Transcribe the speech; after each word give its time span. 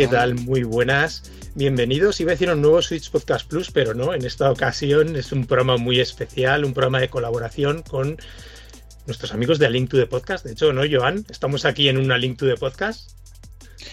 ¿Qué 0.00 0.08
tal? 0.08 0.34
Muy 0.34 0.62
buenas. 0.62 1.30
Bienvenidos. 1.54 2.18
Iba 2.22 2.30
a 2.30 2.34
decir 2.34 2.48
un 2.50 2.62
nuevo 2.62 2.80
Switch 2.80 3.10
Podcast 3.10 3.46
Plus, 3.46 3.70
pero 3.70 3.92
no, 3.92 4.14
en 4.14 4.24
esta 4.24 4.50
ocasión 4.50 5.14
es 5.14 5.30
un 5.30 5.44
programa 5.44 5.76
muy 5.76 6.00
especial, 6.00 6.64
un 6.64 6.72
programa 6.72 7.00
de 7.00 7.10
colaboración 7.10 7.82
con 7.82 8.16
nuestros 9.06 9.34
amigos 9.34 9.58
de 9.58 9.66
A 9.66 9.68
Link 9.68 9.90
to 9.90 9.98
the 9.98 10.06
Podcast. 10.06 10.46
De 10.46 10.52
hecho, 10.52 10.72
¿no, 10.72 10.84
Joan? 10.90 11.26
Estamos 11.28 11.66
aquí 11.66 11.90
en 11.90 11.98
una 11.98 12.16
Link 12.16 12.38
to 12.38 12.46
the 12.46 12.56
Podcast. 12.56 13.10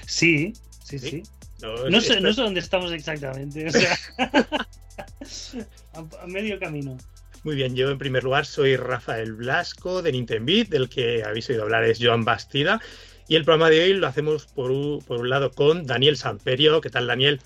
Sí, 0.06 0.54
sí, 0.82 0.98
sí. 0.98 1.24
No, 1.62 2.00
sé, 2.00 2.22
no, 2.22 2.32
sé, 2.32 2.42
dónde 2.42 2.62
estamos 2.62 2.94
exactamente. 2.94 3.68
O 3.68 3.72
sea, 3.72 3.98
a, 5.94 6.26
medio 6.26 6.58
camino. 6.58 6.98
Muy 7.44 7.58
bien, 7.58 7.76
yo 7.76 7.92
en 7.92 7.98
primer 7.98 8.24
lugar 8.24 8.46
soy 8.46 8.78
Rafael 8.78 9.34
Blasco 9.34 10.02
de 10.02 10.14
Nintendo 10.14 10.54
del 10.70 10.88
que 10.88 11.26
habéis 11.26 11.50
oído 11.50 11.64
hablar 11.64 11.84
es 11.84 12.00
Joan 12.02 12.24
Bastida. 12.24 12.80
Y 13.30 13.36
el 13.36 13.44
programa 13.44 13.70
de 13.70 13.84
hoy 13.84 13.94
lo 13.94 14.08
hacemos 14.08 14.46
por 14.46 14.72
un, 14.72 15.00
por 15.06 15.20
un 15.20 15.30
lado 15.30 15.52
con 15.52 15.86
Daniel 15.86 16.16
Samperio. 16.16 16.80
¿Qué 16.80 16.90
tal, 16.90 17.08
Daniel? 17.08 17.42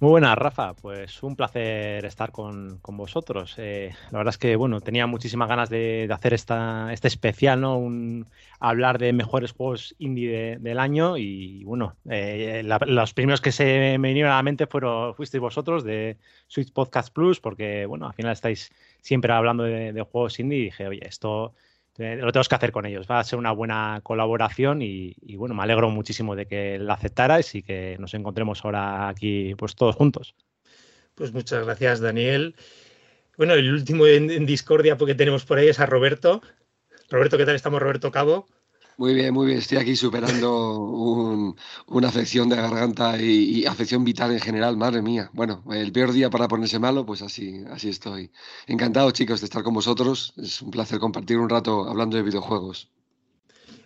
Muy 0.00 0.12
buenas, 0.12 0.36
Rafa. 0.36 0.72
Pues 0.72 1.22
un 1.22 1.36
placer 1.36 2.06
estar 2.06 2.32
con, 2.32 2.80
vosotros. 2.82 3.54
Eh, 3.58 3.90
la 4.10 4.18
verdad 4.18 4.32
es 4.32 4.38
que, 4.38 4.56
bueno, 4.56 4.80
tenía 4.80 5.06
muchísimas 5.06 5.46
ganas 5.46 5.68
de, 5.68 6.08
hacer 6.10 6.32
esta, 6.32 6.90
este 6.92 7.08
especial, 7.08 7.60
¿no? 7.60 7.76
Un, 7.76 8.26
hablar 8.60 8.98
de 8.98 9.12
mejores 9.12 9.52
juegos 9.52 9.94
indie 9.98 10.56
del 10.58 10.78
año 10.78 11.18
y, 11.18 11.64
bueno, 11.64 11.96
eh, 12.08 12.62
los 12.86 13.12
primeros 13.12 13.42
que 13.42 13.52
se 13.52 13.98
me 13.98 14.08
vinieron 14.08 14.32
a 14.32 14.36
la 14.36 14.42
mente 14.42 14.66
fueron, 14.66 15.14
fuisteis 15.14 15.40
vosotros 15.40 15.84
de 15.84 16.16
Switch 16.48 16.72
Podcast 16.72 17.12
Plus, 17.12 17.40
porque, 17.40 17.84
bueno, 17.84 18.06
al 18.06 18.14
final 18.14 18.32
estáis 18.32 18.72
siempre 19.02 19.34
hablando 19.34 19.64
de, 19.64 19.92
de 19.92 20.02
juegos 20.02 20.40
indie 20.40 20.58
y 20.60 20.64
dije, 20.64 20.88
oye, 20.88 21.06
esto 21.06 21.54
lo 21.96 22.32
tenemos 22.32 22.48
que 22.48 22.54
hacer 22.54 22.72
con 22.72 22.86
ellos. 22.86 23.06
Va 23.08 23.20
a 23.20 23.24
ser 23.24 23.38
una 23.38 23.52
buena 23.52 24.00
colaboración 24.02 24.82
y, 24.82 25.14
bueno, 25.36 25.54
me 25.54 25.62
alegro 25.62 25.90
muchísimo 25.90 26.34
de 26.34 26.46
que 26.46 26.78
la 26.78 26.94
aceptarais 26.94 27.54
y 27.54 27.62
que 27.62 27.96
nos 27.98 28.14
encontremos 28.14 28.64
ahora 28.64 29.08
aquí 29.08 29.54
pues 29.56 29.76
todos 29.76 29.94
juntos. 29.94 30.34
Pues 31.14 31.32
muchas 31.32 31.64
gracias, 31.64 32.00
Daniel. 32.00 32.56
Bueno, 33.36 33.54
el 33.54 33.72
último 33.72 34.06
en, 34.06 34.46
discordia 34.46 34.96
porque 34.96 35.14
tenemos 35.14 35.44
por 35.44 35.58
ahí 35.58 35.68
es 35.68 35.78
a 35.78 35.86
Roberto. 35.86 36.42
Roberto, 37.10 37.38
¿qué 37.38 37.44
tal 37.44 37.54
estamos, 37.54 37.80
Roberto 37.80 38.10
Cabo? 38.10 38.46
Muy 38.96 39.14
bien, 39.14 39.34
muy 39.34 39.46
bien. 39.46 39.58
Estoy 39.58 39.78
aquí 39.78 39.96
superando 39.96 40.78
una 41.86 42.08
afección 42.08 42.48
de 42.48 42.56
garganta 42.56 43.20
y, 43.20 43.66
afección 43.66 44.04
vital 44.04 44.32
en 44.32 44.40
general, 44.40 44.76
madre 44.76 45.02
mía. 45.02 45.30
Bueno, 45.32 45.64
el 45.72 45.90
peor 45.90 46.12
día 46.12 46.30
para 46.30 46.46
ponerse 46.46 46.78
malo, 46.78 47.04
pues 47.04 47.22
así, 47.22 47.64
así 47.70 47.88
estoy. 47.88 48.30
Encantado, 48.66 49.10
chicos, 49.10 49.40
de 49.40 49.46
estar 49.46 49.64
con 49.64 49.74
vosotros. 49.74 50.34
Es 50.36 50.62
un 50.62 50.70
placer 50.70 51.00
compartir 51.00 51.38
un 51.38 51.48
rato 51.48 51.88
hablando 51.88 52.16
de 52.16 52.22
videojuegos. 52.22 52.88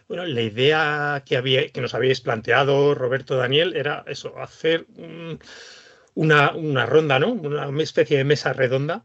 Bueno, 0.08 0.26
la 0.26 0.42
idea 0.42 1.22
que, 1.24 1.36
había, 1.36 1.68
que 1.68 1.80
nos 1.80 1.94
habíais 1.94 2.20
planteado, 2.20 2.94
Roberto 2.94 3.36
Daniel, 3.36 3.76
era 3.76 4.04
eso, 4.06 4.38
hacer 4.38 4.86
una, 6.14 6.54
una 6.54 6.86
ronda, 6.86 7.18
¿no? 7.18 7.32
Una 7.32 7.82
especie 7.82 8.18
de 8.18 8.24
mesa 8.24 8.52
redonda, 8.52 9.04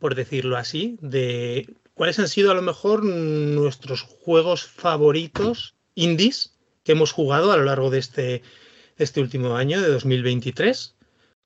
por 0.00 0.14
decirlo 0.14 0.56
así, 0.56 0.98
de 1.00 1.66
¿cuáles 1.94 2.18
han 2.18 2.28
sido 2.28 2.50
a 2.50 2.54
lo 2.54 2.62
mejor 2.62 3.04
nuestros 3.04 4.02
juegos 4.02 4.64
favoritos 4.64 5.74
indies 5.94 6.58
que 6.82 6.92
hemos 6.92 7.12
jugado 7.12 7.52
a 7.52 7.56
lo 7.56 7.64
largo 7.64 7.90
de 7.90 7.98
este, 7.98 8.42
este 8.96 9.20
último 9.20 9.56
año, 9.56 9.80
de 9.80 9.88
2023? 9.88 10.96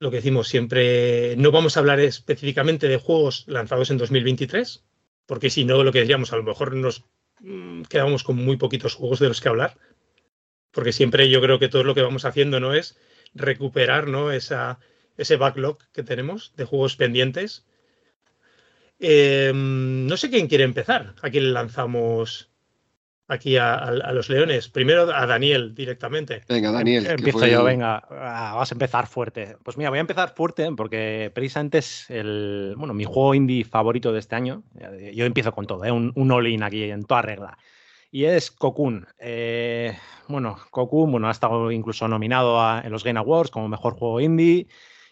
Lo 0.00 0.10
que 0.10 0.16
decimos 0.16 0.48
siempre, 0.48 1.36
no 1.36 1.50
vamos 1.50 1.76
a 1.76 1.81
hablar 1.81 2.00
específicamente 2.00 2.88
de 2.88 2.98
juegos 2.98 3.44
lanzados 3.47 3.91
en 3.91 3.98
2023, 3.98 4.84
porque 5.26 5.50
si 5.50 5.64
no, 5.64 5.82
lo 5.82 5.92
que 5.92 6.00
decíamos, 6.00 6.32
a 6.32 6.36
lo 6.36 6.44
mejor 6.44 6.75
nos 6.75 7.04
mm, 7.41 7.82
quedamos 7.82 8.22
con 8.25 8.36
muy 8.36 8.56
poquitos 8.56 8.94
juegos 8.94 9.19
de 9.19 9.28
los 9.28 9.41
que 9.41 9.48
hablar, 9.48 9.76
porque 10.70 10.92
siempre 10.92 11.28
yo 11.28 11.41
creo 11.41 11.59
que 11.59 11.69
todo 11.69 11.84
lo 11.84 11.94
que 11.94 12.03
vamos 12.03 12.25
haciendo 12.25 12.60
no 12.60 12.75
es 12.75 12.97
recuperar 13.34 14.09
¿no? 14.09 14.32
Esa, 14.32 14.78
ese 15.16 15.36
backlog 15.36 15.78
que 15.92 16.03
tenemos 16.03 16.54
de 16.56 16.65
juegos 16.65 16.97
pendientes 16.97 17.66
Em, 18.98 20.06
no 20.06 20.16
sé 20.16 20.31
quién 20.31 20.48
quiere 20.48 20.64
empezar. 20.64 21.14
¿A 21.22 21.31
quién 21.31 21.44
le 21.44 21.50
lanzamos 21.50 22.50
aquí 23.28 23.56
a, 23.56 23.91
los 24.12 24.28
leones? 24.28 24.69
Primero 24.69 25.12
a 25.14 25.26
Daniel 25.26 25.75
directamente. 25.75 26.42
Venga, 26.48 26.72
Daniel. 26.72 27.06
Empiezo 27.06 27.47
yo, 27.47 27.62
venga. 27.64 28.03
Ah, 28.10 28.54
vas 28.56 28.72
a 28.72 28.75
empezar 28.75 29.06
fuerte. 29.06 29.56
Pues 29.62 29.76
mira, 29.76 29.91
voy 29.91 29.98
a 29.98 30.00
empezar 30.00 30.34
fuerte 30.34 30.70
porque 30.76 31.31
precisamente 31.34 31.78
es 31.78 32.10
el, 32.10 32.75
bueno, 32.76 32.94
mi 32.94 33.04
juego 33.04 33.34
indie 33.34 33.64
favorito 33.64 34.12
de 34.12 34.19
este 34.19 34.34
año. 34.34 34.62
Yo 35.15 35.25
empiezo 35.25 35.53
con 35.53 35.66
todo, 35.66 35.84
¿eh? 35.84 35.92
un, 35.92 36.12
un 36.15 36.32
all-in 36.32 36.62
aquí 36.62 36.84
en 36.84 37.04
toda 37.04 37.22
regla. 37.22 37.59
Y 38.10 38.25
es 38.25 38.50
Cocoon. 38.50 39.06
Eh, 39.19 39.97
bueno, 40.28 40.59
Cocoon 40.70 41.10
bueno, 41.10 41.28
ha 41.28 41.30
estado 41.30 41.70
incluso 41.70 42.09
nominado 42.09 42.80
en 42.82 42.91
los 42.91 43.04
Game 43.04 43.19
Awards 43.19 43.50
como 43.50 43.69
mejor 43.69 43.94
juego 43.94 44.20
indie. 44.20 44.66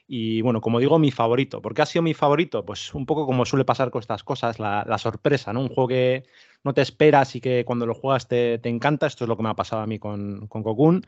Y 0.09 0.41
bueno, 0.41 0.61
como 0.61 0.79
digo, 0.79 0.99
mi 0.99 1.11
favorito. 1.11 1.61
¿Por 1.61 1.75
qué 1.75 1.83
ha 1.83 1.87
sido 1.87 2.03
mi 2.03 2.15
favorito? 2.15 2.65
Pues 2.65 2.95
un 2.95 3.07
poco 3.07 3.27
como 3.27 3.45
suele 3.45 3.65
pasar 3.65 3.91
con 3.91 4.01
estas 4.01 4.23
cosas, 4.23 4.59
la, 4.61 4.99
sorpresa, 4.99 5.53
¿no? 5.53 5.61
Un 5.61 5.69
juego 5.69 5.89
que 5.89 6.25
no 6.63 6.75
te 6.75 6.83
esperas 6.83 7.35
y 7.35 7.41
que 7.41 7.65
cuando 7.65 7.87
lo 7.87 7.95
juegas 7.95 8.29
te, 8.29 8.61
encanta. 8.69 9.07
Esto 9.07 9.25
es 9.25 9.29
lo 9.29 9.37
que 9.37 9.43
me 9.43 9.49
ha 9.49 9.55
pasado 9.55 9.83
a 9.83 9.87
mí 9.87 9.99
con, 9.99 10.47
con 10.47 10.63
Cocoon. 10.63 11.05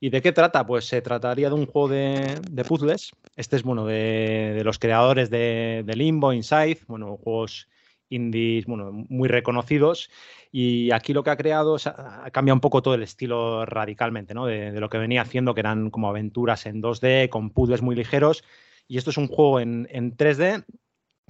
¿Y 0.00 0.10
de 0.10 0.22
qué 0.22 0.32
trata? 0.32 0.64
Pues 0.66 0.84
se 0.86 1.02
trataría 1.02 1.48
de 1.48 1.54
un 1.56 1.66
juego 1.66 1.88
de, 1.88 2.64
puzzles. 2.66 3.12
Este 3.34 3.56
es, 3.56 3.64
bueno, 3.64 3.84
de, 3.86 4.62
los 4.64 4.78
creadores 4.78 5.30
de, 5.30 5.82
de, 5.84 5.96
Limbo, 5.96 6.32
Inside, 6.32 6.78
bueno, 6.86 7.16
juegos 7.16 7.68
indies, 8.10 8.66
bueno, 8.66 8.90
muy 8.92 9.28
reconocidos. 9.28 10.10
Y 10.50 10.90
aquí 10.92 11.12
lo 11.12 11.22
que 11.22 11.30
ha 11.30 11.36
creado 11.36 11.76
ha 11.84 12.30
cambiado 12.30 12.56
un 12.56 12.60
poco 12.60 12.82
todo 12.82 12.94
el 12.94 13.02
estilo 13.02 13.66
radicalmente, 13.66 14.34
¿no? 14.34 14.46
De, 14.46 14.72
lo 14.72 14.88
que 14.88 14.98
venía 14.98 15.22
haciendo, 15.22 15.54
que 15.54 15.60
eran 15.60 15.90
como 15.90 16.08
aventuras 16.08 16.66
en 16.66 16.82
2D, 16.82 17.28
con 17.28 17.50
puzzles 17.50 17.82
muy 17.82 17.94
ligeros. 17.94 18.44
Y 18.86 18.96
esto 18.96 19.10
es 19.10 19.18
un 19.18 19.28
juego 19.28 19.60
en, 19.60 19.86
3D, 20.16 20.64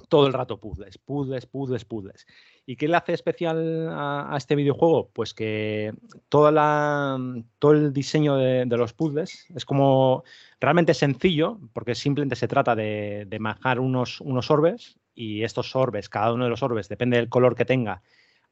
todo 0.08 0.28
el 0.28 0.32
rato 0.32 0.60
puzzles, 0.60 0.96
puzzles, 0.98 1.46
puzzles, 1.46 1.84
puzzles. 1.84 2.26
¿Y 2.64 2.76
qué 2.76 2.86
le 2.86 2.96
hace 2.96 3.14
especial 3.14 3.88
a, 3.90 4.34
este 4.36 4.54
videojuego? 4.54 5.10
Pues 5.12 5.34
que 5.34 5.92
toda 6.28 6.52
la, 6.52 7.18
todo 7.58 7.72
el 7.72 7.92
diseño 7.92 8.36
de, 8.36 8.64
los 8.66 8.92
puzzles 8.92 9.46
es 9.52 9.64
como 9.64 10.22
realmente 10.60 10.94
sencillo, 10.94 11.58
porque 11.72 11.96
simplemente 11.96 12.36
se 12.36 12.46
trata 12.46 12.76
de, 12.76 13.26
de 13.26 13.38
manejar 13.40 13.80
unos, 13.80 14.20
unos 14.20 14.50
orbes 14.52 14.98
y 15.18 15.42
estos 15.42 15.74
orbes, 15.74 16.08
cada 16.08 16.32
uno 16.32 16.44
de 16.44 16.50
los 16.50 16.62
orbes, 16.62 16.88
depende 16.88 17.16
del 17.16 17.28
color 17.28 17.56
que 17.56 17.64
tenga, 17.64 18.02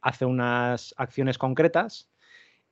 hace 0.01 0.25
unas 0.25 0.95
acciones 0.99 1.39
concretas 1.39 2.11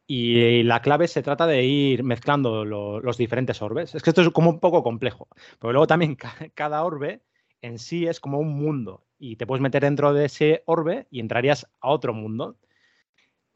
y 0.04 0.64
la 0.64 0.82
clave 0.82 1.06
se 1.06 1.22
trata 1.22 1.46
de 1.46 1.62
ir 1.62 2.02
mezclando 2.02 2.64
los 2.64 3.16
diferentes 3.16 3.62
orbes. 3.62 3.94
Es 3.94 4.02
que 4.02 4.10
esto 4.10 4.22
es 4.22 4.30
como 4.30 4.50
un 4.50 4.58
poco 4.58 4.82
complejo, 4.82 5.28
pero 5.60 5.72
luego 5.72 5.86
también 5.86 6.16
cada 6.54 6.82
orbe 6.82 7.22
en 7.62 7.78
sí 7.78 8.06
es 8.06 8.18
como 8.18 8.40
un 8.40 8.56
mundo 8.56 9.04
y 9.16 9.36
te 9.36 9.46
puedes 9.46 9.62
meter 9.62 9.82
dentro 9.82 10.12
de 10.12 10.24
ese 10.24 10.64
orbe 10.66 11.06
y 11.10 11.20
entrarías 11.20 11.70
a 11.80 11.90
otro 11.90 12.12
mundo. 12.12 12.56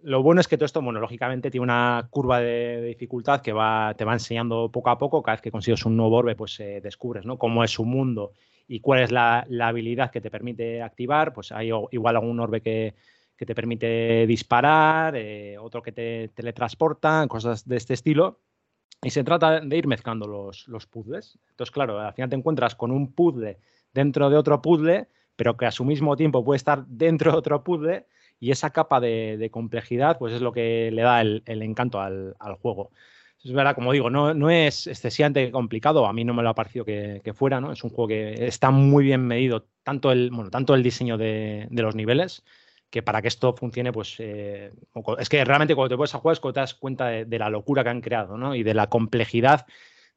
Lo 0.00 0.22
bueno 0.22 0.40
es 0.40 0.46
que 0.46 0.56
todo 0.56 0.66
esto, 0.66 0.80
bueno, 0.80 1.00
lógicamente 1.00 1.50
tiene 1.50 1.64
una 1.64 2.06
curva 2.10 2.38
de, 2.38 2.80
dificultad 2.82 3.42
que 3.42 3.52
va, 3.52 3.94
te 3.98 4.04
va 4.04 4.12
enseñando 4.12 4.70
poco 4.70 4.90
a 4.90 4.98
poco. 4.98 5.20
Cada 5.20 5.34
vez 5.34 5.42
que 5.42 5.50
consigues 5.50 5.84
un 5.84 5.96
nuevo 5.96 6.16
orbe, 6.16 6.36
pues 6.36 6.60
eh, 6.60 6.80
descubres 6.80 7.26
¿no? 7.26 7.36
cómo 7.38 7.64
es 7.64 7.72
su 7.72 7.84
mundo 7.84 8.30
y 8.68 8.80
cuál 8.80 9.00
es 9.00 9.10
la, 9.10 9.44
la, 9.48 9.68
habilidad 9.68 10.10
que 10.10 10.20
te 10.20 10.30
permite 10.30 10.82
activar. 10.82 11.32
Pues 11.32 11.50
hay 11.50 11.70
igual 11.90 12.16
algún 12.16 12.38
orbe 12.38 12.60
que, 12.60 12.94
que 13.36 13.46
te 13.46 13.54
permite 13.54 14.26
disparar, 14.26 15.16
eh, 15.16 15.56
otro 15.58 15.82
que 15.82 15.92
te 15.92 16.28
teletransporta, 16.34 17.26
cosas 17.28 17.66
de 17.66 17.76
este 17.76 17.94
estilo. 17.94 18.40
Y 19.02 19.10
se 19.10 19.24
trata 19.24 19.60
de 19.60 19.76
ir 19.76 19.86
mezclando 19.86 20.26
los, 20.26 20.68
los, 20.68 20.86
puzzles. 20.86 21.38
Entonces, 21.50 21.70
claro, 21.70 21.98
al 21.98 22.12
final 22.12 22.30
te 22.30 22.36
encuentras 22.36 22.74
con 22.74 22.90
un 22.90 23.12
puzzle 23.12 23.58
dentro 23.92 24.28
de 24.28 24.36
otro 24.36 24.60
puzzle, 24.60 25.08
pero 25.36 25.56
que 25.56 25.66
a 25.66 25.70
su 25.70 25.84
mismo 25.84 26.16
tiempo 26.16 26.44
puede 26.44 26.56
estar 26.56 26.84
dentro 26.86 27.32
de 27.32 27.38
otro 27.38 27.62
puzzle, 27.62 28.06
y 28.40 28.50
esa 28.50 28.70
capa 28.70 29.00
de, 29.00 29.48
complejidad, 29.50 30.18
pues 30.18 30.32
es 30.32 30.40
lo 30.40 30.52
que 30.52 30.90
le 30.92 31.02
da 31.02 31.20
el, 31.20 31.42
encanto 31.46 32.00
al, 32.00 32.34
juego. 32.60 32.90
Es 33.42 33.52
verdad, 33.52 33.74
como 33.74 33.92
digo, 33.92 34.10
no, 34.10 34.34
no, 34.34 34.50
es 34.50 34.86
excesivamente 34.88 35.50
complicado, 35.52 36.06
a 36.06 36.12
mí 36.12 36.24
no 36.24 36.34
me 36.34 36.42
lo 36.42 36.48
ha 36.48 36.54
parecido 36.54 36.84
que, 36.84 37.32
fuera, 37.34 37.60
¿no? 37.60 37.72
Es 37.72 37.84
un 37.84 37.90
juego 37.90 38.08
que 38.08 38.46
está 38.46 38.70
muy 38.70 39.04
bien 39.04 39.26
medido, 39.26 39.66
tanto 39.84 40.10
el, 40.10 40.30
bueno, 40.30 40.50
tanto 40.50 40.74
el 40.74 40.82
diseño 40.82 41.16
de, 41.16 41.68
de 41.70 41.82
los 41.82 41.94
niveles, 41.94 42.42
que 42.90 43.02
para 43.02 43.20
que 43.22 43.28
esto 43.28 43.54
funcione, 43.54 43.92
pues 43.92 44.16
eh, 44.18 44.72
es 45.18 45.28
que 45.28 45.44
realmente 45.44 45.74
cuando 45.74 45.90
te 45.90 45.96
pones 45.96 46.14
a 46.14 46.18
jugar 46.18 46.32
es 46.34 46.40
cuando 46.40 46.54
te 46.54 46.60
das 46.60 46.74
cuenta 46.74 47.06
de, 47.08 47.38
la 47.38 47.50
locura 47.50 47.82
que 47.84 47.90
han 47.90 48.00
creado, 48.00 48.38
¿no? 48.38 48.54
Y 48.54 48.62
de 48.62 48.74
la 48.74 48.88
complejidad 48.88 49.66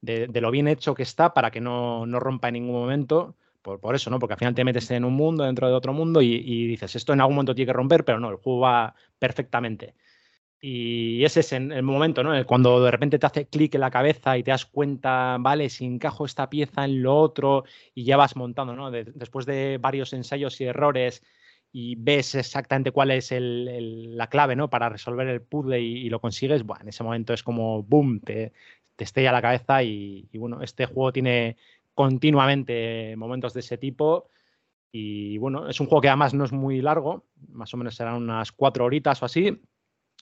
de, 0.01 0.27
lo 0.41 0.51
bien 0.51 0.67
hecho 0.67 0.95
que 0.95 1.03
está 1.03 1.33
para 1.33 1.51
que 1.51 1.61
no, 1.61 2.05
rompa 2.19 2.47
en 2.47 2.53
ningún 2.53 2.75
momento. 2.75 3.35
Por, 3.61 3.93
eso, 3.93 4.09
¿no? 4.09 4.17
Porque 4.17 4.33
al 4.33 4.39
final 4.39 4.55
te 4.55 4.63
metes 4.63 4.89
en 4.89 5.05
un 5.05 5.13
mundo 5.13 5.43
dentro 5.43 5.67
de 5.67 5.73
otro 5.73 5.93
mundo 5.93 6.19
y, 6.23 6.65
dices, 6.65 6.95
esto 6.95 7.13
en 7.13 7.21
algún 7.21 7.35
momento 7.35 7.53
tiene 7.53 7.67
que 7.67 7.73
romper, 7.73 8.03
pero 8.03 8.19
no, 8.19 8.29
el 8.29 8.37
juego 8.37 8.61
va 8.61 8.95
perfectamente. 9.19 9.93
Y 10.63 11.25
ese 11.25 11.39
es 11.39 11.53
el 11.53 11.81
momento, 11.81 12.21
¿no? 12.23 12.45
Cuando 12.45 12.83
de 12.83 12.91
repente 12.91 13.17
te 13.17 13.25
hace 13.25 13.47
clic 13.47 13.73
en 13.73 13.81
la 13.81 13.89
cabeza 13.89 14.37
y 14.37 14.43
te 14.43 14.51
das 14.51 14.67
cuenta, 14.67 15.37
vale, 15.39 15.69
si 15.69 15.85
encajo 15.85 16.23
esta 16.23 16.51
pieza 16.51 16.85
en 16.85 17.01
lo 17.01 17.17
otro 17.17 17.63
y 17.95 18.03
ya 18.03 18.15
vas 18.15 18.35
montando, 18.35 18.75
¿no? 18.75 18.91
después 18.91 19.47
de 19.47 19.79
varios 19.81 20.13
ensayos 20.13 20.61
y 20.61 20.65
errores 20.65 21.23
y 21.71 21.95
ves 21.95 22.35
exactamente 22.35 22.91
cuál 22.91 23.09
es 23.09 23.31
la 23.31 24.27
clave 24.27 24.55
¿no? 24.55 24.69
para 24.69 24.89
resolver 24.89 25.27
el 25.29 25.41
puzzle 25.41 25.81
y, 25.81 26.09
lo 26.09 26.21
consigues, 26.21 26.63
bueno, 26.63 26.83
en 26.83 26.89
ese 26.89 27.03
momento 27.03 27.33
es 27.33 27.41
como 27.41 27.81
boom, 27.81 28.19
te, 28.19 28.53
te 28.95 29.21
la 29.23 29.41
cabeza 29.41 29.81
y, 29.81 30.29
bueno, 30.35 30.61
este 30.61 30.85
juego 30.85 31.11
tiene 31.11 31.57
continuamente 31.95 33.15
momentos 33.17 33.53
de 33.55 33.61
ese 33.61 33.79
tipo 33.79 34.27
y 34.91 35.39
bueno, 35.39 35.69
es 35.69 35.79
un 35.79 35.87
juego 35.87 36.01
que 36.01 36.09
además 36.09 36.35
no 36.35 36.43
es 36.43 36.51
muy 36.51 36.81
largo, 36.81 37.25
más 37.49 37.73
o 37.73 37.77
menos 37.77 37.95
serán 37.95 38.15
unas 38.15 38.51
cuatro 38.51 38.85
horitas 38.85 39.21
o 39.23 39.25
así. 39.25 39.59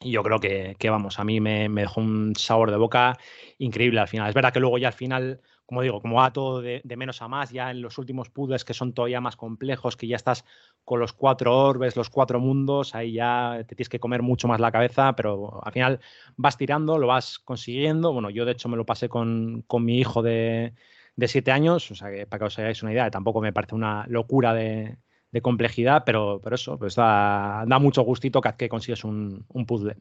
Y 0.02 0.12
yo 0.12 0.24
creo 0.24 0.40
que, 0.40 0.90
vamos, 0.90 1.20
a 1.20 1.26
mí 1.26 1.42
me, 1.42 1.68
dejó 1.68 2.00
un 2.00 2.34
sabor 2.38 2.72
de 2.72 2.78
boca 2.78 3.18
increíble 3.58 4.00
al 4.00 4.08
final. 4.08 4.30
Es 4.30 4.36
verdad 4.36 4.54
que 4.54 4.62
luego 4.62 4.78
ya 4.78 4.88
al 4.88 4.94
final, 4.94 5.42
como 5.66 5.82
digo, 5.82 6.00
como 6.02 6.16
va 6.16 6.32
todo 6.32 6.62
de, 6.62 6.82
menos 6.96 7.22
a 7.22 7.28
más, 7.28 7.52
ya 7.52 7.70
en 7.70 7.82
los 7.82 7.98
últimos 7.98 8.30
puzzles 8.30 8.64
que 8.64 8.74
son 8.74 8.94
todavía 8.94 9.20
más 9.20 9.36
complejos, 9.36 9.98
que 9.98 10.08
ya 10.08 10.16
estás 10.16 10.46
con 10.86 11.02
los 11.02 11.12
cuatro 11.12 11.58
orbes, 11.58 11.98
los 11.98 12.10
cuatro 12.10 12.40
mundos, 12.40 12.96
ahí 12.96 13.12
ya 13.14 13.58
te 13.68 13.76
tienes 13.76 13.90
que 13.90 14.00
comer 14.00 14.22
mucho 14.22 14.48
más 14.48 14.62
la 14.62 14.72
cabeza, 14.72 15.16
pero 15.18 15.60
al 15.66 15.74
final 15.74 16.00
vas 16.38 16.58
tirando, 16.58 16.98
lo 16.98 17.08
vas 17.08 17.38
consiguiendo. 17.38 18.14
Bueno, 18.14 18.30
yo 18.30 18.46
de 18.46 18.54
hecho 18.54 18.70
me 18.70 18.78
lo 18.78 18.86
pasé 18.86 19.10
con, 19.10 19.64
con 19.68 19.84
mi 19.84 20.00
hijo 20.00 20.22
de, 20.22 20.76
de 21.18 21.28
siete 21.28 21.52
años, 21.52 21.92
o 21.92 21.96
sea 21.96 22.10
que 22.10 22.26
para 22.26 22.40
que 22.40 22.46
os 22.46 22.60
hagáis 22.60 22.82
una 22.84 22.94
idea, 22.94 23.12
tampoco 23.12 23.42
me 23.42 23.52
parece 23.52 23.76
una 23.76 24.06
locura 24.08 24.54
de, 24.54 24.98
complejidad, 25.42 26.04
pero, 26.06 26.40
pero 26.44 26.56
eso, 26.56 26.78
pues 26.78 26.96
da, 26.96 27.66
mucho 27.80 28.02
gustito 28.02 28.42
que, 28.42 28.70
consigues 28.70 29.04
un, 29.04 29.46
puzzle. 29.68 29.98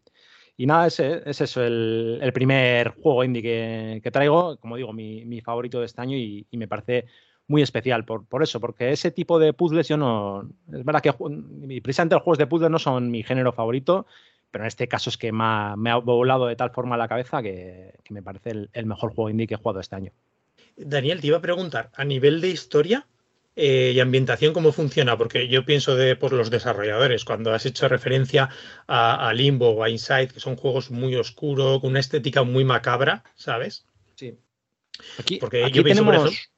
Y 0.56 0.66
nada, 0.66 0.86
ese, 0.86 1.22
es 1.26 1.40
eso, 1.40 1.62
el, 1.62 2.30
primer 2.32 2.88
juego 3.00 3.24
indie 3.24 4.00
que, 4.02 4.10
traigo, 4.10 4.56
como 4.56 4.76
digo, 4.76 4.92
mi, 4.92 5.40
favorito 5.42 5.80
de 5.80 5.86
este 5.86 6.00
año 6.00 6.16
y, 6.16 6.46
me 6.52 6.66
parece 6.66 7.06
muy 7.46 7.62
especial 7.62 8.04
por, 8.04 8.26
por, 8.26 8.42
eso, 8.42 8.60
porque 8.60 8.90
ese 8.90 9.10
tipo 9.10 9.38
de 9.38 9.54
puzzles 9.54 9.88
yo 9.88 9.96
no... 9.96 10.48
Es 10.70 10.84
verdad 10.84 11.00
que 11.00 11.12
precisamente 11.80 12.14
los 12.14 12.22
juegos 12.22 12.38
de 12.38 12.46
puzzles 12.46 12.70
no 12.70 12.78
son 12.78 13.10
mi 13.10 13.22
género 13.22 13.52
favorito, 13.52 14.06
pero 14.50 14.64
en 14.64 14.68
este 14.68 14.88
caso 14.88 15.08
es 15.08 15.16
que 15.16 15.32
me 15.32 15.44
ha, 15.90 15.96
volado 15.96 16.46
de 16.46 16.56
tal 16.56 16.70
forma 16.70 16.96
la 16.96 17.08
cabeza 17.08 17.42
que, 17.42 17.94
me 18.10 18.22
parece 18.22 18.50
el, 18.50 18.70
el, 18.72 18.86
mejor 18.86 19.14
juego 19.14 19.30
indie 19.30 19.46
que 19.46 19.54
he 19.54 19.58
jugado 19.58 19.80
este 19.80 19.96
año. 19.96 20.12
Daniel, 20.76 21.20
te 21.20 21.28
iba 21.28 21.38
a 21.38 21.42
preguntar, 21.42 21.90
a 21.94 22.04
nivel 22.04 22.40
de 22.40 22.48
historia 22.48 23.06
eh, 23.60 23.90
y 23.92 23.98
ambientación, 23.98 24.54
¿cómo 24.54 24.70
funciona? 24.70 25.18
Porque 25.18 25.48
yo 25.48 25.64
pienso 25.64 25.96
de 25.96 26.14
por 26.14 26.32
los 26.32 26.48
desarrolladores, 26.48 27.24
cuando 27.24 27.52
has 27.52 27.66
hecho 27.66 27.88
referencia 27.88 28.50
a, 28.86 29.32
Limbo 29.34 29.70
o 29.70 29.82
a 29.82 29.90
Inside, 29.90 30.28
que 30.28 30.38
son 30.38 30.54
juegos 30.54 30.92
muy 30.92 31.16
oscuros, 31.16 31.80
con 31.80 31.90
una 31.90 31.98
estética 31.98 32.44
muy 32.44 32.64
macabra, 32.64 33.24
¿sabes? 33.34 33.84
Sí. 34.14 34.38
Aquí, 35.18 35.38
Porque 35.40 35.68
tenemos, 35.72 36.50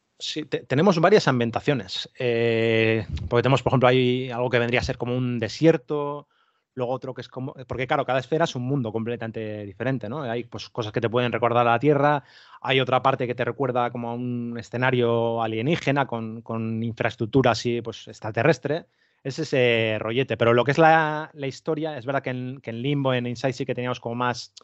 tenemos 0.69 0.99
varias 0.99 1.27
ambientaciones. 1.27 2.11
Eh, 2.19 3.07
porque 3.31 3.45
tenemos, 3.45 3.63
por 3.63 3.71
ejemplo, 3.71 3.89
hay 3.89 4.31
algo 4.31 4.51
que 4.51 4.59
vendría 4.59 4.81
a 4.81 4.85
ser 4.85 4.99
como 4.99 5.17
un 5.17 5.39
desierto, 5.39 6.29
Luego 6.75 6.93
otro 6.93 7.15
que 7.15 7.21
es 7.21 7.29
como. 7.29 7.53
Porque, 7.67 7.87
claro, 7.87 8.05
cada 8.07 8.21
esfera 8.21 8.45
es 8.45 8.55
un 8.55 8.63
mundo 8.63 8.93
completamente 8.93 9.65
diferente, 9.65 10.09
¿no? 10.09 10.23
Hay 10.23 10.45
pues, 10.45 10.69
cosas 10.69 10.93
que 10.93 11.01
te 11.01 11.11
pueden 11.11 11.33
recordar 11.33 11.67
a 11.67 11.73
la 11.73 11.79
Tierra, 11.79 12.23
hay 12.61 12.81
otra 12.81 13.03
parte 13.03 13.27
que 13.27 13.35
te 13.35 13.45
recuerda 13.45 13.91
como 13.91 14.11
a 14.11 14.15
un 14.15 14.57
escenario 14.59 15.43
alienígena 15.43 16.07
con, 16.07 16.43
con 16.43 16.83
infraestructura 16.83 17.53
así, 17.53 17.83
pues 17.83 18.07
extraterrestre. 18.09 18.87
Es 19.23 19.39
ese 19.39 19.99
rollete. 19.99 20.37
Pero 20.37 20.55
lo 20.55 20.65
que 20.65 20.71
es 20.71 20.79
la, 20.79 21.31
historia, 21.35 21.99
es 21.99 22.07
verdad 22.07 22.23
que 22.23 22.31
en, 22.31 22.83
Limbo, 22.83 23.13
en 23.13 23.27
Inside, 23.27 23.53
sí 23.53 23.67
que 23.67 23.75
teníamos 23.75 24.01
como 24.01 24.15
más, 24.15 24.55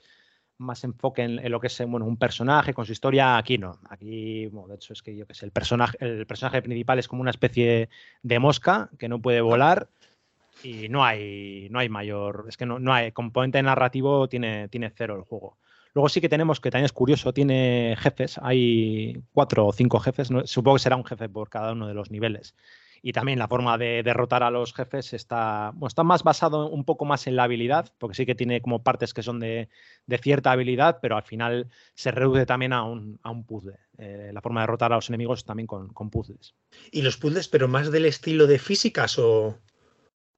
más 0.58 0.82
enfoque 0.84 1.22
en, 1.22 1.50
lo 1.50 1.60
que 1.60 1.66
es 1.66 1.84
bueno, 1.86 2.06
un 2.06 2.16
personaje 2.16 2.72
con 2.72 2.86
su 2.86 2.92
historia. 2.92 3.36
Aquí 3.36 3.58
no. 3.58 3.80
Aquí, 3.90 4.46
bueno, 4.46 4.68
de 4.68 4.76
hecho, 4.76 4.92
es 4.92 5.02
que 5.02 5.14
yo 5.14 5.26
que 5.26 5.34
sé, 5.34 5.44
el 5.44 5.52
personaje, 5.52 5.96
el 6.00 6.26
personaje 6.26 6.62
principal 6.62 6.98
es 6.98 7.08
como 7.08 7.20
una 7.20 7.30
especie 7.30 7.90
de 8.22 8.38
mosca 8.38 8.90
que 8.98 9.08
no 9.08 9.20
puede 9.20 9.40
volar 9.40 9.88
y 10.62 10.88
no 10.88 11.04
hay, 11.04 11.68
no 11.70 11.78
hay 11.78 11.88
mayor, 11.88 12.46
es 12.48 12.56
que 12.56 12.66
no, 12.66 12.78
no 12.78 12.92
hay 12.92 13.12
componente 13.12 13.62
narrativo, 13.62 14.28
tiene, 14.28 14.68
tiene 14.68 14.90
cero 14.90 15.16
el 15.16 15.22
juego. 15.22 15.58
Luego 15.94 16.08
sí 16.10 16.20
que 16.20 16.28
tenemos, 16.28 16.60
que 16.60 16.70
también 16.70 16.84
es 16.84 16.92
curioso, 16.92 17.32
tiene 17.32 17.96
jefes, 17.98 18.38
hay 18.42 19.22
cuatro 19.32 19.66
o 19.66 19.72
cinco 19.72 19.98
jefes, 19.98 20.28
supongo 20.44 20.76
que 20.76 20.82
será 20.82 20.96
un 20.96 21.06
jefe 21.06 21.28
por 21.28 21.48
cada 21.48 21.72
uno 21.72 21.88
de 21.88 21.94
los 21.94 22.10
niveles. 22.10 22.54
Y 23.02 23.12
también 23.12 23.38
la 23.38 23.46
forma 23.46 23.78
de 23.78 24.02
derrotar 24.02 24.42
a 24.42 24.50
los 24.50 24.74
jefes 24.74 25.12
está, 25.12 25.70
bueno, 25.74 25.86
está 25.86 26.02
más 26.02 26.22
basado 26.22 26.68
un 26.68 26.84
poco 26.84 27.04
más 27.04 27.26
en 27.26 27.36
la 27.36 27.44
habilidad, 27.44 27.92
porque 27.98 28.16
sí 28.16 28.26
que 28.26 28.34
tiene 28.34 28.60
como 28.60 28.82
partes 28.82 29.14
que 29.14 29.22
son 29.22 29.38
de, 29.38 29.68
de 30.06 30.18
cierta 30.18 30.50
habilidad, 30.50 30.98
pero 31.00 31.16
al 31.16 31.22
final 31.22 31.68
se 31.94 32.10
reduce 32.10 32.46
también 32.46 32.72
a 32.72 32.82
un, 32.82 33.20
a 33.22 33.30
un 33.30 33.44
puzzle. 33.44 33.78
Eh, 33.98 34.30
la 34.32 34.40
forma 34.40 34.60
de 34.60 34.64
derrotar 34.64 34.92
a 34.92 34.96
los 34.96 35.08
enemigos 35.08 35.44
también 35.44 35.66
con, 35.66 35.88
con 35.92 36.10
puzzles. 36.10 36.54
¿Y 36.90 37.02
los 37.02 37.16
puzzles, 37.16 37.48
pero 37.48 37.68
más 37.68 37.90
del 37.90 38.06
estilo 38.06 38.46
de 38.46 38.58
físicas 38.58 39.18
o...? 39.18 39.58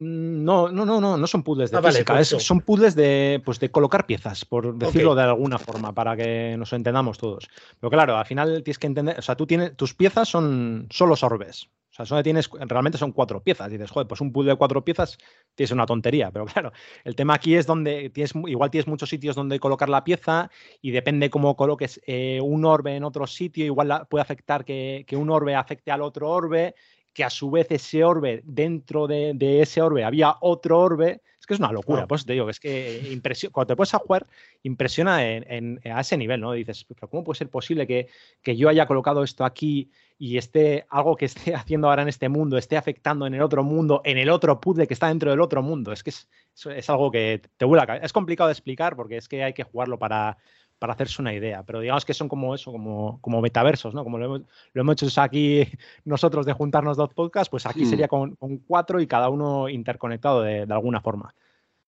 Mm, 0.00 0.44
no, 0.44 0.68
no, 0.70 0.86
no, 0.86 1.00
no, 1.00 1.16
no 1.16 1.26
son 1.26 1.42
puzzles 1.42 1.72
de 1.72 1.78
ah, 1.78 1.82
física, 1.82 2.24
son 2.24 2.60
puzzles 2.60 2.94
de, 2.94 3.42
pues, 3.44 3.58
de 3.58 3.70
colocar 3.70 4.06
piezas, 4.06 4.44
por 4.44 4.76
decirlo 4.76 5.14
de 5.14 5.22
alguna 5.22 5.58
forma, 5.58 5.92
para 5.92 6.16
que 6.16 6.56
nos 6.56 6.72
entendamos 6.72 7.18
todos. 7.18 7.48
Pero 7.80 7.90
claro, 7.90 8.16
al 8.16 8.26
final 8.26 8.62
tienes 8.62 8.78
que 8.78 8.86
entender, 8.86 9.18
o 9.18 9.22
sea, 9.22 9.36
tú 9.36 9.46
tienes, 9.46 9.76
tus 9.76 9.94
piezas 9.94 10.28
son 10.28 10.86
solo 10.90 11.16
sorbes. 11.16 11.68
O 11.90 11.94
sea, 11.98 12.06
solo 12.06 12.22
tienes, 12.22 12.48
realmente 12.52 12.96
son 12.96 13.10
cuatro 13.10 13.42
piezas. 13.42 13.68
Y 13.68 13.72
dices, 13.72 13.90
joder, 13.90 14.06
pues 14.06 14.20
un 14.20 14.30
puzzle 14.30 14.52
de 14.52 14.56
cuatro 14.56 14.84
piezas 14.84 15.18
tienes 15.56 15.72
una 15.72 15.84
tontería. 15.84 16.30
Pero 16.30 16.46
claro, 16.46 16.70
el 17.02 17.16
tema 17.16 17.34
aquí 17.34 17.56
es 17.56 17.66
donde 17.66 18.10
tienes, 18.10 18.34
igual 18.46 18.70
tienes 18.70 18.86
muchos 18.86 19.08
sitios 19.08 19.34
donde 19.34 19.58
colocar 19.58 19.88
la 19.88 20.04
pieza 20.04 20.48
y 20.80 20.92
depende 20.92 21.28
cómo 21.28 21.56
coloques 21.56 22.00
eh, 22.06 22.40
un 22.40 22.64
orbe 22.64 22.94
en 22.94 23.02
otro 23.02 23.26
sitio, 23.26 23.64
igual 23.64 24.06
puede 24.08 24.22
afectar 24.22 24.64
que, 24.64 25.04
que 25.08 25.16
un 25.16 25.28
orbe 25.28 25.56
afecte 25.56 25.90
al 25.90 26.02
otro 26.02 26.30
orbe 26.30 26.76
que 27.12 27.24
a 27.24 27.30
su 27.30 27.50
vez 27.50 27.66
ese 27.70 28.04
orbe, 28.04 28.42
dentro 28.44 29.06
de, 29.06 29.36
ese 29.60 29.82
orbe 29.82 30.04
había 30.04 30.36
otro 30.40 30.78
orbe, 30.78 31.22
es 31.38 31.46
que 31.46 31.54
es 31.54 31.60
una 31.60 31.72
locura, 31.72 32.06
pues 32.06 32.24
te 32.24 32.32
digo, 32.34 32.46
que 32.46 32.50
es 32.50 32.60
que 32.60 33.50
cuando 33.50 33.66
te 33.66 33.76
puedes 33.76 33.94
a 33.94 33.98
jugar, 33.98 34.26
impresiona 34.62 35.26
en, 35.26 35.80
a 35.84 36.00
ese 36.00 36.16
nivel, 36.16 36.40
¿no? 36.40 36.52
Dices, 36.52 36.84
pero 36.84 37.08
¿cómo 37.08 37.24
puede 37.24 37.38
ser 37.38 37.50
posible 37.50 37.86
que, 37.86 38.56
yo 38.56 38.68
haya 38.68 38.86
colocado 38.86 39.22
esto 39.22 39.44
aquí 39.44 39.90
y 40.18 40.36
esté 40.36 40.86
algo 40.90 41.16
que 41.16 41.26
esté 41.26 41.54
haciendo 41.54 41.88
ahora 41.88 42.02
en 42.02 42.08
este 42.08 42.28
mundo, 42.28 42.58
esté 42.58 42.76
afectando 42.76 43.26
en 43.26 43.34
el 43.34 43.42
otro 43.42 43.62
mundo, 43.62 44.00
en 44.04 44.18
el 44.18 44.30
otro 44.30 44.60
puzzle 44.60 44.86
que 44.86 44.94
está 44.94 45.08
dentro 45.08 45.30
del 45.30 45.40
otro 45.40 45.62
mundo? 45.62 45.92
Es 45.92 46.02
que 46.02 46.10
es, 46.10 46.28
es 46.74 46.90
algo 46.90 47.10
que 47.10 47.42
te 47.56 47.64
vuela. 47.64 47.98
Es 48.02 48.12
complicado 48.12 48.48
de 48.48 48.52
explicar 48.52 48.96
porque 48.96 49.16
es 49.16 49.28
que 49.28 49.42
hay 49.42 49.54
que 49.54 49.64
jugarlo 49.64 49.98
para, 49.98 50.38
para 50.78 50.92
hacerse 50.92 51.20
una 51.20 51.34
idea. 51.34 51.62
Pero 51.64 51.80
digamos 51.80 52.04
que 52.04 52.14
son 52.14 52.28
como 52.28 52.54
eso, 52.54 52.72
como, 52.72 53.20
como 53.20 53.40
metaversos, 53.40 53.94
¿no? 53.94 54.04
Como 54.04 54.18
lo 54.18 54.24
hemos, 54.24 54.40
lo 54.72 54.80
hemos 54.80 55.02
hecho 55.02 55.20
aquí 55.20 55.66
nosotros 56.04 56.46
de 56.46 56.52
juntarnos 56.52 56.96
dos 56.96 57.12
podcasts, 57.14 57.50
pues 57.50 57.66
aquí 57.66 57.84
sería 57.86 58.08
con, 58.08 58.36
cuatro 58.66 59.00
y 59.00 59.06
cada 59.06 59.28
uno 59.28 59.68
interconectado 59.68 60.42
de, 60.42 60.62
alguna 60.70 61.00
forma. 61.00 61.34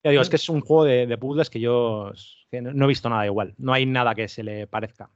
Ya 0.02 0.10
digo, 0.10 0.22
es 0.22 0.30
que 0.30 0.36
es 0.36 0.48
un 0.48 0.60
juego 0.60 0.84
de, 0.84 1.18
puzzles 1.18 1.50
que 1.50 1.60
yo 1.60 2.12
no, 2.52 2.84
he 2.84 2.88
visto 2.88 3.08
nada 3.08 3.26
igual. 3.26 3.54
No 3.58 3.72
hay 3.72 3.84
nada 3.86 4.14
que 4.14 4.28
se 4.28 4.42
le 4.42 4.66
parezca. 4.66 5.10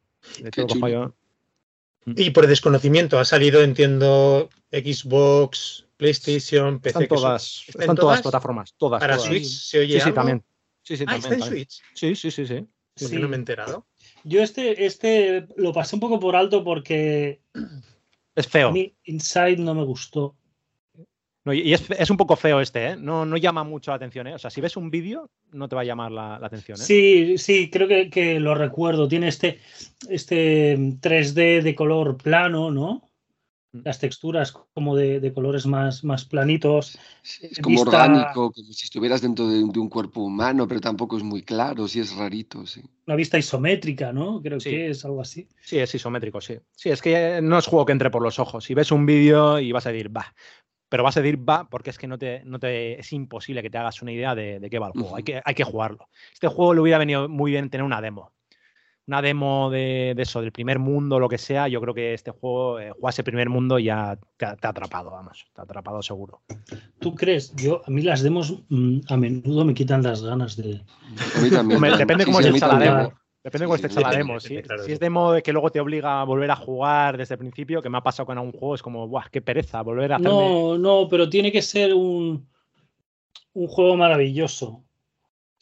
Mm. 2.06 2.12
Y 2.16 2.30
por 2.30 2.46
desconocimiento, 2.46 3.18
ha 3.18 3.24
salido, 3.24 3.62
entiendo, 3.62 4.50
Xbox, 4.70 5.86
PlayStation, 5.96 6.80
PC. 6.80 7.04
Están 7.04 7.08
todas, 7.08 7.64
están 7.66 7.96
todas, 7.96 8.20
plataformas, 8.20 8.74
todas. 8.76 9.00
Para 9.00 9.18
Switch 9.18 9.46
se 9.46 9.78
oye. 9.80 10.00
Sí, 10.00 10.06
sí, 10.06 10.12
también. 10.12 10.44
Sí, 10.82 10.98
sí, 10.98 11.04
ah, 11.06 11.16
¿está 11.16 11.34
en 11.34 11.42
Switch? 11.42 11.82
Sí, 11.94 12.14
sí, 12.14 12.30
sí, 12.30 12.46
sí. 12.46 12.66
Sí. 12.96 13.16
no 13.16 13.28
me 13.28 13.36
he 13.36 13.38
enterado. 13.38 13.86
Yo 14.24 14.42
este, 14.42 14.86
este 14.86 15.46
lo 15.56 15.72
pasé 15.72 15.96
un 15.96 16.00
poco 16.00 16.20
por 16.20 16.36
alto 16.36 16.64
porque. 16.64 17.40
Es 18.36 18.48
feo. 18.48 18.70
A 18.70 18.72
mí 18.72 18.92
Inside 19.04 19.58
no 19.58 19.76
me 19.76 19.84
gustó. 19.84 20.34
y 21.52 21.72
es, 21.72 22.10
un 22.10 22.16
poco 22.16 22.34
feo 22.34 22.60
este, 22.60 22.88
¿eh? 22.88 22.96
No, 22.96 23.24
no 23.24 23.36
llama 23.36 23.62
mucho 23.62 23.92
la 23.92 23.94
atención, 23.94 24.26
¿eh? 24.26 24.34
O 24.34 24.40
sea, 24.40 24.50
si 24.50 24.60
ves 24.60 24.76
un 24.76 24.90
vídeo, 24.90 25.30
no 25.52 25.68
te 25.68 25.76
va 25.76 25.82
a 25.82 25.84
llamar 25.84 26.10
la, 26.10 26.34
atención, 26.42 26.76
¿eh? 26.80 26.82
Sí, 26.82 27.38
sí, 27.38 27.70
creo 27.70 27.86
que, 27.86 28.10
que, 28.10 28.40
lo 28.40 28.56
recuerdo. 28.56 29.06
Tiene 29.06 29.28
este, 29.28 29.60
este 30.08 30.76
3D 30.76 31.62
de 31.62 31.74
color 31.76 32.16
plano, 32.16 32.72
¿no? 32.72 33.08
Las 33.82 33.98
texturas 33.98 34.52
como 34.52 34.96
de, 34.96 35.32
colores 35.34 35.66
más, 35.66 36.04
más 36.04 36.24
planitos. 36.24 36.98
Es 37.40 37.58
como 37.58 37.80
orgánico, 37.80 38.52
como 38.52 38.72
si 38.72 38.84
estuvieras 38.84 39.20
dentro 39.20 39.48
de, 39.48 39.62
un 39.64 39.88
cuerpo 39.88 40.22
humano, 40.22 40.68
pero 40.68 40.80
tampoco 40.80 41.16
es 41.16 41.22
muy 41.22 41.42
claro, 41.42 41.88
sí 41.88 42.00
es 42.00 42.14
rarito, 42.14 42.64
sí. 42.66 42.82
Una 43.06 43.16
vista 43.16 43.38
isométrica, 43.38 44.12
¿no? 44.12 44.40
Creo 44.40 44.58
que 44.58 44.90
es 44.90 45.04
algo 45.04 45.20
así. 45.20 45.48
Sí, 45.60 45.78
es 45.78 45.94
isométrico, 45.94 46.40
sí. 46.40 46.58
Sí, 46.76 46.90
es 46.90 47.02
que 47.02 47.40
no 47.42 47.58
es 47.58 47.66
juego 47.66 47.84
que 47.84 47.92
entre 47.92 48.10
por 48.10 48.22
los 48.22 48.38
ojos. 48.38 48.64
Si 48.64 48.74
ves 48.74 48.92
un 48.92 49.06
vídeo 49.06 49.58
y 49.58 49.72
vas 49.72 49.86
a 49.86 49.92
decir, 49.92 50.16
va, 50.16 50.34
pero 50.88 51.02
vas 51.02 51.16
a 51.16 51.22
decir 51.22 51.38
va 51.46 51.68
porque 51.68 51.90
es 51.90 51.98
que 51.98 52.06
no 52.06 52.18
te, 52.18 52.44
no 52.44 52.60
te 52.60 53.00
es 53.00 53.12
imposible 53.12 53.62
que 53.62 53.70
te 53.70 53.78
hagas 53.78 54.00
una 54.02 54.12
idea 54.12 54.34
de, 54.34 54.66
qué 54.70 54.78
va 54.78 54.86
el 54.86 54.92
juego. 54.92 55.16
hay, 55.16 55.24
que, 55.24 55.42
hay 55.44 55.54
que 55.54 55.64
jugarlo. 55.64 56.08
Este 56.32 56.46
juego 56.46 56.74
le 56.74 56.80
hubiera 56.80 56.98
venido 56.98 57.28
muy 57.28 57.50
bien 57.50 57.68
tener 57.68 57.84
una 57.84 58.00
demo 58.00 58.33
una 59.06 59.20
demo 59.20 59.70
de, 59.70 60.14
eso, 60.16 60.40
del 60.40 60.52
primer 60.52 60.78
mundo, 60.78 61.18
lo 61.20 61.28
que 61.28 61.38
sea, 61.38 61.68
yo 61.68 61.80
creo 61.80 61.92
que 61.92 62.14
este 62.14 62.30
juego, 62.30 62.80
eh, 62.80 62.92
ese 63.08 63.22
primer 63.22 63.50
mundo 63.50 63.78
ya 63.78 64.18
te 64.36 64.46
ha, 64.46 64.56
atrapado, 64.62 65.10
vamos, 65.10 65.44
te 65.52 65.60
ha 65.60 65.64
atrapado 65.64 66.02
seguro. 66.02 66.42
¿Tú 67.00 67.14
crees? 67.14 67.54
Yo, 67.56 67.82
a 67.86 67.90
mí 67.90 68.02
las 68.02 68.22
demos 68.22 68.62
mm, 68.68 69.00
a 69.08 69.16
menudo 69.16 69.64
me 69.64 69.74
quitan 69.74 70.02
las 70.02 70.22
ganas 70.22 70.56
de... 70.56 70.82
A 71.36 71.40
mí 71.40 71.50
también. 71.50 71.80
depende 71.98 72.24
cómo 72.24 72.40
esté 72.40 72.58
la 72.58 72.78
demo. 72.78 73.12
Depende 73.44 73.66
cómo 73.66 73.74
esté 73.74 73.88
hecha 73.88 74.00
la 74.00 74.10
demo. 74.10 74.40
Si, 74.40 74.56
es 74.56 74.98
demo 74.98 75.32
de 75.32 75.42
que 75.42 75.52
luego 75.52 75.70
te 75.70 75.78
obliga 75.78 76.22
a 76.22 76.24
volver 76.24 76.50
a 76.50 76.56
jugar 76.56 77.18
desde 77.18 77.34
el 77.34 77.40
principio, 77.40 77.82
que 77.82 77.90
me 77.90 77.98
ha 77.98 78.00
pasado 78.00 78.24
con 78.24 78.38
algún 78.38 78.52
juego, 78.52 78.74
es 78.74 78.82
como, 78.82 79.06
¡buah, 79.06 79.28
qué 79.30 79.42
pereza! 79.42 79.82
Volver 79.82 80.14
a 80.14 80.16
hacerme... 80.16 80.34
No, 80.34 80.78
no, 80.78 81.08
pero 81.10 81.28
tiene 81.28 81.52
que 81.52 81.60
ser 81.60 81.92
un, 81.92 82.48
un 83.52 83.66
juego 83.68 83.98
maravilloso 83.98 84.82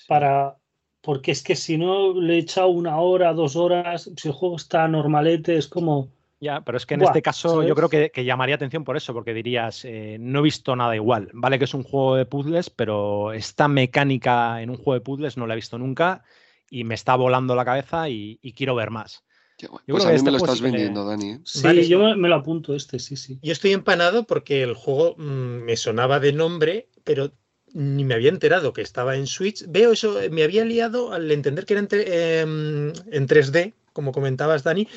para 0.07 0.57
porque 1.03 1.33
es 1.33 1.43
que 1.43 1.57
si 1.57 1.77
no 1.77 2.15
le 2.19 2.37
he 2.37 2.39
echado 2.39 2.69
una 2.69 2.99
hora, 2.99 3.35
dos 3.35 3.57
horas, 3.57 4.11
si 4.17 4.29
el 4.29 4.35
juego 4.35 4.57
está 4.57 4.89
normalete, 4.89 5.57
es 5.57 5.69
como... 5.69 6.09
Ya, 6.41 6.61
pero 6.63 6.77
es 6.77 6.87
que 6.87 6.95
en 6.95 7.01
Buah, 7.01 7.11
este 7.11 7.23
caso 7.23 7.51
¿sabes? 7.51 7.69
yo 7.69 7.75
creo 7.77 7.89
que, 7.89 8.11
que 8.11 8.25
llamaría 8.25 8.57
atención 8.57 8.83
por 8.83 8.97
eso, 8.97 9.13
porque 9.13 9.33
dirías, 9.35 9.85
eh, 9.85 10.17
no 10.19 10.41
he 10.41 10.43
visto 10.43 10.75
nada 10.75 10.97
igual. 10.97 11.29
Vale 11.35 11.59
que 11.59 11.67
es 11.67 11.75
un 11.75 11.85
juego 11.85 12.17
de 12.17 12.27
puzzles, 12.27 12.69
pero 12.71 13.33
esta 13.33 13.69
mecánica 13.69 14.61
en 14.63 14.71
un 14.71 14.77
juego 14.77 14.95
de 14.95 15.01
puzzles 15.03 15.37
no 15.37 15.47
la 15.47 15.55
he 15.55 15.57
visto 15.57 15.79
nunca 15.79 16.25
y 16.69 16.83
me 16.85 16.95
está 16.95 17.15
volando 17.15 17.55
la 17.55 17.65
cabeza 17.65 18.09
y, 18.09 18.39
y 18.43 18.55
quiero 18.55 18.75
ver 18.75 18.91
más. 18.91 19.23
Qué 19.57 19.69
guay. 19.69 19.85
Yo 19.87 19.95
Pues 19.95 20.03
creo 20.05 20.07
a 20.07 20.11
que 20.11 20.13
mí 20.15 20.17
este 20.17 20.25
me 20.25 20.31
lo 20.33 20.37
estás 20.39 20.61
vendiendo, 20.61 21.05
Dani. 21.05 21.31
¿eh? 21.31 21.41
Sí, 21.45 21.63
Vale. 21.63 21.87
yo 21.87 21.99
me, 22.01 22.17
me 22.17 22.29
lo 22.29 22.35
apunto 22.37 22.75
este, 22.75 22.99
sí, 22.99 23.17
sí. 23.17 23.39
Yo 23.43 23.53
estoy 23.53 23.73
empanado 23.73 24.25
porque 24.25 24.63
el 24.63 24.75
juego 24.75 25.15
mm, 25.19 25.65
me 25.65 25.77
sonaba 25.77 26.19
de 26.19 26.33
nombre, 26.33 26.89
pero 27.05 27.33
ni 27.75 28.05
me 28.05 28.15
había 28.15 28.29
enterado 28.29 28.73
que 28.73 28.83
estaba 28.83 29.17
en 29.17 29.27
Switch. 29.27 29.65
Veo 29.69 29.93
eso, 29.93 30.21
eh, 30.21 30.31
me 30.31 30.43
había 30.43 30.65
liado 30.65 31.13
al 31.13 31.31
entender 31.31 31.65
que 31.65 31.75
era 31.75 31.81
en, 31.81 31.89
em, 31.91 32.93
en 33.11 33.27
3D, 33.27 33.75
como 33.93 34.13
comentabas, 34.13 34.63
Dani, 34.63 34.89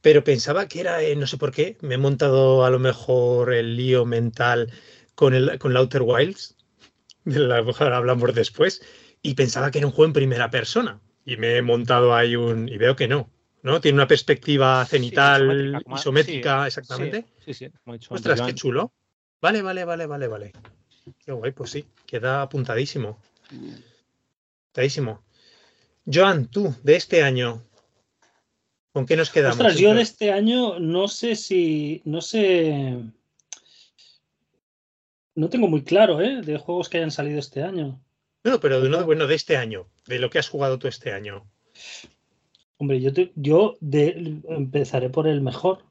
pero 0.00 0.22
pensaba 0.22 0.68
que 0.68 0.80
era, 0.80 1.02
eh, 1.02 1.16
no 1.16 1.26
sé 1.26 1.38
por 1.38 1.52
qué, 1.52 1.76
me 1.80 1.94
he 1.94 1.98
montado 1.98 2.64
a 2.64 2.70
lo 2.70 2.78
mejor 2.78 3.54
el 3.54 3.76
lío 3.76 4.04
mental 4.04 4.70
con 5.14 5.34
el 5.34 5.58
con 5.58 5.72
la 5.72 5.80
Outer 5.80 6.02
Wilds, 6.02 6.56
de 7.24 7.40
la 7.40 7.62
mejor 7.62 7.92
hablamos 7.92 8.34
después, 8.34 8.82
y 9.22 9.34
pensaba 9.34 9.70
que 9.70 9.78
era 9.78 9.86
un 9.86 9.92
juego 9.92 10.08
en 10.08 10.12
primera 10.12 10.50
persona. 10.50 11.00
Y 11.24 11.36
me 11.36 11.56
he 11.56 11.62
montado 11.62 12.14
ahí 12.14 12.36
un. 12.36 12.68
y 12.68 12.76
veo 12.76 12.96
que 12.96 13.08
no. 13.08 13.30
¿No? 13.62 13.80
Tiene 13.80 13.96
una 13.96 14.06
perspectiva 14.06 14.84
cenital, 14.84 15.82
isométrica, 15.90 16.64
sí, 16.64 16.66
exactamente. 16.66 17.24
Sí, 17.42 17.54
sí, 17.54 17.70
dicho 17.86 18.12
Ostras, 18.12 18.42
qué 18.42 18.54
chulo. 18.54 18.92
Vale, 19.40 19.62
vale, 19.62 19.86
vale, 19.86 20.06
vale, 20.06 20.28
vale. 20.28 20.52
Qué 21.24 21.32
guay, 21.32 21.52
pues 21.52 21.70
sí, 21.70 21.84
queda 22.06 22.42
apuntadísimo. 22.42 23.18
Genial. 23.48 23.84
Apuntadísimo. 24.70 25.22
Joan, 26.06 26.46
tú, 26.48 26.74
de 26.82 26.96
este 26.96 27.22
año, 27.22 27.62
¿con 28.92 29.06
qué 29.06 29.16
nos 29.16 29.30
quedamos? 29.30 29.56
Ostras, 29.58 29.76
yo 29.78 29.94
de 29.94 30.02
este 30.02 30.32
año 30.32 30.78
no 30.78 31.08
sé 31.08 31.36
si, 31.36 32.02
no 32.04 32.20
sé, 32.20 32.98
no 35.34 35.48
tengo 35.48 35.68
muy 35.68 35.82
claro, 35.82 36.20
¿eh? 36.20 36.40
De 36.42 36.58
juegos 36.58 36.88
que 36.88 36.98
hayan 36.98 37.10
salido 37.10 37.38
este 37.38 37.62
año. 37.62 38.00
No, 38.44 38.60
pero 38.60 38.80
de, 38.80 38.88
uno- 38.88 39.04
bueno, 39.04 39.26
de 39.26 39.34
este 39.34 39.56
año, 39.56 39.88
de 40.06 40.18
lo 40.18 40.30
que 40.30 40.38
has 40.38 40.48
jugado 40.48 40.78
tú 40.78 40.86
este 40.88 41.12
año. 41.12 41.46
Hombre, 42.76 43.00
yo, 43.00 43.12
te- 43.12 43.32
yo 43.34 43.76
de- 43.80 44.40
empezaré 44.48 45.08
por 45.08 45.26
el 45.26 45.40
mejor, 45.40 45.84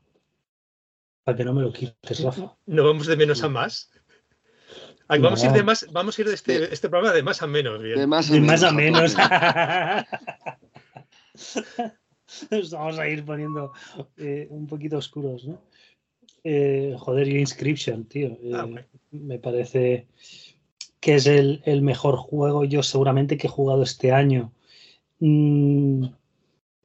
para 1.24 1.38
que 1.38 1.46
no 1.46 1.54
me 1.54 1.62
lo 1.64 1.74
quites, 1.74 2.22
Rafa. 2.22 2.56
No 2.66 2.84
vamos 2.84 3.08
de 3.08 3.16
menos 3.16 3.42
a 3.44 3.50
más. 3.50 3.90
Vamos 5.22 5.44
a 5.44 5.48
ir 5.48 5.52
de 5.54 5.64
más, 5.64 5.88
vamos 5.92 6.18
a 6.18 6.22
ir 6.22 6.28
de 6.28 6.34
este, 6.34 6.74
este 6.74 6.90
programa 6.90 7.14
de 7.14 7.24
más 7.24 7.42
a 7.42 7.48
menos, 7.48 7.82
bien. 7.82 7.98
De 8.00 8.08
más 8.08 8.30
a 8.30 8.34
De 8.34 8.42
más 8.42 8.64
a 8.64 8.72
menos. 8.72 9.16
Nos 12.52 12.72
vamos 12.72 13.00
a 13.00 13.08
ir 13.08 13.24
poniendo 13.24 13.74
eh, 14.18 14.48
un 14.50 14.68
poquito 14.68 14.98
oscuros, 14.98 15.46
¿no? 15.46 15.62
Eh, 16.44 16.96
joder, 16.98 17.28
yo 17.28 17.38
Inscription, 17.38 18.06
tío. 18.06 18.30
eh, 18.42 18.52
Ah. 18.54 18.68
Me 19.12 19.38
parece 19.40 20.08
que 21.00 21.16
es 21.16 21.28
el, 21.28 21.62
el 21.66 21.82
mejor 21.82 22.16
juego 22.18 22.66
yo 22.66 22.82
seguramente 22.82 23.38
que 23.38 23.48
he 23.48 23.50
jugado 23.50 23.84
este 23.84 24.12
año. 24.12 24.52
Mm, 25.20 26.06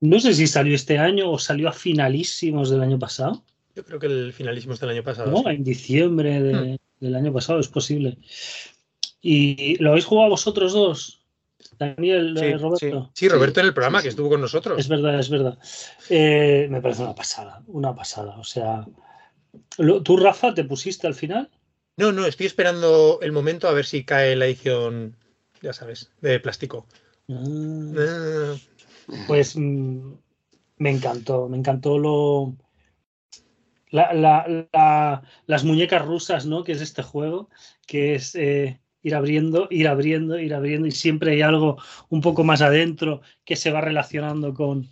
no 0.00 0.20
sé 0.20 0.35
si 0.35 0.47
salió 0.47 0.75
este 0.75 0.99
año 0.99 1.30
o 1.30 1.38
salió 1.38 1.68
a 1.68 1.73
finalísimos 1.73 2.68
del 2.70 2.82
año 2.82 2.99
pasado. 2.99 3.42
Yo 3.78 3.85
creo 3.85 4.00
que 4.00 4.06
el 4.08 4.32
finalismo 4.32 4.73
es 4.75 4.80
del 4.80 4.90
año 4.90 5.04
pasado. 5.04 5.30
¿no? 5.30 5.37
sí. 5.37 5.44
En 5.50 5.62
diciembre 5.62 6.42
de- 6.42 6.80
del 6.99 7.14
año 7.14 7.32
pasado, 7.32 7.61
es 7.61 7.68
posible. 7.68 8.18
¿Y 9.23 9.80
lo 9.80 9.90
habéis 9.90 10.04
jugado 10.04 10.30
vosotros 10.30 10.73
dos? 10.73 11.20
Daniel, 11.78 12.35
Sí, 12.37 12.47
eh, 12.47 12.58
Roberto. 12.58 13.11
Sí, 13.14 13.28
Roberto 13.28 13.61
en 13.61 13.66
el 13.66 13.75
programa 13.75 14.00
sí, 14.00 14.02
que 14.02 14.08
estuvo 14.08 14.30
con 14.30 14.40
nosotros. 14.40 14.80
Es 14.80 14.88
verdad, 14.88 15.20
es 15.20 15.30
verdad. 15.30 15.56
Eh, 16.11 16.66
me 16.68 16.82
parece 16.82 17.02
una 17.04 17.14
pasada, 17.14 17.62
una 17.68 17.94
pasada. 17.94 18.37
O 18.40 18.42
sea, 18.42 18.85
lo- 19.78 20.02
¿tú, 20.02 20.16
Rafa, 20.16 20.52
te 20.54 20.64
pusiste 20.64 21.06
al 21.06 21.14
final? 21.14 21.49
No, 21.97 22.11
no, 22.11 22.26
estoy 22.26 22.47
esperando 22.47 23.20
el 23.23 23.30
momento 23.30 23.68
a 23.68 23.73
ver 23.73 23.87
si 23.87 24.02
cae 24.02 24.35
la 24.35 24.47
edición, 24.47 25.14
ya 25.62 25.73
sabes, 25.73 26.11
de 26.20 26.40
plástico. 26.40 26.85
Ah, 27.30 27.94
Ah, 27.97 28.56
Pues 29.28 29.54
mm, 29.56 30.14
me 30.78 30.90
encantó, 30.90 31.49
me 31.49 31.56
encantó 31.58 31.97
lo. 31.97 32.56
La- 33.90 34.12
la- 34.12 34.68
la- 34.73 35.23
las 35.47 35.64
muñecas 35.64 36.04
rusas, 36.04 36.47
¿no? 36.47 36.64
Que 36.64 36.73
es 36.73 36.80
este 36.80 37.02
juego, 37.02 37.49
que 37.87 38.14
es 38.14 38.35
eh, 38.35 38.80
ir 39.02 39.14
abriendo, 39.14 39.68
ir 39.71 39.88
abriendo, 39.88 40.38
ir 40.38 40.54
abriendo, 40.54 40.87
y 40.87 40.90
siempre 40.92 41.33
hay 41.33 41.42
algo 41.42 41.76
un 42.09 42.21
poco 42.21 42.45
más 42.45 42.61
adentro 42.62 43.21
que 43.45 43.57
se 43.57 43.71
va 43.71 43.80
relacionando 43.80 44.54
con, 44.54 44.88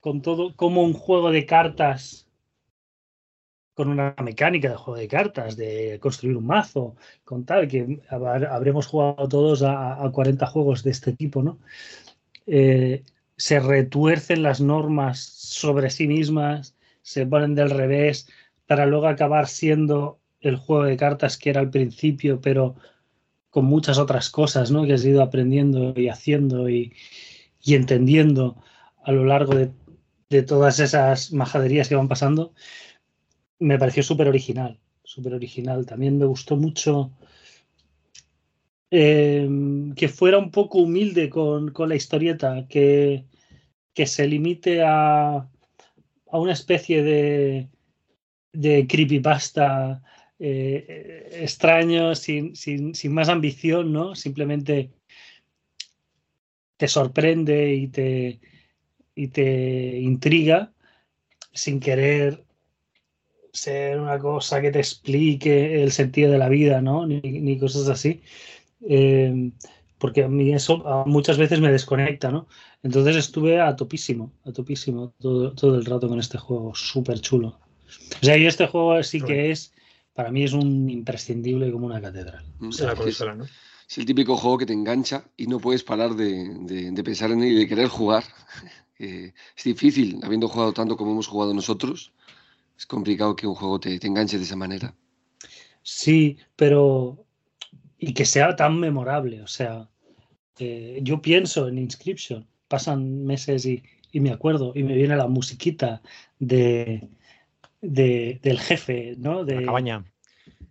con 0.00 0.22
todo, 0.22 0.54
como 0.56 0.82
un 0.82 0.92
juego 0.92 1.30
de 1.30 1.46
cartas, 1.46 2.28
con 3.74 3.88
una 3.90 4.14
mecánica 4.24 4.70
de 4.70 4.76
juego 4.76 4.98
de 4.98 5.06
cartas, 5.06 5.56
de 5.56 5.98
construir 6.00 6.36
un 6.36 6.46
mazo, 6.46 6.96
con 7.24 7.44
tal, 7.44 7.68
que 7.68 8.00
habremos 8.10 8.86
jugado 8.88 9.28
todos 9.28 9.62
a, 9.62 10.04
a 10.04 10.10
40 10.10 10.46
juegos 10.46 10.82
de 10.82 10.90
este 10.90 11.12
tipo, 11.12 11.42
¿no? 11.44 11.58
Eh, 12.46 13.04
se 13.36 13.60
retuercen 13.60 14.42
las 14.42 14.60
normas 14.60 15.20
sobre 15.20 15.90
sí 15.90 16.08
mismas, 16.08 16.74
se 17.08 17.26
ponen 17.26 17.54
del 17.54 17.70
revés, 17.70 18.28
para 18.66 18.84
luego 18.84 19.08
acabar 19.08 19.48
siendo 19.48 20.20
el 20.40 20.56
juego 20.56 20.84
de 20.84 20.98
cartas 20.98 21.38
que 21.38 21.48
era 21.50 21.60
al 21.60 21.70
principio, 21.70 22.40
pero 22.40 22.76
con 23.48 23.64
muchas 23.64 23.98
otras 23.98 24.28
cosas, 24.28 24.70
¿no? 24.70 24.84
Que 24.84 24.92
has 24.92 25.04
ido 25.04 25.22
aprendiendo 25.22 25.94
y 25.96 26.08
haciendo 26.08 26.68
y, 26.68 26.92
y 27.62 27.74
entendiendo 27.74 28.62
a 29.02 29.12
lo 29.12 29.24
largo 29.24 29.54
de, 29.54 29.70
de 30.28 30.42
todas 30.42 30.80
esas 30.80 31.32
majaderías 31.32 31.88
que 31.88 31.96
van 31.96 32.08
pasando. 32.08 32.52
Me 33.58 33.78
pareció 33.78 34.02
súper 34.02 34.28
original, 34.28 34.78
súper 35.02 35.32
original. 35.32 35.86
También 35.86 36.18
me 36.18 36.26
gustó 36.26 36.56
mucho 36.56 37.10
eh, 38.90 39.48
que 39.96 40.08
fuera 40.08 40.36
un 40.36 40.50
poco 40.50 40.78
humilde 40.78 41.30
con, 41.30 41.72
con 41.72 41.88
la 41.88 41.96
historieta, 41.96 42.66
que, 42.68 43.24
que 43.94 44.06
se 44.06 44.26
limite 44.28 44.82
a, 44.84 45.48
a 46.30 46.38
una 46.38 46.52
especie 46.52 47.02
de, 47.02 47.68
de 48.52 48.86
creepypasta 48.86 50.02
eh, 50.38 50.84
eh, 50.88 51.42
extraño, 51.42 52.14
sin, 52.14 52.54
sin, 52.54 52.94
sin 52.94 53.12
más 53.12 53.28
ambición, 53.28 53.92
¿no? 53.92 54.14
Simplemente 54.14 54.90
te 56.76 56.88
sorprende 56.88 57.74
y 57.74 57.88
te, 57.88 58.40
y 59.14 59.28
te 59.28 59.98
intriga 59.98 60.72
sin 61.52 61.80
querer 61.80 62.44
ser 63.52 63.98
una 63.98 64.18
cosa 64.18 64.60
que 64.60 64.70
te 64.70 64.78
explique 64.78 65.82
el 65.82 65.90
sentido 65.90 66.30
de 66.30 66.38
la 66.38 66.48
vida, 66.48 66.80
¿no? 66.80 67.06
Ni, 67.06 67.20
ni 67.20 67.58
cosas 67.58 67.88
así. 67.88 68.22
Eh, 68.88 69.50
porque 69.98 70.24
a 70.24 70.28
mí 70.28 70.52
eso 70.52 70.86
a- 70.86 71.04
muchas 71.06 71.38
veces 71.38 71.60
me 71.60 71.70
desconecta, 71.72 72.30
¿no? 72.30 72.46
Entonces 72.82 73.16
estuve 73.16 73.60
a 73.60 73.76
topísimo, 73.76 74.32
a 74.44 74.52
topísimo 74.52 75.12
todo, 75.20 75.52
todo 75.54 75.74
el 75.76 75.84
rato 75.84 76.08
con 76.08 76.18
este 76.20 76.38
juego, 76.38 76.74
súper 76.74 77.20
chulo. 77.20 77.58
O 78.20 78.24
sea, 78.24 78.36
y 78.36 78.46
este 78.46 78.66
juego 78.66 79.02
sí 79.02 79.20
que 79.20 79.50
es, 79.50 79.72
para 80.14 80.30
mí 80.30 80.44
es 80.44 80.52
un 80.52 80.88
imprescindible 80.90 81.70
como 81.72 81.86
una 81.86 82.00
catedral. 82.00 82.44
Mm, 82.58 82.70
en 82.78 82.86
la 82.86 82.92
es- 82.92 82.98
consola, 82.98 83.34
¿no? 83.34 83.44
Es 83.88 83.96
el 83.96 84.04
típico 84.04 84.36
juego 84.36 84.58
que 84.58 84.66
te 84.66 84.74
engancha 84.74 85.24
y 85.36 85.46
no 85.46 85.58
puedes 85.60 85.82
parar 85.82 86.14
de, 86.14 86.54
de- 86.60 86.90
de 86.90 87.04
pensar 87.04 87.30
en 87.30 87.42
él 87.42 87.52
y 87.52 87.54
de 87.56 87.68
querer 87.68 87.88
jugar. 87.88 88.24
Eh, 89.00 89.32
es 89.56 89.62
difícil, 89.62 90.18
habiendo 90.24 90.48
jugado 90.48 90.72
tanto 90.72 90.96
como 90.96 91.12
hemos 91.12 91.28
jugado 91.28 91.54
nosotros, 91.54 92.12
es 92.76 92.84
complicado 92.86 93.36
que 93.36 93.46
un 93.46 93.54
juego 93.54 93.78
te, 93.78 93.96
te 94.00 94.08
enganche 94.08 94.38
de 94.38 94.44
esa 94.44 94.56
manera. 94.56 94.92
Sí, 95.82 96.36
pero 96.56 97.24
y 97.98 98.14
que 98.14 98.24
sea 98.24 98.56
tan 98.56 98.78
memorable. 98.80 99.42
O 99.42 99.46
sea, 99.46 99.88
eh, 100.58 101.00
yo 101.02 101.20
pienso 101.22 101.68
en 101.68 101.78
Inscription, 101.78 102.46
pasan 102.68 103.24
meses 103.24 103.66
y, 103.66 103.82
y 104.12 104.20
me 104.20 104.30
acuerdo 104.30 104.72
y 104.74 104.82
me 104.82 104.94
viene 104.94 105.16
la 105.16 105.28
musiquita 105.28 106.02
de, 106.38 107.08
de- 107.80 108.40
del 108.42 108.58
jefe, 108.60 109.14
¿no? 109.18 109.44
De, 109.44 109.56
La 109.56 109.62
cabaña. 109.66 110.04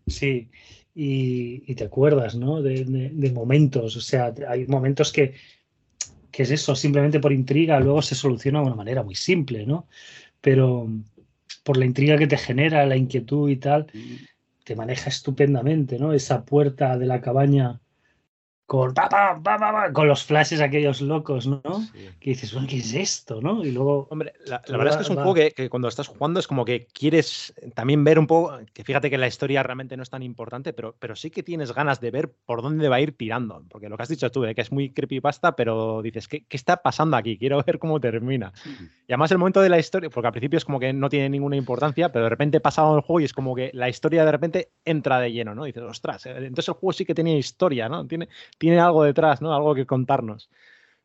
Sí, 0.08 0.50
y, 0.96 1.64
y 1.72 1.76
te 1.76 1.84
acuerdas, 1.86 2.36
¿no? 2.36 2.62
De, 2.62 2.86
de- 2.86 3.10
de 3.14 3.32
momentos, 3.32 3.96
o 3.98 4.02
sea, 4.02 4.34
hay 4.48 4.66
momentos 4.68 5.12
que, 5.12 5.34
que 6.32 6.44
es 6.44 6.52
eso, 6.52 6.76
simplemente 6.76 7.20
por 7.20 7.34
intriga, 7.34 7.80
luego 7.80 8.02
se 8.02 8.16
soluciona 8.16 8.60
de 8.60 8.66
una 8.68 8.76
manera 8.76 9.04
muy 9.04 9.16
simple, 9.16 9.66
¿no? 9.66 9.88
Pero 10.42 10.88
por 11.64 11.78
la 11.78 11.86
intriga 11.86 12.18
que 12.18 12.28
te 12.28 12.38
genera, 12.38 12.86
la 12.86 12.98
inquietud 12.98 13.50
y 13.50 13.58
tal, 13.58 13.88
Mm, 13.94 14.16
te 14.68 14.76
maneja 14.76 15.10
estupendamente, 15.10 15.98
¿no? 15.98 16.12
Esa 16.12 16.44
puerta 16.44 16.98
de 16.98 17.06
la 17.06 17.22
cabaña 17.22 17.80
con, 18.68 18.94
con 19.94 20.08
los 20.10 20.26
flashes 20.26 20.60
aquellos 20.60 21.02
locos, 21.02 21.48
¿no? 21.48 21.62
Que 22.20 22.32
dices, 22.32 22.52
bueno, 22.52 22.68
¿qué 22.68 22.78
es 22.78 22.94
esto? 22.94 23.42
¿no? 23.42 23.64
Y 23.64 23.72
luego. 23.72 24.08
Hombre, 24.12 24.34
la, 24.46 24.62
verdad 24.68 24.90
es 24.90 24.98
que 24.98 25.04
es 25.04 25.10
un 25.10 25.16
juego 25.16 25.34
que, 25.34 25.70
cuando 25.70 25.88
estás 25.88 26.08
jugando 26.08 26.40
es 26.42 26.48
como 26.48 26.66
que 26.66 26.86
quieres 26.88 27.54
también 27.76 28.04
ver 28.04 28.20
un 28.20 28.28
poco. 28.28 28.60
Que 28.74 28.84
fíjate 28.84 29.10
que 29.10 29.18
la 29.18 29.28
historia 29.28 29.64
realmente 29.64 29.96
no 29.96 30.04
es 30.04 30.10
tan 30.10 30.22
importante, 30.22 30.74
pero, 30.74 30.96
pero 31.00 31.16
sí 31.16 31.32
que 31.32 31.44
tienes 31.44 31.74
ganas 31.74 32.02
de 32.02 32.12
ver 32.12 32.34
por 32.46 32.62
dónde 32.62 32.90
va 32.90 32.98
a 32.98 33.02
ir 33.02 33.16
tirando. 33.16 33.64
Porque 33.70 33.88
lo 33.88 33.96
que 33.96 34.04
has 34.04 34.10
dicho 34.10 34.30
tú, 34.32 34.42
de 34.42 34.54
que 34.54 34.62
es 34.62 34.72
muy 34.72 34.92
creepypasta, 34.92 35.56
pero 35.56 36.02
dices, 36.02 36.28
¿qué, 36.28 36.46
qué 36.46 36.58
está 36.58 36.78
pasando 36.84 37.16
aquí? 37.16 37.38
Quiero 37.38 37.62
ver 37.66 37.80
cómo 37.80 38.02
termina. 38.02 38.52
Y 39.08 39.14
además 39.14 39.32
el 39.32 39.38
momento 39.38 39.62
de 39.62 39.70
la 39.70 39.80
historia, 39.80 40.10
porque 40.10 40.28
al 40.28 40.34
principio 40.34 40.58
es 40.58 40.66
como 40.66 40.82
que 40.82 40.92
no 40.92 41.08
tiene 41.08 41.30
ninguna 41.30 41.56
importancia, 41.56 42.12
pero 42.12 42.26
de 42.26 42.30
repente 42.30 42.60
pasa 42.60 42.82
el 42.94 43.00
juego 43.00 43.22
y 43.22 43.24
es 43.24 43.34
como 43.34 43.56
que 43.56 43.72
la 43.74 43.88
historia 43.88 44.26
de 44.26 44.32
repente 44.32 44.72
entra 44.84 45.22
de 45.22 45.32
lleno, 45.32 45.56
¿no? 45.56 45.64
dices, 45.64 45.84
ostras, 45.84 46.26
eh, 46.26 46.34
entonces 46.38 46.68
el 46.68 46.74
juego 46.74 46.92
sí 46.92 47.06
que 47.06 47.16
tenía 47.16 47.38
historia, 47.38 47.88
¿no? 47.88 48.06
Tiene 48.06 48.28
tiene 48.58 48.80
algo 48.80 49.04
detrás, 49.04 49.42
¿no? 49.42 49.54
Algo 49.54 49.76
que 49.76 49.86
contarnos. 49.86 50.50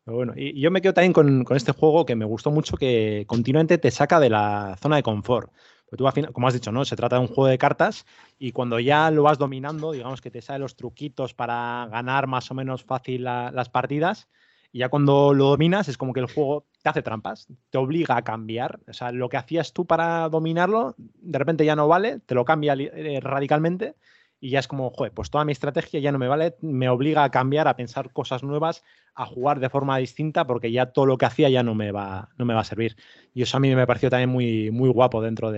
Bueno, 0.04 0.32
y, 0.36 0.60
yo 0.60 0.70
me 0.70 0.80
quedo 0.80 0.94
también 0.94 1.12
con, 1.12 1.44
este 1.56 1.72
juego 1.72 2.04
que 2.04 2.16
me 2.16 2.24
gustó 2.24 2.50
mucho, 2.50 2.76
que 2.76 3.24
continuamente 3.26 3.78
te 3.78 3.90
saca 3.90 4.18
de 4.20 4.30
la 4.30 4.76
zona 4.80 4.96
de 4.96 5.02
confort. 5.02 5.52
Porque 5.84 6.22
tú, 6.22 6.32
como 6.32 6.48
has 6.48 6.54
dicho, 6.54 6.72
¿no? 6.72 6.84
Se 6.84 6.96
trata 6.96 7.16
de 7.16 7.22
un 7.22 7.28
juego 7.28 7.46
de 7.46 7.58
cartas 7.58 8.06
y 8.38 8.52
cuando 8.52 8.80
ya 8.80 9.10
lo 9.10 9.24
vas 9.24 9.38
dominando, 9.38 9.92
digamos 9.92 10.20
que 10.20 10.30
te 10.30 10.42
sale 10.42 10.60
los 10.60 10.76
truquitos 10.76 11.34
para 11.34 11.86
ganar 11.90 12.26
más 12.26 12.50
o 12.50 12.54
menos 12.54 12.82
fácil 12.84 13.24
las 13.24 13.68
partidas, 13.68 14.28
y 14.72 14.78
ya 14.78 14.88
cuando 14.88 15.34
lo 15.34 15.50
dominas 15.50 15.88
es 15.88 15.98
como 15.98 16.14
que 16.14 16.20
el 16.20 16.32
juego 16.32 16.66
te 16.82 16.88
hace 16.88 17.02
trampas, 17.02 17.46
te 17.68 17.76
obliga 17.76 18.16
a 18.16 18.22
cambiar. 18.22 18.80
O 18.88 18.94
sea, 18.94 19.12
lo 19.12 19.28
que 19.28 19.36
hacías 19.36 19.74
tú 19.74 19.86
para 19.86 20.30
dominarlo, 20.30 20.94
de 20.96 21.38
repente 21.38 21.66
ya 21.66 21.76
no 21.76 21.88
vale, 21.88 22.20
te 22.20 22.34
lo 22.34 22.46
cambia 22.46 22.72
eh, 22.74 23.20
radicalmente 23.20 23.94
y 24.42 24.50
ya 24.50 24.58
es 24.58 24.66
como, 24.66 24.90
joder, 24.90 25.12
pues 25.12 25.30
toda 25.30 25.44
mi 25.44 25.52
estrategia 25.52 26.00
ya 26.00 26.10
no 26.10 26.18
me 26.18 26.26
vale, 26.26 26.56
me 26.62 26.88
obliga 26.88 27.22
a 27.22 27.30
cambiar, 27.30 27.68
a 27.68 27.76
pensar 27.76 28.12
cosas 28.12 28.42
nuevas, 28.42 28.82
a 29.14 29.24
jugar 29.24 29.60
de 29.60 29.70
forma 29.70 29.96
distinta, 29.98 30.48
porque 30.48 30.72
ya 30.72 30.86
todo 30.86 31.06
lo 31.06 31.16
que 31.16 31.26
hacía 31.26 31.48
ya 31.48 31.62
no 31.62 31.76
me 31.76 31.92
va, 31.92 32.28
no 32.38 32.44
me 32.44 32.52
va 32.52 32.62
a 32.62 32.64
servir. 32.64 32.96
Y 33.34 33.42
eso 33.42 33.56
a 33.56 33.60
mí 33.60 33.72
me 33.72 33.86
pareció 33.86 34.10
también 34.10 34.30
muy, 34.30 34.72
muy 34.72 34.90
guapo 34.90 35.22
dentro 35.22 35.52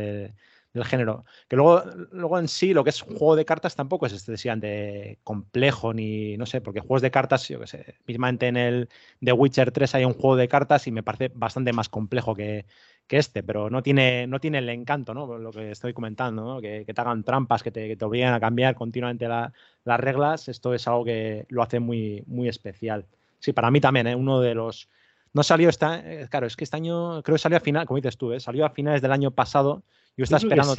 del 0.75 0.85
género. 0.85 1.25
Que 1.49 1.57
luego, 1.57 1.83
luego 2.13 2.39
en 2.39 2.49
sí, 2.49 2.75
lo 2.75 2.85
que 2.85 2.91
es 2.91 3.01
juego 3.01 3.37
de 3.37 3.45
cartas 3.45 3.77
tampoco 3.77 4.07
es 4.07 4.13
excesivamente 4.13 5.19
complejo, 5.23 5.95
ni 5.95 6.37
no 6.37 6.47
sé, 6.47 6.61
porque 6.61 6.81
juegos 6.81 7.01
de 7.03 7.11
cartas, 7.11 7.49
yo 7.49 7.61
qué 7.61 7.67
sé, 7.67 7.95
mismamente 8.07 8.49
en 8.49 8.57
el 8.57 8.89
The 9.23 9.33
Witcher 9.33 9.71
3 9.71 9.95
hay 9.95 10.05
un 10.05 10.15
juego 10.15 10.37
de 10.37 10.49
cartas 10.49 10.87
y 10.87 10.91
me 10.91 11.03
parece 11.03 11.31
bastante 11.35 11.73
más 11.73 11.89
complejo 11.89 12.35
que, 12.35 12.67
que 13.07 13.19
este, 13.19 13.43
pero 13.43 13.71
no 13.71 13.83
tiene, 13.83 14.27
no 14.27 14.41
tiene 14.41 14.59
el 14.59 14.69
encanto, 14.69 15.15
¿no? 15.15 15.39
Lo 15.39 15.53
que 15.53 15.71
estoy 15.71 15.93
comentando, 15.93 16.45
¿no? 16.45 16.61
que, 16.61 16.85
te 16.85 17.01
hagan 17.01 17.23
trampas, 17.23 17.63
que 17.63 17.71
te, 17.71 17.97
que 17.97 18.05
obliguen 18.05 18.33
a 18.33 18.41
cambiar 18.41 18.75
continuamente 18.75 19.29
las 19.29 20.01
reglas, 20.01 20.49
esto 20.49 20.75
es 20.75 20.87
algo 20.89 21.05
que 21.05 21.47
lo 21.49 21.63
hace 21.63 21.81
muy, 21.81 22.25
muy 22.27 22.49
especial. 22.49 23.07
Sí, 23.39 23.53
para 23.53 23.71
mí 23.71 23.81
también, 23.81 24.07
¿eh? 24.07 24.17
uno 24.17 24.41
de 24.41 24.55
los... 24.55 24.89
No 25.35 25.43
salió 25.43 25.69
esta, 25.69 26.01
eh, 26.01 26.29
claro, 26.31 26.47
es 26.47 26.57
que 26.57 26.65
este 26.65 26.77
año 26.77 27.23
creo 27.23 27.35
que 27.35 27.41
salió 27.41 27.59
a 27.59 27.61
final, 27.61 27.87
como 27.87 27.97
dices 27.97 28.17
tú, 28.17 28.33
¿eh? 28.33 28.41
salió 28.41 28.65
a 28.65 28.71
finales 28.71 29.03
del 29.03 29.13
año 29.13 29.33
pasado 29.33 29.83
yo 30.17 30.25
estaba 30.25 30.39
esperando 30.39 30.75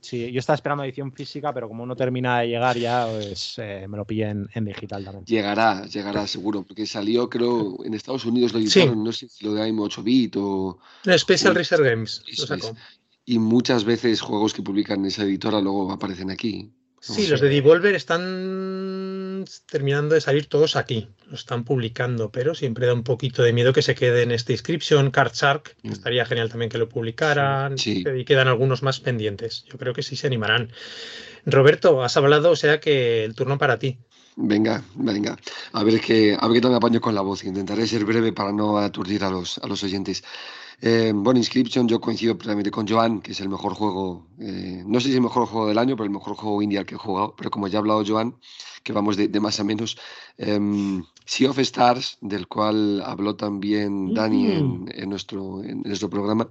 sí. 0.00 0.32
yo 0.32 0.40
estaba 0.40 0.54
esperando 0.54 0.84
edición 0.84 1.12
física, 1.12 1.52
pero 1.52 1.68
como 1.68 1.86
no 1.86 1.94
termina 1.94 2.40
de 2.40 2.48
llegar 2.48 2.76
ya, 2.76 3.06
pues 3.06 3.54
eh, 3.58 3.86
me 3.88 3.96
lo 3.96 4.04
pillé 4.04 4.30
en, 4.30 4.64
digital 4.64 5.04
también. 5.04 5.24
Llegará, 5.24 5.84
llegará 5.86 6.26
seguro, 6.26 6.62
porque 6.62 6.86
salió, 6.86 7.28
creo, 7.28 7.84
en 7.84 7.94
Estados 7.94 8.24
Unidos 8.24 8.52
lo 8.52 8.58
editaron, 8.58 9.04
no 9.04 9.12
sé 9.12 9.28
si 9.28 9.44
lo 9.44 9.54
de 9.54 9.62
AIM 9.62 9.78
8 9.78 10.02
bit 10.02 10.36
o. 10.36 10.78
Special 11.16 11.54
Research 11.54 11.84
Games. 11.84 12.22
Y 13.26 13.38
muchas 13.38 13.84
veces 13.84 14.20
juegos 14.20 14.52
que 14.52 14.62
publican 14.62 15.04
esa 15.06 15.22
editora 15.22 15.60
luego 15.60 15.90
aparecen 15.92 16.30
aquí. 16.30 16.70
Sí, 17.06 17.26
los 17.26 17.42
de 17.42 17.50
Devolver 17.50 17.94
están 17.94 19.44
terminando 19.66 20.14
de 20.14 20.22
salir 20.22 20.46
todos 20.46 20.74
aquí, 20.74 21.08
lo 21.28 21.34
están 21.34 21.62
publicando, 21.62 22.30
pero 22.30 22.54
siempre 22.54 22.86
da 22.86 22.94
un 22.94 23.02
poquito 23.04 23.42
de 23.42 23.52
miedo 23.52 23.74
que 23.74 23.82
se 23.82 23.94
quede 23.94 24.22
en 24.22 24.30
esta 24.30 24.52
inscripción. 24.52 25.10
Card 25.10 25.34
Shark, 25.34 25.76
mm. 25.82 25.92
estaría 25.92 26.24
genial 26.24 26.48
también 26.48 26.70
que 26.70 26.78
lo 26.78 26.88
publicaran, 26.88 27.74
y 27.84 28.24
quedan 28.24 28.48
algunos 28.48 28.82
más 28.82 29.00
pendientes. 29.00 29.66
Yo 29.70 29.76
creo 29.76 29.92
que 29.92 30.02
sí 30.02 30.16
se 30.16 30.26
animarán. 30.26 30.72
Roberto, 31.44 32.02
has 32.02 32.16
hablado, 32.16 32.52
o 32.52 32.56
sea 32.56 32.80
que 32.80 33.24
el 33.24 33.34
turno 33.34 33.58
para 33.58 33.78
ti. 33.78 33.98
Venga, 34.36 34.82
venga. 34.94 35.36
A 35.72 35.84
ver 35.84 36.00
que, 36.00 36.34
a 36.40 36.48
ver 36.48 36.62
que 36.62 36.68
me 36.68 36.76
apaño 36.76 37.02
con 37.02 37.14
la 37.14 37.20
voz. 37.20 37.44
Intentaré 37.44 37.86
ser 37.86 38.06
breve 38.06 38.32
para 38.32 38.50
no 38.50 38.78
aturdir 38.78 39.24
a 39.24 39.30
los, 39.30 39.58
a 39.58 39.66
los 39.66 39.84
oyentes. 39.84 40.24
Eh, 40.80 41.12
bueno, 41.14 41.38
Inscription, 41.38 41.88
yo 41.88 42.00
coincido 42.00 42.36
plenamente 42.36 42.70
con 42.70 42.86
Joan, 42.86 43.20
que 43.20 43.32
es 43.32 43.40
el 43.40 43.48
mejor 43.48 43.74
juego, 43.74 44.26
eh, 44.38 44.82
no 44.86 45.00
sé 45.00 45.06
si 45.06 45.10
es 45.10 45.16
el 45.16 45.22
mejor 45.22 45.46
juego 45.46 45.68
del 45.68 45.78
año, 45.78 45.96
pero 45.96 46.04
el 46.04 46.10
mejor 46.10 46.36
juego 46.36 46.60
indie 46.62 46.84
que 46.84 46.94
he 46.94 46.98
jugado. 46.98 47.34
Pero 47.36 47.50
como 47.50 47.68
ya 47.68 47.78
ha 47.78 47.80
hablado 47.80 48.04
Joan, 48.06 48.36
que 48.82 48.92
vamos 48.92 49.16
de, 49.16 49.28
más 49.40 49.60
a 49.60 49.64
menos, 49.64 49.96
em, 50.36 51.04
Sea 51.24 51.50
of 51.50 51.58
Stars, 51.60 52.18
del 52.20 52.48
cual 52.48 53.02
habló 53.04 53.36
también 53.36 54.12
Dani 54.12 54.52
en, 54.52 55.08
nuestro, 55.08 55.62
en 55.64 55.82
nuestro 55.82 56.10
programa. 56.10 56.50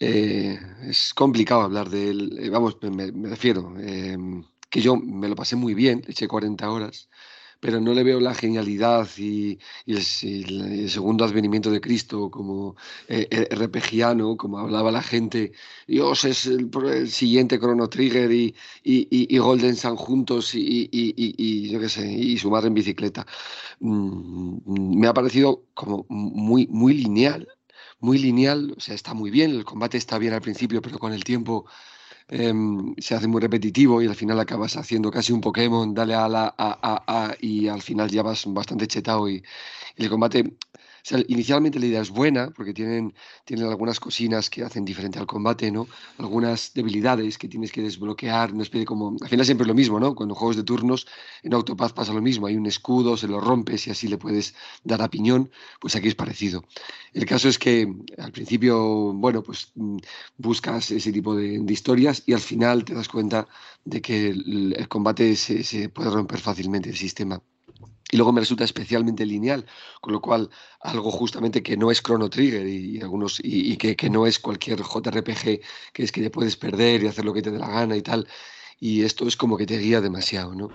Eh, 0.00 0.56
es 0.86 1.12
complicado 1.14 1.62
hablar 1.62 1.90
de 1.90 2.10
él. 2.10 2.50
vamos, 2.52 2.76
me, 2.82 3.10
me 3.10 3.28
refiero 3.28 3.74
em, 3.80 4.44
que 4.70 4.80
yo 4.80 4.96
me 4.96 5.28
lo 5.28 5.34
pasé 5.34 5.56
muy 5.56 5.74
bien, 5.74 6.04
eché 6.06 6.28
40 6.28 6.70
horas 6.70 7.08
pero 7.60 7.80
no 7.80 7.92
le 7.94 8.04
veo 8.04 8.20
la 8.20 8.34
genialidad 8.34 9.08
y, 9.16 9.58
el, 9.86 10.88
segundo 10.90 11.24
advenimiento 11.24 11.70
de 11.70 11.80
Cristo 11.80 12.30
como 12.30 12.76
eh, 13.08 13.26
eh 13.30 13.48
RPGiano, 13.54 14.36
como 14.36 14.58
hablaba 14.58 14.90
la 14.92 15.02
gente, 15.02 15.52
Dios 15.86 16.24
es 16.24 16.46
el, 16.46 16.70
siguiente 17.08 17.58
Chrono 17.58 17.88
Trigger 17.88 18.30
y, 18.32 18.54
y, 18.84 19.38
Golden 19.38 19.76
Sun 19.76 19.96
juntos 19.96 20.54
y, 20.54 21.68
yo 21.70 21.80
qué 21.80 21.88
sé, 21.88 22.10
y 22.12 22.38
su 22.38 22.50
madre 22.50 22.68
en 22.68 22.74
bicicleta. 22.74 23.26
Mm, 23.80 24.98
me 24.98 25.06
ha 25.08 25.14
parecido 25.14 25.64
como 25.74 26.06
muy, 26.08 26.66
muy 26.68 26.94
lineal, 26.94 27.48
muy 28.00 28.18
lineal, 28.18 28.74
o 28.76 28.80
sea, 28.80 28.94
está 28.94 29.14
muy 29.14 29.30
bien, 29.30 29.50
el 29.50 29.64
combate 29.64 29.96
está 29.98 30.18
bien 30.18 30.32
al 30.34 30.40
principio, 30.42 30.82
pero 30.82 30.98
con 30.98 31.12
el 31.12 31.24
tiempo 31.24 31.66
Em, 32.30 32.94
se 32.98 33.14
hace 33.14 33.26
muy 33.26 33.40
repetitivo 33.40 34.02
y 34.02 34.06
al 34.06 34.14
final 34.14 34.38
acabas 34.38 34.76
haciendo 34.76 35.10
casi 35.10 35.32
un 35.32 35.40
Pokémon, 35.40 35.94
dale 35.94 36.14
a 36.14 36.28
la 36.28 36.54
a, 36.58 37.02
a, 37.06 37.34
y 37.40 37.68
al 37.68 37.80
final 37.82 38.10
ya 38.10 38.22
vas 38.22 38.44
bastante 38.52 38.86
chetado 38.86 39.28
y, 39.30 39.42
y 39.96 40.04
el 40.04 40.10
combate 40.10 40.58
inicialmente 41.28 41.78
la 41.78 41.86
idea 41.86 42.00
es 42.00 42.10
buena 42.10 42.50
porque 42.50 42.72
tienen, 42.72 43.14
tienen 43.44 43.66
algunas 43.66 44.00
cocinas 44.00 44.50
que 44.50 44.62
hacen 44.62 44.84
diferente 44.84 45.18
al 45.18 45.26
combate, 45.26 45.70
¿no? 45.70 45.86
Algunas 46.18 46.72
debilidades 46.74 47.38
que 47.38 47.48
tienes 47.48 47.72
que 47.72 47.82
desbloquear, 47.82 48.52
no 48.52 48.62
especie 48.62 48.84
como... 48.84 49.16
Al 49.20 49.28
final 49.28 49.46
siempre 49.46 49.64
es 49.64 49.68
lo 49.68 49.74
mismo, 49.74 50.00
¿no? 50.00 50.14
Cuando 50.14 50.34
juegos 50.34 50.56
de 50.56 50.64
turnos 50.64 51.06
en 51.42 51.54
Autopath 51.54 51.92
pasa 51.92 52.12
lo 52.12 52.22
mismo, 52.22 52.46
hay 52.46 52.56
un 52.56 52.66
escudo, 52.66 53.16
se 53.16 53.28
lo 53.28 53.40
rompes 53.40 53.86
y 53.86 53.90
así 53.90 54.08
le 54.08 54.18
puedes 54.18 54.54
dar 54.84 55.02
a 55.02 55.08
piñón, 55.08 55.50
pues 55.80 55.96
aquí 55.96 56.08
es 56.08 56.14
parecido. 56.14 56.64
El 57.12 57.26
caso 57.26 57.48
es 57.48 57.58
que 57.58 57.92
al 58.18 58.32
principio, 58.32 59.12
bueno, 59.14 59.42
pues 59.42 59.72
mm, 59.74 59.98
buscas 60.36 60.90
ese 60.90 61.12
tipo 61.12 61.34
de, 61.34 61.64
historias 61.68 62.22
y 62.26 62.32
al 62.32 62.40
final 62.40 62.84
te 62.84 62.94
das 62.94 63.08
cuenta 63.08 63.46
de 63.84 64.00
que 64.02 64.28
el, 64.28 64.88
combate 64.88 65.36
se 65.36 65.88
puede 65.90 66.10
romper 66.10 66.40
fácilmente 66.40 66.90
el 66.90 66.96
sistema 66.96 67.40
y 68.10 68.16
luego 68.16 68.32
me 68.32 68.40
resulta 68.40 68.64
especialmente 68.64 69.26
lineal, 69.26 69.66
con 70.00 70.12
lo 70.12 70.20
cual 70.20 70.50
algo 70.80 71.10
justamente 71.10 71.62
que 71.62 71.76
no 71.76 71.90
es 71.90 72.02
Chrono 72.02 72.30
Trigger 72.30 72.66
y, 72.66 73.00
algunos 73.00 73.38
y, 73.42 73.76
que, 73.76 73.96
que, 73.96 74.08
no 74.08 74.26
es 74.26 74.38
cualquier 74.38 74.80
JRPG 74.80 75.60
que 75.92 76.02
es 76.02 76.12
que 76.12 76.22
te 76.22 76.30
puedes 76.30 76.56
perder 76.56 77.02
y 77.02 77.06
hacer 77.08 77.24
lo 77.24 77.34
que 77.34 77.42
te 77.42 77.50
dé 77.50 77.58
la 77.58 77.68
gana 77.68 77.96
y 77.96 78.02
tal. 78.02 78.26
Y 78.80 79.02
esto 79.02 79.26
es 79.26 79.36
como 79.36 79.56
que 79.56 79.66
te 79.66 79.78
guía 79.78 80.00
demasiado, 80.00 80.54
¿no? 80.54 80.70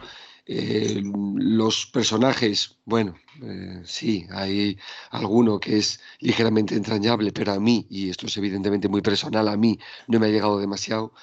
Eh, 0.46 1.02
los 1.04 1.86
personajes, 1.86 2.76
bueno, 2.84 3.16
eh, 3.42 3.82
sí, 3.86 4.28
hay 4.30 4.78
alguno 5.12 5.58
que 5.58 5.78
es 5.78 6.02
ligeramente 6.20 6.76
entrañable, 6.76 7.32
pero 7.32 7.54
a 7.54 7.60
mí, 7.60 7.88
y 7.90 8.10
esto 8.10 8.28
es 8.28 8.36
evidentemente 8.36 8.90
muy 8.90 9.02
personal, 9.02 9.48
a 9.48 9.56
mí 9.56 9.80
no 10.08 10.20
me 10.20 10.28
ha 10.28 10.30
llegado 10.30 10.60
demasiado 10.60 11.14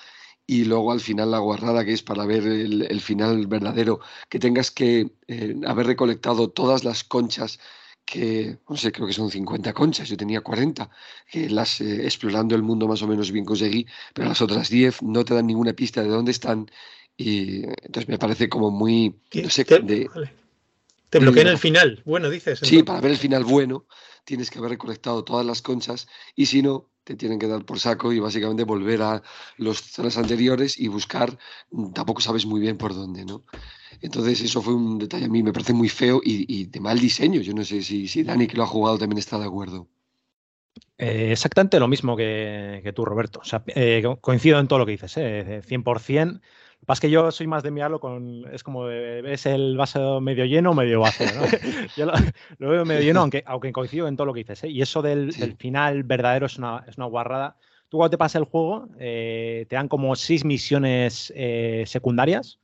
y 0.51 0.65
luego 0.65 0.91
al 0.91 0.99
final 0.99 1.31
la 1.31 1.39
guarrada 1.39 1.85
que 1.85 1.93
es 1.93 2.03
para 2.03 2.27
ver 2.27 2.45
el, 2.45 3.01
final 3.01 3.47
verdadero, 3.47 4.01
que 4.29 4.41
tengas 4.41 4.73
que 4.73 5.13
eh, 5.29 5.55
haber 5.65 5.87
recolectado 5.87 6.51
todas 6.51 6.83
las 6.83 7.05
conchas 7.05 7.61
que, 8.05 8.59
no 8.69 8.77
sé, 8.77 8.91
creo 8.91 9.07
que 9.07 9.13
son 9.13 9.31
50 9.31 9.73
conchas, 9.73 10.09
yo 10.09 10.17
tenía 10.17 10.41
40, 10.41 10.91
que 11.31 11.49
las 11.49 11.81
eh, 11.81 12.05
explorando 12.05 12.57
el 12.57 12.65
mundo 12.65 12.89
más 12.89 13.01
o 13.03 13.07
menos 13.07 13.31
bien 13.31 13.45
conseguí, 13.45 13.87
pero 14.13 14.29
las 14.29 14.43
otras 14.43 14.69
10 14.69 15.05
no 15.05 15.25
te 15.25 15.35
dan 15.35 15.47
ninguna 15.47 15.73
pista 15.73 16.03
de 16.03 16.09
dónde 16.09 16.33
están 16.33 16.69
y 17.17 17.63
entonces 17.67 18.09
me 18.09 18.19
parece 18.19 18.49
como 18.49 18.73
muy, 18.73 19.21
no 19.33 19.51
sé, 19.51 19.63
de, 19.63 20.11
te 21.11 21.19
bloquean 21.21 21.47
el 21.47 21.59
final, 21.59 22.03
bueno, 22.05 22.29
dices. 22.29 22.59
Sí, 22.61 22.83
para 22.83 23.01
ver 23.01 23.13
el 23.13 23.19
final 23.19 23.45
bueno 23.45 23.87
tienes 24.25 24.51
que 24.51 24.59
haber 24.59 24.73
recolectado 24.73 25.23
todas 25.23 25.47
las 25.47 25.63
conchas 25.63 26.09
y 26.35 26.47
si 26.47 26.61
no, 26.61 26.90
te 27.05 27.17
tienen 27.17 27.39
que 27.39 27.47
dar 27.47 27.65
por 27.65 27.79
saco 27.79 28.13
y 28.13 28.21
básicamente 28.21 28.65
volver 28.65 29.03
a 29.03 29.23
los 29.57 29.81
zonas 29.81 30.17
anteriores 30.19 30.79
y 30.79 30.89
buscar, 30.89 31.39
mm, 31.71 31.93
tampoco 31.93 32.21
sabes 32.21 32.47
muy 32.47 32.61
bien 32.61 32.77
por 32.77 32.95
dónde, 32.95 33.25
¿no? 33.25 33.45
Entonces 34.01 34.41
eso 34.41 34.63
fue 34.63 34.75
un 34.75 34.99
detalle 34.99 35.27
a 35.27 35.29
mí, 35.29 35.43
me 35.43 35.53
parece 35.53 35.73
muy 35.73 35.89
feo 35.89 36.21
y, 36.23 36.67
de 36.67 36.81
mal 36.81 36.99
diseño. 36.99 37.41
Yo 37.41 37.53
no 37.53 37.65
sé 37.65 37.83
si, 37.83 38.23
Dani, 38.23 38.47
que 38.47 38.57
lo 38.57 38.63
ha 38.63 38.67
jugado, 38.67 38.99
también 38.99 39.19
está 39.19 39.39
de 39.39 39.47
acuerdo. 39.47 39.89
Eh, 40.97 41.33
exactamente 41.33 41.81
lo 41.81 41.89
mismo 41.89 42.17
que, 42.17 42.93
tú, 42.95 43.05
Roberto. 43.05 43.43
Eh, 43.75 44.03
coincido 44.21 44.59
en 44.59 44.69
todo 44.69 44.79
lo 44.79 44.87
que 44.87 44.93
dices, 44.93 45.15
eh, 45.17 45.63
100%. 45.67 46.41
Pasa 46.91 47.03
que 47.03 47.11
yo 47.11 47.31
soy 47.31 47.47
más 47.47 47.63
de 47.63 47.71
mirarlo 47.71 48.01
con. 48.01 48.53
Es 48.53 48.65
como 48.65 48.83
ves 48.83 49.47
el 49.47 49.77
vaso 49.77 50.21
medio 50.21 50.45
lleno 50.45 50.73
o 50.73 50.75
medio 50.75 50.99
vacío. 50.99 51.29
¿no? 51.37 51.47
yo 51.97 52.05
lo, 52.59 52.69
veo 52.69 52.85
medio 52.85 53.03
lleno, 53.03 53.21
aunque, 53.21 53.45
aunque 53.47 53.71
coincido 53.71 54.09
en 54.09 54.17
todo 54.17 54.27
lo 54.27 54.35
que 54.35 54.41
dices. 54.41 54.65
¿eh? 54.65 54.71
Y 54.71 54.83
eso 54.83 55.01
del, 55.01 55.33
final 55.57 56.03
verdadero 56.03 56.47
es 56.47 56.59
una, 56.59 56.85
es 56.89 56.97
una 56.97 57.07
guarrada. 57.07 57.57
Tú 57.89 57.99
cuando 57.99 58.11
te 58.11 58.19
pasa 58.19 58.39
el 58.39 58.45
juego, 58.45 58.89
eh, 58.99 59.67
te 59.69 59.77
dan 59.77 59.87
como 59.87 60.17
seis 60.17 60.45
misiones 60.45 61.33
eh, 61.37 61.85
secundarias, 61.87 62.59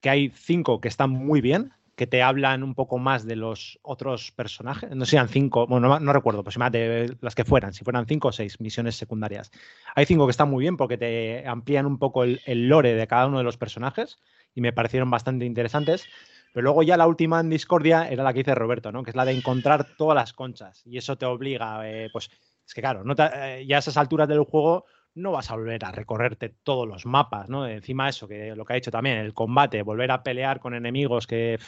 que 0.00 0.10
hay 0.10 0.30
cinco 0.36 0.80
que 0.80 0.86
están 0.86 1.10
muy 1.10 1.40
bien, 1.40 1.72
que 1.96 2.06
te 2.06 2.22
hablan 2.22 2.62
un 2.62 2.74
poco 2.74 2.98
más 2.98 3.26
de 3.26 3.36
los 3.36 3.78
otros 3.82 4.32
personajes. 4.32 4.90
No 4.96 5.04
sean 5.04 5.28
cinco, 5.28 5.66
bueno, 5.66 5.98
no, 6.00 6.12
recuerdo, 6.12 6.42
pues 6.42 6.56
de 6.72 7.16
las 7.20 7.34
que 7.34 7.44
fueran, 7.44 7.74
si 7.74 7.84
fueran 7.84 8.06
cinco 8.06 8.28
o 8.28 8.32
seis 8.32 8.60
misiones 8.60 8.96
secundarias. 8.96 9.50
Hay 9.94 10.06
cinco 10.06 10.26
que 10.26 10.30
están 10.30 10.50
muy 10.50 10.62
bien 10.62 10.76
porque 10.76 10.96
te 10.96 11.46
amplían 11.46 11.86
un 11.86 11.98
poco 11.98 12.24
el, 12.24 12.40
lore 12.68 12.94
de 12.94 13.06
cada 13.06 13.26
uno 13.26 13.38
de 13.38 13.44
los 13.44 13.58
personajes 13.58 14.18
y 14.54 14.60
me 14.62 14.72
parecieron 14.72 15.10
bastante 15.10 15.44
interesantes. 15.44 16.06
Pero 16.54 16.64
luego 16.64 16.82
ya 16.82 16.96
la 16.96 17.06
última 17.06 17.40
en 17.40 17.48
Discordia 17.48 18.08
era 18.08 18.24
la 18.24 18.32
que 18.32 18.40
dice 18.40 18.54
Roberto, 18.54 18.92
¿no? 18.92 19.02
Que 19.02 19.10
es 19.10 19.16
la 19.16 19.24
de 19.24 19.32
encontrar 19.32 19.96
todas 19.96 20.14
las 20.14 20.34
conchas. 20.34 20.82
Y 20.84 20.98
eso 20.98 21.16
te 21.16 21.24
obliga, 21.24 21.88
eh, 21.88 22.10
pues, 22.12 22.30
es 22.66 22.74
que 22.74 22.82
claro, 22.82 23.04
no 23.04 23.14
eh, 23.18 23.64
ya 23.66 23.76
a 23.76 23.78
esas 23.78 23.96
alturas 23.96 24.28
del 24.28 24.44
juego 24.44 24.84
no 25.14 25.32
vas 25.32 25.50
a 25.50 25.56
volver 25.56 25.84
a 25.84 25.92
recorrerte 25.92 26.50
todos 26.62 26.88
los 26.88 27.06
mapas, 27.06 27.48
¿no? 27.48 27.66
Encima 27.66 28.08
eso, 28.08 28.28
que 28.28 28.54
lo 28.56 28.64
que 28.64 28.74
ha 28.74 28.76
hecho 28.76 28.90
también, 28.90 29.18
el 29.18 29.34
combate, 29.34 29.82
volver 29.82 30.10
a 30.10 30.22
pelear 30.22 30.60
con 30.60 30.74
enemigos 30.74 31.26
que, 31.26 31.58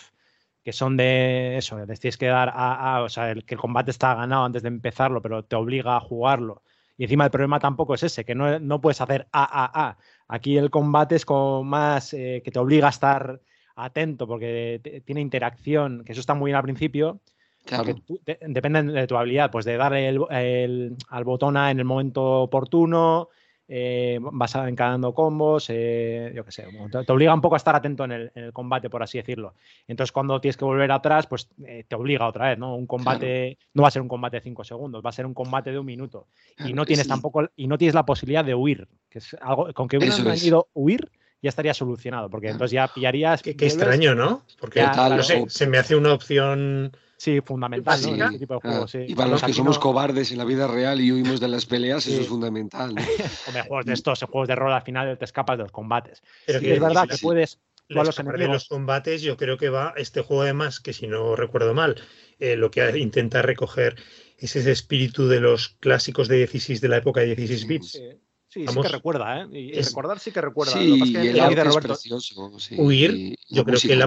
que 0.63 0.73
son 0.73 0.97
de 0.97 1.57
eso, 1.59 1.85
les 1.85 2.01
tienes 2.01 2.17
que 2.17 2.27
dar 2.27 2.53
a, 2.55 3.03
o 3.03 3.09
sea, 3.09 3.31
el, 3.31 3.45
que 3.45 3.55
el 3.55 3.61
combate 3.61 3.91
está 3.91 4.15
ganado 4.15 4.45
antes 4.45 4.63
de 4.63 4.69
empezarlo, 4.69 5.21
pero 5.23 5.45
te 5.45 5.57
obliga 5.57 5.97
a 5.97 6.01
jugarlo. 6.01 6.63
Y 6.97 7.05
encima 7.05 7.25
el 7.25 7.31
problema 7.31 7.59
tampoco 7.59 7.95
es 7.95 8.03
ese, 8.05 8.25
que 8.25 8.35
no, 8.35 8.59
no 8.61 8.81
puedes 8.81 9.01
hacer 9.01 9.29
A, 9.33 9.45
A, 9.45 9.89
A. 9.89 9.99
Aquí 10.29 10.57
el 10.57 10.71
combate 10.71 11.17
es 11.17 11.27
como 11.27 11.65
más 11.65 12.11
que 12.13 12.51
te 12.53 12.59
obliga 12.59 12.87
a 12.87 12.91
estar 12.91 13.41
atento 13.77 14.27
porque 14.27 15.03
tiene 15.05 15.21
interacción, 15.21 16.05
que 16.05 16.13
eso 16.13 16.21
está 16.21 16.35
muy 16.35 16.51
bien 16.51 16.57
al 16.57 16.63
principio, 16.63 17.21
Claro. 17.65 17.95
depende 18.25 18.83
de 18.83 19.07
tu 19.07 19.17
habilidad, 19.17 19.51
pues 19.51 19.65
de 19.65 19.77
darle 19.77 20.09
el, 20.09 20.97
al 21.09 21.25
botón 21.25 21.57
A 21.57 21.71
en 21.71 21.79
el 21.79 21.85
momento 21.85 22.43
oportuno, 22.43 23.31
eh, 23.67 24.19
vas 24.21 24.55
encadenando 24.55 25.15
combos, 25.15 25.67
eh, 25.71 26.31
yo 26.35 26.45
qué 26.45 26.53
sé, 26.53 26.67
te, 26.91 27.13
obliga 27.13 27.33
un 27.33 27.41
poco 27.41 27.55
a 27.55 27.57
estar 27.57 27.75
atento 27.75 28.05
en 28.05 28.13
el, 28.13 28.53
combate, 28.53 28.91
por 28.91 29.03
así 29.03 29.17
decirlo. 29.17 29.55
Entonces, 29.89 30.13
cuando 30.13 30.39
tienes 30.41 30.59
que 30.59 30.67
volver 30.67 30.93
atrás, 30.93 31.27
pues 31.27 31.49
eh, 31.65 31.85
te 31.89 31.97
obliga 31.97 32.29
otra 32.29 32.51
vez, 32.51 32.59
¿no? 32.59 32.77
Un 32.77 32.87
combate 32.87 33.57
no 33.73 33.83
va 33.83 33.89
a 33.89 33.91
ser 33.91 34.03
un 34.03 34.09
combate 34.09 34.37
de 34.37 34.43
5 34.43 34.65
segundos, 34.65 35.03
va 35.03 35.09
a 35.09 35.15
ser 35.15 35.25
un 35.25 35.33
combate 35.33 35.73
de 35.73 35.79
un 35.79 35.87
minuto. 35.87 36.27
y 36.59 36.75
no 36.75 36.85
tienes 36.85 37.09
tampoco, 37.09 37.49
y 37.57 37.67
no 37.67 37.79
tienes 37.79 37.95
la 37.95 38.05
posibilidad 38.05 38.45
de 38.45 38.55
huir, 38.55 38.87
que 39.09 39.19
es 39.21 39.35
algo, 39.41 39.73
con 39.73 39.89
que 39.89 39.97
hubieran 39.97 40.29
a 40.29 40.61
huir, 40.75 41.11
ya 41.41 41.49
estaría 41.49 41.73
solucionado, 41.73 42.29
porque 42.29 42.49
entonces 42.49 42.73
ya 42.73 42.89
pillarías. 42.89 43.43
Qué, 43.43 43.51
extraño, 43.53 44.15
¿no? 44.15 44.45
Porque 44.61 44.83
no 44.83 45.23
sé, 45.23 45.45
se 45.49 45.67
me 45.67 45.79
hace 45.79 45.97
una 45.97 46.13
opción 46.13 46.95
Sí, 47.17 47.41
fundamental, 47.41 48.01
¿no? 48.03 48.25
Este 48.27 48.39
tipo 48.39 48.55
de 48.55 48.61
juego, 48.61 48.89
sí. 48.89 48.99
Y 49.09 49.15
para 49.15 49.31
los 49.31 49.43
que 49.43 49.53
somos 49.53 49.79
cobardes 49.79 50.33
en 50.33 50.39
la 50.39 50.45
vida 50.45 50.67
real 50.67 51.01
y 51.01 51.13
huimos 51.13 51.41
de 51.41 51.49
las 51.49 51.67
peleas, 51.67 52.07
eso 52.07 52.21
es 52.21 52.29
fundamental. 52.29 52.95
¿no? 52.95 53.03
Hombre, 53.47 53.63
juegos 53.63 53.87
de 53.87 53.93
estos, 53.93 54.23
juegos 54.23 54.49
de 54.49 54.57
rol 54.57 54.73
al 54.73 54.83
final 54.83 55.17
te 55.19 55.25
escapas 55.25 55.57
de 55.57 55.65
los 55.65 55.73
combates. 55.73 56.23
Pero 56.47 56.59
es 56.59 56.81
verdad 56.81 57.09
que 57.09 57.19
puedes. 57.19 57.61
Los, 57.87 58.17
de 58.17 58.49
los 58.49 58.67
combates, 58.69 59.21
yo 59.21 59.37
creo 59.37 59.59
que 59.59 59.69
va 59.69 59.93
este 59.99 60.23
juego 60.23 60.43
además, 60.43 60.81
que 60.81 60.95
si 60.95 61.07
no 61.07 61.37
recuerdo 61.37 61.75
mal, 61.75 62.01
eh, 62.39 62.57
lo 62.57 62.71
que 62.71 62.99
intenta 62.99 63.43
recoger 63.43 63.97
es 64.39 64.57
ese 64.57 64.73
espíritu 64.73 65.29
de 65.29 65.41
los 65.41 65.69
clásicos 65.81 66.27
de 66.29 66.39
16 66.39 66.81
de 66.81 66.89
la 66.89 66.97
época 66.97 67.21
de 67.21 67.37
16 67.37 67.67
bits. 67.67 67.93
Sí. 67.93 68.01
Sí, 68.49 68.65
sí 68.69 68.81
que 68.81 68.89
recuerda, 68.89 69.43
¿eh? 69.43 69.49
Y 69.51 69.83
recordar 69.83 70.21
sí 70.21 70.31
que 70.31 70.41
recuerda. 70.41 70.75
Sí, 70.75 70.97
lo 70.97 71.05
que 71.05 71.11
y 71.11 71.29
el 71.29 71.41
arte 71.41 71.57
de 71.57 71.65
Roberto... 71.65 71.93
es 71.95 71.99
precioso. 71.99 72.59
Sí, 72.61 72.77
Huir, 72.79 73.37
yo 73.49 73.65
creo 73.65 73.81
que 73.81 73.97
la, 73.97 74.07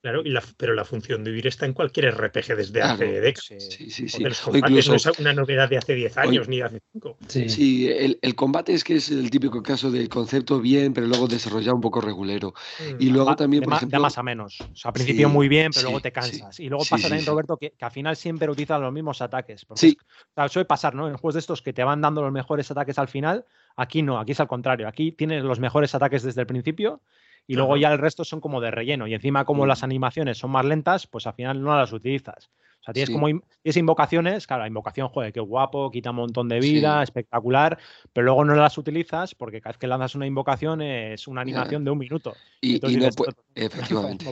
Claro, 0.00 0.22
y 0.24 0.30
la, 0.30 0.40
pero 0.56 0.74
la 0.74 0.84
función 0.84 1.24
de 1.24 1.32
huir 1.32 1.48
está 1.48 1.66
en 1.66 1.72
cualquier 1.72 2.14
RPG 2.14 2.56
desde 2.56 2.82
hace 2.82 3.20
décadas. 3.20 3.44
Sí, 3.68 3.90
sí, 3.90 4.08
sí. 4.08 4.22
incluso, 4.54 4.92
no 4.92 4.96
es 4.96 5.18
una 5.18 5.32
novedad 5.32 5.68
de 5.68 5.76
hace 5.76 5.94
10 5.94 6.18
años 6.18 6.48
ni 6.48 6.58
de 6.58 6.62
hace 6.62 6.80
5. 6.92 7.16
Sí, 7.26 7.88
el, 7.90 8.34
combate 8.36 8.74
es 8.74 8.84
que 8.84 8.94
es 8.94 9.10
el 9.10 9.28
típico 9.28 9.60
caso 9.60 9.90
del 9.90 10.08
concepto 10.08 10.60
bien, 10.60 10.92
pero 10.92 11.08
luego 11.08 11.26
desarrollado 11.26 11.74
un 11.74 11.80
poco 11.80 12.00
regulero. 12.00 12.54
Mm. 12.78 13.02
Y 13.02 13.10
luego 13.10 13.34
también, 13.34 13.64
por 13.64 13.72
ejemplo. 13.72 13.98
De 13.98 14.02
más 14.02 14.16
a 14.18 14.22
menos. 14.22 14.60
O 14.60 14.76
sea, 14.76 14.90
al 14.90 14.92
principio 14.92 15.28
muy 15.28 15.48
bien, 15.48 15.72
pero 15.74 15.86
luego 15.86 16.00
te 16.00 16.12
cansas. 16.12 16.60
y 16.60 16.68
luego 16.68 16.84
pasa 16.88 17.08
también, 17.08 17.26
Roberto, 17.26 17.56
que, 17.56 17.74
al 17.80 17.90
final 17.90 18.16
siempre 18.16 18.48
utilizan 18.48 18.80
los 18.80 18.92
mismos 18.92 19.20
ataques. 19.20 19.66
sí. 19.74 19.98
O 20.00 20.34
sea, 20.36 20.48
suele 20.48 20.66
pasar, 20.66 20.94
¿no? 20.94 21.08
En 21.08 21.16
juegos 21.16 21.34
de 21.34 21.40
estos 21.40 21.60
que 21.60 21.72
te 21.72 21.82
van 21.82 22.00
dando 22.00 22.22
los 22.22 22.30
mejores 22.30 22.70
ataques 22.70 22.98
al 23.00 23.08
final. 23.08 23.44
Aquí 23.76 24.02
no, 24.02 24.20
aquí 24.20 24.30
es 24.30 24.38
al 24.38 24.46
contrario. 24.46 24.86
Aquí 24.86 25.10
tienes 25.10 25.42
los 25.42 25.58
mejores 25.58 25.92
ataques 25.96 26.22
desde 26.22 26.42
el 26.42 26.46
principio 26.46 27.02
y 27.48 27.54
luego 27.54 27.76
ya 27.78 27.90
el 27.90 27.98
resto 27.98 28.24
son 28.24 28.40
como 28.40 28.60
de 28.60 28.70
relleno. 28.70 29.06
Y 29.06 29.14
encima, 29.14 29.46
como 29.46 29.66
las 29.66 29.82
animaciones 29.82 30.36
son 30.36 30.50
más 30.50 30.66
lentas, 30.66 31.06
pues 31.06 31.26
al 31.26 31.32
final 31.32 31.62
no 31.62 31.76
las 31.76 31.92
utilizas. 31.92 32.50
O 32.80 32.84
sea, 32.84 32.92
tienes 32.92 33.10
como 33.10 33.26
tienes 33.26 33.76
invocaciones, 33.76 34.46
claro, 34.46 34.62
la 34.62 34.68
invocación, 34.68 35.08
joder, 35.08 35.32
qué 35.32 35.40
guapo, 35.40 35.90
quita 35.90 36.10
un 36.10 36.16
montón 36.16 36.48
de 36.48 36.60
vida, 36.60 37.02
espectacular, 37.02 37.78
pero 38.12 38.26
luego 38.26 38.44
no 38.44 38.54
las 38.54 38.76
utilizas 38.78 39.34
porque 39.34 39.60
cada 39.60 39.72
vez 39.72 39.78
que 39.78 39.86
lanzas 39.86 40.14
una 40.14 40.26
invocación 40.26 40.82
es 40.82 41.26
una 41.26 41.40
animación 41.40 41.84
de 41.84 41.90
un 41.90 41.98
minuto. 41.98 42.36
Y, 42.60 42.78
no 42.78 43.08
puede, 43.10 43.32
efectivamente. 43.54 44.26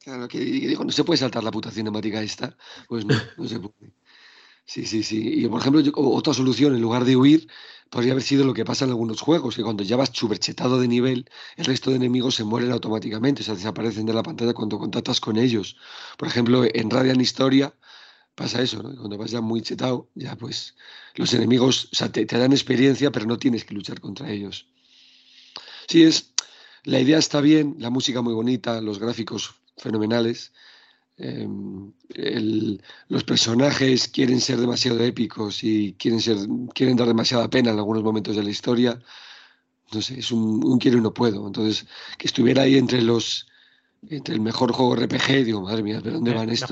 claro, 0.00 0.28
que 0.28 0.40
digo, 0.40 0.84
no 0.84 0.92
se 0.92 1.04
puede 1.04 1.18
saltar 1.18 1.44
la 1.44 1.52
puta 1.52 1.70
cinemática 1.70 2.20
esta, 2.20 2.56
pues 2.88 3.06
no, 3.06 3.14
no 3.38 3.46
se 3.46 3.60
puede. 3.60 3.92
Sí, 4.66 4.84
sí, 4.84 5.02
sí. 5.04 5.44
Y 5.44 5.48
por 5.48 5.60
ejemplo, 5.60 5.80
otra 5.94 6.34
solución, 6.34 6.74
en 6.74 6.82
lugar 6.82 7.04
de 7.04 7.16
huir, 7.16 7.48
podría 7.88 8.12
haber 8.12 8.24
sido 8.24 8.44
lo 8.44 8.52
que 8.52 8.64
pasa 8.64 8.84
en 8.84 8.90
algunos 8.90 9.20
juegos, 9.20 9.54
que 9.54 9.62
cuando 9.62 9.84
ya 9.84 9.96
vas 9.96 10.10
chuberchetado 10.12 10.80
de 10.80 10.88
nivel, 10.88 11.30
el 11.56 11.64
resto 11.64 11.90
de 11.90 11.96
enemigos 11.96 12.34
se 12.34 12.44
mueren 12.44 12.72
automáticamente, 12.72 13.42
o 13.42 13.44
sea, 13.44 13.54
desaparecen 13.54 14.06
de 14.06 14.12
la 14.12 14.24
pantalla 14.24 14.52
cuando 14.54 14.78
contactas 14.78 15.20
con 15.20 15.36
ellos. 15.38 15.76
Por 16.18 16.26
ejemplo, 16.28 16.64
en 16.64 16.90
Radiant 16.90 17.20
Historia 17.20 17.74
pasa 18.34 18.60
eso, 18.62 18.82
¿no? 18.82 18.94
Cuando 18.96 19.16
vas 19.18 19.30
ya 19.30 19.40
muy 19.40 19.62
chetado, 19.62 20.08
ya 20.14 20.36
pues 20.36 20.74
los 21.14 21.32
enemigos, 21.34 21.88
o 21.92 21.96
sea, 21.96 22.10
te, 22.12 22.26
te 22.26 22.38
dan 22.38 22.52
experiencia, 22.52 23.10
pero 23.12 23.26
no 23.26 23.38
tienes 23.38 23.64
que 23.64 23.74
luchar 23.74 24.00
contra 24.00 24.30
ellos. 24.30 24.66
Sí, 25.88 26.02
es, 26.02 26.32
la 26.84 27.00
idea 27.00 27.18
está 27.18 27.40
bien, 27.40 27.76
la 27.78 27.90
música 27.90 28.20
muy 28.20 28.34
bonita, 28.34 28.80
los 28.80 28.98
gráficos 28.98 29.54
fenomenales, 29.76 30.52
Em, 31.18 31.92
los 33.08 33.24
personajes 33.24 34.06
quieren 34.08 34.40
ser 34.40 34.58
demasiado 34.58 35.00
épicos 35.02 35.64
y 35.64 35.94
quieren, 35.94 36.20
ser, 36.20 36.36
quieren 36.74 36.96
dar 36.96 37.08
demasiada 37.08 37.48
pena 37.48 37.70
en 37.70 37.78
algunos 37.78 38.02
momentos 38.02 38.36
de 38.36 38.42
la 38.42 38.50
historia. 38.50 38.98
No 39.92 40.02
sé, 40.02 40.18
es 40.18 40.30
un, 40.30 40.78
quiero 40.78 40.98
y 40.98 41.00
no 41.00 41.14
puedo. 41.14 41.46
Entonces, 41.46 41.86
que 42.18 42.26
estuviera 42.26 42.62
ahí 42.62 42.76
entre 42.76 43.00
los 43.02 43.46
entre 44.08 44.34
el 44.34 44.40
mejor 44.40 44.72
juego 44.72 44.94
RPG, 44.94 45.44
digo, 45.44 45.62
madre 45.62 45.82
mía, 45.82 46.00
¿pero 46.02 46.16
dónde 46.16 46.34
van 46.34 46.50
estos? 46.50 46.70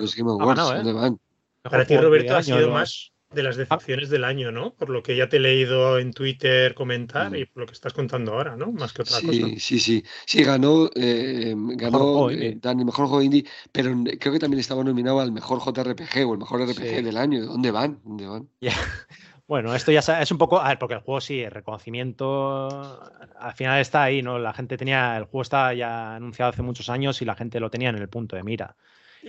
Los 0.00 0.16
Game 0.16 0.30
Awards, 0.30 0.70
¿eh? 0.72 0.76
¿dónde 0.76 0.92
van? 0.92 1.20
Para 1.62 1.86
ti, 1.86 1.96
Roberto, 1.96 2.34
ha 2.34 2.42
sido 2.42 2.70
más 2.70 3.11
de 3.34 3.42
las 3.42 3.56
decepciones 3.56 4.10
del 4.10 4.24
año, 4.24 4.52
¿no? 4.52 4.74
Por 4.74 4.90
lo 4.90 5.02
que 5.02 5.16
ya 5.16 5.28
te 5.28 5.36
he 5.36 5.40
leído 5.40 5.98
en 5.98 6.12
Twitter 6.12 6.74
comentar 6.74 7.30
mm. 7.30 7.36
y 7.36 7.44
por 7.46 7.62
lo 7.62 7.66
que 7.66 7.72
estás 7.72 7.92
contando 7.92 8.32
ahora, 8.32 8.56
¿no? 8.56 8.72
Más 8.72 8.92
que 8.92 9.02
otra 9.02 9.18
sí, 9.18 9.26
cosa. 9.26 9.46
Sí, 9.58 9.80
sí, 9.80 10.04
sí. 10.26 10.44
ganó, 10.44 10.90
eh, 10.94 11.54
ganó 11.56 12.30
eh, 12.30 12.56
Dani, 12.60 12.84
mejor 12.84 13.06
juego 13.06 13.22
indie, 13.22 13.44
pero 13.70 13.92
creo 14.18 14.32
que 14.32 14.38
también 14.38 14.60
estaba 14.60 14.84
nominado 14.84 15.20
al 15.20 15.32
mejor 15.32 15.60
JRPG 15.60 16.26
o 16.26 16.32
el 16.32 16.38
mejor 16.38 16.62
RPG 16.62 17.04
del 17.04 17.16
año. 17.16 17.44
¿Dónde 17.46 17.70
van? 17.70 18.00
¿Dónde 18.04 18.26
van? 18.26 18.48
Bueno, 19.52 19.74
esto 19.74 19.92
ya 19.92 20.00
es 20.00 20.30
un 20.30 20.38
poco, 20.38 20.58
a 20.58 20.68
ver, 20.68 20.78
porque 20.78 20.94
el 20.94 21.00
juego 21.00 21.20
sí, 21.20 21.40
el 21.40 21.50
reconocimiento 21.50 23.02
al 23.38 23.52
final 23.54 23.80
está 23.80 24.04
ahí, 24.04 24.22
¿no? 24.22 24.38
La 24.38 24.54
gente 24.54 24.78
tenía, 24.78 25.14
el 25.18 25.24
juego 25.24 25.42
está 25.42 25.74
ya 25.74 26.14
anunciado 26.14 26.52
hace 26.52 26.62
muchos 26.62 26.88
años 26.88 27.20
y 27.20 27.26
la 27.26 27.34
gente 27.34 27.60
lo 27.60 27.68
tenía 27.68 27.90
en 27.90 27.96
el 27.96 28.08
punto 28.08 28.34
de 28.34 28.44
mira. 28.44 28.76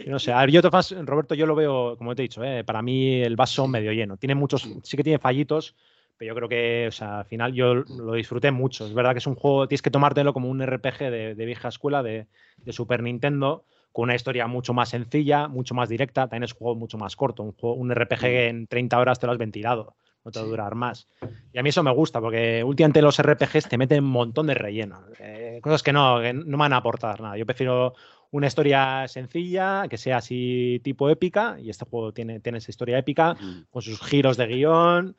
No 0.08 0.20
sé, 0.20 0.32
a 0.32 0.40
ver, 0.42 0.52
yo, 0.52 0.62
Roberto, 0.62 1.36
yo 1.36 1.46
lo 1.46 1.56
veo, 1.56 1.96
como 1.98 2.16
te 2.16 2.24
he 2.24 2.24
dicho, 2.24 2.44
¿eh? 2.44 2.64
para 2.64 2.82
mí 2.82 3.22
el 3.22 3.36
vaso 3.36 3.68
medio 3.68 3.92
lleno. 3.92 4.18
Tiene 4.18 4.36
muchos, 4.36 4.68
sí 4.84 4.98
que 4.98 5.04
tiene 5.04 5.20
fallitos, 5.20 5.76
pero 6.18 6.30
yo 6.30 6.36
creo 6.36 6.50
que, 6.50 6.88
o 6.88 6.92
sea, 6.92 7.20
al 7.20 7.26
final 7.26 7.54
yo 7.54 7.76
lo 7.76 8.14
disfruté 8.14 8.52
mucho. 8.52 8.86
Es 8.86 8.94
verdad 8.94 9.12
que 9.12 9.20
es 9.20 9.28
un 9.28 9.36
juego, 9.36 9.68
tienes 9.68 9.82
que 9.82 9.92
tomártelo 9.92 10.34
como 10.34 10.50
un 10.50 10.66
RPG 10.66 11.12
de, 11.12 11.46
vieja 11.46 11.68
escuela 11.68 12.04
de, 12.04 12.28
Super 12.70 13.04
Nintendo, 13.04 13.66
con 13.92 14.04
una 14.04 14.16
historia 14.16 14.48
mucho 14.48 14.74
más 14.74 14.90
sencilla, 14.90 15.48
mucho 15.48 15.76
más 15.76 15.90
directa. 15.90 16.24
También 16.24 16.44
es 16.44 16.54
un 16.54 16.60
juego 16.60 16.76
mucho 16.76 16.98
más 16.98 17.16
corto. 17.16 17.44
Un, 17.44 17.54
juego, 17.54 17.76
un 17.76 17.94
RPG 17.94 18.26
en 18.26 18.68
30 18.68 19.00
horas 19.00 19.20
te 19.20 19.28
lo 19.28 19.34
has 19.34 19.38
ventilado, 19.38 19.96
no 20.24 20.32
te 20.32 20.40
va 20.40 20.46
a 20.46 20.50
durar 20.50 20.76
más. 20.76 21.08
Y 21.52 21.60
a 21.60 21.64
mí 21.64 21.70
eso 21.70 21.84
me 21.84 21.92
gusta, 21.92 22.22
porque 22.22 22.64
últimamente 22.64 23.02
los 23.02 23.22
RPGs 23.22 23.70
te 23.70 23.78
meten 23.78 24.04
un 24.04 24.12
montón 24.12 24.48
de 24.48 24.54
relleno. 24.54 25.02
Eh, 25.20 25.60
cosas 25.62 25.84
que 25.84 25.94
no, 25.94 26.20
que 26.22 26.34
no 26.34 26.58
me 26.58 26.58
van 26.58 26.74
a 26.74 26.78
aportar 26.78 27.22
nada. 27.22 27.38
Yo 27.38 27.46
prefiero 27.46 27.94
una 28.34 28.48
historia 28.48 29.08
sencilla, 29.08 29.86
que 29.88 29.98
sea 29.98 30.18
así 30.18 30.82
tipo 30.84 31.08
épica, 31.10 31.58
y 31.62 31.70
este 31.70 31.86
juego 31.86 32.14
tiene, 32.14 32.40
tiene 32.40 32.58
esa 32.58 32.72
historia 32.72 32.98
épica, 32.98 33.38
con 33.70 33.82
sus 33.84 34.02
giros 34.02 34.38
de 34.38 34.48
guion 34.48 35.16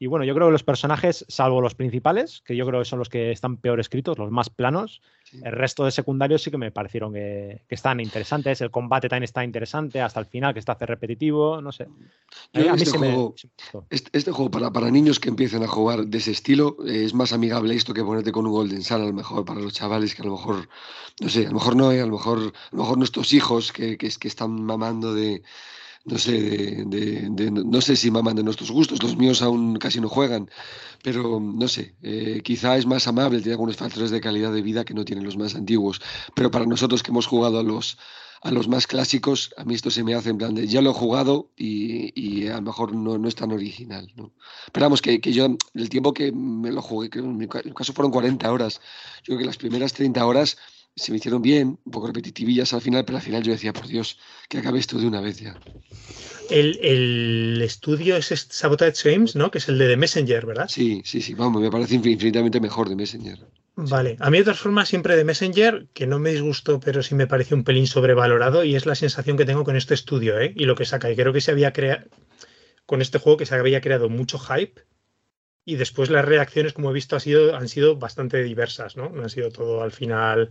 Y 0.00 0.06
bueno, 0.06 0.24
yo 0.24 0.34
creo 0.34 0.46
que 0.46 0.52
los 0.52 0.62
personajes, 0.62 1.24
salvo 1.28 1.60
los 1.60 1.74
principales, 1.74 2.40
que 2.44 2.54
yo 2.54 2.64
creo 2.66 2.80
que 2.80 2.84
son 2.84 3.00
los 3.00 3.08
que 3.08 3.32
están 3.32 3.56
peor 3.56 3.80
escritos, 3.80 4.16
los 4.16 4.30
más 4.30 4.48
planos, 4.48 5.02
el 5.42 5.52
resto 5.52 5.84
de 5.84 5.90
secundarios 5.90 6.42
sí 6.42 6.52
que 6.52 6.56
me 6.56 6.70
parecieron 6.70 7.12
que, 7.12 7.62
están 7.68 7.98
interesantes. 8.00 8.60
El 8.60 8.70
combate 8.70 9.08
también 9.08 9.24
está 9.24 9.42
interesante 9.42 10.00
hasta 10.00 10.20
el 10.20 10.26
final, 10.26 10.52
que 10.52 10.60
está 10.60 10.72
hace 10.72 10.86
repetitivo, 10.86 11.60
no 11.60 11.72
sé. 11.72 11.88
este, 12.52 12.96
juego, 12.96 13.34
este, 13.90 14.30
juego, 14.30 14.50
para, 14.50 14.70
para 14.72 14.88
niños 14.90 15.18
que 15.18 15.30
empiecen 15.30 15.64
a 15.64 15.68
jugar 15.68 16.06
de 16.06 16.18
ese 16.18 16.30
estilo, 16.30 16.76
eh, 16.86 17.04
es 17.04 17.12
más 17.12 17.32
amigable 17.32 17.74
esto 17.74 17.92
que 17.92 18.04
ponerte 18.04 18.30
con 18.30 18.46
un 18.46 18.52
Golden 18.52 18.82
Sun, 18.82 19.02
a 19.02 19.06
lo 19.06 19.12
mejor 19.12 19.44
para 19.44 19.60
los 19.60 19.72
chavales 19.72 20.14
que 20.14 20.22
a 20.22 20.26
lo 20.26 20.32
mejor, 20.32 20.68
no 21.20 21.28
sé, 21.28 21.46
a 21.46 21.48
lo 21.48 21.54
mejor 21.54 21.74
no, 21.74 21.90
eh, 21.90 22.00
a 22.00 22.06
lo 22.06 22.12
mejor, 22.12 22.38
a 22.38 22.76
lo 22.76 22.82
mejor 22.82 22.98
nuestros 22.98 23.32
hijos 23.32 23.72
que, 23.72 23.98
que, 23.98 24.08
que 24.08 24.28
están 24.28 24.62
mamando 24.62 25.12
de 25.12 25.42
no 26.08 26.18
sé, 26.18 26.84
no 26.86 27.80
sé 27.80 27.96
si 27.96 28.10
maman 28.10 28.36
de 28.36 28.42
nuestros 28.42 28.70
gustos, 28.70 29.02
los 29.02 29.16
míos 29.16 29.42
aún 29.42 29.76
casi 29.76 30.00
no 30.00 30.08
juegan, 30.08 30.50
pero 31.02 31.38
no 31.40 31.68
sé, 31.68 31.94
eh, 32.02 32.40
quizá 32.42 32.76
es 32.76 32.86
más 32.86 33.06
amable, 33.06 33.38
tiene 33.38 33.52
algunos 33.52 33.76
factores 33.76 34.10
de 34.10 34.20
calidad 34.20 34.52
de 34.52 34.62
vida 34.62 34.84
que 34.84 34.94
no 34.94 35.04
tienen 35.04 35.24
los 35.24 35.36
más 35.36 35.54
antiguos, 35.54 36.00
pero 36.34 36.50
para 36.50 36.66
nosotros 36.66 37.02
que 37.02 37.10
hemos 37.10 37.26
jugado 37.26 37.58
a 37.58 37.62
los, 37.62 37.98
a 38.42 38.50
los 38.50 38.68
más 38.68 38.86
clásicos, 38.86 39.52
a 39.56 39.64
mí 39.64 39.74
esto 39.74 39.90
se 39.90 40.02
me 40.02 40.14
hace 40.14 40.30
en 40.30 40.38
plan 40.38 40.54
de, 40.54 40.66
ya 40.66 40.80
lo 40.80 40.90
he 40.90 40.94
jugado 40.94 41.50
y, 41.56 42.46
a 42.48 42.56
lo 42.56 42.62
mejor 42.62 42.94
no, 42.94 43.18
no, 43.18 43.28
es 43.28 43.34
tan 43.34 43.52
original, 43.52 44.10
¿no? 44.16 44.32
Pero 44.72 44.86
vamos, 44.86 45.02
que, 45.02 45.20
que, 45.20 45.32
yo, 45.32 45.46
el 45.74 45.88
tiempo 45.88 46.14
que 46.14 46.32
me 46.32 46.72
lo 46.72 46.80
jugué, 46.80 47.10
que 47.10 47.18
en 47.18 47.36
mi 47.36 47.46
caso 47.46 47.92
fueron 47.92 48.10
40 48.10 48.50
horas, 48.50 48.80
yo 49.18 49.34
creo 49.34 49.38
que 49.38 49.44
las 49.44 49.58
primeras 49.58 49.92
30 49.92 50.24
horas 50.24 50.56
se 50.96 51.12
me 51.12 51.18
hicieron 51.18 51.42
bien, 51.42 51.78
un 51.84 51.92
poco 51.92 52.08
repetitivillas 52.08 52.72
al 52.72 52.80
final, 52.80 53.04
pero 53.04 53.18
al 53.18 53.24
final 53.24 53.42
yo 53.42 53.52
decía, 53.52 53.72
por 53.72 53.86
Dios, 53.86 54.18
que 54.48 54.58
acabe 54.58 54.78
esto 54.78 54.98
de 54.98 55.06
una 55.06 55.20
vez 55.20 55.38
ya. 55.38 55.58
El, 56.50 57.60
estudio 57.62 58.16
es 58.16 58.46
Sabotage 58.50 59.10
Games, 59.10 59.36
¿no? 59.36 59.50
Que 59.50 59.58
es 59.58 59.68
el 59.68 59.78
de 59.78 59.88
The 59.88 59.96
Messenger, 59.96 60.46
¿verdad? 60.46 60.68
Sí, 60.68 61.02
sí, 61.04 61.20
sí, 61.20 61.34
vamos, 61.34 61.60
me 61.60 61.70
parece 61.70 61.94
infinitamente 61.94 62.60
mejor 62.60 62.88
de 62.88 62.96
Messenger. 62.96 63.38
Vale, 63.76 64.16
a 64.18 64.30
mí 64.30 64.38
de 64.38 64.44
todas 64.44 64.58
formas 64.58 64.88
siempre 64.88 65.14
de 65.14 65.24
Messenger, 65.24 65.86
que 65.92 66.06
no 66.06 66.18
me 66.18 66.32
disgustó, 66.32 66.80
pero 66.80 67.02
sí 67.02 67.14
me 67.14 67.28
parece 67.28 67.54
un 67.54 67.62
pelín 67.62 67.86
sobrevalorado 67.86 68.64
y 68.64 68.74
es 68.74 68.86
la 68.86 68.96
sensación 68.96 69.36
que 69.36 69.44
tengo 69.44 69.62
con 69.62 69.76
este 69.76 69.94
estudio, 69.94 70.40
¿eh? 70.40 70.52
Y 70.56 70.64
lo 70.64 70.74
que 70.74 70.84
saca, 70.84 71.10
y 71.10 71.14
creo 71.14 71.32
que 71.32 71.40
se 71.40 71.52
había 71.52 71.72
creado, 71.72 72.06
con 72.86 73.02
este 73.02 73.18
juego 73.18 73.36
que 73.36 73.46
se 73.46 73.54
había 73.54 73.80
creado 73.80 74.08
mucho 74.08 74.38
hype 74.38 74.82
y 75.64 75.76
después 75.76 76.10
las 76.10 76.24
reacciones, 76.24 76.72
como 76.72 76.90
he 76.90 76.94
visto, 76.94 77.16
ha 77.16 77.20
sido, 77.20 77.54
han 77.54 77.68
sido 77.68 77.96
bastante 77.96 78.42
diversas, 78.42 78.96
¿no? 78.96 79.10
No 79.10 79.24
ha 79.24 79.28
sido 79.28 79.50
todo 79.50 79.82
al 79.82 79.92
final. 79.92 80.48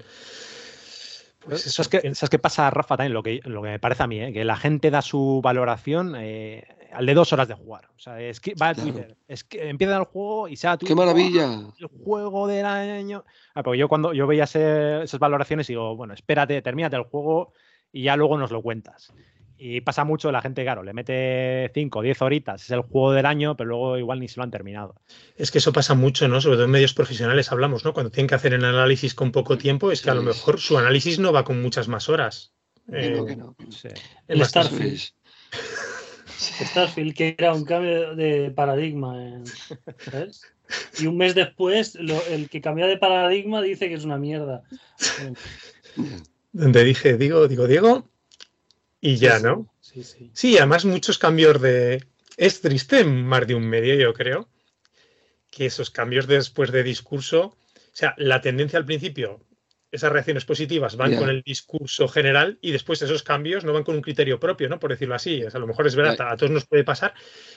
Pues 1.48 1.65
eso 1.65 1.82
es 1.82 1.88
que, 1.88 2.02
¿Sabes 2.13 2.30
qué 2.30 2.39
pasa, 2.39 2.70
Rafa? 2.70 2.98
También 2.98 3.13
lo 3.13 3.24
que, 3.24 3.39
lo 3.46 3.62
que 3.62 3.70
me 3.70 3.80
parece 3.80 4.04
a 4.04 4.08
mí, 4.08 4.22
¿eh? 4.22 4.34
que 4.34 4.43
la 4.43 4.58
gente 4.58 4.91
da 4.91 5.02
su 5.02 5.41
valoración 5.41 6.15
eh, 6.17 6.67
al 6.91 7.06
de 7.06 7.13
dos 7.13 7.32
horas 7.34 7.48
de 7.48 7.54
jugar. 7.54 7.89
O 7.96 8.00
sea, 8.00 8.22
es 8.22 8.39
que 8.39 8.54
va 8.56 8.70
a 8.70 8.76
Twitter, 8.76 9.17
es 9.28 9.43
que 9.43 9.70
empieza 9.70 9.98
el 9.98 10.04
juego 10.04 10.48
y 10.48 10.58
se 10.58 10.67
Twitter. 10.67 10.88
¡Qué 10.89 10.96
maravilla! 10.96 11.46
El 11.80 11.88
juego 12.04 12.48
del 12.48 12.65
año. 12.65 13.24
Ah, 13.56 13.63
porque 13.63 13.78
yo 13.78 13.88
cuando 13.88 14.13
yo 14.13 14.28
veía 14.28 14.43
esas 14.43 15.20
valoraciones 15.20 15.67
digo, 15.67 15.96
bueno, 15.96 16.13
espérate, 16.13 16.62
termínate 16.62 16.96
el 16.96 17.04
juego 17.04 17.54
y 17.91 18.04
ya 18.04 18.15
luego 18.15 18.38
nos 18.38 18.52
lo 18.52 18.62
cuentas. 18.62 19.13
Y 19.60 19.82
pasa 19.82 20.04
mucho, 20.04 20.32
la 20.32 20.41
gente, 20.41 20.63
claro, 20.63 20.84
le 20.84 20.93
mete 20.93 21.72
5 21.74 22.00
o 22.00 22.02
10 22.04 22.22
horitas, 22.22 22.62
es 22.62 22.70
el 22.72 22.82
juego 22.82 23.12
del 23.12 23.26
año, 23.26 23.58
pero 23.58 23.70
luego 23.70 23.98
igual 23.98 24.20
ni 24.20 24.28
se 24.28 24.38
lo 24.38 24.43
han 24.43 24.52
terminado. 24.52 24.96
Es 25.36 25.50
que 25.50 25.58
eso 25.58 25.74
pasa 25.74 25.96
mucho, 25.96 26.28
¿no? 26.28 26.41
Sobre 26.41 26.58
todo 26.58 26.65
en 26.65 26.72
medios 26.72 26.93
profesionales 26.93 27.52
hablamos, 27.52 27.84
¿no? 27.84 27.93
Cuando 27.93 28.12
tienen 28.12 28.28
que 28.28 28.36
hacer 28.36 28.54
el 28.54 28.63
análisis 28.63 29.15
con 29.15 29.32
poco 29.32 29.58
tiempo, 29.58 29.91
es 29.91 30.02
que 30.02 30.12
a 30.12 30.15
lo 30.15 30.22
mejor 30.22 30.60
su 30.60 30.78
análisis 30.78 31.17
no 31.17 31.34
va 31.34 31.43
con 31.43 31.62
muchas 31.62 31.88
más 31.88 32.08
horas. 32.08 32.54
Eh, 32.91 33.24
que 33.28 33.36
no. 33.36 33.56
El 34.28 34.46
Starfield. 34.46 35.02
Starfield, 36.38 37.15
que 37.15 37.36
era 37.38 37.54
un 37.54 37.65
cambio 37.65 38.15
de 38.15 38.52
paradigma. 38.52 39.41
¿sabes? 39.98 40.43
Y 41.00 41.08
un 41.08 41.17
mes 41.17 41.34
después, 41.34 41.96
el 41.96 42.50
que 42.50 42.62
cambia 42.62 42.86
de 42.86 42.98
paradigma 42.98 43.62
dice 43.62 43.88
que 43.88 43.96
es 43.96 44.06
una 44.06 44.17
mierda. 44.17 44.63
Donde 46.52 46.84
dije, 46.84 47.17
digo, 47.17 47.48
digo, 47.48 47.67
Diego, 47.67 48.10
y 49.00 49.18
ya, 49.18 49.40
¿no? 49.40 49.74
Sí, 49.80 50.04
sí. 50.04 50.32
Sí, 50.34 50.58
además 50.58 50.86
muchos 50.86 51.18
cambios 51.18 51.62
de... 51.62 52.04
Es 52.36 52.62
triste 52.62 53.04
más 53.04 53.48
de 53.48 53.56
un 53.56 53.68
medio, 53.68 53.96
yo 53.96 54.14
creo, 54.14 54.48
que 55.50 55.66
esos 55.66 55.90
cambios 55.90 56.28
después 56.28 56.72
de 56.72 56.84
discurso, 56.84 57.46
o 57.46 57.58
sea, 57.94 58.14
la 58.18 58.42
tendencia 58.42 58.78
al 58.78 58.86
principio, 58.86 59.42
esas 59.91 60.12
reacciones 60.12 60.43
positivas 60.43 60.97
van 60.97 61.15
con 61.15 61.30
el 61.30 61.41
discurso 61.43 62.08
general 62.08 62.60
y 62.62 62.71
después 62.71 63.02
esos 63.02 63.23
cambios 63.23 63.63
no 63.63 63.71
van 63.71 63.84
con 63.84 63.95
un 63.95 64.02
criterio 64.02 64.39
propio, 64.39 64.67
¿no? 64.67 64.80
Por 64.80 64.91
decirlo 64.91 65.15
así. 65.15 65.41
a 65.41 65.60
lo 65.60 65.67
mejor 65.67 65.88
es 65.88 65.95
verdad, 65.95 66.30
a 66.30 66.36
todos 66.36 66.52
nos 66.52 66.65
puede 66.65 66.84
pasar 66.84 67.13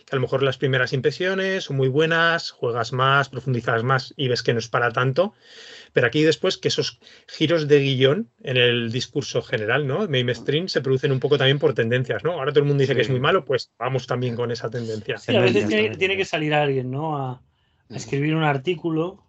que 0.06 0.14
a 0.14 0.16
lo 0.16 0.22
mejor 0.22 0.42
las 0.42 0.56
primeras 0.56 0.92
impresiones 0.92 1.64
son 1.64 1.76
muy 1.76 1.88
buenas, 1.88 2.50
juegas 2.52 2.92
más, 2.92 3.28
profundizas 3.28 3.82
más 3.82 4.14
y 4.16 4.28
ves 4.28 4.42
que 4.42 4.52
no 4.52 4.60
es 4.60 4.68
para 4.68 4.92
tanto, 4.92 5.34
pero 5.92 6.06
aquí 6.06 6.22
después 6.22 6.56
que 6.56 6.68
esos 6.68 7.00
giros 7.26 7.66
de 7.66 7.80
guion 7.80 8.30
en 8.42 8.56
el 8.56 8.92
discurso 8.92 9.42
general, 9.42 9.86
¿no? 9.86 10.06
Mainstream 10.08 10.68
se 10.68 10.80
producen 10.80 11.12
un 11.12 11.20
poco 11.20 11.36
también 11.36 11.58
por 11.58 11.74
tendencias, 11.74 12.22
¿no? 12.22 12.32
Ahora 12.32 12.52
todo 12.52 12.60
el 12.60 12.68
mundo 12.68 12.82
dice 12.82 12.94
que 12.94 13.02
es 13.02 13.10
muy 13.10 13.20
malo, 13.20 13.44
pues 13.44 13.72
vamos 13.78 14.06
también 14.06 14.36
con 14.36 14.50
esa 14.50 14.70
tendencia. 14.70 15.18
Sí, 15.18 15.34
a 15.34 15.40
veces 15.40 15.68
tiene, 15.98 16.16
que 16.16 16.24
salir 16.24 16.54
alguien, 16.54 16.90
¿no? 16.90 17.16
A, 17.16 17.42
escribir 17.88 18.36
un 18.36 18.44
artículo 18.44 19.26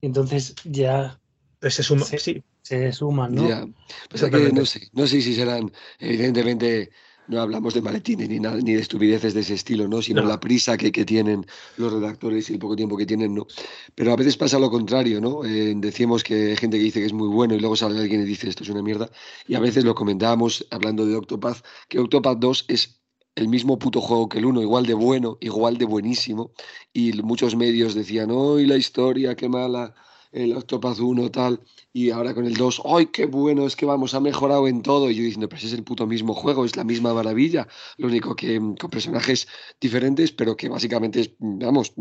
y 0.00 0.06
entonces 0.06 0.56
ya 0.64 1.20
pues 1.62 1.74
se, 1.74 1.84
suma, 1.84 2.04
sí. 2.04 2.42
se 2.60 2.92
suman, 2.92 3.36
¿no? 3.36 3.72
Pues 4.10 4.24
que 4.24 4.52
no 4.52 4.66
sé, 4.66 4.90
no 4.94 5.06
sé 5.06 5.22
si 5.22 5.32
serán, 5.32 5.70
evidentemente, 6.00 6.90
no 7.28 7.40
hablamos 7.40 7.72
de 7.74 7.80
maletines 7.80 8.28
ni, 8.28 8.40
nada, 8.40 8.56
ni 8.56 8.74
de 8.74 8.80
estupideces 8.80 9.32
de 9.32 9.42
ese 9.42 9.54
estilo, 9.54 9.86
¿no? 9.86 10.02
Sino 10.02 10.24
la 10.24 10.40
prisa 10.40 10.76
que, 10.76 10.90
que, 10.90 11.04
tienen 11.04 11.46
los 11.76 11.92
redactores 11.92 12.50
y 12.50 12.54
el 12.54 12.58
poco 12.58 12.74
tiempo 12.74 12.96
que 12.96 13.06
tienen, 13.06 13.36
¿no? 13.36 13.46
Pero 13.94 14.12
a 14.12 14.16
veces 14.16 14.36
pasa 14.36 14.58
lo 14.58 14.72
contrario, 14.72 15.20
¿no? 15.20 15.44
Eh, 15.44 15.72
decimos 15.76 16.24
que 16.24 16.50
hay 16.50 16.56
gente 16.56 16.78
que 16.78 16.82
dice 16.82 16.98
que 16.98 17.06
es 17.06 17.12
muy 17.12 17.28
bueno 17.28 17.54
y 17.54 17.60
luego 17.60 17.76
sale 17.76 18.00
alguien 18.00 18.22
y 18.22 18.24
dice 18.24 18.48
esto 18.48 18.64
es 18.64 18.68
una 18.68 18.82
mierda. 18.82 19.08
Y 19.46 19.54
a 19.54 19.60
veces 19.60 19.84
lo 19.84 19.94
comentábamos 19.94 20.66
hablando 20.72 21.06
de 21.06 21.14
Octopath, 21.14 21.64
que 21.88 22.00
Octopath 22.00 22.40
2 22.40 22.64
es 22.66 23.00
el 23.36 23.46
mismo 23.46 23.78
puto 23.78 24.00
juego 24.00 24.28
que 24.28 24.38
el 24.38 24.46
1, 24.46 24.62
igual 24.62 24.84
de 24.84 24.94
bueno, 24.94 25.38
igual 25.40 25.78
de 25.78 25.84
buenísimo. 25.84 26.50
Y 26.92 27.12
muchos 27.22 27.54
medios 27.54 27.94
decían, 27.94 28.30
¡ay, 28.32 28.66
la 28.66 28.76
historia, 28.76 29.36
qué 29.36 29.48
mala! 29.48 29.94
El 30.32 30.56
Octopath 30.56 30.98
1 30.98 31.30
tal, 31.30 31.60
y 31.92 32.10
ahora 32.10 32.34
con 32.34 32.46
el 32.46 32.54
2, 32.54 32.82
¡ay, 32.86 33.06
qué 33.06 33.26
bueno! 33.26 33.66
Es 33.66 33.76
que 33.76 33.86
vamos, 33.86 34.14
ha 34.14 34.20
mejorado 34.20 34.66
en 34.66 34.82
todo. 34.82 35.10
Y 35.10 35.14
yo 35.14 35.22
diciendo, 35.22 35.48
pues 35.48 35.64
es 35.64 35.72
el 35.72 35.84
puto 35.84 36.06
mismo 36.06 36.34
juego, 36.34 36.64
es 36.64 36.76
la 36.76 36.84
misma 36.84 37.12
maravilla. 37.14 37.68
Lo 37.98 38.08
único 38.08 38.34
que 38.34 38.58
mm, 38.58 38.76
con 38.76 38.90
personajes 38.90 39.46
diferentes, 39.80 40.32
pero 40.32 40.56
que 40.56 40.68
básicamente 40.68 41.20
es, 41.20 41.30
mm, 41.38 41.58
vamos, 41.58 41.92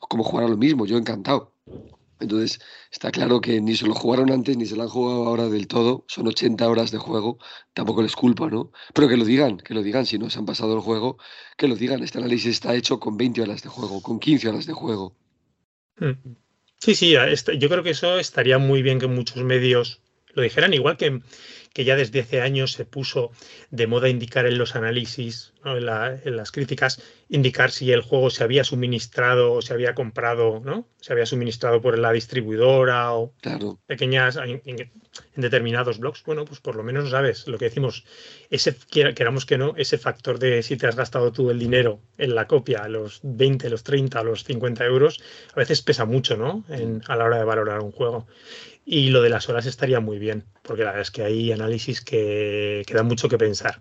como 0.00 0.24
jugar 0.24 0.44
a 0.46 0.48
lo 0.48 0.56
mismo. 0.56 0.86
Yo 0.86 0.98
encantado. 0.98 1.52
Entonces, 2.20 2.60
está 2.92 3.10
claro 3.10 3.40
que 3.40 3.60
ni 3.60 3.74
se 3.76 3.86
lo 3.86 3.94
jugaron 3.94 4.30
antes 4.30 4.56
ni 4.56 4.66
se 4.66 4.76
lo 4.76 4.82
han 4.82 4.88
jugado 4.88 5.26
ahora 5.26 5.48
del 5.48 5.66
todo. 5.66 6.04
Son 6.08 6.26
80 6.26 6.68
horas 6.68 6.90
de 6.90 6.98
juego, 6.98 7.38
tampoco 7.72 8.02
les 8.02 8.14
culpa, 8.14 8.48
¿no? 8.48 8.70
Pero 8.94 9.08
que 9.08 9.16
lo 9.16 9.24
digan, 9.24 9.58
que 9.58 9.74
lo 9.74 9.82
digan. 9.82 10.06
Si 10.06 10.18
no 10.18 10.30
se 10.30 10.38
han 10.38 10.46
pasado 10.46 10.74
el 10.74 10.80
juego, 10.80 11.18
que 11.56 11.68
lo 11.68 11.76
digan. 11.76 12.02
Este 12.02 12.18
análisis 12.18 12.52
está 12.52 12.74
hecho 12.74 13.00
con 13.00 13.16
20 13.16 13.42
horas 13.42 13.62
de 13.62 13.68
juego, 13.68 14.00
con 14.02 14.20
15 14.20 14.48
horas 14.48 14.66
de 14.66 14.72
juego. 14.74 15.16
Mm. 15.98 16.43
Sí, 16.84 16.94
sí, 16.94 17.14
yo 17.58 17.68
creo 17.70 17.82
que 17.82 17.90
eso 17.90 18.18
estaría 18.18 18.58
muy 18.58 18.82
bien 18.82 19.00
que 19.00 19.06
muchos 19.06 19.38
medios 19.42 20.02
lo 20.34 20.42
dijeran, 20.42 20.74
igual 20.74 20.96
que 20.96 21.20
que 21.74 21.84
ya 21.84 21.96
desde 21.96 22.20
hace 22.20 22.40
años 22.40 22.72
se 22.72 22.84
puso 22.84 23.32
de 23.70 23.88
moda 23.88 24.08
indicar 24.08 24.46
en 24.46 24.58
los 24.58 24.76
análisis, 24.76 25.52
en, 25.64 25.84
las 26.36 26.52
críticas, 26.52 27.02
indicar 27.28 27.72
si 27.72 27.90
el 27.90 28.00
juego 28.00 28.30
se 28.30 28.44
había 28.44 28.62
suministrado 28.62 29.52
o 29.52 29.60
se 29.60 29.74
había 29.74 29.92
comprado, 29.92 30.62
¿no? 30.64 30.86
Se 31.00 31.12
había 31.12 31.26
suministrado 31.26 31.82
por 31.82 31.98
la 31.98 32.12
distribuidora 32.12 33.12
o 33.14 33.34
pequeñas 33.86 34.36
en, 34.36 34.92
determinados 35.34 35.98
blogs. 35.98 36.22
Bueno, 36.22 36.44
pues 36.44 36.60
por 36.60 36.76
lo 36.76 36.84
menos 36.84 37.10
sabes 37.10 37.48
lo 37.48 37.58
que 37.58 37.64
decimos, 37.64 38.04
ese 38.50 38.76
queramos 38.88 39.44
que 39.44 39.58
no, 39.58 39.74
ese 39.76 39.98
factor 39.98 40.38
de 40.38 40.62
si 40.62 40.76
te 40.76 40.86
has 40.86 40.94
gastado 40.94 41.32
tú 41.32 41.50
el 41.50 41.58
dinero 41.58 41.98
en 42.18 42.36
la 42.36 42.46
copia, 42.46 42.86
los 42.86 43.18
20, 43.24 43.68
los 43.68 43.82
30, 43.82 44.22
los 44.22 44.44
50 44.44 44.84
euros, 44.84 45.20
a 45.54 45.56
veces 45.56 45.82
pesa 45.82 46.04
mucho, 46.04 46.36
¿no? 46.36 46.64
a 47.08 47.16
la 47.16 47.24
hora 47.24 47.38
de 47.38 47.44
valorar 47.44 47.80
un 47.80 47.90
juego. 47.90 48.28
Y 48.84 49.10
lo 49.10 49.22
de 49.22 49.30
las 49.30 49.48
horas 49.48 49.66
estaría 49.66 50.00
muy 50.00 50.18
bien, 50.18 50.44
porque 50.62 50.82
la 50.82 50.90
verdad 50.90 51.02
es 51.02 51.10
que 51.10 51.22
hay 51.22 51.52
análisis 51.52 52.02
que, 52.02 52.82
que 52.86 52.94
dan 52.94 53.06
mucho 53.06 53.28
que 53.28 53.38
pensar. 53.38 53.80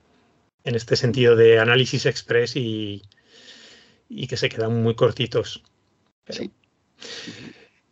En 0.63 0.75
este 0.75 0.95
sentido 0.95 1.35
de 1.35 1.59
análisis 1.59 2.05
express 2.05 2.55
y, 2.55 3.03
y 4.07 4.27
que 4.27 4.37
se 4.37 4.49
quedan 4.49 4.81
muy 4.81 4.95
cortitos. 4.95 5.63
Sí. 6.29 6.51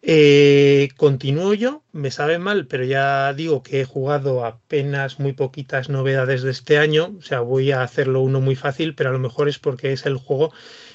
Eh, 0.03 0.89
continúo 0.97 1.53
yo, 1.53 1.83
me 1.91 2.09
sabe 2.09 2.39
mal, 2.39 2.65
pero 2.65 2.83
ya 2.83 3.33
digo 3.33 3.61
que 3.61 3.81
he 3.81 3.85
jugado 3.85 4.45
apenas 4.45 5.19
muy 5.19 5.33
poquitas 5.33 5.89
novedades 5.89 6.41
de 6.41 6.51
este 6.51 6.77
año. 6.77 7.15
O 7.19 7.21
sea, 7.21 7.41
voy 7.41 7.71
a 7.71 7.83
hacerlo 7.83 8.21
uno 8.21 8.41
muy 8.41 8.55
fácil, 8.55 8.95
pero 8.95 9.09
a 9.09 9.13
lo 9.13 9.19
mejor 9.19 9.47
es 9.49 9.59
porque 9.59 9.91
es 9.91 10.05
el 10.05 10.17
juego 10.17 10.53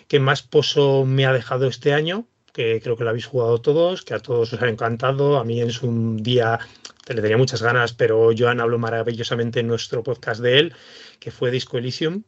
que 0.09 0.19
más 0.19 0.43
pozo 0.43 1.05
me 1.05 1.27
ha 1.27 1.33
dejado 1.33 1.69
este 1.69 1.93
año 1.93 2.27
que 2.57 2.81
creo 2.81 2.97
que 2.97 3.05
lo 3.05 3.11
habéis 3.11 3.27
jugado 3.27 3.61
todos, 3.61 4.03
que 4.03 4.15
a 4.15 4.19
todos 4.19 4.51
os 4.55 4.63
ha 4.63 4.69
encantado. 4.69 5.39
A 5.39 5.45
mí 5.45 5.61
en 5.61 5.71
su 5.71 6.17
día 6.17 6.59
le 7.07 7.21
tenía 7.21 7.37
muchas 7.37 7.61
ganas, 7.61 7.93
pero 7.93 8.31
Joan 8.37 8.61
habló 8.61 8.79
maravillosamente 8.79 9.61
en 9.61 9.67
nuestro 9.67 10.03
podcast 10.03 10.41
de 10.41 10.59
él, 10.59 10.75
que 11.21 11.31
fue 11.31 11.51
Disco 11.51 11.77
Elysium. 11.77 12.23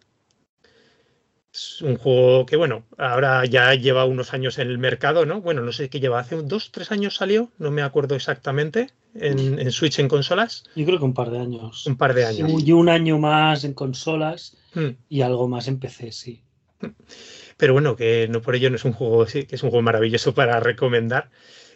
Es 1.50 1.80
un 1.80 1.96
juego 1.96 2.44
que, 2.44 2.56
bueno, 2.56 2.84
ahora 2.98 3.42
ya 3.46 3.74
lleva 3.74 4.04
unos 4.04 4.34
años 4.34 4.58
en 4.58 4.68
el 4.68 4.76
mercado, 4.76 5.24
¿no? 5.24 5.40
Bueno, 5.40 5.62
no 5.62 5.72
sé 5.72 5.88
qué 5.88 5.98
lleva, 5.98 6.20
hace 6.20 6.36
dos, 6.42 6.72
tres 6.72 6.92
años 6.92 7.16
salió, 7.16 7.50
no 7.56 7.70
me 7.70 7.80
acuerdo 7.80 8.14
exactamente, 8.14 8.90
en, 9.14 9.58
en 9.58 9.72
Switch 9.72 9.98
en 9.98 10.08
consolas. 10.08 10.64
Yo 10.76 10.84
creo 10.84 10.98
que 10.98 11.06
un 11.06 11.14
par 11.14 11.30
de 11.30 11.38
años. 11.38 11.86
Un 11.86 11.96
par 11.96 12.12
de 12.12 12.26
años. 12.26 12.62
Y 12.62 12.72
un 12.72 12.90
año 12.90 13.18
más 13.18 13.64
en 13.64 13.72
consolas 13.72 14.58
Hmm. 14.74 14.90
y 15.08 15.22
algo 15.22 15.48
más 15.48 15.68
en 15.68 15.78
PC, 15.78 16.12
sí. 16.12 16.42
Pero 17.58 17.72
bueno, 17.72 17.96
que 17.96 18.28
no 18.30 18.40
por 18.40 18.54
ello 18.54 18.70
no 18.70 18.76
es 18.76 18.84
un 18.84 18.92
juego, 18.92 19.26
sí, 19.26 19.44
que 19.44 19.56
es 19.56 19.62
un 19.62 19.70
juego 19.70 19.82
maravilloso 19.82 20.32
para 20.32 20.60
recomendar. 20.60 21.28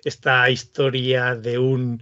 Esta 0.05 0.49
historia 0.49 1.35
de 1.35 1.59
un 1.59 2.01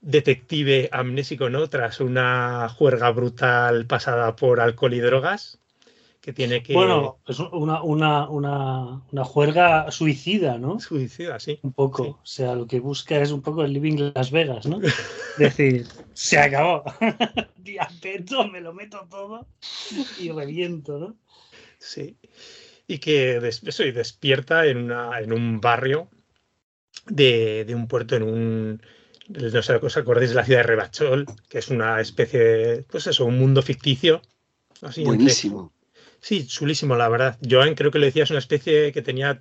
detective 0.00 0.88
amnésico, 0.92 1.48
¿no? 1.48 1.68
Tras 1.68 2.00
una 2.00 2.68
juerga 2.68 3.10
brutal 3.10 3.86
pasada 3.86 4.34
por 4.34 4.60
alcohol 4.60 4.94
y 4.94 5.00
drogas, 5.00 5.60
que 6.20 6.32
tiene 6.32 6.64
que... 6.64 6.74
Bueno, 6.74 7.18
es 7.24 7.38
una, 7.38 7.82
una, 7.84 8.28
una, 8.28 9.02
una 9.12 9.24
juerga 9.24 9.92
suicida, 9.92 10.58
¿no? 10.58 10.80
Suicida, 10.80 11.38
sí. 11.38 11.60
Un 11.62 11.72
poco. 11.72 12.04
Sí. 12.04 12.10
O 12.10 12.26
sea, 12.26 12.54
lo 12.56 12.66
que 12.66 12.80
busca 12.80 13.20
es 13.20 13.30
un 13.30 13.42
poco 13.42 13.62
el 13.64 13.72
Living 13.72 14.10
Las 14.12 14.32
Vegas, 14.32 14.66
¿no? 14.66 14.80
decir, 15.38 15.86
se 16.14 16.36
acabó. 16.36 16.82
Diapeto, 17.56 18.48
me 18.48 18.60
lo 18.60 18.74
meto 18.74 19.06
todo 19.08 19.46
y 20.18 20.32
reviento, 20.32 20.98
¿no? 20.98 21.16
Sí. 21.78 22.16
Y 22.88 22.98
que 22.98 23.38
des- 23.38 23.62
eso, 23.64 23.84
y 23.84 23.92
despierta 23.92 24.66
en, 24.66 24.78
una, 24.78 25.20
en 25.20 25.32
un 25.32 25.60
barrio 25.60 26.08
de, 27.06 27.64
de 27.66 27.74
un 27.74 27.86
puerto, 27.86 28.16
en 28.16 28.22
un. 28.24 28.82
No 29.28 29.62
sé, 29.62 29.74
os 29.76 29.96
acordáis 29.96 30.30
de 30.30 30.36
la 30.36 30.44
ciudad 30.44 30.60
de 30.60 30.68
Rebachol, 30.68 31.26
que 31.50 31.58
es 31.58 31.68
una 31.68 32.00
especie 32.00 32.40
de. 32.40 32.82
Pues 32.84 33.06
eso, 33.06 33.26
un 33.26 33.38
mundo 33.38 33.60
ficticio. 33.62 34.22
Así, 34.82 35.02
entre- 35.02 35.16
Buenísimo. 35.16 35.72
Sí, 36.20 36.46
chulísimo, 36.46 36.96
la 36.96 37.08
verdad. 37.08 37.38
Joan, 37.48 37.74
creo 37.74 37.90
que 37.90 37.98
lo 37.98 38.06
decías, 38.06 38.30
una 38.30 38.38
especie 38.40 38.90
que 38.90 39.02
tenía 39.02 39.40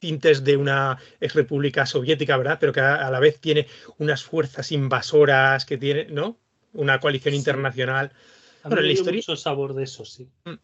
tintes 0.00 0.42
de 0.44 0.56
una 0.56 0.98
ex 1.20 1.34
república 1.34 1.84
soviética, 1.86 2.36
¿verdad? 2.36 2.56
Pero 2.58 2.72
que 2.72 2.80
a, 2.80 2.94
a 3.06 3.10
la 3.10 3.20
vez 3.20 3.38
tiene 3.38 3.66
unas 3.98 4.22
fuerzas 4.24 4.72
invasoras, 4.72 5.64
que 5.66 5.76
tiene, 5.76 6.06
¿no? 6.06 6.36
Una 6.72 6.98
coalición 7.00 7.32
Sí. 7.34 7.38
internacional. 7.38 8.12
A 8.68 8.70
mí 8.70 8.74
Bueno, 8.74 8.82
me 8.82 8.86
la 8.88 8.92
historia- 8.92 9.18
mucho 9.18 9.36
sabor 9.36 9.74
de 9.74 9.84
eso, 9.84 10.04
sí. 10.04 10.28
Pero 10.44 10.58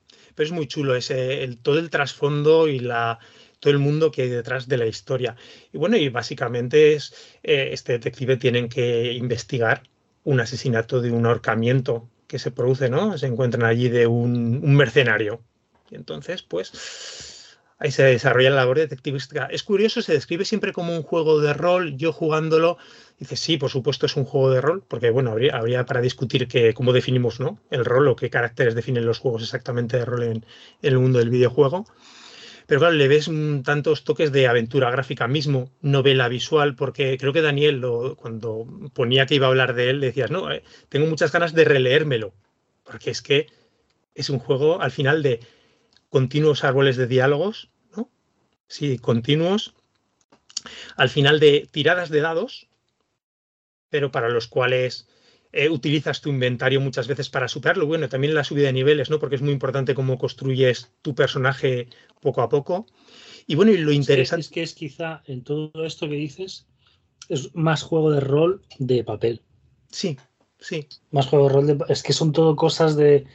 es 0.46 0.52
muy 0.52 0.66
chulo 0.66 0.94
ese, 0.94 1.42
el, 1.44 1.58
todo 1.58 1.78
el 1.78 1.90
trasfondo 1.90 2.68
y 2.68 2.78
la, 2.78 3.18
todo 3.60 3.72
el 3.72 3.78
mundo 3.78 4.10
que 4.10 4.22
hay 4.22 4.28
detrás 4.28 4.68
de 4.68 4.76
la 4.76 4.86
historia. 4.86 5.36
Y 5.72 5.78
bueno, 5.78 5.96
y 5.96 6.08
básicamente 6.08 6.94
es, 6.94 7.14
eh, 7.42 7.70
este 7.72 7.92
detective 7.92 8.36
tienen 8.36 8.68
que 8.68 9.12
investigar 9.12 9.82
un 10.24 10.40
asesinato 10.40 11.00
de 11.00 11.10
un 11.12 11.26
ahorcamiento 11.26 12.08
que 12.26 12.38
se 12.38 12.50
produce, 12.50 12.88
¿no? 12.88 13.16
Se 13.18 13.26
encuentran 13.26 13.64
allí 13.64 13.88
de 13.88 14.06
un, 14.06 14.60
un 14.64 14.74
mercenario. 14.76 15.42
Y 15.90 15.96
entonces, 15.96 16.42
pues, 16.42 17.58
ahí 17.78 17.90
se 17.90 18.02
desarrolla 18.04 18.50
la 18.50 18.56
labor 18.56 18.78
detectivística. 18.78 19.46
Es 19.46 19.62
curioso, 19.62 20.00
se 20.02 20.14
describe 20.14 20.44
siempre 20.46 20.72
como 20.72 20.96
un 20.96 21.02
juego 21.02 21.40
de 21.40 21.52
rol. 21.52 21.96
Yo 21.96 22.12
jugándolo, 22.12 22.78
dice, 23.18 23.36
sí, 23.36 23.56
por 23.56 23.70
supuesto 23.70 24.06
es 24.06 24.16
un 24.16 24.24
juego 24.24 24.50
de 24.50 24.60
rol, 24.60 24.82
porque 24.86 25.10
bueno, 25.10 25.30
habría, 25.30 25.56
habría 25.56 25.86
para 25.86 26.00
discutir 26.00 26.48
que, 26.48 26.74
cómo 26.74 26.92
definimos, 26.92 27.40
¿no? 27.40 27.58
El 27.70 27.84
rol 27.84 28.08
o 28.08 28.16
qué 28.16 28.30
caracteres 28.30 28.74
definen 28.74 29.06
los 29.06 29.18
juegos 29.18 29.42
exactamente 29.42 29.96
de 29.96 30.04
rol 30.04 30.22
en, 30.22 30.46
el 30.82 30.98
mundo 30.98 31.18
del 31.18 31.30
videojuego. 31.30 31.86
Pero 32.66 32.80
claro, 32.80 32.94
le 32.94 33.08
ves 33.08 33.30
tantos 33.62 34.04
toques 34.04 34.32
de 34.32 34.48
aventura 34.48 34.90
gráfica 34.90 35.28
mismo, 35.28 35.70
novela 35.82 36.28
visual, 36.28 36.74
porque 36.74 37.18
creo 37.18 37.32
que 37.32 37.42
Daniel, 37.42 37.84
cuando 38.16 38.66
ponía 38.94 39.26
que 39.26 39.34
iba 39.34 39.46
a 39.46 39.50
hablar 39.50 39.74
de 39.74 39.90
él, 39.90 40.00
decías, 40.00 40.30
no, 40.30 40.50
eh, 40.50 40.62
tengo 40.88 41.06
muchas 41.06 41.30
ganas 41.30 41.52
de 41.52 41.64
releérmelo, 41.64 42.32
porque 42.84 43.10
es 43.10 43.20
que 43.20 43.48
es 44.14 44.30
un 44.30 44.38
juego 44.38 44.80
al 44.80 44.90
final 44.90 45.22
de 45.22 45.40
continuos 46.08 46.64
árboles 46.64 46.96
de 46.96 47.06
diálogos, 47.06 47.68
¿no? 47.94 48.08
Sí, 48.66 48.98
continuos, 48.98 49.74
al 50.96 51.10
final 51.10 51.40
de 51.40 51.68
tiradas 51.70 52.08
de 52.08 52.20
dados, 52.20 52.68
pero 53.94 54.10
para 54.10 54.28
los 54.28 54.48
cuales 54.48 55.06
eh, 55.52 55.68
utilizas 55.68 56.20
tu 56.20 56.28
inventario 56.28 56.80
muchas 56.80 57.06
veces 57.06 57.28
para 57.28 57.46
superarlo. 57.46 57.86
Bueno, 57.86 58.08
también 58.08 58.34
la 58.34 58.42
subida 58.42 58.66
de 58.66 58.72
niveles, 58.72 59.08
¿no? 59.08 59.20
Porque 59.20 59.36
es 59.36 59.40
muy 59.40 59.52
importante 59.52 59.94
cómo 59.94 60.18
construyes 60.18 60.90
tu 61.00 61.14
personaje 61.14 61.86
poco 62.20 62.42
a 62.42 62.48
poco. 62.48 62.86
Y 63.46 63.54
bueno, 63.54 63.70
y 63.70 63.76
lo 63.76 63.82
Es 63.82 63.94
que- 63.94 63.94
interesante. 63.94 64.40
Es 64.40 64.48
que 64.48 64.62
es 64.64 64.74
quizá 64.74 65.22
en 65.28 65.44
todo 65.44 65.70
esto 65.84 66.08
que 66.08 66.16
dices, 66.16 66.66
es 67.28 67.54
más 67.54 67.84
juego 67.84 68.10
de 68.10 68.18
rol 68.18 68.62
de 68.80 69.04
papel. 69.04 69.42
Sí, 69.92 70.18
sí. 70.58 70.88
Más 71.12 71.28
juego 71.28 71.46
de 71.46 71.54
rol 71.54 71.66
de... 71.68 71.78
Es 71.88 72.02
que 72.02 72.12
son 72.12 72.32
todo 72.32 72.56
cosas 72.56 72.96
de, 72.96 73.26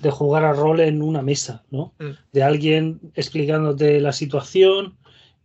de 0.00 0.10
jugar 0.10 0.44
a 0.46 0.54
rol 0.54 0.80
en 0.80 1.02
una 1.02 1.20
mesa, 1.20 1.62
¿no? 1.70 1.92
Mm. 1.98 2.12
De 2.32 2.42
alguien 2.42 3.00
explicándote 3.16 4.00
la 4.00 4.12
situación 4.14 4.96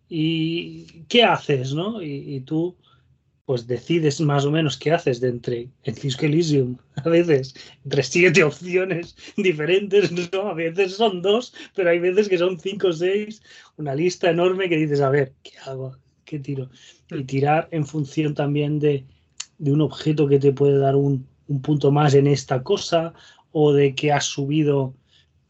y 0.08 1.04
qué 1.10 1.26
haces, 1.26 1.74
¿no? 1.74 2.02
Y, 2.02 2.36
y 2.36 2.40
tú 2.40 2.78
pues 3.52 3.68
decides 3.68 4.22
más 4.22 4.46
o 4.46 4.52
menos 4.52 4.78
qué 4.78 4.94
haces 4.94 5.20
de 5.20 5.28
entre 5.28 5.68
el 5.84 5.96
Disco 5.96 6.26
Elysium, 6.26 6.78
a 6.96 7.10
veces, 7.10 7.54
entre 7.84 8.02
siete 8.02 8.46
opciones 8.46 9.14
diferentes, 9.36 10.10
¿no? 10.32 10.48
A 10.48 10.54
veces 10.54 10.96
son 10.96 11.22
dos, 11.22 11.54
pero 11.76 11.90
hay 11.90 12.00
veces 12.00 12.30
que 12.30 12.38
son 12.38 12.58
cinco 12.58 12.88
o 12.88 12.94
seis, 12.94 13.42
una 13.76 13.94
lista 13.94 14.30
enorme 14.30 14.70
que 14.70 14.78
dices, 14.78 15.02
a 15.02 15.10
ver, 15.10 15.34
¿qué 15.44 15.52
hago? 15.66 15.98
¿Qué 16.24 16.40
tiro? 16.40 16.70
Y 17.10 17.24
Mm. 17.24 17.26
tirar 17.26 17.68
en 17.72 17.86
función 17.86 18.34
también 18.36 18.80
de, 18.80 19.04
de 19.58 19.72
un 19.74 19.82
objeto 19.82 20.30
que 20.30 20.40
te 20.40 20.54
puede 20.54 20.78
dar 20.78 20.96
un, 20.96 21.28
un 21.50 21.62
punto 21.62 21.92
más 21.92 22.14
en 22.14 22.28
esta 22.28 22.64
cosa, 22.64 23.14
o 23.52 23.74
de 23.74 23.94
que 23.96 24.14
has 24.14 24.24
subido 24.24 24.96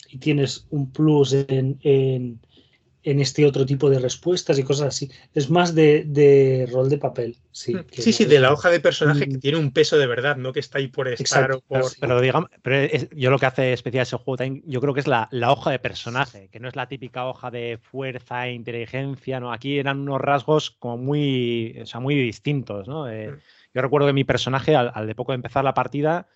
y 0.10 0.18
tienes 0.18 0.66
un 0.72 0.92
plus 0.92 1.34
en, 1.34 1.78
en, 1.84 2.40
en 3.04 3.20
este 3.20 3.46
otro 3.46 3.66
tipo 3.66 3.90
de 3.90 4.00
respuestas 4.00 4.60
y 4.60 4.64
cosas 4.64 4.88
así. 4.90 5.10
Es 5.34 5.50
más 5.50 5.74
de, 5.76 6.04
de 6.06 6.68
rol 6.72 6.90
de 6.90 6.98
papel, 6.98 7.38
sí. 7.52 7.74
que 7.92 8.02
Sí, 8.02 8.14
sí, 8.14 8.24
es- 8.24 8.30
de 8.30 8.40
la 8.40 8.54
hoja 8.54 8.70
de 8.70 8.80
personaje 8.80 9.28
que 9.28 9.38
tiene 9.40 9.58
un 9.58 9.72
peso 9.72 9.98
de 9.98 10.08
verdad, 10.08 10.38
¿no? 10.38 10.54
Que 10.54 10.60
está 10.60 10.78
ahí 10.78 10.88
por 10.88 11.08
estar 11.08 11.22
Exacto, 11.52 11.64
o 11.70 11.80
por. 11.80 11.84
sí. 11.90 11.98
Pero 12.00 12.22
digamos, 12.22 12.50
pero 12.62 12.76
es- 12.78 13.10
yo 13.12 13.30
lo 13.32 13.40
que 13.40 13.46
hace 13.48 13.74
especial 13.74 14.04
ese 14.04 14.18
juego 14.18 14.38
también, 14.38 14.64
yo 14.68 14.80
creo 14.82 14.94
que 14.94 15.00
es 15.00 15.08
la, 15.08 15.28
la 15.32 15.52
hoja 15.52 15.72
de 15.72 15.80
personaje, 15.80 16.50
que 16.50 16.60
no 16.60 16.68
es 16.68 16.76
la 16.76 16.88
típica 16.88 17.26
hoja 17.28 17.50
de 17.52 17.80
fuerza 17.82 18.48
e 18.48 18.54
inteligencia, 18.54 19.40
¿no? 19.40 19.52
Aquí 19.52 19.78
eran 19.80 20.00
unos 20.02 20.22
rasgos 20.22 20.72
como 20.72 20.98
muy, 20.98 21.78
o 21.82 21.86
sea, 21.86 22.00
muy 22.00 22.16
distintos, 22.16 22.88
¿no? 22.88 23.10
Eh, 23.10 23.32
Mm. 23.32 23.38
yo 23.74 23.82
recuerdo 23.82 24.08
que 24.08 24.14
mi 24.14 24.24
personaje, 24.24 24.76
al, 24.76 24.92
al 24.94 25.08
de 25.08 25.16
poco 25.16 25.32
de 25.32 25.38
empezar 25.38 25.64
la 25.64 25.74
partida, 25.74 26.28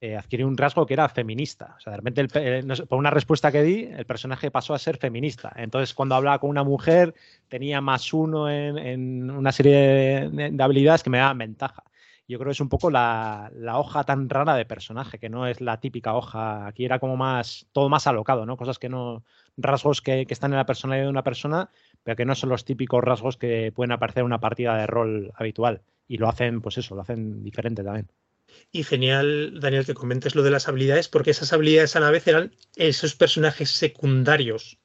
eh, 0.00 0.16
adquirió 0.16 0.46
un 0.46 0.56
rasgo 0.56 0.86
que 0.86 0.94
era 0.94 1.08
feminista. 1.08 1.74
O 1.76 1.80
sea, 1.80 1.92
de 1.92 1.96
repente, 1.98 2.28
eh, 2.34 2.62
por 2.88 2.98
una 2.98 3.10
respuesta 3.10 3.50
que 3.50 3.62
di, 3.62 3.84
el 3.84 4.06
personaje 4.06 4.50
pasó 4.50 4.74
a 4.74 4.78
ser 4.78 4.96
feminista. 4.96 5.52
Entonces, 5.56 5.94
cuando 5.94 6.14
hablaba 6.14 6.38
con 6.38 6.50
una 6.50 6.64
mujer, 6.64 7.14
tenía 7.48 7.80
más 7.80 8.12
uno 8.12 8.48
en, 8.50 8.78
en 8.78 9.30
una 9.30 9.52
serie 9.52 10.30
de 10.30 10.62
habilidades 10.62 11.02
que 11.02 11.10
me 11.10 11.18
daban 11.18 11.38
ventaja. 11.38 11.84
Yo 12.28 12.38
creo 12.38 12.50
que 12.50 12.52
es 12.52 12.60
un 12.60 12.68
poco 12.68 12.90
la, 12.90 13.50
la 13.54 13.78
hoja 13.78 14.04
tan 14.04 14.28
rara 14.28 14.54
de 14.54 14.66
personaje, 14.66 15.18
que 15.18 15.30
no 15.30 15.46
es 15.46 15.62
la 15.62 15.80
típica 15.80 16.14
hoja. 16.14 16.66
Aquí 16.66 16.84
era 16.84 16.98
como 16.98 17.16
más, 17.16 17.66
todo 17.72 17.88
más 17.88 18.06
alocado, 18.06 18.44
¿no? 18.44 18.58
Cosas 18.58 18.78
que 18.78 18.90
no, 18.90 19.24
rasgos 19.56 20.02
que, 20.02 20.26
que 20.26 20.34
están 20.34 20.52
en 20.52 20.58
la 20.58 20.66
personalidad 20.66 21.06
de 21.06 21.10
una 21.10 21.24
persona, 21.24 21.70
pero 22.02 22.16
que 22.16 22.26
no 22.26 22.34
son 22.34 22.50
los 22.50 22.66
típicos 22.66 23.02
rasgos 23.02 23.38
que 23.38 23.72
pueden 23.74 23.92
aparecer 23.92 24.20
en 24.20 24.26
una 24.26 24.40
partida 24.40 24.76
de 24.76 24.86
rol 24.86 25.32
habitual. 25.36 25.80
Y 26.06 26.18
lo 26.18 26.28
hacen, 26.28 26.60
pues 26.60 26.76
eso, 26.78 26.94
lo 26.94 27.00
hacen 27.00 27.42
diferente 27.42 27.82
también. 27.82 28.08
Y 28.72 28.82
genial, 28.84 29.60
Daniel, 29.60 29.86
que 29.86 29.94
comentes 29.94 30.34
lo 30.34 30.42
de 30.42 30.50
las 30.50 30.68
habilidades, 30.68 31.08
porque 31.08 31.30
esas 31.30 31.52
habilidades 31.52 31.96
a 31.96 32.00
la 32.00 32.10
vez 32.10 32.26
eran 32.26 32.52
esos 32.76 33.14
personajes 33.14 33.70
secundarios 33.70 34.78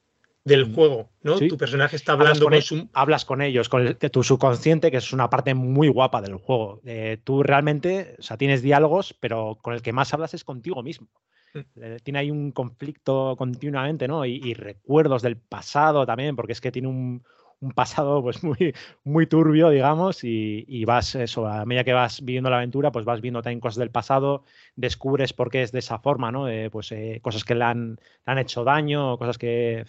del 0.44 0.66
Mm. 0.68 0.74
juego, 0.74 1.10
¿no? 1.22 1.38
Sí. 1.38 1.48
Tu 1.48 1.56
personaje 1.56 1.96
está 1.96 2.12
Hablas 2.12 2.28
hablando 2.42 2.44
con, 2.46 2.52
con 2.52 2.62
su. 2.62 2.88
hablas 2.92 3.24
con 3.24 3.40
ellos, 3.40 3.68
con 3.70 3.86
el- 3.86 3.96
tu 3.96 4.22
subconsciente, 4.22 4.90
que 4.90 4.98
es 4.98 5.12
una 5.12 5.30
parte 5.30 5.54
muy 5.54 5.88
guapa 5.88 6.20
del 6.20 6.34
juego. 6.34 6.80
Eh, 6.84 7.18
tú 7.24 7.42
realmente, 7.42 8.16
o 8.18 8.22
sea, 8.22 8.36
tienes 8.36 8.60
diálogos, 8.60 9.14
pero 9.20 9.58
con 9.62 9.72
el 9.74 9.80
que 9.80 9.92
más 9.94 10.12
hablas 10.12 10.34
es 10.34 10.44
contigo 10.44 10.82
mismo. 10.82 11.08
Mm. 11.54 11.96
Tiene 12.02 12.18
ahí 12.18 12.30
un 12.30 12.52
conflicto 12.52 13.36
continuamente, 13.38 14.06
¿no? 14.06 14.26
Y, 14.26 14.40
y 14.44 14.52
recuerdos 14.54 15.22
del 15.22 15.36
pasado 15.38 16.04
también, 16.04 16.36
porque 16.36 16.52
es 16.52 16.60
que 16.60 16.72
tiene 16.72 16.88
un, 16.88 17.24
un 17.64 17.72
pasado 17.72 18.22
pues 18.22 18.42
muy, 18.44 18.74
muy 19.04 19.26
turbio, 19.26 19.70
digamos, 19.70 20.24
y, 20.24 20.64
y 20.68 20.84
vas 20.84 21.14
eso, 21.14 21.46
a 21.46 21.64
medida 21.64 21.84
que 21.84 21.92
vas 21.92 22.20
viviendo 22.24 22.50
la 22.50 22.56
aventura, 22.58 22.92
pues 22.92 23.04
vas 23.04 23.20
viendo 23.20 23.42
también 23.42 23.60
cosas 23.60 23.78
del 23.78 23.90
pasado, 23.90 24.44
descubres 24.76 25.32
por 25.32 25.50
qué 25.50 25.62
es 25.62 25.72
de 25.72 25.78
esa 25.80 25.98
forma, 25.98 26.30
¿no? 26.32 26.48
Eh, 26.48 26.70
pues 26.70 26.92
eh, 26.92 27.20
cosas 27.22 27.44
que 27.44 27.54
le 27.54 27.64
han, 27.64 27.90
le 27.96 28.32
han 28.32 28.38
hecho 28.38 28.64
daño, 28.64 29.18
cosas 29.18 29.38
que 29.38 29.84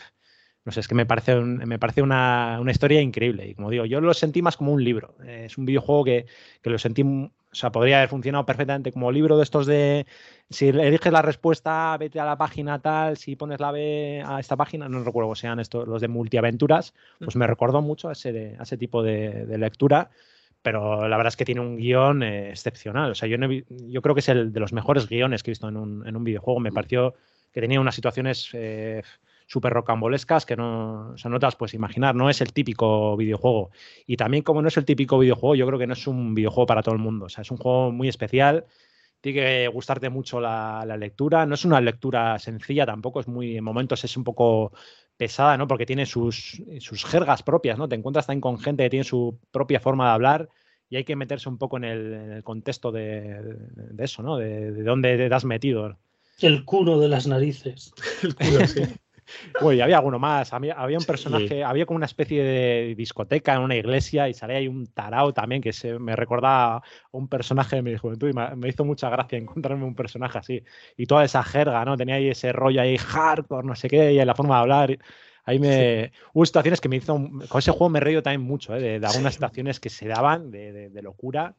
no 0.66 0.72
sé, 0.72 0.80
es 0.80 0.88
que 0.88 0.96
me 0.96 1.06
parece, 1.06 1.36
un- 1.36 1.58
me 1.58 1.78
parece 1.80 2.02
una, 2.02 2.58
una 2.60 2.72
historia 2.72 3.02
increíble. 3.02 3.48
Y 3.48 3.56
como 3.56 3.70
digo, 3.70 3.86
yo 3.86 4.02
lo 4.02 4.14
sentí 4.14 4.42
más 4.42 4.58
como 4.58 4.74
un 4.74 4.84
libro. 4.84 5.16
Eh, 5.24 5.44
es 5.46 5.58
un 5.58 5.66
videojuego 5.66 6.04
que, 6.06 6.26
que 6.62 6.70
lo 6.70 6.78
sentí, 6.80 7.04
o 7.56 7.58
sea, 7.58 7.72
podría 7.72 8.00
haber 8.00 8.10
funcionado 8.10 8.46
perfectamente 8.46 8.92
como 8.92 9.14
libro 9.14 9.38
de 9.38 9.44
estos 9.44 9.66
de, 9.66 10.06
si 10.50 10.68
eliges 10.68 11.14
la 11.14 11.22
respuesta, 11.22 11.96
vete 11.98 12.20
a 12.20 12.26
la 12.26 12.38
página 12.38 12.80
tal, 12.80 13.16
si 13.16 13.38
pones 13.38 13.62
la 13.62 13.72
B 13.72 14.22
a 14.26 14.42
esta 14.42 14.58
página, 14.58 14.90
no 14.90 15.06
recuerdo 15.06 15.28
cómo 15.28 15.36
sean 15.36 15.62
estos, 15.62 15.88
los 15.88 16.02
de 16.02 16.10
multiaventuras, 16.10 16.94
pues 17.18 17.38
me 17.38 17.48
recordó 17.48 17.82
mucho 17.82 18.10
a 18.10 18.12
ese, 18.12 18.58
a 18.60 18.64
ese 18.64 18.76
tipo 18.76 19.02
de, 19.02 19.46
de 19.46 19.58
lectura. 19.58 20.10
Pero 20.62 21.08
la 21.08 21.16
verdad 21.16 21.30
es 21.30 21.38
que 21.38 21.46
tiene 21.46 21.62
un 21.62 21.78
guion 21.78 22.24
eh, 22.24 22.50
excepcional. 22.50 23.12
O 23.12 23.16
sea, 23.16 23.30
yo, 23.30 23.38
no 23.38 23.50
he 23.50 23.64
yo 23.70 24.02
creo 24.02 24.16
que 24.16 24.20
es 24.20 24.30
el 24.30 24.52
de 24.52 24.60
los 24.60 24.74
mejores 24.74 25.08
guiones 25.08 25.44
que 25.44 25.52
he 25.52 25.54
visto 25.54 25.70
en 25.70 25.78
un, 25.78 26.06
en 26.06 26.16
un 26.16 26.24
videojuego. 26.24 26.60
Me 26.60 26.72
pareció 26.72 27.14
que 27.54 27.62
tenía 27.62 27.80
unas 27.80 27.96
situaciones 27.96 28.50
eh, 28.52 29.02
súper 29.46 29.74
rocambolescas 29.74 30.46
que 30.46 30.56
no, 30.56 31.12
o 31.12 31.18
sea, 31.18 31.30
no 31.30 31.40
te 31.40 31.46
las 31.46 31.56
puedes 31.56 31.74
imaginar, 31.74 32.16
no 32.16 32.30
es 32.30 32.42
el 32.42 32.54
típico 32.54 33.16
videojuego. 33.18 33.72
Y 34.06 34.18
también 34.18 34.44
como 34.44 34.62
no 34.62 34.68
es 34.68 34.78
el 34.78 34.86
típico 34.86 35.20
videojuego, 35.20 35.56
yo 35.56 35.68
creo 35.68 35.80
que 35.80 35.88
no 35.88 35.94
es 35.94 36.08
un 36.08 36.34
videojuego 36.34 36.66
para 36.66 36.82
todo 36.82 36.96
el 36.96 37.02
mundo, 37.02 37.26
o 37.26 37.30
sea, 37.30 37.42
es 37.44 37.52
un 37.52 37.58
juego 37.58 37.92
muy 37.92 38.08
especial, 38.08 38.66
tiene 39.22 39.40
que 39.40 39.68
gustarte 39.70 40.10
mucho 40.10 40.40
la, 40.40 40.86
lectura, 40.98 41.46
no 41.46 41.56
es 41.56 41.66
una 41.66 41.82
lectura 41.82 42.38
sencilla 42.40 42.86
tampoco, 42.86 43.20
es 43.20 43.28
muy, 43.28 43.58
en 43.58 43.64
momentos 43.64 44.04
es 44.04 44.18
un 44.18 44.24
poco 44.24 44.72
pesada, 45.18 45.58
¿no? 45.58 45.68
Porque 45.68 45.86
tiene 45.86 46.06
sus, 46.06 46.62
sus 46.80 47.06
jergas 47.06 47.42
propias, 47.42 47.78
¿no? 47.78 47.88
Te 47.88 47.96
encuentras 47.96 48.28
también 48.28 48.42
con 48.42 48.60
gente 48.60 48.84
que 48.84 48.90
tiene 48.90 49.04
su 49.04 49.40
propia 49.52 49.80
forma 49.80 50.06
de 50.06 50.12
hablar 50.12 50.50
y 50.90 50.98
hay 50.98 51.04
que 51.04 51.16
meterse 51.16 51.50
un 51.50 51.58
poco 51.58 51.78
en 51.78 51.86
el, 51.86 52.44
contexto 52.44 52.92
de, 52.92 53.42
eso, 53.98 54.22
¿no? 54.22 54.38
De, 54.38 54.72
de, 54.72 54.84
dónde 54.84 55.18
te 55.18 55.34
has 55.34 55.46
metido. 55.46 55.98
El 56.40 56.66
cuno 56.66 57.00
de 57.00 57.08
las 57.08 57.26
narices. 57.26 57.94
El 58.22 58.36
cuno, 58.36 58.68
sí. 58.68 58.82
Uy, 59.62 59.82
había 59.82 59.98
alguno 59.98 60.20
más. 60.20 60.54
Había, 60.54 60.76
un 60.98 61.06
personaje, 61.06 61.64
había 61.64 61.86
como 61.86 61.98
una 61.98 62.06
especie 62.06 62.44
de 62.44 62.96
discoteca 62.96 63.54
en 63.56 63.62
una 63.62 63.76
iglesia 63.76 64.30
y 64.30 64.34
salía 64.34 64.58
ahí 64.58 64.68
un 64.68 64.88
tarao 64.88 65.34
también 65.34 65.62
que 65.62 65.74
se, 65.74 65.98
me 66.00 66.16
recordaba 66.16 66.78
a 66.78 66.84
un 67.12 67.28
personaje 67.28 67.78
de 67.78 67.82
mi 67.82 67.98
juventud 67.98 68.30
y 68.30 68.34
me, 68.34 68.68
hizo 68.68 68.86
mucha 68.86 69.10
gracia 69.10 69.38
encontrarme 69.38 69.86
un 69.86 69.96
personaje 69.96 70.38
así. 70.38 70.64
Y 70.98 71.06
toda 71.06 71.24
esa 71.24 71.44
jerga, 71.44 71.84
¿no? 71.86 71.98
Tenía 71.98 72.16
ahí 72.16 72.30
ese 72.30 72.52
rollo 72.52 72.82
ahí 72.82 72.98
hardcore, 72.98 73.68
no 73.68 73.76
sé 73.76 73.90
qué, 73.90 74.14
y 74.14 74.24
la 74.24 74.36
forma 74.36 74.56
de 74.56 74.62
hablar. 74.62 74.98
Ahí 75.46 75.60
me. 75.60 76.12
Hubo 76.34 76.46
situaciones 76.46 76.82
que 76.82 76.90
me 76.90 76.98
hizo. 76.98 77.16
Con 77.16 77.60
ese 77.60 77.72
juego 77.72 77.90
me 77.90 78.00
he 78.00 78.02
reído 78.02 78.24
también 78.24 78.42
mucho, 78.42 78.76
¿eh? 78.76 79.00
de, 79.00 79.06
algunas 79.06 79.36
situaciones 79.36 79.80
que 79.80 79.90
se 79.90 80.08
daban 80.08 80.50
de, 80.52 80.90
locura. 81.04 81.56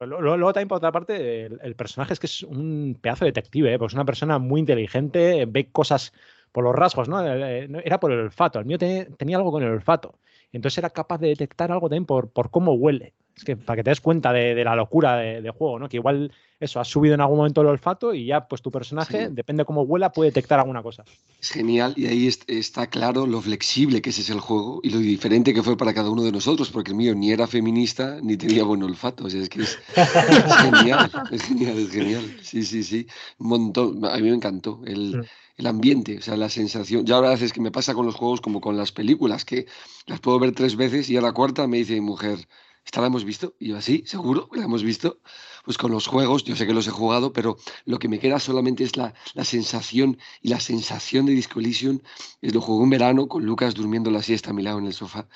luego, 0.00 0.52
también, 0.52 0.68
por 0.68 0.78
otra 0.78 0.90
parte, 0.90 1.46
el, 1.46 1.76
personaje 1.76 2.12
es 2.12 2.20
que 2.20 2.26
es 2.26 2.42
un 2.42 2.98
pedazo 3.00 3.24
de 3.24 3.30
detective, 3.30 3.72
¿eh? 3.72 3.78
pues 3.78 3.94
una 3.94 4.04
persona 4.04 4.38
muy 4.38 4.60
inteligente, 4.60 5.46
ve 5.46 5.70
cosas 5.70 6.12
por 6.54 6.62
los 6.62 6.74
rasgos, 6.76 7.08
¿no? 7.08 7.20
Eh, 7.26 7.68
era 7.84 7.98
por 7.98 8.12
el 8.12 8.20
olfato. 8.20 8.60
El 8.60 8.64
mío 8.64 8.78
tenía 8.78 9.36
algo 9.36 9.50
con 9.50 9.64
el 9.64 9.70
olfato. 9.70 10.20
Entonces 10.52 10.78
era 10.78 10.90
capaz 10.90 11.18
de 11.18 11.26
detectar 11.26 11.72
algo 11.72 11.88
también 11.88 12.06
por, 12.06 12.30
por 12.30 12.50
cómo 12.50 12.74
huele. 12.74 13.12
Es 13.36 13.44
que 13.44 13.56
para 13.56 13.76
que 13.76 13.84
te 13.84 13.90
des 13.90 14.00
cuenta 14.00 14.32
de, 14.32 14.62
la 14.64 14.76
locura 14.76 15.16
de, 15.16 15.50
juego, 15.50 15.78
¿no? 15.78 15.88
Que 15.88 15.96
igual 15.96 16.32
eso, 16.60 16.78
has 16.78 16.86
subido 16.86 17.14
en 17.14 17.20
algún 17.20 17.38
momento 17.38 17.62
el 17.62 17.66
olfato 17.66 18.14
y 18.14 18.26
ya 18.26 18.46
pues 18.46 18.62
tu 18.62 18.70
personaje, 18.70 19.28
depende 19.28 19.62
de 19.62 19.64
cómo 19.64 19.82
huela, 19.82 20.12
puede 20.12 20.30
detectar 20.30 20.60
alguna 20.60 20.82
cosa. 20.82 21.04
Es 21.40 21.50
genial 21.50 21.94
y 21.96 22.06
ahí 22.06 22.28
está 22.46 22.86
claro 22.86 23.26
lo 23.26 23.40
flexible 23.40 24.00
que 24.00 24.10
ese 24.10 24.20
es 24.20 24.30
el 24.30 24.40
juego 24.40 24.80
y 24.84 24.90
lo 24.90 24.98
diferente 24.98 25.52
que 25.52 25.64
fue 25.64 25.76
para 25.76 25.92
cada 25.92 26.10
uno 26.10 26.22
de 26.22 26.30
nosotros, 26.30 26.70
porque 26.70 26.92
el 26.92 26.96
mío 26.96 27.14
ni 27.14 27.32
era 27.32 27.46
feminista 27.48 28.18
ni 28.22 28.36
tenía 28.36 28.62
buen 28.62 28.82
olfato. 28.82 29.24
O 29.24 29.30
sea, 29.30 29.42
es 29.42 29.48
que 29.48 29.62
es, 29.62 29.78
genial, 29.94 31.10
es 31.32 31.42
genial, 31.42 31.78
es 31.78 31.90
genial. 31.90 32.36
Sí, 32.40 32.62
sí, 32.64 32.84
sí. 32.84 33.06
Un 33.38 33.48
montón. 33.48 34.04
A 34.04 34.16
mí 34.16 34.22
me 34.22 34.36
encantó. 34.36 34.80
El, 34.86 35.18
mm 35.18 35.24
el 35.56 35.66
ambiente, 35.66 36.18
o 36.18 36.22
sea, 36.22 36.36
la 36.36 36.48
sensación. 36.48 37.06
Ya 37.06 37.16
ahora 37.16 37.30
veces 37.30 37.52
que 37.52 37.60
me 37.60 37.70
pasa 37.70 37.94
con 37.94 38.06
los 38.06 38.14
juegos 38.14 38.40
como 38.40 38.60
con 38.60 38.76
las 38.76 38.92
películas, 38.92 39.44
que 39.44 39.66
las 40.06 40.20
puedo 40.20 40.38
ver 40.38 40.52
tres 40.52 40.76
veces 40.76 41.08
y 41.10 41.16
a 41.16 41.20
la 41.20 41.32
cuarta 41.32 41.66
me 41.66 41.78
dice 41.78 41.94
mi 41.94 42.00
mujer, 42.00 42.48
¿esta 42.84 43.00
la 43.00 43.08
hemos 43.08 43.24
visto? 43.24 43.54
Y 43.58 43.68
yo 43.68 43.76
así, 43.76 44.04
seguro 44.06 44.48
la 44.52 44.64
hemos 44.64 44.82
visto. 44.82 45.20
Pues 45.64 45.78
con 45.78 45.90
los 45.90 46.06
juegos, 46.06 46.44
yo 46.44 46.56
sé 46.56 46.66
que 46.66 46.74
los 46.74 46.86
he 46.86 46.90
jugado, 46.90 47.32
pero 47.32 47.56
lo 47.86 47.98
que 47.98 48.08
me 48.08 48.18
queda 48.18 48.38
solamente 48.38 48.84
es 48.84 48.96
la, 48.96 49.14
la 49.34 49.44
sensación 49.44 50.18
y 50.42 50.48
la 50.48 50.60
sensación 50.60 51.26
de 51.26 51.32
Disco 51.32 51.60
Elysium. 51.60 52.00
Es 52.42 52.54
lo 52.54 52.60
jugué 52.60 52.84
en 52.84 52.90
verano 52.90 53.28
con 53.28 53.44
Lucas 53.46 53.74
durmiendo 53.74 54.10
la 54.10 54.22
siesta 54.22 54.50
a 54.50 54.52
mi 54.52 54.62
lado 54.62 54.78
en 54.78 54.86
el 54.86 54.92
sofá. 54.94 55.28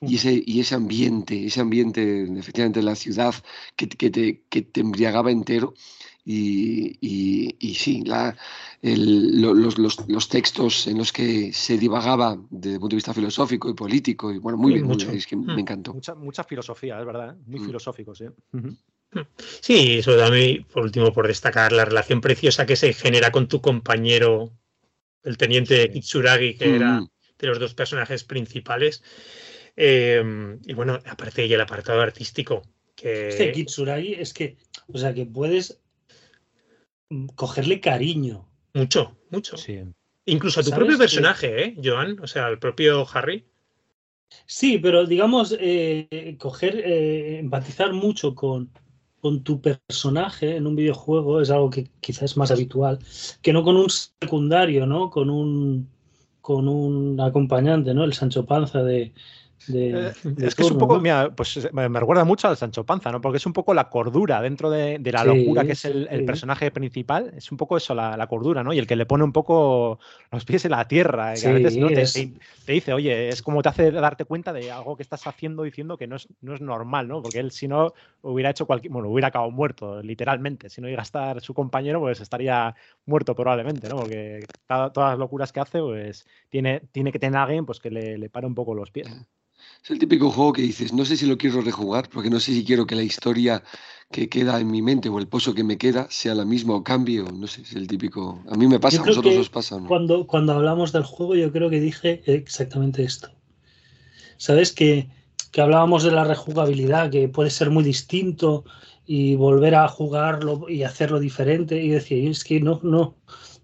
Y 0.00 0.16
ese, 0.16 0.42
y 0.44 0.60
ese 0.60 0.74
ambiente, 0.74 1.46
ese 1.46 1.60
ambiente, 1.60 2.24
efectivamente, 2.38 2.80
de 2.80 2.86
la 2.86 2.96
ciudad 2.96 3.34
que, 3.76 3.88
que, 3.88 4.10
te, 4.10 4.44
que 4.48 4.62
te 4.62 4.80
embriagaba 4.80 5.30
entero. 5.30 5.74
Y, 6.26 6.96
y, 7.02 7.54
y 7.58 7.74
sí, 7.74 8.02
la, 8.02 8.34
los, 8.80 9.78
los, 9.78 10.28
textos 10.28 10.86
en 10.86 10.96
los 10.96 11.12
que 11.12 11.52
se 11.52 11.76
divagaba 11.76 12.38
desde 12.50 12.74
el 12.74 12.80
punto 12.80 12.94
de 12.94 12.96
vista 12.96 13.12
filosófico 13.12 13.68
y 13.68 13.74
político, 13.74 14.32
y 14.32 14.38
bueno, 14.38 14.56
muy 14.56 14.72
bien, 14.72 14.86
mucho. 14.86 15.10
es 15.10 15.26
que 15.26 15.36
me 15.36 15.54
mm. 15.54 15.58
encantó. 15.58 15.92
Mucha, 15.92 16.14
mucha 16.14 16.44
filosofía, 16.44 16.98
es 16.98 17.04
verdad, 17.04 17.34
¿eh? 17.34 17.42
muy 17.46 17.60
mm. 17.60 17.66
filosófico, 17.66 18.14
sí. 18.14 18.24
Sí, 19.60 19.98
eso 19.98 20.16
también, 20.16 20.64
por 20.64 20.82
último, 20.84 21.12
por 21.12 21.28
destacar 21.28 21.72
la 21.72 21.84
relación 21.84 22.20
preciosa 22.20 22.66
que 22.66 22.76
se 22.76 22.92
genera 22.94 23.30
con 23.30 23.46
tu 23.46 23.60
compañero, 23.60 24.50
el 25.22 25.36
teniente 25.36 25.90
Kitsuragi, 25.90 26.56
que 26.56 26.76
era 26.76 27.00
mm. 27.00 27.10
de 27.38 27.46
los 27.46 27.58
dos 27.58 27.74
personajes 27.74 28.24
principales. 28.24 29.02
Em, 29.76 30.58
y 30.64 30.72
bueno, 30.72 30.98
aparte 31.06 31.46
y 31.46 31.52
el 31.52 31.60
apartado 31.60 32.00
artístico. 32.00 32.62
Que... 32.94 33.28
Este 33.28 33.52
Kitsuragi 33.52 34.14
es 34.14 34.32
que, 34.32 34.56
o 34.88 34.98
sea, 34.98 35.14
que 35.14 35.26
puedes 35.26 35.80
cogerle 37.34 37.80
cariño 37.80 38.48
mucho, 38.74 39.16
mucho. 39.30 39.56
Sí. 39.56 39.80
Incluso 40.26 40.60
a 40.60 40.62
tu 40.64 40.70
propio 40.70 40.98
personaje, 40.98 41.64
¿eh, 41.64 41.76
Joan? 41.82 42.18
O 42.20 42.26
sea, 42.26 42.46
al 42.46 42.58
propio 42.58 43.06
Harry. 43.12 43.44
Sí, 44.46 44.78
pero 44.78 45.06
digamos, 45.06 45.56
eh, 45.60 46.36
coger, 46.40 46.82
eh, 46.84 47.38
empatizar 47.38 47.92
mucho 47.92 48.34
con, 48.34 48.70
con 49.20 49.44
tu 49.44 49.60
personaje 49.60 50.56
en 50.56 50.66
un 50.66 50.74
videojuego 50.74 51.40
es 51.40 51.50
algo 51.50 51.70
que 51.70 51.88
quizás 52.00 52.24
es 52.24 52.36
más 52.36 52.50
habitual 52.50 52.98
que 53.42 53.52
no 53.52 53.62
con 53.62 53.76
un 53.76 53.88
secundario, 53.90 54.86
¿no? 54.86 55.10
Con 55.10 55.30
un, 55.30 55.88
con 56.40 56.66
un 56.68 57.20
acompañante, 57.20 57.94
¿no? 57.94 58.02
El 58.02 58.14
Sancho 58.14 58.44
Panza 58.44 58.82
de, 58.82 59.12
eh, 59.72 60.12
es 60.40 60.54
que 60.54 60.62
es 60.62 60.70
un 60.70 60.78
poco, 60.78 61.00
pues 61.36 61.72
me, 61.72 61.88
recuerda 61.88 62.24
mucho 62.24 62.48
al 62.48 62.56
Sancho 62.56 62.84
Panza, 62.84 63.10
¿no? 63.10 63.20
Porque 63.20 63.38
es 63.38 63.46
un 63.46 63.52
poco 63.52 63.74
la 63.74 63.88
cordura 63.88 64.40
dentro 64.42 64.70
de, 64.70 64.98
la 65.12 65.24
locura 65.24 65.64
que 65.64 65.72
es 65.72 65.84
el, 65.84 66.24
personaje 66.24 66.70
principal, 66.70 67.32
es 67.36 67.50
un 67.50 67.58
poco 67.58 67.76
eso, 67.76 67.94
la, 67.94 68.26
cordura, 68.26 68.62
¿no? 68.62 68.72
Y 68.72 68.78
el 68.78 68.86
que 68.86 68.96
le 68.96 69.06
pone 69.06 69.24
un 69.24 69.32
poco 69.32 69.98
los 70.30 70.44
pies 70.44 70.64
en 70.64 70.72
la 70.72 70.86
tierra, 70.86 71.34
que 71.34 71.46
a 71.46 71.52
veces 71.52 71.76
¿no? 71.76 71.88
te, 71.88 72.72
dice, 72.72 72.92
oye, 72.92 73.28
es 73.28 73.42
como 73.42 73.62
te 73.62 73.68
hace 73.68 73.90
darte 73.90 74.24
cuenta 74.24 74.52
de 74.52 74.70
algo 74.70 74.96
que 74.96 75.02
estás 75.02 75.26
haciendo 75.26 75.62
diciendo 75.62 75.96
que 75.96 76.06
no 76.06 76.16
es, 76.16 76.28
no 76.40 76.54
es 76.54 76.60
normal, 76.60 77.08
¿no? 77.08 77.22
Porque 77.22 77.38
él 77.38 77.50
si 77.50 77.68
no 77.68 77.92
hubiera 78.22 78.50
hecho 78.50 78.66
cualquier, 78.66 78.92
bueno, 78.92 79.08
hubiera 79.08 79.28
acabado 79.28 79.50
muerto, 79.50 80.02
literalmente, 80.02 80.68
si 80.68 80.80
no 80.80 80.88
llega 80.88 81.00
a 81.00 81.04
estar 81.04 81.40
su 81.40 81.54
compañero, 81.54 82.00
pues 82.00 82.20
estaría 82.20 82.74
muerto 83.06 83.34
probablemente, 83.34 83.88
¿no? 83.88 83.96
Porque 83.96 84.46
todas 84.66 84.92
las 84.96 85.18
locuras 85.18 85.52
que 85.52 85.60
hace, 85.60 85.80
pues 85.80 86.26
tiene, 86.48 86.80
tiene 86.92 87.12
que 87.12 87.18
tener 87.18 87.38
a 87.38 87.44
alguien 87.44 87.66
pues, 87.66 87.80
que 87.80 87.90
le, 87.90 88.18
le 88.18 88.28
pare 88.28 88.46
un 88.46 88.54
poco 88.54 88.74
los 88.74 88.90
pies. 88.90 89.08
Es 89.84 89.90
el 89.90 89.98
típico 89.98 90.30
juego 90.30 90.54
que 90.54 90.62
dices, 90.62 90.94
no 90.94 91.04
sé 91.04 91.14
si 91.14 91.26
lo 91.26 91.36
quiero 91.36 91.60
rejugar, 91.60 92.08
porque 92.08 92.30
no 92.30 92.40
sé 92.40 92.54
si 92.54 92.64
quiero 92.64 92.86
que 92.86 92.94
la 92.94 93.02
historia 93.02 93.62
que 94.10 94.30
queda 94.30 94.58
en 94.58 94.70
mi 94.70 94.80
mente 94.80 95.10
o 95.10 95.18
el 95.18 95.28
pozo 95.28 95.52
que 95.54 95.62
me 95.62 95.76
queda 95.76 96.06
sea 96.08 96.34
la 96.34 96.46
misma 96.46 96.74
o 96.74 96.82
cambie, 96.82 97.20
o 97.20 97.30
no 97.30 97.46
sé, 97.46 97.60
es 97.60 97.74
el 97.74 97.86
típico... 97.86 98.42
A 98.50 98.56
mí 98.56 98.66
me 98.66 98.80
pasa, 98.80 99.02
a 99.02 99.04
vosotros 99.04 99.36
os 99.36 99.50
pasa. 99.50 99.78
¿no? 99.78 99.86
Cuando, 99.86 100.26
cuando 100.26 100.54
hablamos 100.54 100.90
del 100.92 101.02
juego 101.02 101.34
yo 101.34 101.52
creo 101.52 101.68
que 101.68 101.80
dije 101.80 102.22
exactamente 102.24 103.02
esto. 103.02 103.28
¿Sabes? 104.38 104.72
Que, 104.72 105.10
que 105.52 105.60
hablábamos 105.60 106.02
de 106.02 106.12
la 106.12 106.24
rejugabilidad, 106.24 107.10
que 107.10 107.28
puede 107.28 107.50
ser 107.50 107.68
muy 107.68 107.84
distinto 107.84 108.64
y 109.04 109.36
volver 109.36 109.74
a 109.74 109.86
jugarlo 109.88 110.66
y 110.66 110.84
hacerlo 110.84 111.20
diferente 111.20 111.82
y 111.82 111.90
decir, 111.90 112.26
es 112.30 112.42
que 112.42 112.58
no, 112.58 112.80
no, 112.82 113.18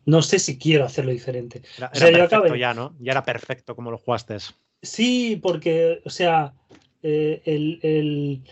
no 0.04 0.20
sé 0.20 0.38
si 0.38 0.58
quiero 0.58 0.84
hacerlo 0.84 1.12
diferente. 1.12 1.62
Era, 1.78 1.90
perfecto 2.28 2.56
ya, 2.56 2.74
¿no? 2.74 2.94
Ya 2.98 3.12
era 3.12 3.24
perfecto 3.24 3.74
como 3.74 3.90
lo 3.90 3.96
jugaste. 3.96 4.36
Sí, 4.82 5.38
porque, 5.42 6.00
o 6.04 6.10
sea, 6.10 6.54
eh, 7.02 7.42
el, 7.44 8.42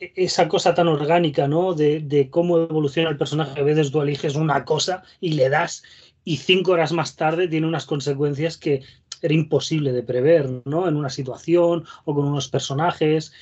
esa 0.00 0.48
cosa 0.48 0.74
tan 0.74 0.88
orgánica, 0.88 1.46
¿no? 1.48 1.74
De, 1.74 2.28
cómo 2.30 2.58
evoluciona 2.58 3.10
el 3.10 3.16
personaje. 3.16 3.60
A 3.60 3.64
veces 3.64 3.90
tú 3.90 4.00
eliges 4.00 4.34
una 4.34 4.64
cosa 4.64 5.02
y 5.20 5.32
le 5.32 5.48
das, 5.48 5.82
y 6.24 6.38
cinco 6.38 6.72
horas 6.72 6.92
más 6.92 7.16
tarde 7.16 7.48
tiene 7.48 7.66
unas 7.66 7.86
consecuencias 7.86 8.56
que 8.56 8.82
era 9.22 9.34
imposible 9.34 9.92
de 9.92 10.02
prever, 10.02 10.62
¿no? 10.64 10.88
En 10.88 10.96
una 10.96 11.10
situación 11.10 11.84
o 12.04 12.14
con 12.14 12.26
unos 12.26 12.48
personajes. 12.48 13.32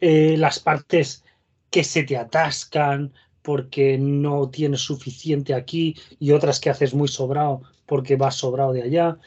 Eh, 0.00 0.36
las 0.36 0.58
partes 0.58 1.24
que 1.70 1.84
se 1.84 2.02
te 2.02 2.16
atascan 2.16 3.12
porque 3.42 3.98
no 3.98 4.48
tienes 4.48 4.80
suficiente 4.80 5.54
aquí 5.54 5.96
y 6.18 6.32
otras 6.32 6.60
que 6.60 6.70
haces 6.70 6.94
muy 6.94 7.08
sobrado 7.08 7.62
porque 7.86 8.16
vas 8.16 8.36
sobrado 8.36 8.72
de 8.72 8.82
allá 8.82 9.18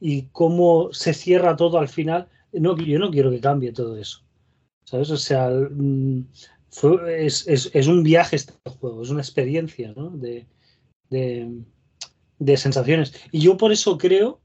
y 0.00 0.28
cómo 0.28 0.92
se 0.92 1.14
cierra 1.14 1.56
todo 1.56 1.78
al 1.78 1.88
final. 1.88 2.28
No, 2.52 2.76
yo 2.76 2.98
no 2.98 3.10
quiero 3.10 3.30
que 3.30 3.40
cambie 3.40 3.72
todo 3.72 3.96
eso. 3.96 4.22
¿Sabes? 4.84 5.10
O 5.10 5.16
sea, 5.16 5.50
mm, 5.50 6.26
es, 7.08 7.86
un 7.88 8.02
viaje 8.02 8.36
este 8.36 8.54
juego, 8.64 9.02
es 9.02 9.10
una 9.10 9.20
experiencia 9.20 9.92
¿no? 9.96 10.10
de, 10.10 10.46
de, 11.10 12.56
sensaciones. 12.56 13.14
Y 13.32 13.40
yo 13.40 13.56
por 13.56 13.72
eso 13.72 13.98
creo 13.98 14.40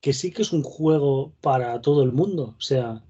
que 0.00 0.12
sí 0.12 0.30
que 0.30 0.42
es 0.42 0.52
un 0.52 0.62
juego 0.62 1.34
para 1.40 1.80
todo 1.80 2.02
el 2.02 2.12
mundo. 2.12 2.54
O 2.58 2.60
sea, 2.60 3.02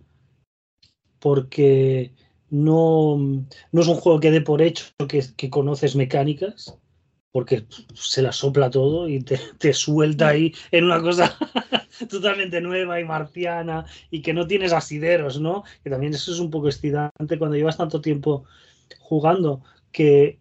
porque 1.18 2.14
no, 2.50 3.16
no 3.18 3.80
es 3.80 3.88
un 3.88 3.96
juego 3.96 4.20
que 4.20 4.30
dé 4.30 4.40
por 4.40 4.62
hecho 4.62 4.86
que, 5.08 5.22
que 5.36 5.50
conoces 5.50 5.96
mecánicas, 5.96 6.78
porque 7.34 7.64
se 7.94 8.22
la 8.22 8.30
sopla 8.30 8.70
todo 8.70 9.08
y 9.08 9.20
te, 9.20 9.74
suelta 9.74 10.28
ahí 10.28 10.54
en 10.70 10.84
una 10.84 11.00
cosa 11.02 11.36
totalmente 12.08 12.60
nueva 12.60 13.00
y 13.00 13.04
marciana 13.04 13.86
y 14.08 14.22
que 14.22 14.32
no 14.32 14.46
tienes 14.46 14.72
asideros, 14.72 15.40
¿no? 15.40 15.64
Que 15.82 15.90
también 15.90 16.14
eso 16.14 16.32
es 16.32 16.38
un 16.38 16.48
poco 16.48 16.68
excitante 16.68 17.36
cuando 17.36 17.56
llevas 17.56 17.76
tanto 17.76 18.00
tiempo 18.00 18.44
jugando 19.00 19.64
que 19.90 20.38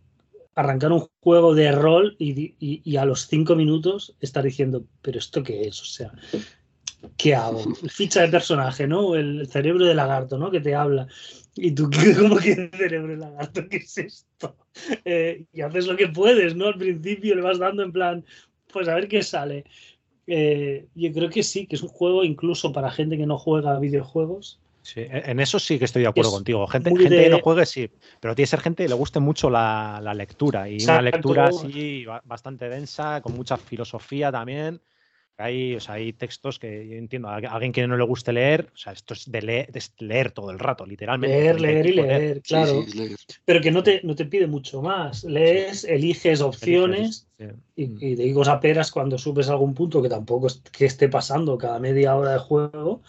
arrancar 0.53 0.91
un 0.91 1.07
juego 1.19 1.55
de 1.55 1.71
rol 1.71 2.15
y, 2.19 2.95
a 2.95 3.05
los 3.05 3.25
cinco 3.27 3.55
minutos 3.55 4.15
estar 4.21 4.43
diciendo, 4.43 4.85
pero 5.01 5.17
¿esto 5.17 5.41
qué 5.41 5.63
es? 5.63 5.81
O 5.81 5.85
sea, 5.85 6.11
¿qué 7.17 7.33
hago? 7.33 7.73
Ficha 7.89 8.21
de 8.21 8.27
personaje, 8.27 8.85
¿no? 8.85 9.15
El 9.15 9.47
cerebro 9.47 9.83
de 9.83 9.95
lagarto, 9.95 10.37
¿no? 10.37 10.51
Que 10.51 10.59
te 10.59 10.75
habla. 10.75 11.07
Y 11.55 11.71
tú, 11.71 11.89
¿cómo 12.19 12.37
que 12.37 12.69
cerebro 12.75 13.09
de 13.09 13.17
lagarto? 13.17 13.67
¿Qué 13.69 13.77
es 13.77 13.97
esto? 13.97 14.55
Eh, 15.05 15.45
y 15.53 15.61
haces 15.61 15.87
lo 15.87 15.95
que 15.95 16.07
puedes, 16.07 16.55
¿no? 16.55 16.67
Al 16.67 16.77
principio 16.77 17.35
le 17.35 17.41
vas 17.41 17.59
dando 17.59 17.83
en 17.83 17.91
plan, 17.91 18.25
pues 18.71 18.87
a 18.87 18.95
ver 18.95 19.07
qué 19.07 19.21
sale. 19.21 19.65
Eh, 20.25 20.87
yo 20.95 21.11
creo 21.11 21.29
que 21.29 21.43
sí, 21.43 21.67
que 21.67 21.75
es 21.75 21.83
un 21.83 21.89
juego 21.89 22.23
incluso 22.23 22.71
para 22.71 22.91
gente 22.91 23.17
que 23.17 23.25
no 23.25 23.37
juega 23.37 23.77
videojuegos 23.79 24.59
Sí, 24.83 24.99
e, 24.99 25.31
en 25.31 25.39
eso 25.39 25.59
sí 25.59 25.79
que 25.79 25.85
estoy 25.85 26.03
de 26.03 26.09
acuerdo 26.09 26.31
contigo. 26.31 26.67
Gente, 26.67 26.89
gente 26.89 27.23
que 27.23 27.29
no 27.29 27.39
juegue, 27.39 27.65
sí, 27.65 27.89
pero 28.19 28.35
tiene 28.35 28.43
que 28.43 28.49
ser 28.49 28.59
gente 28.59 28.83
que 28.83 28.89
le 28.89 28.95
guste 28.95 29.19
mucho 29.19 29.49
la, 29.49 30.13
lectura 30.13 30.69
y 30.69 30.83
una 30.83 31.01
lectura 31.01 31.45
así 31.45 32.05
bastante 32.25 32.69
densa, 32.69 33.21
con 33.21 33.33
mucha 33.33 33.57
filosofía 33.57 34.31
también. 34.31 34.81
Hay, 35.37 35.75
o 35.75 35.79
sea, 35.79 35.95
hay 35.95 36.13
textos 36.13 36.59
que 36.59 36.87
yo 36.87 36.95
entiendo, 36.95 37.27
a 37.27 37.37
alguien 37.37 37.71
que 37.71 37.87
no 37.87 37.97
le 37.97 38.03
guste 38.03 38.31
leer, 38.31 38.69
o 38.73 38.77
sea, 38.77 38.93
esto 38.93 39.15
es 39.15 39.31
de 39.31 39.41
leer, 39.41 39.69
leer 39.97 40.31
todo 40.31 40.51
el 40.51 40.59
rato, 40.59 40.85
literalmente. 40.85 41.35
Leer, 41.35 41.59
leer 41.59 41.85
y 41.87 41.93
leer, 41.93 42.41
claro. 42.41 42.85
Pero 43.43 43.61
que 43.61 43.71
no 43.71 43.81
te, 43.81 44.01
no 44.03 44.15
te 44.15 44.25
pide 44.25 44.45
mucho 44.45 44.81
más. 44.81 45.23
Lees, 45.23 45.85
eliges 45.85 46.41
opciones 46.41 47.27
y, 47.75 47.87
mm. 47.87 47.97
y, 47.99 48.15
de 48.15 48.25
higos 48.25 48.47
a 48.47 48.59
peras 48.59 48.91
cuando 48.91 49.17
subes 49.17 49.49
algún 49.49 49.73
punto 49.73 50.01
que 50.01 50.09
tampoco 50.09 50.47
es, 50.47 50.61
que 50.71 50.85
esté 50.85 51.09
pasando 51.09 51.57
cada 51.57 51.79
media 51.79 52.15
hora 52.15 52.33
de 52.33 52.39
juego, 52.39 53.01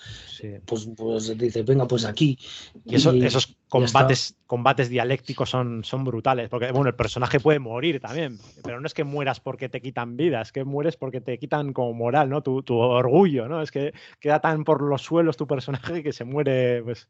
pues, 0.64 0.88
pues 0.96 1.38
dice, 1.38 1.62
venga, 1.62 1.86
pues 1.86 2.04
aquí. 2.04 2.38
Y, 2.84 2.94
esos 2.94 3.56
combates, 3.68 4.36
combates 4.46 4.88
dialécticos 4.88 5.50
son, 5.50 5.84
son 5.84 6.04
brutales, 6.04 6.48
porque 6.48 6.70
bueno, 6.72 6.88
el 6.88 6.94
personaje 6.94 7.40
puede 7.40 7.58
morir 7.58 8.00
también, 8.00 8.38
pero 8.62 8.80
no 8.80 8.86
es 8.86 8.94
que 8.94 9.04
mueras 9.04 9.40
porque 9.40 9.68
te 9.68 9.80
quitan 9.80 10.16
vida, 10.16 10.40
es 10.40 10.52
que 10.52 10.64
mueres 10.64 10.96
porque 10.96 11.20
te 11.20 11.38
quitan 11.38 11.72
como 11.72 11.94
moral, 12.14 12.30
¿no? 12.30 12.42
Tu, 12.42 12.62
tu 12.62 12.76
orgullo, 12.78 13.48
¿no? 13.48 13.60
Es 13.60 13.70
que 13.70 13.92
queda 14.20 14.40
tan 14.40 14.64
por 14.64 14.82
los 14.82 15.02
suelos 15.02 15.36
tu 15.36 15.46
personaje 15.46 16.02
que 16.02 16.12
se 16.12 16.24
muere, 16.24 16.82
pues. 16.82 17.08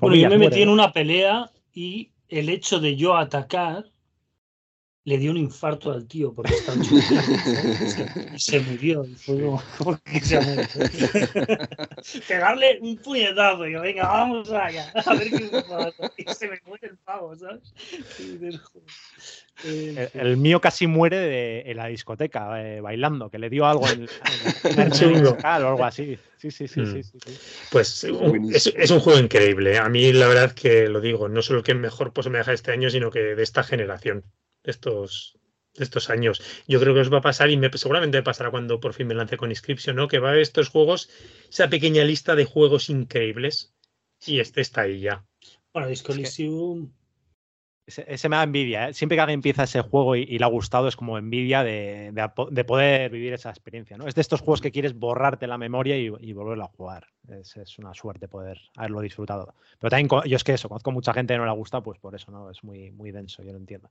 bueno, 0.00 0.16
yo 0.16 0.28
me 0.28 0.38
metí 0.38 0.62
en 0.62 0.68
una 0.68 0.92
pelea 0.92 1.50
y 1.72 2.10
el 2.28 2.48
hecho 2.48 2.78
de 2.80 2.96
yo 2.96 3.16
atacar 3.16 3.86
le 5.06 5.18
dio 5.18 5.32
un 5.32 5.36
infarto 5.36 5.92
al 5.92 6.06
tío 6.06 6.32
porque 6.32 6.54
estaba 6.54 6.78
y 8.34 8.38
se 8.38 8.60
murió. 8.60 9.04
Y 9.04 9.14
fue 9.14 9.38
como, 9.38 9.98
que 10.04 10.20
se 10.20 10.40
Pegarle 12.26 12.78
un 12.80 12.96
puñetazo 12.96 13.66
y 13.66 13.72
yo, 13.72 13.82
venga, 13.82 14.08
vamos 14.08 14.50
allá, 14.50 14.90
a 14.94 15.14
ver 15.14 15.30
qué 15.30 15.50
pasa. 15.50 16.12
Y 16.16 16.24
se 16.32 16.48
me 16.48 16.58
muere 16.66 16.88
el 16.88 16.96
pavo, 16.96 17.36
¿sabes? 17.36 17.74
el, 20.14 20.36
mío 20.38 20.60
casi 20.60 20.86
muere 20.86 21.18
de, 21.18 21.62
en 21.66 21.76
la 21.76 21.86
discoteca, 21.86 22.62
eh, 22.62 22.80
bailando, 22.80 23.28
que 23.30 23.38
le 23.38 23.50
dio 23.50 23.66
algo 23.66 23.86
en, 23.88 24.08
el 24.64 25.26
o 25.26 25.36
algo 25.44 25.84
así. 25.84 26.18
Sí, 26.38 26.50
sí, 26.50 26.66
sí. 26.66 26.84
sí, 26.86 27.02
sí, 27.02 27.18
Pues 27.70 28.04
es, 28.04 28.72
es, 28.74 28.90
un 28.90 29.00
juego 29.00 29.18
increíble. 29.18 29.78
A 29.78 29.88
mí, 29.88 30.12
la 30.12 30.28
verdad 30.28 30.52
que 30.52 30.88
lo 30.88 31.00
digo, 31.00 31.28
no 31.28 31.42
solo 31.42 31.62
que 31.62 31.74
mejor 31.74 32.12
pues, 32.12 32.26
me 32.28 32.38
deja 32.38 32.52
este 32.52 32.72
año, 32.72 32.90
sino 32.90 33.10
que 33.10 33.20
de 33.20 33.42
esta 33.42 33.62
generación 33.62 34.24
estos, 34.64 35.38
estos 35.76 36.10
años. 36.10 36.42
Yo 36.66 36.80
creo 36.80 36.94
que 36.94 37.00
os 37.00 37.12
va 37.12 37.18
a 37.18 37.22
pasar 37.22 37.50
y 37.50 37.56
me, 37.56 37.70
seguramente 37.72 38.18
me 38.18 38.22
pasará 38.22 38.50
cuando 38.50 38.80
por 38.80 38.94
fin 38.94 39.06
me 39.06 39.14
lance 39.14 39.36
con 39.36 39.50
Inscription, 39.50 39.96
¿no? 39.96 40.08
Que 40.08 40.18
va 40.18 40.28
a 40.28 40.30
haber 40.32 40.42
estos 40.42 40.68
juegos, 40.68 41.10
esa 41.50 41.68
pequeña 41.68 42.04
lista 42.04 42.34
de 42.34 42.44
juegos 42.44 42.90
increíbles 42.90 43.74
y 44.26 44.40
este 44.40 44.60
está 44.60 44.82
ahí 44.82 45.00
ya. 45.00 45.24
Bueno, 45.72 45.88
Disco 45.88 46.12
Elysium... 46.12 46.90
Ese, 47.86 48.30
me 48.30 48.36
da 48.36 48.44
envidia. 48.44 48.88
¿eh? 48.88 48.94
Siempre 48.94 49.14
que 49.14 49.20
alguien 49.20 49.38
empieza 49.38 49.64
ese 49.64 49.82
juego 49.82 50.16
y, 50.16 50.38
le 50.38 50.44
ha 50.44 50.48
gustado, 50.48 50.88
es 50.88 50.96
como 50.96 51.18
envidia 51.18 51.62
de, 51.62 52.12
de, 52.12 52.64
poder 52.64 53.10
vivir 53.10 53.34
esa 53.34 53.50
experiencia. 53.50 53.98
¿no? 53.98 54.06
Es 54.06 54.14
de 54.14 54.22
estos 54.22 54.40
juegos 54.40 54.62
que 54.62 54.72
quieres 54.72 54.98
borrarte 54.98 55.46
la 55.46 55.58
memoria 55.58 55.98
y, 55.98 56.10
y 56.20 56.32
volverlo 56.32 56.64
a 56.64 56.68
jugar. 56.68 57.08
Es, 57.28 57.58
es, 57.58 57.78
una 57.78 57.92
suerte 57.92 58.26
poder 58.26 58.58
haberlo 58.76 59.02
disfrutado. 59.02 59.54
Pero 59.78 59.90
también, 59.90 60.08
yo 60.26 60.36
es 60.36 60.44
que 60.44 60.54
eso, 60.54 60.70
conozco 60.70 60.92
mucha 60.92 61.12
gente 61.12 61.34
que 61.34 61.38
no 61.38 61.44
le 61.44 61.52
gusta, 61.52 61.82
pues 61.82 61.98
por 61.98 62.14
eso, 62.14 62.30
¿no? 62.30 62.50
Es 62.50 62.64
muy, 62.64 62.90
muy 62.90 63.10
denso, 63.10 63.42
yo 63.42 63.52
lo 63.52 63.58
entiendo. 63.58 63.90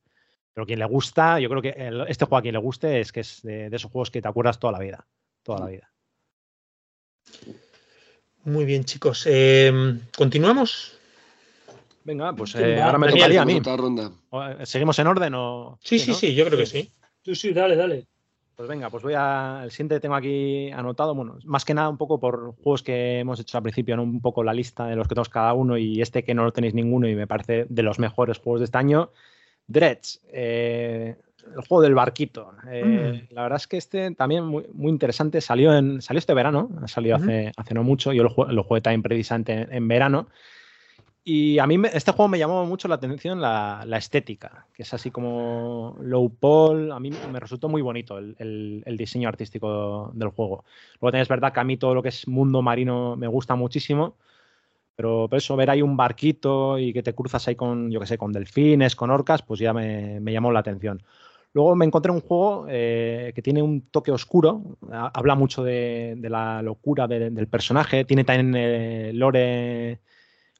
Pero 0.53 0.67
quien 0.67 0.79
le 0.79 0.85
gusta, 0.85 1.39
yo 1.39 1.49
creo 1.49 1.61
que 1.61 1.73
este 2.07 2.25
juego 2.25 2.37
a 2.37 2.41
quien 2.41 2.53
le 2.53 2.59
guste 2.59 2.99
es 2.99 3.11
que 3.11 3.21
es 3.21 3.41
de, 3.41 3.67
esos 3.67 3.91
juegos 3.91 4.11
que 4.11 4.21
te 4.21 4.27
acuerdas 4.27 4.59
toda 4.59 4.73
la 4.73 4.79
vida. 4.79 5.05
Toda 5.41 5.59
la 5.61 5.65
vida. 5.67 5.91
Muy 8.45 8.65
bien, 8.65 8.83
chicos. 8.83 9.25
Em, 9.25 9.99
¿Continuamos? 10.15 10.99
Venga, 12.03 12.33
pues 12.33 12.53
eh, 12.55 12.81
ahora 12.81 12.97
me 12.97 13.09
tocaría 13.09 13.41
a 13.41 13.45
mí. 13.45 13.61
Eh, 13.61 14.65
¿Seguimos 14.65 14.99
en 14.99 15.07
orden 15.07 15.33
o...? 15.35 15.79
Sí, 15.81 15.97
sí, 15.97 16.13
sí, 16.13 16.35
yo 16.35 16.45
creo 16.45 16.59
que 16.59 16.65
sí. 16.65 16.91
Sí, 17.23 17.35
sí, 17.35 17.53
dale, 17.53 17.75
dale. 17.75 18.07
Pues 18.55 18.69
venga, 18.69 18.89
pues 18.91 19.01
voy 19.01 19.15
a. 19.15 19.61
El 19.63 19.71
siguiente 19.71 19.99
tengo 19.99 20.13
aquí 20.13 20.69
anotado, 20.71 21.15
bueno, 21.15 21.39
más 21.43 21.65
que 21.65 21.73
nada 21.73 21.89
un 21.89 21.97
poco 21.97 22.19
por 22.19 22.53
juegos 22.61 22.83
que 22.83 23.19
hemos 23.19 23.39
hecho 23.39 23.57
al 23.57 23.63
principio, 23.63 23.95
¿no? 23.95 24.03
un 24.03 24.21
poco 24.21 24.43
la 24.43 24.53
lista 24.53 24.85
de 24.85 24.95
los 24.95 25.07
que 25.07 25.15
tenemos 25.15 25.29
cada 25.29 25.53
uno 25.53 25.75
y 25.77 26.01
este 26.01 26.23
que 26.23 26.35
no 26.35 26.43
lo 26.43 26.51
tenéis 26.51 26.75
ninguno 26.75 27.07
y 27.07 27.15
me 27.15 27.25
parece 27.25 27.65
de 27.67 27.81
los 27.81 27.97
mejores 27.97 28.37
juegos 28.37 28.59
de 28.59 28.65
este 28.65 28.77
año. 28.77 29.11
Dredge, 29.67 30.19
eh, 30.31 31.15
el 31.55 31.61
juego 31.67 31.81
del 31.81 31.95
barquito. 31.95 32.51
Eh, 32.69 33.25
mm. 33.29 33.33
La 33.33 33.43
verdad 33.43 33.57
es 33.57 33.67
que 33.67 33.77
este 33.77 34.11
también 34.11 34.45
muy, 34.45 34.65
muy, 34.73 34.89
interesante. 34.89 35.41
Salió, 35.41 35.75
en, 35.75 36.01
salió 36.01 36.19
este 36.19 36.33
verano, 36.33 36.69
ha 36.81 36.87
salido 36.87 37.15
hace, 37.15 37.51
hace 37.55 37.73
no 37.73 37.83
mucho. 37.83 38.13
Yo 38.13 38.23
lo, 38.23 38.51
lo 38.51 38.63
jugué 38.63 38.81
también 38.81 39.03
precisamente 39.03 39.67
en, 39.69 39.87
verano. 39.87 40.27
Y 41.25 41.57
a 41.59 41.67
mí 41.67 41.77
este 41.93 42.11
juego 42.11 42.27
me 42.27 42.37
llamó 42.37 42.65
mucho 42.65 42.89
la 42.89 42.95
atención 42.95 43.39
la, 43.39 43.83
la, 43.85 43.97
estética, 43.97 44.67
que 44.73 44.83
es 44.83 44.93
así 44.93 45.09
como 45.09 45.95
low 46.01 46.29
poll. 46.29 46.91
A 46.91 46.99
mí 46.99 47.11
me 47.31 47.39
resultó 47.39 47.69
muy 47.69 47.81
bonito 47.81 48.17
el, 48.17 48.35
el, 48.39 48.83
el, 48.85 48.97
diseño 48.97 49.29
artístico 49.29 50.11
del 50.13 50.29
juego. 50.29 50.65
Luego 50.95 51.11
también 51.11 51.21
es 51.21 51.29
verdad 51.29 51.53
que 51.53 51.61
a 51.61 51.63
mí 51.63 51.77
todo 51.77 51.95
lo 51.95 52.03
que 52.03 52.09
es 52.09 52.27
mundo 52.27 52.61
marino 52.61 53.15
me 53.15 53.27
gusta 53.27 53.55
muchísimo. 53.55 54.17
Pero, 54.95 55.27
eso, 55.31 55.55
ver 55.55 55.69
ahí 55.69 55.81
un 55.81 55.97
barquito 55.97 56.77
y 56.77 56.93
que 56.93 57.03
te 57.03 57.13
cruzas 57.13 57.47
ahí 57.47 57.55
con, 57.55 57.89
yo 57.89 57.99
qué 57.99 58.05
sé, 58.05 58.17
con 58.17 58.31
delfines, 58.31 58.95
con 58.95 59.09
orcas, 59.09 59.41
pues 59.41 59.59
ya 59.59 59.73
me, 59.73 60.21
llamó 60.25 60.51
la 60.51 60.59
atención. 60.59 61.01
Luego 61.53 61.75
me 61.75 61.85
encontré 61.85 62.11
un 62.11 62.21
juego 62.21 62.65
eh, 62.69 63.31
que 63.35 63.41
tiene 63.41 63.61
un 63.61 63.81
toque 63.89 64.11
oscuro, 64.11 64.77
habla 64.91 65.35
mucho 65.35 65.63
de, 65.63 66.17
la 66.21 66.61
locura 66.61 67.07
del 67.07 67.47
personaje, 67.47 68.05
tiene 68.05 68.23
también 68.23 68.53
eh, 68.55 69.11
lore, 69.13 69.99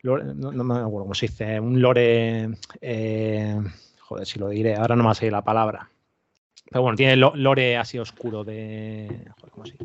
no, 0.04 0.52
me 0.52 0.76
acuerdo 0.76 1.04
cómo 1.04 1.16
se 1.16 1.28
dice, 1.28 1.60
un 1.60 1.82
lore, 1.82 2.50
eh, 2.82 3.60
joder, 4.00 4.26
si 4.28 4.38
lo 4.38 4.50
diré, 4.50 4.76
ahora 4.76 4.96
no 4.96 5.08
me 5.08 5.16
salir 5.16 5.32
la 5.32 5.44
palabra. 5.44 5.90
Pero 6.70 6.82
bueno, 6.82 6.96
tiene 6.96 7.16
lore 7.16 7.78
así 7.78 8.00
oscuro 8.00 8.44
de... 8.44 9.08
Joder, 9.38 9.52
¿cómo 9.52 9.64
dice? 9.64 9.78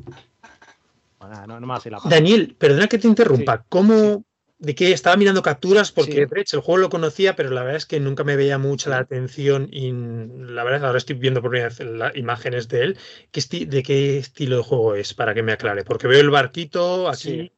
Bueno, 1.19 1.61
no, 1.61 1.67
me 1.67 1.75
a 1.75 1.77
salir 1.77 1.93
la 1.93 1.99
palabra. 1.99 2.17
Daniel, 2.17 2.57
perdona 2.59 2.87
que 2.87 2.99
te 2.99 3.09
interrumpa. 3.09 3.65
¿Cómo, 3.69 4.25
de 4.59 4.75
que 4.75 4.93
estaba 4.93 5.17
mirando 5.17 5.43
capturas 5.43 5.93
porque 5.93 6.23
el 6.23 6.61
juego 6.61 6.79
lo 6.79 6.91
conocía, 6.91 7.37
pero 7.37 7.51
la 7.51 7.63
verdad 7.63 7.77
es 7.77 7.87
que 7.87 8.01
nunca 8.01 8.25
me 8.25 8.37
veía 8.37 8.59
mucho 8.59 8.91
la 8.91 8.99
atención 8.99 9.69
y 9.71 9.93
la 9.93 10.65
verdad 10.65 10.87
ahora 10.87 10.99
estoy 10.99 11.17
viendo 11.17 11.41
por 11.41 11.51
primera 11.51 11.69
vez 11.69 11.81
las 11.81 12.17
imágenes 12.17 12.69
de 12.69 12.83
él. 12.83 12.99
¿Qué 13.31 13.67
¿De 13.67 13.83
qué 13.83 14.19
estilo 14.19 14.57
de 14.59 14.63
juego 14.63 14.95
es? 14.97 15.15
Para 15.15 15.33
que 15.33 15.43
me 15.43 15.53
aclare, 15.53 15.85
porque 15.85 16.09
veo 16.09 16.21
el 16.21 16.31
barquito 16.31 17.09
aquí. 17.09 17.53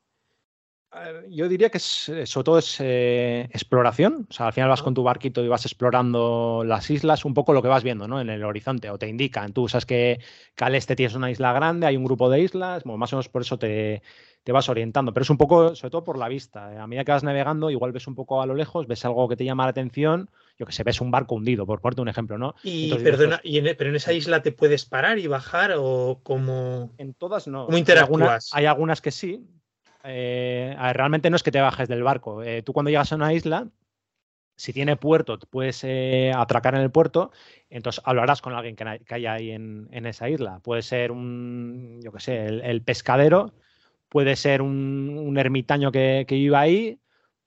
Yo 1.29 1.49
diría 1.49 1.71
que 1.71 1.79
sobre 1.79 2.25
todo 2.27 2.59
es 2.59 2.79
eh, 2.81 3.49
exploración, 3.53 4.27
o 4.29 4.33
sea, 4.33 4.49
al 4.49 4.53
final 4.53 4.69
vas 4.69 4.83
con 4.83 4.93
tu 4.93 5.05
barquito 5.05 5.43
y 5.43 5.47
vas 5.47 5.65
explorando 5.65 6.65
las 6.67 6.91
islas, 6.91 7.25
un 7.25 7.33
poco 7.33 7.53
lo 7.53 7.63
que 7.63 7.69
vas 7.69 7.85
viendo, 7.85 8.09
¿no? 8.09 8.21
En 8.21 8.29
el 8.29 8.43
horizonte, 8.43 8.91
o 8.91 8.99
te 8.99 9.07
indican, 9.07 9.53
tú 9.53 9.69
sabes 9.69 9.87
que, 9.87 10.21
que 10.57 10.65
al 10.65 10.75
este 10.75 10.97
tienes 10.97 11.15
una 11.15 11.31
isla 11.31 11.53
grande, 11.53 11.87
hay 11.87 11.97
un 11.97 12.05
grupo 12.05 12.29
de 12.29 12.41
islas, 12.41 12.85
más 12.85 13.13
o 13.13 13.17
menos 13.17 13.29
por 13.29 13.43
eso 13.43 13.57
te, 13.57 14.03
te 14.43 14.53
vas 14.53 14.69
orientando, 14.69 15.13
pero 15.13 15.23
es 15.23 15.31
un 15.31 15.37
poco, 15.37 15.75
sobre 15.75 15.91
todo 15.91 16.05
por 16.05 16.19
la 16.19 16.29
vista. 16.29 16.73
¿eh? 16.73 16.79
A 16.79 16.87
medida 16.87 17.05
que 17.05 17.13
vas 17.13 17.23
navegando, 17.23 17.71
igual 17.71 17.93
ves 17.93 18.07
un 18.07 18.15
poco 18.15 18.41
a 18.41 18.47
lo 18.47 18.55
lejos, 18.55 18.87
ves 18.87 19.05
algo 19.05 19.29
que 19.29 19.37
te 19.37 19.45
llama 19.45 19.65
la 19.65 19.71
atención, 19.71 20.31
yo 20.59 20.67
que 20.67 20.73
sé, 20.73 20.83
ves 20.83 21.01
un 21.01 21.11
barco 21.11 21.35
hundido, 21.35 21.67
por 21.67 21.81
ponerte 21.81 22.01
un 22.01 22.09
ejemplo, 22.09 22.39
¿no? 22.39 22.55
Y 22.63 22.95
perdona, 22.95 23.41
y 23.43 23.59
e, 23.59 23.75
pero 23.75 23.91
en 23.91 23.97
esa 23.97 24.13
isla 24.13 24.43
te 24.43 24.53
puedes 24.53 24.87
parar 24.87 25.19
y 25.19 25.27
bajar 25.27 25.75
o 25.77 26.21
como... 26.23 26.91
En 26.99 27.15
todas 27.15 27.49
no. 27.49 27.67
¿Cómo 27.67 27.77
interactúas? 27.77 28.51
Hay 28.53 28.67
algunas, 28.67 29.01
que 29.01 29.11
sí. 29.11 29.47
Eh, 30.05 30.75
realmente 30.95 31.29
no 31.29 31.37
es 31.37 31.43
que 31.43 31.53
te 31.53 31.61
bajes 31.61 31.89
del 31.89 32.03
barco. 32.03 32.43
Eh, 32.43 32.63
tú 32.63 32.73
cuando 32.73 32.91
llegas 32.91 33.13
a 33.13 33.17
una 33.17 33.35
isla, 33.35 33.69
si 34.57 34.73
tiene 34.73 34.97
puerto, 34.97 35.39
puedes 35.51 35.85
atracar 36.35 36.75
en 36.75 36.83
el 36.83 36.91
puerto, 36.91 37.31
entonces 37.71 38.03
hablarás 38.05 38.43
con 38.43 38.55
alguien 38.55 38.77
que, 38.77 39.15
haya 39.15 39.35
ahí 39.35 39.51
en, 39.51 39.89
esa 40.07 40.29
isla. 40.29 40.61
Puede 40.61 40.83
ser 40.83 41.13
un, 41.13 42.01
yo 42.03 42.13
que 42.13 42.21
sé, 42.21 42.47
el 42.47 42.83
pescadero 42.83 43.55
puede 44.11 44.37
ser 44.37 44.61
un, 44.61 45.35
ermitaño 45.39 45.91
que, 45.91 46.27
que 46.29 46.35
viva 46.35 46.61
ahí, 46.61 47.01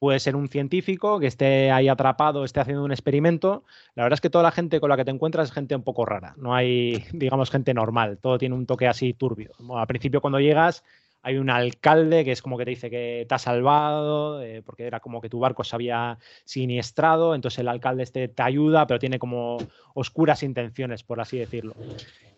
puede 0.03 0.19
ser 0.19 0.35
un 0.35 0.49
científico 0.49 1.17
que 1.19 1.27
esté 1.27 1.71
ahí 1.71 1.87
atrapado, 1.87 2.43
esté 2.43 2.59
haciendo 2.59 2.83
un 2.83 2.91
experimento. 2.91 3.63
La 3.95 4.03
verdad 4.03 4.15
es 4.17 4.21
que 4.21 4.29
toda 4.29 4.43
la 4.43 4.51
gente 4.51 4.81
con 4.81 4.89
la 4.89 4.97
que 4.97 5.05
te 5.05 5.11
encuentras 5.11 5.47
es 5.47 5.53
gente 5.53 5.75
un 5.75 5.83
poco 5.83 6.05
rara. 6.05 6.33
No 6.35 6.53
hay, 6.53 7.05
digamos, 7.13 7.49
gente 7.49 7.73
normal. 7.73 8.17
Todo 8.21 8.37
tiene 8.37 8.55
un 8.55 8.65
toque 8.65 8.87
así 8.87 9.13
turbio. 9.13 9.51
al 9.77 9.87
principio 9.87 10.19
cuando 10.19 10.41
llegas 10.41 10.83
hay 11.23 11.37
un 11.37 11.49
alcalde 11.49 12.25
que 12.25 12.33
es 12.33 12.41
como 12.41 12.57
que 12.57 12.65
te 12.65 12.71
dice 12.71 12.89
que 12.89 13.25
te 13.27 13.33
ha 13.33 13.39
salvado, 13.39 14.43
eh, 14.43 14.61
porque 14.61 14.85
era 14.85 14.99
como 14.99 15.21
que 15.21 15.29
tu 15.29 15.39
barco 15.39 15.63
se 15.63 15.73
había 15.73 16.19
siniestrado, 16.43 17.33
entonces 17.33 17.59
el 17.59 17.69
alcalde 17.69 18.03
este 18.03 18.27
te 18.27 18.43
ayuda, 18.43 18.85
pero 18.85 18.99
tiene 18.99 19.19
como 19.19 19.57
oscuras 19.93 20.43
intenciones, 20.43 21.01
por 21.03 21.21
así 21.21 21.37
decirlo. 21.37 21.75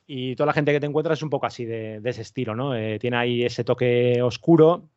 Y 0.06 0.36
toda 0.36 0.46
la 0.46 0.54
gente 0.54 0.72
que 0.72 0.80
te 0.80 0.86
encuentras 0.86 1.18
es 1.18 1.24
un 1.24 1.32
poco 1.32 1.48
así 1.48 1.66
de, 1.66 2.00
ese 2.04 2.22
estilo, 2.22 2.56
¿no? 2.56 2.76
Eh, 2.76 3.00
tiene 3.00 3.18
ahí 3.18 3.44
ese 3.44 3.64
toque 3.64 4.22
oscuro 4.22 4.88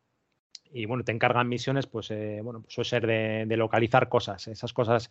y 0.71 0.85
bueno, 0.85 1.03
te 1.03 1.11
encargan 1.11 1.49
misiones, 1.49 1.87
pues 1.87 2.11
eh, 2.11 2.41
bueno, 2.43 2.61
pues 2.61 2.75
suele 2.75 2.89
ser 2.89 3.07
de, 3.07 3.57
localizar 3.57 4.07
cosas. 4.07 4.47
Esas 4.47 4.71
cosas 4.71 5.09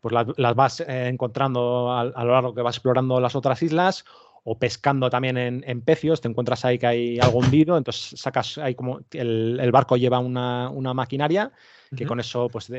pues 0.00 0.12
las, 0.36 0.54
vas 0.56 0.80
encontrando 0.80 1.92
a, 1.92 2.00
a, 2.00 2.24
lo 2.24 2.32
largo 2.32 2.54
que 2.54 2.62
vas 2.62 2.74
explorando 2.74 3.20
las 3.20 3.36
otras 3.36 3.62
islas 3.62 4.04
o 4.48 4.56
pescando 4.56 5.10
también 5.10 5.36
en, 5.36 5.80
pecios, 5.80 6.20
te 6.20 6.28
encuentras 6.28 6.64
ahí 6.64 6.78
que 6.78 6.86
hay 6.86 7.18
algo 7.18 7.40
hundido, 7.40 7.76
entonces 7.76 8.18
sacas 8.18 8.58
ahí 8.58 8.76
como 8.76 9.00
el, 9.10 9.70
barco 9.72 9.96
lleva 9.96 10.20
una, 10.20 10.94
maquinaria 10.94 11.50
que 11.96 12.06
con 12.06 12.20
eso 12.20 12.48
pues, 12.48 12.70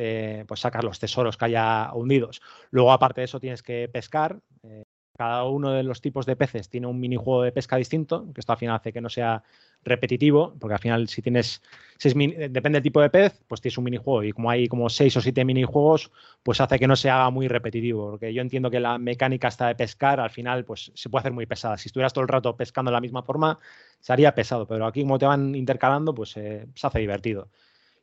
pues 0.47 0.59
sacas 0.61 0.86
los 0.86 0.97
tesoros 0.97 1.36
que 1.36 1.43
haya 1.43 1.91
hundidos. 1.93 2.41
Luego, 2.72 2.93
aparte 2.93 3.20
de 3.20 3.26
eso, 3.26 3.41
tienes 3.41 3.63
que 3.63 3.89
pescar. 3.91 4.39
Eh, 4.63 4.86
cada 5.18 5.43
uno 5.45 5.72
de 5.72 5.84
los 5.84 5.99
tipos 5.99 6.26
de 6.26 6.36
peces 6.36 6.70
tiene 6.70 6.88
un 6.88 6.99
minijuego 6.99 7.43
de 7.43 7.51
pesca 7.51 7.76
distinto, 7.76 8.32
que 8.34 8.41
esto 8.41 8.51
al 8.51 8.59
final 8.59 8.76
hace 8.76 8.93
que 8.93 9.01
no 9.01 9.09
sea 9.09 9.43
repetitivo, 9.84 10.55
porque 10.59 10.76
al 10.76 10.80
final 10.80 11.07
si 11.07 11.22
tienes 11.22 11.61
seis 11.97 12.13
depende 12.15 12.78
del 12.78 12.84
tipo 12.84 13.01
de 13.01 13.09
pez, 13.09 13.41
pues 13.47 13.61
tienes 13.61 13.78
un 13.78 13.86
minijuego 13.86 14.24
y 14.24 14.32
como 14.32 14.49
hay 14.49 14.68
como 14.68 14.89
seis 14.89 15.18
o 15.18 15.22
siete 15.22 15.43
minijuegos, 15.43 16.11
pues 16.43 16.61
hace 16.61 16.78
que 16.78 16.88
no 16.88 16.95
se 16.95 17.09
haga 17.09 17.30
muy 17.32 17.47
repetitivo, 17.47 18.11
porque 18.11 18.34
yo 18.34 18.41
entiendo 18.41 18.70
que 18.70 18.80
la 18.80 18.97
mecánica 18.99 19.47
hasta 19.47 19.68
de 19.68 19.76
pescar 19.76 20.20
al 20.20 20.30
final 20.30 20.65
pues 20.65 20.91
se 20.93 21.09
puede 21.09 21.22
hacer 21.22 21.34
muy 21.34 21.45
pesada. 21.45 21.78
Si 21.78 21.89
estuvieras 21.89 22.13
todo 22.13 22.22
el 22.24 22.30
rato 22.30 22.55
pescando 22.55 22.91
de 22.91 22.93
la 22.93 23.01
misma 23.01 23.24
forma, 23.24 23.59
se 23.99 24.13
haría 24.13 24.36
pesado, 24.36 24.68
pero 24.68 24.86
aquí 24.86 25.01
como 25.01 25.18
te 25.18 25.26
van 25.26 25.55
intercalando, 25.55 26.13
pues 26.13 26.38
eh, 26.38 26.68
se 26.76 26.88
hace 26.88 26.99
divertido. 26.99 27.49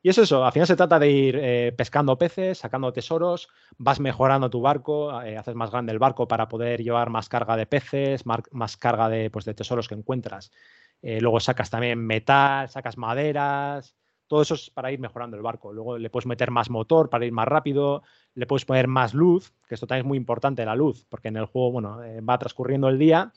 Y 0.05 0.11
es 0.11 0.19
eso, 0.19 0.45
al 0.45 0.53
final 0.53 0.67
se 0.67 0.77
trata 0.77 0.99
de 0.99 1.11
ir 1.11 1.39
eh, 1.41 1.73
pescando 1.75 2.19
peces, 2.19 2.59
sacando 2.59 2.93
tesoros, 2.93 3.49
vas 3.79 4.01
mejorando 4.01 4.51
tu 4.51 4.61
barco, 4.61 5.23
eh, 5.23 5.39
haces 5.39 5.55
más 5.55 5.71
grande 5.71 5.93
el 5.93 5.99
barco 5.99 6.29
para 6.29 6.47
poder 6.47 6.83
llevar 6.83 7.09
más 7.09 7.31
carga 7.31 7.57
de 7.57 7.65
peces, 7.65 8.27
más, 8.27 8.77
carga 8.77 9.09
de, 9.09 9.31
pues, 9.31 9.47
de 9.47 9.55
tesoros 9.55 9.89
que 9.89 9.95
encuentras. 9.95 10.53
Eh, 11.01 11.23
luego 11.23 11.41
sacas 11.41 11.71
también 11.71 12.01
metal, 12.01 12.69
sacas 12.69 12.99
maderas, 12.99 13.97
todo 14.27 14.43
eso 14.43 14.57
es 14.57 14.69
para 14.69 14.93
ir 14.93 15.01
mejorando 15.01 15.39
el 15.39 15.43
barco. 15.43 15.73
Luego 15.73 15.97
le 15.97 16.11
puedes 16.11 16.27
meter 16.27 16.51
más 16.51 16.69
motor 16.69 17.09
para 17.09 17.25
ir 17.25 17.33
más 17.33 17.49
rápido, 17.49 18.03
le 18.35 18.47
puedes 18.47 18.67
poner 18.67 18.89
más 18.89 19.15
luz, 19.15 19.55
que 19.67 19.75
esto 19.75 19.87
también 19.87 20.05
es 20.05 20.09
muy 20.09 20.19
importante, 20.19 20.67
la 20.67 20.77
luz, 20.77 21.07
porque 21.09 21.29
en 21.29 21.39
el 21.39 21.47
juego, 21.47 21.73
bueno, 21.73 22.01
va 22.29 22.39
transcurriendo 22.39 22.91
el 22.91 22.99
día 22.99 23.33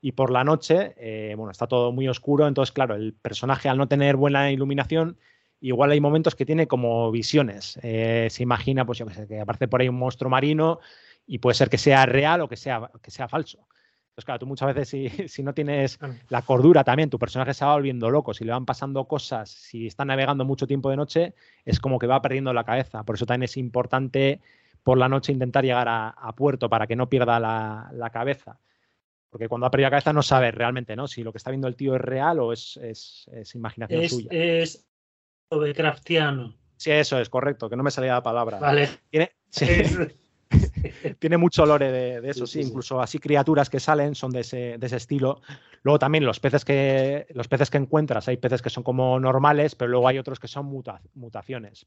y 0.00 0.12
por 0.12 0.30
la 0.30 0.44
noche, 0.44 0.94
bueno, 1.36 1.50
está 1.50 1.66
todo 1.66 1.92
muy 1.92 2.08
oscuro, 2.08 2.46
entonces, 2.46 2.72
claro, 2.72 2.94
el 2.94 3.12
personaje 3.12 3.68
al 3.68 3.76
no 3.76 3.86
tener 3.86 4.16
buena 4.16 4.50
iluminación 4.50 5.18
igual 5.60 5.90
hay 5.90 6.00
momentos 6.00 6.34
que 6.34 6.46
tiene 6.46 6.66
como 6.66 7.10
visiones. 7.10 7.78
Eh, 7.82 8.28
se 8.30 8.42
imagina, 8.42 8.84
pues 8.84 8.98
yo 8.98 9.06
que 9.06 9.14
sé, 9.14 9.26
que 9.26 9.40
aparece 9.40 9.68
por 9.68 9.80
ahí 9.80 9.88
un 9.88 9.98
monstruo 9.98 10.30
marino 10.30 10.80
y 11.26 11.38
puede 11.38 11.54
ser 11.54 11.68
que 11.68 11.78
sea 11.78 12.06
real 12.06 12.40
o 12.40 12.48
que 12.48 12.56
sea, 12.56 12.90
que 13.02 13.10
sea 13.10 13.28
falso. 13.28 13.66
Entonces, 14.10 14.24
claro, 14.24 14.38
tú 14.38 14.46
muchas 14.46 14.74
veces 14.74 14.88
si, 14.88 15.08
si 15.28 15.42
no 15.42 15.52
tienes 15.52 15.98
la 16.28 16.42
cordura 16.42 16.84
también, 16.84 17.10
tu 17.10 17.18
personaje 17.18 17.52
se 17.52 17.64
va 17.64 17.74
volviendo 17.74 18.10
loco, 18.10 18.32
si 18.32 18.44
le 18.44 18.52
van 18.52 18.64
pasando 18.64 19.06
cosas, 19.06 19.50
si 19.50 19.86
está 19.86 20.04
navegando 20.04 20.44
mucho 20.44 20.66
tiempo 20.66 20.90
de 20.90 20.96
noche, 20.96 21.34
es 21.64 21.80
como 21.80 21.98
que 21.98 22.06
va 22.06 22.22
perdiendo 22.22 22.52
la 22.52 22.64
cabeza. 22.64 23.04
Por 23.04 23.16
eso 23.16 23.26
también 23.26 23.44
es 23.44 23.56
importante 23.56 24.40
por 24.82 24.98
la 24.98 25.08
noche 25.08 25.32
intentar 25.32 25.64
llegar 25.64 25.88
a, 25.88 26.32
puerto 26.36 26.70
para 26.70 26.86
que 26.86 26.94
no 26.94 27.08
pierda 27.08 27.40
la, 27.40 27.90
la, 27.92 28.10
cabeza. 28.10 28.60
Porque 29.30 29.48
cuando 29.48 29.66
ha 29.66 29.70
perdido 29.70 29.86
la 29.86 29.90
cabeza 29.90 30.12
no 30.12 30.22
sabe 30.22 30.52
realmente 30.52 30.94
¿no? 30.94 31.08
si 31.08 31.24
lo 31.24 31.32
que 31.32 31.38
está 31.38 31.50
viendo 31.50 31.66
el 31.66 31.74
tío 31.74 31.96
es 31.96 32.00
real 32.00 32.38
o 32.38 32.52
es, 32.52 32.76
es, 32.76 33.28
es 33.32 33.54
imaginación 33.56 34.08
suya. 34.08 34.28
Es 34.30 34.86
Craftiano. 35.74 36.54
Sí, 36.76 36.90
eso 36.90 37.18
es 37.18 37.28
correcto, 37.28 37.70
que 37.70 37.76
no 37.76 37.82
me 37.82 37.90
salía 37.90 38.14
la 38.14 38.22
palabra. 38.22 38.58
Vale. 38.58 38.88
Tiene, 39.10 39.32
tiene 41.18 41.36
mucho 41.36 41.64
lore 41.64 41.90
de, 41.90 42.30
eso, 42.30 42.46
sí, 42.46 42.60
incluso 42.60 43.00
así 43.00 43.18
criaturas 43.18 43.70
que 43.70 43.80
salen 43.80 44.14
son 44.14 44.30
de 44.32 44.40
ese, 44.40 44.78
estilo. 44.96 45.40
Luego 45.82 45.98
también 45.98 46.24
los 46.24 46.40
peces, 46.40 46.64
que, 46.64 47.26
los 47.30 47.48
peces 47.48 47.70
que 47.70 47.78
encuentras, 47.78 48.28
hay 48.28 48.36
peces 48.36 48.62
que 48.62 48.70
son 48.70 48.82
como 48.82 49.18
normales, 49.18 49.74
pero 49.74 49.90
luego 49.90 50.08
hay 50.08 50.18
otros 50.18 50.38
que 50.38 50.48
son 50.48 50.66
mutaciones 51.14 51.86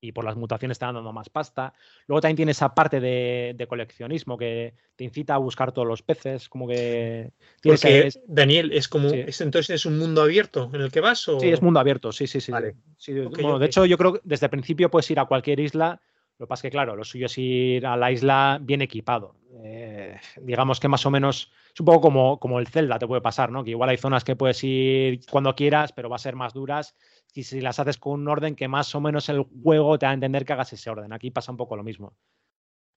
y 0.00 0.12
por 0.12 0.24
las 0.24 0.36
mutaciones 0.36 0.78
te 0.78 0.84
van 0.84 0.94
dando 0.94 1.12
más 1.12 1.28
pasta. 1.28 1.74
Luego 2.06 2.20
también 2.20 2.36
tiene 2.36 2.52
esa 2.52 2.74
parte 2.74 3.00
de, 3.00 3.66
coleccionismo 3.68 4.38
que 4.38 4.74
te 4.96 5.04
incita 5.04 5.34
a 5.34 5.38
buscar 5.38 5.72
todos 5.72 5.86
los 5.86 6.02
peces, 6.02 6.48
como 6.48 6.66
que... 6.66 7.32
Porque, 7.62 8.10
Daniel, 8.26 8.72
es 8.72 8.88
como... 8.88 9.08
Es, 9.08 9.40
entonces 9.40 9.70
es 9.70 9.86
un 9.86 9.98
mundo 9.98 10.22
abierto 10.22 10.70
en 10.72 10.80
el 10.80 10.90
que 10.90 11.00
vas 11.00 11.28
o... 11.28 11.38
Sí, 11.38 11.48
es 11.48 11.62
mundo 11.62 11.80
abierto, 11.80 12.12
sí, 12.12 12.26
sí, 12.26 12.40
sí. 12.40 12.52
De 12.52 13.66
hecho, 13.66 13.84
yo 13.84 13.98
creo 13.98 14.14
que 14.14 14.20
desde 14.24 14.46
el 14.46 14.50
principio 14.50 14.90
puedes 14.90 15.10
ir 15.10 15.20
a 15.20 15.26
cualquier 15.26 15.60
isla, 15.60 16.00
lo 16.40 16.46
que 16.46 16.48
pasa 16.48 16.60
es 16.60 16.62
que, 16.62 16.70
claro, 16.70 16.96
lo 16.96 17.04
suyo 17.04 17.26
es 17.26 17.36
ir 17.36 17.86
a 17.86 17.98
la 17.98 18.10
isla 18.10 18.58
bien 18.62 18.80
equipado. 18.80 19.34
Eh, 19.62 20.18
digamos 20.40 20.80
que 20.80 20.88
más 20.88 21.04
o 21.04 21.10
menos 21.10 21.52
es 21.74 21.80
un 21.80 21.84
poco 21.84 22.00
como, 22.00 22.40
como 22.40 22.58
el 22.58 22.66
Zelda 22.66 22.98
te 22.98 23.06
puede 23.06 23.20
pasar, 23.20 23.52
¿no? 23.52 23.62
Que 23.62 23.72
igual 23.72 23.90
hay 23.90 23.98
zonas 23.98 24.24
que 24.24 24.36
puedes 24.36 24.64
ir 24.64 25.20
cuando 25.30 25.54
quieras, 25.54 25.92
pero 25.92 26.08
va 26.08 26.16
a 26.16 26.18
ser 26.18 26.36
más 26.36 26.54
duras 26.54 26.94
y 27.34 27.42
si 27.42 27.60
las 27.60 27.78
haces 27.78 27.98
con 27.98 28.22
un 28.22 28.28
orden 28.28 28.56
que 28.56 28.68
más 28.68 28.94
o 28.94 29.02
menos 29.02 29.28
el 29.28 29.44
juego 29.62 29.98
te 29.98 30.06
va 30.06 30.12
a 30.12 30.14
entender 30.14 30.46
que 30.46 30.54
hagas 30.54 30.72
ese 30.72 30.88
orden. 30.88 31.12
Aquí 31.12 31.30
pasa 31.30 31.52
un 31.52 31.58
poco 31.58 31.76
lo 31.76 31.84
mismo. 31.84 32.14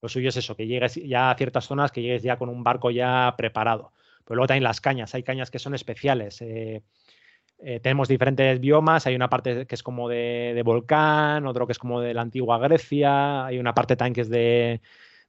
Lo 0.02 0.08
suyo 0.08 0.30
es 0.30 0.38
eso, 0.38 0.56
que 0.56 0.66
llegues 0.66 0.96
ya 0.96 1.30
a 1.30 1.36
ciertas 1.36 1.66
zonas, 1.66 1.91
que 1.91 2.02
llegues 2.02 2.24
ya 2.24 2.38
con 2.38 2.48
un 2.48 2.64
barco 2.64 2.91
ya 2.91 3.34
preparado. 3.38 3.91
Pero 4.24 4.38
luego 4.38 4.48
también 4.48 4.64
las 4.64 4.80
cañas, 4.80 5.14
hay 5.16 5.24
cañas 5.24 5.52
que 5.52 5.60
son 5.60 5.76
especiales. 5.76 6.41
Eh, 6.41 6.82
eh, 7.60 7.80
tenemos 7.80 8.08
diferentes 8.08 8.60
biomas, 8.60 9.08
hay 9.08 9.16
una 9.16 9.30
parte 9.30 9.66
que 9.66 9.76
es 9.76 9.84
como 9.84 10.10
de, 10.10 10.62
volcán, 10.66 11.47
otro 11.47 11.66
que 11.66 11.74
es 11.74 11.80
como 11.80 12.01
de 12.01 12.14
la 12.14 12.22
antigua 12.22 12.58
Grecia, 12.60 13.45
hay 13.45 13.60
una 13.60 13.74
parte 13.74 13.95
también 13.95 14.14
que 14.14 14.22
es 14.22 14.30
de, 14.30 14.82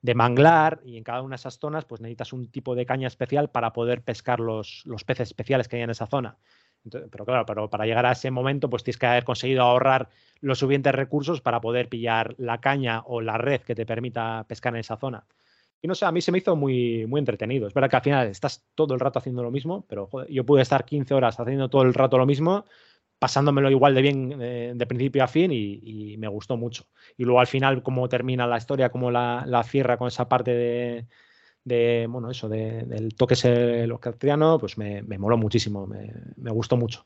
de, 0.03 0.15
manglar 0.15 0.81
y 0.85 0.97
en 0.97 1.05
cada 1.05 1.23
una 1.23 1.35
de 1.35 1.41
esas 1.41 1.59
zonas 1.59 1.85
pues 1.85 2.01
necesitas 2.01 2.33
un 2.33 2.51
tipo 2.51 2.75
de 2.75 2.87
caña 2.87 3.09
especial 3.09 3.51
para 3.51 3.73
poder 3.73 4.03
pescar 4.03 4.41
los, 4.41 4.83
los 4.85 5.05
peces 5.05 5.29
especiales 5.29 5.69
que 5.69 5.77
hay 5.77 5.83
en 5.83 5.91
esa 5.91 6.07
zona 6.07 6.37
pero 6.91 7.25
claro, 7.25 7.47
pero 7.47 7.71
para 7.71 7.87
llegar 7.87 8.05
a 8.07 8.13
ese 8.13 8.31
momento, 8.31 8.69
pues 8.69 8.85
tienes 8.85 8.99
que 8.99 9.07
haber 9.07 9.25
conseguido 9.25 9.63
ahorrar 9.63 10.11
los 10.41 10.59
suficientes 10.59 10.95
recursos 10.95 11.41
para 11.41 11.61
poder 11.61 11.89
pillar 11.89 12.35
la 12.39 12.61
caña 12.61 13.03
o 13.07 13.21
la 13.21 13.39
red 13.39 13.63
que 13.63 13.75
te 13.75 13.87
permita 13.87 14.45
pescar 14.49 14.75
en 14.75 14.81
esa 14.81 14.97
zona. 14.97 15.25
Y 15.85 15.87
no 15.87 15.95
sé, 15.95 16.07
a 16.07 16.13
mí 16.13 16.23
se 16.23 16.33
me 16.33 16.39
hizo 16.39 16.57
muy, 16.57 17.05
muy 17.07 17.19
entretenido. 17.19 17.69
Es 17.69 17.75
verdad 17.75 17.91
que 17.91 17.97
al 17.97 18.03
final 18.03 18.29
estás 18.29 18.65
todo 18.75 18.95
el 18.95 19.01
rato 19.01 19.19
haciendo 19.19 19.43
lo 19.43 19.51
mismo, 19.51 19.85
pero 19.87 20.09
yo 20.31 20.47
pude 20.47 20.63
estar 20.63 20.87
15 20.87 21.13
horas 21.13 21.39
haciendo 21.39 21.69
todo 21.69 21.83
el 21.83 21.93
rato 21.93 22.17
lo 22.17 22.25
mismo, 22.25 22.65
pasándomelo 23.19 23.71
igual 23.71 23.95
de 23.95 24.01
bien 24.01 24.39
eh, 24.41 24.73
de 24.75 24.87
principio 24.87 25.23
a 25.23 25.29
fin 25.29 25.51
y, 25.53 26.17
me 26.17 26.27
gustó 26.27 26.57
mucho. 26.57 26.87
Y 27.19 27.25
luego 27.25 27.39
al 27.39 27.49
final, 27.49 27.83
cómo 27.83 28.09
termina 28.09 28.47
la 28.47 28.57
historia, 28.57 28.89
cómo 28.89 29.11
la, 29.11 29.45
la 29.47 29.63
cierra 29.63 29.99
con 29.99 30.09
esa 30.09 30.27
parte 30.27 30.53
de, 30.53 31.07
de, 31.65 32.07
bueno, 32.09 32.31
eso, 32.31 32.49
de, 32.49 32.85
del 32.85 33.15
toque 33.15 33.35
castellano, 34.01 34.59
pues 34.59 34.79
me, 34.79 35.03
me 35.03 35.19
moló 35.19 35.37
muchísimo, 35.37 35.87
me, 35.87 36.15
me 36.37 36.51
gustó 36.51 36.79
mucho. 36.79 37.05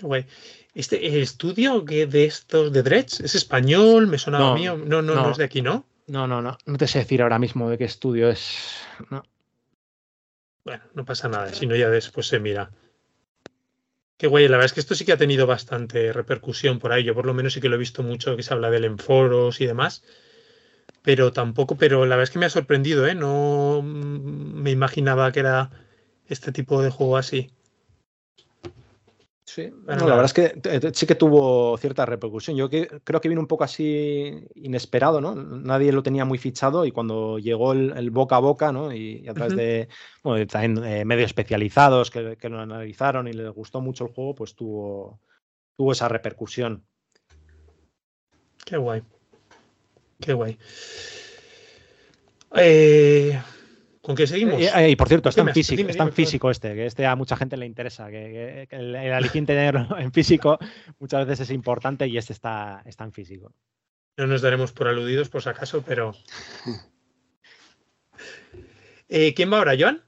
Güey. 0.00 0.26
¿Este 0.74 1.20
estudio 1.20 1.84
que 1.84 2.06
de 2.06 2.26
estos 2.26 2.72
de 2.72 2.84
Dredge 2.84 3.24
es 3.24 3.34
español? 3.34 4.06
¿Me 4.06 4.18
sonaba 4.18 4.50
no, 4.50 4.54
mío? 4.54 4.76
No, 4.76 5.02
no, 5.02 5.16
no, 5.16 5.30
es 5.32 5.38
de 5.38 5.44
aquí, 5.44 5.60
¿no? 5.60 5.84
No, 6.06 6.26
no, 6.26 6.42
no. 6.42 6.58
No 6.66 6.76
te 6.76 6.86
sé 6.86 6.98
decir 7.00 7.22
ahora 7.22 7.38
mismo 7.38 7.70
de 7.70 7.78
qué 7.78 7.84
estudio 7.84 8.28
es. 8.30 8.86
No. 9.10 9.22
Bueno, 10.64 10.84
no 10.94 11.04
pasa 11.04 11.28
nada, 11.28 11.52
si 11.52 11.66
no 11.66 11.76
ya 11.76 11.90
después 11.90 12.26
se 12.26 12.40
mira. 12.40 12.70
Qué 14.16 14.26
guay, 14.26 14.48
la 14.48 14.56
verdad 14.56 14.66
es 14.66 14.72
que 14.72 14.80
esto 14.80 14.94
sí 14.94 15.04
que 15.04 15.12
ha 15.12 15.18
tenido 15.18 15.46
bastante 15.46 16.12
repercusión 16.12 16.78
por 16.78 16.92
ahí. 16.92 17.04
Yo 17.04 17.14
por 17.14 17.26
lo 17.26 17.34
menos 17.34 17.52
sí 17.52 17.60
que 17.60 17.68
lo 17.68 17.76
he 17.76 17.78
visto 17.78 18.02
mucho, 18.02 18.36
que 18.36 18.42
se 18.42 18.54
habla 18.54 18.70
de 18.70 18.78
él 18.78 18.84
en 18.84 18.98
foros 18.98 19.60
y 19.60 19.66
demás 19.66 20.02
pero 21.04 21.34
tampoco, 21.34 21.76
pero 21.76 22.06
la 22.06 22.16
verdad 22.16 22.22
es 22.24 22.30
que 22.30 22.38
me 22.38 22.46
ha 22.46 22.50
sorprendido, 22.50 23.06
¿eh? 23.06 23.14
No 23.14 23.82
me 23.82 24.70
imaginaba 24.70 25.30
que 25.32 25.40
era 25.40 25.70
este 26.26 26.50
tipo 26.50 26.80
de 26.80 26.88
juego 26.88 27.18
así. 27.18 27.50
Sí, 29.54 29.70
la 29.86 29.94
verdad 29.94 30.24
es 30.24 30.32
que 30.32 30.90
sí 30.94 31.06
que 31.06 31.14
tuvo 31.14 31.78
cierta 31.78 32.04
repercusión. 32.04 32.56
Yo 32.56 32.68
creo 32.68 33.20
que 33.20 33.28
vino 33.28 33.40
un 33.40 33.46
poco 33.46 33.62
así 33.62 34.48
inesperado, 34.56 35.20
¿no? 35.20 35.36
Nadie 35.36 35.92
lo 35.92 36.02
tenía 36.02 36.24
muy 36.24 36.38
fichado 36.38 36.84
y 36.84 36.90
cuando 36.90 37.38
llegó 37.38 37.72
el, 37.72 38.10
boca 38.10 38.34
a 38.34 38.40
boca, 38.40 38.72
¿no? 38.72 38.92
Y, 38.92 39.28
a 39.28 39.32
través 39.32 39.54
de 39.54 39.88
bueno, 40.24 40.44
también 40.48 40.84
eh, 40.84 41.04
medios 41.04 41.26
especializados 41.26 42.10
que, 42.10 42.36
que, 42.36 42.48
lo 42.48 42.58
analizaron 42.58 43.28
y 43.28 43.32
les 43.32 43.48
gustó 43.52 43.80
mucho 43.80 44.06
el 44.06 44.12
juego, 44.12 44.34
pues 44.34 44.56
tuvo, 44.56 45.20
tuvo 45.76 45.92
esa 45.92 46.08
repercusión. 46.08 46.84
Qué 48.64 48.76
guay. 48.76 49.04
Qué 50.20 50.32
guay. 50.32 50.58
Eh, 52.56 53.40
¿Con 54.04 54.14
qué 54.14 54.26
seguimos? 54.26 54.60
Y, 54.60 54.66
eh, 54.66 54.96
por 54.98 55.08
cierto, 55.08 55.30
está 55.30 55.40
en 55.40 55.54
físico, 55.54 55.88
está 55.88 56.02
en 56.02 56.12
físico 56.12 56.50
este, 56.50 56.74
que 56.74 56.84
este 56.84 57.06
a 57.06 57.16
mucha 57.16 57.36
gente 57.36 57.56
le 57.56 57.64
interesa, 57.64 58.10
que, 58.10 58.68
el, 58.70 58.94
el 58.94 59.30
tenerlo 59.30 59.88
en 59.98 60.12
físico 60.12 60.58
muchas 60.98 61.26
veces 61.26 61.48
es 61.48 61.54
importante 61.54 62.06
y 62.06 62.18
este 62.18 62.34
está, 62.34 62.82
está 62.84 63.04
en 63.04 63.12
físico. 63.12 63.54
No 64.18 64.26
nos 64.26 64.42
daremos 64.42 64.72
por 64.72 64.88
aludidos 64.88 65.30
por 65.30 65.42
si 65.42 65.48
acaso, 65.48 65.82
pero. 65.82 66.12
Eh, 69.06 69.34
¿Quién 69.34 69.52
va 69.52 69.58
ahora, 69.58 69.76
Joan? 69.78 70.02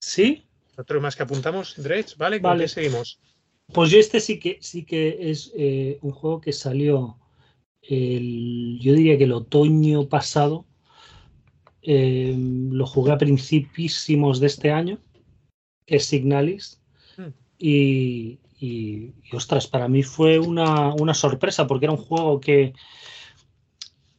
Sí. 0.00 0.46
Otro 0.76 1.00
más 1.00 1.16
que 1.16 1.22
apuntamos, 1.22 1.82
Dredge, 1.82 2.14
¿vale? 2.18 2.36
¿Con 2.36 2.50
Vale. 2.50 2.64
qué 2.64 2.68
seguimos? 2.68 3.18
Pues 3.72 3.90
yo 3.90 3.98
este 3.98 4.20
sí 4.20 4.38
que 4.38 4.58
sí 4.60 4.84
que 4.84 5.30
es 5.30 5.50
eh, 5.56 5.98
un 6.02 6.12
juego 6.12 6.42
que 6.42 6.52
salió 6.52 7.18
el, 7.82 8.78
yo 8.80 8.92
diría 8.92 9.16
que 9.16 9.24
el 9.24 9.32
otoño 9.32 10.08
pasado. 10.08 10.66
Eh, 11.82 12.34
lo 12.36 12.86
jugué 12.86 13.12
a 13.12 13.18
principísimos 13.18 14.38
de 14.40 14.46
este 14.46 14.70
año, 14.70 14.98
que 15.86 15.96
es 15.96 16.04
Signalis. 16.06 16.80
Mm. 17.16 17.22
Y, 17.58 18.38
y- 18.58 19.14
y, 19.22 19.36
ostras, 19.36 19.66
para 19.66 19.88
mí 19.88 20.02
fue 20.02 20.38
una, 20.38 20.92
una 20.94 21.14
sorpresa 21.14 21.66
porque 21.66 21.86
era 21.86 21.92
un 21.94 21.98
juego 21.98 22.38
que, 22.40 22.74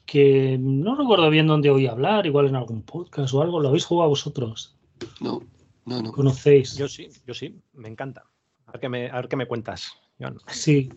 que 0.05 0.57
no 0.59 0.95
recuerdo 0.95 1.29
bien 1.29 1.47
dónde 1.47 1.69
oí 1.69 1.87
hablar, 1.87 2.25
igual 2.25 2.47
en 2.47 2.55
algún 2.55 2.81
podcast 2.81 3.33
o 3.33 3.41
algo. 3.41 3.59
¿Lo 3.59 3.69
habéis 3.69 3.85
jugado 3.85 4.09
vosotros? 4.09 4.75
No, 5.19 5.41
no, 5.85 6.01
no. 6.01 6.11
¿Conocéis? 6.11 6.75
Yo 6.75 6.87
sí, 6.87 7.09
yo 7.25 7.33
sí, 7.33 7.59
me 7.73 7.87
encanta. 7.87 8.25
A 8.65 8.71
ver 8.73 8.81
qué 8.81 8.89
me, 8.89 9.09
a 9.09 9.15
ver 9.15 9.27
qué 9.27 9.35
me 9.35 9.47
cuentas. 9.47 9.91
Sí, 10.47 10.89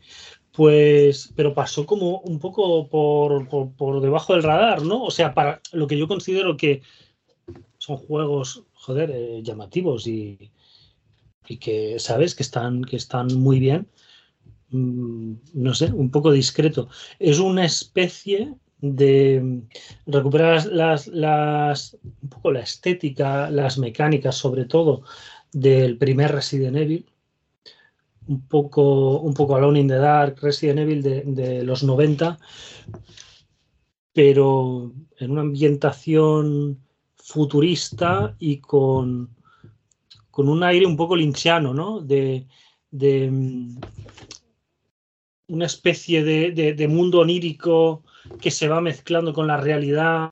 pues, 0.55 1.33
pero 1.37 1.53
pasó 1.55 1.85
como 1.87 2.21
un 2.21 2.39
poco 2.39 2.89
por, 2.89 3.49
por, 3.77 4.01
debajo 4.01 4.35
del 4.35 4.43
radar, 4.45 4.83
¿no? 4.83 5.03
O 5.05 5.11
sea, 5.11 5.35
para 5.35 5.61
lo 5.73 5.87
que 5.87 5.99
yo 5.99 6.07
considero 6.09 6.57
que 6.57 6.83
son 7.79 7.97
juegos, 7.97 8.63
joder, 8.75 9.11
eh, 9.13 9.41
llamativos 9.43 10.07
y, 10.07 10.51
y 11.49 11.57
que, 11.59 11.99
¿sabes? 11.99 12.35
Que 12.35 12.43
están, 12.45 12.83
que 12.85 12.97
están 12.97 13.27
muy 13.35 13.59
bien. 13.61 13.89
Mm, 14.71 15.35
No 15.55 15.75
sé, 15.75 15.87
un 15.93 16.11
poco 16.11 16.31
discreto. 16.33 16.89
Es 17.19 17.39
una 17.41 17.65
especie 17.65 18.55
de 18.81 19.63
recuperar 20.07 20.67
las, 20.67 21.07
las- 21.09 21.97
un 22.23 22.29
poco 22.29 22.53
la 22.53 22.61
estética, 22.61 23.51
las 23.51 23.79
mecánicas, 23.79 24.37
sobre 24.37 24.67
todo, 24.67 25.03
del 25.53 25.99
primer 25.99 26.33
Resident 26.33 26.77
Evil 26.77 27.07
un 28.27 28.47
poco, 28.49 29.21
un 29.21 29.35
poco 29.35 29.57
Alone 29.57 29.81
in 29.81 29.89
the 29.89 29.97
Dark, 29.97 30.39
Resident 30.41 30.79
Evil 30.81 31.03
de, 31.03 31.63
los 31.63 31.83
90, 31.83 32.39
pero 34.13 34.93
en 35.19 35.31
una 35.31 35.43
ambientación 35.43 36.79
futurista 37.17 38.35
y 38.39 38.59
con, 38.59 39.31
con 40.31 40.49
un 40.49 40.63
aire 40.63 40.87
un 40.87 40.97
poco 40.97 41.17
lynchiano, 41.17 41.75
¿no? 41.75 42.01
De, 42.01 42.47
de, 42.91 43.31
mm, 43.31 43.77
una 45.49 45.67
especie 45.67 46.25
de, 46.25 46.53
de- 46.53 46.75
de 46.75 46.89
mundo 46.89 47.21
onírico 47.21 48.03
que 48.41 48.51
se 48.51 48.69
va 48.69 48.81
mezclando 48.81 49.33
con 49.35 49.47
la 49.47 49.57
realidad. 49.59 50.31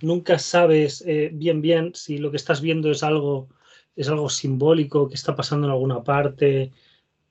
Nunca 0.00 0.38
sabes 0.38 1.02
eh, 1.06 1.30
bien 1.32 1.60
bien 1.60 1.92
si 1.94 2.18
lo 2.18 2.30
que 2.30 2.36
estás 2.36 2.60
viendo 2.60 2.90
es 2.90 3.02
algo, 3.02 3.48
es 3.96 4.08
algo 4.08 4.28
simbólico 4.30 5.08
que 5.08 5.14
está 5.14 5.34
pasando 5.34 5.66
en 5.66 5.72
alguna 5.72 6.02
parte 6.02 6.72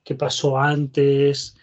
que 0.08 0.16
pasó 0.16 0.58
antes, 0.58 1.58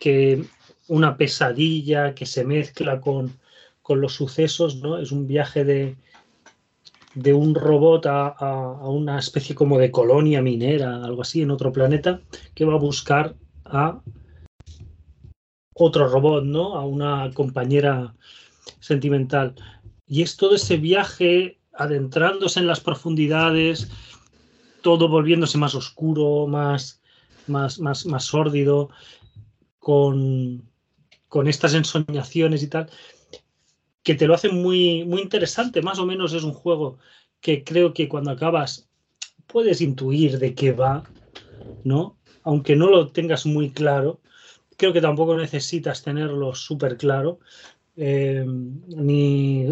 que 0.00 0.42
una 0.88 1.18
pesadilla 1.18 2.14
que 2.14 2.24
se 2.24 2.42
mezcla 2.42 2.98
con, 2.98 3.38
con 3.82 4.00
los 4.00 4.14
sucesos, 4.14 4.76
¿no? 4.76 4.96
Es 4.96 5.12
un 5.12 5.26
viaje 5.26 5.64
de, 5.64 5.94
de 7.14 7.34
un 7.34 7.54
robot 7.54 8.06
a, 8.06 8.28
a- 8.28 8.78
a 8.80 8.88
una 8.88 9.18
especie 9.18 9.54
como 9.54 9.78
de 9.78 9.90
colonia 9.90 10.40
minera, 10.40 11.04
algo 11.04 11.20
así, 11.20 11.42
en 11.42 11.50
otro 11.50 11.72
planeta, 11.72 12.20
que 12.54 12.64
va 12.64 12.72
a 12.72 12.78
buscar 12.78 13.36
a 13.66 14.00
otro 15.74 16.08
robot, 16.08 16.44
¿no? 16.44 16.76
A 16.76 16.86
una 16.86 17.30
compañera 17.34 18.14
sentimental. 18.80 19.54
Y 20.06 20.22
es 20.22 20.38
todo 20.38 20.54
ese 20.54 20.78
viaje 20.78 21.58
adentrándose 21.74 22.60
en 22.60 22.66
las 22.66 22.80
profundidades, 22.80 23.90
todo 24.80 25.08
volviéndose 25.08 25.58
más 25.58 25.74
oscuro, 25.74 26.46
más, 26.46 27.02
más, 27.46 27.78
más, 27.78 28.06
más 28.06 28.24
sórdido, 28.24 28.90
con, 29.84 30.62
con 31.28 31.46
estas 31.46 31.74
ensoñaciones 31.74 32.62
y 32.62 32.68
tal, 32.68 32.88
que 34.02 34.14
te 34.14 34.26
lo 34.26 34.34
hacen 34.34 34.62
muy, 34.62 35.04
muy 35.04 35.20
interesante. 35.20 35.82
Más 35.82 35.98
o 35.98 36.06
menos 36.06 36.32
es 36.32 36.42
un 36.42 36.52
juego 36.52 36.98
que 37.40 37.62
creo 37.62 37.92
que 37.92 38.08
cuando 38.08 38.30
acabas 38.30 38.88
puedes 39.46 39.80
intuir 39.80 40.38
de 40.38 40.54
qué 40.54 40.72
va, 40.72 41.04
¿no? 41.84 42.16
Aunque 42.42 42.76
no 42.76 42.88
lo 42.88 43.08
tengas 43.08 43.46
muy 43.46 43.70
claro, 43.70 44.20
creo 44.76 44.92
que 44.92 45.00
tampoco 45.00 45.36
necesitas 45.36 46.02
tenerlo 46.02 46.54
súper 46.54 46.96
claro, 46.96 47.38
eh, 47.96 48.44
ni 48.46 49.66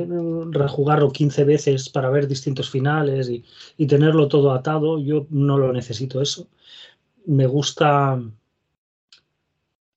rejugarlo 0.51 1.11
15 1.11 1.45
veces 1.45 1.89
para 1.89 2.11
ver 2.11 2.29
distintos 2.29 2.71
finales 2.71 3.29
y, 3.29 3.45
y 3.77 3.87
tenerlo 3.87 4.29
todo 4.29 4.53
atado. 4.53 4.99
Yo 4.99 5.27
no 5.31 5.59
lo 5.59 5.73
necesito 5.73 6.21
eso 6.21 6.49
me 7.27 7.47
gusta 7.47 8.21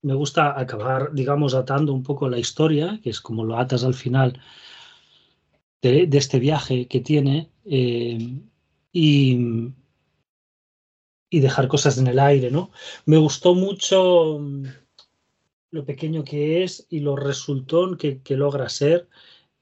me 0.02 0.14
gusta 0.14 0.58
acabar, 0.58 1.12
digamos, 1.12 1.52
atando 1.54 1.92
un 1.92 2.02
poco 2.02 2.28
la 2.30 2.38
historia, 2.38 2.98
que 3.02 3.10
es 3.10 3.20
como 3.20 3.44
lo 3.44 3.58
atas 3.58 3.84
al 3.84 3.92
final 3.94 4.40
de, 5.82 6.08
este 6.12 6.38
viaje 6.38 6.86
que 6.88 7.00
tiene, 7.00 7.50
eh, 7.64 8.18
y, 8.92 9.72
y 11.30 11.40
dejar 11.40 11.68
cosas 11.68 11.98
en 11.98 12.06
el 12.06 12.18
aire, 12.18 12.50
¿no? 12.50 12.70
Me 13.04 13.16
gustó 13.16 13.54
mucho 13.54 14.38
mm, 14.40 14.64
lo 15.70 15.84
pequeño 15.84 16.24
que 16.24 16.62
es 16.62 16.86
y 16.90 17.00
lo 17.00 17.16
resultón 17.16 17.96
que, 17.96 18.20
que 18.22 18.36
logra 18.36 18.68
ser 18.68 19.08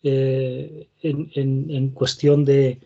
eh, 0.02 0.88
en, 1.02 1.30
en- 1.34 1.70
en 1.70 1.90
cuestión 1.90 2.44
de, 2.44 2.80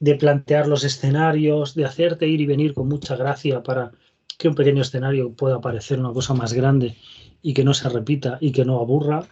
de 0.00 0.14
plantear 0.16 0.68
los 0.68 0.84
escenarios, 0.84 1.74
de 1.74 1.84
hacerte 1.86 2.28
ir 2.28 2.40
y 2.40 2.46
venir 2.46 2.74
con 2.74 2.88
mucha 2.88 3.16
gracia 3.16 3.62
para 3.62 3.92
que 4.38 4.48
un 4.48 4.54
pequeño 4.54 4.82
escenario 4.82 5.32
pueda 5.32 5.60
parecer 5.60 5.98
una 6.00 6.12
cosa 6.12 6.34
más 6.34 6.52
grande 6.52 6.96
y 7.42 7.54
que 7.54 7.64
no 7.64 7.74
se 7.74 7.88
repita 7.88 8.38
y 8.40 8.52
que 8.52 8.64
no 8.64 8.80
aburra. 8.80 9.26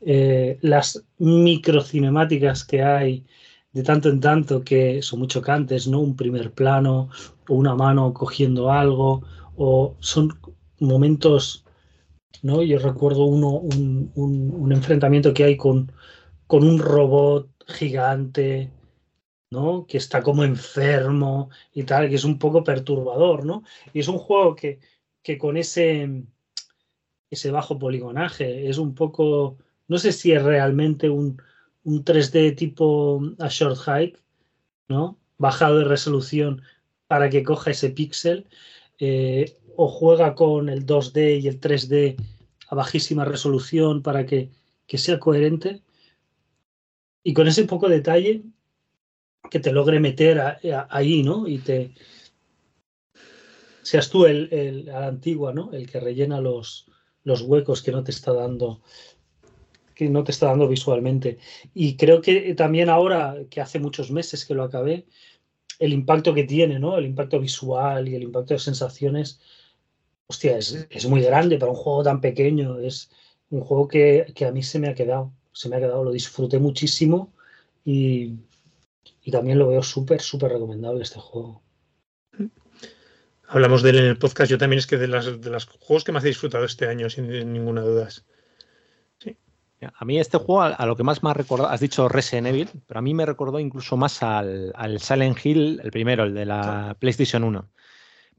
Eh, 0.00 0.58
las 0.62 1.04
microcinemáticas 1.18 2.64
que 2.64 2.82
hay 2.82 3.24
de 3.72 3.82
tanto 3.82 4.08
en 4.08 4.20
tanto 4.20 4.62
que 4.64 5.02
son 5.02 5.20
muy 5.20 5.28
chocantes, 5.28 5.88
¿no? 5.88 6.00
Un 6.00 6.16
primer 6.16 6.52
plano 6.52 7.10
o 7.48 7.54
una 7.54 7.74
mano 7.74 8.12
cogiendo 8.14 8.70
algo 8.72 9.22
o 9.56 9.96
son 10.00 10.30
momentos, 10.80 11.64
¿no? 12.42 12.62
Yo 12.62 12.78
recuerdo 12.78 13.24
uno, 13.24 13.50
un, 13.50 14.12
un- 14.14 14.54
un 14.54 14.72
enfrentamiento 14.72 15.34
que 15.34 15.44
hay 15.44 15.56
con, 15.56 15.92
con 16.46 16.64
un 16.64 16.78
robot 16.78 17.50
gigante, 17.68 18.72
¿no? 19.50 19.86
Que 19.86 19.98
está 19.98 20.22
como 20.22 20.44
enfermo 20.44 21.50
y 21.72 21.84
tal, 21.84 22.08
que 22.08 22.16
es 22.16 22.24
un 22.24 22.38
poco 22.38 22.64
perturbador, 22.64 23.44
¿no? 23.44 23.64
Y 23.92 24.00
es 24.00 24.08
un 24.08 24.18
juego 24.18 24.54
que, 24.56 24.80
que 25.22 25.38
con 25.38 25.56
ese, 25.56 26.24
ese 27.30 27.50
bajo 27.50 27.78
poligonaje 27.78 28.68
es 28.68 28.78
un 28.78 28.94
poco, 28.94 29.58
no 29.88 29.98
sé 29.98 30.12
si 30.12 30.32
es 30.32 30.42
realmente 30.42 31.08
un, 31.10 31.40
un 31.84 32.04
3D 32.04 32.56
tipo 32.56 33.22
a 33.38 33.48
short 33.48 33.78
hike, 33.78 34.20
¿no? 34.88 35.18
Bajado 35.38 35.78
de 35.78 35.84
resolución 35.84 36.62
para 37.06 37.30
que 37.30 37.44
coja 37.44 37.70
ese 37.70 37.90
píxel, 37.90 38.46
eh, 38.98 39.58
o 39.76 39.88
juega 39.88 40.34
con 40.34 40.68
el 40.68 40.86
2D 40.86 41.40
y 41.40 41.48
el 41.48 41.60
3D 41.60 42.16
a 42.68 42.74
bajísima 42.74 43.24
resolución 43.24 44.02
para 44.02 44.26
que, 44.26 44.50
que 44.86 44.98
sea 44.98 45.20
coherente. 45.20 45.82
Y 47.22 47.34
con 47.34 47.46
ese 47.46 47.64
poco 47.64 47.88
detalle 47.88 48.42
que 49.50 49.60
te 49.60 49.72
logre 49.72 50.00
meter 50.00 50.38
a- 50.40 50.58
a- 50.72 50.88
ahí, 50.90 51.22
¿no? 51.22 51.46
Y 51.48 51.58
te 51.58 51.92
seas 53.82 54.10
tú 54.10 54.26
el, 54.26 54.48
el- 54.52 54.90
a 54.90 55.00
la 55.00 55.06
antigua, 55.08 55.52
¿no? 55.52 55.72
El 55.72 55.88
que 55.90 56.00
rellena 56.00 56.40
los, 56.40 56.86
los 57.24 57.42
huecos 57.42 57.82
que 57.82 57.92
no 57.92 58.02
te 58.02 58.10
está 58.10 58.32
dando 58.32 58.80
que 59.94 60.10
no 60.10 60.24
te 60.24 60.30
está 60.32 60.46
dando 60.48 60.68
visualmente. 60.68 61.38
Y 61.72 61.96
creo 61.96 62.20
que 62.20 62.54
también 62.54 62.90
ahora, 62.90 63.36
que 63.48 63.62
hace 63.62 63.78
muchos 63.78 64.10
meses 64.10 64.44
que 64.44 64.52
lo 64.54 64.62
acabé, 64.62 65.06
el 65.78 65.94
impacto 65.94 66.34
que 66.34 66.44
tiene, 66.44 66.78
¿no? 66.78 66.98
El 66.98 67.06
impacto 67.06 67.40
visual 67.40 68.06
y 68.06 68.14
el 68.14 68.22
impacto 68.24 68.52
de 68.54 68.60
sensaciones, 68.60 69.40
hostia, 70.26 70.58
es, 70.58 70.86
es 70.90 71.06
muy 71.06 71.22
grande 71.22 71.58
para 71.58 71.72
un 71.72 71.78
juego 71.78 72.02
tan 72.02 72.20
pequeño. 72.20 72.78
Es 72.78 73.10
un 73.50 73.60
juego 73.62 73.88
que, 73.88 74.26
que 74.34 74.44
a 74.44 74.52
mí 74.52 74.62
se 74.62 74.78
me 74.78 74.88
ha 74.88 74.94
quedado, 74.94 75.32
se 75.52 75.68
me 75.70 75.76
ha 75.76 75.80
quedado, 75.80 76.04
lo 76.04 76.12
disfruté 76.12 76.58
muchísimo 76.58 77.32
y, 77.84 78.34
y 79.26 79.32
también 79.32 79.58
lo 79.58 79.66
veo 79.66 79.82
súper, 79.82 80.20
súper 80.20 80.52
recomendable 80.52 81.02
este 81.02 81.18
juego. 81.18 81.60
Hablamos 83.48 83.82
de 83.82 83.90
él 83.90 83.98
en 83.98 84.04
el 84.04 84.18
podcast. 84.18 84.48
Yo 84.48 84.56
también 84.56 84.78
es 84.78 84.86
que 84.86 84.98
de, 84.98 85.08
las, 85.08 85.40
de 85.40 85.50
los 85.50 85.66
juegos 85.66 86.04
que 86.04 86.12
más 86.12 86.22
he 86.22 86.28
disfrutado 86.28 86.64
este 86.64 86.86
año, 86.86 87.10
sin 87.10 87.26
ninguna 87.52 87.80
duda. 87.80 88.08
A 89.94 90.04
mí 90.04 90.20
este 90.20 90.38
juego, 90.38 90.62
a, 90.62 90.68
a 90.68 90.86
lo 90.86 90.94
que 90.94 91.02
más 91.02 91.24
me 91.24 91.30
ha 91.30 91.34
recordado, 91.34 91.68
has 91.68 91.80
dicho 91.80 92.08
Resident 92.08 92.46
Evil, 92.46 92.70
pero 92.86 93.00
a 93.00 93.02
mí 93.02 93.14
me 93.14 93.26
recordó 93.26 93.58
incluso 93.58 93.96
más 93.96 94.22
al, 94.22 94.72
al 94.76 95.00
Silent 95.00 95.44
Hill, 95.44 95.80
el 95.82 95.90
primero, 95.90 96.22
el 96.22 96.32
de 96.32 96.46
la 96.46 96.96
PlayStation 97.00 97.42
1. 97.42 97.68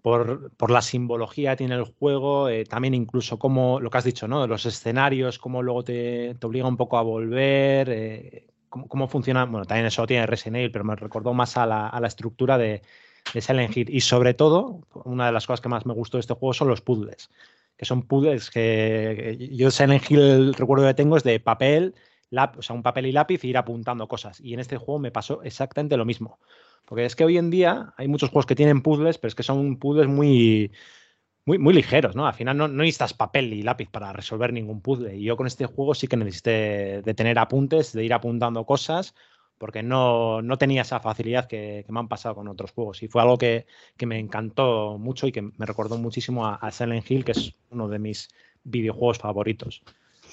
Por, 0.02 0.52
por 0.56 0.72
la 0.72 0.82
simbología 0.82 1.52
que 1.52 1.58
tiene 1.58 1.76
el 1.76 1.84
juego, 1.84 2.48
eh, 2.48 2.64
también 2.64 2.94
incluso 2.94 3.38
como 3.38 3.82
lo 3.82 3.90
que 3.90 3.98
has 3.98 4.06
dicho, 4.06 4.26
¿no? 4.30 4.42
De 4.42 4.48
los 4.48 4.66
escenarios, 4.66 5.38
cómo 5.38 5.62
luego 5.62 5.84
te, 5.84 6.34
te 6.40 6.48
obliga 6.48 6.66
un 6.66 6.78
poco 6.78 6.98
a 6.98 7.02
volver, 7.02 7.90
eh, 7.90 8.48
cómo, 8.70 9.08
funciona. 9.08 9.46
Bueno, 9.46 9.66
también 9.66 9.88
eso 9.88 10.06
tiene 10.08 10.26
Resident 10.26 10.58
Evil, 10.58 10.72
pero 10.72 10.84
me 10.84 10.96
recordó 10.96 11.34
más 11.34 11.58
a 11.58 11.66
la, 11.66 12.08
estructura 12.08 12.58
de, 12.58 12.82
de 13.34 13.42
Silent 13.42 13.76
Hill. 13.76 13.90
Y 13.90 14.02
sobre 14.02 14.34
todo, 14.34 14.82
una 15.06 15.28
de 15.28 15.32
las 15.32 15.48
cosas 15.48 15.62
que 15.62 15.70
más 15.70 15.86
me 15.86 15.94
gustó 15.94 16.18
de 16.18 16.22
este 16.22 16.34
juego 16.34 16.54
son 16.54 16.68
los 16.68 16.82
puzzles, 16.82 17.30
que 17.78 17.86
son 17.86 18.04
puzzles 18.04 18.50
que 18.50 19.50
yo 19.52 19.72
Silent 19.72 20.10
Hill 20.10 20.54
recuerdo 20.54 20.88
que 20.88 20.94
tengo 20.94 21.18
es 21.18 21.24
de 21.24 21.40
papel, 21.40 21.96
o 22.32 22.62
sea, 22.62 22.76
un 22.76 22.84
papel 22.84 23.06
y 23.06 23.12
lápiz 23.12 23.44
e 23.44 23.48
ir 23.48 23.58
apuntando 23.58 24.08
cosas. 24.08 24.40
Y 24.42 24.54
en 24.54 24.60
este 24.60 24.78
juego 24.78 25.00
me 25.00 25.12
pasó 25.12 25.42
exactamente 25.44 25.98
lo 25.98 26.06
mismo. 26.06 26.40
Porque 26.86 27.06
es 27.06 27.16
que 27.16 27.26
hoy 27.26 27.38
en 27.38 27.50
día 27.50 27.94
hay 27.98 28.08
muchos 28.08 28.30
juegos 28.30 28.46
que 28.46 28.56
tienen 28.56 28.82
puzzles, 28.82 29.18
pero 29.18 29.30
es 29.30 29.36
que 29.36 29.44
son 29.44 29.78
puzzles 29.78 30.08
muy, 30.08 30.72
muy, 31.48 31.58
muy 31.58 31.74
ligeros, 31.74 32.14
¿no? 32.14 32.28
Al 32.28 32.34
final 32.34 32.58
no, 32.58 32.68
necesitas 32.68 33.14
papel 33.14 33.54
y 33.54 33.64
lápiz 33.64 33.90
para 33.90 34.12
resolver 34.12 34.52
ningún 34.52 34.82
puzzle. 34.82 35.16
Y 35.16 35.24
yo 35.24 35.38
con 35.38 35.48
este 35.48 35.66
juego 35.66 35.96
sí 35.96 36.08
que 36.10 36.18
necesité 36.18 37.02
de 37.02 37.14
tener 37.14 37.40
apuntes, 37.40 37.94
de 37.94 38.04
ir 38.04 38.14
apuntando 38.14 38.66
cosas, 38.66 39.16
porque 39.58 39.82
no, 39.82 40.42
tenía 40.60 40.82
esa 40.82 41.00
facilidad 41.00 41.48
que, 41.48 41.86
me 41.88 42.00
han 42.00 42.10
pasado 42.10 42.36
con 42.36 42.50
otros 42.50 42.72
juegos. 42.72 43.02
Y 43.02 43.08
fue 43.08 43.22
algo 43.22 43.38
que, 43.38 43.66
me 44.06 44.20
encantó 44.20 44.98
mucho 45.00 45.26
y 45.26 45.32
que 45.32 45.42
me 45.42 45.66
recordó 45.66 45.98
muchísimo 45.98 46.46
a, 46.46 46.70
Silent 46.70 47.10
Hill, 47.10 47.24
que 47.24 47.32
es 47.32 47.54
uno 47.70 47.88
de 47.88 48.00
mis 48.00 48.28
videojuegos 48.66 49.20
favoritos. 49.20 49.84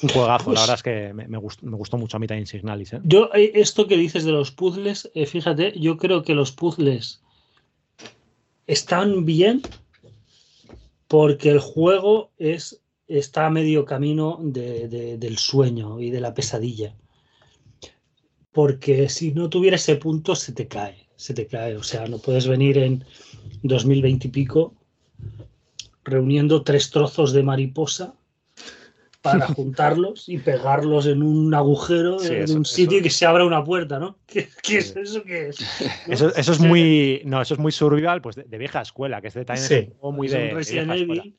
Un 0.03 0.09
juegazo, 0.09 0.51
la 0.51 0.57
pues 0.57 0.61
verdad 0.63 0.75
es 0.75 0.83
que 0.83 1.13
me, 1.15 1.39
gustó, 1.39 1.97
mucho 1.97 2.17
a 2.17 2.21
mí 2.21 2.27
también 2.27 2.49
Signalis. 2.49 2.93
¿eh? 2.93 3.01
Yo, 3.05 3.31
eh, 3.35 3.53
esto 3.55 3.87
que 3.87 3.97
dices 3.97 4.25
de 4.25 4.33
los 4.33 4.51
puzzles, 4.51 5.13
eh, 5.15 5.27
fíjate, 5.27 5.79
yo 5.79 5.97
creo 5.97 6.25
que 6.25 6.35
los 6.35 6.51
puzzles 6.51 7.23
están 8.67 9.25
bien, 9.25 9.63
porque 11.15 11.49
el 11.49 11.61
juego 11.61 12.33
es, 12.39 12.83
está 13.07 13.47
a 13.47 13.51
medio 13.51 13.85
camino 13.85 14.41
del 14.43 15.39
sueño 15.39 16.01
y 16.01 16.11
de 16.11 16.21
la 16.21 16.35
pesadilla. 16.35 16.97
Porque 18.51 19.09
si 19.09 19.31
no 19.31 19.49
tuviera 19.49 19.77
ese 19.77 19.95
punto, 19.95 20.35
se 20.35 20.51
te 20.51 20.67
cae, 20.67 21.07
se 21.15 21.33
te 21.33 21.47
cae. 21.47 21.77
O 21.77 21.85
sea, 21.85 22.09
no 22.09 22.19
puedes 22.19 22.49
venir 22.49 22.79
en 22.79 23.05
2020 23.63 24.27
y 24.27 24.31
pico 24.33 24.75
reuniendo 26.03 26.65
tres 26.65 26.91
trozos 26.91 27.33
de 27.33 27.45
mariposa 27.45 28.17
para 29.25 29.47
juntarlos 29.57 30.29
y 30.29 30.37
pegarlos 30.37 31.07
en 31.07 31.23
un 31.23 31.55
agujero 31.55 32.23
en 32.23 32.59
un 32.59 32.65
sitio 32.67 32.99
y 32.99 33.03
que 33.03 33.09
se 33.09 33.25
abra 33.25 33.47
una 33.47 33.65
puerta, 33.65 33.99
¿no? 33.99 34.19
¿Qué, 34.27 34.49
es 34.77 34.95
eso? 34.95 35.25
¿Qué 35.25 35.49
es? 35.49 35.59
Eso, 36.09 36.29
es 36.37 36.61
muy, 36.61 37.23
no, 37.25 37.41
eso 37.41 37.55
es 37.55 37.61
muy 37.61 37.73
survival, 37.73 38.21
pues 38.21 38.37
de, 38.37 38.59
vieja 38.59 38.83
escuela, 38.83 39.23
que 39.23 39.29
es 39.29 39.35
de, 39.35 39.45
también 39.47 39.95
muy 40.03 40.29
de, 40.29 40.51
Resident 40.51 40.93
Evil, 40.93 41.37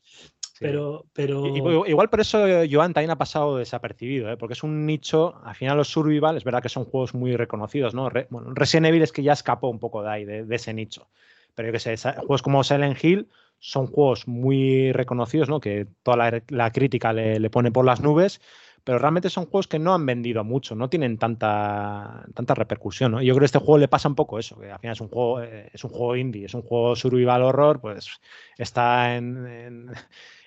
pero, 0.58 1.06
pero... 1.12 1.46
Igual 1.86 2.10
por 2.10 2.20
eso 2.20 2.44
Joan 2.70 2.92
también 2.92 3.10
ha 3.10 3.18
pasado 3.18 3.58
desapercibido, 3.58 4.30
¿eh? 4.30 4.36
porque 4.36 4.54
es 4.54 4.62
un 4.64 4.84
nicho, 4.84 5.40
al 5.44 5.54
final 5.54 5.76
los 5.76 5.88
survival, 5.88 6.36
es 6.36 6.44
verdad 6.44 6.62
que 6.62 6.68
son 6.68 6.84
juegos 6.84 7.14
muy 7.14 7.36
reconocidos, 7.36 7.94
¿no? 7.94 8.10
bueno, 8.30 8.52
Resident 8.54 8.86
Evil 8.86 9.02
es 9.02 9.12
que 9.12 9.22
ya 9.22 9.32
escapó 9.32 9.68
un 9.68 9.78
poco 9.78 10.02
de 10.02 10.10
ahí, 10.10 10.24
de, 10.24 10.46
ese 10.50 10.74
nicho. 10.74 11.08
Pero 11.54 11.68
yo 11.68 11.72
que 11.72 11.78
sé, 11.78 11.96
juegos 11.96 12.42
como 12.42 12.64
Silent 12.64 13.02
Hill 13.02 13.28
son 13.58 13.86
juegos 13.86 14.28
muy 14.28 14.92
reconocidos, 14.92 15.48
¿no? 15.48 15.60
que 15.60 15.86
toda 16.02 16.42
la, 16.48 16.70
crítica 16.70 17.12
le, 17.12 17.50
pone 17.50 17.72
por 17.72 17.84
las 17.84 18.00
nubes, 18.00 18.40
pero 18.84 18.98
realmente 18.98 19.30
son 19.30 19.46
juegos 19.46 19.66
que 19.66 19.80
no 19.80 19.94
han 19.94 20.06
vendido 20.06 20.44
mucho, 20.44 20.76
no 20.76 20.88
tienen 20.88 21.18
tanta, 21.18 22.24
tanta 22.34 22.54
repercusión. 22.54 23.12
¿no? 23.12 23.22
Yo 23.22 23.34
creo 23.34 23.40
que 23.40 23.44
a 23.44 23.46
este 23.46 23.58
juego 23.58 23.78
le 23.78 23.88
pasa 23.88 24.08
un 24.08 24.14
poco 24.14 24.38
eso, 24.38 24.58
que 24.60 24.70
al 24.70 24.78
final 24.78 24.92
es 24.92 25.00
un 25.00 25.08
juego, 25.08 25.42
eh, 25.42 25.70
es 25.72 25.82
un 25.82 25.90
juego 25.90 26.16
indie, 26.16 26.44
es 26.44 26.54
un 26.54 26.62
juego 26.62 26.94
survival 26.94 27.42
horror, 27.42 27.80
pues 27.80 28.20
está 28.56 29.16
en, 29.16 29.90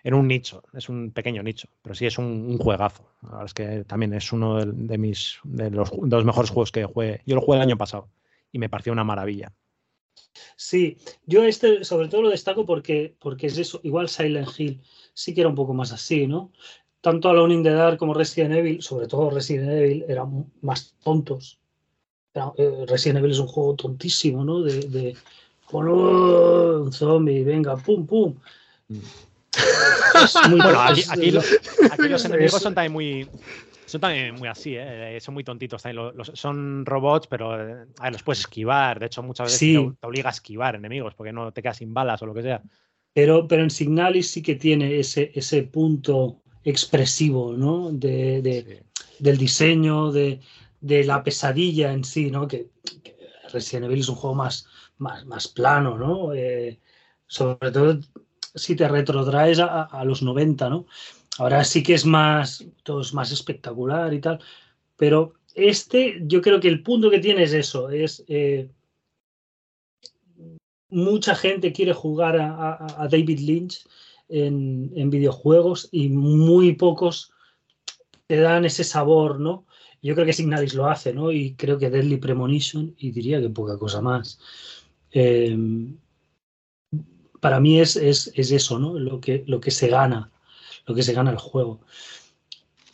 un 0.05 0.27
nicho, 0.27 0.63
es 0.73 0.87
un 0.87 1.11
pequeño 1.11 1.43
nicho, 1.43 1.67
pero 1.81 1.95
sí 1.95 2.05
es 2.05 2.17
un, 2.17 2.57
juegazo. 2.57 3.11
La 3.23 3.29
verdad 3.29 3.45
es 3.45 3.53
que 3.53 3.83
también 3.83 4.13
es 4.13 4.31
uno 4.31 4.65
de, 4.65 4.97
mis 4.97 5.39
de 5.43 5.69
los, 5.69 5.91
de 5.91 6.23
mejores 6.23 6.51
juegos 6.51 6.71
que 6.71 6.85
jugué. 6.85 7.21
Yo 7.25 7.35
lo 7.35 7.41
jugué 7.41 7.57
el 7.57 7.63
año 7.63 7.77
pasado 7.77 8.09
y 8.51 8.59
me 8.59 8.69
pareció 8.69 8.93
una 8.93 9.03
maravilla. 9.03 9.51
Sí, 10.55 10.97
yo 11.25 11.43
este 11.43 11.83
sobre 11.83 12.07
todo 12.07 12.23
lo 12.23 12.29
destaco 12.29 12.65
porque, 12.65 13.15
porque 13.19 13.47
es 13.47 13.57
eso, 13.57 13.79
igual 13.83 14.09
Silent 14.09 14.49
Hill 14.57 14.81
sí 15.13 15.33
que 15.33 15.41
era 15.41 15.49
un 15.49 15.55
poco 15.55 15.73
más 15.73 15.91
así, 15.91 16.27
¿no? 16.27 16.51
Tanto 17.01 17.29
Alone 17.29 17.53
in 17.53 17.63
the 17.63 17.71
Dark 17.71 17.97
como 17.97 18.13
Resident 18.13 18.53
Evil, 18.55 18.81
sobre 18.81 19.07
todo 19.07 19.29
Resident 19.29 19.71
Evil, 19.71 20.05
eran 20.07 20.51
más 20.61 20.95
tontos. 21.03 21.59
Eh, 22.33 22.85
Resident 22.87 23.19
Evil 23.19 23.31
es 23.31 23.39
un 23.39 23.47
juego 23.47 23.75
tontísimo, 23.75 24.43
¿no? 24.43 24.61
De, 24.61 24.81
de 24.81 25.15
oh, 25.71 26.81
un 26.83 26.91
zombie, 26.91 27.43
venga, 27.43 27.77
pum, 27.77 28.05
pum. 28.05 28.35
Mm. 28.87 28.97
bueno, 30.51 30.81
aquí, 30.81 31.03
aquí, 31.09 31.31
los 32.09 32.25
enemigos 32.25 32.61
son 32.61 32.75
también 32.75 32.91
muy, 32.91 33.27
son 33.89 34.01
también 34.01 34.35
muy 34.35 34.47
así, 34.47 34.75
¿eh? 34.77 35.17
son 35.19 35.33
muy 35.33 35.43
tontitos. 35.43 35.83
son 36.33 36.85
robots, 36.85 37.27
pero 37.27 37.81
eh, 37.81 37.85
los 38.11 38.23
puedes 38.23 38.41
esquivar. 38.41 38.99
De 38.99 39.07
hecho, 39.07 39.23
muchas 39.23 39.47
veces 39.47 39.59
te, 39.59 40.07
obliga 40.07 40.29
a 40.29 40.31
esquivar 40.31 40.75
enemigos 40.75 41.15
porque 41.15 41.33
no 41.33 41.51
te 41.51 41.61
quedas 41.61 41.77
sin 41.77 41.93
balas 41.93 42.21
o 42.21 42.25
lo 42.25 42.33
que 42.33 42.43
sea. 42.43 42.61
Pero, 43.13 43.47
pero 43.47 43.63
en 43.63 43.69
Signalis 43.69 44.31
sí 44.31 44.41
que 44.41 44.55
tiene 44.55 44.99
ese, 44.99 45.31
ese 45.33 45.63
punto 45.63 46.41
expresivo, 46.63 47.53
¿no? 47.53 47.91
De, 47.91 48.83
Del 49.19 49.37
diseño, 49.37 50.11
de, 50.11 50.39
la 50.81 51.23
pesadilla 51.23 51.91
en 51.91 52.03
sí, 52.03 52.31
¿no? 52.31 52.47
Que, 52.47 52.69
Resident 53.51 53.85
Evil 53.85 54.01
es 54.01 54.09
un 54.09 54.15
juego 54.15 54.35
más, 54.35 54.67
más, 54.99 55.25
más 55.25 55.47
plano, 55.47 55.97
¿no? 55.97 56.33
Eh, 56.33 56.79
sobre 57.25 57.71
todo 57.71 57.99
si 58.53 58.75
te 58.75 58.87
retrotraes 58.87 59.59
a, 59.59 59.83
a, 59.83 60.05
los 60.05 60.21
90, 60.21 60.69
¿no? 60.69 60.85
Ahora 61.39 61.63
sí 61.63 61.81
que 61.83 61.93
es 61.93 62.05
más, 62.05 62.65
todo 62.83 62.99
es 62.99 63.13
más 63.13 63.31
espectacular 63.31 64.13
y 64.13 64.19
tal, 64.19 64.39
pero 64.97 65.35
este, 65.55 66.19
yo 66.23 66.41
creo 66.41 66.59
que 66.59 66.67
el 66.67 66.83
punto 66.83 67.09
que 67.09 67.19
tiene 67.19 67.43
es 67.43 67.53
eso, 67.53 67.89
es 67.89 68.25
eh, 68.27 68.69
mucha 70.89 71.35
gente 71.35 71.71
quiere 71.71 71.93
jugar 71.93 72.37
a, 72.41 73.07
David 73.09 73.39
Lynch 73.39 73.87
en, 74.27 75.09
videojuegos 75.09 75.87
y 75.93 76.09
muy 76.09 76.73
pocos 76.73 77.31
te 78.27 78.35
dan 78.35 78.65
ese 78.65 78.83
sabor, 78.83 79.39
¿no? 79.39 79.65
Yo 80.01 80.15
creo 80.15 80.25
que 80.25 80.33
Signalis 80.33 80.73
lo 80.73 80.87
hace, 80.87 81.13
¿no? 81.13 81.31
Y 81.31 81.55
creo 81.55 81.77
que 81.77 81.89
Deadly 81.89 82.17
Premonition, 82.17 82.93
y 82.97 83.11
diría 83.11 83.41
que 83.41 83.49
poca 83.49 83.77
cosa 83.77 84.01
más. 84.01 84.39
Eh, 85.11 85.57
para 87.39 87.61
mí 87.61 87.79
es, 87.79 87.95
es, 87.95 88.29
es, 88.35 88.51
eso, 88.51 88.77
¿no? 88.77 88.99
Lo 88.99 89.21
que, 89.21 89.45
lo 89.47 89.61
que 89.61 89.71
se 89.71 89.87
gana 89.87 90.31
lo 90.85 90.95
que 90.95 91.03
se 91.03 91.13
gana 91.13 91.31
el 91.31 91.37
juego. 91.37 91.81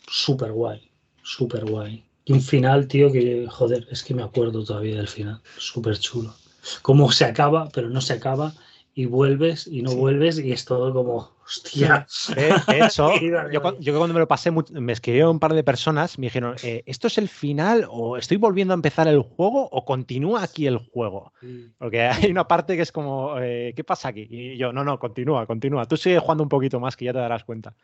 Súper 0.08 0.52
guay, 0.52 0.90
súper 1.22 1.64
guay. 1.64 2.04
Y 2.24 2.32
un 2.32 2.42
final, 2.42 2.88
tío, 2.88 3.12
que, 3.12 3.46
joder, 3.48 3.86
es 3.90 4.02
que 4.02 4.14
me 4.14 4.22
acuerdo 4.22 4.64
todavía 4.64 4.96
del 4.96 5.08
final. 5.08 5.40
Súper 5.58 5.98
chulo. 5.98 6.34
Cómo 6.82 7.12
se 7.12 7.24
acaba, 7.24 7.68
pero 7.68 7.88
no 7.88 8.00
se 8.00 8.14
acaba 8.14 8.52
y 8.98 9.04
vuelves 9.04 9.66
y 9.66 9.82
no 9.82 9.94
vuelves 9.94 10.38
y 10.38 10.52
es 10.52 10.64
todo 10.64 10.90
como, 10.94 11.36
hostia. 11.44 12.06
De, 12.34 12.80
hecho, 12.80 13.10
yo, 13.52 13.60
cuando 13.98 14.14
me 14.14 14.20
lo 14.20 14.26
pasé, 14.26 14.50
me 14.50 14.92
escribieron 14.94 15.32
un 15.32 15.38
par 15.38 15.52
de 15.52 15.62
personas, 15.62 16.18
me 16.18 16.28
dijeron, 16.28 16.56
eh, 16.62 16.82
¿esto 16.86 17.08
es 17.08 17.18
el 17.18 17.28
final 17.28 17.86
o 17.90 18.16
estoy 18.16 18.38
volviendo 18.38 18.72
a 18.72 18.76
empezar 18.76 19.06
el 19.06 19.20
juego 19.20 19.68
o 19.70 19.84
continúa 19.84 20.42
aquí 20.42 20.66
el 20.66 20.78
juego? 20.78 21.34
Porque 21.76 22.00
hay 22.08 22.30
una 22.30 22.48
parte 22.48 22.74
que 22.74 22.80
es 22.80 22.90
como, 22.90 23.38
eh, 23.38 23.74
¿qué 23.76 23.84
pasa 23.84 24.08
aquí? 24.08 24.26
Y 24.30 24.56
yo, 24.56 24.72
no, 24.72 24.82
no, 24.82 24.98
continúa, 24.98 25.46
continúa. 25.46 25.84
Tú 25.84 25.98
sigue 25.98 26.18
jugando 26.18 26.42
un 26.42 26.48
poquito 26.48 26.80
más 26.80 26.96
que 26.96 27.04
ya 27.04 27.12
te 27.12 27.18
darás 27.18 27.44
cuenta. 27.44 27.76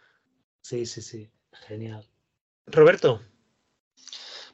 Sí, 0.63 0.87
sí, 0.87 1.03
sí, 1.03 1.29
genial. 1.69 2.09
Roberto. 2.69 3.21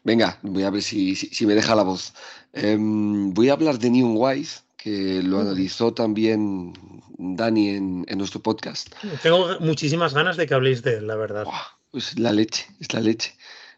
Venga, 0.03 0.41
voy 0.43 0.65
a 0.65 0.71
ver 0.71 0.83
si, 0.83 1.17
me 1.47 1.55
deja 1.55 1.77
la 1.77 1.85
voz. 1.85 2.15
Em, 2.53 3.33
voy 3.33 3.49
a 3.49 3.53
hablar 3.53 3.79
de 3.79 3.91
New 3.91 4.25
Wise 4.25 4.63
que 4.79 5.23
lo 5.23 5.41
analizó 5.41 5.93
también 5.93 6.73
Dani 7.19 7.69
en, 7.71 8.07
nuestro 8.17 8.41
podcast. 8.41 8.95
Tengo 9.23 9.59
muchísimas 9.61 10.15
ganas 10.15 10.37
de 10.37 10.47
que 10.47 10.55
habléis 10.55 10.83
de 10.83 10.99
él, 10.99 11.07
la 11.09 11.17
verdad. 11.17 11.45
pues 11.91 12.19
la 12.19 12.33
leche, 12.33 12.67
es 12.81 12.95
la 12.95 13.01
leche. 13.01 13.35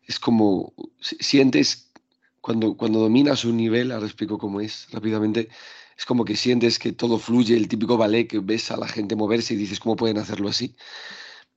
Es 0.07 0.20
como 0.20 0.74
sientes 1.01 1.90
cuando, 2.40 2.76
cuando 2.76 3.01
dominas 3.01 3.44
un 3.44 3.57
nivel, 3.57 3.92
ahora 3.92 4.07
explico 4.07 4.38
cómo 4.38 4.61
es 4.61 4.88
rápidamente, 4.92 5.48
es 5.96 6.05
como 6.05 6.24
que 6.24 6.36
sientes 6.36 6.78
que 6.78 6.92
todo 6.92 7.18
fluye, 7.18 7.57
el 7.57 7.68
típico 7.68 7.96
ballet 7.96 8.26
que 8.26 8.38
ves 8.38 8.70
a 8.70 8.76
la 8.76 8.88
gente 8.88 9.16
moverse 9.16 9.55
y 9.55 9.57
dices, 9.57 9.80
¿cómo 9.80 9.96
pueden 9.96 10.18
hacerlo 10.18 10.48
así? 10.48 10.74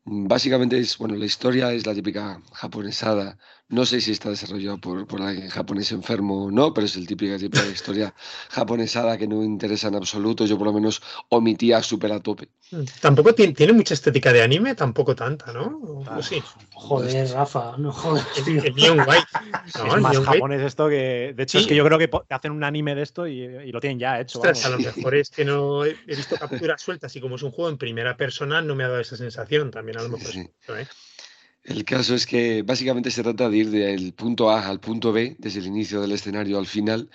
Básicamente 0.06 0.78
es, 0.78 0.98
bueno, 0.98 1.16
la 1.16 1.26
historia 1.26 1.72
es 1.74 1.86
la 1.86 1.94
típica 1.94 2.42
japonesada 2.54 3.38
no 3.70 3.86
sé 3.86 4.02
si 4.02 4.12
está 4.12 4.30
desarrollado 4.30 4.78
por, 4.78 5.08
por 5.08 5.22
alguien 5.22 5.50
japonés 5.50 5.92
enfermo 5.92 6.46
o 6.46 6.52
no, 6.52 6.74
pero 6.74 6.86
es 6.86 6.96
el 6.96 7.08
típico 7.08 7.38
tipo 7.38 7.60
de 7.60 7.72
historia 7.72 8.14
japonesada 8.50 9.18
que 9.18 9.28
no 9.28 9.44
interesa 9.44 9.88
en 9.88 9.96
absoluto. 9.96 10.46
Yo 10.46 10.58
por 10.58 10.68
lo 10.68 10.74
menos 10.74 11.02
omitía 11.30 11.82
súper 11.82 12.12
a 12.12 12.20
tope. 12.20 12.50
Tampoco 13.02 13.34
tiene, 13.34 13.54
tiene, 13.54 13.74
mucha 13.74 13.94
estética 13.94 14.34
de 14.34 14.42
anime, 14.42 14.76
tampoco 14.76 15.16
tanta, 15.16 15.54
¿no? 15.54 16.04
Ah, 16.08 16.22
sí. 16.22 16.42
Joder, 16.74 17.30
Rafa, 17.32 17.76
no 17.78 17.92
joder. 17.92 18.24
es 18.36 18.96
más 20.02 20.20
japonés 20.20 20.62
esto 20.62 20.90
que. 20.90 21.34
De 21.36 21.44
hecho, 21.44 21.60
es 21.60 21.68
que 21.68 21.76
yo 21.76 21.86
creo 21.86 21.98
que 21.98 22.10
hacen 22.30 22.52
un 22.52 22.64
anime 22.64 22.96
de 22.96 23.02
esto 23.02 23.28
y, 23.28 23.72
lo 23.72 23.80
tienen 23.80 24.00
ya 24.00 24.20
hecho. 24.20 24.42
a 24.44 24.70
lo 24.70 24.80
mejor 24.80 25.16
es 25.16 25.30
que 25.30 25.46
no 25.46 25.86
he, 25.86 25.96
visto 26.06 26.36
capturas 26.38 26.82
sueltas 26.82 27.16
y 27.16 27.22
como 27.22 27.36
es 27.36 27.44
un 27.44 27.52
juego 27.52 27.70
en 27.70 27.78
primera 27.78 28.18
persona, 28.18 28.62
no 28.62 28.76
me 28.76 28.84
ha 28.84 28.88
dado 28.88 29.02
esa 29.02 29.18
sensación 29.18 29.72
también. 29.72 29.98
A 30.00 30.04
lo 30.04 30.10
mejor. 30.10 30.36
¿eh? 30.36 30.88
El 31.64 31.86
caso 31.86 32.14
es 32.14 32.26
que 32.26 32.62
básicamente 32.62 33.10
se 33.10 33.24
trata 33.24 33.50
de 33.50 33.58
ir 33.58 33.70
del 33.72 34.14
punto 34.14 34.50
A 34.50 34.68
al 34.68 34.80
punto 34.82 35.14
B, 35.14 35.36
desde 35.40 35.60
el 35.60 35.68
inicio 35.68 36.02
del 36.02 36.12
escenario 36.12 36.58
al 36.60 36.68
final, 36.68 37.10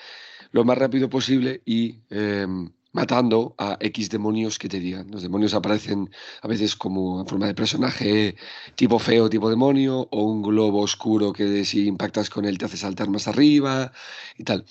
lo 0.52 0.64
más 0.64 0.78
rápido 0.78 1.10
posible 1.10 1.60
y 1.66 2.00
em, 2.08 2.70
matando 2.92 3.54
a 3.58 3.76
X 3.80 4.08
demonios 4.08 4.58
que 4.58 4.68
te 4.70 4.80
digan. 4.80 5.10
Los 5.10 5.22
demonios 5.22 5.52
aparecen 5.52 6.10
a 6.42 6.48
veces 6.48 6.76
como 6.76 7.20
en 7.20 7.26
forma 7.26 7.46
de 7.46 7.54
personaje 7.54 8.36
tipo 8.74 8.98
feo, 8.98 9.28
tipo 9.28 9.50
demonio, 9.50 10.08
o 10.10 10.24
un 10.24 10.42
globo 10.42 10.80
oscuro 10.80 11.32
que 11.32 11.64
si 11.66 11.86
impactas 11.86 12.30
con 12.30 12.46
él 12.46 12.56
te 12.56 12.64
hace 12.64 12.78
saltar 12.78 13.08
más 13.10 13.28
arriba 13.28 13.92
y 14.38 14.44
tal. 14.44 14.64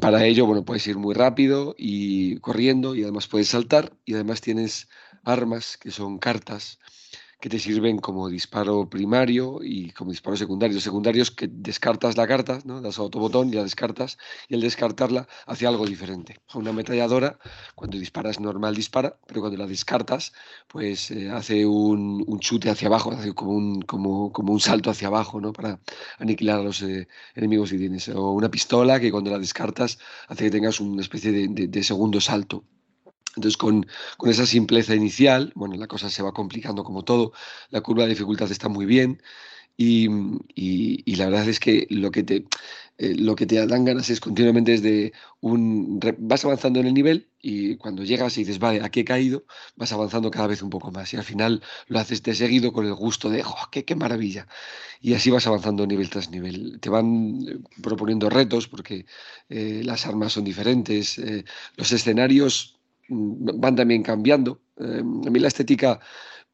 Para 0.00 0.24
ello, 0.24 0.46
bueno, 0.46 0.64
puedes 0.64 0.86
ir 0.86 0.98
muy 0.98 1.14
rápido 1.14 1.74
y 1.76 2.36
corriendo 2.38 2.94
y 2.94 3.02
además 3.02 3.26
puedes 3.26 3.48
saltar 3.48 3.92
y 4.04 4.14
además 4.14 4.40
tienes 4.40 4.88
armas 5.24 5.76
que 5.76 5.90
son 5.90 6.18
cartas 6.18 6.78
que 7.44 7.50
te 7.50 7.58
sirven 7.58 7.98
como 7.98 8.30
disparo 8.30 8.88
primario 8.88 9.58
y 9.62 9.90
como 9.90 10.12
disparo 10.12 10.34
secundario. 10.34 10.80
Secundarios 10.80 11.30
que 11.30 11.46
descartas 11.46 12.16
la 12.16 12.26
carta, 12.26 12.60
¿no? 12.64 12.80
das 12.80 12.98
a 12.98 13.02
otro 13.02 13.20
botón 13.20 13.50
y 13.50 13.52
la 13.52 13.62
descartas, 13.62 14.16
y 14.48 14.54
al 14.54 14.62
descartarla 14.62 15.28
hace 15.44 15.66
algo 15.66 15.84
diferente. 15.84 16.40
Una 16.54 16.70
ametralladora, 16.70 17.38
cuando 17.74 17.98
disparas 17.98 18.40
normal 18.40 18.74
dispara, 18.74 19.18
pero 19.26 19.42
cuando 19.42 19.58
la 19.58 19.66
descartas, 19.66 20.32
pues 20.68 21.10
eh, 21.10 21.28
hace 21.28 21.66
un, 21.66 22.24
un, 22.26 22.38
chute 22.40 22.70
hacia 22.70 22.88
abajo, 22.88 23.12
hace 23.12 23.34
como 23.34 23.52
un, 23.52 23.82
como, 23.82 24.32
como 24.32 24.54
un 24.54 24.60
salto 24.60 24.88
hacia 24.88 25.08
abajo, 25.08 25.38
¿no? 25.38 25.52
Para 25.52 25.80
aniquilar 26.18 26.60
a 26.60 26.62
los 26.62 26.80
eh, 26.80 27.08
enemigos 27.34 27.70
que 27.72 27.76
tienes. 27.76 28.08
O 28.08 28.30
una 28.30 28.50
pistola 28.50 28.98
que 29.00 29.10
cuando 29.10 29.30
la 29.30 29.38
descartas 29.38 29.98
hace 30.28 30.44
que 30.44 30.50
tengas 30.50 30.80
una 30.80 31.02
especie 31.02 31.30
de, 31.30 31.48
de 31.68 31.82
segundo 31.82 32.22
salto. 32.22 32.64
Entonces, 33.36 33.56
con, 33.56 33.86
con, 34.16 34.30
esa 34.30 34.46
simpleza 34.46 34.94
inicial, 34.94 35.52
bueno, 35.54 35.76
la 35.76 35.86
cosa 35.86 36.10
se 36.10 36.22
va 36.22 36.32
complicando 36.32 36.84
como 36.84 37.04
todo, 37.04 37.32
la 37.70 37.80
curva 37.80 38.04
de 38.04 38.10
dificultad 38.10 38.50
está 38.50 38.68
muy 38.68 38.86
bien 38.86 39.20
y, 39.76 40.08
y, 40.54 41.16
la 41.16 41.26
verdad 41.26 41.48
es 41.48 41.58
que 41.58 41.86
lo 41.90 42.12
que, 42.12 42.22
te, 42.22 42.46
eh, 42.98 43.14
lo 43.16 43.34
que 43.34 43.46
te 43.46 43.66
dan 43.66 43.84
ganas 43.84 44.08
es 44.08 44.20
continuamente 44.20 44.72
desde 44.72 45.12
un... 45.40 45.98
vas 46.18 46.44
avanzando 46.44 46.78
en 46.80 46.86
el 46.86 46.94
nivel 46.94 47.28
y 47.42 47.76
cuando 47.76 48.04
llegas 48.04 48.36
y 48.38 48.42
dices, 48.44 48.60
vale, 48.60 48.80
aquí 48.82 49.00
he 49.00 49.04
caído, 49.04 49.44
vas 49.76 49.92
avanzando 49.92 50.30
cada 50.30 50.46
vez 50.46 50.62
un 50.62 50.70
poco 50.70 50.92
más 50.92 51.12
y 51.12 51.16
al 51.16 51.24
final 51.24 51.62
lo 51.88 51.98
haces 51.98 52.22
de 52.22 52.34
seguido 52.34 52.72
con 52.72 52.86
el 52.86 52.94
gusto 52.94 53.30
de, 53.30 53.42
¡oh, 53.42 53.68
qué, 53.70 53.94
maravilla! 53.96 54.46
Y 55.00 55.14
así 55.14 55.30
vas 55.30 55.46
avanzando 55.46 55.86
nivel 55.86 56.08
tras 56.10 56.30
nivel. 56.30 56.78
Te 56.80 56.88
van 56.90 57.44
eh, 57.48 57.58
proponiendo 57.82 58.30
retos 58.30 58.68
porque 58.68 59.06
eh, 59.48 59.82
las 59.84 60.06
armas 60.06 60.32
son 60.34 60.44
diferentes, 60.44 61.20
los 61.76 61.92
escenarios 61.92 62.78
van 63.08 63.76
también 63.76 64.02
cambiando. 64.02 64.60
Eh, 64.78 65.00
a 65.00 65.30
mí 65.30 65.38
la 65.38 65.48
estética 65.48 66.00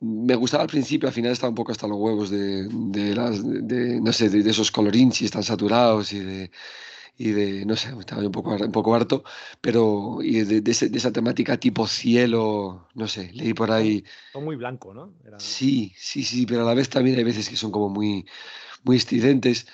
me 0.00 0.34
gustaba 0.34 0.62
al 0.62 0.68
principio, 0.68 1.08
al 1.08 1.14
final 1.14 1.32
estaba 1.32 1.50
un 1.50 1.54
poco 1.54 1.72
hasta 1.72 1.86
los 1.86 1.98
huevos 1.98 2.30
de, 2.30 2.66
de 2.70 3.14
las, 3.14 3.42
de, 3.44 4.00
no 4.00 4.12
sé, 4.12 4.30
de, 4.30 4.48
esos 4.48 4.70
colorinchis 4.70 5.30
tan 5.30 5.42
saturados 5.42 6.12
y 6.12 6.20
de, 6.20 6.50
y 7.18 7.30
de, 7.32 7.66
no 7.66 7.76
sé, 7.76 7.92
estaba 7.98 8.22
un 8.22 8.32
poco, 8.32 8.54
un 8.54 8.72
poco 8.72 8.94
harto, 8.94 9.24
pero 9.60 10.20
y 10.22 10.40
de, 10.40 10.62
de, 10.62 10.70
esa 10.70 11.12
temática 11.12 11.58
tipo 11.58 11.86
cielo, 11.86 12.88
no 12.94 13.08
sé, 13.08 13.30
leí 13.34 13.52
por 13.52 13.70
ahí. 13.70 14.02
Son 14.32 14.44
muy 14.44 14.56
blanco, 14.56 14.94
¿no? 14.94 15.12
Sí, 15.36 15.92
sí, 15.98 16.24
sí, 16.24 16.46
pero 16.46 16.62
a 16.62 16.64
la 16.64 16.74
vez 16.74 16.88
también 16.88 17.18
hay 17.18 17.24
veces 17.24 17.50
que 17.50 17.56
son 17.56 17.70
como 17.70 17.90
muy, 17.90 18.24
muy 18.84 18.96
estridentes 18.96 19.66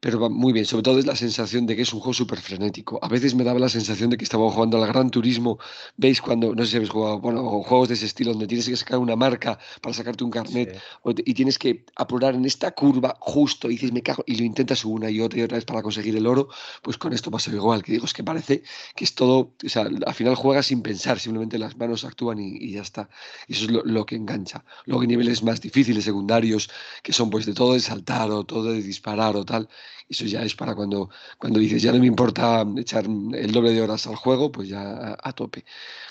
pero 0.00 0.20
va 0.20 0.28
muy 0.28 0.52
bien. 0.52 0.64
Sobre 0.64 0.82
todo 0.82 0.98
es 0.98 1.06
la 1.06 1.16
sensación 1.16 1.66
de 1.66 1.74
que 1.74 1.82
es 1.82 1.92
un 1.92 2.00
juego 2.00 2.14
súper 2.14 2.40
frenético. 2.40 2.98
A 3.02 3.08
veces 3.08 3.34
me 3.34 3.42
daba 3.42 3.58
la 3.58 3.68
sensación 3.68 4.10
de 4.10 4.16
que 4.16 4.24
estaba 4.24 4.48
jugando 4.50 4.82
al 4.82 4.86
Gran 4.86 5.10
Turismo. 5.10 5.58
¿Veis 5.96 6.22
cuando, 6.22 6.54
no 6.54 6.64
sé 6.64 6.70
si 6.70 6.76
habéis 6.76 6.90
jugado, 6.90 7.18
bueno, 7.20 7.42
juegos 7.62 7.88
de 7.88 7.94
ese 7.94 8.06
estilo, 8.06 8.30
donde 8.30 8.46
tienes 8.46 8.68
que 8.68 8.76
sacar 8.76 8.98
una 8.98 9.16
marca 9.16 9.58
para 9.80 9.94
sacarte 9.94 10.22
un 10.22 10.30
carnet 10.30 10.80
y 11.04 11.34
tienes 11.34 11.58
que 11.58 11.84
apurar 11.96 12.34
en 12.34 12.44
esta 12.44 12.70
curva 12.72 13.16
justo 13.20 13.68
y 13.68 13.72
dices, 13.72 13.92
me 13.92 14.02
cago, 14.02 14.22
y 14.26 14.36
lo 14.36 14.44
intentas 14.44 14.84
una 14.84 15.10
y 15.10 15.20
otra 15.20 15.40
y 15.40 15.42
otra 15.42 15.56
vez 15.56 15.64
para 15.64 15.82
conseguir 15.82 16.16
el 16.16 16.26
oro? 16.26 16.48
Pues 16.82 16.96
con 16.96 17.12
esto 17.12 17.30
pasa 17.30 17.50
igual, 17.50 17.82
que 17.82 17.92
digo, 17.92 18.04
es 18.04 18.12
que 18.12 18.22
parece 18.22 18.62
que 18.94 19.04
es 19.04 19.14
todo, 19.14 19.54
o 19.64 19.68
sea, 19.68 19.82
al 19.82 20.14
final 20.14 20.36
juegas 20.36 20.66
sin 20.66 20.82
pensar, 20.82 21.18
simplemente 21.18 21.58
las 21.58 21.76
manos 21.76 22.04
actúan 22.04 22.38
y, 22.38 22.68
ya 22.70 22.82
está. 22.82 23.08
Eso 23.48 23.64
es 23.64 23.70
lo, 23.70 23.82
lo, 23.84 24.06
que 24.06 24.14
engancha. 24.14 24.64
Luego 24.84 25.02
hay 25.02 25.08
niveles 25.08 25.42
más 25.42 25.60
difíciles, 25.60 26.04
secundarios, 26.04 26.70
que 27.02 27.12
son 27.12 27.30
pues 27.30 27.46
de 27.46 27.54
todo 27.54 27.72
de 27.72 27.80
saltar 27.80 28.30
o 28.30 28.44
todo 28.44 28.72
de 28.72 28.82
disparar 28.82 29.34
o 29.36 29.44
tal 29.44 29.68
eso 30.08 30.24
ya 30.24 30.42
es 30.42 30.54
para 30.54 30.74
cuando, 30.74 31.10
cuando 31.38 31.60
dices, 31.60 31.82
ya 31.82 31.92
no 31.92 31.98
me 31.98 32.06
importa 32.06 32.66
echar 32.76 33.04
el 33.06 33.52
doble 33.52 33.72
de 33.72 33.82
horas 33.82 34.06
al 34.06 34.16
juego, 34.16 34.50
pues 34.52 34.68
ya 34.68 35.16
a, 35.22 35.32
tope. 35.32 35.64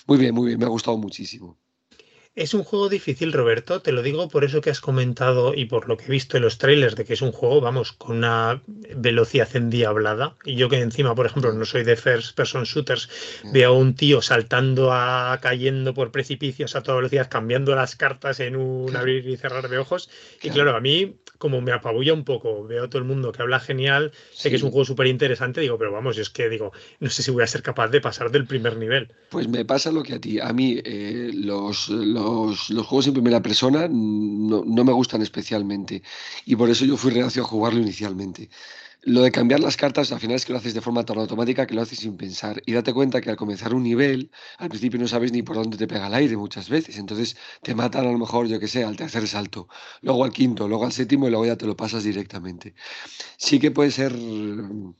Muy 0.06 0.18
bien, 0.18 0.34
muy 0.34 0.48
bien, 0.48 0.58
me 0.58 0.66
ha 0.66 0.68
gustado 0.68 0.98
muchísimo. 0.98 1.58
Es 2.38 2.54
un 2.54 2.62
juego 2.62 2.88
difícil, 2.88 3.32
Roberto, 3.32 3.82
te 3.82 3.90
lo 3.90 4.00
digo 4.00 4.28
por 4.28 4.44
eso 4.44 4.60
que 4.60 4.70
has 4.70 4.80
comentado 4.80 5.54
y 5.54 5.64
por 5.64 5.88
lo 5.88 5.96
que 5.96 6.04
he 6.04 6.10
visto 6.10 6.36
en 6.36 6.44
los 6.44 6.56
trailers 6.56 6.94
de 6.94 7.04
que 7.04 7.14
es 7.14 7.20
un 7.20 7.32
juego, 7.32 7.60
vamos, 7.60 7.90
con 7.90 8.18
una 8.18 8.62
velocidad 8.68 9.48
endiablada. 9.56 10.36
Y 10.44 10.54
yo 10.54 10.68
que 10.68 10.78
encima, 10.78 11.16
por 11.16 11.26
ejemplo, 11.26 11.52
no 11.52 11.64
soy 11.64 11.82
de 11.82 11.96
first 11.96 12.36
person 12.36 12.62
shooters, 12.62 13.08
veo 13.52 13.70
a 13.70 13.76
un 13.76 13.96
tío 13.96 14.22
saltando 14.22 14.92
a 14.92 15.36
cayendo 15.42 15.94
por 15.94 16.12
precipicios 16.12 16.76
a 16.76 16.84
toda 16.84 16.98
velocidad, 16.98 17.28
cambiando 17.28 17.74
las 17.74 17.96
cartas 17.96 18.38
en 18.38 18.54
un 18.54 18.94
abrir 18.94 19.26
y 19.26 19.36
cerrar 19.36 19.68
de 19.68 19.78
ojos. 19.78 20.08
Y 20.40 20.50
claro, 20.50 20.76
a 20.76 20.80
mí 20.80 21.16
como 21.38 21.60
me 21.60 21.72
apabulla 21.72 22.12
un 22.12 22.24
poco, 22.24 22.64
veo 22.64 22.84
a 22.84 22.88
todo 22.88 22.98
el 23.00 23.06
mundo 23.06 23.32
que 23.32 23.42
habla 23.42 23.60
genial, 23.60 24.12
sé 24.32 24.50
que 24.50 24.56
es 24.56 24.62
un 24.62 24.70
juego 24.70 24.84
súper 24.84 25.06
interesante, 25.06 25.60
digo, 25.60 25.78
pero 25.78 25.92
vamos, 25.92 26.18
es 26.18 26.30
que 26.30 26.48
digo, 26.48 26.72
no 27.00 27.08
sé 27.10 27.22
si 27.22 27.30
voy 27.30 27.44
a 27.44 27.46
ser 27.46 27.62
capaz 27.62 27.88
de 27.88 28.00
pasar 28.00 28.30
del 28.30 28.44
primer 28.44 28.76
nivel. 28.76 29.08
Pues 29.30 29.48
me 29.48 29.64
pasa 29.64 29.92
lo 29.92 30.02
que 30.02 30.14
a 30.14 30.20
ti, 30.20 30.40
a 30.40 30.52
mí 30.52 30.80
eh, 30.84 31.30
los, 31.32 31.88
los, 31.88 32.27
los, 32.28 32.86
juegos 32.86 33.06
en 33.06 33.14
primera 33.14 33.42
persona 33.42 33.88
no, 33.88 34.64
no 34.64 34.84
me 34.84 34.92
gustan 34.92 35.22
especialmente 35.22 36.02
y 36.44 36.56
por 36.56 36.70
eso 36.70 36.84
yo 36.84 36.96
fui 36.96 37.10
reacio 37.12 37.42
a 37.42 37.46
jugarlo 37.46 37.80
inicialmente. 37.80 38.50
Lo 39.02 39.22
de 39.22 39.30
cambiar 39.30 39.60
las 39.60 39.76
cartas, 39.76 40.10
al 40.10 40.18
final 40.18 40.36
es 40.36 40.44
que 40.44 40.52
lo 40.52 40.58
haces 40.58 40.74
de 40.74 40.80
forma 40.80 41.04
tan 41.04 41.18
automática 41.18 41.66
que 41.66 41.74
lo 41.74 41.82
haces 41.82 42.00
sin 42.00 42.16
pensar. 42.16 42.60
Y 42.66 42.72
date 42.72 42.92
cuenta 42.92 43.20
que 43.20 43.30
al 43.30 43.36
comenzar 43.36 43.72
un 43.72 43.84
nivel, 43.84 44.32
al 44.58 44.68
principio 44.68 44.98
no 44.98 45.06
sabes 45.06 45.30
ni 45.30 45.42
por 45.42 45.56
dónde 45.56 45.76
te 45.76 45.86
pega 45.86 46.08
el 46.08 46.14
aire 46.14 46.36
muchas 46.36 46.68
veces. 46.68 46.98
Entonces 46.98 47.36
te 47.62 47.76
matan 47.76 48.06
a 48.06 48.12
lo 48.12 48.18
mejor, 48.18 48.48
yo 48.48 48.58
que 48.58 48.66
sé, 48.66 48.82
al 48.82 48.96
tercer 48.96 49.28
salto, 49.28 49.68
luego 50.02 50.24
al 50.24 50.32
quinto, 50.32 50.66
luego 50.66 50.84
al 50.84 50.92
séptimo 50.92 51.28
y 51.28 51.30
luego 51.30 51.46
ya 51.46 51.56
te 51.56 51.66
lo 51.66 51.76
pasas 51.76 52.02
directamente. 52.02 52.74
Sí 53.36 53.60
que 53.60 53.70
puede 53.70 53.92
ser. 53.92 54.12
muy, 54.14 54.94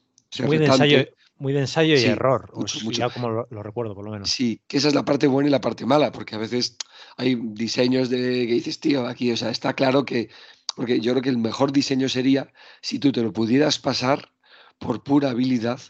de 0.59 0.67
ensayo, 0.67 1.05
muy 1.39 1.53
de 1.53 1.61
ensayo 1.61 1.95
y 1.95 2.05
error. 2.05 2.51
Mucho, 2.55 2.81
mucho. 2.85 3.11
como 3.11 3.29
lo, 3.31 3.49
lo, 3.51 3.63
recuerdo, 3.63 3.95
por 3.95 4.05
lo 4.05 4.11
menos. 4.11 4.31
Sí, 4.31 4.61
que 4.67 4.79
esa 4.79 4.89
es 4.89 4.95
la 4.95 5.05
parte 5.05 5.27
buena 5.27 5.49
y 5.49 5.53
la 5.53 5.61
parte 5.61 5.87
mala, 5.87 6.13
porque 6.13 6.35
a 6.35 6.39
veces 6.39 6.77
hay 7.17 7.37
diseños 7.37 8.11
de 8.11 8.47
que 8.47 8.55
dices, 8.55 8.81
tío, 8.81 9.07
aquí, 9.07 9.31
o 9.33 9.37
sea, 9.37 9.51
está 9.51 9.75
claro 9.75 10.05
que 10.05 10.31
porque 10.79 11.01
yo 11.01 11.11
creo 11.11 11.23
que 11.23 11.29
el 11.29 11.39
mejor 11.39 11.73
diseño 11.73 12.09
sería 12.09 12.53
si 12.83 13.01
tú 13.01 13.11
te 13.11 13.21
lo 13.21 13.33
pudieras 13.33 13.81
pasar 13.81 14.31
por 14.79 15.03
pura 15.03 15.31
habilidad 15.31 15.81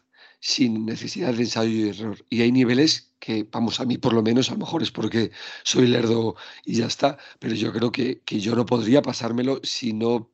sin 0.41 0.87
necesidad 0.87 1.35
de 1.35 1.43
ensayo 1.43 1.71
y 1.71 1.89
error. 1.91 2.25
Y 2.31 2.41
hay 2.41 2.53
niveles 2.53 3.13
que, 3.19 3.47
vamos, 3.53 3.81
a 3.81 3.85
mí 3.85 3.99
por 3.99 4.15
lo 4.15 4.23
menos, 4.23 4.49
a 4.49 4.55
lo 4.55 4.61
mejor 4.61 4.83
es 4.83 4.91
porque 4.91 5.31
soy 5.63 5.89
lerdo 5.89 6.37
y 6.65 6.77
ya 6.77 6.87
está, 6.87 7.19
pero 7.39 7.55
yo 7.55 7.71
creo 7.71 7.93
que, 7.93 8.23
que 8.23 8.41
yo 8.41 8.57
no 8.57 8.65
podría 8.65 9.03
pasármelo 9.03 9.61
si 9.63 9.93
no, 9.93 10.31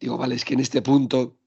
digo, 0.00 0.18
vale, 0.18 0.34
es 0.34 0.44
que 0.44 0.54
en 0.54 0.60
este 0.60 0.82
punto 0.82 1.38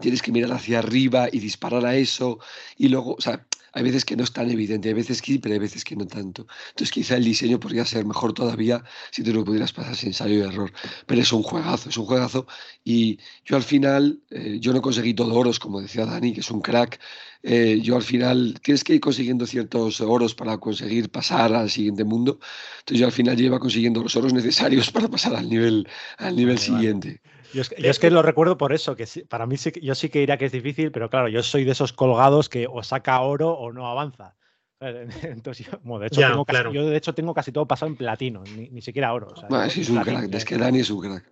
tienes 0.00 0.22
que 0.22 0.32
mirar 0.32 0.52
hacia 0.52 0.78
arriba 0.78 1.28
y 1.30 1.38
disparar 1.38 1.84
a 1.86 1.96
eso 1.96 2.38
y 2.76 2.88
luego, 2.88 3.14
o 3.14 3.20
sea, 3.20 3.46
hay 3.74 3.82
veces 3.82 4.04
que 4.04 4.16
no 4.16 4.22
es 4.22 4.32
tan 4.32 4.50
evidente, 4.50 4.88
hay 4.88 4.94
veces 4.94 5.20
que 5.20 5.32
sí, 5.32 5.38
pero 5.38 5.54
hay 5.54 5.58
veces 5.58 5.84
que 5.84 5.96
no 5.96 6.06
tanto. 6.06 6.46
Entonces 6.70 6.92
quizá 6.92 7.16
el 7.16 7.24
diseño 7.24 7.58
podría 7.58 7.84
ser 7.84 8.06
mejor 8.06 8.32
todavía 8.32 8.84
si 9.10 9.24
tú 9.24 9.32
lo 9.32 9.44
pudieras 9.44 9.72
pasar 9.72 9.96
sin 9.96 10.10
ensayo 10.10 10.34
y 10.34 10.40
error. 10.42 10.72
Pero 11.06 11.20
es 11.20 11.32
un 11.32 11.42
juegazo, 11.42 11.88
es 11.88 11.96
un 11.96 12.06
juegazo. 12.06 12.46
Y 12.84 13.18
yo 13.44 13.56
al 13.56 13.64
final, 13.64 14.20
eh, 14.30 14.58
yo 14.60 14.72
no 14.72 14.80
conseguí 14.80 15.12
todo 15.12 15.34
oros, 15.34 15.58
como 15.58 15.80
decía 15.80 16.06
Dani, 16.06 16.32
que 16.32 16.40
es 16.40 16.50
un 16.52 16.60
crack. 16.60 17.00
Eh, 17.42 17.80
yo 17.82 17.96
al 17.96 18.04
final, 18.04 18.60
tienes 18.62 18.84
que 18.84 18.94
ir 18.94 19.00
consiguiendo 19.00 19.44
ciertos 19.44 20.00
oros 20.00 20.36
para 20.36 20.56
conseguir 20.58 21.10
pasar 21.10 21.52
al 21.52 21.68
siguiente 21.68 22.04
mundo. 22.04 22.38
Entonces 22.78 23.00
yo 23.00 23.06
al 23.06 23.12
final 23.12 23.36
lleva 23.36 23.58
consiguiendo 23.58 24.02
los 24.04 24.14
oros 24.14 24.32
necesarios 24.32 24.90
para 24.92 25.08
pasar 25.08 25.34
al 25.34 25.48
nivel, 25.48 25.88
al 26.18 26.36
nivel 26.36 26.58
siguiente. 26.58 27.20
Yo 27.54 27.62
es, 27.62 27.98
que, 28.00 28.10
lo 28.10 28.22
recuerdo 28.22 28.58
por 28.58 28.72
eso, 28.72 28.96
que 28.96 29.06
para 29.28 29.46
mí 29.46 29.56
sí, 29.56 29.72
yo 29.80 29.94
sí 29.94 30.08
que 30.08 30.18
diría 30.18 30.36
que 30.36 30.46
es 30.46 30.52
difícil, 30.52 30.90
pero 30.90 31.08
claro, 31.08 31.28
yo 31.28 31.42
soy 31.42 31.64
de 31.64 31.70
esos 31.70 31.92
colgados 31.92 32.48
que 32.48 32.66
o 32.68 32.82
saca 32.82 33.20
oro 33.20 33.52
o 33.52 33.72
no 33.72 33.86
avanza. 33.86 34.34
Entonces, 35.22 35.66
yo, 35.66 35.98
de 35.98 36.06
hecho, 36.08 36.20
tengo 36.20 36.44
casi, 36.44 36.72
yo 36.72 36.86
de 36.86 36.96
hecho 36.96 37.14
tengo 37.14 37.32
casi 37.32 37.52
todo 37.52 37.66
pasado 37.66 37.90
en 37.90 37.96
platino, 37.96 38.42
ni, 38.56 38.82
siquiera 38.82 39.12
oro. 39.12 39.32
es 39.66 39.88
un 39.88 40.02
crack, 40.02 40.34
es 40.34 40.44
que 40.44 40.58
Dani 40.58 40.80
es 40.80 40.90
un 40.90 41.00
crack. 41.00 41.24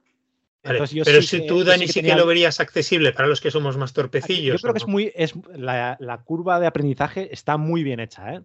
pero 0.63 0.87
si 0.87 1.47
tú, 1.47 1.65
Dani, 1.65 1.89
sí 1.89 2.03
que 2.03 2.15
lo 2.15 2.25
verías 2.25 2.61
accesible 2.61 3.13
para 3.13 3.27
los 3.27 3.41
que 3.41 3.51
somos 3.51 3.77
más 3.77 3.93
torpecillos. 3.93 4.61
Yo 4.61 4.63
creo 4.63 4.75
que 4.75 4.79
es 4.79 4.87
muy. 4.87 5.13
Es, 5.17 5.35
la, 5.57 6.23
curva 6.25 6.61
de 6.61 6.69
aprendizaje 6.69 7.29
está 7.33 7.57
muy 7.57 7.83
bien 7.83 7.99
hecha. 7.99 8.35
¿eh? 8.35 8.43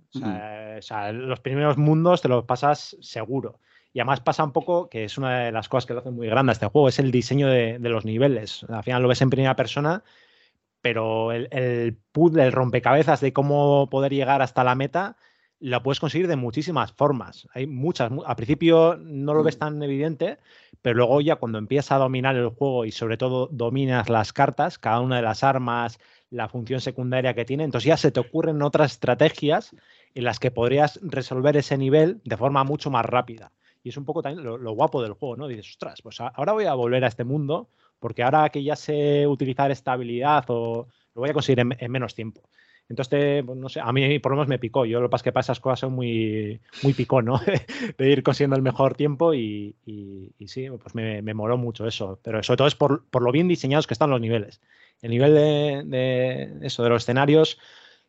o 0.80 0.82
sea, 0.82 1.12
los 1.12 1.40
primeros 1.42 1.78
mundos 1.78 2.24
te 2.24 2.28
los 2.28 2.46
pasas 2.46 2.98
seguro. 3.02 3.60
Y 3.98 4.00
además 4.00 4.22
pasa 4.22 4.44
un 4.44 4.52
poco, 4.52 4.90
que 4.90 5.06
es 5.06 5.18
una 5.18 5.46
de 5.46 5.52
las 5.52 5.70
cosas 5.70 5.88
que 5.88 5.96
lo 5.96 6.02
hace 6.02 6.12
muy 6.12 6.28
grande 6.28 6.52
este 6.52 6.68
juego, 6.68 6.88
es 6.88 7.00
el 7.00 7.10
diseño 7.10 7.48
de, 7.48 7.80
los 7.80 8.06
niveles. 8.06 8.64
Al 8.70 8.84
final 8.84 9.02
lo 9.02 9.08
ves 9.08 9.24
en 9.24 9.32
primera 9.32 9.56
persona, 9.56 10.04
pero 10.82 11.32
el, 11.32 11.48
el 11.50 11.98
puzzle, 12.12 12.44
el 12.46 12.52
rompecabezas 12.52 13.22
de 13.22 13.34
cómo 13.34 13.90
poder 13.90 14.14
llegar 14.14 14.44
hasta 14.44 14.64
la 14.64 14.76
meta, 14.76 15.18
lo 15.60 15.82
puedes 15.82 16.00
conseguir 16.00 16.28
de 16.28 16.36
muchísimas 16.36 16.92
formas. 16.92 17.48
Hay 17.56 17.66
muchas. 17.66 18.12
Al 18.24 18.36
principio 18.36 18.98
no 19.02 19.34
lo 19.34 19.42
ves 19.42 19.56
mm. 19.56 19.60
tan 19.62 19.82
evidente, 19.82 20.38
pero 20.84 20.98
luego 20.98 21.20
ya 21.22 21.38
cuando 21.38 21.58
empiezas 21.58 21.94
a 21.94 21.98
dominar 21.98 22.36
el 22.36 22.50
juego 22.50 22.86
y 22.86 22.92
sobre 22.92 23.18
todo 23.18 23.48
dominas 23.52 24.10
las 24.10 24.32
cartas, 24.32 24.78
cada 24.78 25.00
una 25.00 25.16
de 25.16 25.24
las 25.24 25.44
armas, 25.44 25.98
la 26.30 26.50
función 26.50 26.82
secundaria 26.82 27.34
que 27.34 27.46
tiene, 27.46 27.64
entonces 27.64 27.88
ya 27.88 27.98
se 27.98 28.12
te 28.12 28.20
ocurren 28.20 28.62
otras 28.62 28.92
estrategias 28.92 29.76
en 30.14 30.24
las 30.24 30.38
que 30.38 30.52
podrías 30.52 31.00
resolver 31.02 31.58
ese 31.58 31.80
nivel 31.80 32.22
de 32.26 32.38
forma 32.38 32.64
mucho 32.64 32.92
más 32.92 33.04
rápida. 33.04 33.54
Y 33.88 33.90
es 33.90 33.96
un 33.96 34.04
poco 34.04 34.22
también 34.22 34.46
lo, 34.46 34.72
guapo 34.74 35.02
del 35.02 35.14
juego, 35.14 35.38
¿no? 35.38 35.48
Dices, 35.48 35.70
ostras, 35.70 36.02
pues 36.02 36.20
ahora 36.20 36.52
voy 36.52 36.66
a 36.66 36.74
volver 36.74 37.06
a 37.06 37.08
este 37.08 37.24
mundo 37.24 37.70
porque 38.00 38.22
ahora 38.22 38.50
que 38.50 38.62
ya 38.62 38.76
sé 38.76 39.26
utilizar 39.26 39.72
esta 39.72 39.94
habilidad 39.94 40.44
o 40.50 40.88
lo 41.16 41.22
voy 41.22 41.30
a 41.30 41.34
conseguir 41.34 41.60
en 41.60 41.92
menos 41.92 42.14
tiempo. 42.14 42.42
Entonces, 42.90 43.46
pues, 43.46 43.58
no 43.58 43.70
sé, 43.70 43.80
a 43.80 43.94
mí 43.94 44.20
por 44.20 44.34
lo 44.34 44.36
menos 44.36 44.50
me 44.50 44.60
picó. 44.60 44.86
Yo 44.86 45.00
lo 45.00 45.08
que 45.08 45.12
pasa 45.12 45.22
es 45.22 45.24
que 45.24 45.32
para 45.32 45.42
esas 45.42 45.62
cosas 45.62 45.80
son 45.80 45.94
muy, 45.94 46.60
muy 46.84 46.94
picón, 46.94 47.24
¿no? 47.24 47.40
de 47.98 48.10
ir 48.10 48.24
consiguiendo 48.24 48.58
el 48.58 48.62
mejor 48.62 48.96
tiempo 48.96 49.34
y, 49.34 49.74
sí, 50.46 50.68
pues 50.70 50.94
me, 50.96 51.22
me, 51.22 51.34
moló 51.34 51.58
mucho 51.58 51.88
eso. 51.88 52.20
Pero 52.22 52.44
sobre 52.44 52.58
todo 52.58 52.68
es 52.68 52.76
por, 52.76 53.04
lo 53.22 53.32
bien 53.32 53.48
diseñados 53.48 53.88
que 53.88 53.94
están 53.94 54.10
los 54.10 54.20
niveles. 54.20 54.60
El 55.02 55.12
nivel 55.12 55.34
de 55.34 56.58
eso, 56.62 56.84
de 56.84 56.90
los 56.90 57.04
escenarios, 57.04 57.58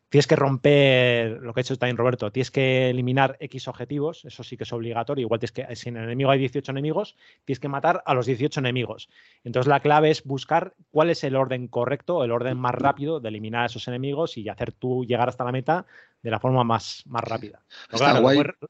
tienes 0.09 0.27
que 0.27 0.35
romper 0.35 1.39
lo 1.41 1.53
que 1.53 1.59
ha 1.59 1.61
hecho 1.61 1.77
también 1.77 1.97
Roberto, 1.97 2.31
tienes 2.31 2.51
que 2.51 2.89
eliminar 2.89 3.37
X 3.39 3.67
objetivos, 3.67 4.25
eso 4.25 4.43
sí 4.43 4.57
que 4.57 4.63
es 4.63 4.73
obligatorio, 4.73 5.23
igual 5.23 5.39
tienes 5.39 5.51
que, 5.51 5.75
si 5.75 5.89
en 5.89 5.97
el 5.97 6.05
enemigo 6.05 6.31
hay 6.31 6.39
18 6.39 6.71
enemigos, 6.71 7.15
tienes 7.45 7.59
que 7.59 7.67
matar 7.67 8.01
a 8.05 8.13
los 8.13 8.25
18 8.25 8.59
enemigos. 8.59 9.09
Entonces 9.43 9.69
la 9.69 9.79
clave 9.79 10.09
es 10.09 10.23
buscar 10.23 10.73
cuál 10.91 11.11
es 11.11 11.23
el 11.23 11.35
orden 11.35 11.67
correcto, 11.67 12.23
el 12.23 12.31
orden 12.31 12.57
más 12.57 12.73
rápido 12.73 13.19
de 13.19 13.29
eliminar 13.29 13.63
a 13.63 13.65
esos 13.67 13.87
enemigos 13.87 14.37
y 14.37 14.49
hacer 14.49 14.71
tú 14.71 15.05
llegar 15.05 15.29
hasta 15.29 15.43
la 15.43 15.51
meta 15.51 15.85
de 16.21 16.31
la 16.31 16.39
forma 16.39 16.63
más, 16.63 17.03
más 17.05 17.23
rápida. 17.23 17.61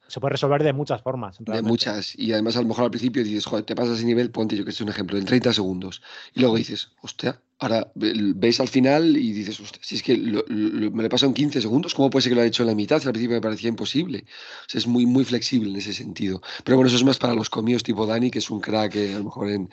se 0.08 0.20
puede 0.20 0.32
resolver 0.32 0.64
de 0.64 0.74
muchas 0.74 1.02
formas. 1.02 1.38
De 1.40 1.62
muchas. 1.62 2.18
Y 2.18 2.32
además 2.34 2.58
a 2.58 2.62
lo 2.62 2.68
mejor 2.68 2.86
al 2.86 2.92
principio 2.92 3.24
dices, 3.24 3.46
joder, 3.46 3.66
te 3.66 3.76
pasas 3.76 3.98
ese 3.98 4.06
nivel, 4.06 4.30
ponte 4.30 4.56
yo 4.56 4.64
que 4.64 4.72
es 4.72 4.82
un 4.82 4.90
ejemplo, 4.90 5.18
en 5.18 5.26
30 5.26 5.54
segundos. 5.54 6.02
Y 6.34 6.42
luego 6.42 6.58
dices, 6.58 6.92
hostia, 7.02 7.42
ahora 7.60 7.92
ves 7.96 8.60
al 8.60 8.68
final 8.68 9.18
y 9.18 9.34
dices, 9.34 9.60
hostia, 9.60 9.82
si 9.84 9.96
es 9.96 10.04
que 10.04 10.18
me 10.18 11.02
lo 11.02 11.04
he 11.04 11.10
pasado 11.10 11.30
en 11.30 11.34
15 11.34 11.62
segundos, 11.62 11.94
¿cómo 11.94 12.10
puede 12.10 12.24
ser 12.24 12.32
que 12.32 12.36
lo 12.36 12.42
haya 12.42 12.48
hecho 12.48 12.64
en 12.64 12.68
la 12.68 12.76
mitad? 12.76 13.02
Al 13.06 13.12
principio 13.12 13.36
me 13.36 13.42
parecía 13.42 13.70
imposible. 13.70 14.26
Es 14.74 14.88
muy, 14.88 15.06
muy 15.06 15.26
flexible 15.26 15.70
en 15.70 15.76
ese 15.76 15.94
sentido. 15.94 16.42
Pero 16.64 16.78
bueno, 16.78 16.88
eso 16.88 16.98
es 16.98 17.04
más 17.04 17.18
para 17.18 17.34
los 17.34 17.50
comidos 17.50 17.84
tipo 17.84 18.06
Dani, 18.06 18.32
que 18.32 18.40
es 18.40 18.50
un 18.50 18.62
crack 18.62 18.96
eh, 18.96 19.14
a 19.14 19.20
lo 19.20 19.26
mejor 19.26 19.50
en, 19.50 19.70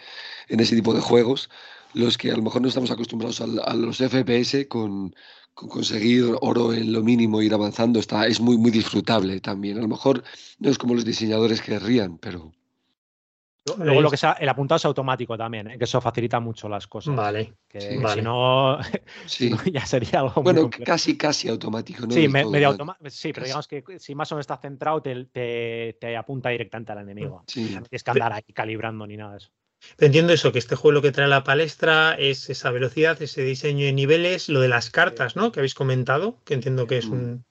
en 0.49 0.61
ese 0.61 0.75
tipo 0.75 0.93
de 0.95 1.01
juegos 1.01 1.49
los 1.97 2.19
que 2.19 2.31
a 2.31 2.37
lo 2.37 2.43
mejor 2.43 2.61
no 2.61 2.69
estamos 2.69 2.91
acostumbrados 2.91 3.41
a, 3.41 3.75
los 3.75 3.99
FPS 3.99 4.67
con, 4.69 5.15
conseguir 5.55 6.25
oro 6.43 6.75
en 6.75 6.93
lo 6.93 7.03
mínimo, 7.03 7.41
ir 7.41 7.55
avanzando, 7.55 7.99
está, 7.99 8.27
es 8.27 8.39
muy, 8.41 8.59
muy 8.59 8.71
disfrutable 8.71 9.41
también. 9.41 9.79
A 9.79 9.81
lo 9.81 9.89
mejor 9.89 10.23
no 10.59 10.71
es 10.71 10.77
como 10.77 10.95
los 10.95 11.05
diseñadores 11.05 11.63
querrían, 11.63 12.19
pero... 12.19 12.53
Luego 13.79 14.01
lo 14.01 14.11
que 14.11 14.17
sea, 14.17 14.33
el 14.33 14.49
apuntado 14.49 14.77
es 14.77 14.85
automático 14.85 15.37
también, 15.37 15.71
¿eh? 15.71 15.79
que 15.79 15.85
eso 15.85 16.01
facilita 16.01 16.39
mucho 16.39 16.69
las 16.69 16.87
cosas. 16.87 17.15
Vale. 17.17 17.55
Que, 17.69 17.81
si, 17.81 18.23
no, 18.23 18.79
ya 19.73 19.85
sería 19.85 20.21
algo 20.21 20.43
Bueno, 20.43 20.71
casi, 20.85 21.17
casi 21.17 21.49
automático. 21.49 22.07
¿no? 22.07 22.13
Sí, 22.13 22.29
medio 22.29 22.69
automático. 22.69 23.11
Sí, 23.11 23.33
pero 23.33 23.47
digamos 23.47 23.67
que 23.67 23.83
si 23.99 24.15
más 24.15 24.31
o 24.31 24.37
menos 24.37 24.45
está 24.45 24.57
centrado, 24.59 25.03
te, 25.03 25.25
te, 25.99 26.17
apunta 26.17 26.51
directamente 26.51 26.93
al 26.93 26.99
enemigo. 26.99 27.45
No 27.57 27.83
tienes 27.83 28.05
que 28.05 28.11
andar 28.11 28.33
ahí 28.33 28.53
calibrando 28.55 29.07
ni 29.07 29.17
nada 29.17 29.33
de 29.33 29.39
eso. 29.39 29.51
Entiendo 29.99 30.33
eso, 30.33 30.53
que 30.53 30.59
este 30.59 30.77
juego 30.77 30.93
lo 30.93 31.03
que 31.03 31.13
trae 31.13 31.27
a 31.27 31.29
la 31.29 31.45
palestra 31.45 32.15
es 32.15 32.49
esa 32.51 32.71
velocidad, 32.71 33.21
ese 33.21 33.43
diseño 33.43 33.85
de 33.85 33.93
niveles, 33.93 34.49
lo 34.49 34.61
de 34.61 34.69
las 34.69 34.91
cartas, 34.91 35.37
¿no? 35.37 35.53
Que 35.53 35.61
habéis 35.61 35.75
comentado, 35.75 36.41
que 36.45 36.55
entiendo 36.55 36.87
que 36.87 36.99
es 36.99 37.07
un. 37.07 37.45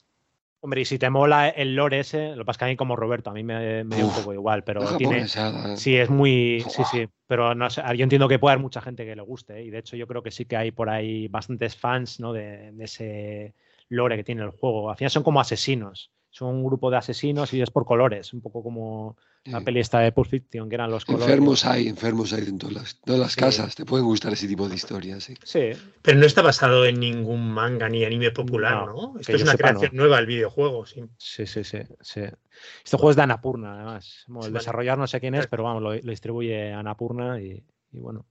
Hombre, 0.66 0.82
y 0.82 0.86
si 0.86 0.98
te 0.98 1.12
mola 1.12 1.48
el 1.48 1.76
lore 1.76 2.00
ese, 2.00 2.30
lo 2.32 2.38
que 2.38 2.46
pasa 2.46 2.58
que 2.58 2.66
a 2.66 2.68
mí 2.70 2.76
como 2.76 2.96
Roberto, 2.96 3.30
a 3.30 3.34
mí 3.34 3.44
me, 3.44 3.84
me 3.84 3.98
dio 3.98 4.08
un 4.08 4.16
poco 4.16 4.34
igual, 4.34 4.64
pero 4.64 4.98
tiene. 4.98 5.20
¿eh? 5.22 5.78
Sí, 5.78 5.96
es 5.96 6.10
muy. 6.10 6.66
Sí, 6.68 6.82
sí. 6.90 7.08
Pero 7.28 7.54
no 7.54 7.70
sé, 7.70 7.84
yo 7.96 8.02
entiendo 8.02 8.28
que 8.28 8.40
puede 8.40 8.54
haber 8.54 8.64
mucha 8.64 8.82
gente 8.82 9.06
que 9.06 9.16
le 9.16 9.22
guste, 9.22 9.60
¿eh? 9.60 9.66
y 9.66 9.70
de 9.70 9.78
hecho 9.78 9.96
yo 9.96 10.08
creo 10.08 10.24
que 10.24 10.32
sí 10.32 10.46
que 10.46 10.58
hay 10.58 10.72
por 10.72 10.90
ahí 10.90 11.28
bastantes 11.28 11.76
fans, 11.76 12.20
¿no? 12.20 12.34
De, 12.34 12.72
de 12.72 12.84
ese 12.84 13.54
lore 13.90 14.18
que 14.18 14.24
tiene 14.24 14.42
el 14.42 14.50
juego. 14.50 14.90
Al 14.90 14.98
final 14.98 15.12
son 15.12 15.22
como 15.22 15.40
asesinos 15.40 16.10
son 16.36 16.56
un 16.56 16.66
grupo 16.66 16.92
de 16.92 16.98
asesinos 16.98 17.54
y 17.54 17.62
es 17.62 17.72
por 17.72 17.86
colores, 17.86 18.34
un 18.34 18.42
poco 18.42 18.62
como 18.62 19.16
la 19.46 19.62
peli 19.62 19.80
esta 19.80 20.00
de 20.00 20.12
Pulp 20.12 20.28
Fiction, 20.28 20.68
que 20.68 20.76
eran 20.76 20.90
los 20.90 21.06
colores. 21.06 21.28
Enfermos 21.28 21.66
hay, 21.66 21.88
enfermos 21.88 22.34
hay 22.34 22.44
en 22.44 22.58
todas 22.58 22.98
las, 23.06 23.36
casas, 23.36 23.76
te 23.76 23.86
pueden 23.86 24.06
gustar 24.06 24.34
ese 24.34 24.48
tipo 24.48 24.68
de 24.68 24.76
historias. 24.76 25.24
Sí. 25.24 25.36
sí. 25.44 25.72
Pero 26.02 26.18
no 26.18 26.26
está 26.26 26.42
basado 26.42 26.86
en 26.86 27.00
ningún 27.00 27.52
manga 27.52 27.88
ni 27.88 28.04
anime 28.04 28.32
popular, 28.32 28.88
¿no? 28.88 29.14
Esto 29.20 29.36
es 29.36 29.44
una 29.44 29.56
creación 29.56 29.92
nueva 29.94 30.20
el 30.20 30.26
videojuego, 30.26 30.86
sí. 30.86 31.04
Sí, 31.18 31.46
sí, 31.46 31.64
sí, 31.64 31.78
Este 32.02 32.98
juego 32.98 33.12
es 33.12 33.16
de 33.16 33.22
Anapurna, 33.22 33.76
además. 33.76 34.26
el 34.44 34.54
desarrollador 34.54 35.00
no 35.00 35.08
sé 35.08 35.20
quién 35.20 35.36
es, 35.36 35.48
pero 35.48 35.64
vamos, 35.64 35.84
lo, 35.84 35.94
distribuye 35.94 36.74
Anapurna 36.74 37.40
y, 37.40 37.64
y 37.92 38.00
bueno, 38.00 38.26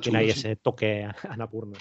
tiene 0.00 0.18
ahí 0.18 0.30
ese 0.30 0.56
toque 0.56 1.08
Anapurna. 1.28 1.78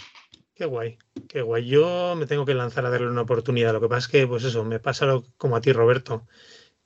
Qué 0.58 0.66
guay, 0.66 0.97
qué 1.28 1.43
guay. 1.43 1.68
Yo 1.68 2.16
me 2.18 2.26
tengo 2.26 2.43
que 2.43 2.55
lanzar 2.55 2.84
a 2.84 2.89
darle 2.89 3.08
una 3.08 3.22
oportunidad. 3.22 3.74
Lo 3.74 3.82
que 3.82 3.89
pasa 3.89 4.08
es 4.08 4.08
que, 4.08 4.26
pues 4.26 4.43
eso, 4.43 4.66
me 4.66 4.80
pasa 4.80 5.05
lo, 5.05 5.24
como 5.38 5.55
a 5.55 5.62
ti, 5.62 5.72
Roberto, 5.72 6.26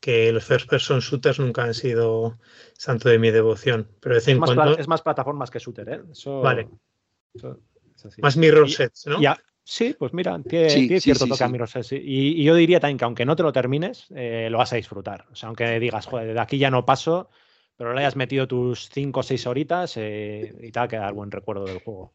que 0.02 0.32
los 0.34 0.44
first 0.44 0.68
person 0.68 1.00
shooters 1.00 1.40
nunca 1.40 1.64
han 1.64 1.76
sido 1.76 2.40
santo 2.74 3.08
de 3.08 3.20
mi 3.20 3.30
devoción. 3.30 3.88
Pero 4.02 4.16
de 4.16 4.20
vez 4.20 4.28
en 4.28 4.38
es, 4.38 4.40
cuando... 4.40 4.66
más 4.66 4.80
es 4.80 4.88
más 4.88 5.02
plataformas 5.02 5.52
que 5.52 5.60
shooter, 5.60 5.90
¿eh? 5.90 6.02
vale. 6.42 6.68
más 8.18 8.36
mirror 8.36 8.70
sets, 8.70 9.06
¿no? 9.06 9.22
Ya, 9.22 9.38
sí, 9.64 9.96
pues 9.98 10.12
mira, 10.14 10.42
tiene, 10.42 11.00
cierto 11.00 11.28
toque 11.28 11.44
a 11.44 11.48
mirror 11.48 11.70
sets. 11.70 11.92
Y, 11.94 12.44
yo 12.44 12.56
diría 12.56 12.80
también 12.80 12.98
que 12.98 13.06
aunque 13.06 13.26
no 13.26 13.36
te 13.36 13.44
lo 13.44 13.54
termines, 13.54 14.08
eh, 14.16 14.50
lo 14.50 14.58
vas 14.58 14.74
a 14.74 14.78
disfrutar. 14.78 15.28
O 15.32 15.36
sea, 15.36 15.48
aunque 15.48 15.80
digas, 15.80 16.08
joder, 16.08 16.34
de 16.34 16.40
aquí 16.40 16.58
ya 16.58 16.72
no 16.72 16.84
paso, 16.84 17.30
pero 17.78 17.94
le 17.94 18.00
hayas 18.00 18.16
metido 18.16 18.48
tus 18.48 18.90
5 18.90 19.20
o 19.20 19.24
6 19.24 19.46
horitas 19.46 19.98
eh, 19.98 20.52
y 20.62 20.72
te 20.72 20.80
va 20.80 20.86
a 20.86 20.90
quedar 20.90 21.14
buen 21.14 21.30
recuerdo 21.30 21.66
del 21.66 21.80
juego. 21.80 22.12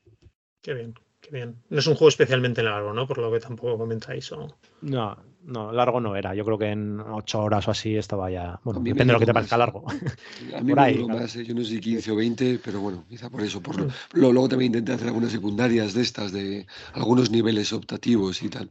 Qué 0.61 0.75
bien 0.75 0.95
bien. 1.31 1.57
No 1.69 1.79
es 1.79 1.87
un 1.87 1.95
juego 1.95 2.09
especialmente 2.09 2.63
largo, 2.63 2.93
¿no? 2.93 3.07
Por 3.07 3.19
lo 3.19 3.31
que 3.33 3.41
tampoco 3.41 3.79
comentáis. 3.79 4.31
¿o? 4.33 4.49
No, 4.83 5.17
no, 5.47 5.73
largo 5.73 6.01
no 6.01 6.17
era. 6.17 6.35
Yo 6.35 6.45
creo 6.45 6.59
que 6.59 6.71
en 6.71 7.01
ocho 7.01 7.41
horas 7.41 7.67
o 7.69 7.71
así 7.71 7.97
estaba 7.97 8.31
ya. 8.31 8.61
Bueno, 8.65 8.81
depende 8.81 9.07
de 9.07 9.13
lo 9.13 9.21
que 9.21 9.27
te 9.27 9.35
parezca 9.35 9.57
largo. 9.57 9.85
A 9.89 10.61
mí 10.61 10.75
me 10.75 10.75
más, 11.09 11.37
¿eh? 11.37 11.45
yo 11.45 11.55
no 11.55 11.65
sé 11.65 11.81
15 11.81 12.11
o 12.11 12.17
20, 12.17 12.61
pero 12.65 12.81
bueno, 12.81 13.05
quizá 13.09 13.31
por 13.31 13.43
eso. 13.43 13.63
Por 13.63 13.81
mm. 13.81 13.91
luego 14.15 14.49
también 14.49 14.71
intenté 14.71 14.93
hacer 14.93 15.07
algunas 15.09 15.31
secundarias 15.31 15.95
de 15.95 16.03
estas, 16.03 16.33
de 16.33 16.67
algunos 16.95 17.31
niveles 17.31 17.73
optativos 17.73 18.43
y 18.43 18.49
tal. 18.49 18.71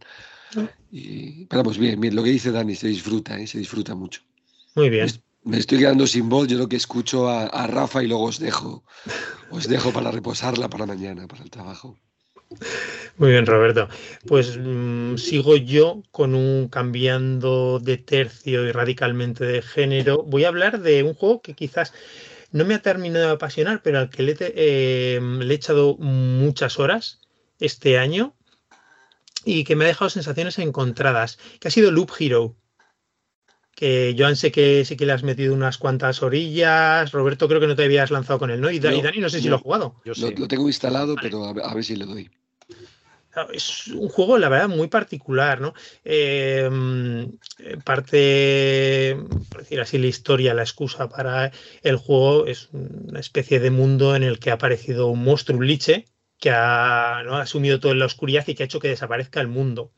Mm. 0.56 0.64
Y, 0.92 1.46
pero 1.46 1.64
vamos, 1.64 1.78
bien, 1.78 2.00
bien, 2.00 2.16
lo 2.16 2.24
que 2.24 2.32
dice 2.32 2.52
Dani, 2.52 2.76
se 2.76 2.88
disfruta, 2.88 3.40
¿eh? 3.40 3.48
se 3.48 3.60
disfruta 3.60 3.96
mucho. 3.96 4.22
Muy 4.76 4.90
bien. 4.90 5.08
Me 5.44 5.60
estoy 5.60 5.78
quedando 5.78 6.08
sin 6.08 6.28
voz, 6.28 6.48
yo 6.48 6.58
lo 6.58 6.68
que 6.68 6.76
escucho 6.76 7.30
a, 7.30 7.44
a 7.44 7.68
Rafa 7.68 8.04
y 8.04 8.08
luego 8.08 8.24
os 8.24 8.40
dejo. 8.40 8.84
Os 9.52 9.70
dejo 9.70 9.94
para 9.94 10.12
reposarla 10.12 10.70
para 10.70 10.86
mañana, 10.88 11.28
para 11.28 11.44
el 11.44 11.52
trabajo. 11.52 11.98
Muy 13.18 13.32
bien, 13.32 13.46
Roberto. 13.46 13.88
Pues 14.28 14.58
mm, 14.58 15.16
sigo 15.18 15.56
yo 15.56 16.04
con 16.12 16.36
un 16.36 16.68
cambiando 16.68 17.80
de 17.80 17.98
tercio 17.98 18.68
y 18.68 18.72
radicalmente 18.72 19.46
de 19.46 19.62
género. 19.62 20.24
Voy 20.24 20.44
a 20.44 20.50
hablar 20.50 20.82
de 20.82 21.04
un 21.04 21.14
juego 21.14 21.42
que 21.42 21.54
quizás 21.54 21.94
no 22.52 22.66
me 22.66 22.76
ha 22.76 22.82
terminado 22.82 23.28
de 23.28 23.34
apasionar, 23.34 23.82
pero 23.82 24.00
al 24.00 24.10
que 24.10 24.24
le, 24.24 24.36
eh, 24.40 25.20
le 25.22 25.54
he 25.54 25.56
echado 25.56 25.98
muchas 25.98 26.80
horas 26.80 27.22
este 27.60 27.98
año 27.98 28.36
y 29.46 29.64
que 29.64 29.76
me 29.76 29.86
ha 29.86 29.88
dejado 29.88 30.10
sensaciones 30.10 30.60
encontradas, 30.60 31.38
que 31.60 31.68
ha 31.68 31.72
sido 31.72 31.92
Loop 31.92 32.12
Hero 32.20 32.56
que 33.76 34.16
Joan 34.18 34.38
sé 34.38 34.52
que 34.52 34.86
sí 34.86 34.96
que 34.96 35.06
le 35.06 35.12
has 35.12 35.24
metido 35.24 35.54
unas 35.54 35.78
cuantas 35.78 36.24
orillas. 36.24 37.12
Roberto, 37.12 37.48
creo 37.48 37.60
que 37.60 37.68
no 37.68 37.76
te 37.76 37.84
habías 37.84 38.10
lanzado 38.10 38.40
con 38.40 38.50
él, 38.50 38.62
¿no? 38.62 38.72
Y, 38.72 38.80
Dani, 38.80 39.02
no 39.20 39.30
sé 39.30 39.42
si 39.42 39.50
lo 39.50 39.58
ha 39.58 39.60
jugado. 39.60 39.96
Yo 40.06 40.14
lo, 40.16 40.48
tengo 40.48 40.68
instalado, 40.68 41.16
pero 41.22 41.44
a 41.46 41.74
ver, 41.74 41.84
si 41.84 41.96
le 41.96 42.06
doy. 42.06 42.32
Es 43.52 43.88
un 43.88 44.08
juego, 44.08 44.38
la 44.38 44.48
verdad, 44.48 44.70
muy 44.70 44.88
particular, 44.88 45.60
¿no? 45.60 45.74
Em, 46.06 47.38
parte, 47.84 49.18
por 49.50 49.60
decir 49.60 49.82
así, 49.82 49.98
la 49.98 50.08
historia, 50.08 50.54
la 50.54 50.62
excusa 50.62 51.10
para 51.10 51.52
el 51.84 51.98
juego 51.98 52.46
es 52.46 52.70
una 52.72 53.20
especie 53.20 53.60
de 53.60 53.72
mundo 53.72 54.16
en 54.16 54.24
el 54.24 54.40
que 54.40 54.52
ha 54.52 54.54
aparecido 54.54 55.08
un 55.08 55.22
monstruo, 55.22 55.58
un 55.58 55.68
liche, 55.68 56.06
que 56.40 56.50
ha, 56.50 57.24
¿no? 57.26 57.36
ha 57.36 57.42
asumido 57.42 57.82
toda 57.82 57.94
la 57.96 58.06
oscuridad 58.06 58.48
y 58.48 58.56
que 58.56 58.64
ha 58.64 58.68
hecho 58.68 58.80
que 58.80 58.88
desaparezca 58.88 59.42
el 59.42 59.50
mundo. 59.50 59.92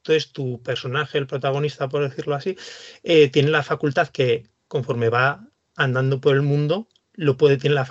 Entonces, 0.00 0.32
tu 0.32 0.62
personaje, 0.62 1.18
el 1.18 1.26
protagonista, 1.26 1.88
por 1.88 2.08
decirlo 2.08 2.34
así, 2.34 2.56
eh, 3.02 3.28
tiene 3.28 3.50
la 3.50 3.62
facultad 3.62 4.08
que 4.08 4.44
conforme 4.66 5.10
va 5.10 5.46
andando 5.76 6.20
por 6.20 6.34
el 6.34 6.42
mundo, 6.42 6.88
lo 7.12 7.36
puede, 7.36 7.58
tiene, 7.58 7.74
la 7.74 7.86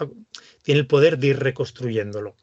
tiene 0.64 0.80
el 0.80 0.88
poder 0.88 1.19
de 1.19 1.27
ir 1.27 1.40
reconstruyéndolo. 1.40 2.36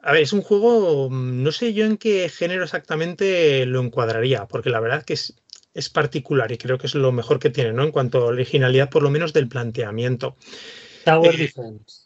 A 0.00 0.12
ver, 0.12 0.22
es 0.22 0.32
un 0.32 0.42
juego, 0.42 1.08
no 1.10 1.50
sé 1.50 1.72
yo 1.72 1.86
en 1.86 1.96
qué 1.96 2.28
género 2.28 2.62
exactamente 2.62 3.66
lo 3.66 3.80
encuadraría, 3.80 4.46
porque 4.46 4.70
la 4.70 4.80
verdad 4.80 5.02
que 5.02 5.14
es, 5.14 5.34
es 5.72 5.88
particular 5.88 6.52
y 6.52 6.58
creo 6.58 6.78
que 6.78 6.86
es 6.86 6.94
lo 6.94 7.10
mejor 7.10 7.38
que 7.40 7.50
tiene, 7.50 7.72
¿no? 7.72 7.82
En 7.82 7.90
cuanto 7.90 8.18
a 8.18 8.26
originalidad, 8.26 8.90
por 8.90 9.02
lo 9.02 9.10
menos 9.10 9.32
del 9.32 9.48
planteamiento. 9.48 10.36
Tower 11.04 11.34
eh, 11.34 11.38
Defense. 11.38 12.04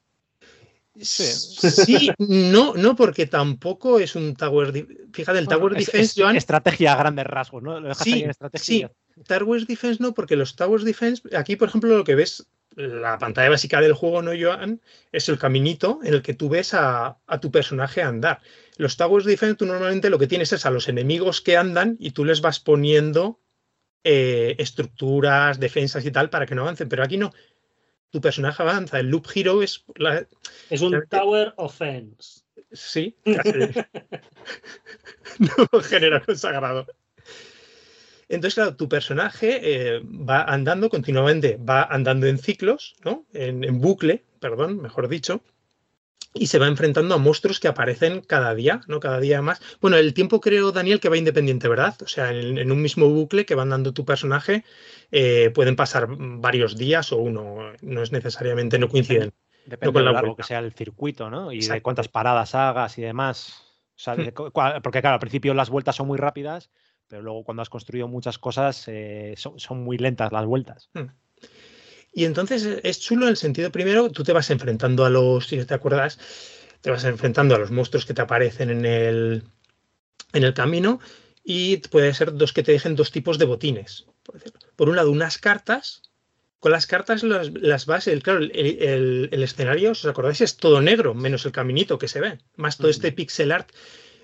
Sí. 1.00 2.10
no, 2.18 2.74
no, 2.74 2.96
porque 2.96 3.26
tampoco 3.26 3.98
es 4.00 4.14
un 4.14 4.34
Tower 4.34 4.86
Fíjate, 5.12 5.38
el 5.38 5.48
Tower 5.48 5.74
Defense, 5.74 6.22
es, 6.22 6.36
Estrategia 6.36 6.92
a 6.92 6.96
grandes 6.96 7.26
rasgos, 7.26 7.62
¿no? 7.62 7.94
sí, 7.94 8.26
sí, 8.54 8.86
Tower 9.26 9.66
Defense 9.66 10.02
no, 10.02 10.14
porque 10.14 10.36
los 10.36 10.56
Tower 10.56 10.82
Defense, 10.82 11.22
aquí, 11.36 11.56
por 11.56 11.68
ejemplo, 11.68 11.96
lo 11.96 12.04
que 12.04 12.14
ves, 12.14 12.46
la 12.76 13.18
pantalla 13.18 13.50
básica 13.50 13.80
del 13.80 13.92
juego, 13.92 14.22
¿no, 14.22 14.32
Joan? 14.38 14.80
Es 15.12 15.28
el 15.28 15.38
caminito 15.38 16.00
en 16.04 16.14
el 16.14 16.22
que 16.22 16.34
tú 16.34 16.48
ves 16.48 16.74
a, 16.74 17.18
a 17.26 17.40
tu 17.40 17.50
personaje 17.50 18.02
andar. 18.02 18.40
Los 18.76 18.96
Tower 18.96 19.24
Defense, 19.24 19.56
tú 19.56 19.66
normalmente 19.66 20.10
lo 20.10 20.18
que 20.18 20.28
tienes 20.28 20.52
es 20.52 20.64
a 20.66 20.70
los 20.70 20.88
enemigos 20.88 21.40
que 21.40 21.56
andan 21.56 21.96
y 21.98 22.12
tú 22.12 22.24
les 22.24 22.40
vas 22.40 22.60
poniendo 22.60 23.40
eh, 24.04 24.54
estructuras, 24.58 25.60
defensas 25.60 26.06
y 26.06 26.10
tal 26.10 26.30
para 26.30 26.46
que 26.46 26.54
no 26.54 26.62
avancen. 26.62 26.88
Pero 26.88 27.02
aquí 27.02 27.16
no. 27.16 27.32
Tu 28.10 28.20
personaje 28.20 28.62
avanza. 28.62 29.00
El 29.00 29.08
Loop 29.08 29.26
Hero 29.34 29.62
es. 29.62 29.84
La... 29.96 30.26
Es 30.70 30.80
un 30.80 31.04
Tower 31.08 31.54
Offense. 31.56 32.42
Sí, 32.72 33.16
casi. 33.24 33.58
no 35.38 35.80
genera 35.80 36.22
consagrado. 36.22 36.86
Entonces, 38.28 38.54
claro, 38.54 38.76
tu 38.76 38.88
personaje 38.88 39.60
eh, 39.62 40.00
va 40.00 40.42
andando 40.42 40.90
continuamente, 40.90 41.56
va 41.56 41.84
andando 41.84 42.26
en 42.26 42.36
ciclos, 42.38 42.94
¿no? 43.04 43.24
En, 43.32 43.64
en, 43.64 43.80
bucle, 43.80 44.22
perdón, 44.38 44.82
mejor 44.82 45.08
dicho, 45.08 45.42
y 46.38 46.46
se 46.46 46.58
va 46.58 46.66
enfrentando 46.66 47.14
a 47.14 47.18
monstruos 47.18 47.60
que 47.60 47.68
aparecen 47.68 48.20
cada 48.20 48.54
día, 48.54 48.80
¿no? 48.86 49.00
Cada 49.00 49.20
día 49.20 49.42
más. 49.42 49.60
Bueno, 49.80 49.96
el 49.96 50.14
tiempo 50.14 50.40
creo, 50.40 50.72
Daniel, 50.72 51.00
que 51.00 51.08
va 51.08 51.16
independiente, 51.16 51.68
¿verdad? 51.68 51.96
O 52.02 52.06
sea, 52.06 52.30
en, 52.32 52.58
en 52.58 52.72
un 52.72 52.80
mismo 52.80 53.08
bucle 53.08 53.46
que 53.46 53.54
van 53.54 53.70
dando 53.70 53.92
tu 53.92 54.04
personaje, 54.04 54.64
eh, 55.10 55.50
pueden 55.54 55.76
pasar 55.76 56.06
varios 56.08 56.76
días 56.76 57.12
o 57.12 57.16
uno, 57.18 57.72
no 57.80 58.02
es 58.02 58.12
necesariamente, 58.12 58.78
no 58.78 58.88
coinciden. 58.88 59.32
Depende 59.64 59.92
no 59.92 59.98
de 59.98 60.04
lo 60.04 60.12
largo 60.12 60.36
que 60.36 60.42
sea 60.42 60.60
el 60.60 60.72
circuito, 60.72 61.30
¿no? 61.30 61.52
Y 61.52 61.56
Exacto. 61.56 61.74
de 61.74 61.82
cuántas 61.82 62.08
paradas 62.08 62.54
hagas 62.54 62.98
y 62.98 63.02
demás. 63.02 63.64
O 63.96 64.00
sea, 64.00 64.16
de, 64.16 64.32
porque 64.32 65.00
claro, 65.00 65.14
al 65.14 65.20
principio 65.20 65.54
las 65.54 65.70
vueltas 65.70 65.96
son 65.96 66.06
muy 66.06 66.18
rápidas, 66.18 66.70
pero 67.06 67.22
luego 67.22 67.44
cuando 67.44 67.62
has 67.62 67.68
construido 67.68 68.08
muchas 68.08 68.38
cosas 68.38 68.84
eh, 68.86 69.34
son, 69.36 69.58
son, 69.58 69.82
muy 69.82 69.98
lentas 69.98 70.32
las 70.32 70.46
vueltas. 70.46 70.90
Hmm. 70.94 71.08
Y 72.12 72.24
entonces 72.24 72.80
es 72.82 73.00
chulo 73.00 73.24
en 73.24 73.30
el 73.30 73.36
sentido 73.36 73.70
primero, 73.70 74.10
tú 74.10 74.24
te 74.24 74.32
vas 74.32 74.50
enfrentando 74.50 75.04
a 75.04 75.10
los, 75.10 75.46
si 75.46 75.64
te 75.64 75.74
acuerdas, 75.74 76.18
te 76.80 76.90
vas 76.90 77.04
enfrentando 77.04 77.54
a 77.54 77.58
los 77.58 77.70
monstruos 77.70 78.06
que 78.06 78.14
te 78.14 78.22
aparecen 78.22 78.70
en 78.70 78.84
el, 78.84 79.42
en 80.32 80.44
el 80.44 80.54
camino 80.54 81.00
y 81.44 81.76
puede 81.76 82.12
ser 82.14 82.34
dos 82.34 82.52
que 82.52 82.62
te 82.62 82.72
dejen 82.72 82.96
dos 82.96 83.10
tipos 83.10 83.38
de 83.38 83.44
botines. 83.44 84.06
Por, 84.22 84.40
por 84.76 84.88
un 84.88 84.96
lado, 84.96 85.10
unas 85.10 85.38
cartas. 85.38 86.02
Con 86.60 86.72
las 86.72 86.88
cartas 86.88 87.22
las, 87.22 87.52
las 87.52 87.86
vas, 87.86 88.08
el, 88.08 88.20
claro, 88.20 88.40
el, 88.40 88.50
el, 88.52 89.28
el, 89.30 89.42
escenario, 89.44 89.94
si 89.94 90.08
os 90.08 90.10
acordáis, 90.10 90.40
es 90.40 90.56
todo 90.56 90.80
negro, 90.80 91.14
menos 91.14 91.46
el 91.46 91.52
caminito 91.52 91.98
que 92.00 92.08
se 92.08 92.20
ve, 92.20 92.40
más 92.56 92.78
todo 92.78 92.88
este 92.88 93.12
pixel 93.12 93.52
art 93.52 93.70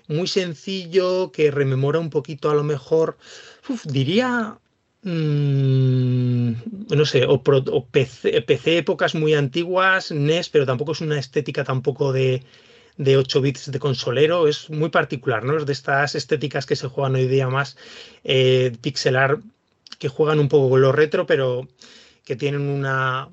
muy 0.07 0.27
sencillo 0.27 1.31
que 1.31 1.51
rememora 1.51 1.99
un 1.99 2.09
poquito 2.09 2.49
a 2.49 2.55
lo 2.55 2.63
mejor, 2.63 3.17
uf, 3.69 3.85
diría, 3.85 4.59
no 5.05 7.05
sé, 7.05 7.25
o, 7.27 7.43
PC, 7.43 8.77
épocas 8.77 9.13
muy 9.13 9.35
antiguas, 9.35 10.11
NES, 10.11 10.49
pero 10.49 10.65
tampoco 10.65 10.93
es 10.93 11.01
una 11.01 11.19
estética 11.19 11.63
tampoco 11.63 12.11
de, 12.11 12.43
de 12.97 13.17
8 13.17 13.41
bits 13.41 13.71
de 13.71 13.79
consolero, 13.79 14.47
es 14.47 14.69
muy 14.71 14.89
particular, 14.89 15.43
¿no? 15.43 15.57
Es 15.57 15.67
de 15.67 15.73
estas 15.73 16.15
estéticas 16.15 16.65
que 16.65 16.75
se 16.75 16.87
juegan 16.87 17.15
hoy 17.15 17.27
día 17.27 17.47
más 17.47 17.77
eh, 18.23 18.75
pixelar, 18.81 19.37
que 19.99 20.09
juegan 20.09 20.39
un 20.39 20.49
poco 20.49 20.71
con 20.71 20.81
lo 20.81 20.91
retro, 20.91 21.27
pero 21.27 21.67
que 22.25 22.35
tienen 22.35 22.61
una 22.61 23.29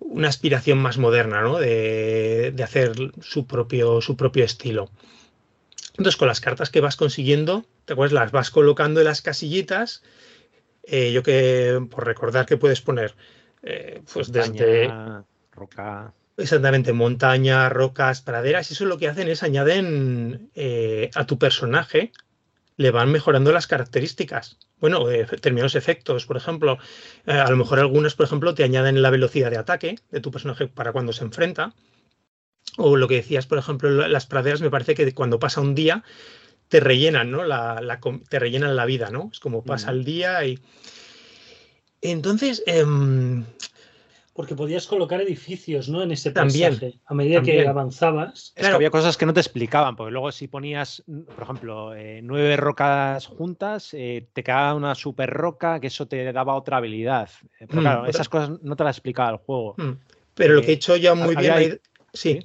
una 0.00 0.28
aspiración 0.28 0.78
más 0.78 0.96
moderna, 0.96 1.42
¿no? 1.42 1.58
De, 1.58 2.52
de, 2.54 2.62
hacer 2.62 2.92
su 3.20 3.46
propio, 3.46 4.00
su 4.00 4.16
propio 4.16 4.44
estilo. 4.44 4.90
Entonces, 5.98 6.16
con 6.16 6.28
las 6.28 6.40
cartas 6.40 6.70
que 6.70 6.80
vas 6.80 6.94
consiguiendo, 6.94 7.64
¿te 7.84 7.92
acuerdas? 7.92 8.12
Las 8.12 8.30
vas 8.30 8.50
colocando 8.50 9.00
en 9.00 9.06
las 9.06 9.20
casillitas. 9.20 10.04
Eh, 10.84 11.10
yo 11.12 11.24
que, 11.24 11.84
por 11.90 12.06
recordar 12.06 12.46
que 12.46 12.56
puedes 12.56 12.80
poner, 12.80 13.16
eh, 13.64 14.00
pues 14.12 14.28
montaña, 14.28 14.64
desde... 14.64 14.92
Roca. 15.52 16.14
Exactamente, 16.36 16.92
montaña, 16.92 17.68
rocas, 17.68 18.22
praderas. 18.22 18.70
Y 18.70 18.74
eso 18.74 18.84
lo 18.84 18.96
que 18.96 19.08
hacen 19.08 19.26
es 19.26 19.42
añaden 19.42 20.50
eh, 20.54 21.10
a 21.16 21.26
tu 21.26 21.36
personaje, 21.36 22.12
le 22.76 22.92
van 22.92 23.10
mejorando 23.10 23.50
las 23.50 23.66
características. 23.66 24.56
Bueno, 24.80 25.10
eh, 25.10 25.26
determinados 25.28 25.74
efectos, 25.74 26.26
por 26.26 26.36
ejemplo, 26.36 26.78
a 27.26 27.50
lo 27.50 27.56
mejor 27.56 27.80
algunos, 27.80 28.14
por 28.14 28.26
ejemplo, 28.26 28.54
te 28.54 28.62
añaden 28.62 29.02
la 29.02 29.10
velocidad 29.10 29.50
de 29.50 29.58
ataque 29.58 29.98
de 30.12 30.20
tu 30.20 30.30
personaje 30.30 30.68
para 30.68 30.92
cuando 30.92 31.12
se 31.12 31.24
enfrenta. 31.24 31.74
O 32.78 32.96
lo 32.96 33.08
que 33.08 33.16
decías, 33.16 33.46
por 33.46 33.58
ejemplo, 33.58 33.90
las 33.90 34.26
praderas, 34.26 34.60
me 34.60 34.70
parece 34.70 34.94
que 34.94 35.12
cuando 35.12 35.38
pasa 35.38 35.60
un 35.60 35.74
día 35.74 36.04
te 36.68 36.80
rellenan, 36.80 37.30
¿no? 37.30 37.44
La, 37.44 37.80
la, 37.82 38.00
te 38.28 38.38
rellenan 38.38 38.76
la 38.76 38.86
vida, 38.86 39.10
¿no? 39.10 39.30
Es 39.32 39.40
como 39.40 39.62
pasa 39.62 39.90
el 39.90 40.04
día 40.04 40.44
y. 40.44 40.58
Entonces, 42.00 42.62
eh, 42.66 42.84
porque 44.38 44.54
podías 44.54 44.86
colocar 44.86 45.20
edificios 45.20 45.88
¿no? 45.88 46.00
en 46.00 46.12
ese 46.12 46.30
paisaje 46.30 46.70
también, 46.70 47.00
a 47.06 47.14
medida 47.14 47.38
también. 47.38 47.62
que 47.62 47.66
avanzabas. 47.66 48.52
Es 48.54 48.60
claro. 48.60 48.74
que 48.74 48.76
había 48.76 48.90
cosas 48.90 49.16
que 49.16 49.26
no 49.26 49.32
te 49.32 49.40
explicaban, 49.40 49.96
porque 49.96 50.12
luego 50.12 50.30
si 50.30 50.46
ponías, 50.46 51.02
por 51.34 51.42
ejemplo, 51.42 51.92
eh, 51.96 52.20
nueve 52.22 52.56
rocas 52.56 53.26
juntas, 53.26 53.92
eh, 53.94 54.28
te 54.32 54.44
quedaba 54.44 54.74
una 54.74 54.94
super 54.94 55.28
roca 55.28 55.80
que 55.80 55.88
eso 55.88 56.06
te 56.06 56.32
daba 56.32 56.54
otra 56.54 56.76
habilidad. 56.76 57.28
Eh, 57.58 57.66
pero 57.68 57.80
claro, 57.80 58.02
mm, 58.04 58.06
esas 58.06 58.28
cosas 58.28 58.62
no 58.62 58.76
te 58.76 58.84
las 58.84 58.96
explicaba 58.96 59.30
el 59.30 59.38
juego. 59.38 59.74
Mm, 59.76 59.92
pero 60.36 60.54
lo 60.54 60.62
que 60.62 60.68
he 60.68 60.74
hecho 60.74 60.94
ya 60.94 61.16
muy 61.16 61.34
bien... 61.34 61.80
Sí. 62.12 62.38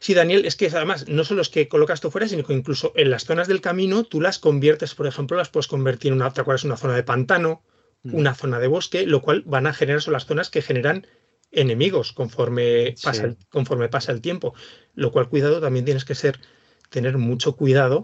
Sí, 0.00 0.14
Daniel, 0.14 0.46
es 0.46 0.56
que 0.56 0.66
además 0.66 1.06
no 1.08 1.24
solo 1.24 1.42
es 1.42 1.50
que 1.50 1.68
colocas 1.68 2.00
tú 2.00 2.10
fuera, 2.10 2.26
sino 2.26 2.42
que 2.42 2.54
incluso 2.54 2.92
en 2.96 3.10
las 3.10 3.26
zonas 3.26 3.48
del 3.48 3.60
camino 3.60 4.02
tú 4.02 4.22
las 4.22 4.38
conviertes, 4.38 4.94
por 4.94 5.06
ejemplo, 5.06 5.36
las 5.36 5.50
puedes 5.50 5.68
convertir 5.68 6.10
en 6.10 6.16
una, 6.16 6.32
¿te 6.32 6.40
acuerdas? 6.40 6.64
una 6.64 6.78
zona 6.78 6.96
de 6.96 7.02
pantano, 7.02 7.62
mm. 8.02 8.14
una 8.14 8.34
zona 8.34 8.58
de 8.58 8.66
bosque, 8.66 9.06
lo 9.06 9.20
cual 9.20 9.42
van 9.44 9.66
a 9.66 9.74
generar, 9.74 10.00
son 10.00 10.14
las 10.14 10.24
zonas 10.24 10.48
que 10.48 10.62
generan 10.62 11.06
enemigos 11.52 12.14
conforme 12.14 12.94
pasa, 13.02 13.28
sí. 13.28 13.36
conforme 13.50 13.90
pasa 13.90 14.10
el 14.10 14.22
tiempo. 14.22 14.54
Lo 14.94 15.12
cual, 15.12 15.28
cuidado, 15.28 15.60
también 15.60 15.84
tienes 15.84 16.06
que 16.06 16.14
ser, 16.14 16.40
tener 16.88 17.18
mucho 17.18 17.54
cuidado, 17.54 18.02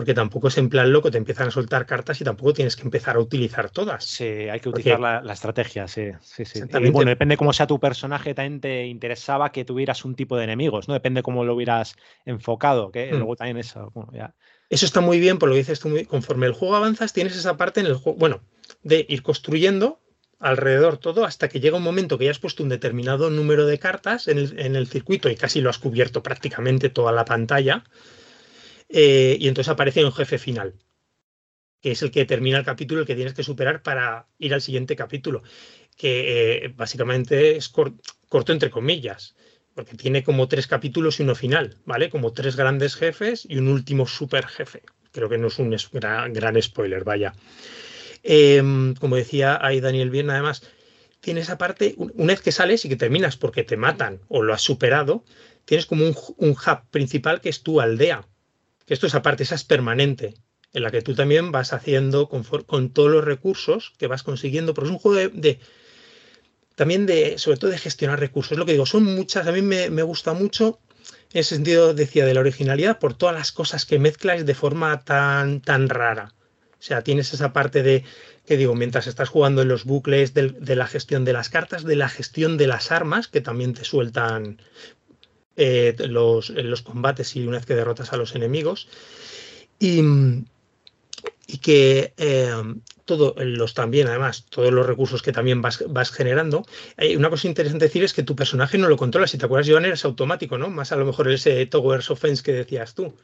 porque 0.00 0.14
tampoco 0.14 0.48
es 0.48 0.56
en 0.56 0.70
plan 0.70 0.90
loco, 0.90 1.10
te 1.10 1.18
empiezan 1.18 1.48
a 1.48 1.50
soltar 1.50 1.84
cartas 1.84 2.18
y 2.22 2.24
tampoco 2.24 2.54
tienes 2.54 2.74
que 2.74 2.84
empezar 2.84 3.16
a 3.16 3.18
utilizar 3.18 3.68
todas. 3.68 4.02
Sí, 4.02 4.24
hay 4.24 4.58
que 4.58 4.70
utilizar 4.70 4.94
porque... 4.94 5.02
la, 5.02 5.20
la, 5.20 5.34
estrategia, 5.34 5.86
sí. 5.88 6.06
sí, 6.22 6.46
sí. 6.46 6.60
Y 6.80 6.88
bueno, 6.88 7.10
depende 7.10 7.36
cómo 7.36 7.52
sea 7.52 7.66
tu 7.66 7.78
personaje, 7.78 8.32
también 8.32 8.62
te 8.62 8.86
interesaba 8.86 9.52
que 9.52 9.66
tuvieras 9.66 10.06
un 10.06 10.14
tipo 10.14 10.38
de 10.38 10.44
enemigos, 10.44 10.88
¿no? 10.88 10.94
Depende 10.94 11.22
cómo 11.22 11.44
lo 11.44 11.54
hubieras 11.54 11.96
enfocado, 12.24 12.90
que 12.90 13.12
mm. 13.12 13.16
luego 13.16 13.36
también 13.36 13.58
eso, 13.58 13.90
bueno, 13.92 14.10
ya. 14.14 14.34
Eso 14.70 14.86
está 14.86 15.02
muy 15.02 15.20
bien, 15.20 15.38
por 15.38 15.50
lo 15.50 15.54
que 15.54 15.58
dices 15.58 15.80
tú, 15.80 15.90
muy, 15.90 16.06
conforme 16.06 16.46
el 16.46 16.54
juego 16.54 16.76
avanzas, 16.76 17.12
tienes 17.12 17.36
esa 17.36 17.58
parte 17.58 17.80
en 17.80 17.86
el 17.86 17.96
juego, 17.96 18.18
bueno, 18.18 18.40
de 18.82 19.04
ir 19.06 19.22
construyendo 19.22 20.00
alrededor 20.38 20.96
todo 20.96 21.26
hasta 21.26 21.50
que 21.50 21.60
llega 21.60 21.76
un 21.76 21.82
momento 21.82 22.16
que 22.16 22.24
ya 22.24 22.30
has 22.30 22.38
puesto 22.38 22.62
un 22.62 22.70
determinado 22.70 23.28
número 23.28 23.66
de 23.66 23.78
cartas 23.78 24.28
en 24.28 24.38
el, 24.38 24.58
en 24.58 24.76
el 24.76 24.86
circuito 24.86 25.28
y 25.28 25.36
casi 25.36 25.60
lo 25.60 25.68
has 25.68 25.76
cubierto 25.76 26.22
prácticamente 26.22 26.88
toda 26.88 27.12
la 27.12 27.26
pantalla. 27.26 27.84
Eh, 28.92 29.36
y 29.40 29.48
entonces 29.48 29.70
aparece 29.70 30.04
un 30.04 30.12
jefe 30.12 30.36
final, 30.38 30.74
que 31.80 31.92
es 31.92 32.02
el 32.02 32.10
que 32.10 32.24
termina 32.24 32.58
el 32.58 32.64
capítulo, 32.64 33.00
el 33.00 33.06
que 33.06 33.14
tienes 33.14 33.34
que 33.34 33.44
superar 33.44 33.82
para 33.82 34.26
ir 34.38 34.52
al 34.52 34.60
siguiente 34.60 34.96
capítulo, 34.96 35.42
que 35.96 36.64
eh, 36.64 36.74
básicamente 36.76 37.56
es 37.56 37.68
cor 37.68 37.94
corto 38.28 38.52
entre 38.52 38.70
comillas, 38.70 39.34
porque 39.74 39.96
tiene 39.96 40.22
como 40.22 40.48
tres 40.48 40.66
capítulos 40.66 41.18
y 41.18 41.22
uno 41.22 41.34
final, 41.34 41.76
¿vale? 41.84 42.10
Como 42.10 42.32
tres 42.32 42.56
grandes 42.56 42.94
jefes 42.96 43.46
y 43.48 43.56
un 43.58 43.68
último 43.68 44.06
super 44.06 44.46
jefe. 44.46 44.82
Creo 45.12 45.28
que 45.28 45.38
no 45.38 45.48
es 45.48 45.58
un 45.58 45.76
gran, 45.92 46.32
gran 46.32 46.60
spoiler, 46.62 47.04
vaya. 47.04 47.34
Eh, 48.22 48.62
como 49.00 49.16
decía 49.16 49.58
ahí 49.60 49.80
Daniel 49.80 50.10
bien, 50.10 50.30
además, 50.30 50.62
tiene 51.20 51.40
esa 51.40 51.58
parte, 51.58 51.94
una 51.96 52.32
vez 52.32 52.40
que 52.40 52.52
sales 52.52 52.84
y 52.84 52.88
que 52.88 52.96
terminas 52.96 53.36
porque 53.36 53.64
te 53.64 53.76
matan 53.76 54.20
o 54.28 54.42
lo 54.42 54.54
has 54.54 54.62
superado, 54.62 55.24
tienes 55.64 55.86
como 55.86 56.04
un, 56.06 56.16
un 56.36 56.50
hub 56.50 56.90
principal 56.90 57.40
que 57.40 57.48
es 57.48 57.62
tu 57.62 57.80
aldea. 57.80 58.26
Esto 58.90 59.06
esa 59.06 59.22
parte, 59.22 59.44
esa 59.44 59.54
es 59.54 59.64
permanente, 59.64 60.34
en 60.72 60.82
la 60.82 60.90
que 60.90 61.00
tú 61.00 61.14
también 61.14 61.52
vas 61.52 61.72
haciendo 61.72 62.28
con, 62.28 62.90
todos 62.90 63.10
los 63.10 63.24
recursos 63.24 63.92
que 63.98 64.08
vas 64.08 64.24
consiguiendo, 64.24 64.74
porque 64.74 64.88
es 64.88 64.92
un 64.92 64.98
juego 64.98 65.30
de, 65.32 65.60
también 66.74 67.06
de, 67.06 67.38
sobre 67.38 67.56
todo 67.56 67.70
de 67.70 67.78
gestionar 67.78 68.18
recursos. 68.18 68.52
Es 68.52 68.58
lo 68.58 68.66
que 68.66 68.72
digo, 68.72 68.86
son 68.86 69.04
muchas, 69.04 69.46
a 69.46 69.52
mí 69.52 69.62
me, 69.62 70.02
gusta 70.02 70.32
mucho 70.32 70.80
en 71.32 71.40
ese 71.40 71.54
sentido, 71.54 71.94
decía, 71.94 72.26
de 72.26 72.34
la 72.34 72.40
originalidad, 72.40 72.98
por 72.98 73.14
todas 73.14 73.34
las 73.34 73.52
cosas 73.52 73.86
que 73.86 74.00
mezclas 74.00 74.44
de 74.44 74.54
forma 74.54 75.04
tan, 75.04 75.60
tan 75.60 75.88
rara. 75.88 76.34
O 76.72 76.82
sea, 76.82 77.02
tienes 77.02 77.32
esa 77.32 77.52
parte 77.52 77.84
de, 77.84 78.04
que 78.44 78.56
digo, 78.56 78.74
mientras 78.74 79.06
estás 79.06 79.28
jugando 79.28 79.62
en 79.62 79.68
los 79.68 79.84
bucles 79.84 80.34
de, 80.34 80.74
la 80.74 80.88
gestión 80.88 81.24
de 81.24 81.32
las 81.32 81.48
cartas, 81.48 81.84
de 81.84 81.94
la 81.94 82.08
gestión 82.08 82.56
de 82.56 82.66
las 82.66 82.90
armas, 82.90 83.28
que 83.28 83.40
también 83.40 83.74
te 83.74 83.84
sueltan 83.84 84.60
eh, 85.60 85.94
los, 86.08 86.50
los 86.50 86.82
combates 86.82 87.36
y 87.36 87.46
una 87.46 87.58
vez 87.58 87.66
que 87.66 87.74
derrotas 87.74 88.12
a 88.12 88.16
los 88.16 88.34
enemigos. 88.34 88.88
Y, 89.78 90.00
y 91.46 91.58
que 91.58 92.12
eh, 92.16 92.50
todos 93.04 93.34
los 93.36 93.74
también, 93.74 94.08
además, 94.08 94.46
todos 94.48 94.72
los 94.72 94.86
recursos 94.86 95.22
que 95.22 95.32
también 95.32 95.62
vas, 95.62 95.84
vas 95.88 96.10
generando. 96.10 96.64
Eh, 96.96 97.16
una 97.16 97.30
cosa 97.30 97.46
interesante 97.46 97.84
decir 97.84 98.02
es 98.02 98.12
que 98.12 98.22
tu 98.22 98.34
personaje 98.34 98.78
no 98.78 98.88
lo 98.88 98.96
controla. 98.96 99.26
Si 99.26 99.38
te 99.38 99.46
acuerdas, 99.46 99.68
Joan, 99.68 99.84
es 99.84 100.04
automático, 100.04 100.58
¿no? 100.58 100.70
Más 100.70 100.92
a 100.92 100.96
lo 100.96 101.06
mejor 101.06 101.30
ese 101.30 101.64
Towers 101.66 102.10
Offense 102.10 102.42
que 102.42 102.52
decías 102.52 102.94
tú. 102.94 103.14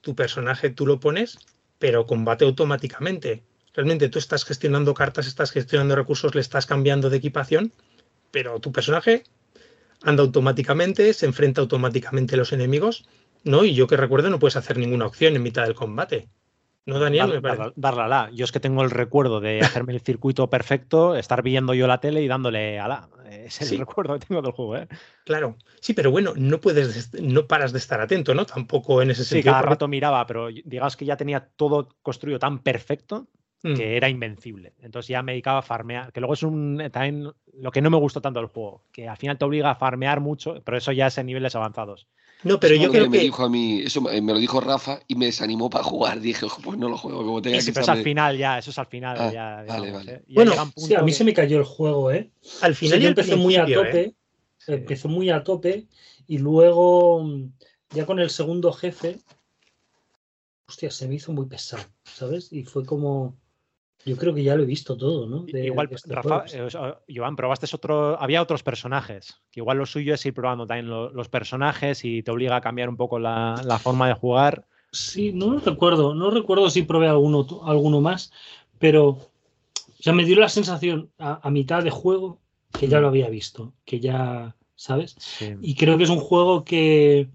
Tu 0.00 0.14
personaje 0.14 0.70
tú 0.70 0.86
lo 0.86 0.98
pones 0.98 1.38
pero 1.80 2.06
combate 2.06 2.44
automáticamente. 2.44 3.42
Realmente 3.74 4.10
tú 4.10 4.18
estás 4.18 4.44
gestionando 4.44 4.92
cartas, 4.92 5.26
estás 5.26 5.50
gestionando 5.50 5.96
recursos, 5.96 6.34
le 6.34 6.42
estás 6.42 6.66
cambiando 6.66 7.08
de 7.08 7.16
equipación, 7.16 7.72
pero 8.30 8.60
tu 8.60 8.70
personaje 8.70 9.24
anda 10.02 10.22
automáticamente, 10.22 11.12
se 11.12 11.26
enfrenta 11.26 11.60
automáticamente 11.60 12.34
a 12.34 12.38
los 12.38 12.52
enemigos, 12.52 13.06
¿no? 13.44 13.64
Y 13.64 13.74
yo 13.74 13.86
que 13.86 13.96
recuerdo 13.96 14.30
no 14.30 14.38
puedes 14.38 14.56
hacer 14.56 14.76
ninguna 14.78 15.06
opción 15.06 15.34
en 15.36 15.42
mitad 15.42 15.64
del 15.64 15.74
combate. 15.74 16.28
¿No, 16.86 16.98
Daniel? 16.98 17.28
Me 17.28 17.42
parece. 17.42 17.72
darle 17.76 18.02
a 18.02 18.08
la. 18.08 18.30
Yo 18.32 18.44
es 18.44 18.52
que 18.52 18.58
tengo 18.58 18.82
el 18.82 18.90
recuerdo 18.90 19.38
de 19.40 19.60
hacerme 19.60 19.92
el 19.92 20.00
circuito 20.00 20.48
perfecto, 20.48 21.14
estar 21.14 21.42
viendo 21.42 21.74
yo 21.74 21.86
la 21.86 22.00
tele 22.00 22.22
y 22.22 22.26
dándole 22.28 22.80
a 22.80 22.88
la. 22.88 23.08
Es 23.30 23.60
el 23.60 23.66
Sí. 23.68 23.76
recuerdo 23.76 24.18
que 24.18 24.26
tengo 24.26 24.40
del 24.42 24.52
juego, 24.52 24.76
¿eh? 24.76 24.88
Claro. 25.24 25.56
Sí, 25.80 25.92
pero 25.92 26.10
bueno, 26.10 26.32
no 26.36 26.58
puedes, 26.60 26.94
des- 27.12 27.22
no 27.22 27.46
paras 27.46 27.72
de 27.72 27.78
estar 27.78 28.00
atento, 28.00 28.34
¿no? 28.34 28.44
Tampoco 28.46 29.02
en 29.02 29.10
ese 29.10 29.22
Sí, 29.24 29.28
sentido. 29.30 29.52
cada 29.52 29.62
porque- 29.62 29.74
rato 29.74 29.88
miraba, 29.88 30.26
pero 30.26 30.48
digamos 30.48 30.96
que 30.96 31.04
ya 31.04 31.16
tenía 31.16 31.48
todo 31.54 31.90
construido 32.02 32.38
tan 32.38 32.58
perfecto 32.60 33.28
Mm. 33.62 33.74
que 33.74 33.96
era 33.96 34.08
invencible. 34.08 34.72
Entonces 34.80 35.08
ya 35.08 35.22
me 35.22 35.32
dedicaba 35.32 35.58
a 35.58 35.62
farmear, 35.62 36.12
que 36.12 36.20
luego 36.20 36.32
es 36.34 36.42
un 36.42 36.82
también 36.90 37.30
lo 37.52 37.70
que 37.70 37.82
no 37.82 37.90
me 37.90 37.98
gustó 37.98 38.20
tanto 38.22 38.40
del 38.40 38.48
juego, 38.48 38.84
que 38.90 39.06
al 39.06 39.18
final 39.18 39.36
te 39.36 39.44
obliga 39.44 39.70
a 39.70 39.74
farmear 39.74 40.20
mucho, 40.20 40.62
pero 40.64 40.78
eso 40.78 40.92
ya 40.92 41.08
es 41.08 41.18
en 41.18 41.26
niveles 41.26 41.54
avanzados. 41.54 42.06
No, 42.42 42.58
pero 42.58 42.74
Eso 42.74 42.82
yo 42.84 42.88
me- 42.88 42.98
creo 42.98 43.10
me 43.10 43.18
que. 43.18 43.24
dijo 43.24 43.44
a 43.44 43.50
mí, 43.50 43.80
eso 43.80 44.00
me 44.00 44.18
me 44.22 44.32
lo 44.32 44.38
dijo 44.38 44.60
Rafa 44.62 45.00
y 45.08 45.14
me 45.14 45.26
desanimó 45.26 45.68
para 45.68 45.84
jugar. 45.84 46.20
Dije, 46.20 46.46
"Ojo, 46.46 46.62
pues 46.62 46.78
no 46.78 46.88
lo 46.88 46.96
juego, 46.96 47.18
como 47.22 47.42
tenga 47.42 47.60
Sí, 47.60 47.66
que 47.66 47.72
pero 47.72 47.84
es 47.84 47.88
al 47.90 48.02
final 48.02 48.38
ya, 48.38 48.58
eso 48.58 48.70
es 48.70 48.78
al 48.78 48.86
final 48.86 49.18
Ah, 49.20 49.30
ya. 49.30 49.56
vale, 49.56 49.86
digamos, 49.86 50.06
vale. 50.06 50.12
¿eh? 50.14 50.22
Bueno, 50.34 50.52
Sí, 50.76 50.94
a 50.94 51.02
mí 51.02 51.12
se 51.12 51.24
me 51.24 51.34
cayó 51.34 51.58
el 51.58 51.64
juego, 51.64 52.10
¿eh? 52.10 52.30
Al 52.62 52.72
O 52.72 52.74
sea, 52.74 52.74
final 52.74 53.00
yo 53.00 53.08
empecé 53.08 53.36
muy 53.36 53.56
a 53.56 53.66
tope, 53.66 54.00
¿eh? 54.00 54.14
empecé 54.68 55.08
muy 55.08 55.28
a 55.28 55.44
tope 55.44 55.86
y 56.26 56.38
luego 56.38 57.26
ya 57.90 58.06
con 58.06 58.20
el 58.20 58.30
segundo 58.30 58.72
jefe, 58.72 59.18
hostia, 60.68 60.90
se 60.90 61.08
me 61.08 61.16
hizo 61.16 61.32
muy 61.32 61.46
pesado, 61.46 61.82
¿sabes? 62.04 62.52
Y 62.52 62.64
fue 62.64 62.84
como, 62.86 63.36
yo 64.04 64.16
creo 64.16 64.34
que 64.34 64.42
ya 64.42 64.56
lo 64.56 64.62
he 64.62 64.66
visto 64.66 64.96
todo, 64.96 65.26
¿no? 65.26 65.44
De- 65.44 65.66
Igual, 65.66 65.88
de 65.88 65.96
este 65.96 66.14
Rafa, 66.14 66.44
eh, 66.52 66.68
Joan, 67.14 67.36
probaste 67.36 67.66
otro. 67.74 68.20
Había 68.20 68.42
otros 68.42 68.62
personajes. 68.62 69.36
Que 69.50 69.60
igual 69.60 69.78
lo 69.78 69.86
suyo 69.86 70.14
es 70.14 70.24
ir 70.26 70.34
probando 70.34 70.66
también 70.66 70.88
lo- 70.88 71.10
los 71.12 71.28
personajes 71.28 72.04
y 72.04 72.22
te 72.22 72.30
obliga 72.30 72.56
a 72.56 72.60
cambiar 72.60 72.88
un 72.88 72.96
poco 72.96 73.18
la, 73.18 73.60
la 73.64 73.78
forma 73.78 74.08
de 74.08 74.14
jugar. 74.14 74.66
Sí, 74.92 75.32
no 75.32 75.52
lo 75.52 75.60
recuerdo, 75.60 76.14
no 76.14 76.30
recuerdo 76.30 76.68
si 76.70 76.82
probé 76.82 77.06
alguno, 77.08 77.46
alguno 77.64 78.00
más, 78.00 78.32
pero 78.78 79.08
o 79.08 80.02
sea, 80.02 80.12
me 80.12 80.24
dio 80.24 80.36
la 80.40 80.48
sensación 80.48 81.10
a, 81.18 81.46
a 81.46 81.50
mitad 81.50 81.84
de 81.84 81.90
juego 81.90 82.40
que 82.76 82.88
ya 82.88 82.98
lo 83.00 83.08
había 83.08 83.28
visto, 83.28 83.72
que 83.84 84.00
ya, 84.00 84.56
¿sabes? 84.74 85.14
Sí. 85.18 85.54
Y 85.60 85.74
creo 85.76 85.96
que 85.98 86.04
es 86.04 86.10
un 86.10 86.18
juego 86.20 86.64
que 86.64 87.28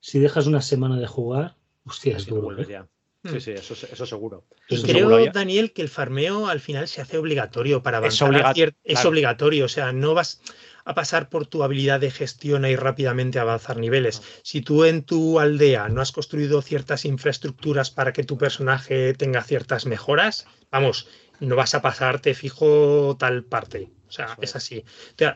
si 0.00 0.18
dejas 0.18 0.46
una 0.46 0.60
semana 0.62 0.98
de 0.98 1.06
jugar, 1.06 1.54
hostia, 1.84 2.12
es 2.12 2.22
Así 2.22 2.26
te 2.26 2.30
duro. 2.30 2.42
vuelves 2.46 2.68
¿eh? 2.68 2.72
ya. 2.72 2.88
Mm. 3.22 3.30
Sí, 3.32 3.40
sí, 3.40 3.50
eso, 3.52 3.74
eso 3.74 4.06
seguro. 4.06 4.44
Y 4.68 4.74
Eso 4.76 4.86
creo, 4.86 5.08
seguro. 5.10 5.32
Daniel, 5.32 5.72
que 5.72 5.82
el 5.82 5.88
farmeo 5.88 6.46
al 6.48 6.60
final 6.60 6.86
se 6.86 7.00
hace 7.00 7.18
obligatorio 7.18 7.82
para 7.82 7.98
avanzar. 7.98 8.28
a 8.28 8.30
obliga- 8.30 8.54
cier- 8.54 8.74
es 8.84 9.04
obligatorio, 9.04 9.64
o 9.64 9.68
sea, 9.68 9.92
no 9.92 10.14
vas 10.14 10.40
a 10.84 10.94
pasar 10.94 11.28
por 11.28 11.46
tu 11.46 11.62
habilidad 11.64 12.00
de 12.00 12.10
gestión 12.10 12.64
a 12.64 12.70
ir 12.70 12.80
rápidamente 12.80 13.38
a 13.38 13.42
avanzar 13.42 13.76
niveles. 13.76 14.22
Si 14.42 14.62
tú 14.62 14.84
en 14.84 15.02
tu 15.02 15.38
aldea 15.40 15.88
no 15.88 16.00
has 16.00 16.12
construido 16.12 16.62
ciertas 16.62 17.04
infraestructuras 17.04 17.90
para 17.90 18.12
que 18.12 18.24
tu 18.24 18.38
personaje 18.38 19.12
tenga 19.14 19.42
ciertas 19.42 19.84
mejoras, 19.84 20.46
vamos, 20.70 21.08
no 21.40 21.56
vas 21.56 21.74
a 21.74 21.82
pasarte 21.82 22.34
fijo 22.34 23.16
tal 23.18 23.44
parte. 23.44 23.90
O 24.08 24.12
sea, 24.12 24.36
es 24.40 24.50
es. 24.50 24.56
así. 24.56 24.84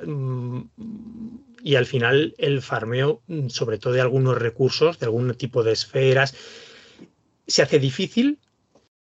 Mm, 0.06 0.62
y 1.62 1.74
al 1.74 1.86
final 1.86 2.34
el 2.38 2.62
farmeo, 2.62 3.22
mm, 3.26 3.48
sobre 3.48 3.78
todo 3.78 3.92
de 3.92 4.00
algunos 4.00 4.38
recursos, 4.38 4.98
de 4.98 5.06
algún 5.06 5.34
tipo 5.34 5.62
de 5.62 5.72
esferas, 5.72 6.34
se 7.46 7.62
hace 7.62 7.78
difícil. 7.78 8.38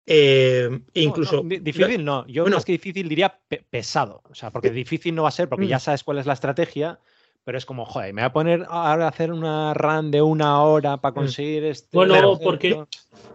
eh, 0.09 0.69
e 0.95 1.03
incluso 1.03 1.43
no, 1.43 1.49
difícil 1.61 2.05
no. 2.05 2.25
Yo 2.29 2.45
bueno. 2.45 2.59
más 2.59 2.65
que 2.65 2.71
difícil 2.73 3.09
diría 3.09 3.41
pe- 3.49 3.65
pesado. 3.69 4.23
O 4.31 4.35
sea, 4.37 4.53
porque 4.53 4.71
difícil 4.71 5.13
no 5.15 5.25
va 5.25 5.31
a 5.31 5.33
ser 5.33 5.49
porque 5.49 5.65
Mm. 5.67 5.69
ya 5.71 5.79
sabes 5.81 6.05
cuál 6.05 6.19
es 6.19 6.27
la 6.27 6.35
estrategia, 6.35 7.01
pero 7.43 7.59
es 7.59 7.67
como, 7.67 7.85
joder, 7.85 8.15
me 8.15 8.23
voy 8.23 8.27
a 8.27 8.33
poner 8.33 8.67
ahora 8.69 9.07
a 9.07 9.09
hacer 9.09 9.33
una 9.33 9.75
run 9.75 10.13
de 10.13 10.23
una 10.23 10.63
hora 10.63 10.99
para 10.99 11.13
conseguir 11.15 11.65
este. 11.65 11.89
Bueno, 11.97 12.15
Pero- 12.15 12.39
porque- 12.39 12.85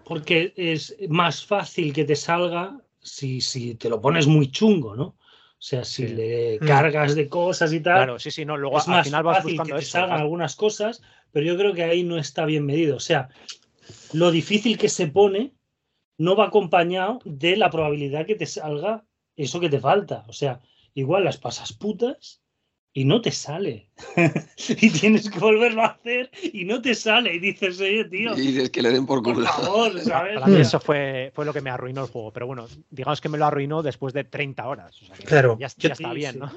Porque 0.06 0.54
es 0.56 0.96
más 1.10 1.46
fácil 1.46 1.92
que 1.94 2.06
te 2.06 2.16
salga 2.16 2.78
si, 3.02 3.42
si 3.42 3.76
te 3.76 3.90
lo 3.90 4.00
pones 4.00 4.28
muy 4.28 4.50
chungo, 4.52 4.96
¿no? 4.96 5.04
O 5.04 5.16
sea, 5.64 5.84
si 5.84 6.08
Sí. 6.08 6.14
le 6.14 6.58
Mm. 6.62 6.66
cargas 6.66 7.16
de 7.16 7.28
cosas 7.28 7.72
y 7.74 7.82
tal, 7.82 7.96
Claro, 7.98 8.20
sí, 8.20 8.32
sí, 8.32 8.46
no. 8.46 8.56
Luego 8.58 8.78
es 8.78 8.88
al 8.88 8.96
más 8.96 9.06
final 9.08 9.24
vas 9.24 9.38
fácil 9.38 9.52
que 9.52 9.58
buscando 9.58 9.76
te 9.76 9.82
eso. 9.84 9.92
salgan 9.92 10.10
vas- 10.12 10.22
algunas 10.22 10.56
cosas, 10.56 11.02
pero 11.34 11.46
yo 11.46 11.58
creo 11.58 11.74
que 11.74 11.84
ahí 11.84 12.04
no 12.04 12.18
está 12.18 12.46
bien 12.46 12.66
medido. 12.66 12.96
O 12.98 13.00
sea, 13.02 13.30
lo 14.14 14.32
difícil 14.32 14.78
que 14.78 14.90
se 14.90 15.08
pone 15.08 15.54
no 16.18 16.36
va 16.36 16.46
acompañado 16.46 17.20
de 17.26 17.58
la 17.58 17.70
probabilidad 17.70 18.26
que 18.26 18.36
te 18.36 18.46
salga 18.46 19.06
eso 19.36 19.60
que 19.60 19.70
te 19.70 19.80
falta. 19.80 20.26
O 20.28 20.34
sea, 20.34 20.62
igual 20.94 21.24
las 21.24 21.38
pasas 21.38 21.74
putas 21.74 22.41
y 22.94 23.06
no 23.06 23.22
te 23.22 23.32
sale. 23.32 23.88
y 24.68 24.90
tienes 24.90 25.30
que 25.30 25.40
volverlo 25.40 25.82
a 25.84 25.86
hacer 25.88 26.30
y 26.52 26.66
no 26.66 26.82
te 26.82 26.94
sale. 26.94 27.34
Y 27.36 27.40
dices, 27.40 27.80
oye, 27.80 28.04
tío, 28.06 28.36
Y 28.38 28.42
dices 28.48 28.70
que 28.70 28.82
le 28.82 28.90
den 28.92 29.06
por 29.06 29.24
por 29.24 29.36
culo. 29.36 29.46
favor, 29.48 29.92
¿sabes? 30.02 30.34
Para 30.36 30.48
mí 30.48 30.58
Mm. 30.58 30.62
eso 30.62 30.80
fue, 30.80 31.32
fue 31.34 31.46
lo 31.46 31.54
que 31.54 31.62
me 31.62 31.70
arruinó 31.70 32.02
el 32.04 32.10
juego. 32.10 32.34
Pero 32.34 32.48
bueno, 32.48 32.68
digamos 32.90 33.22
que 33.22 33.30
me 33.30 33.38
lo 33.38 33.46
arruinó 33.46 33.82
después 33.82 34.14
de 34.14 34.24
30 34.26 34.68
horas. 34.68 35.02
O 35.02 35.06
sea 35.06 35.16
que 35.16 35.24
Claro, 35.24 35.58
ya, 35.60 35.68
yo- 35.78 35.90
está 35.90 36.10
Sí, 36.10 36.16
bien, 36.16 36.34
sí. 36.34 36.40
¿no? 36.40 36.52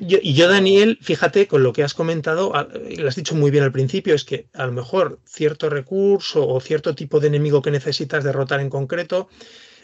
Yo- 0.00 0.18
y 0.22 0.34
yo, 0.34 0.48
Daniel, 0.48 0.98
fíjate 1.00 1.46
con 1.46 1.62
lo 1.62 1.72
que 1.72 1.82
has 1.84 1.94
comentado, 1.94 2.54
a- 2.54 2.68
lo 2.98 3.08
has 3.08 3.16
dicho 3.16 3.34
muy 3.34 3.50
bien 3.50 3.64
al 3.64 3.72
principio, 3.72 4.14
es 4.14 4.24
que 4.24 4.48
a 4.52 4.66
lo 4.66 4.72
mejor 4.72 5.20
cierto 5.24 5.70
recurso 5.70 6.46
o 6.46 6.60
cierto 6.60 6.94
tipo 6.94 7.18
de 7.20 7.28
enemigo 7.28 7.62
que 7.62 7.70
necesitas 7.70 8.24
derrotar 8.24 8.60
en 8.60 8.68
concreto, 8.68 9.28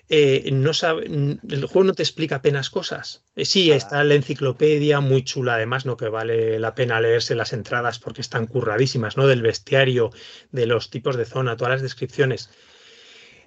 eh, 0.09 0.51
no 0.53 0.75
sabe, 0.75 1.07
el 1.07 1.67
juego 1.67 1.85
no 1.85 1.95
te 1.95 2.03
explica 2.03 2.37
apenas 2.37 2.71
cosas. 2.71 3.25
Eh, 3.37 3.45
sí, 3.45 3.73
está 3.73 4.05
la 4.05 4.15
enciclopedia, 4.15 5.01
muy 5.01 5.25
chula, 5.25 5.55
además, 5.55 5.87
no 5.87 5.97
que 5.97 6.09
vale 6.09 6.59
la 6.59 6.75
pena 6.75 7.01
leerse 7.01 7.35
las 7.35 7.53
entradas 7.53 7.99
porque 7.99 8.21
están 8.21 8.47
curradísimas, 8.47 9.17
¿no? 9.17 9.27
Del 9.27 9.43
bestiario, 9.43 10.11
de 10.53 10.67
los 10.67 10.91
tipos 10.91 11.17
de 11.17 11.25
zona, 11.25 11.57
todas 11.57 11.73
las 11.73 11.83
descripciones. 11.83 12.51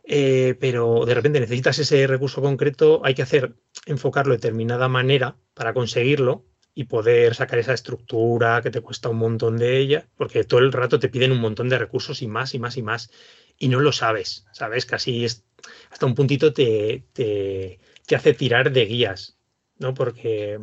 Eh, 0.04 0.56
pero 0.60 1.06
de 1.06 1.14
repente 1.14 1.40
necesitas 1.40 1.80
ese 1.80 2.08
recurso 2.08 2.42
concreto, 2.42 3.02
hay 3.04 3.14
que 3.14 3.24
hacer, 3.24 3.56
enfocarlo 3.86 4.32
de 4.32 4.38
determinada 4.38 4.88
manera 4.88 5.38
para 5.54 5.74
conseguirlo 5.74 6.46
y 6.74 6.86
poder 6.86 7.36
sacar 7.36 7.60
esa 7.60 7.74
estructura 7.74 8.62
que 8.62 8.72
te 8.72 8.82
cuesta 8.82 9.10
un 9.10 9.18
montón 9.18 9.58
de 9.58 9.78
ella, 9.80 10.08
porque 10.16 10.44
todo 10.44 10.62
el 10.62 10.72
rato 10.72 11.00
te 11.00 11.10
piden 11.10 11.32
un 11.32 11.42
montón 11.42 11.70
de 11.70 11.78
recursos 11.78 12.22
y 12.22 12.28
más 12.28 12.54
y 12.54 12.60
más 12.60 12.78
y 12.78 12.84
más, 12.84 13.12
y 13.58 13.68
no 13.68 13.80
lo 13.80 13.92
sabes, 13.92 14.46
¿sabes? 14.54 14.86
Casi 14.86 15.26
es, 15.26 15.47
hasta 15.92 16.06
un 16.06 16.16
puntito 16.16 16.54
te, 16.54 17.06
te, 17.14 17.80
te 18.06 18.16
hace 18.16 18.34
tirar 18.34 18.72
de 18.72 18.86
guías, 18.86 19.38
¿no? 19.80 19.94
Porque 19.94 20.58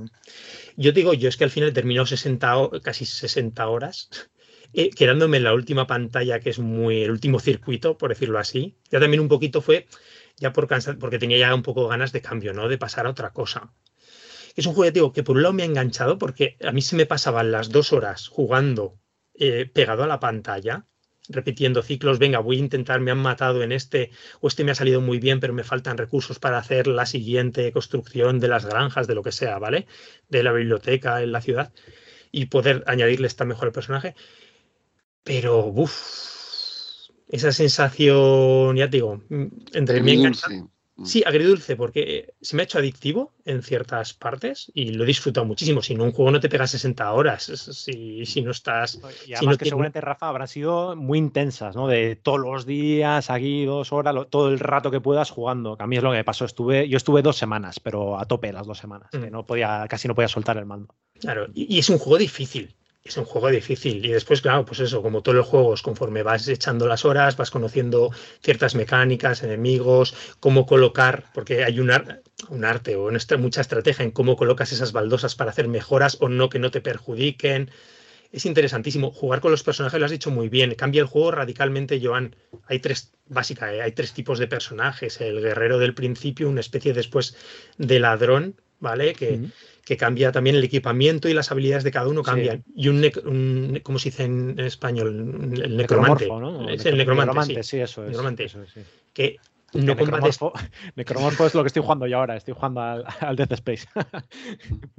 yo 0.76 0.92
digo, 0.92 1.14
yo 1.14 1.28
es 1.28 1.36
que 1.36 1.44
al 1.44 1.50
final 1.50 1.70
he 1.70 1.72
terminado 1.72 2.06
60, 2.06 2.56
ho- 2.58 2.70
casi 2.82 3.06
60 3.06 3.68
horas 3.68 4.08
eh, 4.72 4.90
quedándome 4.90 5.38
en 5.38 5.44
la 5.44 5.54
última 5.54 5.86
pantalla, 5.86 6.40
que 6.40 6.50
es 6.50 6.58
muy 6.58 7.02
el 7.02 7.10
último 7.10 7.40
circuito, 7.40 7.96
por 7.98 8.10
decirlo 8.10 8.38
así. 8.38 8.76
Ya 8.90 9.00
también 9.00 9.20
un 9.20 9.28
poquito 9.28 9.60
fue 9.62 9.86
ya 10.36 10.52
por 10.52 10.66
cansar, 10.68 10.98
porque 10.98 11.18
tenía 11.18 11.38
ya 11.38 11.54
un 11.54 11.62
poco 11.62 11.86
ganas 11.88 12.12
de 12.12 12.20
cambio, 12.22 12.52
¿no? 12.52 12.68
De 12.68 12.78
pasar 12.78 13.06
a 13.06 13.10
otra 13.10 13.32
cosa. 13.32 13.72
Es 14.56 14.66
un 14.66 14.74
juego, 14.74 14.92
digo, 14.92 15.12
que 15.12 15.22
por 15.22 15.36
un 15.36 15.42
lado 15.42 15.52
me 15.54 15.62
ha 15.62 15.66
enganchado 15.66 16.18
porque 16.18 16.56
a 16.64 16.72
mí 16.72 16.82
se 16.82 16.96
me 16.96 17.06
pasaban 17.06 17.50
las 17.52 17.70
dos 17.70 17.92
horas 17.92 18.28
jugando 18.28 18.98
eh, 19.34 19.66
pegado 19.72 20.04
a 20.04 20.06
la 20.06 20.20
pantalla, 20.20 20.86
repitiendo 21.28 21.82
ciclos, 21.82 22.18
venga, 22.18 22.38
voy 22.38 22.56
a 22.56 22.60
intentar, 22.60 23.00
me 23.00 23.10
han 23.10 23.18
matado 23.18 23.62
en 23.62 23.72
este, 23.72 24.10
o 24.40 24.48
este 24.48 24.64
me 24.64 24.72
ha 24.72 24.74
salido 24.74 25.00
muy 25.00 25.18
bien, 25.18 25.40
pero 25.40 25.54
me 25.54 25.64
faltan 25.64 25.96
recursos 25.96 26.38
para 26.38 26.58
hacer 26.58 26.86
la 26.86 27.06
siguiente 27.06 27.72
construcción 27.72 28.40
de 28.40 28.48
las 28.48 28.66
granjas, 28.66 29.06
de 29.06 29.14
lo 29.14 29.22
que 29.22 29.32
sea, 29.32 29.58
¿vale? 29.58 29.86
De 30.28 30.42
la 30.42 30.52
biblioteca 30.52 31.22
en 31.22 31.32
la 31.32 31.40
ciudad 31.40 31.72
y 32.30 32.46
poder 32.46 32.84
añadirle 32.86 33.26
esta 33.26 33.44
mejor 33.44 33.68
al 33.68 33.72
personaje. 33.72 34.14
Pero, 35.22 35.64
uff, 35.66 36.24
esa 37.28 37.52
sensación, 37.52 38.76
ya 38.76 38.90
te 38.90 38.98
digo, 38.98 39.22
mm, 39.28 39.46
entre 39.72 40.02
me 40.02 40.32
Mm. 40.96 41.06
Sí, 41.06 41.24
agridulce, 41.26 41.74
porque 41.74 42.34
se 42.40 42.54
me 42.54 42.62
ha 42.62 42.64
hecho 42.64 42.78
adictivo 42.78 43.32
en 43.44 43.62
ciertas 43.64 44.14
partes 44.14 44.70
y 44.74 44.92
lo 44.92 45.02
he 45.02 45.06
disfrutado 45.08 45.44
muchísimo. 45.44 45.82
Si 45.82 45.94
no, 45.96 46.04
un 46.04 46.12
juego 46.12 46.30
no 46.30 46.38
te 46.38 46.48
pega 46.48 46.68
60 46.68 47.12
horas. 47.12 47.42
Si, 47.44 48.24
si 48.24 48.42
no 48.42 48.52
estás. 48.52 48.94
Y 49.26 49.34
además 49.34 49.38
Si 49.40 49.46
no 49.46 49.50
que 49.52 49.56
tiene- 49.58 49.68
seguramente, 49.70 50.00
Rafa, 50.00 50.28
habrán 50.28 50.46
sido 50.46 50.94
muy 50.94 51.18
intensas, 51.18 51.74
¿no? 51.74 51.88
De 51.88 52.14
todos 52.14 52.38
los 52.38 52.64
días, 52.64 53.28
aquí 53.28 53.64
dos 53.64 53.92
horas, 53.92 54.14
lo- 54.14 54.26
todo 54.28 54.48
el 54.50 54.60
rato 54.60 54.92
que 54.92 55.00
puedas 55.00 55.30
jugando. 55.30 55.76
Que 55.76 55.82
a 55.82 55.86
mí 55.88 55.96
es 55.96 56.02
lo 56.04 56.10
que 56.12 56.18
me 56.18 56.24
pasó. 56.24 56.44
Estuve, 56.44 56.88
yo 56.88 56.96
estuve 56.96 57.22
dos 57.22 57.36
semanas, 57.36 57.80
pero 57.80 58.16
a 58.18 58.24
tope 58.26 58.52
las 58.52 58.66
dos 58.66 58.78
semanas. 58.78 59.08
Que 59.10 59.18
Mm. 59.18 59.30
no 59.32 59.44
podía, 59.46 59.86
casi 59.88 60.06
no 60.06 60.14
podía 60.14 60.28
soltar 60.28 60.58
el 60.58 60.66
mando. 60.66 60.94
Claro, 61.18 61.48
y, 61.54 61.74
y 61.74 61.80
es 61.80 61.90
un 61.90 61.98
juego 61.98 62.18
difícil. 62.18 62.72
Es 63.04 63.18
un 63.18 63.26
juego 63.26 63.50
difícil. 63.50 64.04
Y 64.06 64.12
después, 64.12 64.40
claro, 64.40 64.64
pues 64.64 64.80
eso, 64.80 65.02
como 65.02 65.22
todos 65.22 65.36
los 65.36 65.46
juegos, 65.46 65.82
conforme 65.82 66.22
vas 66.22 66.48
echando 66.48 66.86
las 66.86 67.04
horas, 67.04 67.36
vas 67.36 67.50
conociendo 67.50 68.10
ciertas 68.42 68.74
mecánicas, 68.74 69.42
enemigos, 69.42 70.14
cómo 70.40 70.64
colocar, 70.64 71.24
porque 71.34 71.64
hay 71.64 71.80
un, 71.80 71.90
ar- 71.90 72.22
un 72.48 72.64
arte 72.64 72.96
o 72.96 73.10
nuestra- 73.10 73.36
mucha 73.36 73.60
estrategia 73.60 74.04
en 74.04 74.10
cómo 74.10 74.36
colocas 74.36 74.72
esas 74.72 74.92
baldosas 74.92 75.34
para 75.34 75.50
hacer 75.50 75.68
mejoras 75.68 76.16
o 76.20 76.30
no 76.30 76.48
que 76.48 76.58
no 76.58 76.70
te 76.70 76.80
perjudiquen. 76.80 77.70
Es 78.32 78.46
interesantísimo. 78.46 79.10
Jugar 79.12 79.40
con 79.42 79.50
los 79.50 79.62
personajes 79.62 80.00
lo 80.00 80.06
has 80.06 80.10
dicho 80.12 80.30
muy 80.30 80.48
bien. 80.48 80.74
Cambia 80.74 81.02
el 81.02 81.06
juego 81.06 81.30
radicalmente, 81.30 82.00
Joan. 82.02 82.34
Hay 82.66 82.78
tres, 82.78 83.12
básica, 83.26 83.72
¿eh? 83.74 83.82
hay 83.82 83.92
tres 83.92 84.14
tipos 84.14 84.38
de 84.38 84.46
personajes. 84.48 85.20
El 85.20 85.42
guerrero 85.42 85.78
del 85.78 85.94
principio, 85.94 86.48
una 86.48 86.60
especie 86.60 86.94
después 86.94 87.36
de 87.76 88.00
ladrón, 88.00 88.60
¿vale? 88.80 89.12
Que. 89.14 89.40
Que 89.84 89.96
cambia 89.96 90.32
también 90.32 90.56
el 90.56 90.64
equipamiento 90.64 91.28
y 91.28 91.34
las 91.34 91.50
habilidades 91.50 91.84
de 91.84 91.90
cada 91.90 92.08
uno 92.08 92.22
Sí. 92.22 92.30
cambian. 92.30 92.64
Y 92.74 92.88
un, 92.88 93.02
nec- 93.02 93.22
un- 93.24 93.80
¿cómo 93.82 93.98
se 93.98 94.10
dice 94.10 94.24
en 94.24 94.58
español? 94.58 95.08
El 95.60 95.76
necromante. 95.76 96.24
Necromorfo, 96.26 96.40
¿no? 96.40 96.68
Es 96.70 96.86
el 96.86 96.96
necromante, 96.96 97.62
sí. 97.62 97.70
sí, 97.76 97.80
eso 97.80 98.02
es. 98.04 98.08
Necromante. 98.10 98.44
eso 98.44 98.62
es, 98.62 98.70
sí. 98.72 98.80
Que 99.12 99.36
no. 99.74 99.84
Necromorfo, 99.94 100.52
Necromorfo 100.96 101.46
es 101.46 101.54
lo 101.54 101.62
que 101.62 101.66
estoy 101.68 101.82
jugando 101.82 102.06
yo 102.06 102.18
ahora. 102.18 102.36
Estoy 102.36 102.54
jugando 102.54 102.80
al, 102.80 103.04
al 103.20 103.36
Death 103.36 103.52
Space. 103.52 103.86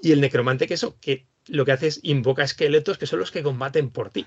Y 0.00 0.12
el 0.12 0.20
necromante 0.20 0.66
que 0.66 0.74
eso, 0.74 0.98
que 1.00 1.26
lo 1.46 1.64
que 1.64 1.72
hace 1.72 1.86
es 1.86 2.00
invoca 2.02 2.42
esqueletos 2.42 2.98
que 2.98 3.06
son 3.06 3.20
los 3.20 3.30
que 3.30 3.42
combaten 3.42 3.90
por 3.90 4.10
ti. 4.10 4.26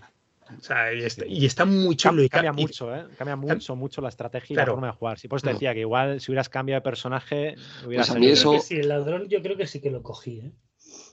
O 0.58 0.62
sea, 0.64 0.94
y 0.94 1.04
está, 1.04 1.26
y 1.26 1.46
está 1.46 1.66
muy 1.66 1.96
chulo. 1.96 2.24
Y 2.24 2.30
ca- 2.30 2.42
cambia 2.42 2.54
y- 2.60 2.62
mucho, 2.66 2.96
¿eh? 2.96 3.06
Cambia 3.18 3.36
mucho, 3.36 3.76
mucho 3.76 4.02
la 4.02 4.10
estrategia 4.10 4.54
y 4.54 4.56
Claro. 4.56 4.72
la 4.72 4.76
forma 4.76 4.88
de 4.88 4.94
jugar. 4.94 5.20
Sí, 5.20 5.28
pues 5.28 5.42
te 5.42 5.50
No. 5.50 5.54
decía 5.54 5.74
que 5.74 5.82
igual 5.82 6.20
si 6.22 6.32
hubieras 6.32 6.50
cambiado 6.50 6.80
de 6.80 6.84
personaje, 6.84 7.56
hubiera 7.86 8.04
Pues 8.04 8.10
a 8.16 8.20
mí 8.20 8.28
eso- 8.28 8.60
sí, 8.60 8.76
el 8.76 8.90
ladrón 8.90 9.28
yo 9.30 9.42
creo 9.42 9.58
que 9.58 9.68
sí 9.68 9.80
que 9.82 9.92
lo 9.92 10.02
cogí, 10.04 10.40
¿eh? 10.40 10.52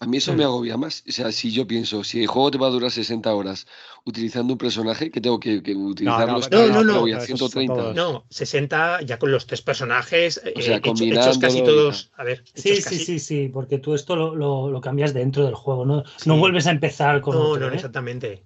A 0.02 0.06
mí 0.06 0.16
eso 0.16 0.32
Mm. 0.32 0.36
me 0.36 0.44
agobia 0.44 0.76
más. 0.78 1.04
O 1.06 1.12
sea, 1.12 1.30
si 1.30 1.52
yo 1.52 1.66
pienso, 1.66 2.04
si 2.04 2.20
el 2.22 2.26
juego 2.26 2.50
te 2.50 2.56
va 2.58 2.68
a 2.68 2.70
durar 2.70 2.90
60 2.90 3.34
horas 3.34 3.66
utilizando 4.04 4.54
un 4.54 4.58
personaje, 4.58 5.10
que 5.10 5.20
tengo 5.20 5.38
que, 5.38 5.62
que 5.62 5.74
utilizar 5.74 6.26
no, 6.26 6.34
los 6.36 6.50
no, 6.50 6.66
no, 6.68 6.82
no, 6.84 7.00
voy 7.00 7.12
a 7.12 7.18
esos 7.18 7.38
son 7.38 7.50
130. 7.50 7.74
todos. 7.74 7.94
No, 7.96 8.24
60 8.30 9.02
ya 9.02 9.18
con 9.18 9.30
los 9.30 9.46
tres 9.46 9.60
personajes, 9.62 10.40
eh, 10.42 10.54
sea, 10.62 10.78
hecho- 10.78 10.94
hechos 11.04 11.38
casi 11.38 11.62
todos. 11.62 12.10
A 12.16 12.24
ver, 12.24 12.42
Sí, 12.54 12.80
sí, 12.80 12.98
sí, 12.98 13.18
sí, 13.18 13.48
porque 13.52 13.78
tú 13.78 13.94
esto 13.94 14.16
lo, 14.16 14.34
lo- 14.34 14.70
lo 14.70 14.80
cambias 14.80 15.12
dentro 15.12 15.44
del 15.44 15.54
juego, 15.54 15.84
no, 15.84 16.02
Sí. 16.16 16.28
no 16.28 16.38
vuelves 16.38 16.66
a 16.66 16.70
empezar 16.70 17.20
con 17.20 17.34
No, 17.36 17.42
otro, 17.50 17.66
no, 17.66 17.72
¿eh? 17.72 17.76
exactamente. 17.76 18.44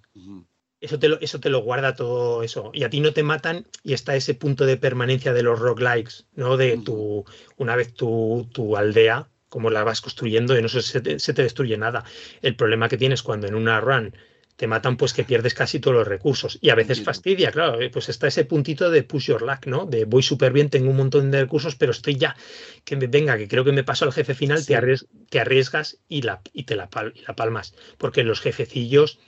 Eso 0.84 0.98
te, 0.98 1.08
lo, 1.08 1.18
eso 1.20 1.40
te 1.40 1.48
lo 1.50 1.60
guarda 1.62 1.94
todo 1.94 2.42
eso. 2.42 2.70
Y 2.74 2.84
a 2.84 2.90
ti 2.90 3.00
no 3.00 3.12
te 3.12 3.22
matan 3.22 3.66
y 3.82 3.94
está 3.94 4.14
ese 4.16 4.34
punto 4.34 4.66
de 4.66 4.76
permanencia 4.76 5.32
de 5.32 5.42
los 5.42 5.58
roguelikes, 5.58 6.26
¿no? 6.34 6.56
De 6.56 6.76
tu, 6.76 7.24
una 7.56 7.74
vez 7.74 7.94
tu, 7.94 8.48
tu 8.52 8.76
aldea, 8.76 9.28
como 9.48 9.70
la 9.70 9.84
vas 9.84 10.00
construyendo, 10.00 10.58
y 10.58 10.62
no 10.62 10.68
se, 10.68 10.82
se 10.82 11.00
te, 11.00 11.18
se 11.18 11.32
te 11.32 11.42
destruye 11.42 11.76
nada. 11.78 12.04
El 12.42 12.54
problema 12.54 12.88
que 12.88 12.98
tienes 12.98 13.22
cuando 13.22 13.46
en 13.46 13.54
una 13.54 13.80
run 13.80 14.14
te 14.56 14.66
matan, 14.68 14.96
pues 14.96 15.12
que 15.12 15.24
pierdes 15.24 15.54
casi 15.54 15.80
todos 15.80 15.96
los 15.96 16.06
recursos. 16.06 16.58
Y 16.60 16.70
a 16.70 16.74
veces 16.76 17.02
fastidia, 17.02 17.50
claro. 17.50 17.80
eh, 17.80 17.90
Pues 17.90 18.08
está 18.08 18.26
ese 18.28 18.44
puntito 18.44 18.90
de 18.90 19.02
push 19.02 19.26
your 19.28 19.42
luck, 19.42 19.66
¿no? 19.66 19.86
De 19.86 20.04
voy 20.04 20.22
súper 20.22 20.52
bien, 20.52 20.70
tengo 20.70 20.90
un 20.90 20.96
montón 20.96 21.30
de 21.30 21.40
recursos, 21.40 21.74
pero 21.76 21.90
estoy 21.92 22.16
ya, 22.16 22.36
que 22.84 22.94
me 22.96 23.06
venga, 23.08 23.36
que 23.36 23.48
creo 23.48 23.64
que 23.64 23.72
me 23.72 23.82
paso 23.84 24.04
al 24.04 24.12
jefe 24.12 24.34
final, 24.34 24.58
Sí. 24.58 24.66
te, 24.66 24.74
arries- 24.78 25.06
te 25.30 25.40
arriesgas 25.40 25.98
y, 26.08 26.22
la, 26.22 26.40
y 26.52 26.64
te 26.64 26.76
la, 26.76 26.88
pal- 26.90 27.12
y 27.16 27.22
la 27.26 27.34
palmas. 27.34 27.74
Porque 27.98 28.22
los 28.22 28.40
jefecillos 28.40 29.18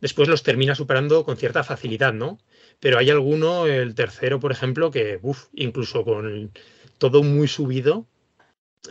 después 0.00 0.28
los 0.28 0.42
termina 0.42 0.74
superando 0.74 1.24
con 1.24 1.36
cierta 1.36 1.64
facilidad, 1.64 2.12
¿no? 2.12 2.38
Pero 2.78 2.98
hay 2.98 3.10
alguno, 3.10 3.66
el 3.66 3.94
tercero, 3.94 4.40
por 4.40 4.52
ejemplo, 4.52 4.90
que, 4.90 5.18
uff, 5.22 5.48
incluso 5.54 6.04
con 6.04 6.50
todo 6.98 7.22
muy 7.22 7.48
subido, 7.48 8.06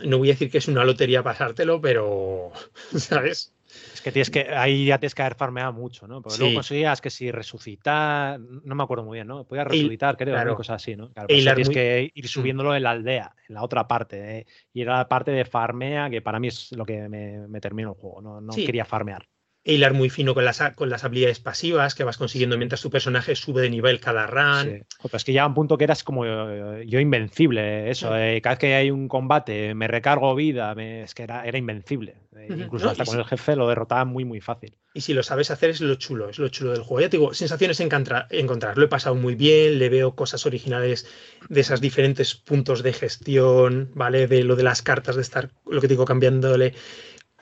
no 0.04 0.18
voy 0.18 0.28
a 0.30 0.32
decir 0.32 0.50
que 0.50 0.58
es 0.58 0.68
una 0.68 0.84
lotería 0.84 1.22
pasártelo, 1.22 1.80
pero, 1.80 2.52
¿sabes? 2.96 3.52
Es 3.94 4.00
que 4.00 4.10
tienes 4.10 4.30
que, 4.30 4.48
ahí 4.50 4.86
ya 4.86 4.98
tienes 4.98 5.14
que 5.14 5.22
haber 5.22 5.36
farmeado 5.36 5.72
mucho, 5.72 6.08
¿no? 6.08 6.22
Porque 6.22 6.36
Sí. 6.36 6.40
luego 6.42 6.54
conseguías 6.54 7.00
que 7.00 7.10
si 7.10 7.30
resucitar, 7.30 8.40
no 8.40 8.74
me 8.74 8.82
acuerdo 8.82 9.04
muy 9.04 9.16
bien, 9.18 9.28
¿no? 9.28 9.44
Podías 9.44 9.66
resucitar, 9.66 10.16
creo, 10.16 10.34
claro. 10.34 10.56
cosas 10.56 10.82
así, 10.82 10.96
¿no? 10.96 11.10
Claro, 11.12 11.28
pues 11.28 11.38
eso 11.38 11.42
Hilar 11.42 11.54
tienes 11.54 11.68
muy- 11.68 11.74
que 11.74 12.10
ir 12.12 12.28
subiéndolo 12.28 12.74
en 12.74 12.82
la 12.82 12.90
aldea, 12.90 13.34
en 13.48 13.54
la 13.54 13.62
otra 13.62 13.86
parte, 13.86 14.38
¿eh? 14.38 14.46
Y 14.72 14.82
era 14.82 14.98
la 14.98 15.08
parte 15.08 15.30
de 15.30 15.44
farmea, 15.44 16.10
que 16.10 16.20
para 16.20 16.40
mí 16.40 16.48
es 16.48 16.72
lo 16.72 16.84
que 16.84 17.08
me, 17.08 17.46
me 17.46 17.60
terminó 17.60 17.90
el 17.90 17.94
juego, 17.94 18.20
no, 18.20 18.40
no 18.40 18.52
Sí. 18.52 18.64
quería 18.64 18.84
farmear. 18.84 19.28
Hilar 19.70 19.94
muy 19.94 20.10
fino 20.10 20.34
con 20.34 20.44
las, 20.44 20.60
con 20.74 20.90
las 20.90 21.04
habilidades 21.04 21.40
pasivas 21.40 21.94
que 21.94 22.04
vas 22.04 22.16
consiguiendo 22.18 22.56
mientras 22.58 22.80
tu 22.82 22.90
personaje 22.90 23.34
sube 23.36 23.62
de 23.62 23.70
nivel 23.70 24.00
cada 24.00 24.26
run. 24.26 24.62
Sí. 24.62 24.82
Joder, 24.98 25.16
es 25.16 25.24
que 25.24 25.32
llega 25.32 25.46
un 25.46 25.54
punto 25.54 25.78
que 25.78 25.84
eras 25.84 26.02
como 26.04 26.24
eh, 26.26 26.84
yo 26.86 27.00
invencible, 27.00 27.90
eso, 27.90 28.16
eh, 28.16 28.40
cada 28.42 28.54
vez 28.54 28.58
que 28.60 28.74
hay 28.74 28.90
un 28.90 29.08
combate 29.08 29.74
me 29.74 29.88
recargo 29.88 30.34
vida, 30.34 30.74
me- 30.74 31.02
es 31.02 31.14
que 31.14 31.22
era, 31.22 31.44
era 31.46 31.58
invencible. 31.58 32.16
Eh. 32.36 32.46
Incluso 32.50 32.86
No, 32.86 32.90
hasta 32.92 33.04
con 33.04 33.14
si- 33.14 33.18
el 33.20 33.24
jefe 33.26 33.56
lo 33.56 33.68
derrotaba 33.68 34.04
muy, 34.04 34.24
muy 34.24 34.40
fácil. 34.40 34.74
Y 34.92 35.02
si 35.02 35.12
lo 35.14 35.22
sabes 35.22 35.50
hacer 35.52 35.70
es 35.70 35.80
lo 35.80 35.94
chulo, 35.94 36.28
es 36.30 36.38
lo 36.40 36.48
chulo 36.48 36.72
del 36.72 36.82
juego. 36.82 37.00
Ya 37.02 37.08
te 37.08 37.16
digo, 37.18 37.32
sensaciones 37.32 37.78
encantra- 37.80 38.26
encontrar. 38.30 38.76
Lo 38.76 38.84
he 38.86 38.88
pasado 38.88 39.14
muy 39.14 39.34
bien, 39.36 39.78
le 39.78 39.88
veo 39.88 40.16
cosas 40.16 40.46
originales 40.46 41.06
de 41.48 41.60
esos 41.60 41.80
diferentes 41.80 42.34
puntos 42.34 42.82
de 42.82 42.92
gestión, 42.92 43.90
¿vale? 43.94 44.26
De 44.26 44.42
lo 44.42 44.56
de 44.56 44.64
las 44.64 44.82
cartas, 44.82 45.14
de 45.16 45.22
estar, 45.22 45.50
lo 45.66 45.80
que 45.80 45.86
te 45.86 45.94
digo, 45.94 46.04
cambiándole 46.04 46.74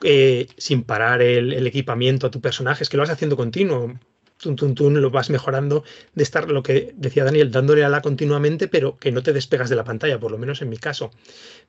eh, 0.03 0.47
sin 0.57 0.83
parar 0.83 1.21
el, 1.21 1.65
equipamiento 1.67 2.27
a 2.27 2.31
tu 2.31 2.41
personaje. 2.41 2.83
Es 2.83 2.89
que 2.89 2.97
lo 2.97 3.03
vas 3.03 3.09
haciendo 3.09 3.37
continuo. 3.37 3.99
Tun, 4.37 4.55
tun, 4.55 4.73
tun, 4.73 5.01
lo 5.01 5.09
vas 5.09 5.29
mejorando 5.29 5.83
de 6.13 6.23
estar, 6.23 6.49
lo 6.49 6.63
que 6.63 6.93
decía 6.95 7.25
Daniel, 7.25 7.51
dándole 7.51 7.83
a 7.83 7.89
la 7.89 8.01
continuamente, 8.01 8.69
pero 8.69 8.97
que 8.97 9.11
no 9.11 9.21
te 9.21 9.33
despegas 9.33 9.69
de 9.69 9.75
la 9.75 9.83
pantalla, 9.83 10.17
por 10.17 10.31
lo 10.31 10.37
menos 10.37 10.61
en 10.61 10.69
mi 10.69 10.77
caso. 10.77 11.11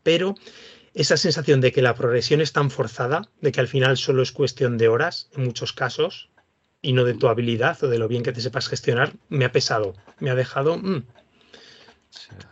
Pero 0.05 0.37
esa 0.95 1.17
sensación 1.17 1.61
de 1.61 1.73
que 1.73 1.83
la 1.83 1.95
progresión 1.95 2.41
es 2.41 2.53
tan 2.53 2.71
forzada, 2.71 3.29
de 3.41 3.51
que 3.51 3.61
al 3.61 3.67
final 3.67 3.97
solo 3.97 4.23
es 4.23 4.31
cuestión 4.31 4.79
de 4.79 4.87
horas, 4.87 5.29
en 5.35 5.45
muchos 5.45 5.73
casos, 5.73 6.31
y 6.83 6.93
no 6.93 7.05
de 7.05 7.15
tu 7.15 7.29
habilidad 7.29 7.83
o 7.83 7.89
de 7.89 7.99
lo 7.99 8.09
bien 8.09 8.23
que 8.23 8.33
te 8.33 8.41
sepas 8.41 8.69
gestionar, 8.69 9.15
me 9.29 9.45
ha 9.45 9.53
pesado. 9.53 9.95
Me 10.19 10.31
ha 10.31 10.35
dejado. 10.35 10.81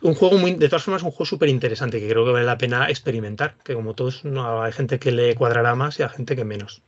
Un 0.03 0.15
juego 0.15 0.39
muy. 0.39 0.55
De 0.55 0.69
todas 0.69 0.85
formas, 0.85 1.03
un 1.03 1.11
juego 1.11 1.25
súper 1.27 1.49
interesante 1.49 1.99
que 2.01 2.09
creo 2.09 2.25
que 2.25 2.33
vale 2.33 2.45
la 2.47 2.59
pena 2.59 2.89
experimentar. 2.89 3.57
Que 3.65 3.75
como 3.75 3.95
todos, 3.95 4.25
no, 4.25 4.63
hay 4.63 4.73
gente 4.73 4.99
que 4.99 5.11
le 5.11 5.35
cuadrará 5.35 5.75
más 5.75 5.99
y 5.99 6.03
hay 6.03 6.09
gente 6.11 6.37
que 6.37 6.45
menos. 6.45 6.83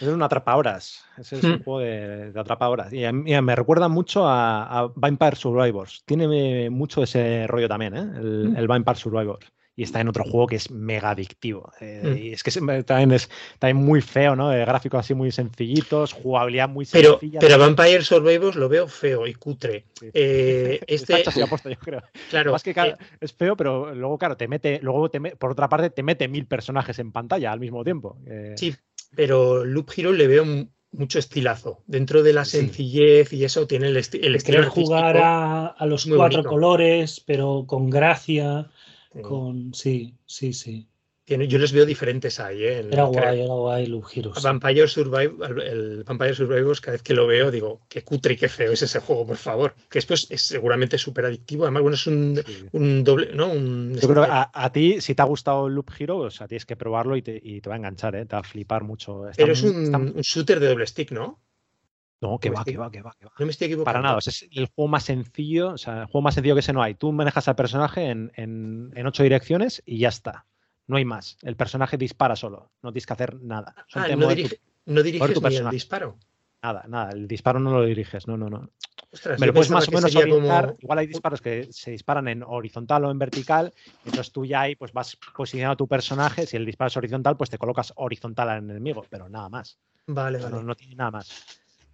Es 0.00 0.06
un 0.08 0.22
atrapahoras. 0.22 1.04
Ese 1.16 1.36
es 1.38 1.44
un 1.44 1.52
Mm. 1.56 1.62
juego 1.64 1.80
de, 1.80 2.32
de 2.32 2.40
atrapahoras. 2.40 2.92
Y 2.92 3.04
me 3.12 3.56
recuerda 3.56 3.88
mucho 3.88 4.26
a, 4.28 4.62
a 4.80 4.92
Vampire 4.94 5.36
Survivors. 5.36 6.02
Tiene 6.06 6.66
eh, 6.66 6.70
mucho 6.70 7.02
ese 7.02 7.46
rollo 7.46 7.68
también, 7.68 7.96
¿eh? 7.96 8.00
el, 8.18 8.50
Mm. 8.50 8.56
el 8.56 8.68
Vampire 8.68 8.96
Survivors. 8.96 9.46
Y 9.78 9.84
está 9.84 10.00
en 10.00 10.08
otro 10.08 10.24
juego 10.24 10.48
que 10.48 10.56
es 10.56 10.72
mega 10.72 11.10
adictivo. 11.10 11.70
Eh, 11.80 12.02
Mm. 12.04 12.16
Y 12.18 12.32
es 12.32 12.42
que 12.42 12.50
se- 12.50 12.82
también 12.82 13.12
es 13.12 13.30
también 13.60 13.76
muy 13.76 14.00
feo, 14.00 14.34
¿no? 14.34 14.48
De 14.50 14.58
gráficos 14.64 14.98
así 14.98 15.14
muy 15.14 15.30
sencillitos, 15.30 16.12
jugabilidad 16.12 16.68
muy 16.68 16.84
Pero, 16.90 17.12
sencilla. 17.20 17.38
pero 17.38 17.54
a 17.54 17.58
Vampire 17.58 18.02
Survivors 18.02 18.56
lo 18.56 18.68
veo 18.68 18.88
feo 18.88 19.24
y 19.28 19.34
cutre. 19.34 19.84
Sí. 20.00 20.08
Eh, 20.12 20.80
Está 20.88 21.18
este, 21.18 21.42
aposta, 21.44 21.70
yo 21.70 21.76
creo. 21.78 22.02
claro, 22.28 22.50
Más 22.50 22.64
que 22.64 22.74
claro, 22.74 22.96
eh, 23.00 23.04
es 23.20 23.32
feo, 23.32 23.56
pero 23.56 23.94
luego, 23.94 24.18
claro, 24.18 24.36
te 24.36 24.48
mete, 24.48 24.80
luego 24.82 25.08
te 25.10 25.20
me- 25.20 25.36
por 25.36 25.52
otra 25.52 25.68
parte, 25.68 25.90
te 25.90 26.02
mete 26.02 26.26
mil 26.26 26.46
personajes 26.46 26.98
en 26.98 27.12
pantalla 27.12 27.52
al 27.52 27.60
mismo 27.60 27.84
tiempo. 27.84 28.18
Eh, 28.26 28.54
Sí, 28.56 28.74
pero 29.14 29.64
Loop 29.64 29.90
Hero 29.96 30.12
le 30.12 30.26
veo 30.26 30.44
mucho 30.90 31.18
estilazo. 31.18 31.82
Dentro 31.86 32.22
de 32.22 32.32
la 32.32 32.44
Sí. 32.44 32.56
sencillez 32.58 33.32
y 33.32 33.44
eso 33.44 33.66
tiene 33.66 33.88
el, 33.88 33.96
esti- 33.96 34.20
el 34.24 34.34
estilo 34.34 34.58
querer 34.58 34.68
jugar 34.70 35.18
a, 35.18 35.66
a 35.66 35.86
los 35.86 36.04
cuatro 36.06 36.38
bonito. 36.38 36.48
colores, 36.48 37.22
pero 37.24 37.64
con 37.66 37.90
gracia, 37.90 38.70
Sí. 39.12 39.22
con... 39.22 39.74
Sí, 39.74 40.14
sí, 40.26 40.52
sí. 40.52 40.86
Tiene- 41.24 41.46
yo 41.46 41.58
les 41.58 41.72
veo 41.72 41.84
diferentes 41.84 42.40
ahí. 42.40 42.62
¿eh? 42.64 42.78
El- 42.78 42.86
Era 42.86 43.04
creo- 43.04 43.08
guay, 43.08 43.40
era 43.40 43.52
guay 43.52 43.86
Loop 43.86 44.06
Hero. 44.14 44.32
a 44.34 44.40
sí. 44.40 44.44
Vampire 44.44 44.88
Survive, 44.88 45.34
el, 45.66 46.02
Vampire 46.04 46.34
Survivors, 46.34 46.80
cada 46.80 46.92
vez 46.92 47.02
que 47.02 47.12
lo 47.12 47.26
veo, 47.26 47.50
digo, 47.50 47.82
qué 47.88 48.02
cutre 48.02 48.32
y 48.32 48.36
qué 48.38 48.48
feo 48.48 48.72
es 48.72 48.80
ese 48.80 48.98
juego, 49.00 49.26
por 49.26 49.36
favor. 49.36 49.74
Que 49.90 49.98
después 49.98 50.26
es 50.30 50.40
seguramente 50.40 50.96
súper 50.96 51.26
adictivo. 51.26 51.64
Además, 51.64 51.82
bueno, 51.82 51.94
es 51.96 52.06
un, 52.06 52.40
sí. 52.46 52.66
un 52.72 53.04
doble, 53.04 53.34
¿no? 53.34 53.48
Un, 53.50 53.94
Yo 54.00 54.08
creo 54.08 54.24
que 54.24 54.30
a, 54.30 54.50
a 54.54 54.72
ti, 54.72 55.02
si 55.02 55.14
te 55.14 55.20
ha 55.20 55.26
gustado 55.26 55.66
el 55.66 55.74
Loop 55.74 55.90
Hero, 55.98 56.16
o 56.18 56.30
sea, 56.30 56.48
tienes 56.48 56.64
que 56.64 56.76
probarlo 56.76 57.14
y 57.14 57.20
te, 57.20 57.38
y 57.42 57.60
te 57.60 57.68
va 57.68 57.74
a 57.74 57.78
enganchar, 57.78 58.14
¿eh? 58.16 58.24
te 58.24 58.34
va 58.34 58.40
a 58.40 58.44
flipar 58.44 58.84
mucho. 58.84 59.28
Está 59.28 59.42
pero 59.42 59.52
es 59.52 59.62
muy- 59.62 59.74
un, 59.74 59.82
está- 59.84 59.98
un 59.98 60.14
shooter 60.22 60.60
de 60.60 60.68
doble 60.68 60.86
stick, 60.86 61.10
¿no? 61.12 61.38
No, 62.20 62.38
que 62.38 62.48
no 62.50 62.56
va, 62.56 62.60
estoy- 62.62 62.72
que 62.74 62.78
va, 62.78 62.90
que 62.90 63.02
va, 63.02 63.12
que 63.18 63.26
va. 63.26 63.32
No 63.38 63.46
me 63.46 63.52
estoy 63.52 63.66
equivocando. 63.66 63.84
Para 63.84 64.00
nada, 64.02 64.18
es 64.18 64.48
el 64.50 64.66
juego 64.66 64.88
más 64.88 65.04
sencillo, 65.04 65.70
o 65.70 65.78
sea, 65.78 66.00
el 66.02 66.06
juego 66.06 66.22
más 66.22 66.34
sencillo 66.34 66.54
que 66.54 66.60
ese 66.60 66.72
no 66.72 66.82
hay. 66.82 66.94
Tú 66.94 67.12
manejas 67.12 67.46
al 67.48 67.54
personaje 67.56 68.06
en, 68.10 68.32
en- 68.34 68.92
en 68.94 69.06
ocho 69.06 69.22
direcciones 69.22 69.82
y 69.86 69.98
ya 69.98 70.08
está. 70.08 70.46
No 70.88 70.96
hay 70.96 71.04
más. 71.04 71.36
El 71.42 71.54
personaje 71.54 71.96
dispara 71.96 72.34
solo, 72.34 72.72
no 72.82 72.90
tienes 72.92 73.06
que 73.06 73.12
hacer 73.12 73.40
nada. 73.40 73.74
Ah, 73.94 74.08
no, 74.16 74.26
tu- 74.28 74.34
dirige- 74.34 74.60
no 74.86 75.02
diriges 75.02 75.32
tu 75.34 75.48
ni 75.48 75.56
el 75.56 75.70
disparo. 75.70 76.16
Nada, 76.60 76.84
nada, 76.88 77.12
el 77.12 77.28
disparo 77.28 77.60
no 77.60 77.70
lo 77.70 77.84
diriges, 77.84 78.26
no, 78.26 78.36
no, 78.36 78.48
no. 78.50 78.68
Ostras, 79.12 79.38
Me 79.38 79.46
lo 79.46 79.52
puedes 79.54 79.70
más 79.70 79.86
o 79.88 79.92
menos 79.92 80.14
orientar. 80.16 80.64
como- 80.66 80.76
Igual 80.80 80.98
hay 80.98 81.06
disparos 81.06 81.40
que 81.40 81.68
se 81.70 81.92
disparan 81.92 82.26
en 82.26 82.42
horizontal 82.42 83.04
o 83.04 83.10
en 83.12 83.18
vertical. 83.18 83.72
Entonces 84.04 84.32
tú 84.32 84.44
ya 84.44 84.62
ahí 84.62 84.74
pues 84.74 84.92
vas 84.92 85.16
posicionando 85.36 85.74
a 85.74 85.76
tu 85.76 85.86
personaje. 85.86 86.46
Si 86.46 86.56
el 86.56 86.66
disparo 86.66 86.88
es 86.88 86.96
horizontal, 86.96 87.36
pues 87.36 87.48
te 87.48 87.58
colocas 87.58 87.92
horizontal 87.96 88.48
al 88.50 88.58
enemigo, 88.58 89.04
pero 89.08 89.28
nada 89.28 89.48
más. 89.48 89.78
Vale, 90.08 90.38
No, 90.38 90.50
vale. 90.50 90.64
no 90.64 90.74
tiene 90.74 90.96
nada 90.96 91.10
más. 91.12 91.30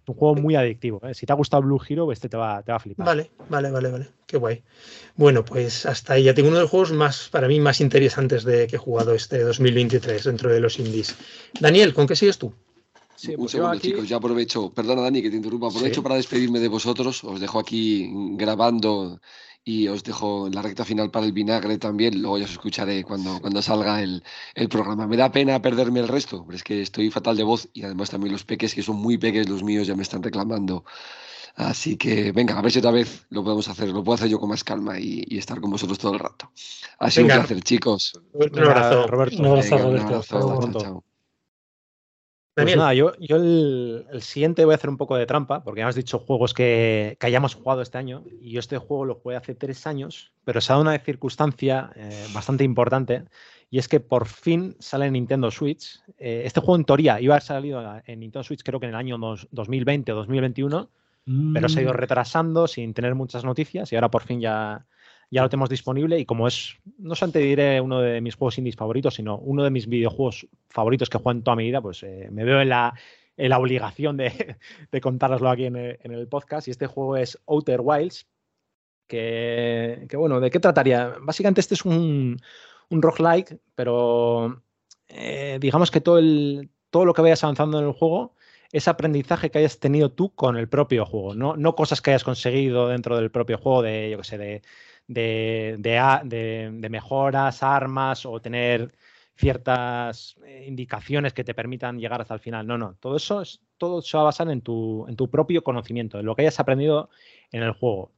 Un 0.07 0.13
juego 0.15 0.35
muy 0.35 0.55
adictivo. 0.55 1.01
¿eh? 1.03 1.13
Si 1.15 1.25
te 1.25 1.33
ha 1.33 1.35
gustado 1.35 1.63
Blue 1.63 1.81
Hero, 1.87 2.11
este 2.11 2.29
te 2.29 2.37
va, 2.37 2.61
te 2.61 2.71
va 2.71 2.75
a 2.77 2.79
flipar. 2.79 3.05
Vale, 3.05 3.31
vale, 3.49 3.71
vale, 3.71 3.89
vale. 3.91 4.07
Qué 4.27 4.37
guay. 4.37 4.61
Bueno, 5.15 5.43
pues 5.43 5.85
hasta 5.85 6.13
ahí 6.13 6.23
ya 6.23 6.33
tengo 6.33 6.49
uno 6.49 6.57
de 6.57 6.63
los 6.63 6.69
juegos 6.71 6.91
más, 6.91 7.29
para 7.29 7.47
mí, 7.47 7.59
más 7.59 7.81
interesantes 7.81 8.43
de 8.43 8.67
que 8.67 8.75
he 8.75 8.79
jugado 8.79 9.13
este 9.15 9.39
2023 9.39 10.23
dentro 10.23 10.51
de 10.53 10.59
los 10.59 10.77
indies. 10.79 11.15
Daniel, 11.59 11.93
¿con 11.93 12.05
qué 12.05 12.15
sigues 12.15 12.37
tú? 12.37 12.53
Sí, 13.15 13.31
Un 13.31 13.37
pues 13.37 13.51
segundo, 13.53 13.77
aquí- 13.77 13.89
chicos, 13.91 14.07
ya 14.09 14.17
aprovecho, 14.17 14.71
perdona 14.73 15.01
Dani 15.01 15.21
que 15.21 15.29
te 15.29 15.37
interrumpa, 15.37 15.67
aprovecho 15.67 16.01
Sí. 16.01 16.03
para 16.03 16.15
despedirme 16.15 16.59
de 16.59 16.67
vosotros, 16.67 17.23
os 17.23 17.39
dejo 17.39 17.59
aquí 17.59 18.09
grabando 18.35 19.19
y 19.65 19.87
os 19.89 20.03
dejo 20.03 20.49
la 20.51 20.61
recta 20.61 20.85
final 20.85 21.11
para 21.11 21.25
el 21.25 21.33
vinagre 21.33 21.77
también, 21.79 22.21
luego 22.21 22.37
ya 22.37 22.45
os 22.45 22.51
escucharé 22.51 23.03
cuando, 23.03 23.41
cuando 23.41 23.61
salga 23.61 24.01
el, 24.03 24.23
el 24.55 24.69
programa. 24.69 25.07
Me 25.07 25.17
da 25.17 25.31
pena 25.31 25.61
perderme 25.61 25.99
el 26.01 26.07
resto, 26.07 26.45
pero 26.45 26.55
es 26.57 26.63
que 26.63 26.81
estoy 26.81 27.09
fatal 27.11 27.35
de 27.37 27.43
voz 27.43 27.69
y 27.73 27.83
además 27.83 28.11
también 28.11 28.31
los 28.33 28.45
peques, 28.45 28.75
que 28.75 28.83
son 28.83 28.97
muy 28.97 29.17
peques 29.17 29.49
los 29.49 29.63
míos, 29.63 29.87
ya 29.87 29.95
me 29.95 30.03
están 30.03 30.23
reclamando. 30.23 30.85
Así 31.55 31.97
que 31.97 32.31
venga, 32.31 32.57
a 32.57 32.61
ver 32.61 32.71
si 32.71 32.79
otra 32.79 32.91
vez 32.91 33.25
lo 33.29 33.43
podemos 33.43 33.67
hacer, 33.69 33.89
lo 33.89 34.03
puedo 34.03 34.15
hacer 34.15 34.27
yo 34.29 34.39
con 34.39 34.49
más 34.49 34.63
calma 34.63 34.99
y, 34.99 35.23
y 35.27 35.37
estar 35.37 35.59
con 35.61 35.71
vosotros 35.71 35.97
todo 35.97 36.13
el 36.13 36.19
rato. 36.19 36.51
Ha 36.99 37.09
sido 37.11 37.23
Venga. 37.23 37.35
un 37.35 37.41
placer, 37.47 37.63
chicos. 37.63 38.13
Un 38.33 38.59
abrazo. 38.59 39.07
Roberto. 39.07 39.37
Un 39.39 39.45
abrazo, 39.47 39.75
Venga, 39.75 39.85
un 39.87 39.97
Roberto. 39.97 40.13
abrazo, 40.15 40.37
Hasta 40.39 40.59
chao, 40.59 40.73
chao. 40.75 41.14
Pues 42.55 42.77
nada, 42.77 42.93
yo, 42.93 43.11
yo 43.19 43.35
el, 43.35 44.21
siguiente 44.21 44.63
voy 44.63 44.71
a 44.71 44.75
hacer 44.75 44.89
un 44.89 44.95
poco 44.95 45.17
de 45.17 45.25
trampa, 45.25 45.61
porque 45.61 45.81
ya 45.81 45.89
has 45.89 45.95
dicho 45.95 46.19
juegos 46.19 46.53
que, 46.53 47.17
hayamos 47.19 47.53
jugado 47.53 47.81
este 47.81 47.97
año, 47.97 48.23
y 48.41 48.51
yo 48.51 48.61
este 48.61 48.77
juego 48.77 49.03
lo 49.03 49.15
jugué 49.15 49.35
hace 49.35 49.55
tres 49.55 49.85
años, 49.85 50.31
pero 50.45 50.61
se 50.61 50.71
ha 50.71 50.75
dado 50.75 50.83
una 50.83 50.97
circunstancia 50.97 51.91
eh, 51.95 52.25
bastante 52.33 52.63
importante, 52.63 53.25
y 53.69 53.77
es 53.77 53.89
que 53.89 53.99
por 53.99 54.25
fin 54.25 54.77
sale 54.79 55.07
en 55.07 55.13
Nintendo 55.13 55.51
Switch. 55.51 55.99
Eh, 56.17 56.43
este 56.45 56.61
juego 56.61 56.77
en 56.77 56.85
teoría 56.85 57.19
iba 57.19 57.33
a 57.33 57.37
haber 57.37 57.43
salido 57.43 57.83
en 58.05 58.19
Nintendo 58.21 58.43
Switch 58.43 58.63
creo 58.63 58.79
que 58.79 58.85
en 58.85 58.91
el 58.91 58.95
año 58.95 59.17
2020 59.51 60.13
o 60.13 60.15
2021, 60.15 60.89
pero 61.53 61.67
se 61.67 61.79
ha 61.79 61.81
ido 61.81 61.91
mm. 61.91 61.97
retrasando 61.97 62.67
sin 62.67 62.93
tener 62.93 63.15
muchas 63.15 63.43
noticias, 63.43 63.91
y 63.91 63.95
ahora 63.95 64.09
por 64.09 64.23
fin 64.23 64.39
ya, 64.39 64.85
ya 65.31 65.41
lo 65.41 65.49
tenemos 65.49 65.69
disponible 65.69 66.19
y 66.19 66.25
como 66.25 66.47
es, 66.47 66.77
no 66.97 67.15
solamente 67.15 67.39
diré 67.39 67.81
uno 67.81 67.99
de 67.99 68.21
mis 68.21 68.35
juegos 68.35 68.57
indies 68.57 68.75
favoritos, 68.75 69.15
sino 69.15 69.37
uno 69.37 69.63
de 69.63 69.71
mis 69.71 69.87
videojuegos 69.87 70.47
favoritos 70.69 71.09
que 71.09 71.17
juego 71.17 71.31
en 71.31 71.43
toda 71.43 71.57
mi 71.57 71.65
vida, 71.65 71.81
pues 71.81 72.03
eh, 72.03 72.29
me 72.31 72.43
veo 72.43 72.61
en 72.61 72.69
la, 72.69 72.93
la 73.37 73.59
obligación 73.59 74.17
de, 74.17 74.57
de 74.91 75.01
aquí 75.49 75.65
en 75.65 75.75
el, 75.75 76.27
podcast. 76.27 76.67
Y 76.67 76.71
este 76.71 76.87
juego 76.87 77.17
es 77.17 77.39
Outer 77.47 77.81
Wilds, 77.81 78.27
que, 79.07 80.07
bueno, 80.13 80.39
¿de 80.39 80.49
qué 80.49 80.59
trataría? 80.59 81.15
Básicamente 81.21 81.61
este 81.61 81.75
es 81.75 81.85
un, 81.85 82.37
un 82.89 83.01
roguelike, 83.01 83.59
pero 83.75 84.63
eh, 85.07 85.57
digamos 85.59 85.91
que 85.91 86.01
todo, 86.01 86.17
el, 86.17 86.69
todo 86.89 87.05
lo 87.05 87.13
que 87.13 87.21
vayas 87.21 87.43
avanzando 87.43 87.79
en 87.79 87.85
el 87.85 87.93
juego 87.93 88.35
es 88.71 88.87
aprendizaje 88.87 89.51
que 89.51 89.59
hayas 89.59 89.79
tenido 89.79 90.11
tú 90.11 90.33
con 90.33 90.57
el 90.57 90.67
propio 90.67 91.05
juego, 91.05 91.35
no, 91.35 91.55
no 91.55 91.75
cosas 91.75 92.01
que 92.01 92.11
hayas 92.11 92.23
conseguido 92.23 92.89
dentro 92.89 93.15
del 93.15 93.31
propio 93.31 93.57
juego, 93.57 93.81
de, 93.81 94.09
yo 94.09 94.17
qué 94.17 94.23
sé, 94.23 94.37
de 94.37 94.61
de, 95.07 95.75
de, 95.77 96.89
mejoras, 96.89 97.63
armas 97.63 98.25
o 98.25 98.39
tener 98.39 98.93
ciertas 99.35 100.35
eh, 100.45 100.65
indicaciones 100.67 101.33
que 101.33 101.43
te 101.43 101.53
permitan 101.53 101.99
llegar 101.99 102.21
hasta 102.21 102.33
el 102.33 102.39
final. 102.39 102.65
No, 102.65 102.77
no, 102.77 102.95
todo 102.99 103.17
eso 103.17 103.41
es, 103.41 103.61
todo 103.77 104.01
se 104.01 104.17
va 104.17 104.21
a 104.21 104.25
basar 104.25 104.49
en 104.49 104.61
tu, 104.61 105.05
en 105.07 105.15
tu 105.15 105.29
propio 105.29 105.63
conocimiento, 105.63 106.19
en 106.19 106.25
lo 106.25 106.35
que 106.35 106.43
hayas 106.43 106.59
aprendido 106.59 107.09
en 107.51 107.63
el 107.63 107.71
juego. 107.71 108.11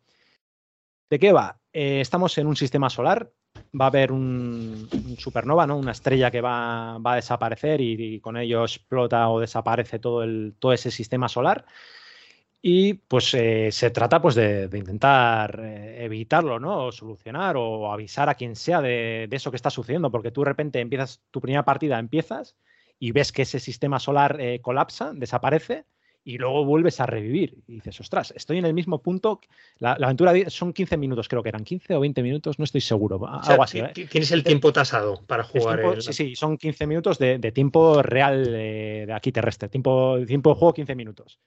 ¿De 1.09 1.19
qué 1.19 1.31
va? 1.31 1.59
Eh, 1.73 2.01
estamos 2.01 2.37
en 2.37 2.47
un 2.47 2.55
sistema 2.55 2.89
solar, 2.89 3.31
va 3.79 3.85
a 3.85 3.87
haber 3.87 4.11
un, 4.11 4.89
supernova, 5.17 5.65
¿no? 5.65 5.77
una 5.77 5.91
estrella 5.91 6.29
que 6.31 6.41
va, 6.41 6.97
va 6.99 7.13
a 7.13 7.15
desaparecer 7.15 7.81
y, 7.81 8.15
y, 8.15 8.19
con 8.19 8.37
ello 8.37 8.63
explota 8.63 9.29
o 9.29 9.39
desaparece 9.39 9.99
todo, 9.99 10.23
el, 10.23 10.55
todo 10.59 10.73
ese 10.73 10.91
sistema 10.91 11.29
solar. 11.29 11.65
Y 12.61 12.95
pues 12.95 13.33
eh, 13.33 13.69
se 13.71 13.91
trata 13.91 14.21
pues 14.21 14.35
de, 14.35 14.69
intentar 14.73 15.59
eh, 15.63 16.03
evitarlo, 16.03 16.59
¿no? 16.59 16.85
O 16.85 16.91
solucionar 16.91 17.55
o 17.55 17.91
avisar 17.91 18.29
a 18.29 18.35
quien 18.35 18.55
sea 18.55 18.81
de, 18.81 19.27
eso 19.31 19.51
que 19.51 19.57
está 19.57 19.69
sucediendo, 19.69 20.11
porque 20.11 20.31
tú 20.31 20.41
de 20.41 20.49
repente 20.49 20.79
empiezas 20.79 21.21
tu 21.29 21.39
primera 21.39 21.63
partida, 21.63 21.99
empiezas 21.99 22.55
y 22.99 23.11
ves 23.11 23.31
que 23.31 23.43
ese 23.43 23.59
sistema 23.59 23.99
solar 23.99 24.41
eh, 24.41 24.59
colapsa, 24.59 25.11
desaparece 25.13 25.85
y 26.23 26.39
luego 26.39 26.65
vuelves 26.65 26.99
a 26.99 27.05
revivir. 27.05 27.63
Y 27.67 27.75
dices, 27.75 28.01
ostras, 28.01 28.33
estoy 28.35 28.57
en 28.57 28.65
el 28.65 28.73
mismo 28.73 29.01
punto. 29.01 29.39
La, 29.77 29.93
aventura 29.93 30.33
son 30.49 30.73
15 30.73 30.97
minutos, 30.97 31.29
creo 31.29 31.43
que 31.43 31.49
eran 31.49 31.63
15 31.63 31.95
o 31.95 31.99
20 31.99 32.23
minutos, 32.23 32.57
no 32.57 32.65
estoy 32.65 32.81
seguro. 32.81 33.21
algo 33.25 33.63
así. 33.63 33.81
Tienes 33.93 34.31
el 34.31 34.43
tiempo 34.43 34.73
tasado 34.73 35.21
para 35.25 35.43
jugar. 35.43 36.01
Sí, 36.01 36.11
sí, 36.11 36.35
son 36.35 36.57
15 36.57 36.87
minutos 36.87 37.19
de, 37.19 37.39
tiempo 37.53 38.01
real 38.01 38.43
de 38.43 39.13
aquí 39.13 39.31
terrestre. 39.31 39.69
Tiempo, 39.69 40.17
tiempo 40.25 40.49
de 40.49 40.55
juego, 40.55 40.73
15 40.73 40.95
minutos. 40.95 41.39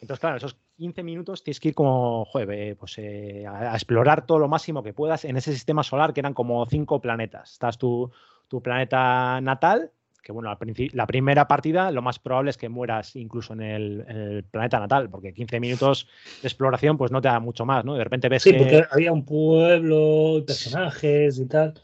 Entonces, 0.00 0.20
claro, 0.20 0.36
esos 0.36 0.56
15 0.76 1.02
minutos 1.02 1.44
tienes 1.44 1.60
que 1.60 1.68
ir 1.68 1.74
como, 1.74 2.24
joder, 2.24 2.76
pues, 2.76 2.98
eh, 2.98 3.46
a, 3.46 3.74
explorar 3.74 4.26
todo 4.26 4.38
lo 4.38 4.48
máximo 4.48 4.82
que 4.82 4.92
puedas 4.92 5.24
en 5.24 5.36
ese 5.36 5.52
sistema 5.52 5.82
solar 5.82 6.14
que 6.14 6.20
eran 6.20 6.34
como 6.34 6.64
cinco 6.66 7.00
planetas. 7.00 7.52
Estás 7.52 7.76
tu, 7.76 8.10
tu 8.48 8.62
planeta 8.62 9.40
natal, 9.40 9.92
que 10.22 10.32
bueno, 10.32 10.56
la 10.92 11.06
primera 11.06 11.48
partida 11.48 11.90
lo 11.90 12.02
más 12.02 12.18
probable 12.18 12.50
es 12.50 12.56
que 12.56 12.68
mueras 12.68 13.16
incluso 13.16 13.52
en 13.54 13.62
el, 13.62 14.44
planeta 14.50 14.78
natal, 14.78 15.08
porque 15.10 15.32
15 15.32 15.60
minutos 15.60 16.08
de 16.42 16.48
exploración 16.48 16.96
pues 16.96 17.10
no 17.10 17.20
te 17.20 17.28
da 17.28 17.40
mucho 17.40 17.64
más, 17.64 17.84
¿no? 17.84 17.94
De 17.94 18.04
repente 18.04 18.28
ves 18.28 18.42
sí, 18.42 18.52
porque 18.52 18.84
había 18.90 19.12
un 19.12 19.24
pueblo, 19.24 20.42
personajes 20.46 21.38
y 21.38 21.46
tal. 21.46 21.74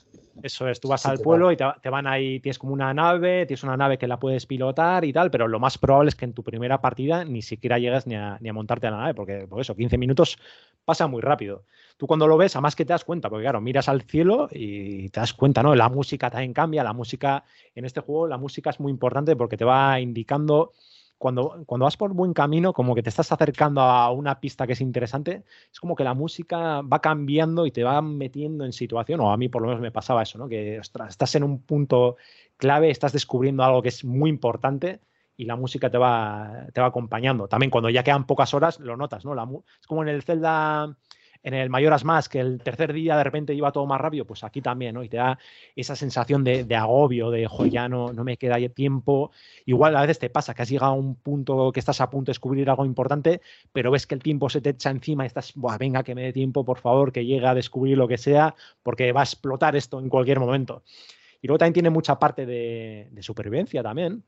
Eso 0.43 0.69
es, 0.69 0.81
tú 0.81 0.89
vas 0.89 1.07
al 1.07 1.19
pueblo 1.19 1.51
y 1.51 1.57
te, 1.57 1.89
van 1.89 2.07
ahí, 2.07 2.41
tienes 2.41 2.59
como 2.59 2.73
una 2.73 2.93
nave, 2.93 3.47
tienes 3.47 3.63
una 3.63 3.77
nave 3.77 3.97
que 3.99 4.07
la 4.07 4.19
puedes 4.19 4.47
pilotar 4.47 5.05
y 5.05 5.13
tal, 5.13 5.31
pero 5.31 5.49
lo 5.49 5.59
más 5.59 5.79
probable 5.79 6.11
es 6.11 6.15
que 6.15 6.25
en 6.25 6.35
tu 6.35 6.43
primera 6.43 6.81
partida 6.81 7.25
ni 7.25 7.43
siquiera 7.43 7.79
llegas 7.79 8.07
ni 8.07 8.15
a, 8.15 8.39
montarte 8.53 8.87
a 8.87 8.91
la 8.91 8.99
nave, 8.99 9.15
porque 9.15 9.47
por 9.49 9.61
eso, 9.61 9.75
15 9.75 9.97
minutos 9.99 10.39
pasa 10.85 11.07
muy 11.07 11.23
rápido. 11.23 11.65
Tú 11.97 12.07
cuando 12.07 12.27
lo 12.29 12.37
ves, 12.37 12.55
además 12.55 12.77
que 12.77 12.85
te 12.85 12.93
das 12.93 13.05
cuenta, 13.05 13.31
porque 13.31 13.45
claro, 13.45 13.61
miras 13.61 13.89
al 13.89 14.03
cielo 14.03 14.49
y 14.53 15.09
te 15.09 15.21
das 15.21 15.33
cuenta, 15.33 15.63
¿no? 15.63 15.75
La 15.75 15.89
música 15.89 16.29
también 16.31 16.53
cambia, 16.53 16.85
la 16.85 16.93
música 16.93 17.45
en 17.75 17.85
este 17.85 18.01
juego, 18.01 18.27
la 18.27 18.37
música 18.37 18.71
es 18.71 18.79
muy 18.79 18.91
importante 18.93 19.35
porque 19.37 19.57
te 19.57 19.65
va 19.65 19.99
indicando 20.01 20.73
cuando, 21.19 21.63
cuando 21.67 21.85
vas 21.85 21.97
por 21.97 22.13
buen 22.13 22.33
camino, 22.33 22.73
como 22.73 22.95
que 22.95 23.03
te 23.03 23.09
estás 23.09 23.33
acercando 23.33 23.81
a 23.81 24.11
una 24.11 24.41
pista 24.41 24.67
que 24.67 24.75
es 24.75 24.81
interesante, 24.81 25.45
es 25.73 25.81
como 25.81 25.97
que 25.97 26.05
la 26.05 26.15
música 26.15 26.83
va 26.83 27.01
cambiando 27.01 27.67
y 27.67 27.71
te 27.71 27.85
va 27.85 28.03
metiendo 28.03 28.65
en 28.65 28.73
situación, 28.73 29.21
o 29.21 29.31
a 29.31 29.37
mí 29.37 29.49
por 29.49 29.63
lo 29.63 29.69
menos 29.69 29.83
me 29.83 29.93
pasaba 29.93 30.23
eso, 30.23 30.39
¿no? 30.39 30.49
Que 30.49 30.77
estás 30.79 31.35
en 31.35 31.45
un 31.45 31.63
punto 31.63 32.17
clave, 32.57 32.91
estás 32.91 33.13
descubriendo 33.13 33.65
algo 33.65 33.83
que 33.83 33.89
es 33.89 34.05
muy 34.05 34.31
importante 34.31 35.01
y 35.37 35.45
la 35.45 35.57
música 35.57 35.91
te 35.91 35.99
va, 35.99 36.67
te 36.73 36.81
va 36.81 36.89
acompañando. 36.89 37.49
También 37.49 37.71
cuando 37.71 37.91
ya 37.91 38.03
quedan 38.03 38.27
pocas 38.27 38.55
horas, 38.55 38.81
lo 38.81 38.97
notas, 38.97 39.25
¿no? 39.25 39.35
La, 39.35 39.49
es 39.81 39.87
como 39.87 40.03
en 40.03 40.09
el 40.09 40.23
Zelda 40.23 40.97
en 41.47 41.55
el 41.55 41.71
Mayoras 41.71 42.05
Más, 42.05 42.29
que 42.29 42.41
el 42.41 42.61
tercer 42.61 42.93
día 42.93 43.17
de 43.17 43.23
repente 43.23 43.55
iba 43.55 43.71
todo 43.71 43.87
más 43.87 44.01
rápido, 44.01 44.25
pues 44.25 44.43
aquí 44.43 44.61
también, 44.61 44.97
¿no? 44.97 45.05
Y 45.05 45.09
te 45.09 45.19
da 45.19 45.39
esa 45.77 45.95
sensación 45.95 46.43
de, 46.43 46.67
agobio, 46.75 47.31
de, 47.31 47.47
joder, 47.47 47.71
ya 47.71 47.89
no, 47.89 48.13
no, 48.13 48.25
me 48.25 48.37
queda 48.37 48.57
tiempo. 48.69 49.31
Igual 49.65 49.95
a 49.95 50.01
veces 50.01 50.19
te 50.19 50.29
pasa 50.29 50.55
que 50.55 50.63
has 50.63 50.69
llegado 50.69 50.91
a 50.91 50.97
un 50.97 51.15
punto 51.15 51.71
que 51.71 51.79
estás 51.79 52.01
a 52.01 52.11
punto 52.11 52.31
de 52.31 52.33
descubrir 52.33 52.69
algo 52.69 52.85
importante, 52.85 53.41
pero 53.73 53.93
ves 53.93 54.09
que 54.09 54.17
el 54.17 54.25
tiempo 54.25 54.51
se 54.51 54.61
te 54.61 54.71
echa 54.71 54.91
encima 54.91 55.23
y 55.23 55.29
estás, 55.29 55.53
venga, 55.79 56.03
que 56.03 56.17
me 56.17 56.23
dé 56.23 56.33
tiempo, 56.33 56.65
por 56.65 56.79
favor, 56.79 57.13
que 57.13 57.25
llegue 57.25 57.47
a 57.47 57.55
descubrir 57.55 57.97
lo 57.97 58.09
que 58.09 58.19
sea, 58.19 58.57
porque 58.83 59.13
va 59.13 59.21
a 59.21 59.25
explotar 59.25 59.77
esto 59.77 60.01
en 60.01 60.09
cualquier 60.09 60.41
momento. 60.41 60.83
Y 61.41 61.47
luego 61.47 61.59
también 61.59 61.75
tiene 61.75 61.91
mucha 61.91 62.19
parte 62.19 62.45
de, 62.45 63.09
supervivencia 63.21 63.85
también, 63.85 64.25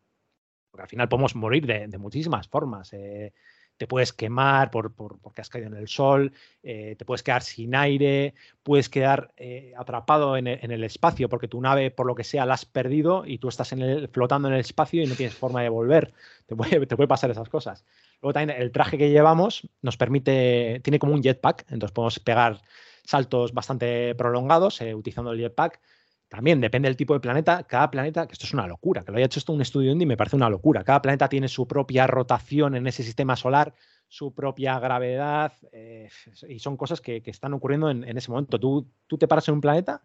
porque 0.70 0.82
al 0.82 0.88
final 0.88 1.08
podemos 1.08 1.34
morir 1.34 1.66
de, 1.66 1.98
muchísimas 1.98 2.46
formas. 2.46 2.92
Eh, 2.92 3.32
te 3.78 3.86
puedes 3.86 4.12
quemar 4.12 4.70
por, 4.70 4.92
porque 4.92 5.40
has 5.40 5.48
caído 5.48 5.68
en 5.68 5.76
el 5.76 5.88
sol, 5.88 6.32
eh, 6.62 6.96
te 6.98 7.04
puedes 7.04 7.22
quedar 7.22 7.42
sin 7.42 7.74
aire, 7.74 8.34
puedes 8.62 8.88
quedar 8.88 9.32
eh, 9.36 9.72
atrapado 9.78 10.36
en 10.36 10.46
el, 10.46 10.84
espacio 10.84 11.28
porque 11.28 11.48
tu 11.48 11.60
nave, 11.60 11.90
por 11.90 12.06
lo 12.06 12.14
que 12.14 12.24
sea, 12.24 12.44
la 12.44 12.54
has 12.54 12.64
perdido 12.64 13.24
y 13.24 13.38
tú 13.38 13.48
estás 13.48 13.74
flotando 14.12 14.48
en 14.48 14.54
el 14.54 14.60
espacio 14.60 15.02
y 15.02 15.06
no 15.06 15.14
tienes 15.14 15.34
forma 15.34 15.62
de 15.62 15.68
volver. 15.68 16.12
Te 16.46 16.56
puede, 16.56 16.84
te 16.86 16.96
puede 16.96 17.08
pasar 17.08 17.30
esas 17.30 17.48
cosas. 17.48 17.84
Luego 18.20 18.32
también 18.32 18.60
el 18.60 18.72
traje 18.72 18.98
que 18.98 19.10
llevamos 19.10 19.68
nos 19.80 19.96
permite, 19.96 20.80
tiene 20.82 20.98
como 20.98 21.14
un 21.14 21.22
jetpack, 21.22 21.64
entonces 21.70 21.94
podemos 21.94 22.18
pegar 22.18 22.60
saltos 23.04 23.54
bastante 23.54 24.14
prolongados 24.16 24.80
eh, 24.80 24.94
utilizando 24.94 25.30
el 25.32 25.38
jetpack 25.38 25.80
también 26.28 26.60
depende 26.60 26.88
del 26.88 26.96
tipo 26.96 27.14
de 27.14 27.20
planeta. 27.20 27.64
Cada 27.64 27.90
planeta, 27.90 28.26
que 28.26 28.34
esto 28.34 28.44
es 28.44 28.52
una 28.52 28.66
locura, 28.66 29.02
que 29.02 29.10
lo 29.10 29.16
haya 29.16 29.26
hecho 29.26 29.38
esto 29.38 29.52
un 29.52 29.62
estudio 29.62 29.92
indie 29.92 30.06
me 30.06 30.16
parece 30.16 30.36
una 30.36 30.50
locura. 30.50 30.84
Cada 30.84 31.00
planeta 31.00 31.28
tiene 31.28 31.48
su 31.48 31.66
propia 31.66 32.06
rotación 32.06 32.74
en 32.74 32.86
ese 32.86 33.02
sistema 33.02 33.34
solar, 33.34 33.74
su 34.08 34.34
propia 34.34 34.78
gravedad, 34.78 35.52
eh, 35.72 36.08
y 36.48 36.58
son 36.58 36.76
cosas 36.76 37.00
que, 37.00 37.22
están 37.24 37.54
ocurriendo 37.54 37.90
en, 37.90 38.16
ese 38.16 38.30
momento. 38.30 38.58
Tú, 38.60 38.86
te 39.18 39.26
paras 39.26 39.48
en 39.48 39.54
un 39.54 39.60
planeta 39.62 40.02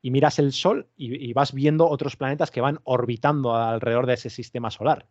y 0.00 0.10
miras 0.10 0.38
el 0.38 0.52
Sol 0.52 0.88
y, 0.96 1.32
vas 1.34 1.52
viendo 1.52 1.86
otros 1.86 2.16
planetas 2.16 2.50
que 2.50 2.62
van 2.62 2.80
orbitando 2.84 3.54
alrededor 3.54 4.06
de 4.06 4.14
ese 4.14 4.30
sistema 4.30 4.70
solar. 4.70 5.06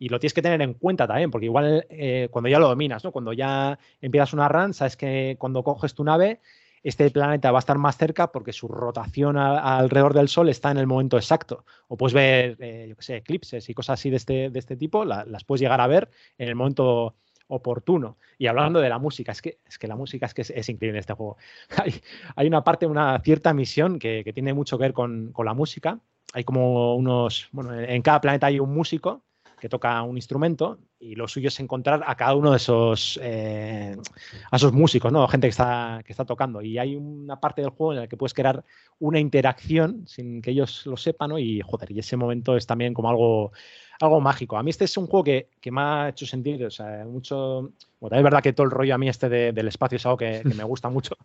Y 0.00 0.08
lo 0.08 0.20
tienes 0.20 0.34
que 0.34 0.42
tener 0.42 0.62
en 0.62 0.74
cuenta 0.74 1.06
también, 1.06 1.30
porque 1.30 1.46
igual 1.46 1.86
eh, 1.90 2.28
cuando 2.30 2.48
ya 2.48 2.58
lo 2.58 2.68
dominas, 2.68 3.02
¿no? 3.04 3.12
cuando 3.12 3.32
ya 3.32 3.78
empiezas 4.00 4.32
una 4.32 4.48
run, 4.48 4.72
sabes 4.74 4.96
que 4.96 5.36
cuando 5.38 5.64
coges 5.64 5.94
tu 5.94 6.04
nave 6.04 6.40
este 6.82 7.10
planeta 7.10 7.50
va 7.50 7.58
a 7.58 7.60
estar 7.60 7.78
más 7.78 7.96
cerca 7.96 8.30
porque 8.32 8.52
su 8.52 8.68
rotación 8.68 9.36
alrededor 9.36 10.14
del 10.14 10.28
Sol 10.28 10.48
está 10.48 10.70
en 10.70 10.78
el 10.78 10.86
momento 10.86 11.16
exacto. 11.16 11.64
O 11.88 11.96
puedes 11.96 12.14
ver, 12.14 12.56
eh, 12.60 12.86
yo 12.88 12.96
qué 12.96 13.02
sé, 13.02 13.16
eclipses 13.16 13.68
y 13.68 13.74
cosas 13.74 14.00
así 14.00 14.10
de 14.10 14.16
este, 14.16 14.50
de 14.50 14.58
este 14.58 14.76
tipo, 14.76 15.04
las 15.04 15.44
puedes 15.44 15.60
llegar 15.60 15.80
a 15.80 15.86
ver 15.86 16.10
en 16.36 16.48
el 16.48 16.54
momento 16.54 17.16
oportuno. 17.48 18.18
Y 18.36 18.46
hablando 18.46 18.80
de 18.80 18.88
la 18.88 18.98
música, 18.98 19.32
es 19.32 19.42
que, 19.42 19.58
es 19.66 19.78
que 19.78 19.88
la 19.88 19.96
música 19.96 20.26
es 20.26 20.34
que 20.34 20.42
es, 20.42 20.68
increíble 20.68 20.98
en 20.98 21.00
este 21.00 21.14
juego. 21.14 21.36
Hay, 21.76 21.94
hay, 22.36 22.46
una 22.46 22.62
parte, 22.62 22.86
una 22.86 23.18
cierta 23.20 23.52
misión 23.54 23.98
que, 23.98 24.22
que 24.24 24.32
tiene 24.32 24.52
mucho 24.54 24.78
que 24.78 24.82
ver 24.82 24.92
con, 24.92 25.32
con, 25.32 25.46
la 25.46 25.54
música. 25.54 25.98
Hay 26.34 26.44
como 26.44 26.94
unos, 26.94 27.48
bueno, 27.52 27.74
en 27.74 28.02
cada 28.02 28.20
planeta 28.20 28.46
hay 28.46 28.60
un 28.60 28.74
músico 28.74 29.22
que 29.58 29.68
toca 29.68 30.02
un 30.02 30.16
instrumento 30.16 30.78
y 31.00 31.14
lo 31.14 31.28
suyo 31.28 31.48
es 31.48 31.60
encontrar 31.60 32.02
a 32.06 32.14
cada 32.14 32.34
uno 32.34 32.50
de 32.50 32.56
esos, 32.56 33.18
eh, 33.22 33.96
a 34.50 34.56
esos 34.56 34.72
músicos, 34.72 35.12
¿no? 35.12 35.26
Gente 35.28 35.46
que 35.46 35.50
está, 35.50 36.02
que 36.04 36.12
está 36.12 36.24
tocando. 36.24 36.62
Y 36.62 36.78
hay 36.78 36.96
una 36.96 37.40
parte 37.40 37.62
del 37.62 37.70
juego 37.70 37.92
en 37.92 38.00
la 38.00 38.06
que 38.08 38.16
puedes 38.16 38.34
crear 38.34 38.64
una 38.98 39.20
interacción 39.20 40.06
sin 40.06 40.42
que 40.42 40.50
ellos 40.50 40.86
lo 40.86 40.96
sepan, 40.96 41.30
¿no? 41.30 41.38
Y 41.38 41.60
joder, 41.60 41.92
y 41.92 41.98
ese 41.98 42.16
momento 42.16 42.56
es 42.56 42.66
también 42.66 42.94
como 42.94 43.10
algo, 43.10 43.52
algo 44.00 44.20
mágico. 44.20 44.56
A 44.56 44.62
mí 44.62 44.70
este 44.70 44.84
es 44.84 44.96
un 44.96 45.06
juego 45.06 45.24
que, 45.24 45.48
que 45.60 45.70
me 45.70 45.80
ha 45.80 46.08
hecho 46.08 46.26
sentir, 46.26 46.64
o 46.64 46.70
sea, 46.70 47.04
mucho... 47.04 47.72
Bueno, 48.00 48.16
es 48.16 48.22
verdad 48.22 48.42
que 48.42 48.52
todo 48.52 48.64
el 48.64 48.70
rollo 48.70 48.94
a 48.94 48.98
mí 48.98 49.08
este 49.08 49.28
del 49.28 49.68
espacio 49.68 49.96
es 49.96 50.06
algo 50.06 50.18
que, 50.18 50.42
que 50.42 50.54
me 50.54 50.64
gusta 50.64 50.88
mucho. 50.88 51.16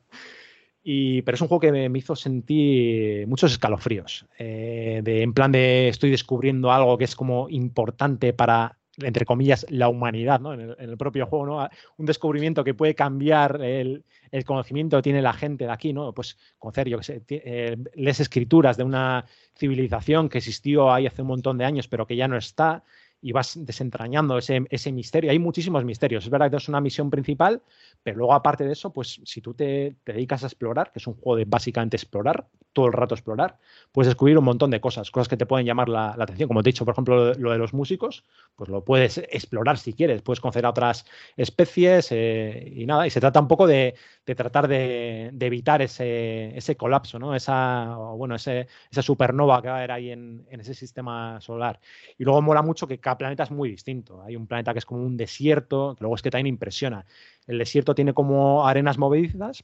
Y, 0.84 1.22
pero 1.22 1.36
es 1.36 1.42
un 1.42 1.48
juego 1.48 1.62
que 1.62 1.90
me, 1.90 1.98
hizo 1.98 2.16
sentir 2.16 3.26
muchos 3.28 3.54
escalofríos. 3.54 4.26
Eh, 4.38 5.02
de, 5.04 5.22
en 5.22 5.34
plan 5.34 5.52
de 5.52 5.88
estoy 5.88 6.12
descubriendo 6.12 6.72
algo 6.72 6.98
que 6.98 7.06
es 7.06 7.16
como 7.16 7.50
importante 7.50 8.34
para 8.34 8.78
entre 9.02 9.26
comillas, 9.26 9.66
la 9.70 9.90
humanidad, 9.90 10.40
¿no? 10.40 10.54
En 10.54 10.76
el, 10.78 10.98
propio 10.98 11.26
juego, 11.26 11.46
¿no? 11.46 11.70
Un 11.98 12.06
descubrimiento 12.06 12.64
que 12.64 12.74
puede 12.74 12.94
cambiar 12.94 13.62
el, 13.64 14.04
conocimiento 14.46 14.98
que 14.98 15.04
tiene 15.04 15.22
la 15.22 15.34
gente 15.34 15.66
de 15.66 15.72
aquí, 15.72 15.94
¿no? 15.94 16.14
Pues 16.14 16.38
conocer, 16.60 16.90
yo 16.90 16.98
que 17.00 17.04
sé, 17.04 17.24
eh, 17.28 17.78
les 17.96 18.20
escrituras 18.20 18.78
de 18.78 18.84
una 18.84 19.26
civilización 19.58 20.30
que 20.30 20.38
existió 20.40 20.92
ahí 20.92 21.08
hace 21.08 21.24
un 21.24 21.30
montón 21.30 21.58
de 21.58 21.66
años, 21.66 21.88
pero 21.88 22.06
que 22.06 22.16
ya 22.16 22.28
no 22.28 22.38
está, 22.38 22.84
y 23.24 23.32
vas 23.32 23.58
desentrañando 23.66 24.38
ese, 24.38 24.66
ese, 24.70 24.92
misterio. 24.92 25.32
Hay 25.32 25.40
muchísimos 25.40 25.86
misterios. 25.86 26.26
Es 26.26 26.30
verdad 26.30 26.52
que 26.52 26.58
es 26.58 26.68
una 26.68 26.82
misión 26.82 27.10
principal, 27.10 27.62
pero 28.04 28.18
luego 28.18 28.34
aparte 28.34 28.66
de 28.66 28.74
eso, 28.74 28.92
pues 28.92 29.22
si 29.24 29.40
tú 29.42 29.54
te, 29.54 29.96
dedicas 30.06 30.44
a 30.44 30.48
explorar, 30.48 30.92
que 30.92 31.00
es 31.00 31.08
un 31.08 31.14
juego 31.16 31.38
de 31.38 31.46
básicamente 31.46 31.96
explorar, 31.96 32.46
todo 32.74 32.88
el 32.88 32.94
rato 32.94 33.16
explorar, 33.16 33.60
puedes 33.92 34.08
descubrir 34.08 34.38
un 34.38 34.44
montón 34.44 34.72
de 34.72 34.82
cosas, 34.82 35.12
cosas 35.12 35.28
que 35.28 35.38
te 35.38 35.46
pueden 35.46 35.66
llamar 35.66 35.90
la, 35.90 36.10
atención. 36.12 36.48
Como 36.48 36.64
te 36.64 36.70
he 36.70 36.74
dicho, 36.74 36.86
por 36.86 36.94
ejemplo, 36.94 37.34
lo, 37.36 37.52
de 37.52 37.58
los 37.58 37.74
músicos, 37.74 38.26
pues 38.56 38.70
lo 38.70 38.84
puedes 38.84 39.20
explorar 39.20 39.78
si 39.78 39.94
quieres, 39.94 40.22
puedes 40.22 40.42
conocer 40.42 40.66
a 40.66 40.72
otras 40.72 41.06
especies 41.38 42.12
eh, 42.12 42.72
y 42.76 42.86
nada. 42.86 43.08
Y 43.08 43.12
se 43.12 43.20
trata 43.20 43.40
un 43.40 43.48
poco 43.48 43.68
de, 43.68 43.96
tratar 44.26 44.68
de, 44.68 45.32
evitar 45.40 45.82
ese, 45.82 46.58
ese, 46.58 46.76
colapso, 46.76 47.20
¿no? 47.20 47.36
Esa, 47.36 47.96
bueno, 47.96 48.36
ese, 48.36 48.68
esa 48.92 49.02
supernova 49.02 49.62
que 49.62 49.68
va 49.68 49.76
a 49.76 49.78
haber 49.78 49.92
ahí 49.92 50.10
en, 50.12 50.46
en 50.50 50.60
ese 50.60 50.74
sistema 50.74 51.40
solar. 51.40 51.80
Y 52.18 52.24
luego 52.24 52.42
mola 52.42 52.62
mucho 52.64 52.88
que 52.88 53.00
cada 53.00 53.18
planeta 53.18 53.44
es 53.44 53.52
muy 53.52 53.70
distinto. 53.70 54.24
Hay 54.24 54.36
un 54.36 54.48
planeta 54.48 54.74
que 54.74 54.80
es 54.80 54.86
como 54.86 55.04
un 55.04 55.16
desierto, 55.16 55.96
que 55.96 56.04
luego 56.04 56.16
es 56.16 56.22
que 56.22 56.32
también 56.32 56.48
impresiona. 56.48 57.06
El 57.48 57.60
desierto 57.60 57.94
tiene 57.96 58.14
como 58.14 58.68
arenas 58.68 58.98
movedizas 58.98 59.64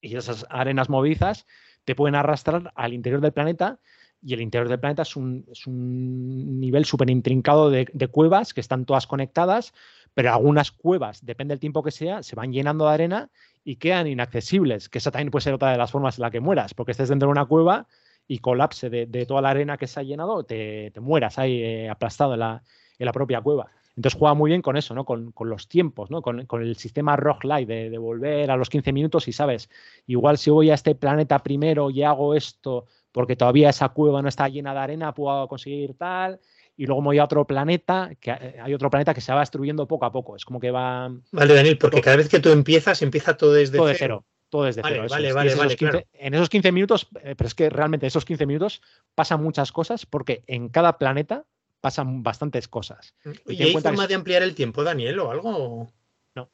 y 0.00 0.16
esas 0.16 0.46
arenas 0.50 0.88
movedizas 0.88 1.46
te 1.86 1.94
pueden 1.94 2.16
arrastrar 2.16 2.72
al 2.74 2.92
interior 2.92 3.22
del 3.22 3.32
planeta 3.32 3.78
y 4.20 4.34
el 4.34 4.40
interior 4.40 4.68
del 4.68 4.80
planeta 4.80 5.02
es 5.02 5.16
un, 5.16 5.46
nivel 6.60 6.84
súper 6.84 7.08
intrincado 7.10 7.70
de, 7.70 8.08
cuevas 8.10 8.52
que 8.52 8.60
están 8.60 8.84
todas 8.84 9.06
conectadas, 9.06 9.72
pero 10.12 10.32
algunas 10.32 10.72
cuevas, 10.72 11.24
depende 11.24 11.52
del 11.52 11.60
tiempo 11.60 11.84
que 11.84 11.92
sea, 11.92 12.24
se 12.24 12.34
van 12.34 12.52
llenando 12.52 12.86
de 12.86 12.94
arena 12.94 13.30
y 13.62 13.76
quedan 13.76 14.08
inaccesibles, 14.08 14.88
que 14.88 14.98
esa 14.98 15.12
también 15.12 15.30
puede 15.30 15.44
ser 15.44 15.54
otra 15.54 15.70
de 15.70 15.78
las 15.78 15.92
formas 15.92 16.18
en 16.18 16.22
la 16.22 16.30
que 16.32 16.40
mueras, 16.40 16.74
porque 16.74 16.90
estés 16.90 17.08
dentro 17.08 17.28
de 17.28 17.32
una 17.32 17.46
cueva 17.46 17.86
y 18.26 18.40
colapse 18.40 18.90
de, 18.90 19.26
toda 19.26 19.42
la 19.42 19.50
arena 19.50 19.76
que 19.76 19.86
se 19.86 20.00
ha 20.00 20.02
llenado, 20.02 20.44
te, 20.44 20.92
mueras 21.00 21.38
ahí 21.38 21.62
eh, 21.62 21.88
aplastado 21.88 22.34
en 22.34 22.40
la, 22.40 22.62
en 22.98 23.06
la 23.06 23.12
propia 23.12 23.40
cueva. 23.40 23.70
Entonces 23.96 24.18
juega 24.18 24.34
muy 24.34 24.50
bien 24.50 24.62
con 24.62 24.76
eso, 24.76 24.94
¿no? 24.94 25.04
Con, 25.04 25.32
los 25.40 25.68
tiempos, 25.68 26.10
¿no? 26.10 26.22
Con, 26.22 26.46
el 26.62 26.76
sistema 26.76 27.16
roguelike 27.16 27.66
de, 27.66 27.90
de 27.90 27.98
volver 27.98 28.50
a 28.50 28.56
los 28.56 28.68
15 28.68 28.92
minutos 28.92 29.26
y 29.26 29.32
sabes, 29.32 29.70
igual 30.06 30.36
si 30.38 30.50
voy 30.50 30.70
a 30.70 30.74
este 30.74 30.94
planeta 30.94 31.42
primero 31.42 31.90
y 31.90 32.02
hago 32.02 32.34
esto 32.34 32.84
porque 33.16 33.34
todavía 33.34 33.70
esa 33.70 33.88
cueva 33.88 34.20
no 34.20 34.28
está 34.28 34.46
llena 34.46 34.74
de 34.74 34.80
arena, 34.80 35.14
puedo 35.14 35.48
conseguir 35.48 35.94
tal, 35.94 36.38
y 36.76 36.84
luego 36.84 37.00
me 37.00 37.06
voy 37.06 37.18
a 37.18 37.24
otro 37.24 37.46
planeta, 37.46 38.10
que 38.20 38.30
hay 38.30 38.74
otro 38.74 38.90
planeta 38.90 39.14
que 39.14 39.22
se 39.22 39.32
va 39.32 39.40
destruyendo 39.40 39.88
poco 39.88 40.04
a 40.04 40.12
poco. 40.12 40.36
Es 40.36 40.44
como 40.44 40.60
que 40.60 40.70
va. 40.70 41.10
Vale, 41.32 41.54
Daniel, 41.54 41.78
porque 41.78 42.02
cada 42.02 42.18
vez 42.18 42.28
que 42.28 42.40
tú 42.40 42.50
empiezas, 42.50 43.00
empieza 43.00 43.34
todo 43.34 43.54
desde 43.54 43.78
todo 43.78 43.90
cero. 43.94 44.26
Todo 44.50 44.64
desde 44.64 44.82
vale, 44.82 44.96
cero. 44.96 45.08
Vale, 45.08 45.32
vale, 45.32 45.54
vale. 45.54 46.06
En 46.12 46.34
esos 46.34 46.50
15 46.50 46.72
minutos, 46.72 47.08
eh, 47.22 47.34
pero 47.34 47.48
es 47.48 47.54
que 47.54 47.70
realmente 47.70 48.04
en 48.04 48.08
esos 48.08 48.26
15 48.26 48.44
minutos 48.44 48.82
pasan 49.14 49.42
muchas 49.42 49.72
cosas 49.72 50.04
porque 50.04 50.44
en 50.46 50.68
cada 50.68 50.98
planeta 50.98 51.46
pasan 51.86 52.20
bastantes 52.24 52.66
cosas. 52.66 53.14
¿Y, 53.46 53.62
hay 53.62 53.72
forma 53.74 54.08
de 54.08 54.16
ampliar 54.16 54.42
el 54.42 54.56
tiempo, 54.56 54.82
Daniel, 54.82 55.20
o 55.20 55.30
algo? 55.30 55.92
No. 56.34 56.50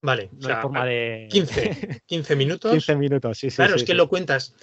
Vale, 0.00 0.30
no 0.30 0.48
hay 0.48 0.62
forma 0.62 0.86
de. 0.86 1.26
15, 1.32 2.02
15 2.06 2.36
minutos. 2.36 2.70
15 2.70 2.94
minutos, 2.94 3.36
sí, 3.36 3.50
sí. 3.50 3.56
Claro, 3.56 3.74
es 3.74 3.82
que 3.82 3.94
lo 3.94 4.08
cuentas. 4.08 4.54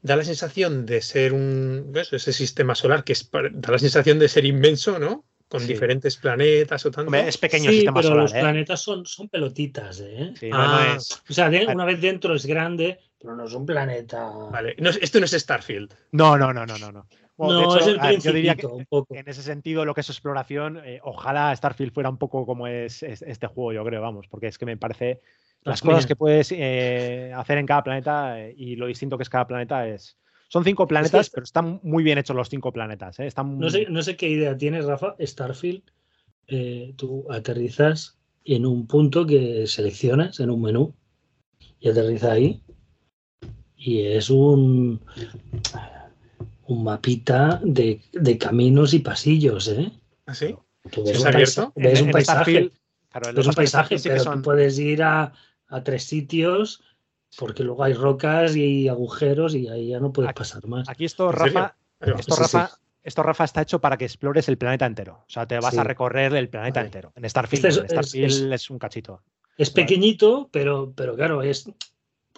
Da 0.00 0.14
la 0.14 0.22
sensación 0.22 0.86
de 0.86 1.00
ser 1.00 1.32
un. 1.32 1.92
Ese 1.92 2.32
sistema 2.32 2.76
solar 2.76 3.02
que 3.02 3.14
es, 3.14 3.28
da 3.32 3.72
la 3.72 3.80
sensación 3.80 4.20
de 4.20 4.28
ser 4.28 4.44
inmenso, 4.44 5.00
¿no? 5.00 5.24
Con 5.48 5.66
diferentes 5.66 6.16
planetas 6.18 6.86
o 6.86 6.92
tanto. 6.92 7.12
es 7.16 7.36
pequeño 7.36 7.70
sí, 7.70 7.78
sistema 7.78 7.98
pero 7.98 8.10
solar. 8.10 8.22
Los 8.22 8.34
¿eh? 8.34 8.40
planetas 8.40 8.80
son, 8.80 9.06
son 9.06 9.28
pelotitas, 9.28 9.98
¿eh? 9.98 10.34
Ah. 10.52 10.96
O 11.28 11.32
sea, 11.32 11.50
una 11.68 11.84
vez 11.84 12.00
dentro 12.00 12.32
es 12.36 12.46
grande, 12.46 13.00
pero 13.18 13.34
no 13.34 13.44
es 13.44 13.54
un 13.54 13.66
planeta. 13.66 14.24
Vale, 14.52 14.76
esto 15.00 15.18
no 15.18 15.24
es 15.24 15.32
Starfield. 15.32 15.92
No, 16.12 16.38
no, 16.38 16.52
no, 16.52 16.64
no, 16.64 16.78
no. 16.78 16.92
no 16.92 17.08
no, 17.38 17.76
es 17.76 17.86
el 17.86 18.20
yo 18.20 18.32
diría 18.32 18.56
que 18.56 18.66
en 19.10 19.28
ese 19.28 19.42
sentido 19.42 19.84
lo 19.84 19.94
que 19.94 20.00
es 20.00 20.10
exploración, 20.10 20.80
eh, 20.84 21.00
ojalá 21.02 21.54
Starfield 21.54 21.92
fuera 21.92 22.10
un 22.10 22.18
poco 22.18 22.44
como 22.44 22.66
es, 22.66 23.02
este 23.02 23.46
juego, 23.46 23.72
yo 23.72 23.84
creo, 23.84 24.02
vamos, 24.02 24.26
porque 24.28 24.48
es 24.48 24.58
que 24.58 24.66
me 24.66 24.76
parece 24.76 25.20
las 25.62 25.82
cosas 25.82 26.06
que 26.06 26.16
puedes 26.16 26.52
eh, 26.52 27.32
hacer 27.34 27.58
en 27.58 27.66
cada 27.66 27.84
planeta 27.84 28.40
eh, 28.40 28.54
y 28.56 28.76
lo 28.76 28.86
distinto 28.86 29.16
que 29.16 29.22
es 29.22 29.30
cada 29.30 29.46
planeta 29.46 29.86
es... 29.86 30.16
Son 30.50 30.64
cinco 30.64 30.86
planetas, 30.86 31.28
pero 31.28 31.44
están 31.44 31.78
muy 31.82 32.02
bien 32.02 32.16
hechos 32.16 32.34
los 32.34 32.48
cinco 32.48 32.72
planetas. 32.72 33.20
Están... 33.20 33.58
No, 33.58 33.68
sé, 33.68 33.86
no 33.90 34.00
sé 34.00 34.16
qué 34.16 34.30
idea 34.30 34.56
tienes, 34.56 34.86
Rafa. 34.86 35.14
Starfield, 35.20 35.82
tú 36.96 37.26
aterrizas 37.30 38.16
en 38.46 38.64
un 38.64 38.86
punto 38.86 39.26
que 39.26 39.66
seleccionas 39.66 40.40
en 40.40 40.48
un 40.48 40.62
menú 40.62 40.94
y 41.80 41.90
aterriza 41.90 42.32
ahí. 42.32 42.62
Y 43.76 44.00
es 44.04 44.30
un 44.30 45.02
un 46.68 46.84
mapita 46.84 47.60
de, 47.64 48.00
caminos 48.38 48.92
y 48.92 48.98
pasillos, 49.00 49.68
¿eh? 49.68 49.90
¿Ah, 50.26 50.34
sí? 50.34 50.54
¿Es 51.04 51.24
abierto? 51.24 51.72
Ves 51.74 52.02
un 52.02 52.10
paisaje. 52.10 52.70
Claro, 53.10 53.40
un 53.40 53.54
paisaje, 53.54 53.96
pero 54.02 54.22
tú 54.22 54.42
puedes 54.42 54.78
ir 54.78 55.02
a, 55.02 55.32
tres 55.82 56.04
sitios 56.04 56.82
porque 57.36 57.62
luego 57.62 57.84
hay 57.84 57.92
rocas 57.92 58.56
y 58.56 58.88
agujeros 58.88 59.54
y 59.54 59.68
ahí 59.68 59.88
ya 59.88 60.00
no 60.00 60.12
puedes 60.12 60.32
pasar 60.32 60.66
más. 60.66 60.88
Aquí 60.88 61.04
esto, 61.04 61.30
Rafa, 61.30 61.74
esto, 62.00 62.36
Rafa, 62.36 62.70
esto, 63.02 63.22
Rafa, 63.22 63.44
está 63.44 63.62
hecho 63.62 63.80
para 63.80 63.96
que 63.96 64.04
explores 64.04 64.48
el 64.48 64.56
planeta 64.56 64.86
entero. 64.86 65.24
O 65.26 65.30
sea, 65.30 65.46
te 65.46 65.58
vas 65.58 65.76
a 65.76 65.84
recorrer 65.84 66.34
el 66.34 66.48
planeta 66.48 66.80
entero. 66.80 67.12
En 67.16 67.28
Starfield, 67.28 67.66
este 67.66 67.84
es, 67.86 67.90
Starfield 67.90 68.52
es, 68.52 68.70
un 68.70 68.78
cachito. 68.78 69.22
Es 69.56 69.70
pequeñito, 69.70 70.48
pero, 70.52 70.92
pero 70.94 71.16
claro, 71.16 71.42
es 71.42 71.70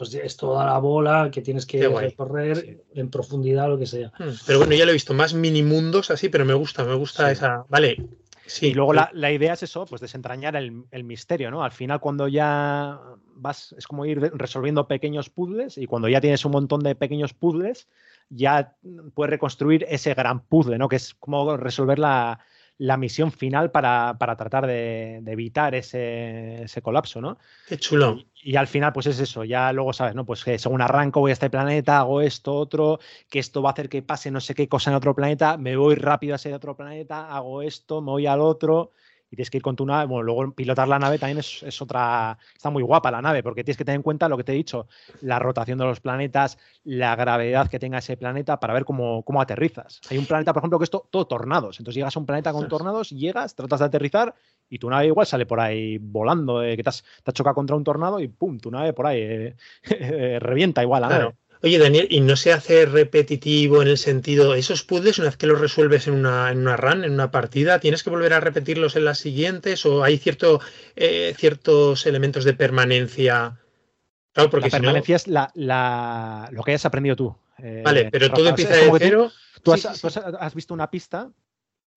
pues 0.00 0.14
es 0.14 0.34
toda 0.34 0.64
la 0.64 0.78
bola 0.78 1.28
que 1.30 1.42
tienes 1.42 1.66
que 1.66 1.86
recorrer 1.86 2.84
en 2.94 3.10
profundidad, 3.10 3.68
lo 3.68 3.78
que 3.78 3.84
sea. 3.84 4.10
Hmm, 4.18 4.30
pero 4.46 4.60
bueno, 4.60 4.74
ya 4.74 4.86
lo 4.86 4.92
he 4.92 4.94
visto, 4.94 5.12
más 5.12 5.34
mini 5.34 5.62
mundos 5.62 6.10
así, 6.10 6.30
pero 6.30 6.46
me 6.46 6.54
gusta, 6.54 6.84
me 6.84 6.94
gusta 6.94 7.30
esa. 7.30 7.66
Vale. 7.68 8.02
Sí, 8.46 8.68
y 8.68 8.72
luego 8.72 8.94
la, 8.94 9.30
idea 9.30 9.52
es 9.52 9.62
eso, 9.62 9.84
pues 9.84 10.00
desentrañar 10.00 10.56
el, 10.56 11.04
misterio, 11.04 11.50
¿no? 11.50 11.62
Al 11.62 11.72
final, 11.72 12.00
cuando 12.00 12.28
ya 12.28 12.98
vas, 13.34 13.74
es 13.76 13.86
como 13.86 14.06
ir 14.06 14.18
resolviendo 14.32 14.88
pequeños 14.88 15.28
puzzles 15.28 15.76
y 15.76 15.84
cuando 15.84 16.08
ya 16.08 16.22
tienes 16.22 16.46
un 16.46 16.52
montón 16.52 16.80
de 16.80 16.94
pequeños 16.94 17.34
puzzles, 17.34 17.86
ya 18.30 18.76
puedes 19.12 19.32
reconstruir 19.32 19.84
ese 19.86 20.14
gran 20.14 20.40
puzzle, 20.40 20.78
¿no? 20.78 20.88
Que 20.88 20.96
es 20.96 21.12
como 21.12 21.58
resolver 21.58 21.98
la, 21.98 22.40
la 22.80 22.96
misión 22.96 23.30
final 23.30 23.70
para, 23.70 24.16
tratar 24.18 24.66
de, 24.66 25.22
evitar 25.26 25.74
ese, 25.74 26.66
colapso, 26.82 27.20
¿no? 27.20 27.36
Qué 27.68 27.76
chulo. 27.76 28.24
Y, 28.42 28.56
al 28.56 28.68
final, 28.68 28.94
pues 28.94 29.06
es 29.06 29.20
eso, 29.20 29.44
ya 29.44 29.70
luego 29.74 29.92
sabes, 29.92 30.14
¿no? 30.14 30.24
Pues 30.24 30.42
que 30.42 30.58
según 30.58 30.80
arranco 30.80 31.20
voy 31.20 31.30
a 31.30 31.34
este 31.34 31.50
planeta, 31.50 31.98
hago 31.98 32.22
esto, 32.22 32.54
otro, 32.54 32.98
que 33.28 33.38
esto 33.38 33.60
va 33.60 33.68
a 33.68 33.72
hacer 33.74 33.90
que 33.90 34.00
pase 34.00 34.30
no 34.30 34.40
sé 34.40 34.54
qué 34.54 34.66
cosa 34.66 34.90
en 34.90 34.96
otro 34.96 35.14
planeta, 35.14 35.58
me 35.58 35.76
voy 35.76 35.94
rápido 35.94 36.32
a 36.32 36.36
ese 36.36 36.54
otro 36.54 36.74
planeta, 36.74 37.28
hago 37.28 37.60
esto, 37.60 38.00
me 38.00 38.12
voy 38.12 38.26
al 38.26 38.40
otro 38.40 38.92
y 39.30 39.36
tienes 39.36 39.50
que 39.50 39.58
ir 39.58 39.62
con 39.62 39.76
tu 39.76 39.86
nave. 39.86 40.06
Bueno, 40.06 40.22
luego 40.24 40.52
pilotar 40.52 40.88
la 40.88 40.98
nave 40.98 41.18
también 41.18 41.38
es, 41.38 41.82
otra. 41.82 42.36
Está 42.54 42.70
muy 42.70 42.82
guapa 42.82 43.10
la 43.10 43.22
nave, 43.22 43.42
porque 43.42 43.62
tienes 43.62 43.76
que 43.76 43.84
tener 43.84 43.96
en 43.96 44.02
cuenta 44.02 44.28
lo 44.28 44.36
que 44.36 44.44
te 44.44 44.52
he 44.52 44.56
dicho: 44.56 44.88
la 45.20 45.38
rotación 45.38 45.78
de 45.78 45.84
los 45.84 46.00
planetas, 46.00 46.58
la 46.84 47.14
gravedad 47.16 47.68
que 47.68 47.78
tenga 47.78 47.98
ese 47.98 48.16
planeta 48.16 48.58
para 48.58 48.74
ver 48.74 48.84
cómo, 48.84 49.22
cómo 49.22 49.40
aterrizas. 49.40 50.00
Hay 50.10 50.18
un 50.18 50.26
planeta, 50.26 50.52
por 50.52 50.60
ejemplo, 50.60 50.78
que 50.78 50.84
es 50.84 50.90
todo 50.90 51.26
tornados. 51.26 51.78
Entonces 51.78 51.96
llegas 51.96 52.16
a 52.16 52.20
un 52.20 52.26
planeta 52.26 52.52
con 52.52 52.68
tornados, 52.68 53.10
llegas, 53.10 53.54
tratas 53.54 53.80
de 53.80 53.86
aterrizar 53.86 54.34
y 54.68 54.78
tu 54.78 54.88
nave 54.88 55.06
igual 55.06 55.26
sale 55.26 55.46
por 55.46 55.60
ahí 55.60 55.98
volando, 55.98 56.62
eh, 56.62 56.76
que 56.76 56.82
te 56.82 56.88
has, 56.88 57.04
chocado 57.32 57.54
contra 57.54 57.76
un 57.76 57.84
tornado 57.84 58.20
y 58.20 58.28
pum, 58.28 58.58
tu 58.58 58.70
nave 58.70 58.92
por 58.92 59.06
ahí 59.06 59.20
eh, 59.20 60.38
revienta 60.40 60.82
igual 60.82 61.02
la 61.02 61.08
nave. 61.08 61.34
Oye, 61.62 61.78
Daniel, 61.78 62.06
¿y 62.10 62.20
no 62.20 62.36
se 62.36 62.52
hace 62.52 62.86
repetitivo 62.86 63.82
en 63.82 63.88
el 63.88 63.98
sentido, 63.98 64.54
esos 64.54 64.82
puzzles, 64.82 65.18
una 65.18 65.28
vez 65.28 65.36
que 65.36 65.46
los 65.46 65.60
resuelves 65.60 66.06
en 66.08 66.14
una, 66.14 66.50
en 66.50 66.58
una 66.58 66.76
run, 66.76 67.04
en 67.04 67.12
una 67.12 67.30
partida, 67.30 67.80
¿tienes 67.80 68.02
que 68.02 68.08
volver 68.08 68.32
a 68.32 68.40
repetirlos 68.40 68.96
en 68.96 69.04
las 69.04 69.18
siguientes 69.18 69.84
o 69.84 70.02
hay 70.02 70.16
cierto, 70.16 70.60
eh, 70.96 71.34
ciertos 71.36 72.06
elementos 72.06 72.44
de 72.44 72.54
permanencia? 72.54 73.58
Claro, 74.32 74.48
porque 74.48 74.70
la 74.70 74.78
permanencia 74.78 75.16
es 75.16 75.26
la, 75.26 76.48
lo 76.50 76.62
que 76.62 76.70
hayas 76.70 76.86
aprendido 76.86 77.16
tú. 77.16 77.36
Eh, 77.58 77.82
vale, 77.84 78.08
pero 78.10 78.30
todo 78.30 78.48
empieza 78.48 78.76
de 78.76 78.90
cero. 78.98 79.30
Tú, 79.62 79.72
has, 79.72 80.54
visto 80.54 80.72
una 80.72 80.90
pista 80.90 81.30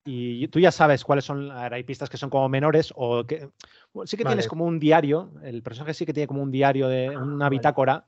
y 0.03 0.45
tú 0.49 0.59
ya 0.59 0.71
sabes 0.71 1.05
cuáles 1.05 1.23
son. 1.23 1.51
Hay 1.51 1.83
pistas 1.83 2.09
que 2.09 2.17
son 2.17 2.29
como 2.29 2.49
menores 2.49 2.91
o 2.95 3.25
que. 3.25 3.47
sí 4.03 4.17
que 4.17 4.25
tienes 4.25 4.47
como 4.47 4.65
un 4.65 4.79
diario. 4.79 5.31
El 5.43 5.61
personaje 5.63 5.93
sí 5.93 6.05
que 6.05 6.13
tiene 6.13 6.27
como 6.27 6.41
un 6.41 6.51
diario 6.51 6.89
de 6.89 7.07
ah, 7.07 7.19
una 7.19 7.47
bitácora 7.47 8.05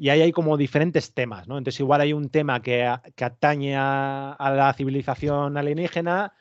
y 0.00 0.08
ahí 0.08 0.22
hay 0.22 0.32
como 0.32 0.56
diferentes 0.56 1.12
temas, 1.12 1.46
¿no? 1.46 1.58
Entonces 1.58 1.78
igual 1.78 2.00
hay 2.00 2.14
un 2.14 2.30
tema 2.30 2.62
que, 2.62 2.86
atañe 2.86 3.76
a, 3.76 4.34
la 4.56 4.72
civilización 4.72 5.58
alienígena 5.58 6.32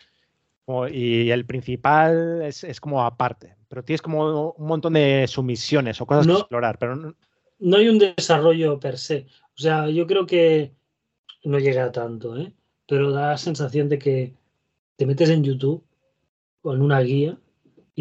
y 0.90 1.30
el 1.30 1.46
principal 1.46 2.42
es, 2.42 2.80
como 2.80 3.04
aparte, 3.04 3.58
pero 3.68 3.84
tienes 3.84 4.02
como 4.02 4.52
un 4.52 4.66
montón 4.66 4.94
de 4.94 5.26
sumisiones 5.28 6.00
o 6.00 6.06
cosas 6.06 6.26
que 6.26 6.32
explorar, 6.32 6.80
pero 6.80 6.96
no... 6.96 7.14
no 7.60 7.78
hay 7.78 7.90
un 7.90 8.00
desarrollo 8.00 8.80
per 8.80 8.98
se. 8.98 9.26
O 9.58 9.62
sea, 9.62 9.90
yo 9.90 10.08
creo 10.08 10.26
que 10.26 10.72
no 11.44 11.60
llega 11.60 11.84
a 11.84 11.92
tanto, 11.92 12.38
¿eh? 12.38 12.54
pero 12.88 13.12
da 13.12 13.32
la 13.32 13.38
sensación 13.38 13.90
de 13.90 14.00
que 14.00 14.36
te 14.96 15.06
metes 15.06 15.30
en 15.32 15.44
YouTube 15.44 15.84
con 16.62 16.82
una 16.82 17.02
guía 17.02 17.38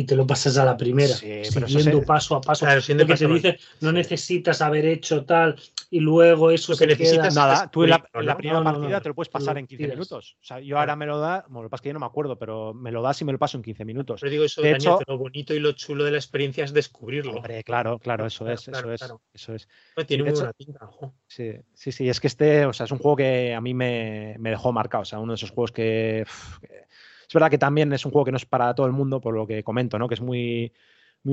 y 0.00 0.04
te 0.04 0.14
lo 0.14 0.24
pasas 0.28 0.56
a 0.58 0.64
la 0.64 0.76
primera, 0.76 1.12
Sí, 1.12 1.42
siguiendo 1.46 1.98
se- 1.98 2.06
paso 2.06 2.36
a 2.36 2.40
paso. 2.40 2.64
Claro, 2.64 2.80
siendo 2.80 3.02
Porque 3.04 3.14
paso 3.14 3.26
te 3.26 3.34
dice, 3.34 3.58
no 3.80 3.90
necesitas 3.90 4.62
haber 4.62 4.86
hecho 4.86 5.24
tal 5.24 5.56
y 5.90 5.98
luego 5.98 6.52
eso 6.52 6.70
Lo 6.72 6.78
que 6.78 6.84
se 6.84 6.90
necesitas 6.92 7.34
queda. 7.34 7.46
Nada, 7.46 7.68
tú 7.68 7.82
en 7.82 7.90
la, 7.90 7.98
primera 8.36 8.60
No, 8.60 8.62
no, 8.62 8.64
partida 8.78 8.90
no, 8.98 9.02
te 9.02 9.08
lo 9.08 9.14
puedes 9.16 9.28
pasar 9.28 9.54
lo 9.54 9.58
en 9.60 9.66
15 9.66 9.82
tiras. 9.82 9.96
minutos. 9.96 10.36
O 10.40 10.44
sea, 10.44 10.60
yo 10.60 10.78
ahora 10.78 10.94
me 10.94 11.04
lo 11.04 11.18
da, 11.18 11.44
bueno, 11.48 11.62
lo 11.64 11.68
que 11.68 11.70
pasa 11.72 11.80
es 11.80 11.82
que 11.82 11.88
yo 11.88 11.94
no 11.94 11.98
me 11.98 12.06
acuerdo, 12.06 12.38
pero 12.38 12.72
me 12.74 12.92
lo 12.92 13.02
das 13.02 13.20
y 13.22 13.24
me 13.24 13.32
lo 13.32 13.38
paso 13.40 13.56
en 13.56 13.64
15 13.64 13.84
minutos. 13.84 14.20
Pero 14.20 14.30
digo 14.30 14.44
eso, 14.44 14.62
De 14.62 14.70
Daniel, 14.70 14.88
hecho- 14.92 14.98
que 14.98 15.04
lo 15.10 15.18
bonito 15.18 15.52
y 15.52 15.58
lo 15.58 15.72
chulo 15.72 16.04
de 16.04 16.12
la 16.12 16.18
experiencia 16.18 16.62
es 16.62 16.72
descubrirlo. 16.72 17.32
Hombre, 17.32 17.64
claro, 17.64 17.98
claro, 17.98 18.24
eso 18.26 18.44
Claro, 18.44 18.54
es, 18.54 18.68
eso 18.68 18.92
es, 18.92 19.02
eso 19.34 19.54
es. 19.54 19.68
Tiene 20.06 20.22
muy 20.22 20.30
hecho- 20.30 20.38
buena 20.42 20.52
pinta. 20.52 20.78
ojo. 20.86 21.12
Sí, 21.26 21.50
sí, 21.74 21.90
sí, 21.90 22.08
es 22.08 22.20
que 22.20 22.28
este, 22.28 22.66
o 22.66 22.72
sea, 22.72 22.84
es 22.86 22.92
un 22.92 22.98
juego 22.98 23.16
que 23.16 23.52
a 23.52 23.60
mí 23.60 23.74
me, 23.74 24.36
me 24.38 24.50
dejó 24.50 24.72
marcado, 24.72 25.02
o 25.02 25.06
sea, 25.06 25.18
uno 25.18 25.32
de 25.32 25.36
esos 25.36 25.50
juegos 25.50 25.72
que, 25.72 26.24
que- 26.60 26.86
es 27.28 27.34
verdad 27.34 27.50
que 27.50 27.58
también 27.58 27.92
es 27.92 28.04
un 28.06 28.12
juego 28.12 28.24
que 28.24 28.30
no 28.32 28.38
es 28.38 28.46
para 28.46 28.74
todo 28.74 28.86
el 28.86 28.92
mundo, 28.92 29.20
por 29.20 29.34
lo 29.34 29.46
que 29.46 29.62
comento, 29.62 29.98
¿no? 29.98 30.08
Que 30.08 30.14
es 30.14 30.20
muy, 30.22 30.72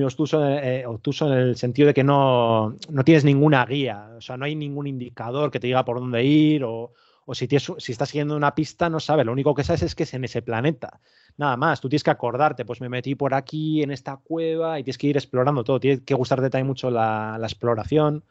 obtuso, 0.03 0.45
eh, 0.47 0.85
obtuso 0.85 1.27
en 1.31 1.39
el 1.39 1.55
sentido 1.55 1.87
de 1.87 1.93
que 1.93 2.03
no, 2.03 2.77
no 2.89 3.03
tienes 3.05 3.23
ninguna 3.23 3.65
guía, 3.65 4.09
o 4.17 4.21
sea, 4.21 4.35
no 4.37 4.45
hay 4.45 4.55
ningún 4.55 4.87
indicador 4.87 5.51
que 5.51 5.59
te 5.59 5.67
diga 5.67 5.85
por 5.85 5.99
dónde 5.99 6.23
ir 6.23 6.63
o, 6.65 6.91
o 7.25 7.33
si, 7.35 7.47
si 7.47 7.91
estás 7.91 8.09
siguiendo 8.09 8.35
una 8.35 8.53
pista, 8.55 8.89
no 8.89 8.99
sabes, 8.99 9.25
lo 9.25 9.31
único 9.31 9.55
que 9.55 9.63
sabes 9.63 9.83
es 9.83 9.95
que 9.95 10.03
es 10.03 10.13
en 10.13 10.25
ese 10.25 10.41
planeta, 10.41 10.99
nada 11.37 11.55
más, 11.57 11.79
tú 11.79 11.87
tienes 11.87 12.03
que 12.03 12.11
acordarte, 12.11 12.65
pues 12.65 12.81
me 12.81 12.89
metí 12.89 13.15
por 13.15 13.33
aquí, 13.33 13.81
en 13.81 13.91
esta 13.91 14.17
cueva, 14.17 14.79
y 14.79 14.83
tienes 14.83 14.97
que 14.97 15.07
ir 15.07 15.17
explorando 15.17 15.63
todo, 15.63 15.79
tiene 15.79 16.03
que 16.03 16.13
gustarte 16.13 16.49
también 16.49 16.67
mucho 16.67 16.89
la, 16.91 17.37
exploración, 17.41 18.23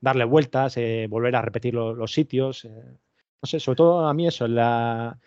darle 0.00 0.24
vueltas, 0.24 0.76
eh, 0.76 1.06
volver 1.08 1.36
a 1.36 1.42
repetir 1.42 1.74
lo- 1.74 1.94
los 1.94 2.12
sitios, 2.12 2.64
eh, 2.64 2.70
no 3.42 3.46
sé, 3.46 3.60
sobre 3.60 3.76
todo 3.76 4.06
a 4.06 4.14
mí 4.14 4.26
eso, 4.26 4.48
la, 4.48 5.18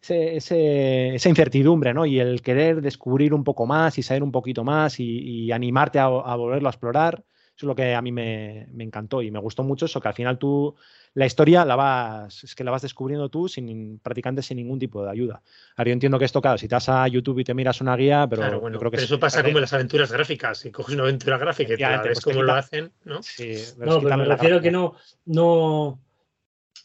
ese- 0.00 0.36
ese- 0.36 1.14
esa 1.14 1.28
incertidumbre, 1.28 1.92
¿no? 1.94 2.06
Y 2.06 2.18
el 2.20 2.42
querer 2.42 2.80
descubrir 2.82 3.34
un 3.34 3.44
poco 3.44 3.66
más 3.66 3.98
y 3.98 4.02
saber 4.02 4.22
un 4.22 4.32
poquito 4.32 4.64
más 4.64 5.00
y, 5.00 5.04
y 5.46 5.52
animarte 5.52 5.98
a, 5.98 6.04
a 6.04 6.36
volverlo 6.36 6.68
a 6.68 6.72
explorar. 6.72 7.24
Eso 7.56 7.64
es 7.64 7.68
lo 7.68 7.74
que 7.74 7.94
a 7.94 8.02
mí 8.02 8.12
me, 8.12 8.66
me 8.72 8.84
encantó 8.84 9.22
y 9.22 9.30
me 9.30 9.38
gustó 9.38 9.62
mucho 9.62 9.86
eso, 9.86 9.98
que 9.98 10.08
al 10.08 10.14
final 10.14 10.36
tú 10.38 10.74
la 11.14 11.24
historia 11.24 11.64
la 11.64 11.74
vas, 11.74 12.44
es 12.44 12.54
que 12.54 12.62
la 12.62 12.70
vas 12.70 12.82
descubriendo 12.82 13.30
tú 13.30 13.48
sin 13.48 13.98
prácticamente 14.00 14.42
sin 14.42 14.58
ningún 14.58 14.78
tipo 14.78 15.02
de 15.02 15.10
ayuda. 15.10 15.40
Ahora 15.74 15.88
yo 15.88 15.92
entiendo 15.94 16.18
que 16.18 16.26
esto, 16.26 16.42
claro, 16.42 16.58
si 16.58 16.68
te 16.68 16.74
vas 16.74 16.90
a 16.90 17.08
YouTube 17.08 17.38
y 17.38 17.44
te 17.44 17.54
miras 17.54 17.80
una 17.80 17.96
guía, 17.96 18.26
pero 18.28 18.42
claro, 18.42 18.56
yo 18.56 18.60
bueno, 18.60 18.78
creo 18.78 18.90
que 18.90 18.96
pero 18.96 19.06
sí, 19.06 19.14
eso 19.14 19.18
pasa 19.18 19.42
como 19.42 19.56
en 19.56 19.62
las 19.62 19.72
aventuras 19.72 20.12
gráficas. 20.12 20.58
Si 20.58 20.70
coges 20.70 20.94
una 20.94 21.04
aventura 21.04 21.38
gráfica 21.38 21.72
y 21.72 21.76
te 21.78 21.82
la 21.82 22.02
ves 22.02 22.12
pues 22.12 22.24
te 22.26 22.30
como 22.32 22.42
lo 22.42 22.52
hacen, 22.52 22.92
¿no? 23.04 23.22
Sí, 23.22 23.54
pero 23.78 23.90
No, 23.90 24.02
pero 24.02 24.16
me 24.18 24.24
refiero 24.26 24.60
que 24.60 24.70
no, 24.70 24.94
no, 25.24 25.98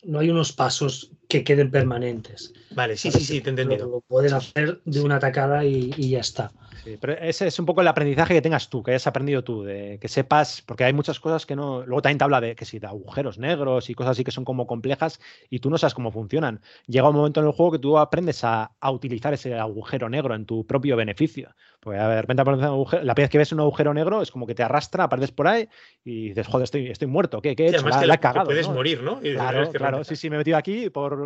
no 0.03 0.19
hay 0.19 0.29
unos 0.29 0.53
pasos 0.53 1.11
que 1.31 1.43
queden 1.43 1.71
permanentes. 1.71 2.53
Vale, 2.75 2.97
sí, 2.97 3.11
sí, 3.11 3.21
sí, 3.21 3.41
te 3.41 3.49
he 3.49 3.51
entendido. 3.51 3.87
lo 3.87 4.01
puedes 4.01 4.33
hacer 4.33 4.81
de 4.85 5.01
una 5.01 5.17
tacada 5.19 5.63
y, 5.63 5.91
y 5.97 6.09
ya 6.11 6.19
está. 6.19 6.51
Sí, 6.83 6.97
pero 6.99 7.13
ese 7.13 7.45
es 7.45 7.59
un 7.59 7.65
poco 7.67 7.81
el 7.81 7.87
aprendizaje 7.87 8.33
que 8.33 8.41
tengas 8.41 8.67
tú, 8.67 8.81
que 8.81 8.89
hayas 8.91 9.05
aprendido 9.05 9.43
tú, 9.43 9.61
de 9.61 9.99
que 10.01 10.07
sepas, 10.07 10.63
porque 10.65 10.83
hay 10.83 10.93
muchas 10.93 11.19
cosas 11.19 11.45
que 11.45 11.55
no. 11.55 11.85
Luego 11.85 12.01
también 12.01 12.17
te 12.17 12.23
habla 12.23 12.41
de 12.41 12.55
que 12.55 12.65
si 12.65 12.79
de 12.79 12.87
agujeros 12.87 13.37
negros 13.37 13.89
y 13.91 13.93
cosas 13.93 14.11
así 14.11 14.23
que 14.23 14.31
son 14.31 14.45
como 14.45 14.65
complejas 14.65 15.19
y 15.49 15.59
tú 15.59 15.69
no 15.69 15.77
sabes 15.77 15.93
cómo 15.93 16.11
funcionan. 16.11 16.59
Llega 16.87 17.07
un 17.07 17.15
momento 17.15 17.39
en 17.39 17.45
el 17.45 17.51
juego 17.51 17.73
que 17.73 17.79
tú 17.79 17.99
aprendes 17.99 18.43
a, 18.43 18.71
a 18.79 18.91
utilizar 18.91 19.31
ese 19.33 19.53
agujero 19.53 20.09
negro 20.09 20.33
en 20.33 20.45
tu 20.47 20.65
propio 20.65 20.95
beneficio. 20.97 21.53
Porque 21.79 21.99
de 21.99 22.21
repente 22.21 22.41
aparece 22.41 22.63
un 22.65 22.69
agujero- 22.73 23.03
la 23.03 23.13
vez 23.13 23.29
que 23.29 23.37
ves 23.37 23.51
un 23.51 23.59
agujero 23.59 23.93
negro 23.93 24.21
es 24.23 24.31
como 24.31 24.47
que 24.47 24.55
te 24.55 24.63
arrastra, 24.63 25.03
apareces 25.03 25.31
por 25.31 25.47
ahí 25.47 25.67
y 26.03 26.29
dices, 26.29 26.47
joder, 26.47 26.63
estoy, 26.63 26.87
estoy 26.87 27.07
muerto, 27.07 27.41
¿qué, 27.43 27.55
qué 27.55 27.65
he 27.65 27.69
Sí, 27.69 27.75
hecho? 27.75 27.85
además 27.85 27.95
La, 27.95 28.01
que, 28.01 28.07
la 28.07 28.13
he 28.15 28.17
que 28.17 28.21
cagado. 28.21 28.45
puedes 28.47 28.67
¿no? 28.67 28.73
morir, 28.73 29.03
¿no? 29.03 29.19
Y 29.23 29.33
Claro, 29.33 29.51
"Tienes 29.51 29.69
que 29.69 29.77
claro, 29.77 29.97
reempezar". 29.97 30.15
sí, 30.17 30.19
sí, 30.21 30.29
me 30.31 30.35
he 30.35 30.39
metido 30.39 30.57
aquí 30.57 30.89
por, 30.89 31.20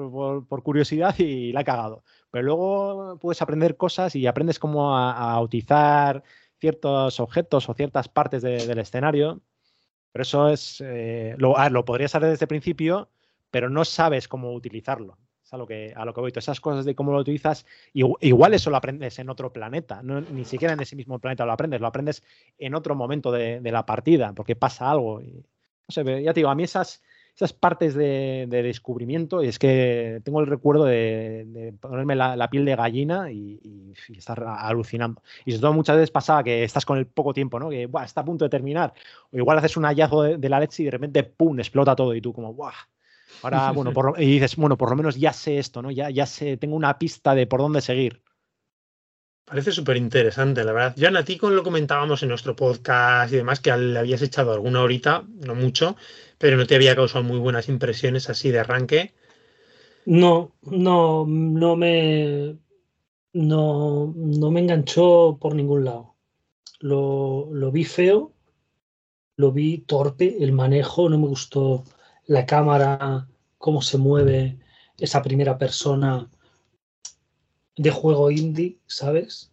por- 0.47 0.63
curiosidad 0.63 1.17
y 1.19 1.51
la 1.51 1.61
he 1.61 1.65
cagado. 1.65 2.03
Pero 2.31 2.43
luego 2.45 3.17
puedes 3.19 3.41
aprender 3.41 3.77
cosas 3.77 4.15
y 4.15 4.27
aprendes 4.27 4.59
cómo 4.59 4.95
a, 4.97 5.33
a 5.33 5.41
utilizar 5.41 6.23
ciertos 6.59 7.19
objetos 7.19 7.69
o 7.69 7.73
ciertas 7.73 8.07
partes 8.09 8.41
de- 8.41 8.65
del 8.67 8.79
escenario. 8.79 9.41
Pero 10.11 10.23
eso 10.23 10.49
es, 10.49 10.81
eh, 10.85 11.35
lo, 11.37 11.57
a 11.57 11.63
ver, 11.63 11.71
lo 11.73 11.85
podrías 11.85 12.11
saber 12.11 12.29
desde 12.29 12.45
el 12.45 12.49
principio, 12.49 13.09
pero 13.51 13.69
no 13.69 13.83
sabes 13.85 14.27
cómo 14.27 14.53
utilizarlo. 14.53 15.17
Es 15.43 15.53
a 15.53 15.57
lo 15.57 15.67
que, 15.67 15.93
a 15.95 16.05
lo 16.05 16.13
que 16.13 16.21
voy. 16.21 16.31
Todas 16.31 16.45
esas 16.45 16.61
cosas 16.61 16.85
de 16.85 16.95
cómo 16.95 17.11
lo 17.11 17.19
utilizas, 17.19 17.65
igu- 17.93 18.17
igual 18.21 18.53
eso 18.53 18.69
lo 18.69 18.77
aprendes 18.77 19.19
en 19.19 19.29
otro 19.29 19.51
planeta, 19.53 20.01
ni 20.03 20.45
siquiera 20.45 20.73
en 20.73 20.79
ese 20.79 20.95
mismo 20.95 21.19
planeta 21.19 21.45
lo 21.45 21.51
aprendes, 21.51 21.81
lo 21.81 21.87
aprendes 21.87 22.23
en 22.57 22.73
otro 22.75 22.95
momento 22.95 23.31
de, 23.31 23.59
la 23.61 23.85
partida, 23.85 24.33
porque 24.33 24.55
pasa 24.55 24.89
algo. 24.89 25.21
Ya 25.87 26.03
te 26.33 26.39
digo, 26.39 26.49
a 26.49 26.55
mí 26.55 26.63
esas, 26.63 27.03
esas 27.35 27.51
partes 27.53 27.93
de, 27.95 28.45
de 28.49 28.63
descubrimiento, 28.63 29.43
y 29.43 29.47
es 29.49 29.59
que 29.59 30.21
tengo 30.23 30.39
el 30.39 30.47
recuerdo 30.47 30.85
de, 30.85 31.43
de 31.47 31.73
ponerme 31.73 32.15
la, 32.15 32.35
la 32.37 32.49
piel 32.49 32.63
de 32.63 32.75
gallina 32.75 33.29
y, 33.31 33.59
y- 33.61 33.93
y 34.09 34.17
estar 34.17 34.41
alucinando. 34.45 35.21
Y 35.45 35.51
sobre 35.51 35.61
todo 35.61 35.73
muchas 35.73 35.95
veces 35.97 36.11
pasaba 36.11 36.43
que 36.43 36.63
estás 36.63 36.85
con 36.85 36.97
el 36.97 37.07
poco 37.07 37.33
tiempo, 37.33 37.59
¿no? 37.59 37.69
Que 37.69 37.87
"Buah, 37.87 38.05
está 38.05 38.21
a 38.21 38.25
punto 38.25 38.45
de 38.45 38.49
terminar. 38.49 38.93
O 39.31 39.37
igual 39.37 39.57
haces 39.57 39.75
un 39.77 39.83
hallazgo 39.83 40.23
de, 40.23 40.37
de 40.37 40.49
la 40.49 40.59
leche 40.59 40.83
y 40.83 40.85
de 40.85 40.91
repente, 40.91 41.23
¡pum!, 41.23 41.59
explota 41.59 41.95
todo 41.95 42.13
y 42.15 42.21
tú 42.21 42.31
como, 42.33 42.53
¡buah! 42.53 42.71
Ahora, 43.43 43.71
bueno, 43.73 43.91
por 43.93 44.15
y 44.21 44.25
dices, 44.25 44.55
bueno, 44.55 44.77
por 44.77 44.89
lo 44.89 44.95
menos 44.95 45.15
ya 45.17 45.33
sé 45.33 45.57
esto, 45.57 45.81
¿no? 45.81 45.91
Ya, 45.91 46.09
ya 46.09 46.25
sé, 46.25 46.55
tengo 46.57 46.75
una 46.77 46.97
pista 46.97 47.35
de 47.35 47.47
por 47.47 47.59
dónde 47.59 47.81
seguir. 47.81 48.21
Parece 49.45 49.71
súper 49.71 49.97
interesante, 49.97 50.63
la 50.63 50.71
verdad. 50.71 50.95
Jan, 50.97 51.15
a 51.17 51.23
ti 51.23 51.37
con 51.37 51.55
lo 51.55 51.61
comentábamos 51.61 52.23
en 52.23 52.29
nuestro 52.29 52.55
podcast 52.55 53.31
y 53.31 53.35
demás, 53.37 53.59
que 53.59 53.75
le 53.77 53.99
habías 53.99 54.23
echado 54.23 54.51
alguna 54.53 54.81
horita, 54.81 55.23
no 55.45 55.53
mucho, 55.53 55.95
pero 56.37 56.57
no 56.57 56.67
te 56.67 56.75
había 56.75 56.95
causado 56.95 57.23
muy 57.23 57.39
buenas 57.39 57.69
impresiones 57.69 58.29
así 58.29 58.51
de 58.51 58.59
arranque. 58.59 59.13
No, 60.05 60.51
no, 60.63 61.25
no 61.27 61.75
me, 61.75 62.57
no, 63.33 64.13
no 64.15 64.51
me 64.51 64.59
enganchó 64.59 65.37
por 65.39 65.55
ningún 65.55 65.85
lado. 65.85 66.15
Lo, 66.79 67.49
lo 67.51 67.71
vi 67.71 67.83
feo, 67.83 68.33
lo 69.37 69.51
vi 69.51 69.79
torpe, 69.79 70.43
el 70.43 70.51
manejo, 70.51 71.09
no 71.09 71.17
me 71.17 71.27
gustó 71.27 71.83
la 72.27 72.45
cámara, 72.45 73.27
cómo 73.57 73.81
se 73.81 73.97
mueve 73.97 74.59
esa 74.97 75.21
primera 75.21 75.57
persona 75.57 76.29
de 77.75 77.91
juego 77.91 78.31
indie, 78.31 78.79
¿sabes? 78.85 79.51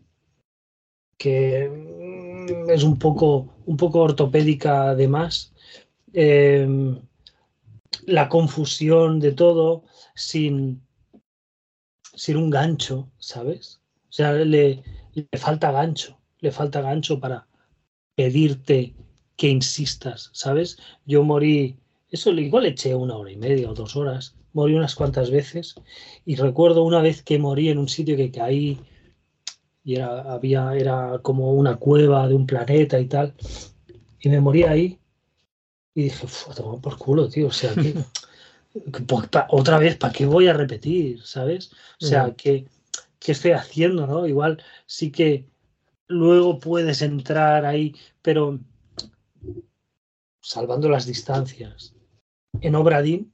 Que 1.19 1.69
mm, 1.69 2.71
es 2.71 2.83
un 2.83 2.99
poco, 2.99 3.55
un 3.67 3.77
poco 3.77 4.01
ortopédica 4.01 4.91
además. 4.91 5.52
Em, 6.13 7.01
la 8.07 8.29
confusión 8.29 9.21
de 9.21 9.33
todo 9.33 9.85
sin, 10.15 10.83
sin 12.15 12.37
un 12.37 12.51
gancho, 12.51 13.09
¿sabes? 13.19 13.81
O 14.11 14.13
sea, 14.13 14.33
le, 14.33 14.83
le 15.15 15.39
falta 15.39 15.73
gancho, 15.73 16.19
le 16.41 16.51
falta 16.51 16.81
gancho 16.83 17.19
para 17.21 17.47
pedirte 18.15 18.95
que 19.37 19.49
insistas, 19.49 20.31
¿sabes? 20.33 20.77
Yo 21.07 21.23
morí, 21.23 21.77
eso 22.11 22.31
igual 22.33 22.67
eché 22.67 22.95
una 22.95 23.17
hora 23.17 23.31
y 23.31 23.37
media 23.37 23.71
o 23.71 23.75
dos 23.75 23.97
horas, 23.97 24.35
morí 24.53 24.75
unas 24.75 24.95
cuantas 24.95 25.31
veces 25.31 25.75
y 26.27 26.37
recuerdo 26.37 26.85
una 26.85 27.01
vez 27.01 27.23
que 27.23 27.39
morí 27.39 27.71
en 27.71 27.79
un 27.79 27.89
sitio 27.89 28.17
que 28.17 28.31
caí 28.31 28.81
y 29.85 29.97
era, 29.97 30.21
había, 30.33 30.75
era 30.75 31.21
como 31.23 31.53
una 31.53 31.77
cueva 31.77 32.29
de 32.29 32.35
un 32.35 32.47
planeta 32.47 33.01
y 33.01 33.07
tal, 33.07 33.35
y 34.21 34.29
me 34.29 34.41
morí 34.41 34.65
ahí 34.65 34.99
y 35.95 36.05
dije, 36.05 36.27
"Fu, 36.27 36.51
a 36.51 36.55
tomar 36.55 36.81
por 36.81 36.97
culo, 36.99 37.29
tío, 37.29 37.49
o 37.49 37.53
sea, 37.53 37.75
que, 37.75 37.95
pa- 39.31 39.47
otra 39.51 39.79
vez, 39.79 39.97
¿para 39.97 40.13
qué 40.13 40.25
voy 40.27 40.49
a 40.49 40.53
repetir? 40.55 41.23
¿Sabes? 41.23 41.71
O 42.01 42.05
sea, 42.07 42.25
Ujú. 42.27 42.37
que 42.37 42.67
¿qué 43.19 43.33
estoy 43.33 43.53
haciendo? 43.53 44.07
¿no? 44.07 44.27
Igual 44.27 44.63
sí 44.87 45.13
que 45.13 45.47
luego 46.09 46.59
puedes 46.59 47.03
entrar 47.03 47.65
ahí, 47.65 47.95
pero 48.21 48.59
salvando 50.41 50.89
las 50.89 51.07
distancias. 51.07 51.95
En 52.61 52.75
Obradin, 52.75 53.33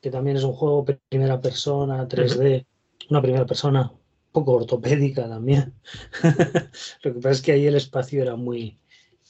que 0.00 0.10
también 0.10 0.36
es 0.36 0.44
un 0.44 0.52
juego 0.52 0.84
primera 1.08 1.40
persona, 1.40 2.08
3D, 2.08 2.64
una 3.10 3.20
primera 3.22 3.46
persona 3.46 3.90
un 3.92 3.98
poco 4.32 4.52
ortopédica 4.52 5.28
también. 5.28 5.72
Lo 7.02 7.12
que 7.14 7.20
pasa 7.20 7.30
es 7.30 7.42
que 7.42 7.52
ahí 7.52 7.66
el 7.66 7.76
espacio 7.76 8.22
era 8.22 8.36
muy, 8.36 8.78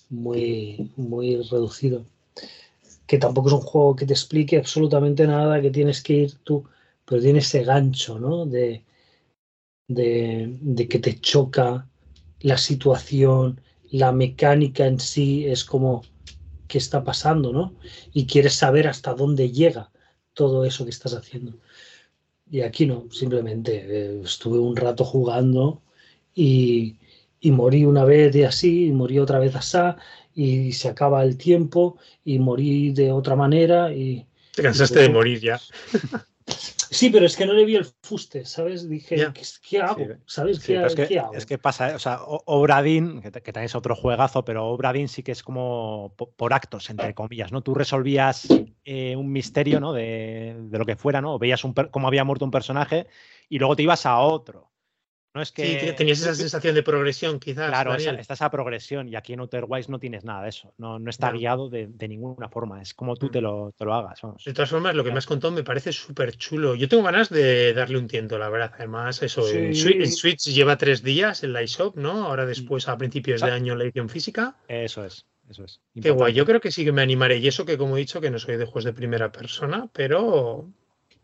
muy, 0.08 0.90
muy 0.96 1.36
reducido. 1.36 2.04
Que 3.06 3.18
tampoco 3.18 3.48
es 3.48 3.54
un 3.54 3.60
juego 3.60 3.96
que 3.96 4.06
te 4.06 4.12
explique 4.12 4.58
absolutamente 4.58 5.26
nada, 5.26 5.60
que 5.60 5.70
tienes 5.70 6.02
que 6.02 6.14
ir 6.14 6.34
tú, 6.44 6.64
pero 7.04 7.22
tiene 7.22 7.38
ese 7.38 7.62
gancho, 7.64 8.18
¿no? 8.18 8.46
De, 8.46 8.82
de, 9.88 10.88
que 10.88 10.98
te 10.98 11.20
choca 11.20 11.88
la 12.40 12.58
situación, 12.58 13.60
la 13.90 14.12
mecánica 14.12 14.86
en 14.86 14.98
sí 15.00 15.46
es 15.46 15.64
como 15.64 16.02
qué 16.68 16.78
está 16.78 17.04
pasando, 17.04 17.52
¿no? 17.52 17.74
Y 18.12 18.26
quieres 18.26 18.54
saber 18.54 18.88
hasta 18.88 19.14
dónde 19.14 19.50
llega 19.52 19.90
todo 20.34 20.64
eso 20.64 20.84
que 20.84 20.90
estás 20.90 21.14
haciendo. 21.14 21.54
Y 22.50 22.60
aquí 22.60 22.86
no, 22.86 23.06
simplemente 23.10 23.84
eh, 23.88 24.20
estuve 24.24 24.58
un 24.58 24.76
rato 24.76 25.04
jugando 25.04 25.80
y, 26.34 26.96
y 27.40 27.50
morí 27.50 27.84
una 27.84 28.04
vez 28.04 28.32
de 28.32 28.46
así, 28.46 28.86
y 28.86 28.92
morí 28.92 29.18
otra 29.18 29.38
vez 29.38 29.54
así, 29.54 29.78
y 30.34 30.72
se 30.72 30.88
acaba 30.88 31.22
el 31.22 31.36
tiempo, 31.36 31.96
y 32.24 32.38
morí 32.38 32.92
de 32.92 33.12
otra 33.12 33.36
manera, 33.36 33.92
y 33.92 34.26
Te 34.54 34.62
cansaste 34.62 35.00
de 35.00 35.08
morir 35.08 35.40
ya. 35.40 35.60
Sí, 36.46 37.10
pero 37.10 37.26
es 37.26 37.36
que 37.36 37.44
no 37.44 37.52
le 37.52 37.64
vi 37.64 37.74
el 37.76 37.84
fuste, 38.02 38.44
¿sabes? 38.44 38.88
Dije. 38.88 39.16
¿qué, 39.34 39.42
qué 39.68 39.80
hago? 39.80 39.96
Sí, 39.96 40.10
¿Sabes? 40.26 40.58
Sí, 40.58 40.72
¿Qué, 40.72 40.86
es, 40.86 40.94
que, 40.94 41.06
qué 41.08 41.18
hago? 41.18 41.34
es 41.34 41.44
que 41.44 41.58
pasa, 41.58 41.94
o 41.96 41.98
sea, 41.98 42.20
Obradin, 42.24 43.20
que, 43.20 43.32
que 43.32 43.52
también 43.52 43.64
es 43.66 43.74
otro 43.74 43.96
juegazo, 43.96 44.44
pero 44.44 44.66
Obradin 44.68 45.08
sí 45.08 45.22
que 45.22 45.32
es 45.32 45.42
como 45.42 46.14
po- 46.16 46.30
por 46.30 46.54
actos, 46.54 46.88
entre 46.88 47.12
comillas, 47.14 47.50
¿no? 47.52 47.62
Tú 47.62 47.74
resolvías 47.74 48.48
eh, 48.84 49.16
un 49.16 49.32
misterio, 49.32 49.80
¿no? 49.80 49.92
De, 49.92 50.56
de 50.58 50.78
lo 50.78 50.86
que 50.86 50.96
fuera, 50.96 51.20
¿no? 51.20 51.38
Veías 51.38 51.64
un 51.64 51.74
cómo 51.74 52.06
había 52.06 52.24
muerto 52.24 52.44
un 52.44 52.50
personaje 52.52 53.08
y 53.48 53.58
luego 53.58 53.74
te 53.76 53.82
ibas 53.82 54.06
a 54.06 54.18
otro. 54.20 54.70
No 55.36 55.42
es 55.42 55.52
que... 55.52 55.66
Sí, 55.66 55.76
te- 55.86 55.92
tenías 55.92 56.18
esa 56.20 56.34
sensación 56.34 56.74
de 56.74 56.82
progresión, 56.82 57.38
quizás. 57.38 57.68
Claro, 57.68 57.94
esa- 57.94 58.12
está 58.12 58.32
esa 58.32 58.50
progresión 58.50 59.06
y 59.06 59.16
aquí 59.16 59.34
en 59.34 59.40
Outer 59.40 59.66
Wilds 59.68 59.90
no 59.90 59.98
tienes 59.98 60.24
nada 60.24 60.42
de 60.44 60.48
eso. 60.48 60.72
No, 60.78 60.98
no 60.98 61.10
está 61.10 61.30
No. 61.30 61.38
guiado 61.38 61.68
de, 61.68 61.88
de 61.88 62.08
ninguna 62.08 62.48
forma. 62.48 62.80
Es 62.80 62.94
como 62.94 63.16
tú 63.16 63.26
Mm. 63.26 63.30
te 63.32 63.40
lo, 63.42 63.72
te 63.76 63.84
lo 63.84 63.92
hagas. 63.92 64.18
vamos. 64.22 64.42
De 64.44 64.54
todas 64.54 64.70
formas, 64.70 64.94
lo 64.94 65.04
que 65.04 65.12
me 65.12 65.18
has 65.18 65.26
contado 65.26 65.52
me 65.52 65.62
parece 65.62 65.92
súper 65.92 66.34
chulo. 66.38 66.74
Yo 66.74 66.88
tengo 66.88 67.02
ganas 67.02 67.28
de 67.28 67.74
darle 67.74 67.98
un 67.98 68.06
tiento, 68.08 68.38
la 68.38 68.48
verdad. 68.48 68.72
Además, 68.78 69.22
eso, 69.22 69.46
en, 69.50 69.74
Sí. 69.74 69.92
En 69.92 70.10
Switch 70.10 70.44
lleva 70.46 70.78
tres 70.78 71.02
días 71.02 71.44
en 71.44 71.52
la 71.52 71.60
eShop, 71.60 71.96
¿no? 71.98 72.24
Ahora 72.24 72.46
después, 72.46 72.88
a 72.88 72.96
principios 72.96 73.42
de 73.42 73.50
año, 73.50 73.74
la 73.76 73.84
edición 73.84 74.08
física. 74.08 74.56
Eso 74.68 75.04
es, 75.04 75.26
eso 75.50 75.64
es. 75.64 75.80
Qué 76.00 76.10
guay, 76.12 76.32
yo 76.32 76.46
creo 76.46 76.60
que 76.62 76.70
sí 76.70 76.82
que 76.82 76.92
me 76.92 77.02
animaré. 77.02 77.36
Y 77.36 77.46
eso 77.48 77.66
que, 77.66 77.76
como 77.76 77.96
he 77.96 78.00
dicho, 78.00 78.22
que 78.22 78.30
no 78.30 78.38
soy 78.38 78.56
de 78.56 78.64
juegos 78.64 78.84
de 78.84 78.94
primera 78.94 79.30
persona, 79.30 79.88
pero 79.92 80.66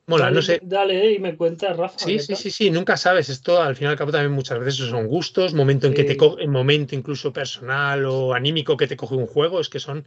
mola, 0.06 0.24
dale, 0.24 0.34
no 0.36 0.42
sé. 0.42 0.60
Dale 0.62 1.12
y 1.12 1.18
me 1.18 1.36
cuentas, 1.36 1.76
Rafa. 1.76 1.98
Sí, 1.98 2.14
¿qué 2.14 2.20
sí, 2.20 2.34
sí, 2.36 2.50
sí, 2.50 2.70
nunca 2.70 2.96
sabes. 2.96 3.28
Esto 3.28 3.60
al 3.60 3.76
fin 3.76 3.86
y 3.86 3.90
al 3.90 3.96
cabo 3.96 4.10
también 4.12 4.32
muchas 4.32 4.58
veces 4.58 4.76
son 4.88 5.06
gustos, 5.06 5.54
momento 5.54 5.86
en 5.86 5.94
que 5.94 6.04
te 6.04 6.16
coge, 6.16 6.46
momento 6.46 6.94
incluso 6.94 7.32
personal 7.32 8.04
o 8.06 8.34
anímico 8.34 8.76
que 8.76 8.86
te 8.86 8.96
coge 8.96 9.14
un 9.14 9.26
juego, 9.26 9.60
es 9.60 9.68
que 9.68 9.80
son 9.80 10.04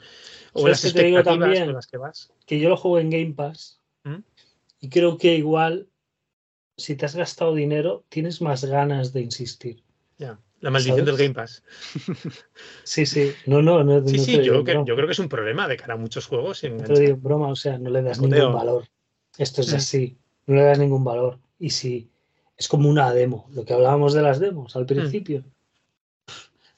o 0.53 0.61
¿Sabes 0.61 0.83
las 0.83 0.93
te 0.93 1.03
digo 1.03 1.17
expectativas 1.19 1.39
también? 1.39 1.65
con 1.65 1.75
las 1.75 1.87
que 1.87 1.97
vas. 1.97 2.31
Que 2.45 2.59
yo 2.59 2.69
lo 2.69 2.77
juego 2.77 2.99
en 2.99 3.09
Game 3.09 3.33
Pass 3.33 3.79
¿Mm? 4.03 4.17
y 4.79 4.89
creo 4.89 5.17
que 5.17 5.35
igual, 5.35 5.87
si 6.77 6.95
te 6.95 7.05
has 7.05 7.15
gastado 7.15 7.53
dinero, 7.53 8.03
tienes 8.09 8.41
más 8.41 8.65
ganas 8.65 9.13
de 9.13 9.21
insistir. 9.21 9.83
Ya, 10.17 10.39
la 10.61 10.71
maldición 10.71 11.05
del. 11.05 11.17
Game 11.17 11.33
Pass. 11.33 11.63
Sí, 12.83 13.05
sí. 13.05 13.31
No, 13.45 13.61
no, 13.61 13.83
no. 13.83 14.05
Sí, 14.07 14.17
no 14.17 14.23
sí, 14.23 14.31
digo 14.39 14.43
yo, 14.43 14.63
que- 14.63 14.73
yo 14.85 14.95
creo 14.95 15.05
que 15.07 15.11
es 15.13 15.19
un 15.19 15.29
problema 15.29 15.67
de 15.67 15.77
cara 15.77 15.95
a 15.95 15.97
muchos 15.97 16.27
juegos. 16.27 16.61
digo 16.61 17.17
broma, 17.17 17.49
o 17.49 17.55
sea, 17.55 17.77
no 17.77 17.89
le 17.89 18.01
das 18.01 18.19
ningún 18.21 18.53
valor. 18.53 18.85
Esto 19.37 19.61
es 19.61 19.73
Mm. 19.73 19.75
así, 19.75 20.17
no 20.47 20.55
le 20.55 20.63
das 20.63 20.79
ningún 20.79 21.03
valor. 21.03 21.39
Y 21.59 21.69
si 21.69 22.09
es 22.57 22.67
como 22.67 22.89
una 22.89 23.13
demo, 23.13 23.47
lo 23.53 23.65
que 23.65 23.73
hablábamos 23.73 24.13
de 24.13 24.21
las 24.21 24.39
demos 24.39 24.75
al 24.75 24.85
principio. 24.85 25.43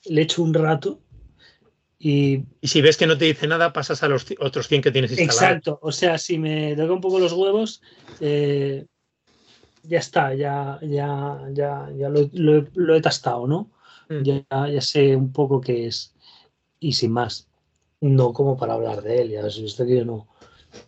Le 0.06 0.22
echo 0.22 0.42
un 0.44 0.54
rato 0.54 1.02
y 2.00 2.44
Y 2.62 2.68
si 2.68 2.82
ves 2.82 2.96
que 2.98 3.08
no 3.08 3.18
te 3.18 3.26
dice 3.26 3.48
nada, 3.48 3.74
pasas 3.74 4.04
a 4.04 4.08
los 4.08 4.26
otros 4.40 4.68
100 4.68 4.82
que 4.82 4.92
tienes 4.92 5.12
instalados. 5.12 5.42
exacto, 5.42 5.80
o 5.82 5.92
sea, 5.92 6.18
si 6.18 6.38
me 6.38 6.76
toca 6.76 6.94
un 6.94 7.02
poco 7.02 7.20
los 7.20 7.34
huevos, 7.34 7.82
eh, 8.20 8.86
ya 9.84 10.00
está, 10.00 10.34
ya, 10.36 10.80
ya, 10.82 11.40
ya, 11.54 11.90
ya 11.98 12.10
lo, 12.10 12.30
lo 12.34 12.58
he- 12.58 12.72
lo 12.76 12.96
he 12.96 13.02
tastado, 13.02 13.48
¿no? 13.48 13.72
Mm. 14.10 14.22
ya, 14.24 14.46
ya 14.70 14.82
sé 14.82 15.16
un 15.16 15.32
poco 15.32 15.60
qué 15.60 15.88
es. 15.88 16.14
Y 16.80 16.94
sin 16.94 17.12
más, 17.12 17.48
no 18.02 18.32
como 18.32 18.56
para 18.58 18.74
hablar 18.74 19.02
de 19.02 19.22
él. 19.22 19.30
Ya 19.32 19.46
has 19.46 19.60
visto 19.60 19.86
que 19.86 19.98
yo 19.98 20.06
no, 20.06 20.28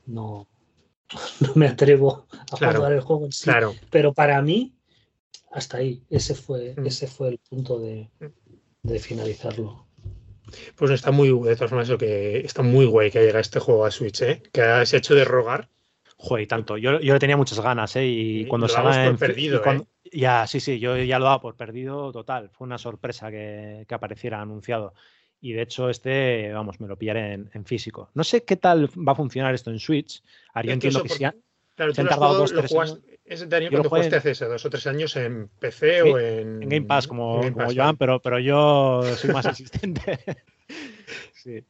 no, 0.05 0.47
no 1.41 1.51
me 1.55 1.67
atrevo 1.67 2.27
a 2.51 2.57
Claro, 2.57 2.77
jugar 2.77 2.93
el 2.93 3.01
juego 3.01 3.25
en 3.25 3.31
sí. 3.31 3.43
Claro, 3.45 3.75
Pero 3.89 4.13
para 4.13 4.41
mí, 4.41 4.73
hasta 5.51 5.77
ahí. 5.77 6.03
Ese 6.09 6.35
fue, 6.35 6.75
Mm. 6.77 6.85
ese 6.87 7.07
fue 7.07 7.29
el 7.29 7.39
punto 7.39 7.79
de, 7.79 8.09
de 8.83 8.99
finalizarlo. 8.99 9.87
pues 10.75 10.91
está 10.91 11.11
muy 11.11 11.27
de 11.29 11.55
todas 11.55 11.69
formas 11.69 11.87
eso 11.87 11.97
que 11.97 12.39
está 12.39 12.63
muy 12.63 12.85
guay 12.85 13.11
que 13.11 13.21
llega 13.23 13.39
este 13.39 13.59
juego 13.59 13.85
a 13.85 13.91
Switch, 13.91 14.21
¿eh? 14.21 14.41
Que 14.51 14.61
se 14.85 14.95
ha 14.95 14.99
hecho 14.99 15.13
de 15.15 15.23
rogar. 15.25 15.69
Joder, 16.17 16.43
y 16.43 16.47
tanto. 16.47 16.75
Yo, 16.77 16.99
yo 16.99 17.13
le 17.13 17.19
tenía 17.19 17.37
muchas 17.37 17.59
ganas, 17.61 17.95
¿eh? 17.95 18.05
Y 18.05 18.45
cuando 18.47 18.67
lo 18.67 18.73
salga 18.73 18.91
por 18.91 18.99
en 19.05 19.17
perdido, 19.17 19.59
y 19.59 19.61
cuando- 19.61 19.87
Ya, 20.11 20.45
sí, 20.47 20.59
sí, 20.59 20.79
yo 20.79 20.97
ya 20.97 21.17
lo 21.19 21.25
daba 21.25 21.39
por 21.39 21.55
perdido 21.55 22.11
total. 22.11 22.49
Fue 22.49 22.65
una 22.65 22.77
sorpresa 22.77 23.29
que, 23.31 23.85
que 23.87 23.95
apareciera 23.95 24.41
anunciado. 24.41 24.93
Y 25.41 25.53
de 25.53 25.61
hecho, 25.61 25.89
este, 25.89 26.51
vamos, 26.51 26.79
me 26.81 26.87
lo 26.87 26.97
pillaré 26.97 27.33
en, 27.33 27.49
en 27.53 27.65
físico. 27.65 28.09
No 28.13 28.23
sé 28.23 28.43
qué 28.43 28.57
tal 28.57 28.87
va 29.07 29.13
a 29.13 29.15
funcionar 29.15 29.53
esto 29.55 29.71
en 29.71 29.79
Switch. 29.79 30.21
Ahora, 30.53 30.67
yo 30.67 30.73
entiendo 30.73 31.03
que 31.03 31.25
ha- 31.25 31.33
Claro, 31.75 31.93
Se 31.93 32.01
han 32.01 32.07
tardado 32.09 32.37
dos, 32.39 32.51
tres 32.53 32.71
jugaste- 32.71 33.19
es 33.23 33.39
Yo 33.39 33.45
lo 33.47 33.69
cuando 33.69 33.89
jugaste 33.89 34.15
en- 34.15 34.33
hace 34.33 34.45
dos 34.45 34.65
o 34.65 34.69
tres 34.69 34.85
años 34.87 35.15
en 35.15 35.47
PC 35.59 36.01
Sí, 36.03 36.09
o 36.09 36.19
en, 36.19 36.63
en 36.63 36.67
Game 36.69 36.85
Pass, 36.87 37.07
como, 37.07 37.39
Game 37.39 37.53
como 37.53 37.73
Joan, 37.73 37.95
pero, 37.95 38.19
pero 38.21 38.37
yo 38.39 39.01
soy 39.15 39.29
más 39.31 39.45
asistente. 39.45 40.19
sí, 41.33 41.63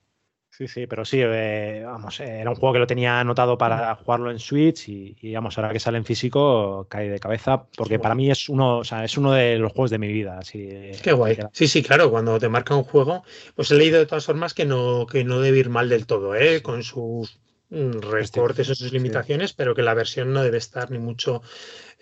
sí, 0.59 0.67
sí, 0.67 0.87
pero 0.87 1.05
sí, 1.05 1.21
eh, 1.21 1.83
vamos, 1.85 2.19
eh, 2.19 2.41
era 2.41 2.49
un 2.49 2.57
juego 2.57 2.73
que 2.73 2.79
lo 2.79 2.87
tenía 2.87 3.21
anotado 3.21 3.57
para 3.57 3.95
jugarlo 3.95 4.29
en 4.29 4.39
Switch 4.39 4.89
y, 4.89 5.15
y, 5.21 5.33
vamos, 5.33 5.57
ahora 5.57 5.71
que 5.71 5.79
sale 5.79 5.97
en 5.97 6.03
físico 6.03 6.85
cae 6.89 7.09
de 7.09 7.19
cabeza 7.19 7.63
porque 7.77 7.97
para 7.97 8.13
mí 8.13 8.29
es 8.29 8.49
uno, 8.49 8.79
o 8.79 8.83
sea, 8.83 9.05
es 9.05 9.17
uno 9.17 9.31
de 9.31 9.57
los 9.57 9.71
juegos 9.71 9.89
de 9.89 9.99
mi 9.99 10.11
vida. 10.11 10.37
Así, 10.37 10.67
eh, 10.69 10.99
Qué 11.01 11.13
guay. 11.13 11.37
Sí, 11.53 11.69
sí, 11.69 11.81
claro, 11.81 12.11
cuando 12.11 12.37
te 12.39 12.49
marca 12.49 12.75
un 12.75 12.83
juego, 12.83 13.23
pues 13.55 13.71
he 13.71 13.75
leído 13.75 13.99
de 13.99 14.05
todas 14.05 14.25
formas 14.25 14.53
que 14.53 14.65
no, 14.65 15.07
que 15.07 15.23
no 15.23 15.39
debe 15.39 15.59
ir 15.59 15.69
mal 15.69 15.87
del 15.87 16.05
todo, 16.05 16.35
¿eh? 16.35 16.61
Con 16.61 16.83
sus 16.83 17.39
mm, 17.69 17.99
recortes 18.01 18.69
o 18.69 18.75
sus 18.75 18.91
limitaciones, 18.91 19.53
pero 19.53 19.73
que 19.73 19.81
la 19.81 19.93
versión 19.93 20.33
no 20.33 20.43
debe 20.43 20.57
estar 20.57 20.91
ni 20.91 20.99
mucho 20.99 21.41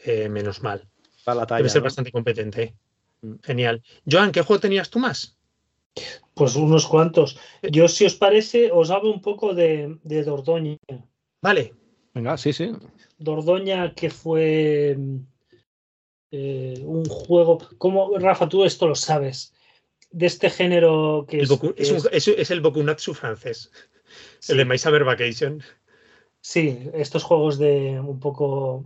eh, 0.04 0.30
menos 0.30 0.64
mal. 0.64 0.88
La 1.28 1.46
talla, 1.46 1.58
Debe 1.58 1.70
ser 1.70 1.82
¿no? 1.82 1.86
bastante 1.86 2.12
competente. 2.12 2.74
Mm. 3.22 3.34
Genial. 3.44 3.84
Joan, 4.10 4.32
¿qué 4.32 4.42
juego 4.42 4.60
tenías 4.60 4.90
tú 4.90 4.98
más? 4.98 5.37
Pues 6.34 6.56
unos 6.56 6.86
cuantos. 6.88 7.40
Yo, 7.64 7.88
si 7.88 8.06
os 8.06 8.16
parece, 8.16 8.72
os 8.72 8.92
hablo 8.92 9.12
un 9.12 9.22
poco 9.22 9.54
de, 9.54 9.98
de 10.04 10.24
Dordoña. 10.24 10.78
Vale, 11.42 11.74
Venga, 12.14 12.36
sí, 12.38 12.52
sí. 12.54 12.72
Dordoña, 13.20 13.94
que 13.94 14.10
fue 14.10 14.98
eh, 16.32 16.82
un 16.84 17.06
juego. 17.06 17.60
como 17.78 18.18
Rafa, 18.18 18.48
tú 18.50 18.64
esto 18.66 18.88
lo 18.88 18.96
sabes. 18.96 19.54
De 20.12 20.26
este 20.26 20.50
género 20.50 21.26
que 21.28 21.38
el 21.38 21.44
es. 21.44 21.50
Boku- 21.50 21.74
es, 21.78 21.92
un- 21.92 21.98
es- 21.98 22.10
es- 22.12 22.28
es 22.40 22.52
el 22.52 22.62
Bokunatsu 22.62 23.14
francés, 23.14 23.72
sí, 24.40 24.54
el 24.54 24.60
de 24.60 24.66
My 24.66 24.78
Summer 24.78 25.04
Vacation. 25.04 25.62
sí, 26.42 26.90
estos 26.94 27.24
juegos 27.24 27.58
de 27.60 28.00
un 28.00 28.20
poco 28.20 28.86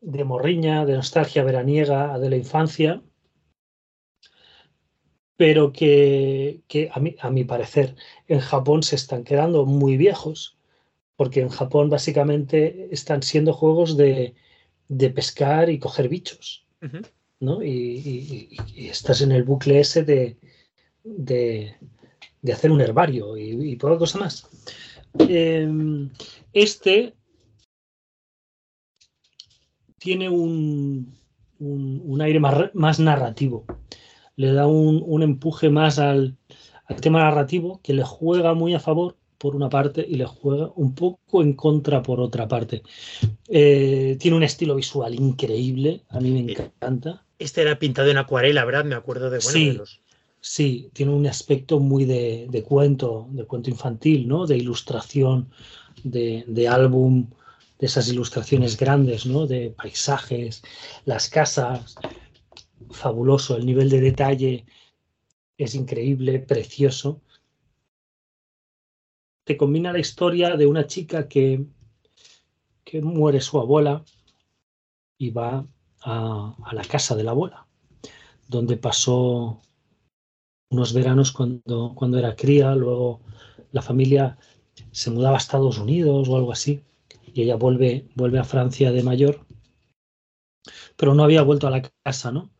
de 0.00 0.24
morriña, 0.24 0.84
de 0.86 0.94
nostalgia 0.94 1.44
veraniega, 1.44 2.18
de 2.18 2.30
la 2.30 2.36
infancia. 2.36 3.02
Pero 5.42 5.72
que, 5.72 6.60
que 6.68 6.88
a, 6.94 7.00
mi, 7.00 7.16
a 7.20 7.28
mi 7.36 7.42
parecer 7.42 7.96
en 8.28 8.38
Japón 8.38 8.84
se 8.84 8.94
están 8.94 9.24
quedando 9.24 9.66
muy 9.66 9.96
viejos. 9.96 10.56
Porque 11.16 11.40
en 11.40 11.48
Japón 11.48 11.90
básicamente 11.90 12.88
están 12.92 13.22
siendo 13.22 13.52
juegos 13.52 13.96
de, 13.96 14.34
de 14.88 15.10
pescar 15.10 15.68
y 15.68 15.80
coger 15.80 16.08
bichos. 16.08 16.64
¿no? 17.40 17.60
Y, 17.62 17.70
y- 18.12 18.48
y- 18.76 18.82
y 18.82 18.88
estás 18.88 19.20
en 19.20 19.32
el 19.32 19.42
bucle 19.42 19.80
ese 19.80 20.04
de, 20.04 20.36
de, 21.02 21.74
de 22.40 22.52
hacer 22.52 22.70
un 22.70 22.80
herbario 22.80 23.36
y, 23.36 23.72
y 23.72 23.76
poca 23.76 23.98
cosa 23.98 24.18
más. 24.20 24.46
Em, 25.18 26.08
este 26.52 27.14
tiene 29.98 30.28
un, 30.28 31.12
un- 31.58 32.00
un 32.04 32.20
aire 32.22 32.38
más, 32.38 32.70
más 32.74 33.00
narrativo. 33.00 33.64
Le 34.36 34.52
da 34.52 34.66
un, 34.66 35.02
un 35.06 35.22
empuje 35.22 35.68
más 35.70 35.98
al, 35.98 36.36
al 36.86 37.00
tema 37.00 37.20
narrativo 37.20 37.80
que 37.82 37.92
le 37.94 38.02
juega 38.04 38.54
muy 38.54 38.74
a 38.74 38.80
favor 38.80 39.16
por 39.38 39.56
una 39.56 39.68
parte 39.68 40.06
y 40.08 40.14
le 40.14 40.24
juega 40.24 40.70
un 40.76 40.94
poco 40.94 41.42
en 41.42 41.54
contra 41.54 42.02
por 42.02 42.20
otra 42.20 42.46
parte. 42.48 42.82
Eh, 43.48 44.16
tiene 44.20 44.36
un 44.36 44.42
estilo 44.44 44.74
visual 44.74 45.14
increíble, 45.14 46.02
a 46.10 46.20
mí 46.20 46.30
me 46.30 46.54
Sí. 46.54 46.62
encanta. 46.62 47.24
Este 47.38 47.62
era 47.62 47.78
pintado 47.78 48.08
en 48.10 48.18
acuarela, 48.18 48.64
¿verdad? 48.64 48.84
Me 48.84 48.94
acuerdo 48.94 49.30
de, 49.30 49.38
bueno, 49.38 49.50
Sí. 49.50 49.66
de 49.66 49.74
los. 49.74 50.00
Sí, 50.40 50.90
tiene 50.92 51.12
un 51.12 51.26
aspecto 51.26 51.78
muy 51.78 52.04
de, 52.04 52.46
de 52.50 52.62
cuento, 52.64 53.28
de 53.30 53.44
cuento 53.44 53.70
infantil, 53.70 54.26
¿no? 54.26 54.46
De 54.46 54.56
ilustración, 54.56 55.50
de, 56.02 56.44
de 56.48 56.66
álbum, 56.68 57.28
de 57.78 57.86
esas 57.86 58.08
ilustraciones 58.08 58.76
grandes, 58.76 59.24
¿no? 59.26 59.46
De 59.46 59.70
paisajes, 59.70 60.62
las 61.04 61.28
casas, 61.28 61.96
fabuloso, 62.92 63.56
el 63.56 63.66
nivel 63.66 63.88
de 63.90 64.00
detalle 64.00 64.66
es 65.56 65.74
increíble, 65.74 66.38
precioso. 66.38 67.20
Te 69.44 69.56
combina 69.56 69.92
la 69.92 69.98
historia 69.98 70.56
de 70.56 70.66
una 70.66 70.86
chica 70.86 71.28
que, 71.28 71.64
que 72.84 73.00
muere 73.00 73.40
su 73.40 73.58
abuela 73.58 74.04
y 75.18 75.30
va 75.30 75.66
a, 76.02 76.72
la 76.72 76.84
casa 76.84 77.14
de 77.16 77.24
la 77.24 77.32
abuela, 77.32 77.66
donde 78.48 78.76
pasó 78.76 79.60
unos 80.70 80.92
veranos 80.92 81.32
cuando, 81.32 81.94
cuando 81.94 82.18
era 82.18 82.34
cría, 82.34 82.74
luego 82.74 83.20
la 83.72 83.82
familia 83.82 84.38
se 84.90 85.10
mudaba 85.10 85.36
a 85.36 85.38
Estados 85.38 85.78
Unidos 85.78 86.28
o 86.28 86.36
algo 86.36 86.52
así, 86.52 86.82
y 87.34 87.42
ella 87.42 87.56
vuelve, 87.56 88.08
vuelve 88.14 88.38
a 88.38 88.44
Francia 88.44 88.90
de 88.92 89.02
mayor, 89.02 89.46
pero 90.96 91.14
no 91.14 91.24
había 91.24 91.42
vuelto 91.42 91.66
a 91.66 91.70
la 91.70 91.82
casa, 92.04 92.32
¿no? 92.32 92.50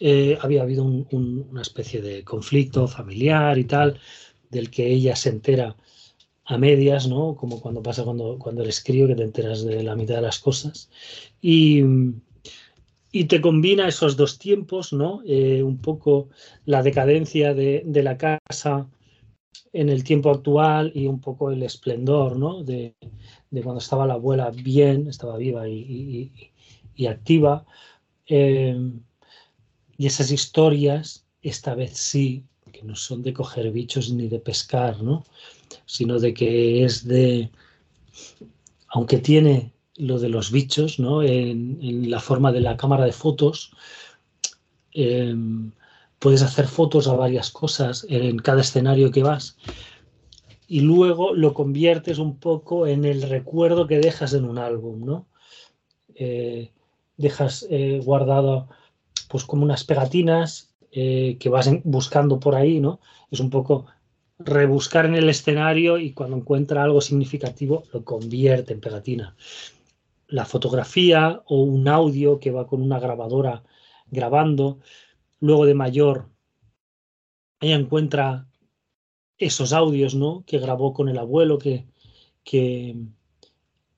Eh, 0.00 0.38
había 0.40 0.62
habido 0.62 0.84
un- 0.84 1.06
un- 1.12 1.46
una 1.50 1.62
especie 1.62 2.00
de 2.02 2.24
conflicto 2.24 2.88
familiar 2.88 3.58
y 3.58 3.64
tal, 3.64 3.98
del 4.50 4.70
que 4.70 4.86
ella 4.90 5.14
se 5.16 5.28
entera 5.30 5.76
a 6.46 6.58
medias, 6.58 7.06
¿no? 7.08 7.36
Como 7.36 7.60
cuando 7.60 7.82
pasa 7.82 8.04
cuando, 8.04 8.38
cuando 8.38 8.62
eres 8.62 8.82
crío, 8.82 9.06
que 9.06 9.14
te 9.14 9.22
enteras 9.24 9.64
de 9.64 9.82
la 9.82 9.96
mitad 9.96 10.16
de 10.16 10.22
las 10.22 10.38
cosas. 10.40 10.90
Y, 11.40 11.82
y 13.12 13.24
te 13.24 13.40
combina 13.40 13.88
esos 13.88 14.16
dos 14.16 14.38
tiempos, 14.38 14.92
¿no? 14.92 15.22
Eh, 15.26 15.62
un 15.62 15.78
poco 15.78 16.28
la 16.64 16.82
decadencia 16.82 17.54
de, 17.54 17.82
de, 17.84 18.02
la 18.02 18.16
casa 18.16 18.88
en 19.72 19.88
el 19.88 20.04
tiempo 20.04 20.30
actual 20.30 20.92
y 20.94 21.06
un 21.06 21.20
poco 21.20 21.50
el 21.50 21.62
esplendor, 21.62 22.36
¿no? 22.36 22.62
De, 22.62 22.94
de 23.50 23.62
cuando 23.62 23.80
estaba 23.80 24.06
la 24.06 24.14
abuela 24.14 24.50
bien, 24.50 25.08
estaba 25.08 25.36
viva 25.38 25.68
y, 25.68 25.74
y, 25.78 26.52
y 26.94 27.06
activa. 27.06 27.64
Eh, 28.26 28.76
y 30.00 30.06
esas 30.06 30.30
historias, 30.30 31.26
esta 31.42 31.74
vez 31.74 31.98
sí, 31.98 32.42
que 32.72 32.82
no 32.84 32.96
son 32.96 33.20
de 33.20 33.34
coger 33.34 33.70
bichos 33.70 34.10
ni 34.10 34.28
de 34.28 34.38
pescar, 34.38 35.02
¿no? 35.02 35.26
Sino 35.84 36.18
de 36.18 36.32
que 36.32 36.86
es 36.86 37.06
de, 37.06 37.50
aunque 38.88 39.18
tiene 39.18 39.74
lo 39.96 40.18
de 40.18 40.30
los 40.30 40.52
bichos, 40.52 40.98
¿no? 40.98 41.22
En, 41.22 42.10
la 42.10 42.18
forma 42.18 42.50
de 42.50 42.62
la 42.62 42.78
cámara 42.78 43.04
de 43.04 43.12
fotos, 43.12 43.72
eh, 44.94 45.36
puedes 46.18 46.40
hacer 46.40 46.66
fotos 46.66 47.06
a 47.06 47.12
varias 47.12 47.50
cosas 47.50 48.06
en 48.08 48.38
cada 48.38 48.62
escenario 48.62 49.10
que 49.10 49.22
vas 49.22 49.58
y 50.66 50.80
luego 50.80 51.34
lo 51.34 51.52
conviertes 51.52 52.16
un 52.16 52.38
poco 52.38 52.86
en 52.86 53.04
el 53.04 53.20
recuerdo 53.20 53.86
que 53.86 53.98
dejas 53.98 54.32
en 54.32 54.46
un 54.46 54.56
álbum, 54.56 55.04
¿no? 55.04 55.26
Eh, 56.14 56.70
dejas 57.18 57.66
eh, 57.68 58.00
guardado 58.02 58.70
pues 59.30 59.44
como 59.44 59.62
unas 59.62 59.84
pegatinas 59.84 60.74
eh, 60.90 61.36
que 61.38 61.48
vas 61.48 61.70
buscando 61.84 62.40
por 62.40 62.56
ahí, 62.56 62.80
¿no? 62.80 63.00
Es 63.30 63.38
un 63.38 63.48
poco 63.48 63.86
rebuscar 64.40 65.06
en 65.06 65.14
el 65.14 65.28
escenario 65.28 65.98
y 65.98 66.12
cuando 66.12 66.36
encuentra 66.36 66.82
algo 66.82 67.00
significativo 67.00 67.84
lo 67.92 68.04
convierte 68.04 68.72
en 68.72 68.80
pegatina. 68.80 69.36
La 70.26 70.44
fotografía 70.46 71.42
o 71.46 71.62
un 71.62 71.86
audio 71.86 72.40
que 72.40 72.50
va 72.50 72.66
con 72.66 72.82
una 72.82 72.98
grabadora 72.98 73.62
grabando, 74.10 74.80
luego 75.38 75.64
de 75.64 75.74
mayor 75.74 76.28
ella 77.60 77.76
encuentra 77.76 78.48
esos 79.38 79.72
audios, 79.72 80.14
¿no? 80.14 80.44
Que 80.46 80.58
grabó 80.58 80.92
con 80.92 81.08
el 81.08 81.18
abuelo 81.18 81.58
que, 81.58 81.86
que 82.42 82.96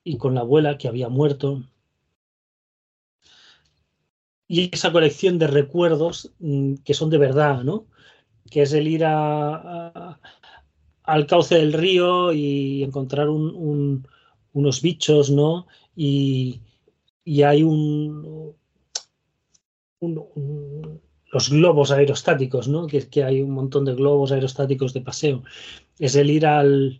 y 0.03 0.17
con 0.17 0.35
la 0.35 0.41
abuela 0.41 0.77
que 0.77 0.87
había 0.87 1.09
muerto 1.09 1.63
y 4.53 4.69
esa 4.71 4.91
colección 4.91 5.39
de 5.39 5.47
recuerdos 5.47 6.31
mm, 6.37 6.75
que 6.85 6.93
son 6.93 7.09
de 7.09 7.17
verdad, 7.17 7.63
¿no? 7.63 7.87
Que 8.51 8.61
es 8.61 8.73
el 8.73 8.87
ir 8.87 9.03
a, 9.03 10.19
al 11.01 11.25
cauce 11.25 11.55
del 11.55 11.73
río 11.73 12.31
y 12.33 12.83
encontrar 12.83 13.29
un, 13.29 13.55
un, 13.55 14.07
unos 14.51 14.83
bichos, 14.83 15.31
¿no? 15.31 15.65
Y, 15.95 16.61
hay 17.43 17.63
un, 17.63 18.53
los 21.31 21.49
globos 21.49 21.89
aerostáticos, 21.89 22.67
¿no? 22.67 22.85
Que, 22.85 23.09
que 23.09 23.23
hay 23.23 23.41
un 23.41 23.51
montón 23.55 23.85
de 23.85 23.95
globos 23.95 24.31
aerostáticos 24.31 24.93
de 24.93 25.01
paseo. 25.01 25.43
Es 25.97 26.15
el 26.15 26.29
ir 26.29 26.45
al 26.45 26.99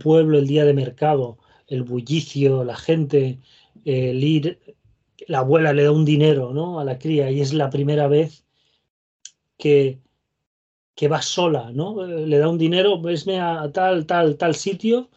pueblo 0.00 0.38
el 0.38 0.46
día 0.46 0.64
de 0.64 0.72
mercado, 0.72 1.36
el 1.66 1.82
bullicio, 1.82 2.64
la 2.64 2.76
gente, 2.76 3.40
el 3.84 4.24
ir 4.24 4.77
la 5.26 5.38
abuela 5.38 5.72
le 5.72 5.84
da 5.84 5.92
un 5.92 6.04
dinero 6.04 6.52
¿no? 6.52 6.78
a 6.78 6.84
la 6.84 6.98
cría 6.98 7.30
y 7.30 7.40
es 7.40 7.52
la 7.52 7.70
primera 7.70 8.08
vez 8.08 8.44
que, 9.56 9.98
que 10.94 11.08
va 11.08 11.20
sola, 11.20 11.72
¿no? 11.72 12.06
Le 12.06 12.38
da 12.38 12.48
un 12.48 12.58
dinero, 12.58 13.00
vesme 13.00 13.40
a 13.40 13.70
tal, 13.72 14.06
tal, 14.06 14.36
tal 14.36 14.54
sitio 14.54 15.10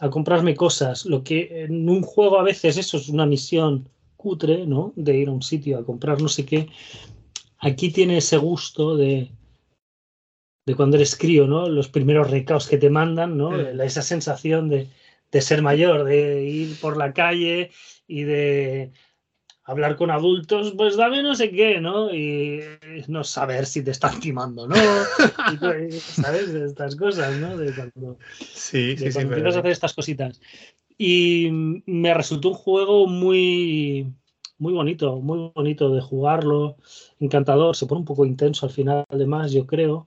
a 0.00 0.10
comprarme 0.10 0.54
cosas. 0.54 1.06
Lo 1.06 1.22
que 1.22 1.64
en 1.64 1.88
un 1.88 2.02
juego 2.02 2.38
a 2.38 2.42
veces 2.42 2.76
eso 2.78 2.96
es 2.96 3.08
una 3.08 3.26
misión 3.26 3.88
cutre, 4.16 4.66
¿no? 4.66 4.92
De 4.96 5.16
ir 5.16 5.28
a 5.28 5.32
un 5.32 5.42
sitio 5.42 5.78
a 5.78 5.84
comprar 5.84 6.20
no 6.20 6.28
sé 6.28 6.46
qué. 6.46 6.68
Aquí 7.58 7.90
tiene 7.90 8.18
ese 8.18 8.38
gusto 8.38 8.96
de, 8.96 9.30
de 10.66 10.74
cuando 10.74 10.96
eres 10.96 11.16
crío, 11.16 11.46
¿no? 11.46 11.68
Los 11.68 11.88
primeros 11.88 12.30
recaos 12.30 12.66
que 12.66 12.78
te 12.78 12.90
mandan, 12.90 13.36
¿no? 13.36 13.50
Mm. 13.50 13.80
Esa 13.82 14.02
sensación 14.02 14.68
de, 14.68 14.88
de 15.30 15.40
ser 15.40 15.62
mayor, 15.62 16.04
de 16.04 16.44
ir 16.44 16.80
por 16.80 16.96
la 16.96 17.12
calle 17.12 17.70
y 18.06 18.22
de 18.22 18.92
hablar 19.64 19.96
con 19.96 20.10
adultos, 20.10 20.74
pues 20.76 20.96
dame 20.96 21.22
no 21.22 21.34
sé 21.34 21.50
qué, 21.50 21.80
¿no? 21.80 22.14
Y 22.14 22.60
no 23.08 23.24
saber 23.24 23.66
si 23.66 23.82
te 23.82 23.90
están 23.90 24.20
timando, 24.20 24.68
¿no? 24.68 24.74
Pues, 25.60 26.02
¿Sabes? 26.02 26.52
De 26.52 26.66
estas 26.66 26.96
cosas, 26.96 27.38
¿no? 27.38 27.56
De 27.56 27.74
cuando, 27.74 28.18
sí, 28.38 28.96
sí, 28.96 29.04
de 29.04 29.12
cuando 29.12 29.20
sí, 29.34 29.38
empiezas 29.38 29.56
a 29.56 29.58
hacer 29.60 29.72
estas 29.72 29.94
cositas. 29.94 30.40
Y 30.98 31.48
me 31.86 32.14
resultó 32.14 32.50
un 32.50 32.54
juego 32.54 33.06
muy, 33.06 34.12
muy 34.58 34.72
bonito, 34.72 35.20
muy 35.20 35.50
bonito 35.54 35.90
de 35.94 36.00
jugarlo, 36.00 36.76
encantador, 37.18 37.74
se 37.74 37.86
pone 37.86 38.00
un 38.00 38.04
poco 38.04 38.26
intenso 38.26 38.66
al 38.66 38.72
final, 38.72 39.04
además, 39.08 39.52
yo 39.52 39.66
creo 39.66 40.06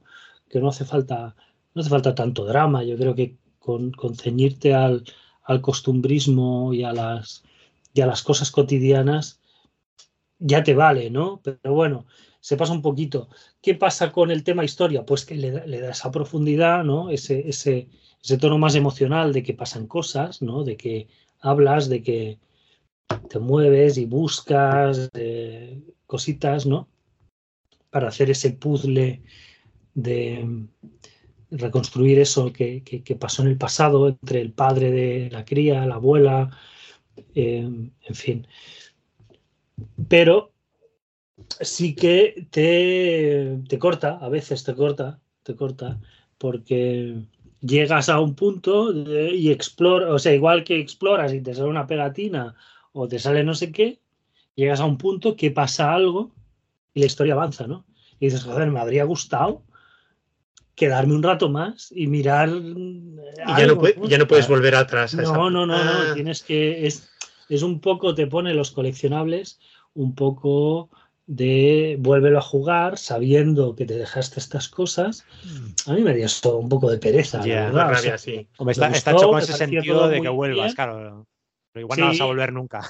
que 0.50 0.60
no 0.60 0.70
hace 0.70 0.86
falta, 0.86 1.36
no 1.74 1.82
hace 1.82 1.90
falta 1.90 2.16
tanto 2.16 2.46
drama, 2.46 2.84
yo 2.84 2.96
creo 2.96 3.16
que 3.16 3.36
con, 3.60 3.92
con 3.92 4.16
ceñirte 4.16 4.74
al, 4.74 5.04
al 5.44 5.62
costumbrismo 5.62 6.74
y 6.74 6.84
a 6.84 6.94
las, 6.94 7.44
y 7.94 8.02
a 8.02 8.06
las 8.06 8.24
cosas 8.24 8.52
cotidianas, 8.52 9.42
ya 10.40 10.64
te 10.64 10.74
vale, 10.74 11.10
¿no? 11.10 11.42
Pero 11.44 11.74
bueno, 11.74 12.06
se 12.40 12.58
pasa 12.58 12.74
un 12.74 12.82
poquito. 12.82 13.30
¿Qué 13.62 13.76
pasa 13.76 14.12
con 14.12 14.32
el 14.32 14.44
tema 14.44 14.64
historia? 14.64 15.06
Pues 15.06 15.26
que 15.26 15.36
le, 15.36 15.52
da 15.52 15.92
esa 15.92 16.12
profundidad, 16.12 16.84
¿no? 16.84 17.10
Ese, 17.10 17.48
ese, 17.48 17.90
tono 18.40 18.58
más 18.58 18.76
emocional 18.76 19.34
de 19.34 19.44
que 19.44 19.54
pasan 19.54 19.88
cosas, 19.88 20.42
¿no? 20.42 20.64
De 20.64 20.78
que 20.78 21.08
hablas, 21.40 21.90
de 21.90 22.02
que 22.04 22.40
te 23.30 23.40
mueves 23.40 23.98
y 23.98 24.06
buscas 24.06 25.10
eh, 25.14 25.82
cositas, 26.06 26.66
¿no? 26.66 26.88
Para 27.90 28.10
hacer 28.10 28.30
ese 28.30 28.52
puzzle 28.52 29.22
de 29.94 30.68
reconstruir 31.50 32.20
eso 32.20 32.52
que, 32.52 32.84
que, 32.84 33.04
que, 33.04 33.16
pasó 33.16 33.42
en 33.42 33.48
el 33.50 33.58
pasado 33.58 34.10
entre 34.10 34.42
el 34.42 34.52
padre 34.52 34.92
de 34.92 35.30
la 35.32 35.46
cría, 35.46 35.86
la 35.86 35.96
abuela, 35.96 36.52
eh, 37.34 37.60
en 37.60 38.16
fin 38.16 38.48
pero 40.08 40.52
sí 41.62 41.96
que 41.96 42.48
te, 42.50 43.60
te, 43.68 43.80
corta, 43.80 44.18
a 44.22 44.30
veces 44.30 44.64
te 44.64 44.76
corta, 44.76 45.20
te 45.44 45.56
corta, 45.56 46.00
porque 46.38 47.16
llegas 47.62 48.10
a 48.10 48.20
un 48.20 48.36
punto 48.36 48.94
de, 48.94 49.34
y 49.34 49.52
exploras, 49.52 50.10
o 50.10 50.20
sea, 50.20 50.34
igual 50.34 50.64
que 50.64 50.80
exploras 50.80 51.34
y 51.34 51.42
te 51.42 51.54
sale 51.54 51.70
una 51.70 51.88
pegatina 51.88 52.56
o 52.92 53.08
te 53.08 53.20
sale 53.20 53.44
no 53.44 53.54
sé 53.54 53.72
qué, 53.72 54.00
llegas 54.56 54.80
a 54.80 54.86
un 54.86 54.98
punto 54.98 55.36
que 55.36 55.52
pasa 55.52 55.94
algo 55.94 56.32
y 56.94 57.02
la 57.02 57.06
historia 57.06 57.34
avanza, 57.34 57.68
¿no? 57.68 57.86
Y 58.20 58.26
dices, 58.26 58.44
joder, 58.44 58.72
me 58.72 58.80
habría 58.80 59.04
gustado 59.04 59.64
quedarme 60.78 61.16
un 61.16 61.24
rato 61.24 61.50
más 61.50 61.92
y 61.92 62.08
mirar. 62.08 62.50
Y 62.50 63.16
ya, 63.38 63.56
algo, 63.56 63.76
no, 63.76 63.80
puede, 63.82 63.96
¿no? 63.98 64.08
ya 64.08 64.18
no 64.18 64.28
puedes 64.28 64.48
volver 64.48 64.76
atrás. 64.76 65.14
A 65.14 65.18
no, 65.18 65.24
esa... 65.24 65.34
no, 65.38 65.66
no, 65.66 65.76
ah. 65.76 66.06
no, 66.08 66.14
tienes 66.14 66.44
que. 66.44 66.88
Es, 66.88 67.10
es 67.50 67.64
un 67.64 67.80
poco, 67.80 68.16
te 68.16 68.28
pone 68.28 68.54
los 68.54 68.72
coleccionables, 68.72 69.60
un 69.94 70.16
poco 70.16 70.90
de 71.28 71.98
vuélvelo 72.00 72.40
a 72.40 72.42
jugar 72.42 72.98
sabiendo 72.98 73.76
que 73.76 73.86
te 73.86 73.98
dejaste 73.98 74.40
estas 74.40 74.70
cosas. 74.70 75.26
A 75.86 75.94
mí 75.94 76.02
me 76.02 76.14
dio 76.14 76.26
esto 76.26 76.58
un 76.58 76.70
poco 76.70 76.90
de 76.90 76.98
pereza. 76.98 77.44
Yeah, 77.44 77.72
la 77.72 77.86
rabia, 77.86 78.00
o 78.00 78.02
sea, 78.02 78.18
sí. 78.18 78.48
Hombre, 78.58 78.72
está, 78.72 78.88
gustó, 78.88 78.98
está, 78.98 79.12
hecho 79.12 79.30
con 79.30 79.40
ese 79.40 79.54
sentido 79.54 80.08
de 80.08 80.22
que 80.22 80.30
vuelvas, 80.30 80.68
bien. 80.68 80.76
claro. 80.76 81.28
Pero 81.74 81.82
igual 81.82 81.96
sí. 81.98 82.02
no 82.02 82.08
vas 82.08 82.22
a 82.22 82.26
volver 82.26 82.54
nunca. 82.54 82.82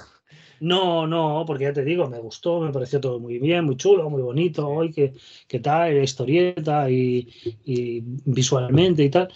No, 0.59 1.05
no, 1.05 1.43
porque 1.45 1.65
ya 1.65 1.73
te 1.73 1.83
digo, 1.83 2.09
me 2.09 2.19
gustó, 2.19 2.59
me 2.61 2.71
pareció 2.71 2.99
todo 2.99 3.19
muy 3.19 3.37
bien, 3.37 3.65
muy 3.65 3.77
chulo, 3.77 4.09
muy 4.09 4.21
bonito, 4.21 4.67
hoy 4.67 4.91
que, 4.91 5.13
que 5.47 5.59
tal, 5.59 5.95
la 5.95 6.03
historieta 6.03 6.89
y, 6.89 7.27
y, 7.63 8.01
visualmente 8.25 9.03
y 9.03 9.09
tal. 9.09 9.31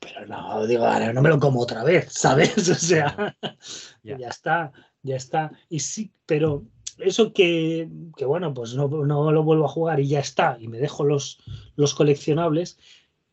Pero 0.00 0.26
no, 0.26 0.66
digo, 0.66 0.86
no 1.12 1.22
me 1.22 1.28
lo 1.28 1.38
como 1.38 1.60
otra 1.60 1.84
vez, 1.84 2.08
¿sabes? 2.10 2.68
O 2.68 2.74
sea, 2.74 3.36
yeah. 4.02 4.18
ya 4.18 4.28
está, 4.28 4.72
ya 5.02 5.16
está. 5.16 5.52
Y 5.68 5.80
sí, 5.80 6.10
pero 6.26 6.64
eso 6.98 7.32
que, 7.32 7.88
que 8.16 8.24
bueno, 8.24 8.52
pues 8.54 8.74
no, 8.74 8.88
no, 8.88 9.30
lo 9.30 9.42
vuelvo 9.42 9.66
a 9.66 9.68
jugar 9.68 10.00
y 10.00 10.08
ya 10.08 10.20
está, 10.20 10.56
y 10.58 10.68
me 10.68 10.78
dejo 10.78 11.04
los, 11.04 11.38
los 11.76 11.94
coleccionables, 11.94 12.78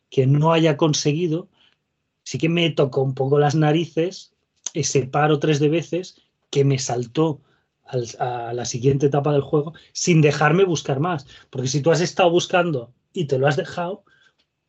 que 0.10 0.28
no 0.28 0.54
haya 0.54 0.78
conseguido, 0.78 1.50
sí 2.24 2.38
que 2.38 2.50
me 2.50 2.70
tocó 2.70 3.02
un 3.02 3.14
poco 3.14 3.40
las 3.40 3.56
narices 3.56 4.34
ese 4.74 5.08
paro 5.08 5.40
tres 5.40 5.60
de 5.60 5.70
veces 5.70 6.22
que 6.50 6.64
me 6.64 6.80
saltó 6.80 7.42
al, 7.86 8.06
a 8.20 8.54
la 8.54 8.66
siguiente 8.66 9.08
etapa 9.08 9.32
del 9.32 9.42
juego 9.42 9.74
sin 9.92 10.22
dejarme 10.22 10.64
buscar 10.66 11.00
más. 11.00 11.26
Porque 11.50 11.68
si 11.68 11.82
tú 11.82 11.92
has 11.92 12.02
estado 12.02 12.30
buscando 12.30 12.94
y 13.14 13.26
te 13.26 13.38
lo 13.38 13.48
has 13.48 13.56
dejado, 13.56 14.04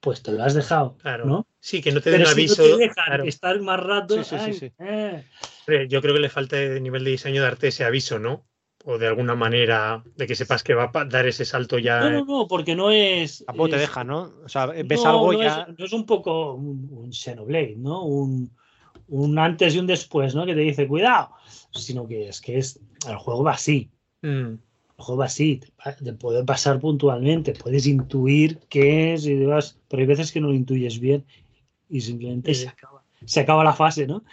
pues 0.00 0.22
te 0.22 0.32
lo 0.32 0.42
has 0.42 0.54
dejado. 0.54 0.96
Claro. 0.98 1.26
¿no? 1.26 1.46
Sí, 1.60 1.80
que 1.80 1.92
no 1.92 2.00
te 2.00 2.10
den 2.10 2.20
Pero 2.20 2.30
aviso. 2.30 2.62
Si 2.62 2.70
no 2.70 2.76
te 2.76 2.82
dejan 2.82 3.04
claro. 3.06 3.24
estar 3.24 3.60
más 3.60 3.80
rato. 3.80 4.22
Sí, 4.22 4.24
sí, 4.24 4.36
ay, 4.38 4.54
sí, 4.54 4.72
eh. 4.78 5.24
Yo 5.88 6.00
creo 6.00 6.14
que 6.14 6.20
le 6.20 6.28
falta 6.30 6.56
de 6.56 6.80
nivel 6.80 7.04
de 7.04 7.10
diseño 7.10 7.42
darte 7.42 7.68
ese 7.68 7.84
aviso, 7.84 8.18
¿no? 8.18 8.46
o 8.84 8.96
de 8.96 9.06
alguna 9.06 9.34
manera 9.34 10.02
de 10.16 10.26
que 10.26 10.34
sepas 10.34 10.62
que 10.62 10.72
va 10.72 10.90
a 10.94 11.04
dar 11.04 11.26
ese 11.26 11.44
salto 11.44 11.78
ya. 11.78 12.00
No, 12.00 12.10
no, 12.10 12.24
no, 12.24 12.48
porque 12.48 12.74
no 12.74 12.90
es. 12.90 13.44
Tampoco 13.44 13.70
te 13.70 13.74
es- 13.76 13.82
deja, 13.82 14.02
¿no? 14.04 14.32
O 14.44 14.48
sea, 14.48 14.66
ves 14.66 15.02
no, 15.04 15.10
algo 15.10 15.32
no 15.32 15.42
ya. 15.42 15.66
Es, 15.68 15.78
no 15.78 15.84
es 15.84 15.92
un 15.92 16.06
poco 16.06 16.54
un, 16.54 16.88
un 16.90 17.12
Xenoblade, 17.12 17.74
¿no? 17.76 18.04
Un, 18.04 18.50
un 19.08 19.38
antes 19.38 19.74
y 19.74 19.78
un 19.78 19.86
después, 19.86 20.34
¿no? 20.34 20.46
Que 20.46 20.54
te 20.54 20.60
dice, 20.60 20.88
cuidado. 20.88 21.30
Sino 21.72 22.06
que 22.06 22.28
es 22.28 22.40
que 22.40 22.56
es. 22.58 22.80
El 23.06 23.16
juego 23.16 23.44
va 23.44 23.52
así. 23.52 23.90
Mm, 24.22 24.54
Juego 24.98 25.18
va 25.20 25.26
así. 25.26 25.60
Te 26.04 26.12
puede 26.12 26.44
pasar 26.44 26.80
puntualmente. 26.80 27.52
Puedes 27.54 27.86
intuir 27.86 28.58
qué 28.68 29.14
es 29.14 29.26
y 29.26 29.34
demás. 29.34 29.78
Pero 29.88 30.00
hay 30.00 30.06
veces 30.06 30.32
que 30.32 30.40
no 30.40 30.48
lo 30.48 30.54
intuyes 30.54 30.98
bien. 30.98 31.24
Y 31.88 32.00
simplemente 32.00 32.52
Sí. 32.54 32.62
se 32.64 32.68
acaba. 32.68 33.02
Se 33.24 33.40
acaba 33.40 33.64
la 33.64 33.72
fase, 33.72 34.06
¿no? 34.06 34.24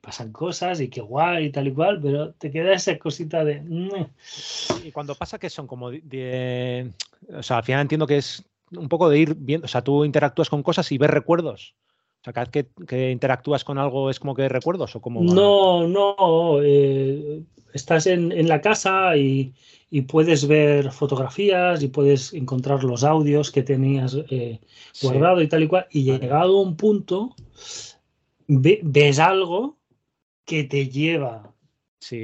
Pasan 0.00 0.32
cosas 0.32 0.80
y 0.80 0.88
qué 0.88 1.00
guay 1.00 1.46
y 1.46 1.50
tal 1.50 1.68
y 1.68 1.72
cual. 1.72 2.00
Pero 2.02 2.32
te 2.32 2.50
queda 2.50 2.72
esa 2.72 2.98
cosita 2.98 3.44
de. 3.44 3.62
Y 4.84 4.90
cuando 4.92 5.14
pasa 5.14 5.38
que 5.38 5.48
son 5.50 5.66
como 5.66 5.90
de, 5.90 6.00
de- 6.02 6.90
O 7.36 7.42
sea, 7.42 7.58
al 7.58 7.64
final 7.64 7.82
entiendo 7.82 8.06
que 8.06 8.16
es 8.18 8.44
un 8.72 8.88
poco 8.88 9.08
de 9.08 9.18
ir 9.18 9.34
viendo. 9.36 9.64
O 9.64 9.68
sea, 9.68 9.82
tú 9.82 10.04
interactúas 10.04 10.48
con 10.50 10.62
cosas 10.62 10.90
y 10.92 10.98
ves 10.98 11.10
recuerdos. 11.10 11.74
O 12.20 12.24
sea, 12.24 12.32
cada 12.34 12.44
vez 12.46 12.50
que, 12.52 12.84
que 12.86 13.10
interactúas 13.10 13.64
con 13.64 13.78
algo 13.78 14.10
es 14.10 14.20
como 14.20 14.34
que 14.34 14.48
recuerdos 14.48 14.94
o 14.94 15.00
como. 15.00 15.22
No, 15.22 15.88
no. 15.88 16.60
eh, 16.62 17.42
estás 17.72 18.06
en, 18.06 18.30
en 18.32 18.46
la 18.46 18.60
casa 18.60 19.16
y, 19.16 19.54
y 19.90 20.02
puedes 20.02 20.46
ver 20.46 20.90
fotografías 20.92 21.82
y 21.82 21.88
puedes 21.88 22.34
encontrar 22.34 22.84
los 22.84 23.04
audios 23.04 23.50
que 23.50 23.62
tenías 23.62 24.18
eh, 24.30 24.60
guardado 25.02 25.40
y 25.40 25.48
tal 25.48 25.62
y 25.62 25.68
cual. 25.68 25.86
Y 25.90 26.02
llegado 26.02 26.58
a 26.58 26.62
un 26.62 26.76
punto, 26.76 27.34
ve- 28.48 28.80
ves 28.82 29.18
algo 29.18 29.78
que 30.44 30.64
te 30.64 30.88
lleva 30.88 31.54
Sí. 32.00 32.22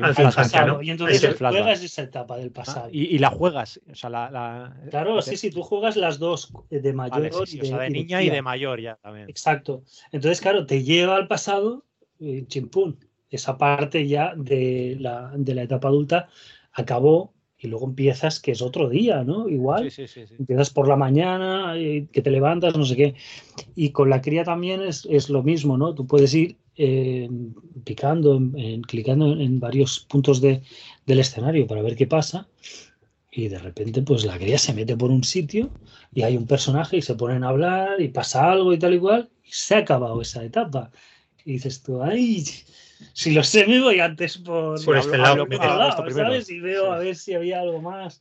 Y 0.82 0.90
entonces 0.90 1.22
es 1.22 1.36
juegas 1.38 1.82
esa 1.82 2.02
etapa 2.02 2.38
del 2.38 2.48
Ah, 2.48 2.52
pasado. 2.54 2.88
y, 2.90 3.04
y 3.14 3.18
la 3.18 3.28
juegas. 3.30 3.78
O 3.90 3.94
sea, 3.94 4.08
la. 4.08 4.30
la- 4.30 4.74
Claro, 4.90 5.16
la- 5.16 5.22
sí, 5.22 5.36
sí, 5.36 5.50
tú 5.50 5.62
juegas 5.62 5.96
las 5.96 6.18
dos 6.18 6.50
de 6.70 6.92
mayor 6.94 7.18
Vale, 7.20 7.30
sí, 7.30 7.46
sí, 7.46 7.56
y 7.58 7.60
o 7.60 7.64
sea, 7.66 7.78
de 7.80 7.88
y 7.88 7.90
niña 7.90 8.22
y 8.22 8.30
de 8.30 8.40
mayor 8.40 8.80
ya 8.80 8.96
también. 8.96 9.28
Exacto. 9.28 9.82
Entonces, 10.12 10.40
claro, 10.40 10.64
te 10.64 10.82
lleva 10.82 11.16
al 11.16 11.28
pasado, 11.28 11.84
eh, 12.20 12.44
chimpún. 12.48 12.98
Esa 13.28 13.58
parte 13.58 14.08
ya 14.08 14.32
de 14.34 14.96
la, 14.98 15.30
de 15.36 15.54
la 15.54 15.62
etapa 15.64 15.88
adulta 15.88 16.28
acabó 16.72 17.34
y 17.66 17.70
luego 17.70 17.86
empiezas 17.86 18.40
que 18.40 18.52
es 18.52 18.62
otro 18.62 18.88
día, 18.88 19.24
¿no? 19.24 19.48
Igual. 19.48 19.90
Sí, 19.90 20.06
sí, 20.08 20.26
sí. 20.26 20.34
Empiezas 20.38 20.70
por 20.70 20.88
la 20.88 20.96
mañana, 20.96 21.74
eh, 21.76 22.08
que 22.12 22.22
te 22.22 22.30
levantas, 22.30 22.76
no 22.76 22.84
sé 22.84 22.96
qué. 22.96 23.14
Y 23.74 23.90
con 23.90 24.10
la 24.10 24.20
cría 24.22 24.44
también 24.44 24.82
es, 24.82 25.06
es 25.10 25.30
lo 25.30 25.42
mismo, 25.42 25.76
¿no? 25.78 25.94
Tú 25.94 26.06
puedes 26.06 26.34
ir 26.34 26.58
eh, 26.76 27.28
picando, 27.84 28.36
en- 28.36 28.82
clicando 28.82 29.32
en, 29.32 29.40
en 29.40 29.60
varios 29.60 30.00
puntos 30.00 30.40
de- 30.40 30.62
del 31.06 31.20
escenario 31.20 31.66
para 31.66 31.82
ver 31.82 31.96
qué 31.96 32.06
pasa. 32.06 32.48
Y 33.30 33.48
de 33.48 33.58
repente, 33.58 34.02
pues 34.02 34.24
la 34.24 34.38
cría 34.38 34.58
se 34.58 34.72
mete 34.74 34.96
por 34.96 35.10
un 35.10 35.24
sitio 35.24 35.70
y 36.14 36.22
hay 36.22 36.36
un 36.36 36.46
personaje 36.46 36.96
y 36.98 37.02
se 37.02 37.14
ponen 37.16 37.44
a 37.44 37.48
hablar 37.50 38.00
y 38.00 38.08
pasa 38.08 38.50
algo 38.50 38.72
y 38.72 38.78
tal 38.78 38.94
y 38.94 38.98
cual. 39.00 39.30
Y 39.44 39.50
se 39.52 39.74
ha 39.74 39.78
acabado 39.78 40.20
esa 40.22 40.44
etapa. 40.44 40.90
Y 41.44 41.52
dices 41.54 41.82
tú, 41.82 42.02
ay, 42.02 42.44
si 43.12 43.32
lo 43.32 43.42
sé, 43.42 43.66
me 43.66 43.80
voy 43.80 44.00
antes 44.00 44.38
por, 44.38 44.82
Por 44.84 44.96
este 44.96 45.18
lado, 45.18 45.44
otro 45.44 45.48
quedo 45.58 45.76
lado. 45.78 46.10
¿sabes? 46.10 46.50
Y 46.50 46.60
veo 46.60 46.92
a 46.92 46.98
ver 46.98 47.16
si 47.16 47.34
había 47.34 47.60
algo 47.60 47.80
más. 47.80 48.20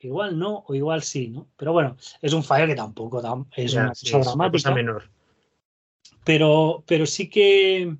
Igual 0.00 0.36
no, 0.38 0.64
o 0.66 0.74
igual 0.74 1.02
sí, 1.02 1.28
¿no? 1.28 1.46
Pero 1.56 1.72
bueno, 1.72 1.96
es 2.20 2.32
un 2.32 2.42
fallo 2.42 2.66
que 2.66 2.74
tampoco 2.74 3.22
da- 3.22 3.44
es 3.56 3.72
ya, 3.72 3.82
una 3.84 3.94
sí, 3.94 4.06
cosa 4.06 4.18
es 4.18 4.26
una 4.26 4.32
dramática. 4.34 4.70
cosa 4.70 4.74
menor. 4.74 5.10
pero, 6.24 6.82
pero 6.86 7.06
sí 7.06 7.28
que 7.28 7.96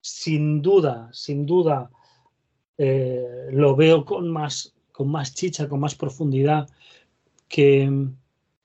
sin 0.00 0.62
duda, 0.62 1.10
sin 1.12 1.44
duda, 1.46 1.90
eh, 2.78 3.48
lo 3.52 3.74
veo 3.76 4.04
con 4.04 4.30
más, 4.30 4.74
con 4.92 5.10
más 5.10 5.34
chicha, 5.34 5.68
con 5.68 5.80
más 5.80 5.94
profundidad 5.94 6.68
que, 7.48 7.90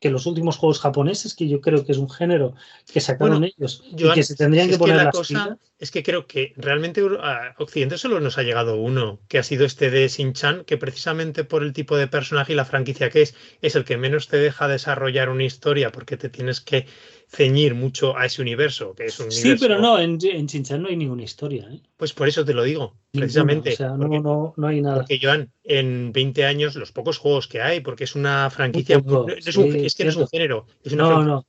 que 0.02 0.10
los 0.10 0.26
últimos 0.26 0.58
juegos 0.58 0.80
japoneses, 0.80 1.36
que 1.36 1.48
yo 1.48 1.62
creo 1.62 1.86
que 1.86 1.92
es 1.92 2.00
un 2.00 2.10
género 2.10 2.56
que 2.92 3.00
sacaron 3.00 3.40
Bueno, 3.40 3.54
ellos 3.56 3.84
Joan, 3.98 4.12
y 4.12 4.14
que 4.16 4.24
se 4.24 4.36
tendrían 4.36 4.66
si 4.66 4.70
que 4.70 4.74
es 4.74 4.78
que 4.78 4.82
poner 4.82 4.98
la 4.98 5.04
las 5.06 5.16
cosa 5.16 5.44
pilas. 5.44 5.60
es 5.78 5.92
que 5.92 6.02
creo 6.02 6.26
que 6.26 6.54
realmente 6.58 7.02
a 7.22 7.54
Occidente 7.60 8.00
solo 8.00 8.20
nos 8.20 8.40
ha 8.40 8.42
llegado 8.42 8.78
uno, 8.78 9.20
que 9.28 9.38
ha 9.38 9.44
sido 9.44 9.64
este 9.64 9.92
de 9.92 10.08
Shin-Chan, 10.08 10.66
que 10.66 10.78
precisamente 10.78 11.44
por 11.44 11.62
el 11.62 11.72
tipo 11.72 11.96
de 11.98 12.08
personaje 12.08 12.54
y 12.54 12.56
la 12.56 12.66
franquicia 12.66 13.12
que 13.12 13.22
es, 13.22 13.36
es 13.62 13.76
el 13.76 13.86
que 13.86 13.98
menos 13.98 14.28
te 14.28 14.38
deja 14.38 14.68
desarrollar 14.68 15.30
una 15.30 15.44
historia 15.44 15.92
porque 15.92 16.18
te 16.18 16.30
tienes 16.30 16.62
que 16.62 16.88
ceñir 17.34 17.76
mucho 17.76 18.18
a 18.18 18.26
ese 18.26 18.42
universo, 18.42 18.94
que 18.94 19.06
es 19.06 19.18
un 19.20 19.32
Sí, 19.32 19.42
universo. 19.42 19.66
pero 19.68 19.80
no, 19.80 19.98
en, 20.00 20.18
en 20.22 20.48
Chinchan 20.48 20.82
no 20.82 20.90
hay 20.90 20.98
ninguna 20.98 21.24
historia. 21.24 21.68
¿eh? 21.72 21.80
Pues 21.96 22.12
por 22.14 22.28
eso 22.28 22.44
te 22.44 22.54
lo 22.54 22.64
digo, 22.64 22.98
Ninguna, 23.14 23.22
precisamente. 23.26 23.74
O 23.74 23.76
sea, 23.78 23.90
no, 23.92 24.00
porque, 24.00 24.20
no, 24.20 24.54
no 24.58 24.68
hay 24.68 24.82
nada. 24.82 24.96
porque, 24.98 25.18
Joan, 25.22 25.50
en 25.64 26.12
20 26.12 26.44
años, 26.46 26.76
los 26.76 26.92
pocos 26.92 27.18
juegos 27.18 27.48
que 27.48 27.62
hay, 27.62 27.80
porque 27.80 28.04
es 28.04 28.16
una 28.16 28.50
franquicia, 28.50 28.98
Muy 29.00 29.04
poco, 29.14 29.28
no 29.30 29.34
es, 29.36 29.56
un- 29.56 29.72
sí, 29.72 29.86
es 29.86 29.96
que 29.96 30.04
no 30.04 30.10
es 30.10 30.16
un 30.18 30.28
género, 30.28 30.68
es 30.84 30.92
una 30.92 31.04
No, 31.04 31.10
franquicia. 31.10 31.34
no. 31.36 31.48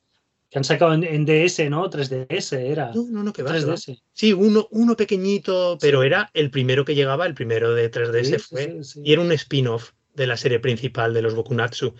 Que 0.50 0.58
han 0.58 0.64
sacado 0.64 0.92
en, 0.92 1.02
en 1.02 1.24
DS, 1.24 1.68
¿no? 1.70 1.88
3DS 1.90 2.52
era. 2.60 2.92
No, 2.94 3.04
no, 3.10 3.22
no, 3.24 3.32
que 3.32 3.42
va, 3.42 3.52
que 3.58 3.64
va. 3.64 3.74
3DS. 3.74 4.02
Sí, 4.12 4.32
uno, 4.34 4.68
uno 4.70 4.96
pequeñito, 4.96 5.78
pero 5.80 6.02
Sí. 6.02 6.06
era 6.06 6.30
el 6.34 6.50
primero 6.50 6.84
que 6.84 6.94
llegaba, 6.94 7.26
el 7.26 7.34
primero 7.34 7.74
de 7.74 7.90
3DS 7.90 8.24
Sí, 8.24 8.38
sí, 8.38 8.44
fue. 8.50 8.64
sí, 8.82 8.84
sí. 8.84 9.00
Y 9.04 9.12
era 9.14 9.22
un 9.22 9.32
spin-off 9.32 9.92
de 10.14 10.26
la 10.26 10.36
serie 10.36 10.60
principal 10.60 11.14
de 11.14 11.22
los 11.22 11.34
Bokunatsu. 11.34 11.94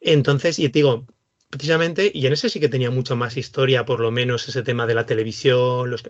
Entonces, 0.00 0.58
y 0.58 0.68
te 0.68 0.78
digo, 0.78 1.04
precisamente, 1.50 2.10
y 2.14 2.26
en 2.26 2.32
ese 2.32 2.48
sí 2.48 2.60
que 2.60 2.68
tenía 2.68 2.90
mucho 2.90 3.16
más 3.16 3.36
historia, 3.36 3.84
por 3.84 4.00
lo 4.00 4.10
menos 4.10 4.48
ese 4.48 4.62
tema 4.62 4.86
de 4.86 4.94
la 4.94 5.06
televisión, 5.06 5.90
los... 5.90 6.02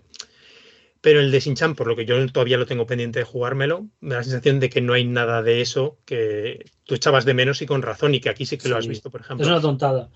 Pero 1.00 1.20
el 1.20 1.30
de 1.30 1.40
Shin-Chan, 1.40 1.74
por 1.76 1.86
lo 1.86 1.96
que 1.96 2.04
yo 2.04 2.30
todavía 2.30 2.58
lo 2.58 2.66
tengo 2.66 2.86
pendiente 2.86 3.20
de 3.20 3.24
jugármelo, 3.24 3.88
me 4.00 4.10
da 4.10 4.18
la 4.18 4.24
sensación 4.24 4.60
de 4.60 4.68
que 4.68 4.82
no 4.82 4.92
hay 4.92 5.06
nada 5.06 5.42
de 5.42 5.62
eso 5.62 5.98
que 6.04 6.70
tú 6.84 6.94
echabas 6.94 7.24
de 7.24 7.32
menos 7.32 7.62
y 7.62 7.66
con 7.66 7.80
razón, 7.80 8.14
y 8.14 8.20
que 8.20 8.28
aquí 8.28 8.44
sí 8.44 8.58
que 8.58 8.68
lo 8.68 8.76
has 8.76 8.86
visto, 8.86 9.10
por 9.10 9.22
ejemplo. 9.22 9.46
Es 9.46 9.50
una 9.50 9.62
tontada. 9.62 10.10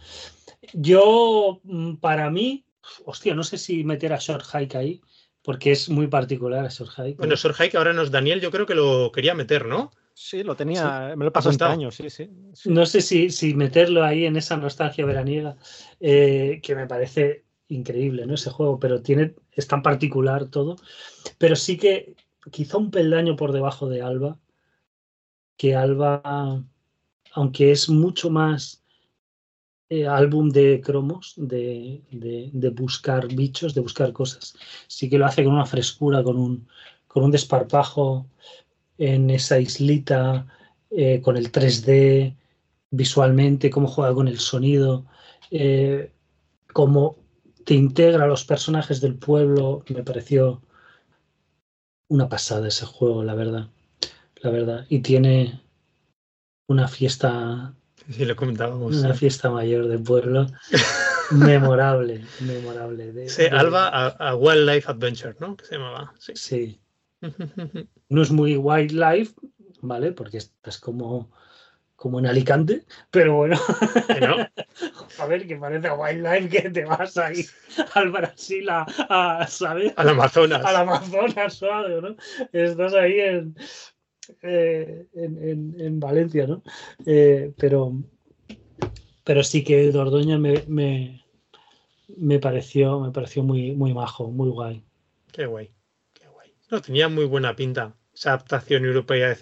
Yo, 0.74 1.60
mm, 1.64 1.94
para 1.96 2.30
mí, 2.30 2.66
hostia, 3.06 3.34
no 3.34 3.44
sé 3.44 3.56
si 3.56 3.82
meter 3.82 4.12
a 4.12 4.18
Short 4.18 4.44
Hike 4.44 4.76
ahí, 4.76 5.00
porque 5.42 5.72
es 5.72 5.88
muy 5.88 6.06
particular 6.06 6.64
a 6.64 6.68
Short 6.68 6.90
Hike. 6.96 7.16
Bueno, 7.16 7.36
Sorhai, 7.36 7.70
que 7.70 7.76
ahora 7.76 7.92
nos 7.92 8.10
Daniel, 8.10 8.40
yo 8.40 8.50
creo 8.50 8.66
que 8.66 8.74
lo 8.74 9.10
quería 9.12 9.34
meter, 9.34 9.66
¿no? 9.66 9.90
Sí, 10.16 10.44
lo 10.44 10.54
tenía, 10.54 11.14
me 11.16 11.24
lo 11.24 11.32
pasó 11.32 11.50
este 11.50 11.64
año, 11.64 11.90
sí, 11.90 12.08
sí. 12.08 12.30
sí. 12.52 12.70
No 12.70 12.86
sé 12.86 13.00
si, 13.00 13.30
si 13.30 13.54
meterlo 13.54 14.04
ahí 14.04 14.24
en 14.26 14.36
esa 14.36 14.56
nostalgia 14.56 15.04
veraniega, 15.04 15.56
eh, 16.00 16.60
que 16.62 16.74
me 16.76 16.86
parece 16.86 17.44
increíble, 17.68 18.24
¿no? 18.24 18.34
Ese 18.34 18.50
juego, 18.50 18.78
pero 18.78 19.02
tiene, 19.02 19.34
es 19.52 19.66
tan 19.66 19.82
particular 19.82 20.46
todo. 20.46 20.76
Pero 21.36 21.56
sí 21.56 21.76
que 21.76 22.14
quizá 22.52 22.78
un 22.78 22.92
peldaño 22.92 23.34
por 23.34 23.50
debajo 23.52 23.88
de 23.88 24.02
Alba, 24.02 24.38
que 25.56 25.74
Alba, 25.74 26.62
aunque 27.32 27.72
es 27.72 27.88
mucho 27.88 28.30
más 28.30 28.84
eh, 29.88 30.06
álbum 30.06 30.48
de 30.50 30.80
cromos, 30.80 31.34
de, 31.36 32.02
de- 32.10 32.50
de 32.52 32.68
buscar 32.70 33.26
bichos, 33.28 33.74
de 33.74 33.80
buscar 33.80 34.12
cosas, 34.12 34.56
sí 34.86 35.08
que 35.10 35.18
lo 35.18 35.26
hace 35.26 35.44
con 35.44 35.54
una 35.54 35.66
frescura, 35.66 36.22
con 36.22 36.36
un, 36.38 36.68
con 37.06 37.24
un 37.24 37.30
desparpajo 37.30 38.26
en 38.98 39.30
esa 39.30 39.58
islita, 39.58 40.46
eh, 40.90 41.20
con 41.22 41.36
el 41.36 41.50
3D, 41.50 42.36
visualmente, 42.90 43.70
cómo 43.70 43.88
juega 43.88 44.14
con 44.14 44.28
el 44.28 44.38
sonido, 44.38 45.04
eh, 45.50 46.12
cómo 46.72 47.16
te 47.64 47.74
integra 47.74 48.24
a 48.24 48.28
los 48.28 48.44
personajes 48.44 49.00
del 49.00 49.16
pueblo, 49.16 49.82
me 49.88 50.02
pareció 50.04 50.62
una 52.08 52.28
pasada 52.28 52.68
ese 52.68 52.84
juego, 52.86 53.24
la 53.24 53.34
verdad. 53.34 53.68
La 54.36 54.50
verdad. 54.50 54.86
Y 54.88 55.00
tiene 55.00 55.60
una 56.68 56.86
fiesta, 56.86 57.74
Sí, 58.10 58.24
lo 58.26 58.36
comentábamos. 58.36 58.96
una 58.96 59.14
fiesta 59.14 59.50
mayor 59.50 59.88
del 59.88 60.02
pueblo. 60.02 60.46
memorable, 61.30 62.24
memorable. 62.40 63.12
de- 63.12 63.28
Sí, 63.28 63.42
de- 63.42 63.48
Alba 63.48 63.88
a, 63.88 64.08
a 64.08 64.36
Wildlife 64.36 64.90
Adventure, 64.90 65.34
¿no? 65.40 65.56
Que 65.56 65.64
se 65.64 65.76
llamaba. 65.76 66.12
Sí. 66.18 66.32
Sí. 66.36 66.80
No 68.08 68.22
es 68.22 68.30
muy 68.30 68.56
wildlife, 68.56 69.34
¿vale? 69.80 70.12
Porque 70.12 70.36
estás 70.36 70.78
como, 70.78 71.30
como 71.96 72.18
en 72.18 72.26
Alicante, 72.26 72.84
pero 73.10 73.34
bueno. 73.36 73.56
No, 74.20 74.36
A 75.18 75.26
ver, 75.26 75.46
que 75.46 75.56
parece 75.56 75.90
Wildlife 75.90 76.48
que 76.48 76.70
te 76.70 76.84
vas 76.84 77.16
ahí 77.16 77.44
al 77.94 78.10
Brasil 78.10 78.68
a, 78.68 78.82
a 79.08 79.46
¿sabes? 79.46 79.92
al 79.96 80.10
Amazonas. 80.10 80.64
Al 80.64 80.76
Amazonas 80.76 81.62
o 81.62 81.72
algo, 81.72 82.00
¿no? 82.02 82.16
Estás 82.52 82.94
ahí 82.94 83.20
en, 83.20 83.56
eh, 84.42 85.06
en, 85.14 85.48
en- 85.48 85.80
en 85.80 86.00
Valencia, 86.00 86.46
¿no? 86.46 86.62
Eh, 87.06 87.52
pero, 87.56 87.92
pero 89.24 89.42
sí 89.42 89.64
que 89.64 89.90
Dordoña 89.90 90.38
me, 90.38 90.62
me, 90.66 91.24
me 92.16 92.38
pareció, 92.38 93.00
me 93.00 93.10
pareció 93.12 93.42
muy, 93.42 93.72
muy 93.72 93.94
majo, 93.94 94.30
muy 94.30 94.50
guay, 94.50 94.84
qué 95.32 95.46
guay. 95.46 95.70
No, 96.74 96.82
tenía 96.82 97.08
muy 97.08 97.24
buena 97.24 97.54
pinta 97.54 97.94
esa 98.12 98.30
adaptación 98.30 98.84
europea 98.84 99.36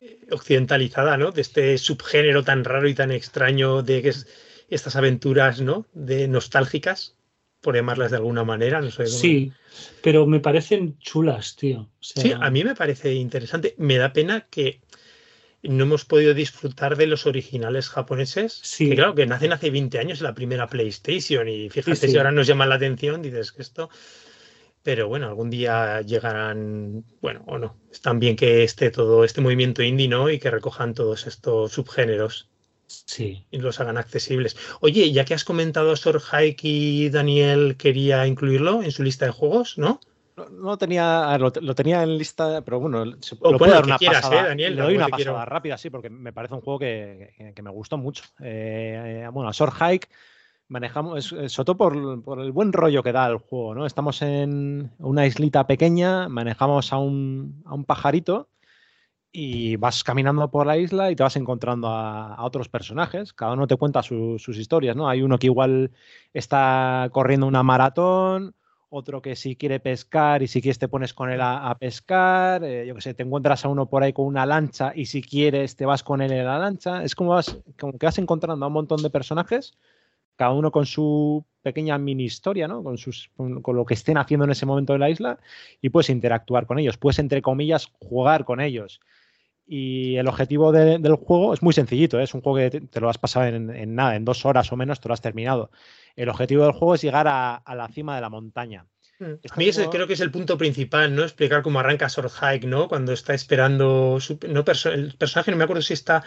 eh, 0.00 0.18
occidentalizada, 0.32 1.16
¿no? 1.16 1.30
De 1.30 1.40
este 1.42 1.78
subgénero 1.78 2.42
tan 2.42 2.64
raro 2.64 2.88
y 2.88 2.94
tan 2.94 3.10
extraño 3.12 3.82
de 3.82 4.02
que 4.02 4.08
es 4.08 4.26
estas 4.68 4.96
aventuras, 4.96 5.60
¿no? 5.60 5.86
De 5.92 6.26
nostálgicas. 6.28 7.14
por 7.60 7.74
llamarlas 7.74 8.12
de 8.12 8.18
alguna 8.18 8.44
manera. 8.44 8.80
No 8.80 8.88
sé 8.92 9.04
cómo- 9.04 9.08
Sí, 9.18 9.52
pero 10.00 10.26
me 10.28 10.38
parecen 10.38 10.96
chulas, 11.00 11.56
tío. 11.56 11.80
O 11.80 11.88
sea, 12.00 12.22
Sí, 12.22 12.32
a 12.32 12.50
mí 12.50 12.62
me 12.62 12.76
parece 12.76 13.12
interesante. 13.14 13.74
Me 13.78 13.96
da 13.98 14.12
pena 14.12 14.46
que 14.48 14.80
no 15.64 15.82
hemos 15.82 16.04
podido 16.04 16.34
disfrutar 16.34 16.96
de 16.96 17.08
los 17.08 17.26
originales 17.26 17.88
japoneses. 17.88 18.60
Sí. 18.62 18.88
Que 18.90 18.94
claro, 18.94 19.16
que 19.16 19.26
nacen 19.26 19.52
hace 19.52 19.70
20 19.70 19.98
años 19.98 20.20
en 20.20 20.24
la 20.24 20.34
primera 20.34 20.68
PlayStation 20.68 21.48
y 21.48 21.68
fíjate 21.68 21.96
Sí, 21.96 22.06
sí. 22.06 22.12
si 22.12 22.16
ahora 22.18 22.30
nos 22.30 22.46
llama 22.46 22.64
la 22.66 22.76
atención, 22.76 23.22
dices 23.22 23.50
que 23.50 23.62
esto... 23.62 23.90
Pero 24.88 25.06
bueno, 25.06 25.26
algún 25.26 25.50
día 25.50 26.00
llegarán, 26.00 27.04
bueno, 27.20 27.42
o 27.46 27.58
no. 27.58 27.76
Están 27.92 28.18
bien 28.18 28.36
que 28.36 28.64
esté 28.64 28.90
todo 28.90 29.22
este 29.22 29.42
movimiento 29.42 29.82
indie, 29.82 30.08
¿no? 30.08 30.30
Y 30.30 30.38
que 30.38 30.50
recojan 30.50 30.94
todos 30.94 31.26
estos 31.26 31.72
subgéneros 31.72 32.48
Sí. 32.86 33.44
y 33.50 33.58
los 33.58 33.80
hagan 33.80 33.98
accesibles. 33.98 34.56
Oye, 34.80 35.12
ya 35.12 35.26
que 35.26 35.34
has 35.34 35.44
comentado 35.44 35.92
a 35.92 35.96
Sor 35.96 36.22
Hike 36.22 36.64
y 36.64 37.10
Daniel 37.10 37.76
quería 37.76 38.26
incluirlo 38.26 38.82
en 38.82 38.90
su 38.90 39.02
lista 39.02 39.26
de 39.26 39.32
juegos, 39.32 39.76
¿no? 39.76 40.00
No, 40.38 40.48
no 40.48 40.78
tenía, 40.78 41.36
lo, 41.36 41.52
lo 41.60 41.74
tenía 41.74 42.02
en 42.02 42.16
lista, 42.16 42.62
pero 42.62 42.80
bueno, 42.80 43.04
se, 43.20 43.36
O 43.40 43.52
lo 43.52 43.58
puedo 43.58 43.72
dar 43.74 43.84
una 43.84 43.98
quieras, 43.98 44.22
pasada. 44.22 44.40
eh, 44.46 44.48
Daniel, 44.48 44.74
le 44.74 44.80
doy 44.84 44.96
una 44.96 45.04
te 45.04 45.12
quiero- 45.12 45.32
pasada 45.32 45.44
rápida, 45.44 45.76
sí, 45.76 45.90
porque 45.90 46.08
me 46.08 46.32
parece 46.32 46.54
un 46.54 46.62
juego 46.62 46.78
que, 46.78 47.34
que- 47.36 47.52
que 47.52 47.62
me 47.62 47.70
gustó 47.70 47.98
mucho. 47.98 48.24
Eh, 48.40 49.24
eh, 49.26 49.28
bueno, 49.30 49.50
a 49.50 49.52
Sword 49.52 49.74
Hike 49.74 50.08
manejamos, 50.68 51.24
sobre 51.26 51.48
todo 51.64 51.76
por, 51.76 52.22
por 52.22 52.40
el 52.40 52.52
buen 52.52 52.72
rollo 52.72 53.02
que 53.02 53.12
da 53.12 53.26
el 53.28 53.38
juego, 53.38 53.74
¿no? 53.74 53.86
Estamos 53.86 54.22
en 54.22 54.92
una 54.98 55.26
islita 55.26 55.66
pequeña, 55.66 56.28
manejamos 56.28 56.92
a 56.92 56.98
un, 56.98 57.62
a 57.66 57.74
un 57.74 57.84
pajarito 57.84 58.48
y 59.32 59.76
vas 59.76 60.02
caminando 60.04 60.50
por 60.50 60.66
la 60.66 60.76
isla 60.78 61.10
y 61.10 61.16
te 61.16 61.22
vas 61.22 61.36
encontrando 61.36 61.88
a, 61.88 62.34
a 62.34 62.44
otros 62.44 62.68
personajes. 62.68 63.32
Cada 63.34 63.52
uno 63.54 63.66
te 63.66 63.76
cuenta 63.76 64.02
su- 64.02 64.38
sus 64.38 64.56
historias, 64.58 64.96
¿no? 64.96 65.08
Hay 65.08 65.22
uno 65.22 65.38
que 65.38 65.46
igual 65.46 65.92
está 66.32 67.08
corriendo 67.12 67.46
una 67.46 67.62
maratón, 67.62 68.54
otro 68.90 69.20
que 69.22 69.36
si 69.36 69.54
quiere 69.56 69.80
pescar 69.80 70.42
y 70.42 70.48
si 70.48 70.62
quieres 70.62 70.78
te 70.78 70.88
pones 70.88 71.12
con 71.14 71.30
él 71.30 71.40
a, 71.42 71.68
a 71.70 71.78
pescar, 71.78 72.64
eh, 72.64 72.86
yo 72.86 72.94
que 72.94 73.02
sé, 73.02 73.12
te 73.14 73.22
encuentras 73.22 73.64
a 73.64 73.68
uno 73.68 73.88
por 73.90 74.02
ahí 74.02 74.12
con 74.14 74.26
una 74.26 74.46
lancha 74.46 74.92
y 74.94 75.06
si 75.06 75.22
quieres 75.22 75.76
te 75.76 75.84
vas 75.86 76.02
con 76.02 76.22
él 76.22 76.32
en 76.32 76.44
la 76.46 76.58
lancha. 76.58 77.04
Es 77.04 77.14
como, 77.14 77.30
vas, 77.32 77.58
como 77.78 77.98
que 77.98 78.06
vas 78.06 78.18
encontrando 78.18 78.64
a 78.64 78.68
un 78.68 78.74
montón 78.74 79.02
de 79.02 79.10
personajes, 79.10 79.76
cada 80.38 80.52
uno 80.52 80.70
con 80.70 80.86
su 80.86 81.44
pequeña 81.60 81.98
mini 81.98 82.24
historia, 82.24 82.66
¿no? 82.68 82.82
Con, 82.82 82.96
sus, 82.96 83.30
con, 83.36 83.60
con 83.60 83.76
lo 83.76 83.84
que 83.84 83.92
estén 83.94 84.16
haciendo 84.16 84.44
en 84.44 84.52
ese 84.52 84.64
momento 84.64 84.94
de 84.94 85.00
la 85.00 85.10
isla 85.10 85.38
y 85.82 85.90
puedes 85.90 86.08
interactuar 86.08 86.64
con 86.66 86.78
ellos, 86.78 86.96
puedes 86.96 87.18
entre 87.18 87.42
comillas 87.42 87.92
jugar 87.98 88.44
con 88.46 88.60
ellos. 88.60 89.00
Y 89.66 90.16
el 90.16 90.26
objetivo 90.28 90.72
de- 90.72 90.98
del 90.98 91.16
juego 91.16 91.52
es 91.52 91.60
muy 91.62 91.74
sencillito, 91.74 92.18
¿eh? 92.18 92.22
es 92.22 92.32
un 92.32 92.40
juego 92.40 92.56
que 92.58 92.70
te, 92.70 92.80
te 92.80 93.00
lo 93.00 93.10
has 93.10 93.18
pasado 93.18 93.46
en, 93.46 93.68
en 93.68 93.94
nada, 93.94 94.16
en 94.16 94.24
dos 94.24 94.46
horas 94.46 94.72
o 94.72 94.76
menos 94.76 95.00
te 95.00 95.08
lo 95.08 95.12
has 95.14 95.20
terminado. 95.20 95.70
El 96.16 96.30
objetivo 96.30 96.62
del 96.62 96.72
juego 96.72 96.94
es 96.94 97.02
llegar 97.02 97.28
a, 97.28 97.56
a 97.56 97.74
la 97.74 97.88
cima 97.88 98.14
de 98.14 98.22
la 98.22 98.30
montaña. 98.30 98.86
A 99.20 99.24
Este 99.42 99.58
mí 99.58 99.64
ese 99.68 99.80
juego- 99.80 99.90
creo 99.90 100.06
que 100.06 100.12
es 100.14 100.20
el 100.20 100.30
punto 100.30 100.56
principal, 100.56 101.14
¿no? 101.14 101.22
Explicar 101.24 101.62
cómo 101.62 101.80
arranca 101.80 102.08
Sword 102.08 102.30
Hike, 102.30 102.66
¿no? 102.66 102.88
Cuando 102.88 103.12
está 103.12 103.34
esperando. 103.34 104.20
su- 104.20 104.38
no, 104.48 104.64
perso- 104.64 104.92
el 104.92 105.16
personaje, 105.18 105.50
no 105.50 105.56
me 105.58 105.64
acuerdo 105.64 105.82
si 105.82 105.92
está 105.92 106.22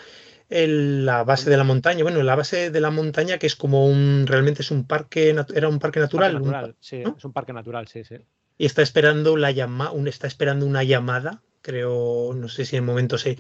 en 0.52 1.06
la 1.06 1.24
base 1.24 1.50
de 1.50 1.58
la 1.58 1.64
montaña. 1.64 2.04
Bueno, 2.04 2.20
en 2.20 2.26
la 2.28 2.36
base 2.36 2.70
de 2.70 2.80
la 2.82 2.92
montaña, 2.92 3.40
que 3.40 3.48
es 3.48 3.56
como 3.56 3.88
un. 3.88 4.26
Realmente 4.28 4.62
es 4.62 4.70
un 4.70 4.86
parque. 4.86 5.34
Era 5.56 5.70
un 5.70 5.80
parque 5.80 6.00
natural. 6.00 6.40
Parque 6.42 6.76
sí, 6.82 7.00
¿no? 7.04 7.16
es 7.18 7.26
un 7.26 7.32
parque 7.34 7.54
natural, 7.54 7.88
sí, 7.88 8.04
sí. 8.04 8.16
y 8.58 8.66
está 8.66 8.82
esperando 8.84 9.38
la 9.38 9.50
llama, 9.52 9.92
un, 9.92 10.08
está 10.08 10.28
esperando 10.28 10.66
una 10.68 10.84
llamada. 10.84 11.42
Creo, 11.64 12.34
no 12.36 12.50
sé 12.50 12.66
si 12.66 12.76
en 12.76 12.84
el 12.84 12.88
momento 12.88 13.18
se 13.18 13.38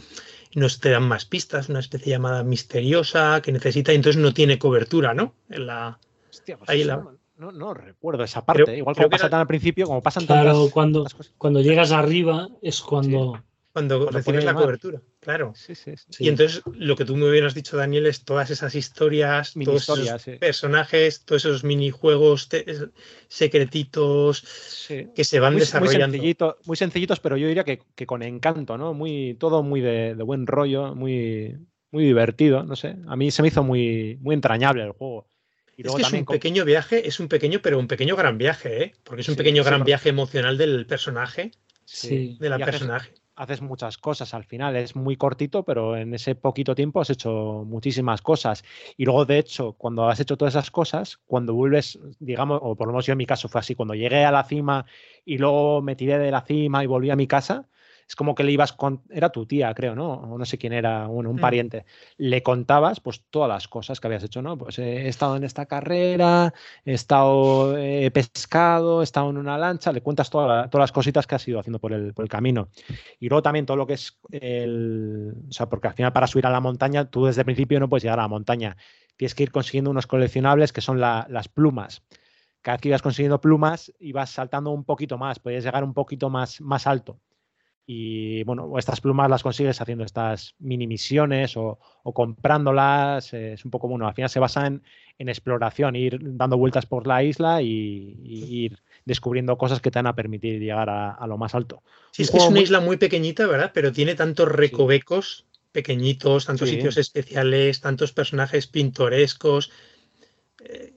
nos 0.55 0.79
te 0.79 0.89
dan 0.91 1.03
más 1.03 1.25
pistas, 1.25 1.69
una 1.69 1.79
especie 1.79 2.05
de 2.05 2.11
llamada 2.11 2.43
misteriosa 2.43 3.41
que 3.41 3.51
necesita, 3.51 3.91
y 3.93 3.95
entonces 3.95 4.21
no 4.21 4.33
tiene 4.33 4.57
cobertura, 4.59 5.13
¿no? 5.13 5.33
En 5.49 5.67
la. 5.67 5.99
Hostia, 6.29 6.57
pues 6.57 6.69
Ahí 6.69 6.83
la- 6.83 7.03
no, 7.37 7.51
no- 7.51 7.73
recuerdo 7.73 8.23
esa 8.23 8.45
parte. 8.45 8.63
Creo- 8.63 8.77
Igual 8.77 8.95
creo 8.95 9.05
como 9.05 9.09
que 9.09 9.15
pasa 9.15 9.25
era- 9.25 9.31
tan 9.31 9.39
al 9.41 9.47
principio, 9.47 9.85
como 9.87 10.01
pasan 10.01 10.25
Claro, 10.27 10.53
tantas, 10.53 10.71
cuando, 10.71 11.03
cosas. 11.03 11.33
cuando 11.37 11.61
llegas 11.61 11.91
arriba 11.91 12.47
es 12.61 12.79
cuando. 12.81 13.43
Cuando, 13.73 14.09
Cuando 14.09 14.31
la 14.41 14.53
cobertura, 14.53 15.01
claro. 15.21 15.53
Sí, 15.55 15.75
sí, 15.75 15.95
sí. 15.95 16.03
Sí. 16.09 16.25
Y 16.25 16.27
entonces 16.27 16.61
lo 16.73 16.97
que 16.97 17.05
tú 17.05 17.15
muy 17.15 17.31
bien 17.31 17.45
has 17.45 17.53
dicho, 17.53 17.77
Daniel, 17.77 18.05
es 18.05 18.25
todas 18.25 18.49
esas 18.49 18.75
historias, 18.75 19.55
Mini 19.55 19.65
todos 19.65 19.83
historias, 19.83 20.07
esos 20.15 20.21
sí. 20.23 20.31
personajes, 20.39 21.23
todos 21.23 21.45
esos 21.45 21.63
minijuegos 21.63 22.49
te- 22.49 22.65
secretitos 23.29 24.39
Sí. 24.39 25.07
que 25.15 25.23
se 25.23 25.39
van 25.39 25.53
Muy, 25.53 25.59
muy 25.59 25.61
desarrollando. 25.61 26.17
sencillito- 26.17 26.57
muy 26.65 26.75
sencillitos, 26.77 27.19
pero 27.19 27.37
yo 27.37 27.47
diría 27.47 27.63
que, 27.63 27.79
que 27.95 28.05
con 28.05 28.23
encanto, 28.23 28.77
¿no? 28.77 28.93
Muy, 28.93 29.35
todo 29.39 29.63
muy 29.63 29.81
de, 29.81 30.15
de 30.15 30.23
buen 30.23 30.47
rollo, 30.47 30.93
muy, 30.95 31.57
muy 31.91 32.03
divertido, 32.05 32.63
no 32.63 32.75
sé. 32.75 32.95
A 33.07 33.15
mí 33.15 33.31
se 33.31 33.41
me 33.41 33.47
hizo 33.47 33.63
muy, 33.63 34.17
muy 34.21 34.35
entrañable 34.35 34.83
el 34.83 34.91
juego. 34.91 35.27
Y 35.77 35.87
es 35.87 35.95
que 35.95 36.01
es 36.01 36.11
un 36.13 36.25
con- 36.25 36.35
pequeño 36.35 36.65
viaje, 36.65 37.07
es 37.07 37.19
un 37.19 37.27
pequeño, 37.27 37.59
pero 37.61 37.79
un 37.79 37.87
pequeño 37.87 38.15
gran 38.15 38.37
viaje, 38.37 38.83
¿eh? 38.83 38.93
Porque 39.03 39.21
es 39.21 39.29
un 39.29 39.35
Sí, 39.35 39.37
pequeño 39.37 39.63
sí, 39.63 39.69
gran 39.69 39.83
viaje 39.83 40.09
emocional 40.09 40.57
del 40.57 40.85
personaje, 40.85 41.51
Sí. 41.85 42.37
de 42.39 42.49
la 42.49 42.59
personaje. 42.59 43.13
Haces 43.35 43.61
muchas 43.61 43.97
cosas 43.97 44.33
al 44.33 44.43
final. 44.43 44.75
Es 44.75 44.95
muy 44.95 45.17
cortito, 45.17 45.63
pero 45.63 45.95
en 45.97 46.13
ese 46.13 46.35
poquito 46.35 46.75
tiempo 46.75 47.01
has 47.01 47.09
hecho 47.09 47.63
muchísimas 47.65 48.21
cosas. 48.21 48.63
Y 48.97 49.05
luego, 49.05 49.25
de 49.25 49.39
hecho, 49.39 49.73
cuando 49.73 50.07
has 50.07 50.19
hecho 50.19 50.37
todas 50.37 50.53
esas 50.55 50.71
cosas, 50.71 51.19
cuando 51.25 51.53
vuelves, 51.53 51.99
digamos, 52.19 52.59
o 52.61 52.75
por 52.75 52.87
lo 52.87 52.93
menos 52.93 53.05
yo 53.05 53.13
en 53.13 53.17
mi 53.17 53.25
caso 53.25 53.49
fue 53.49 53.59
así, 53.59 53.75
cuando 53.75 53.95
llegué 53.95 54.25
a 54.25 54.31
la 54.31 54.43
cima 54.43 54.85
y 55.25 55.37
luego 55.37 55.81
me 55.81 55.95
tiré 55.95 56.17
de 56.19 56.31
la 56.31 56.41
cima 56.41 56.83
y 56.83 56.87
volví 56.87 57.09
a 57.09 57.15
mi 57.15 57.27
casa, 57.27 57.69
es 58.11 58.15
como 58.17 58.35
que 58.35 58.43
le 58.43 58.51
ibas 58.51 58.73
con, 58.73 59.03
era 59.09 59.29
tu 59.29 59.45
tía, 59.45 59.73
creo, 59.73 59.95
¿no? 59.95 60.11
O 60.11 60.37
no 60.37 60.43
sé 60.43 60.57
quién 60.57 60.73
era, 60.73 61.07
bueno, 61.07 61.29
un 61.29 61.37
Mm. 61.37 61.39
pariente. 61.39 61.85
Le 62.17 62.43
contabas 62.43 62.99
pues 62.99 63.23
todas 63.29 63.47
las 63.47 63.69
cosas 63.69 64.01
que 64.01 64.07
habías 64.07 64.21
hecho, 64.25 64.41
¿no? 64.41 64.57
Pues 64.57 64.79
eh, 64.79 65.03
he 65.05 65.07
estado 65.07 65.37
en 65.37 65.45
esta 65.45 65.65
carrera, 65.65 66.53
he 66.83 66.91
estado, 66.91 67.77
eh, 67.77 68.11
pescado, 68.11 68.99
he 68.99 69.05
estado 69.05 69.29
en 69.29 69.37
una 69.37 69.57
lancha, 69.57 69.93
le 69.93 70.01
cuentas 70.01 70.29
toda 70.29 70.45
la- 70.45 70.69
todas 70.69 70.83
las 70.83 70.91
cositas 70.91 71.25
que 71.25 71.35
has 71.35 71.47
ido 71.47 71.57
haciendo 71.57 71.79
por 71.79 71.93
el, 71.93 72.13
por 72.13 72.23
el 72.23 72.29
camino. 72.29 72.67
Y 73.17 73.29
luego 73.29 73.41
también 73.41 73.65
todo 73.65 73.77
lo 73.77 73.87
que 73.87 73.93
es 73.93 74.19
el. 74.29 75.33
O 75.47 75.51
sea, 75.53 75.69
porque 75.69 75.87
al 75.87 75.93
final 75.93 76.11
para 76.11 76.27
subir 76.27 76.45
a 76.45 76.49
la 76.49 76.59
montaña, 76.59 77.05
tú 77.09 77.27
desde 77.27 77.41
el 77.41 77.45
principio 77.45 77.79
no 77.79 77.87
puedes 77.87 78.03
llegar 78.03 78.19
a 78.19 78.23
la 78.23 78.27
montaña. 78.27 78.75
Tienes 79.15 79.35
que 79.35 79.43
ir 79.43 79.51
consiguiendo 79.51 79.89
unos 79.89 80.05
coleccionables 80.05 80.73
que 80.73 80.81
son 80.81 80.99
la- 80.99 81.25
las 81.29 81.47
plumas. 81.47 82.03
Cada 82.61 82.75
vez 82.75 82.81
que 82.81 82.89
ibas 82.89 83.01
consiguiendo 83.01 83.39
plumas, 83.39 83.93
ibas 84.01 84.31
saltando 84.31 84.71
un 84.71 84.83
poquito 84.83 85.17
más, 85.17 85.39
podías 85.39 85.63
llegar 85.63 85.85
un 85.85 85.93
poquito 85.93 86.29
más, 86.29 86.59
más 86.59 86.87
alto. 86.87 87.17
Y 87.93 88.43
bueno, 88.43 88.77
estas 88.77 89.01
plumas 89.01 89.29
las 89.29 89.43
consigues 89.43 89.81
haciendo 89.81 90.05
estas 90.05 90.55
mini 90.59 90.87
misiones 90.87 91.57
o, 91.57 91.77
o 92.03 92.13
comprándolas. 92.13 93.33
Es 93.33 93.65
un 93.65 93.71
poco 93.71 93.89
bueno. 93.89 94.07
Al 94.07 94.13
final 94.13 94.29
se 94.29 94.39
basa 94.39 94.65
en, 94.65 94.81
en 95.17 95.27
exploración, 95.27 95.97
ir 95.97 96.17
dando 96.21 96.57
vueltas 96.57 96.85
por 96.85 97.05
la 97.05 97.21
isla 97.21 97.61
y, 97.61 98.15
y 98.23 98.65
ir 98.65 98.79
descubriendo 99.03 99.57
cosas 99.57 99.81
que 99.81 99.91
te 99.91 99.99
van 99.99 100.07
a 100.07 100.15
permitir 100.15 100.61
llegar 100.61 100.89
a, 100.89 101.11
a 101.11 101.27
lo 101.27 101.37
más 101.37 101.53
alto. 101.53 101.83
Sí, 102.11 102.21
un 102.21 102.25
es 102.27 102.31
que 102.31 102.37
es 102.37 102.43
una 102.43 102.51
muy- 102.51 102.63
isla 102.63 102.79
muy 102.79 102.95
pequeñita, 102.95 103.45
¿verdad? 103.45 103.71
Pero 103.73 103.91
tiene 103.91 104.15
tantos 104.15 104.47
recovecos 104.47 105.45
pequeñitos, 105.73 106.45
tantos 106.45 106.69
Sí. 106.69 106.75
sitios 106.75 106.95
especiales, 106.95 107.81
tantos 107.81 108.13
personajes 108.13 108.67
pintorescos. 108.67 109.69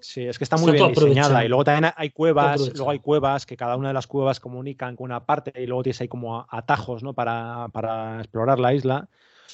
Sí, 0.00 0.26
es 0.26 0.38
que 0.38 0.44
está 0.44 0.56
muy 0.56 0.72
bien 0.72 0.88
diseñada. 0.92 1.44
Y 1.44 1.48
luego 1.48 1.64
también 1.64 1.92
hay 1.96 2.10
cuevas, 2.10 2.72
luego 2.74 2.90
hay 2.90 2.98
cuevas 2.98 3.46
que 3.46 3.56
cada 3.56 3.76
una 3.76 3.88
de 3.88 3.94
las 3.94 4.06
cuevas 4.06 4.38
comunican 4.40 4.96
con 4.96 5.06
una 5.06 5.24
parte 5.24 5.52
y 5.62 5.66
luego 5.66 5.82
tienes 5.82 6.00
ahí 6.00 6.08
como 6.08 6.46
atajos, 6.50 7.02
¿no? 7.02 7.14
Para, 7.14 7.68
para 7.72 8.20
explorar 8.20 8.58
la 8.58 8.74
isla. 8.74 9.08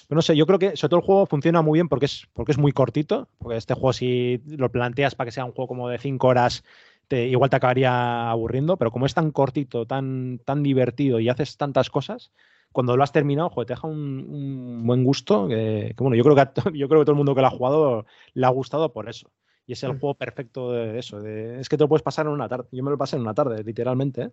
Pero 0.09 0.17
no 0.17 0.23
sé, 0.23 0.37
yo 0.37 0.47
creo 0.47 0.59
que 0.59 0.77
sobre 0.77 0.91
todo 0.91 1.01
el 1.01 1.07
juego 1.07 1.27
funciona 1.27 1.63
muy 1.63 1.77
bien 1.77 1.89
porque 1.89 2.07
es, 2.07 2.27
porque 2.33 2.53
es 2.53 2.59
muy 2.59 2.73
cortito. 2.73 3.29
Porque 3.39 3.57
este 3.57 3.75
juego, 3.75 3.93
si 3.93 4.43
lo 4.47 4.71
planteas 4.73 5.15
para 5.15 5.27
que 5.27 5.33
sea 5.33 5.45
un 5.45 5.53
juego 5.53 5.69
como 5.69 5.89
de 5.89 5.99
5 5.99 6.27
horas, 6.27 6.65
te, 7.07 7.29
igual 7.29 7.51
te 7.51 7.57
acabaría 7.57 8.31
aburriendo. 8.31 8.77
Pero 8.77 8.91
como 8.91 9.07
es 9.07 9.15
tan 9.15 9.31
cortito, 9.31 9.87
tan, 9.87 10.41
tan 10.45 10.63
divertido 10.63 11.21
y 11.21 11.29
haces 11.29 11.57
tantas 11.57 11.91
cosas, 11.91 12.33
cuando 12.73 12.97
lo 12.97 13.05
has 13.05 13.13
terminado, 13.13 13.51
joder, 13.51 13.67
te 13.67 13.75
deja 13.75 13.87
un, 13.87 14.27
un 14.29 14.87
buen 14.87 15.05
gusto. 15.05 15.47
Que, 15.47 15.95
que, 15.97 16.03
bueno, 16.03 16.17
yo 16.17 16.25
creo 16.25 16.35
que, 16.35 16.43
yo 16.79 16.89
creo 16.89 17.01
que 17.01 17.05
todo 17.05 17.13
el 17.13 17.19
mundo 17.19 17.35
que 17.35 17.41
lo 17.41 17.47
ha 17.47 17.51
jugado 17.51 18.07
le 18.35 18.47
ha 18.47 18.51
gustado 18.51 18.93
por 18.93 19.09
eso. 19.09 19.31
Y 19.67 19.73
es 19.75 19.83
el 19.85 19.93
Mm. 19.95 20.01
juego 20.01 20.15
perfecto 20.15 20.73
de 20.73 20.99
eso. 20.99 21.21
de- 21.21 21.61
es 21.61 21.69
que 21.69 21.77
te 21.77 21.85
lo 21.85 21.89
puedes 21.89 22.03
pasar 22.03 22.27
en 22.27 22.33
una 22.33 22.49
tarde. 22.49 22.69
Yo 22.73 22.83
me 22.83 22.91
lo 22.91 22.99
pasé 22.99 23.17
en 23.17 23.23
una 23.23 23.35
tarde, 23.35 23.63
literalmente. 23.63 24.23
¿eh? 24.23 24.31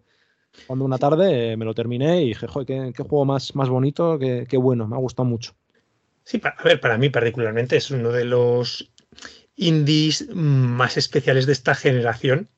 Cuando 0.65 0.85
una 0.85 0.97
tarde 0.97 1.51
eh, 1.53 1.57
me 1.57 1.65
lo 1.65 1.73
terminé 1.75 2.23
y 2.23 2.27
dije, 2.29 2.47
joder, 2.47 2.65
qué, 2.65 2.93
qué 2.95 3.03
juego 3.03 3.25
más, 3.25 3.53
más 3.55 3.69
bonito, 3.69 4.17
qué, 4.17 4.45
qué 4.49 4.57
bueno, 4.57 4.87
me 4.87 4.95
ha 4.95 4.99
gustado 4.99 5.27
mucho. 5.27 5.53
Sí, 6.23 6.41
a 6.43 6.63
ver, 6.63 6.79
para 6.79 6.97
mí 6.97 7.09
particularmente 7.09 7.77
es 7.77 7.91
uno 7.91 8.11
de 8.11 8.25
los 8.25 8.91
indies 9.55 10.27
más 10.33 10.97
especiales 10.97 11.45
de 11.45 11.53
esta 11.53 11.75
generación. 11.75 12.49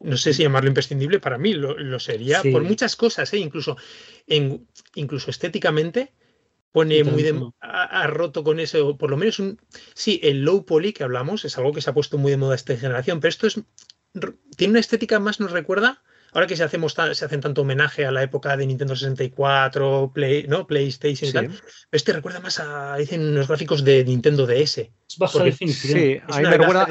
No 0.00 0.16
sé 0.16 0.32
si 0.34 0.42
llamarlo 0.42 0.68
imprescindible, 0.68 1.20
para 1.20 1.38
mí 1.38 1.54
lo, 1.54 1.76
lo 1.78 1.98
sería 2.00 2.42
Sí. 2.42 2.50
por 2.50 2.62
muchas 2.62 2.96
cosas, 2.96 3.32
¿eh? 3.34 3.38
incluso, 3.38 3.76
en, 4.26 4.66
incluso 4.96 5.30
estéticamente 5.30 6.12
pone 6.72 7.04
muy 7.04 7.22
de, 7.22 7.38
ha, 7.60 7.82
ha 8.02 8.06
roto 8.06 8.42
con 8.42 8.58
eso, 8.58 8.96
por 8.96 9.10
lo 9.10 9.16
menos 9.16 9.38
un, 9.38 9.60
sí, 9.94 10.18
el 10.22 10.42
low 10.42 10.64
poly 10.64 10.92
que 10.92 11.04
hablamos 11.04 11.44
es 11.44 11.56
algo 11.58 11.72
que 11.72 11.82
se 11.82 11.90
ha 11.90 11.94
puesto 11.94 12.18
muy 12.18 12.30
de 12.30 12.38
moda 12.38 12.54
esta 12.54 12.76
generación, 12.76 13.20
pero 13.20 13.28
esto 13.28 13.46
es 13.46 13.60
tiene 14.56 14.72
una 14.72 14.80
estética 14.80 15.20
más, 15.20 15.40
nos 15.40 15.52
recuerda 15.52 16.02
ahora 16.32 16.46
que 16.46 16.56
se, 16.56 16.64
hacemos 16.64 16.94
se 16.94 17.24
hacen 17.24 17.40
tanto 17.40 17.62
homenaje 17.62 18.06
a 18.06 18.10
la 18.10 18.22
época 18.22 18.56
de 18.56 18.66
Nintendo 18.66 18.96
64, 18.96 20.12
Play, 20.14 20.46
¿no? 20.48 20.66
PlayStation 20.66 21.28
y 21.28 21.32
tal, 21.32 21.50
este 21.90 22.12
recuerda 22.12 22.40
más 22.40 22.58
a, 22.60 22.96
dicen 22.96 23.20
unos 23.22 23.48
gráficos 23.48 23.84
de 23.84 24.04
Nintendo 24.04 24.46
DS. 24.46 24.78
Es 24.78 25.18
baja 25.18 25.44
definición. 25.44 25.98
Sí, 25.98 26.20
a 26.26 26.38
mí 26.38 26.42
me 26.44 26.56
recuerda 26.56 26.86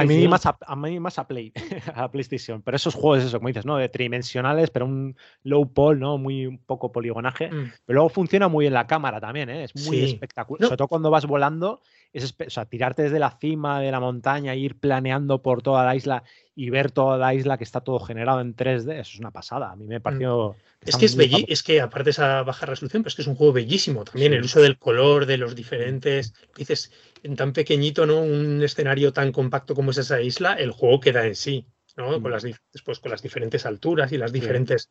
a, 0.00 0.04
mí 0.04 0.28
más 0.28 0.44
a, 0.46 0.76
mí 0.76 1.00
más 1.00 1.18
a 1.18 1.28
Play, 1.28 1.52
a 1.94 2.10
PlayStation. 2.10 2.62
Pero 2.62 2.76
esos 2.76 2.94
juegos, 2.94 3.24
eso, 3.24 3.38
como 3.38 3.48
dices, 3.48 3.64
¿no? 3.64 3.76
De 3.76 3.88
tridimensionales, 3.88 4.70
pero 4.70 4.86
un 4.86 5.16
low 5.44 5.72
pol, 5.72 6.00
¿no? 6.00 6.18
Muy 6.18 6.46
un 6.46 6.58
poco 6.58 6.90
poligonaje. 6.90 7.48
Mm. 7.48 7.72
Pero 7.86 7.96
luego 7.96 8.08
funciona 8.08 8.48
muy 8.48 8.66
en 8.66 8.74
la 8.74 8.86
cámara 8.86 9.20
también, 9.20 9.50
¿eh? 9.50 9.64
Es 9.64 9.86
muy 9.86 10.04
espectacular. 10.04 10.66
Sobre 10.66 10.76
todo 10.76 10.88
cuando 10.88 11.10
vas 11.10 11.26
volando 11.26 11.80
es, 12.12 12.34
o 12.46 12.50
sea, 12.50 12.64
tirarte 12.64 13.02
desde 13.02 13.18
la 13.18 13.36
cima 13.38 13.80
de 13.80 13.90
la 13.90 14.00
montaña, 14.00 14.54
ir 14.54 14.78
planeando 14.78 15.42
por 15.42 15.62
toda 15.62 15.84
la 15.84 15.94
isla 15.94 16.24
y 16.54 16.70
ver 16.70 16.90
toda 16.90 17.18
la 17.18 17.34
isla 17.34 17.58
que 17.58 17.64
está 17.64 17.80
todo 17.82 18.00
generado 18.00 18.40
en 18.40 18.56
3D, 18.56 18.92
eso 19.00 19.12
es 19.12 19.18
una 19.18 19.30
pasada. 19.30 19.70
A 19.70 19.76
mí 19.76 19.86
me 19.86 19.98
mm. 19.98 20.02
pareció. 20.02 20.56
es 20.84 20.96
que 20.96 21.06
es 21.06 21.16
bellísimo, 21.16 21.46
es 21.48 21.62
que 21.62 21.80
aparte 21.80 22.04
de 22.04 22.10
esa 22.10 22.42
baja 22.42 22.66
resolución, 22.66 23.02
pero 23.02 23.08
es 23.08 23.14
que 23.14 23.22
es 23.22 23.28
un 23.28 23.36
juego 23.36 23.52
bellísimo 23.52 24.04
también. 24.04 24.32
El 24.32 24.42
uso 24.42 24.60
del 24.60 24.78
color, 24.78 25.26
de 25.26 25.36
los 25.36 25.54
diferentes. 25.54 26.34
Dices, 26.56 26.92
en 27.22 27.36
tan 27.36 27.52
pequeñito, 27.52 28.06
¿no? 28.06 28.20
Un 28.20 28.62
escenario 28.62 29.12
tan 29.12 29.32
compacto 29.32 29.74
como 29.74 29.90
es 29.90 29.98
esa 29.98 30.20
isla, 30.20 30.54
el 30.54 30.72
juego 30.72 31.00
queda 31.00 31.26
en 31.26 31.34
sí, 31.34 31.66
¿no? 31.96 32.20
Con 32.20 32.30
mm. 32.30 32.34
las, 32.34 32.46
después 32.72 32.98
con 33.00 33.10
las 33.10 33.22
diferentes 33.22 33.66
alturas 33.66 34.10
y 34.12 34.18
las 34.18 34.32
diferentes 34.32 34.90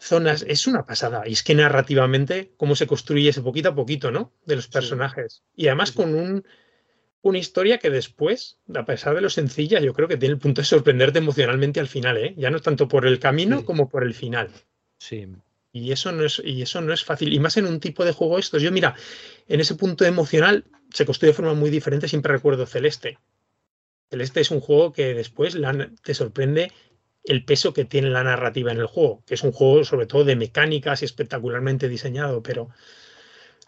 zonas. 0.00 0.44
Es 0.48 0.66
una 0.66 0.84
pasada. 0.86 1.22
Y 1.26 1.32
es 1.32 1.42
que 1.42 1.54
narrativamente, 1.54 2.52
cómo 2.56 2.74
se 2.74 2.86
construye 2.86 3.28
ese 3.28 3.42
poquito 3.42 3.68
a 3.68 3.74
poquito, 3.74 4.10
¿no? 4.10 4.32
De 4.46 4.56
los 4.56 4.68
personajes. 4.68 5.42
Y 5.54 5.68
además 5.68 5.92
con 5.92 6.14
un, 6.14 6.44
una 7.22 7.38
historia 7.38 7.78
que 7.78 7.90
después, 7.90 8.58
a 8.74 8.84
pesar 8.84 9.14
de 9.14 9.20
lo 9.20 9.30
sencilla, 9.30 9.80
yo 9.80 9.92
creo 9.92 10.08
que 10.08 10.16
tiene 10.16 10.34
el 10.34 10.40
punto 10.40 10.62
de 10.62 10.66
sorprenderte 10.66 11.18
emocionalmente 11.18 11.80
al 11.80 11.88
final, 11.88 12.16
¿eh? 12.16 12.34
Ya 12.36 12.50
no 12.50 12.60
tanto 12.60 12.88
por 12.88 13.06
el 13.06 13.18
camino 13.18 13.64
como 13.64 13.88
por 13.88 14.02
el 14.02 14.14
final. 14.14 14.50
Sí. 14.98 15.28
Y 15.72 15.92
eso, 15.92 16.10
no 16.10 16.24
es, 16.24 16.42
y 16.44 16.62
eso 16.62 16.80
no 16.80 16.92
es 16.92 17.04
fácil. 17.04 17.32
Y 17.32 17.38
más 17.38 17.56
en 17.56 17.66
un 17.66 17.78
tipo 17.78 18.04
de 18.04 18.12
juego 18.12 18.38
estos. 18.38 18.62
Yo, 18.62 18.72
mira, 18.72 18.96
en 19.46 19.60
ese 19.60 19.76
punto 19.76 20.04
emocional 20.04 20.64
se 20.92 21.06
construye 21.06 21.30
de 21.30 21.36
forma 21.36 21.54
muy 21.54 21.70
diferente. 21.70 22.08
Siempre 22.08 22.32
recuerdo 22.32 22.66
Celeste. 22.66 23.18
Celeste 24.10 24.40
es 24.40 24.50
un 24.50 24.60
juego 24.60 24.92
que 24.92 25.14
después 25.14 25.56
te 26.02 26.14
sorprende 26.14 26.72
el 27.24 27.44
peso 27.44 27.72
que 27.72 27.84
tiene 27.84 28.10
la 28.10 28.24
narrativa 28.24 28.72
en 28.72 28.78
el 28.78 28.86
juego, 28.86 29.22
que 29.26 29.34
es 29.34 29.42
un 29.42 29.52
juego 29.52 29.84
sobre 29.84 30.06
todo 30.06 30.24
de 30.24 30.36
mecánicas 30.36 31.02
y 31.02 31.04
espectacularmente 31.04 31.88
diseñado, 31.88 32.42
pero 32.42 32.70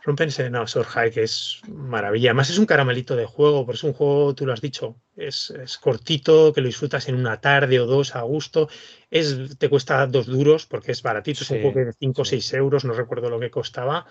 Rompense, 0.05 0.51
no, 0.51 0.67
Sorhai, 0.67 1.13
que 1.13 1.23
es 1.23 1.61
maravilla. 1.69 2.31
Además 2.31 2.51
es 2.51 2.59
un 2.59 2.67
caramelito 2.67 3.15
de 3.15 3.25
juego, 3.25 3.65
pero 3.65 3.77
es 3.77 3.85
un 3.85 3.93
juego, 3.93 4.35
tú 4.35 4.47
lo 4.47 4.53
has 4.53 4.61
dicho, 4.61 4.97
es, 5.17 5.53
cortito, 5.81 6.53
que 6.53 6.61
lo 6.61 6.67
disfrutas 6.67 7.09
en 7.09 7.15
una 7.15 7.41
tarde 7.41 7.79
o 7.79 7.87
dos 7.87 8.17
a 8.17 8.23
gusto. 8.23 8.69
Es, 9.11 9.57
te 9.59 9.69
cuesta 9.69 10.07
dos 10.09 10.27
duros 10.27 10.67
porque 10.67 10.91
es 10.91 11.03
baratito, 11.03 11.45
es 11.45 11.51
un 11.51 11.63
juego 11.63 11.85
de 11.87 11.93
5 11.93 12.23
o 12.23 12.25
6 12.25 12.53
euros, 12.55 12.85
no 12.85 12.95
recuerdo 12.95 13.31
lo 13.31 13.39
que 13.39 13.51
costaba. 13.51 14.07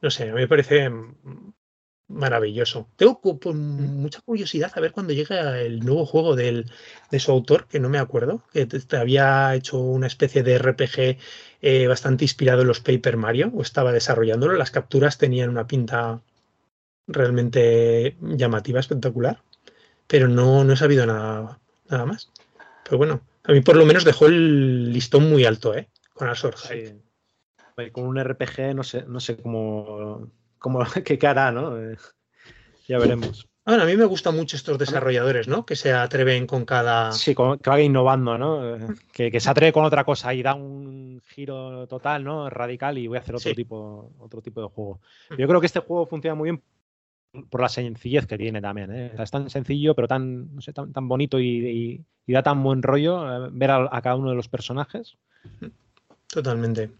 No 0.00 0.10
sé, 0.10 0.24
a 0.24 0.34
mí 0.34 0.40
me 0.40 0.48
parece 0.48 0.90
maravilloso. 2.08 2.88
Tengo 2.96 3.20
mucha 3.54 4.20
curiosidad 4.22 4.72
a 4.74 4.80
ver 4.80 4.92
cuando 4.92 5.12
llega 5.12 5.60
el 5.60 5.80
nuevo 5.80 6.06
juego 6.06 6.34
del, 6.34 6.70
de 7.10 7.20
su 7.20 7.30
autor, 7.30 7.66
que 7.66 7.80
no 7.80 7.88
me 7.88 7.98
acuerdo, 7.98 8.42
que 8.52 8.66
te, 8.66 8.96
había 8.96 9.54
hecho 9.54 9.78
una 9.78 10.06
especie 10.06 10.42
de 10.42 10.58
RPG 10.58 11.18
eh, 11.60 11.86
bastante 11.86 12.24
inspirado 12.24 12.62
en 12.62 12.68
los 12.68 12.80
Paper 12.80 13.16
Mario, 13.16 13.52
o 13.54 13.62
estaba 13.62 13.92
desarrollándolo. 13.92 14.54
Las 14.54 14.70
capturas 14.70 15.18
tenían 15.18 15.50
una 15.50 15.66
pinta 15.66 16.20
realmente 17.06 18.16
llamativa, 18.20 18.80
espectacular, 18.80 19.42
pero 20.06 20.28
no, 20.28 20.64
no 20.64 20.72
he 20.72 20.76
sabido 20.76 21.06
nada, 21.06 21.58
nada 21.88 22.06
más. 22.06 22.30
Pero 22.84 22.98
bueno, 22.98 23.20
a 23.44 23.52
mí 23.52 23.60
por 23.60 23.76
lo 23.76 23.84
menos 23.84 24.04
dejó 24.04 24.26
el 24.26 24.92
listón 24.92 25.28
muy 25.28 25.44
alto, 25.44 25.74
¿eh? 25.74 25.88
Con 26.14 26.28
Azor 26.28 26.54
Con 27.92 28.04
un 28.04 28.18
RPG 28.18 28.74
no 28.74 28.82
sé, 28.82 29.04
no 29.06 29.20
sé 29.20 29.36
cómo 29.36 30.28
como 30.58 30.80
qué 31.04 31.18
cara, 31.18 31.52
¿no? 31.52 31.78
Eh, 31.78 31.96
ya 32.86 32.98
veremos. 32.98 33.48
Bueno, 33.68 33.82
a 33.82 33.86
mí 33.86 33.98
me 33.98 34.06
gustan 34.06 34.34
mucho 34.34 34.56
estos 34.56 34.78
desarrolladores, 34.78 35.46
¿no? 35.46 35.66
Que 35.66 35.76
se 35.76 35.92
atreven 35.92 36.46
con 36.46 36.64
cada. 36.64 37.12
Sí, 37.12 37.34
que 37.34 37.68
vaya 37.68 37.82
innovando, 37.82 38.38
¿no? 38.38 38.76
Eh, 38.76 38.80
que, 39.12 39.40
se 39.40 39.50
atreve 39.50 39.74
con 39.74 39.84
otra 39.84 40.04
cosa 40.04 40.32
y 40.32 40.42
da 40.42 40.54
un 40.54 41.20
giro 41.26 41.86
total, 41.86 42.24
¿no? 42.24 42.48
Radical 42.48 42.96
y 42.96 43.08
voy 43.08 43.18
a 43.18 43.20
hacer 43.20 43.34
otro, 43.34 43.52
tipo, 43.52 44.10
otro 44.20 44.40
tipo 44.40 44.62
de 44.62 44.68
juego. 44.68 45.00
Yo 45.36 45.46
creo 45.46 45.60
que 45.60 45.66
este 45.66 45.80
juego 45.80 46.06
funciona 46.06 46.34
muy 46.34 46.50
bien 46.50 46.62
por 47.50 47.60
la 47.60 47.68
sencillez 47.68 48.26
que 48.26 48.38
tiene 48.38 48.62
también. 48.62 48.90
¿eh? 48.90 49.12
es 49.18 49.30
tan 49.30 49.50
sencillo, 49.50 49.94
pero 49.94 50.08
tan, 50.08 50.54
no 50.54 50.62
sé, 50.62 50.72
tan, 50.72 50.92
tan 50.94 51.06
bonito 51.06 51.38
y, 51.38 52.02
da 52.26 52.42
tan 52.42 52.62
buen 52.62 52.82
rollo 52.82 53.50
ver 53.50 53.70
a, 53.70 54.00
cada 54.02 54.16
uno 54.16 54.30
de 54.30 54.36
los 54.36 54.48
personajes. 54.48 55.18
Totalmente. 56.28 56.90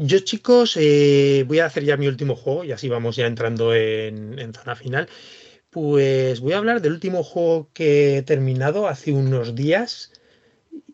Yo, 0.00 0.20
chicos, 0.20 0.76
eh, 0.76 1.44
voy 1.48 1.58
a 1.58 1.66
hacer 1.66 1.84
ya 1.84 1.96
mi 1.96 2.06
último 2.06 2.36
juego 2.36 2.62
y 2.62 2.70
así 2.70 2.88
vamos 2.88 3.16
ya 3.16 3.26
entrando 3.26 3.74
en, 3.74 4.54
zona 4.54 4.76
final. 4.76 5.08
Pues 5.70 6.38
voy 6.38 6.52
a 6.52 6.58
hablar 6.58 6.80
del 6.80 6.92
último 6.92 7.24
juego 7.24 7.68
que 7.74 8.18
he 8.18 8.22
terminado 8.22 8.86
hace 8.86 9.10
unos 9.12 9.56
días 9.56 10.12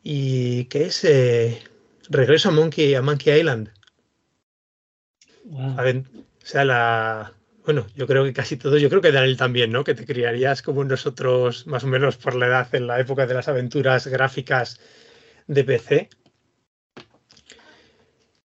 y 0.02 0.64
que 0.66 0.84
es 0.86 1.04
eh, 1.04 1.62
Regreso 2.08 2.48
a 2.48 2.52
Monkey, 2.52 2.94
a 2.94 3.02
Monkey 3.02 3.38
Island. 3.38 3.70
o 5.50 6.46
sea, 6.46 6.64
la. 6.64 7.34
Bueno, 7.66 7.86
yo 7.94 8.06
creo 8.06 8.24
que 8.24 8.32
casi 8.32 8.56
todos, 8.56 8.80
yo 8.80 8.88
creo 8.88 9.02
que 9.02 9.12
Daniel 9.12 9.36
también, 9.36 9.70
¿no? 9.70 9.84
Que 9.84 9.94
te 9.94 10.06
criarías 10.06 10.62
como 10.62 10.82
nosotros, 10.82 11.66
más 11.66 11.84
o 11.84 11.88
menos 11.88 12.16
por 12.16 12.34
la 12.34 12.46
edad, 12.46 12.74
en 12.74 12.86
la 12.86 13.00
época 13.00 13.26
de 13.26 13.34
las 13.34 13.48
aventuras 13.48 14.06
gráficas 14.06 14.80
de 15.46 15.64
PC. 15.64 16.08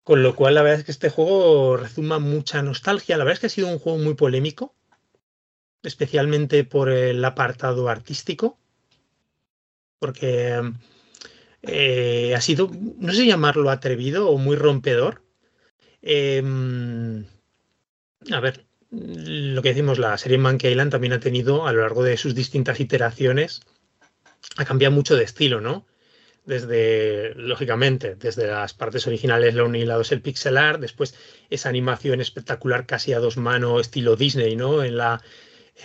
Con 0.10 0.23
lo 0.23 0.36
cual, 0.36 0.56
la 0.56 0.64
verdad 0.64 0.80
es 0.80 0.86
que 0.86 0.91
este 0.91 1.11
juego 1.11 1.77
rezuma 1.77 2.18
mucha 2.18 2.64
nostalgia. 2.64 3.15
La 3.15 3.23
verdad 3.26 3.36
es 3.36 3.40
que 3.41 3.45
ha 3.45 3.49
sido 3.52 3.68
un 3.68 3.77
juego 3.77 3.99
muy 3.99 4.15
polémico, 4.15 4.73
especialmente 5.84 6.64
por 6.64 6.90
el 6.90 7.23
apartado 7.23 7.90
artístico, 7.90 8.57
porque 9.99 10.60
eh, 11.61 12.34
ha 12.36 12.41
sido, 12.41 12.72
no 12.98 13.14
sé 13.14 13.27
llamarlo 13.27 13.69
atrevido 13.69 14.31
o 14.31 14.40
muy 14.40 14.56
rompedor. 14.56 15.22
Em, 16.02 17.27
a 18.31 18.40
ver, 18.40 18.65
lo 18.90 19.61
que 19.61 19.69
decimos, 19.69 19.99
la 19.99 20.18
serie 20.18 20.40
Monkey 20.40 20.72
Island 20.72 20.90
también 20.90 21.14
ha 21.14 21.19
tenido 21.19 21.68
a 21.68 21.72
lo 21.72 21.81
largo 21.81 22.02
de 22.02 22.18
sus 22.18 22.34
distintas 22.34 22.80
iteraciones, 22.80 23.61
ha 24.57 24.65
cambiado 24.65 24.95
mucho 24.95 25.15
de 25.15 25.26
estilo, 25.26 25.61
¿no? 25.61 25.86
Desde, 26.49 27.35
lógicamente, 27.35 28.15
desde 28.15 28.47
las 28.47 28.73
partes 28.73 29.05
originales 29.05 29.53
lo 29.53 29.67
unilado 29.67 30.01
es 30.01 30.11
el 30.11 30.21
pixel 30.21 30.57
art, 30.57 30.81
después 30.81 31.13
esa 31.51 31.69
animación 31.69 32.21
espectacular 32.21 32.88
casi 32.88 33.13
a 33.13 33.19
dos 33.19 33.38
manos, 33.38 33.81
estilo 33.81 34.15
Disney, 34.15 34.55
¿no? 34.55 34.84
En 34.84 34.97
la, 34.97 35.21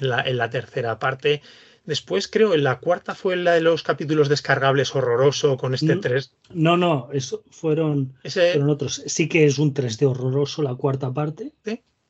en 0.00 0.36
la, 0.38 0.50
tercera 0.50 0.98
parte. 0.98 1.42
Después, 1.84 2.28
creo, 2.28 2.54
en 2.54 2.64
la 2.64 2.78
cuarta 2.78 3.14
fue 3.14 3.36
la 3.36 3.52
de 3.52 3.60
los 3.60 3.82
capítulos 3.82 4.30
descargables 4.30 4.96
horroroso 4.96 5.58
con 5.58 5.74
este 5.74 5.96
3. 5.96 6.32
No, 6.54 6.78
no, 6.78 7.10
eso 7.12 7.44
fueron, 7.50 8.14
fueron 8.24 8.70
otros. 8.70 9.02
Sí 9.04 9.28
que 9.28 9.44
es 9.44 9.58
un 9.58 9.74
3D 9.74 10.08
horroroso 10.08 10.62
la 10.62 10.74
cuarta 10.74 11.12
parte. 11.12 11.52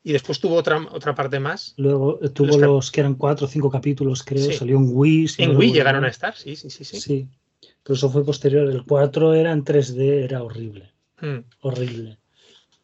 Y 0.04 0.12
después 0.12 0.38
tuvo 0.38 0.54
otra, 0.54 0.86
otra 0.92 1.16
parte 1.16 1.40
más. 1.40 1.74
Luego 1.76 2.20
tuvo 2.32 2.56
los, 2.56 2.92
que 2.92 3.00
eran 3.00 3.14
cuatro 3.14 3.46
o 3.46 3.48
cinco 3.48 3.68
capítulos, 3.68 4.22
creo. 4.22 4.52
Salió 4.52 4.76
en 4.76 4.90
Wii. 4.92 5.30
en 5.38 5.56
Wii 5.56 5.72
llegaron 5.72 6.04
a 6.04 6.08
estar, 6.08 6.36
sí, 6.36 6.54
sí, 6.54 6.70
sí. 6.70 6.84
Sí. 6.84 7.00
sí. 7.00 7.28
Pero 7.84 7.94
eso 7.94 8.10
fue 8.10 8.24
posterior. 8.24 8.68
El 8.68 8.84
4 8.84 9.34
era 9.34 9.52
en 9.52 9.64
3D, 9.64 10.24
era 10.24 10.42
horrible. 10.42 10.92
Hmm. 11.20 11.40
Horrible. 11.60 12.18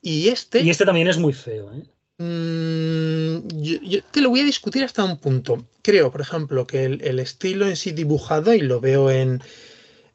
Y 0.02 0.28
este. 0.28 0.60
Y 0.60 0.70
este 0.70 0.84
también 0.84 1.08
es 1.08 1.18
muy 1.18 1.32
feo, 1.32 1.72
¿eh? 1.72 1.82
Mm, 2.22 3.48
yo, 3.62 4.02
te 4.10 4.20
lo 4.20 4.28
voy 4.28 4.40
a 4.40 4.44
discutir 4.44 4.84
hasta 4.84 5.04
un 5.04 5.18
punto. 5.18 5.64
Creo, 5.80 6.12
por 6.12 6.20
ejemplo, 6.20 6.66
que 6.66 6.84
el, 6.84 7.18
estilo 7.18 7.66
en 7.66 7.76
sí 7.76 7.92
dibujado, 7.92 8.52
y 8.52 8.60
lo 8.60 8.80
veo 8.80 9.10
en. 9.10 9.42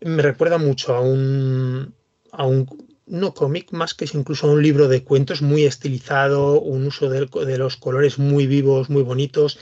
Me 0.01 0.21
recuerda 0.21 0.59
mucho 0.59 0.93
a 0.95 1.01
un. 1.01 1.93
a 2.31 2.45
un. 2.45 2.67
No 3.07 3.33
cómic, 3.35 3.71
más 3.71 3.93
que 3.93 4.07
incluso 4.13 4.47
a 4.47 4.51
un 4.51 4.63
libro 4.63 4.87
de 4.87 5.03
cuentos 5.03 5.41
muy 5.43 5.63
estilizado, 5.63 6.59
un 6.59 6.87
uso 6.87 7.09
de, 7.09 7.27
de 7.45 7.57
los 7.57 7.77
colores 7.77 8.17
muy 8.17 8.47
vivos, 8.47 8.89
muy 8.89 9.03
bonitos, 9.03 9.59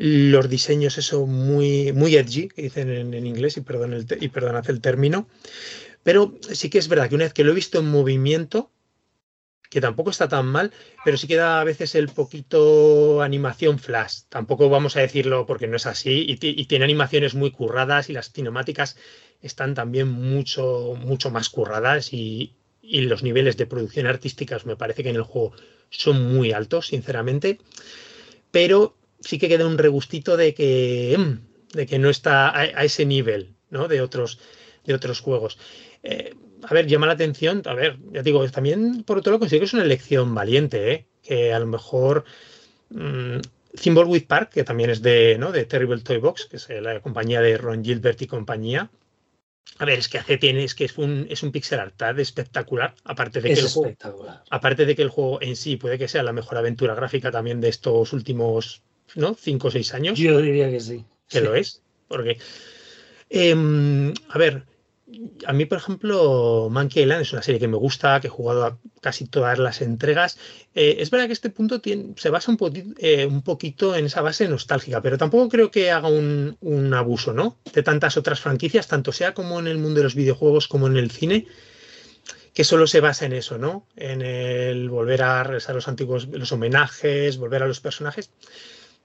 los 0.00 0.48
diseños, 0.48 0.96
eso 0.96 1.26
muy, 1.26 1.92
muy 1.92 2.14
edgy, 2.14 2.46
que 2.48 2.62
dicen 2.62 2.88
en, 2.88 3.26
inglés, 3.26 3.56
y, 3.56 3.62
perdón 3.62 3.92
el 3.92 4.06
y 4.20 4.28
perdonad 4.28 4.70
el 4.70 4.80
término. 4.80 5.28
Pero 6.04 6.38
sí 6.52 6.70
que 6.70 6.78
es 6.78 6.86
verdad 6.86 7.08
que 7.08 7.16
una 7.16 7.24
vez 7.24 7.32
que 7.32 7.42
lo 7.42 7.50
he 7.50 7.54
visto 7.56 7.80
en 7.80 7.90
movimiento, 7.90 8.70
que 9.68 9.80
tampoco 9.80 10.10
está 10.10 10.28
tan 10.28 10.46
mal, 10.46 10.72
pero 11.04 11.16
sí 11.16 11.26
que 11.26 11.34
da 11.34 11.60
a 11.60 11.64
veces 11.64 11.96
el 11.96 12.08
poquito 12.10 13.22
animación 13.22 13.80
flash. 13.80 14.20
Tampoco 14.28 14.68
vamos 14.68 14.96
a 14.96 15.00
decirlo 15.00 15.46
porque 15.46 15.66
no 15.66 15.74
es 15.74 15.86
así, 15.86 16.24
y, 16.28 16.36
tiene 16.36 16.84
animaciones 16.84 17.34
muy 17.34 17.50
curradas 17.50 18.08
y 18.08 18.12
las 18.12 18.30
cinemáticas 18.30 18.96
están 19.42 19.74
también 19.74 20.06
mucho, 20.06 20.94
mucho 20.96 21.32
más 21.32 21.48
curradas 21.48 22.12
y, 22.12 22.54
y 22.80 23.00
los 23.00 23.24
niveles 23.24 23.56
de 23.56 23.66
producción 23.66 24.06
artísticas 24.06 24.64
me 24.64 24.76
parece 24.76 25.02
que 25.02 25.10
en 25.10 25.16
el 25.16 25.22
juego 25.22 25.54
son 25.90 26.32
muy 26.32 26.52
altos, 26.52 26.86
sinceramente. 26.86 27.58
Pero 28.52 28.94
sí 29.20 29.38
que 29.38 29.48
queda 29.48 29.66
un 29.66 29.78
regustito 29.78 30.36
de 30.36 30.54
que, 30.54 31.16
mm, 31.18 31.76
de 31.76 31.86
que 31.86 31.98
no 31.98 32.10
está 32.10 32.56
a, 32.56 32.84
ese 32.84 33.06
nivel. 33.06 33.54
¿no? 33.70 33.88
De 33.88 34.00
otros, 34.00 34.38
de 34.84 34.94
otros 34.94 35.20
juegos. 35.20 35.58
Eh, 36.02 36.34
a 36.62 36.74
ver, 36.74 36.86
llama 36.86 37.06
la 37.06 37.12
atención, 37.12 37.62
a 37.66 37.74
ver, 37.74 37.98
ya 38.12 38.22
digo, 38.22 38.48
también 38.50 39.04
por 39.04 39.18
otro 39.18 39.32
lado 39.32 39.40
considero 39.40 39.60
que 39.60 39.66
es 39.66 39.74
una 39.74 39.84
elección 39.84 40.34
valiente, 40.34 40.92
¿eh? 40.92 41.06
que 41.22 41.52
a 41.52 41.58
lo 41.58 41.66
mejor 41.66 42.24
mmm, 42.90 43.38
Thimbleweed 43.80 44.26
Park, 44.26 44.50
que 44.50 44.64
también 44.64 44.90
es 44.90 45.02
de, 45.02 45.36
¿no? 45.38 45.52
de 45.52 45.64
Terrible 45.64 46.00
Toy 46.00 46.18
Box, 46.18 46.46
que 46.46 46.56
es 46.56 46.68
la 46.68 47.00
compañía 47.00 47.40
de 47.40 47.56
Ron 47.58 47.84
Gilbert 47.84 48.20
y 48.22 48.26
compañía. 48.26 48.90
A 49.78 49.84
ver, 49.84 49.98
es 49.98 50.08
que 50.08 50.18
hace 50.18 50.38
tiene, 50.38 50.64
es 50.64 50.74
que 50.74 50.86
es 50.86 50.98
un, 50.98 51.26
es 51.30 51.42
un 51.42 51.52
pixel 51.52 51.78
art 51.78 52.00
espectacular, 52.18 52.94
aparte 53.04 53.40
de, 53.40 53.52
es 53.52 53.60
que 53.60 53.66
el 53.66 53.70
juego, 53.70 54.26
aparte 54.50 54.86
de 54.86 54.96
que 54.96 55.02
el 55.02 55.08
juego 55.08 55.40
en 55.40 55.54
sí 55.54 55.76
puede 55.76 55.98
que 55.98 56.08
sea 56.08 56.22
la 56.22 56.32
mejor 56.32 56.58
aventura 56.58 56.94
gráfica 56.94 57.30
también 57.30 57.60
de 57.60 57.68
estos 57.68 58.12
últimos, 58.12 58.82
¿no? 59.14 59.34
Cinco 59.34 59.68
o 59.68 59.70
seis 59.70 59.94
años. 59.94 60.18
Yo 60.18 60.40
diría 60.40 60.70
que 60.70 60.80
sí. 60.80 61.04
Que 61.28 61.38
sí. 61.38 61.44
lo 61.44 61.54
es, 61.54 61.82
porque, 62.08 62.38
eh, 63.30 64.14
a 64.28 64.38
ver, 64.38 64.64
a 65.46 65.52
mí, 65.52 65.64
por 65.64 65.78
ejemplo, 65.78 66.68
Monkey 66.70 67.02
Island 67.02 67.22
es 67.22 67.32
una 67.32 67.42
serie 67.42 67.58
que 67.58 67.68
me 67.68 67.76
gusta, 67.76 68.20
que 68.20 68.26
he 68.26 68.30
jugado 68.30 68.66
a 68.66 68.78
casi 69.00 69.26
todas 69.26 69.58
las 69.58 69.80
entregas. 69.80 70.38
Eh, 70.74 70.96
es 70.98 71.10
verdad 71.10 71.26
que 71.26 71.32
este 71.32 71.50
punto 71.50 71.80
tiene, 71.80 72.14
se 72.16 72.30
basa 72.30 72.50
un, 72.50 72.58
poquito, 72.58 72.90
eh, 72.98 73.26
un 73.26 73.42
poquito 73.42 73.96
en 73.96 74.06
esa 74.06 74.20
base 74.20 74.46
nostálgica, 74.48 75.00
pero 75.00 75.16
tampoco 75.16 75.48
creo 75.48 75.70
que 75.70 75.90
haga 75.90 76.08
un, 76.08 76.56
un, 76.60 76.92
abuso, 76.92 77.32
¿no? 77.32 77.56
De 77.72 77.82
tantas 77.82 78.16
otras 78.16 78.40
franquicias, 78.40 78.86
tanto 78.86 79.12
sea 79.12 79.32
como 79.32 79.58
en 79.58 79.66
el 79.66 79.78
mundo 79.78 80.00
de 80.00 80.04
los 80.04 80.14
videojuegos 80.14 80.68
como 80.68 80.86
en 80.86 80.98
el 80.98 81.10
cine, 81.10 81.46
que 82.52 82.64
solo 82.64 82.86
se 82.86 83.00
basa 83.00 83.24
en 83.24 83.32
eso, 83.32 83.56
¿no? 83.56 83.86
En 83.96 84.20
el 84.20 84.90
volver 84.90 85.22
a 85.22 85.42
regresar 85.42 85.74
los 85.74 85.88
antiguos, 85.88 86.28
los 86.28 86.52
homenajes, 86.52 87.38
volver 87.38 87.62
a 87.62 87.66
los 87.66 87.80
personajes. 87.80 88.30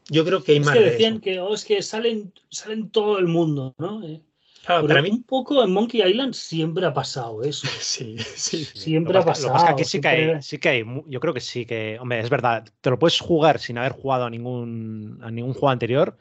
Yo 0.09 0.25
creo 0.25 0.43
que 0.43 0.53
hay 0.53 0.57
es 0.59 0.65
más. 0.65 0.75
Que 0.75 0.83
de 0.83 0.91
decían 0.91 1.19
que 1.19 1.39
oh, 1.39 1.53
es 1.53 1.65
que 1.65 1.81
salen, 1.81 2.33
salen 2.49 2.89
todo 2.89 3.19
el 3.19 3.27
mundo, 3.27 3.73
¿no? 3.77 4.03
Eh, 4.05 4.21
Claro, 4.65 4.87
para 4.87 5.01
mí. 5.01 5.09
un 5.09 5.23
poco 5.23 5.61
en 5.61 5.73
Monkey 5.73 6.01
Island 6.01 6.33
siempre 6.33 6.85
ha 6.85 6.93
pasado 6.93 7.43
eso. 7.43 7.67
Sí, 7.81 8.17
sí. 8.35 8.63
Siempre 8.65 9.13
lo 9.13 9.19
ha 9.19 9.25
pasado. 9.25 9.49
Lo 9.49 9.53
pasa 9.53 9.67
que 9.67 9.71
aquí 9.73 9.83
sí 9.83 9.99
que, 9.99 10.07
hay, 10.07 10.41
sí 10.41 10.57
que 10.57 10.69
hay, 10.69 10.85
yo 11.07 11.19
creo 11.19 11.33
que 11.33 11.41
sí 11.41 11.65
que, 11.65 11.97
hombre, 11.99 12.21
es 12.21 12.29
verdad, 12.29 12.65
te 12.79 12.89
lo 12.89 12.97
puedes 12.97 13.19
jugar 13.19 13.59
sin 13.59 13.77
haber 13.77 13.91
jugado 13.91 14.25
a 14.25 14.29
ningún, 14.29 15.19
a 15.21 15.29
ningún 15.31 15.53
juego 15.53 15.69
anterior, 15.69 16.17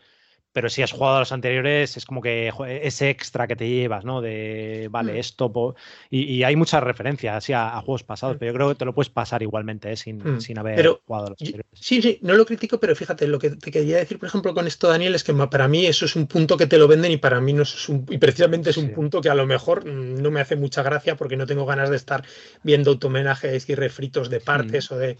pero 0.52 0.68
si 0.68 0.82
has 0.82 0.92
jugado 0.92 1.16
a 1.16 1.20
los 1.20 1.32
anteriores 1.32 1.96
es 1.96 2.04
como 2.04 2.20
que 2.20 2.50
jo, 2.52 2.66
ese 2.66 3.08
extra 3.10 3.46
que 3.46 3.56
te 3.56 3.68
llevas, 3.68 4.04
¿no? 4.04 4.20
De, 4.20 4.88
vale, 4.90 5.14
Mm. 5.14 5.16
esto, 5.16 5.74
y, 6.10 6.24
y 6.24 6.44
hay 6.44 6.56
muchas 6.56 6.82
referencias 6.82 7.36
así 7.36 7.52
a, 7.52 7.76
a 7.76 7.80
juegos 7.80 8.02
pasados, 8.04 8.36
Mm. 8.36 8.38
pero 8.38 8.52
yo 8.52 8.56
creo 8.56 8.68
que 8.68 8.74
te 8.74 8.84
lo 8.84 8.94
puedes 8.94 9.08
pasar 9.10 9.42
igualmente, 9.42 9.90
¿eh? 9.92 9.96
sin, 9.96 10.18
Mm. 10.36 10.40
sin 10.40 10.58
haber 10.58 10.76
Pero 10.76 11.00
jugado 11.06 11.26
a 11.26 11.30
los 11.30 11.40
anteriores. 11.40 11.66
Sí, 11.72 12.02
sí, 12.02 12.18
no 12.22 12.34
lo 12.34 12.44
critico, 12.44 12.78
pero 12.78 12.94
fíjate, 12.94 13.26
lo 13.26 13.38
que 13.38 13.50
te 13.50 13.70
quería 13.70 13.96
decir, 13.96 14.18
por 14.18 14.28
ejemplo, 14.28 14.52
con 14.54 14.66
esto, 14.66 14.88
Daniel, 14.88 15.14
es 15.14 15.24
que 15.24 15.32
para 15.32 15.68
mí 15.68 15.86
eso 15.86 16.04
es 16.04 16.16
un 16.16 16.26
punto 16.26 16.56
que 16.56 16.66
te 16.66 16.76
lo 16.78 16.86
venden 16.86 17.12
y 17.12 17.16
para 17.16 17.40
mí 17.40 17.52
no 17.54 17.62
es 17.62 17.88
un, 17.88 18.06
y 18.10 18.18
precisamente 18.18 18.70
es 18.70 18.76
un 18.76 18.88
Sí. 18.88 18.92
punto 18.94 19.20
que 19.20 19.30
a 19.30 19.34
lo 19.34 19.46
mejor 19.46 19.86
mm, 19.86 20.20
no 20.22 20.30
me 20.30 20.40
hace 20.40 20.56
mucha 20.56 20.82
gracia 20.82 21.16
porque 21.16 21.36
no 21.36 21.46
tengo 21.46 21.64
ganas 21.66 21.88
de 21.90 21.96
estar 21.96 22.24
viendo 22.62 22.90
automenajes 22.90 23.68
y 23.70 23.74
refritos 23.74 24.28
de 24.28 24.40
partes 24.40 24.90
o 24.92 24.98
de. 24.98 25.16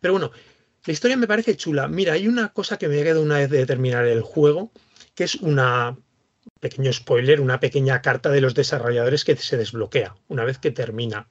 Pero 0.00 0.14
bueno, 0.14 0.30
la 0.86 0.92
historia 0.92 1.16
me 1.16 1.26
parece 1.26 1.56
chula. 1.56 1.88
Mira, 1.88 2.14
hay 2.14 2.28
una 2.28 2.52
cosa 2.52 2.78
que 2.78 2.88
me 2.88 3.02
queda 3.02 3.20
una 3.20 3.38
vez 3.38 3.50
de 3.50 3.66
terminar 3.66 4.06
el 4.06 4.22
juego, 4.22 4.72
que 5.14 5.24
es 5.24 5.34
una 5.36 5.98
pequeño 6.60 6.92
spoiler, 6.92 7.40
una 7.40 7.60
pequeña 7.60 8.02
carta 8.02 8.30
de 8.30 8.40
los 8.40 8.54
desarrolladores 8.54 9.24
que 9.24 9.36
se 9.36 9.56
desbloquea 9.56 10.16
una 10.28 10.44
vez 10.44 10.58
que 10.58 10.70
termina. 10.70 11.28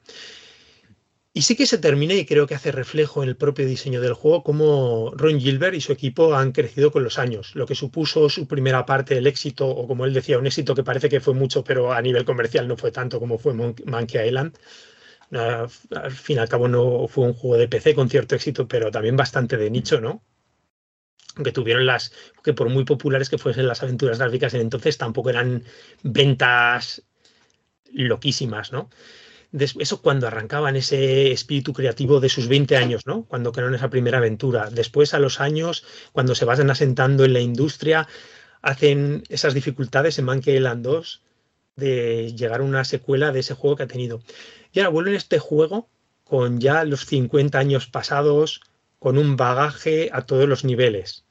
Y 1.31 1.43
sí 1.43 1.55
que 1.55 1.67
se 1.67 1.77
termina 1.77 2.15
y 2.15 2.25
creo 2.25 2.47
que 2.47 2.55
hace 2.55 2.71
reflejo 2.71 3.21
en 3.21 3.29
el 3.29 3.37
propio 3.37 3.65
diseño 3.65 4.01
del 4.01 4.13
juego 4.13 4.43
cómo 4.43 5.11
Ron 5.15 5.39
Gilbert 5.39 5.75
y 5.75 5.81
su 5.81 5.91
equipo 5.93 6.33
han 6.35 6.51
crecido 6.51 6.91
con 6.91 7.03
los 7.03 7.19
años, 7.19 7.55
lo 7.55 7.65
que 7.67 7.75
supuso 7.75 8.29
su 8.29 8.47
primera 8.47 8.85
parte, 8.85 9.17
el 9.17 9.27
éxito, 9.27 9.67
o 9.67 9.87
como 9.87 10.05
él 10.05 10.13
decía, 10.13 10.39
un 10.39 10.47
éxito 10.47 10.73
que 10.73 10.83
parece 10.83 11.07
que 11.07 11.21
fue 11.21 11.35
mucho, 11.35 11.63
pero 11.63 11.93
a 11.93 12.01
nivel 12.01 12.25
comercial 12.25 12.67
no 12.67 12.77
fue 12.77 12.91
tanto 12.91 13.19
como 13.19 13.37
fue 13.37 13.53
Mon- 13.53 13.75
Monkey 13.85 14.27
Island. 14.27 14.57
Al 15.31 15.69
fin 16.11 16.37
y 16.37 16.39
al 16.39 16.49
cabo 16.49 16.67
no 16.67 17.07
fue 17.07 17.25
un 17.25 17.33
juego 17.33 17.57
de 17.57 17.67
PC 17.67 17.93
con 17.93 18.09
cierto 18.09 18.35
éxito, 18.35 18.67
pero 18.67 18.89
también 18.91 19.15
bastante 19.15 19.57
de 19.57 19.69
nicho, 19.69 20.01
¿no? 20.01 20.23
Aunque 21.35 21.51
tuvieron 21.51 21.85
las, 21.85 22.11
que 22.43 22.53
por 22.53 22.69
muy 22.69 22.83
populares 22.83 23.29
que 23.29 23.37
fuesen 23.37 23.67
las 23.67 23.83
aventuras 23.83 24.17
gráficas 24.17 24.53
en 24.53 24.61
entonces, 24.61 24.97
tampoco 24.97 25.29
eran 25.29 25.63
ventas 26.03 27.03
loquísimas, 27.93 28.71
¿no? 28.71 28.89
Eso 29.51 30.01
cuando 30.01 30.27
arrancaban 30.27 30.75
ese 30.75 31.31
espíritu 31.31 31.73
creativo 31.73 32.19
de 32.19 32.29
sus 32.29 32.47
20 32.47 32.77
años, 32.77 33.07
¿no? 33.07 33.25
Cuando 33.25 33.51
crearon 33.51 33.73
esa 33.73 33.89
primera 33.89 34.19
aventura. 34.19 34.69
Después, 34.69 35.13
a 35.15 35.19
los 35.19 35.39
años, 35.39 35.85
cuando 36.11 36.35
se 36.35 36.45
van 36.45 36.69
asentando 36.69 37.25
en 37.25 37.33
la 37.33 37.39
industria, 37.39 38.07
hacen 38.61 39.23
esas 39.29 39.55
dificultades 39.55 40.19
en 40.19 40.25
Monkey 40.25 40.55
Island 40.55 40.83
2 40.83 41.23
de 41.75 42.33
llegar 42.35 42.59
a 42.59 42.63
una 42.63 42.83
secuela 42.83 43.31
de 43.31 43.39
ese 43.39 43.55
juego 43.55 43.75
que 43.75 43.83
ha 43.83 43.87
tenido. 43.87 44.21
Y 44.71 44.79
ahora 44.79 44.89
vuelven 44.89 45.15
este 45.15 45.39
juego 45.39 45.89
con 46.23 46.59
ya 46.59 46.83
los 46.85 47.05
50 47.05 47.57
años 47.59 47.87
pasados, 47.87 48.61
con 48.99 49.17
un 49.17 49.35
bagaje 49.35 50.09
a 50.13 50.25
todos 50.25 50.47
los 50.47 50.63
niveles, 50.63 51.25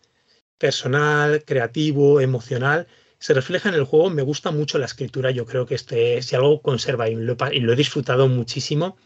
personal, 0.58 1.44
creativo, 1.44 2.20
emocional, 2.20 2.86
se 3.20 3.34
refleja 3.34 3.68
en 3.68 3.74
el 3.74 3.84
juego. 3.84 4.10
Me 4.10 4.22
gusta 4.22 4.50
mucho 4.50 4.78
la 4.78 4.86
escritura. 4.86 5.30
Yo 5.30 5.44
creo 5.46 5.66
que 5.66 5.74
este, 5.74 6.22
si 6.22 6.34
algo 6.36 6.62
conserva 6.62 7.08
y 7.08 7.14
lo, 7.14 7.32
he 7.32 7.36
pa- 7.36 7.52
y 7.54 7.60
lo 7.60 7.72
he 7.72 7.76
disfrutado 7.76 8.28
muchísimo, 8.28 8.96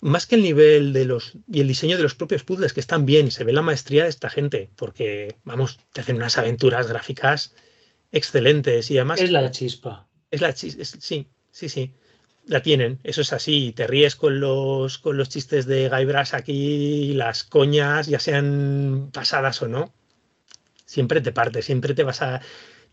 más 0.00 0.26
que 0.26 0.36
el 0.36 0.42
nivel 0.42 0.92
de 0.92 1.04
los 1.04 1.32
y 1.52 1.60
el 1.60 1.68
diseño 1.68 1.96
de 1.96 2.02
los 2.04 2.14
propios 2.14 2.44
puzzles 2.44 2.72
que 2.72 2.80
están 2.80 3.04
bien 3.06 3.26
y 3.26 3.30
se 3.32 3.42
ve 3.44 3.52
la 3.52 3.62
maestría 3.62 4.04
de 4.04 4.10
esta 4.10 4.30
gente, 4.30 4.70
porque 4.76 5.36
vamos, 5.44 5.80
te 5.92 6.00
hacen 6.02 6.16
unas 6.16 6.38
aventuras 6.38 6.86
gráficas 6.88 7.54
excelentes 8.12 8.90
y 8.90 8.98
además 8.98 9.20
Es 9.20 9.30
la 9.32 9.50
chispa. 9.50 10.06
es 10.30 10.40
la 10.40 10.50
chis- 10.54 10.76
es- 10.78 10.96
sí, 11.00 11.26
sí, 11.50 11.68
sí. 11.68 11.92
La 12.48 12.62
tienen, 12.62 12.98
eso 13.04 13.20
es 13.20 13.34
así. 13.34 13.72
Te 13.76 13.86
ríes 13.86 14.16
con 14.16 14.40
los, 14.40 14.96
con 14.98 15.18
los 15.18 15.28
chistes 15.28 15.66
de 15.66 15.90
Guybrush 15.90 16.34
aquí, 16.34 17.12
las 17.12 17.44
coñas, 17.44 18.06
ya 18.06 18.18
sean 18.18 19.10
pasadas 19.12 19.60
o 19.60 19.68
no. 19.68 19.92
Siempre 20.86 21.20
te 21.20 21.30
parte, 21.30 21.60
siempre 21.60 21.92
te 21.92 22.04
vas 22.04 22.22
a, 22.22 22.40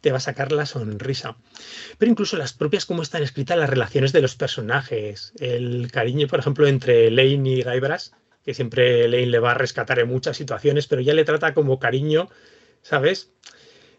te 0.02 0.12
va 0.12 0.18
a 0.18 0.20
sacar 0.20 0.52
la 0.52 0.66
sonrisa. 0.66 1.38
Pero 1.98 2.12
incluso 2.12 2.36
las 2.36 2.52
propias, 2.52 2.86
cómo 2.86 3.02
están 3.02 3.24
escritas 3.24 3.58
las 3.58 3.70
relaciones 3.70 4.12
de 4.12 4.22
los 4.22 4.36
personajes. 4.36 5.32
El 5.40 5.90
cariño, 5.90 6.28
por 6.28 6.40
ejemplo, 6.40 6.68
entre 6.68 7.10
Lane 7.10 7.50
y 7.50 7.64
Guybrush, 7.64 8.10
que 8.44 8.54
siempre 8.54 9.08
Lane 9.08 9.28
le 9.28 9.40
va 9.40 9.52
a 9.52 9.56
rescatar 9.56 10.00
en 10.00 10.10
muchas 10.10 10.36
situaciones, 10.36 10.88
pero 10.88 11.02
ya 11.02 11.14
le 11.14 11.24
trata 11.24 11.54
como 11.54 11.80
cariño, 11.80 12.30
¿sabes? 12.82 13.32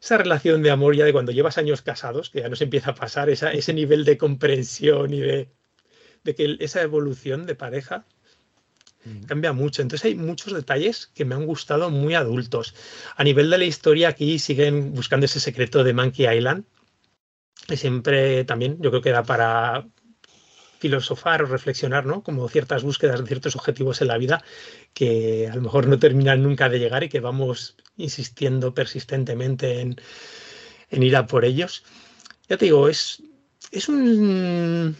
Esa 0.00 0.18
relación 0.18 0.62
de 0.62 0.70
amor 0.70 0.96
ya 0.96 1.04
de 1.04 1.12
cuando 1.12 1.32
llevas 1.32 1.58
años 1.58 1.82
casados, 1.82 2.30
que 2.30 2.40
ya 2.40 2.48
nos 2.48 2.60
empieza 2.60 2.90
a 2.90 2.94
pasar 2.94 3.30
esa, 3.30 3.52
ese 3.52 3.72
nivel 3.72 4.04
de 4.04 4.18
comprensión 4.18 5.12
y 5.12 5.20
de, 5.20 5.48
de 6.24 6.34
que 6.34 6.56
esa 6.60 6.82
evolución 6.82 7.46
de 7.46 7.54
pareja 7.54 8.04
cambia 9.26 9.52
mucho. 9.52 9.82
Entonces 9.82 10.04
hay 10.04 10.14
muchos 10.14 10.52
detalles 10.52 11.06
que 11.14 11.24
me 11.24 11.34
han 11.34 11.46
gustado 11.46 11.90
muy 11.90 12.14
adultos. 12.14 12.74
A 13.16 13.24
nivel 13.24 13.50
de 13.50 13.58
la 13.58 13.64
historia, 13.64 14.08
aquí 14.08 14.38
siguen 14.38 14.94
buscando 14.94 15.26
ese 15.26 15.40
secreto 15.40 15.84
de 15.84 15.94
Monkey 15.94 16.26
Island. 16.26 16.64
Y 17.68 17.76
siempre 17.76 18.44
también 18.44 18.78
yo 18.80 18.90
creo 18.90 19.02
que 19.02 19.10
da 19.10 19.22
para 19.22 19.86
filosofar 20.78 21.42
o 21.42 21.46
reflexionar, 21.46 22.06
¿no? 22.06 22.22
Como 22.22 22.48
ciertas 22.48 22.82
búsquedas 22.82 23.20
de 23.20 23.26
ciertos 23.26 23.56
objetivos 23.56 24.00
en 24.00 24.08
la 24.08 24.18
vida 24.18 24.44
que 24.94 25.48
a 25.50 25.54
lo 25.54 25.62
mejor 25.62 25.86
no 25.86 25.98
terminan 25.98 26.42
nunca 26.42 26.68
de 26.68 26.78
llegar 26.78 27.04
y 27.04 27.08
que 27.08 27.20
vamos 27.20 27.76
insistiendo 27.96 28.74
persistentemente 28.74 29.80
en, 29.80 29.96
en 30.90 31.02
ir 31.02 31.16
a 31.16 31.26
por 31.26 31.44
ellos. 31.44 31.84
Ya 32.48 32.56
te 32.56 32.66
digo, 32.66 32.88
es, 32.88 33.22
es 33.72 33.88
un... 33.88 34.96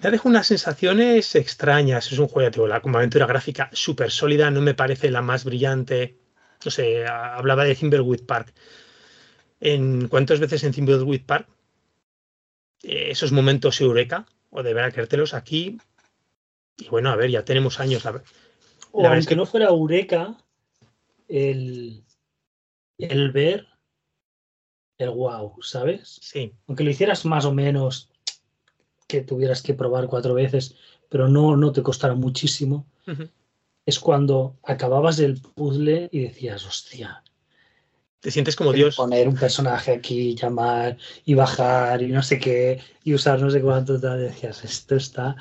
Me 0.00 0.10
deja 0.10 0.28
unas 0.28 0.46
sensaciones 0.46 1.34
extrañas. 1.34 2.12
Es 2.12 2.18
un 2.18 2.28
juego, 2.28 2.48
ya 2.48 2.50
te 2.52 2.56
digo, 2.56 2.68
la, 2.68 2.80
como 2.80 2.98
aventura 2.98 3.26
gráfica 3.26 3.68
súper 3.72 4.10
sólida, 4.10 4.50
no 4.50 4.60
me 4.60 4.74
parece 4.74 5.10
la 5.10 5.22
más 5.22 5.44
brillante. 5.44 6.18
No 6.64 6.70
sé, 6.70 7.06
hablaba 7.06 7.64
de 7.64 7.74
Thimbleweed 7.74 8.24
Park. 8.24 8.54
¿En 9.60 10.06
cuántas 10.08 10.38
veces 10.38 10.62
en 10.62 10.72
Thimbleweed 10.72 11.24
Park? 11.24 11.48
eh, 12.82 13.10
esos 13.10 13.32
momentos 13.32 13.80
eureka, 13.80 14.26
o 14.50 14.62
deberá 14.62 14.90
creértelos 14.90 15.34
aquí. 15.34 15.78
Y 16.76 16.88
bueno, 16.88 17.10
a 17.10 17.16
ver, 17.16 17.30
ya 17.30 17.44
tenemos 17.44 17.80
años. 17.80 18.04
la 18.04 18.12
ver- 18.12 18.22
O 18.92 19.02
es 19.04 19.08
aunque 19.10 19.26
que- 19.28 19.36
no 19.36 19.46
fuera 19.46 19.66
Eureka, 19.68 20.36
el, 21.28 22.04
el 22.98 23.32
ver 23.32 23.66
el 24.98 25.10
wow, 25.10 25.62
¿sabes? 25.62 26.18
Sí, 26.22 26.52
Aunque 26.66 26.82
lo 26.82 26.90
hicieras 26.90 27.24
más 27.24 27.44
o 27.44 27.52
menos, 27.52 28.10
que 29.06 29.20
tuvieras 29.22 29.62
que 29.62 29.72
probar 29.74 30.08
cuatro 30.08 30.34
veces, 30.34 30.74
pero 31.08 31.28
no, 31.28 31.56
no 31.56 31.70
te 31.72 31.82
costara 31.84 32.14
muchísimo, 32.14 32.84
es 33.86 33.98
cuando 34.00 34.58
acababas 34.64 35.18
el 35.20 35.40
puzzle 35.40 36.08
y 36.10 36.20
decías, 36.22 36.66
hostia, 36.66 37.22
te 38.20 38.30
sientes 38.30 38.56
como 38.56 38.72
Dios. 38.72 38.96
poner 38.96 39.28
un 39.28 39.36
personaje 39.36 39.92
aquí, 39.92 40.34
llamar 40.34 40.96
y 41.24 41.34
bajar 41.34 42.02
y 42.02 42.08
no 42.08 42.22
sé 42.22 42.38
qué, 42.38 42.80
y 43.04 43.14
usar 43.14 43.40
no 43.40 43.50
sé 43.50 43.60
cuánto, 43.60 44.00
tal, 44.00 44.20
decías, 44.20 44.64
esto 44.64 44.96
está 44.96 45.36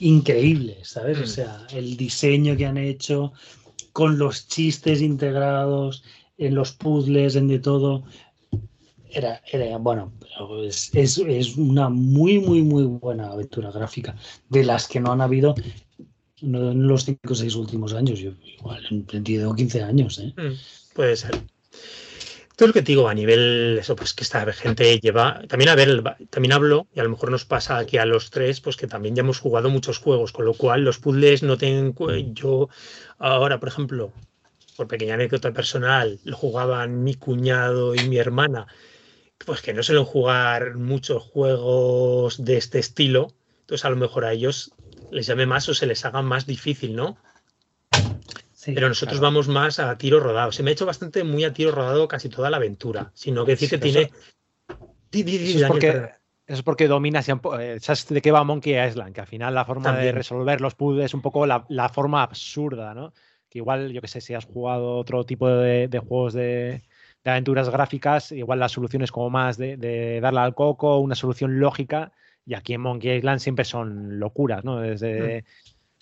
increíble, 0.00 0.78
¿sabes? 0.82 1.18
O 1.18 1.22
Mm. 1.22 1.26
sea, 1.26 1.66
el 1.72 1.96
diseño 1.96 2.56
que 2.56 2.66
han 2.66 2.78
hecho 2.78 3.32
con 3.92 4.18
los 4.18 4.48
chistes 4.48 5.00
integrados 5.00 6.02
en 6.38 6.54
los 6.54 6.72
puzzles, 6.72 7.36
en 7.36 7.48
de 7.48 7.58
todo, 7.58 8.04
Era, 9.10 9.40
era 9.52 9.78
bueno, 9.78 10.12
es, 10.64 10.90
es, 10.92 11.18
es, 11.18 11.56
una 11.56 11.88
muy, 11.88 12.40
muy, 12.40 12.62
muy 12.62 12.82
buena 12.82 13.28
aventura 13.28 13.70
gráfica, 13.70 14.16
de 14.48 14.64
las 14.64 14.88
que 14.88 14.98
no 14.98 15.12
han 15.12 15.20
habido 15.20 15.54
en 16.42 16.88
los 16.88 17.04
5 17.04 17.20
o 17.30 17.34
6 17.36 17.54
últimos 17.54 17.94
años, 17.94 18.18
yo 18.18 18.32
igual 18.58 18.84
en 18.90 19.06
20 19.06 19.46
o 19.46 19.54
15 19.54 19.82
años. 19.84 20.18
¿eh? 20.18 20.34
Mm, 20.36 20.54
puede 20.96 21.14
ser. 21.14 21.30
Todo 22.56 22.68
lo 22.68 22.72
que 22.72 22.82
digo 22.82 23.08
a 23.08 23.14
nivel, 23.14 23.78
eso, 23.80 23.96
pues 23.96 24.14
que 24.14 24.22
esta 24.22 24.52
gente 24.52 25.00
lleva, 25.00 25.42
también 25.48 25.70
a 25.70 25.74
ver, 25.74 26.04
también 26.30 26.52
hablo, 26.52 26.86
y 26.94 27.00
a 27.00 27.02
lo 27.02 27.10
mejor 27.10 27.32
nos 27.32 27.44
pasa 27.44 27.78
aquí 27.78 27.98
a 27.98 28.04
los 28.04 28.30
tres, 28.30 28.60
pues 28.60 28.76
que 28.76 28.86
también 28.86 29.16
ya 29.16 29.22
hemos 29.22 29.40
jugado 29.40 29.70
muchos 29.70 29.98
juegos, 29.98 30.30
con 30.30 30.44
lo 30.44 30.54
cual 30.54 30.82
los 30.82 31.00
puzzles 31.00 31.42
no 31.42 31.58
tienen, 31.58 31.94
yo 32.32 32.68
ahora, 33.18 33.58
por 33.58 33.68
ejemplo, 33.68 34.12
por 34.76 34.86
pequeña 34.86 35.14
anécdota 35.14 35.52
personal, 35.52 36.20
lo 36.22 36.36
jugaban 36.36 37.02
mi 37.02 37.14
cuñado 37.14 37.96
y 37.96 38.08
mi 38.08 38.18
hermana, 38.18 38.68
pues 39.44 39.60
que 39.60 39.74
no 39.74 39.82
suelen 39.82 40.04
jugar 40.04 40.76
muchos 40.76 41.24
juegos 41.24 42.44
de 42.44 42.56
este 42.56 42.78
estilo, 42.78 43.32
entonces 43.62 43.84
a 43.84 43.90
lo 43.90 43.96
mejor 43.96 44.24
a 44.24 44.32
ellos 44.32 44.70
les 45.10 45.26
llame 45.26 45.46
más 45.46 45.68
o 45.68 45.74
se 45.74 45.86
les 45.86 46.04
haga 46.04 46.22
más 46.22 46.46
difícil, 46.46 46.94
¿no? 46.94 47.16
Pero 48.66 48.88
nosotros 48.88 49.20
vamos 49.20 49.48
más 49.48 49.78
a 49.78 49.96
tiro 49.98 50.20
rodado. 50.20 50.52
Se 50.52 50.62
me 50.62 50.70
ha 50.70 50.72
hecho 50.72 50.86
bastante 50.86 51.24
muy 51.24 51.44
a 51.44 51.52
tiro 51.52 51.72
rodado 51.72 52.08
casi 52.08 52.28
toda 52.28 52.50
la 52.50 52.56
aventura. 52.58 53.10
Sino 53.14 53.44
que 53.44 53.52
decir 53.52 53.70
que 53.70 53.78
tiene. 53.78 54.10
Eso, 55.10 55.58
es 55.58 55.64
porque, 55.68 56.10
es 56.46 56.62
porque 56.62 56.88
dominas 56.88 57.28
eh, 57.28 57.78
¿Sabes 57.80 58.08
de 58.08 58.20
qué 58.20 58.32
va 58.32 58.44
Monkey 58.44 58.74
Island? 58.86 59.14
Que 59.14 59.20
al 59.20 59.26
final 59.26 59.54
la 59.54 59.64
forma 59.64 59.96
de 59.96 60.12
resolver 60.12 60.60
los 60.60 60.74
puzzles 60.74 61.06
es 61.06 61.14
un 61.14 61.22
poco 61.22 61.46
la, 61.46 61.88
forma 61.92 62.22
absurda, 62.22 62.94
¿no? 62.94 63.12
Que 63.48 63.58
igual, 63.58 63.92
yo 63.92 64.00
que 64.00 64.08
sé, 64.08 64.20
si 64.20 64.34
has 64.34 64.44
jugado 64.44 64.96
otro 64.96 65.24
tipo 65.24 65.48
de, 65.48 65.88
juegos 66.06 66.34
de, 66.34 66.82
aventuras 67.24 67.70
gráficas, 67.70 68.32
igual 68.32 68.58
la 68.58 68.68
solución 68.68 69.02
es 69.02 69.12
como 69.12 69.30
más 69.30 69.56
de, 69.56 70.20
darle 70.20 70.40
al 70.40 70.54
coco, 70.54 70.98
una 70.98 71.14
solución 71.14 71.60
lógica. 71.60 72.12
Y 72.46 72.54
aquí 72.54 72.74
en 72.74 72.82
Monkey 72.82 73.16
Island 73.16 73.40
siempre 73.40 73.64
son 73.64 74.18
locuras, 74.18 74.64
¿no? 74.64 74.80
Desde. 74.80 75.42
Mm. 75.42 75.44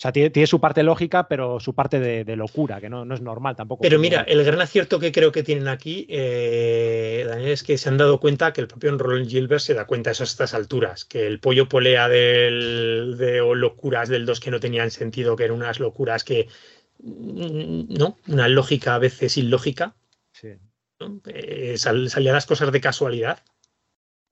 O 0.02 0.10
sea, 0.10 0.10
tiene, 0.10 0.48
su 0.48 0.58
parte 0.58 0.82
lógica, 0.82 1.28
pero 1.28 1.60
su 1.60 1.76
parte 1.76 2.00
de, 2.00 2.34
locura, 2.34 2.80
que 2.80 2.90
no, 2.90 3.04
es 3.14 3.20
normal 3.20 3.54
tampoco. 3.54 3.82
Pero 3.82 4.00
mira, 4.00 4.22
el 4.22 4.42
gran 4.42 4.60
acierto 4.60 4.98
que 4.98 5.12
creo 5.12 5.30
que 5.30 5.44
tienen 5.44 5.68
aquí, 5.68 6.06
eh, 6.08 7.24
Daniel, 7.24 7.52
es 7.52 7.62
que 7.62 7.78
se 7.78 7.88
han 7.88 7.98
dado 7.98 8.18
cuenta 8.18 8.52
que 8.52 8.60
el 8.60 8.66
propio 8.66 8.98
Roland 8.98 9.30
Gilbert 9.30 9.62
se 9.62 9.74
da 9.74 9.86
cuenta 9.86 10.10
a 10.10 10.12
estas 10.12 10.54
alturas, 10.54 11.04
que 11.04 11.24
el 11.28 11.38
pollo 11.38 11.68
polea 11.68 12.08
del, 12.08 13.14
de 13.16 13.38
locuras 13.54 14.08
del 14.08 14.26
2 14.26 14.40
que 14.40 14.50
no 14.50 14.58
tenían 14.58 14.90
sentido, 14.90 15.36
que 15.36 15.44
eran 15.44 15.58
unas 15.58 15.78
locuras 15.78 16.24
que, 16.24 16.48
mm, 16.98 17.94
¿no? 17.96 18.16
Una 18.26 18.48
lógica 18.48 18.96
a 18.96 18.98
veces 18.98 19.36
ilógica. 19.36 19.94
Sí. 20.32 20.48
Eh, 21.26 21.76
salían 21.78 22.34
las 22.34 22.46
cosas 22.46 22.72
de 22.72 22.80
casualidad 22.80 23.38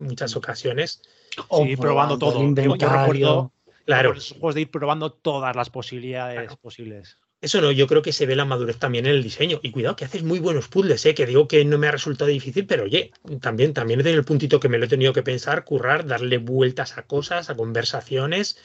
en 0.01 0.09
muchas 0.09 0.35
ocasiones. 0.35 1.01
Sí, 1.31 1.77
probando 1.77 2.19
todo. 2.19 2.43
Yo, 2.43 2.75
recuerdo 2.75 3.53
Claro. 3.91 4.15
Juegos 4.15 4.55
de 4.55 4.61
ir 4.61 4.71
probando 4.71 5.11
todas 5.11 5.57
las 5.57 5.69
posibilidades 5.69 6.55
posibles. 6.59 7.19
Eso 7.41 7.61
no, 7.61 7.73
yo 7.73 7.89
creo 7.89 8.03
que 8.03 8.13
se 8.13 8.25
ve 8.25 8.37
la 8.37 8.45
madurez 8.45 8.79
también 8.79 9.05
en 9.07 9.17
el 9.17 9.25
diseño. 9.25 9.59
Y 9.65 9.73
cuidado, 9.73 9.97
que 9.97 10.05
haces 10.05 10.23
muy 10.23 10.39
buenos 10.39 10.69
puzzles, 10.69 11.05
¿eh? 11.07 11.15
que 11.17 11.27
digo 11.27 11.49
que 11.49 11.65
no 11.65 11.77
me 11.77 11.89
ha 11.89 11.91
resultado 11.91 12.31
difícil, 12.31 12.67
pero 12.67 12.85
oye, 12.85 13.11
también, 13.41 13.75
también 13.75 13.99
he 13.99 14.05
tenido 14.05 14.21
el 14.21 14.25
puntito 14.25 14.61
que 14.61 14.69
me 14.69 14.79
lo 14.79 14.85
he 14.85 14.89
tenido 14.89 15.13
que 15.13 15.25
pensar, 15.25 15.65
currar, 15.65 16.07
darle 16.07 16.39
vueltas 16.39 16.99
a 16.99 17.03
cosas, 17.03 17.51
a 17.51 17.57
conversaciones. 17.57 18.59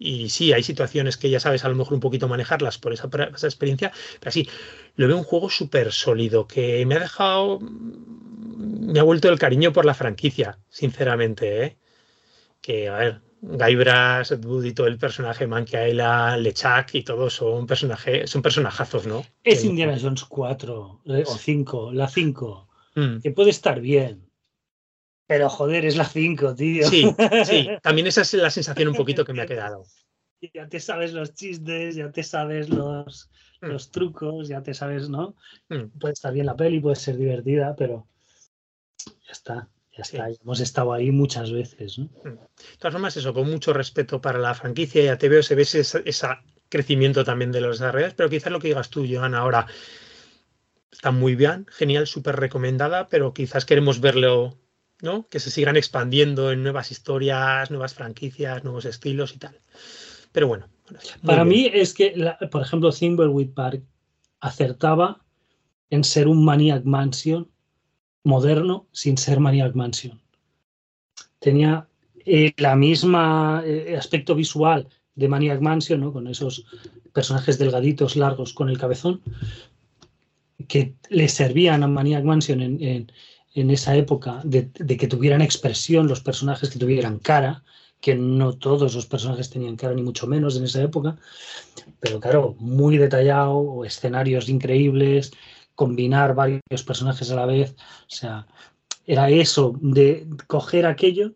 Y 0.00 0.30
sí, 0.30 0.52
hay 0.52 0.64
situaciones 0.64 1.16
que 1.16 1.30
ya 1.30 1.38
sabes 1.38 1.64
a 1.64 1.68
lo 1.68 1.76
mejor 1.76 1.94
un 1.94 2.00
poquito 2.00 2.26
manejarlas 2.26 2.78
por 2.78 2.92
esa, 2.92 3.08
esa 3.36 3.46
experiencia, 3.46 3.92
pero 4.18 4.32
sí, 4.32 4.48
lo 4.96 5.06
veo 5.06 5.16
un 5.16 5.22
juego 5.22 5.48
súper 5.48 5.92
sólido, 5.92 6.48
que 6.48 6.84
me 6.86 6.96
ha 6.96 7.00
dejado, 7.00 7.60
me 7.60 8.98
ha 8.98 9.04
vuelto 9.04 9.28
el 9.28 9.38
cariño 9.38 9.72
por 9.72 9.84
la 9.84 9.94
franquicia, 9.94 10.58
sinceramente. 10.70 11.64
¿eh? 11.64 11.76
Que, 12.60 12.88
a 12.88 12.96
ver, 12.96 13.25
Ed 13.42 14.44
Wood 14.44 14.64
y 14.64 14.72
todo 14.72 14.86
el 14.86 14.98
personaje, 14.98 15.46
Mankiela, 15.46 16.36
Lechak 16.36 16.94
y 16.94 17.02
todos 17.02 17.34
son 17.34 17.66
personajes, 17.66 18.30
son 18.30 18.42
personajazos, 18.42 19.06
¿no? 19.06 19.24
Es 19.44 19.64
Indiana 19.64 19.98
Jones 20.00 20.24
4 20.24 21.02
eh, 21.06 21.24
o 21.26 21.36
5, 21.36 21.92
la 21.92 22.08
5, 22.08 22.68
mm. 22.94 23.18
que 23.20 23.30
puede 23.30 23.50
estar 23.50 23.80
bien. 23.80 24.28
Pero 25.26 25.48
joder, 25.48 25.84
es 25.84 25.96
la 25.96 26.04
5, 26.04 26.54
tío. 26.54 26.88
Sí, 26.88 27.04
sí, 27.44 27.68
también 27.82 28.06
esa 28.06 28.22
es 28.22 28.32
la 28.34 28.50
sensación 28.50 28.88
un 28.88 28.94
poquito 28.94 29.24
que 29.24 29.32
me 29.32 29.42
ha 29.42 29.46
quedado. 29.46 29.84
Ya 30.54 30.68
te 30.68 30.80
sabes 30.80 31.12
los 31.12 31.34
chistes, 31.34 31.96
ya 31.96 32.12
te 32.12 32.22
sabes 32.22 32.68
los, 32.68 33.30
mm. 33.60 33.66
los 33.66 33.90
trucos, 33.90 34.48
ya 34.48 34.62
te 34.62 34.74
sabes, 34.74 35.08
¿no? 35.08 35.34
Mm. 35.68 35.98
Puede 35.98 36.14
estar 36.14 36.32
bien 36.32 36.46
la 36.46 36.56
peli, 36.56 36.80
puede 36.80 36.96
ser 36.96 37.16
divertida, 37.16 37.74
pero 37.76 38.06
ya 39.04 39.32
está. 39.32 39.68
Ya 39.96 40.02
está, 40.02 40.28
hemos 40.28 40.60
estado 40.60 40.92
ahí 40.92 41.10
muchas 41.10 41.50
veces. 41.50 41.98
¿no? 41.98 42.04
Mm. 42.24 42.34
De 42.34 42.76
todas 42.78 42.92
formas, 42.92 43.16
eso, 43.16 43.32
con 43.32 43.50
mucho 43.50 43.72
respeto 43.72 44.20
para 44.20 44.38
la 44.38 44.54
franquicia, 44.54 45.02
ya 45.02 45.16
te 45.16 45.28
veo, 45.28 45.42
se 45.42 45.54
ve 45.54 45.62
ese, 45.62 45.82
crecimiento 46.68 47.24
también 47.24 47.52
de 47.52 47.60
los 47.60 47.78
desarrolladores, 47.78 48.14
pero 48.14 48.28
quizás 48.28 48.52
lo 48.52 48.58
que 48.58 48.68
digas 48.68 48.90
tú, 48.90 49.06
Joan, 49.08 49.34
ahora 49.34 49.66
está 50.90 51.12
muy 51.12 51.34
bien, 51.34 51.66
genial, 51.70 52.06
súper 52.06 52.36
recomendada, 52.36 53.06
pero 53.06 53.32
quizás 53.32 53.64
queremos 53.64 54.00
verlo, 54.00 54.58
¿no? 55.00 55.28
Que 55.28 55.40
se 55.40 55.50
sigan 55.50 55.76
expandiendo 55.76 56.50
en 56.52 56.62
nuevas 56.62 56.90
historias, 56.90 57.70
nuevas 57.70 57.94
franquicias, 57.94 58.64
nuevos 58.64 58.84
estilos 58.84 59.34
y 59.34 59.38
tal. 59.38 59.60
Pero 60.32 60.48
bueno. 60.48 60.68
Para 61.24 61.44
mí 61.44 61.70
es 61.72 61.94
que, 61.94 62.14
por 62.50 62.62
ejemplo, 62.62 62.92
Thimbleweed 62.92 63.54
Park 63.54 63.82
acertaba 64.40 65.24
en 65.90 66.04
ser 66.04 66.28
un 66.28 66.44
Maniac 66.44 66.84
Mansion 66.84 67.50
moderno 68.26 68.88
sin 68.90 69.16
ser 69.16 69.38
Maniac 69.38 69.74
Mansion. 69.74 70.20
Tenía 71.38 71.86
eh, 72.24 72.52
la 72.56 72.74
misma 72.74 73.62
eh, 73.64 73.96
aspecto 73.96 74.34
visual 74.34 74.88
de 75.14 75.28
Maniac 75.28 75.60
Mansion, 75.60 76.00
¿no? 76.00 76.12
con 76.12 76.26
esos 76.26 76.66
personajes 77.12 77.56
delgaditos, 77.56 78.16
largos, 78.16 78.52
con 78.52 78.68
el 78.68 78.78
cabezón, 78.78 79.22
que 80.66 80.94
le 81.08 81.28
servían 81.28 81.84
a 81.84 81.86
Maniac 81.86 82.24
Mansion 82.24 82.60
en, 82.60 83.70
esa 83.70 83.96
época 83.96 84.40
de, 84.44 84.70
que 84.72 85.06
tuvieran 85.06 85.40
expresión 85.40 86.08
los 86.08 86.20
personajes, 86.20 86.68
que 86.68 86.80
tuvieran 86.80 87.20
cara, 87.20 87.62
que 88.00 88.16
no 88.16 88.54
todos 88.54 88.94
los 88.94 89.06
personajes 89.06 89.48
tenían 89.48 89.76
cara, 89.76 89.94
ni 89.94 90.02
mucho 90.02 90.26
menos 90.26 90.56
en 90.56 90.64
esa 90.64 90.82
época, 90.82 91.16
pero 92.00 92.20
claro, 92.20 92.56
muy 92.58 92.98
detallado, 92.98 93.84
escenarios 93.84 94.48
increíbles, 94.48 95.32
combinar 95.76 96.34
varios 96.34 96.82
personajes 96.84 97.30
a 97.30 97.36
la 97.36 97.46
vez. 97.46 97.76
O 97.78 98.10
sea, 98.10 98.48
era 99.06 99.30
eso 99.30 99.78
de 99.80 100.28
coger 100.48 100.86
aquello 100.86 101.34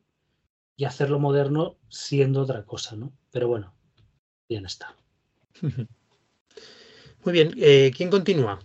y 0.77 0.85
hacerlo 0.85 1.21
moderno 1.21 1.77
siendo 1.89 2.43
otra 2.43 2.65
cosa, 2.65 2.97
¿no? 2.97 3.13
Pero 3.31 3.47
bueno, 3.47 3.73
bien 4.49 4.67
está. 4.67 4.97
Muy 7.25 7.33
bien, 7.33 7.53
eh, 7.59 7.93
¿quién 7.95 8.11
continúa? 8.11 8.59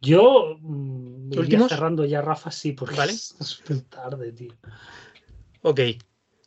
Yo 0.00 0.58
mm, 0.60 1.32
iría 1.32 1.66
cerrando 1.66 2.04
ya, 2.04 2.20
Rafa, 2.20 2.50
sí, 2.50 2.72
porque 2.72 2.96
¿Vale? 2.96 3.12
es 3.40 3.62
tarde, 3.88 4.32
tío. 4.32 4.54
Ok. 5.62 5.80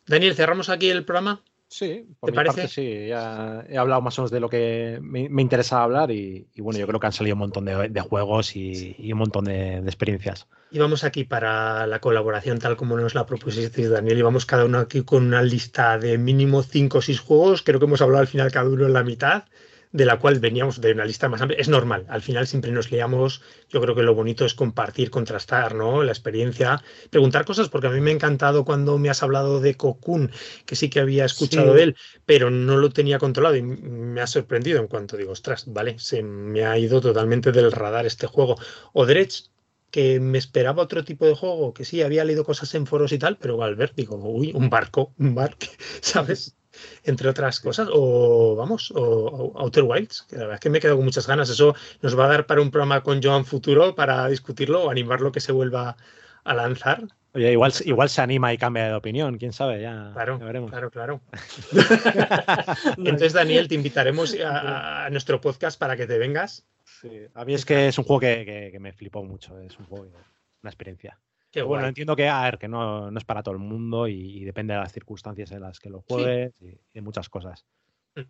Daniel, 0.06 0.34
¿cerramos 0.34 0.68
aquí 0.68 0.88
el 0.88 1.04
programa? 1.04 1.42
Sí, 1.70 2.06
por 2.18 2.30
mi 2.30 2.36
parte 2.36 2.66
sí, 2.66 3.08
ya 3.08 3.62
he 3.68 3.76
hablado 3.76 4.00
más 4.00 4.18
o 4.18 4.22
menos 4.22 4.30
de 4.30 4.40
lo 4.40 4.48
que 4.48 4.98
me, 5.02 5.28
me 5.28 5.42
interesa 5.42 5.82
hablar 5.82 6.10
y, 6.10 6.48
bueno, 6.56 6.78
yo 6.78 6.86
creo 6.86 6.98
que 6.98 7.06
han 7.06 7.12
salido 7.12 7.34
un 7.34 7.40
montón 7.40 7.66
de, 7.66 8.00
juegos 8.00 8.56
y, 8.56 9.12
un 9.12 9.18
montón 9.18 9.44
de, 9.44 9.76
experiencias. 9.80 10.46
Y 10.70 10.78
vamos 10.78 11.04
aquí 11.04 11.24
para 11.24 11.86
la 11.86 12.00
colaboración 12.00 12.58
tal 12.58 12.76
como 12.76 12.96
nos 12.96 13.14
la 13.14 13.26
propusiste 13.26 13.86
Daniel 13.86 14.18
y 14.18 14.22
vamos 14.22 14.46
cada 14.46 14.64
uno 14.64 14.78
aquí 14.78 15.02
con 15.02 15.26
una 15.26 15.42
lista 15.42 15.98
de 15.98 16.16
mínimo 16.16 16.62
5 16.62 16.98
o 16.98 17.02
6 17.02 17.20
juegos, 17.20 17.62
creo 17.62 17.78
que 17.78 17.84
hemos 17.84 18.00
hablado 18.00 18.22
al 18.22 18.28
final 18.28 18.50
cada 18.50 18.70
uno 18.70 18.86
en 18.86 18.94
la 18.94 19.04
mitad 19.04 19.44
de 19.92 20.04
la 20.04 20.18
cual 20.18 20.38
veníamos 20.38 20.80
de 20.80 20.92
una 20.92 21.04
lista 21.04 21.28
más 21.28 21.40
amplia. 21.40 21.60
Es 21.60 21.68
normal, 21.68 22.06
al 22.08 22.22
final 22.22 22.46
siempre 22.46 22.70
nos 22.72 22.90
liamos. 22.90 23.42
Yo 23.68 23.80
creo 23.80 23.94
que 23.94 24.02
lo 24.02 24.14
bonito 24.14 24.44
es 24.44 24.54
compartir, 24.54 25.10
contrastar, 25.10 25.74
¿no? 25.74 26.02
La 26.02 26.12
experiencia, 26.12 26.82
preguntar 27.10 27.44
cosas, 27.44 27.68
porque 27.68 27.86
a 27.86 27.90
mí 27.90 28.00
me 28.00 28.10
ha 28.10 28.14
encantado 28.14 28.64
cuando 28.64 28.98
me 28.98 29.10
has 29.10 29.22
hablado 29.22 29.60
de 29.60 29.76
Cocoon, 29.76 30.30
que 30.66 30.76
sí 30.76 30.90
que 30.90 31.00
había 31.00 31.24
escuchado 31.24 31.74
de 31.74 31.84
él, 31.84 31.96
pero 32.26 32.50
no 32.50 32.76
lo 32.76 32.90
tenía 32.90 33.18
controlado 33.18 33.56
y 33.56 33.62
me 33.62 34.20
ha 34.20 34.26
sorprendido 34.26 34.80
en 34.80 34.88
cuanto 34.88 35.16
digo, 35.16 35.32
ostras, 35.32 35.64
vale, 35.66 35.98
se 35.98 36.22
me 36.22 36.64
ha 36.64 36.78
ido 36.78 37.00
totalmente 37.00 37.52
del 37.52 37.72
radar 37.72 38.06
este 38.06 38.26
juego. 38.26 38.56
O 38.92 39.06
Dredge, 39.06 39.44
que 39.90 40.20
me 40.20 40.38
esperaba 40.38 40.82
otro 40.82 41.04
tipo 41.04 41.26
de 41.26 41.34
juego, 41.34 41.72
que 41.72 41.84
sí, 41.84 42.02
había 42.02 42.24
leído 42.24 42.44
cosas 42.44 42.74
en 42.74 42.86
foros 42.86 43.12
y 43.12 43.18
tal, 43.18 43.38
pero 43.38 43.62
al 43.62 43.76
ver 43.76 43.92
digo, 43.94 44.16
uy, 44.16 44.52
un 44.54 44.68
barco, 44.68 45.14
un 45.18 45.34
barco, 45.34 45.66
¿sabes? 46.00 46.57
Entre 47.04 47.28
otras 47.28 47.60
cosas, 47.60 47.88
o 47.92 48.56
vamos, 48.56 48.92
o, 48.94 49.52
Outer 49.56 49.84
Wilds, 49.84 50.22
que 50.22 50.36
la 50.36 50.42
verdad 50.42 50.54
es 50.54 50.60
que 50.60 50.70
me 50.70 50.78
he 50.78 50.80
quedado 50.80 50.96
con 50.96 51.04
muchas 51.04 51.26
ganas. 51.26 51.50
Eso 51.50 51.74
nos 52.02 52.18
va 52.18 52.26
a 52.26 52.28
dar 52.28 52.46
para 52.46 52.60
un 52.60 52.70
programa 52.70 53.02
con 53.02 53.22
Joan 53.22 53.44
Futuro 53.44 53.94
para 53.94 54.28
discutirlo 54.28 54.84
o 54.84 54.90
animarlo 54.90 55.32
que 55.32 55.40
se 55.40 55.52
vuelva 55.52 55.96
a 56.44 56.54
lanzar. 56.54 57.04
Oye, 57.34 57.52
igual, 57.52 57.72
igual 57.84 58.08
se 58.08 58.22
anima 58.22 58.52
y 58.52 58.58
cambia 58.58 58.88
de 58.88 58.94
opinión, 58.94 59.36
quién 59.36 59.52
sabe, 59.52 59.82
ya, 59.82 60.10
claro, 60.14 60.38
Claro, 60.38 60.90
claro. 60.90 61.20
Entonces, 62.96 63.34
Daniel, 63.34 63.68
te 63.68 63.74
invitaremos 63.74 64.34
a, 64.44 65.08
nuestro 65.10 65.40
podcast 65.40 65.78
para 65.78 65.96
que 65.96 66.06
te 66.06 66.18
vengas. 66.18 66.66
Sí, 66.84 67.10
a 67.34 67.44
mí 67.44 67.54
es 67.54 67.66
que 67.66 67.88
es 67.88 67.98
un 67.98 68.04
juego 68.04 68.20
que, 68.20 68.76
me 68.80 68.92
flipó 68.92 69.22
mucho, 69.22 69.58
es 69.60 69.78
un 69.78 69.84
juego, 69.86 70.10
una 70.62 70.70
experiencia. 70.70 71.18
Qué 71.50 71.62
bueno, 71.62 71.86
entiendo 71.86 72.14
que, 72.14 72.28
a 72.28 72.42
ver, 72.42 72.58
que 72.58 72.68
no, 72.68 73.10
no, 73.10 73.18
es 73.18 73.24
para 73.24 73.42
todo 73.42 73.54
el 73.54 73.60
mundo 73.60 74.06
y, 74.06 74.44
depende 74.44 74.74
de 74.74 74.80
las 74.80 74.92
circunstancias 74.92 75.50
en 75.52 75.62
las 75.62 75.80
que 75.80 75.88
lo 75.88 76.02
juegues 76.02 76.52
y, 76.60 76.78
de 76.92 77.00
muchas 77.00 77.28
cosas. 77.30 77.64
Mm. 78.14 78.22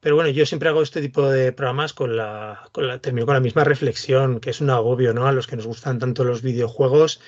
Pero 0.00 0.14
bueno, 0.14 0.30
yo 0.30 0.44
siempre 0.44 0.68
hago 0.68 0.82
este 0.82 1.00
tipo 1.00 1.28
de 1.28 1.52
programas 1.52 1.94
con 1.94 2.16
la, 2.16 2.68
con 2.72 2.86
la, 2.86 2.98
termino 2.98 3.26
con 3.26 3.34
la 3.34 3.40
misma 3.40 3.64
reflexión, 3.64 4.40
que 4.40 4.50
es 4.50 4.60
un 4.60 4.70
agobio, 4.70 5.14
¿no? 5.14 5.26
A 5.26 5.32
los 5.32 5.46
que 5.46 5.56
nos 5.56 5.66
gustan 5.66 5.98
tanto 5.98 6.22
los 6.22 6.42
videojuegos, 6.42 7.20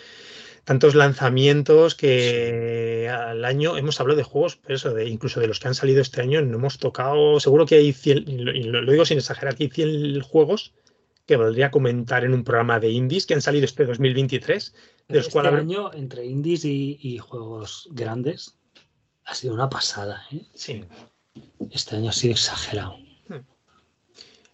tantos 0.65 0.95
lanzamientos 0.95 1.95
que 1.95 3.11
al 3.11 3.45
año 3.47 3.79
hemos 3.79 3.99
hablado 4.01 4.19
de 4.19 4.25
juegos, 4.25 4.57
pero 4.57 4.77
eso, 4.77 4.93
de 4.93 5.07
incluso 5.07 5.41
de 5.41 5.47
los 5.47 5.61
que 5.61 5.69
han 5.69 5.75
salido 5.75 6.03
este 6.03 6.21
año, 6.21 6.43
no 6.43 6.59
hemos 6.59 6.79
tocado, 6.79 7.41
seguro 7.41 7.65
que 7.65 7.77
hay 7.77 7.93
100, 7.95 8.29
y 8.29 8.65
lo, 8.65 8.83
lo 8.83 8.93
digo 8.93 9.07
sin 9.07 9.17
exagerar, 9.17 9.57
que 9.57 9.65
hay 9.65 9.71
100 9.71 10.21
juegos 10.21 10.75
que 11.27 11.37
valdría 11.37 11.71
comentar 11.71 12.25
en 12.25 12.33
un 12.33 12.45
programa 12.45 12.79
de 12.79 12.91
indies 12.91 13.27
que 13.27 13.35
han 13.35 13.43
salido 13.43 13.65
este 13.65 13.85
2023. 13.85 14.75
De 15.09 15.19
este 15.19 15.39
año, 15.39 15.93
entre 15.93 16.25
indies 16.25 16.65
y, 16.65 17.19
juegos 17.19 17.89
grandes, 17.93 18.57
ha 19.25 19.35
sido 19.35 19.55
una 19.55 19.69
pasada. 19.69 20.25
¿eh? 20.33 20.43
Sí. 20.55 20.85
Este 21.71 21.97
año 21.97 22.11
ha 22.11 22.13
sido 22.13 22.33
exagerado. 22.33 22.97
Hmm. 23.29 23.45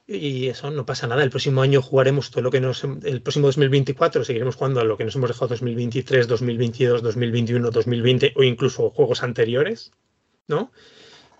Y 0.06 0.48
eso 0.48 0.70
no 0.70 0.84
pasa 0.86 1.06
nada. 1.06 1.22
El 1.22 1.30
próximo 1.30 1.62
año 1.62 1.82
jugaremos 1.82 2.30
todo 2.30 2.42
lo 2.42 2.50
que 2.50 2.60
nos. 2.60 2.84
El 2.84 3.22
próximo 3.22 3.46
2024 3.46 4.24
seguiremos 4.24 4.56
jugando 4.56 4.80
a 4.80 4.84
lo 4.84 4.96
que 4.96 5.04
nos 5.04 5.14
hemos 5.16 5.28
dejado 5.28 5.48
2023, 5.48 6.26
2022, 6.26 7.02
2021, 7.02 7.70
2020 7.70 8.32
o 8.36 8.42
incluso 8.42 8.90
juegos 8.90 9.22
anteriores, 9.22 9.92
¿no? 10.48 10.72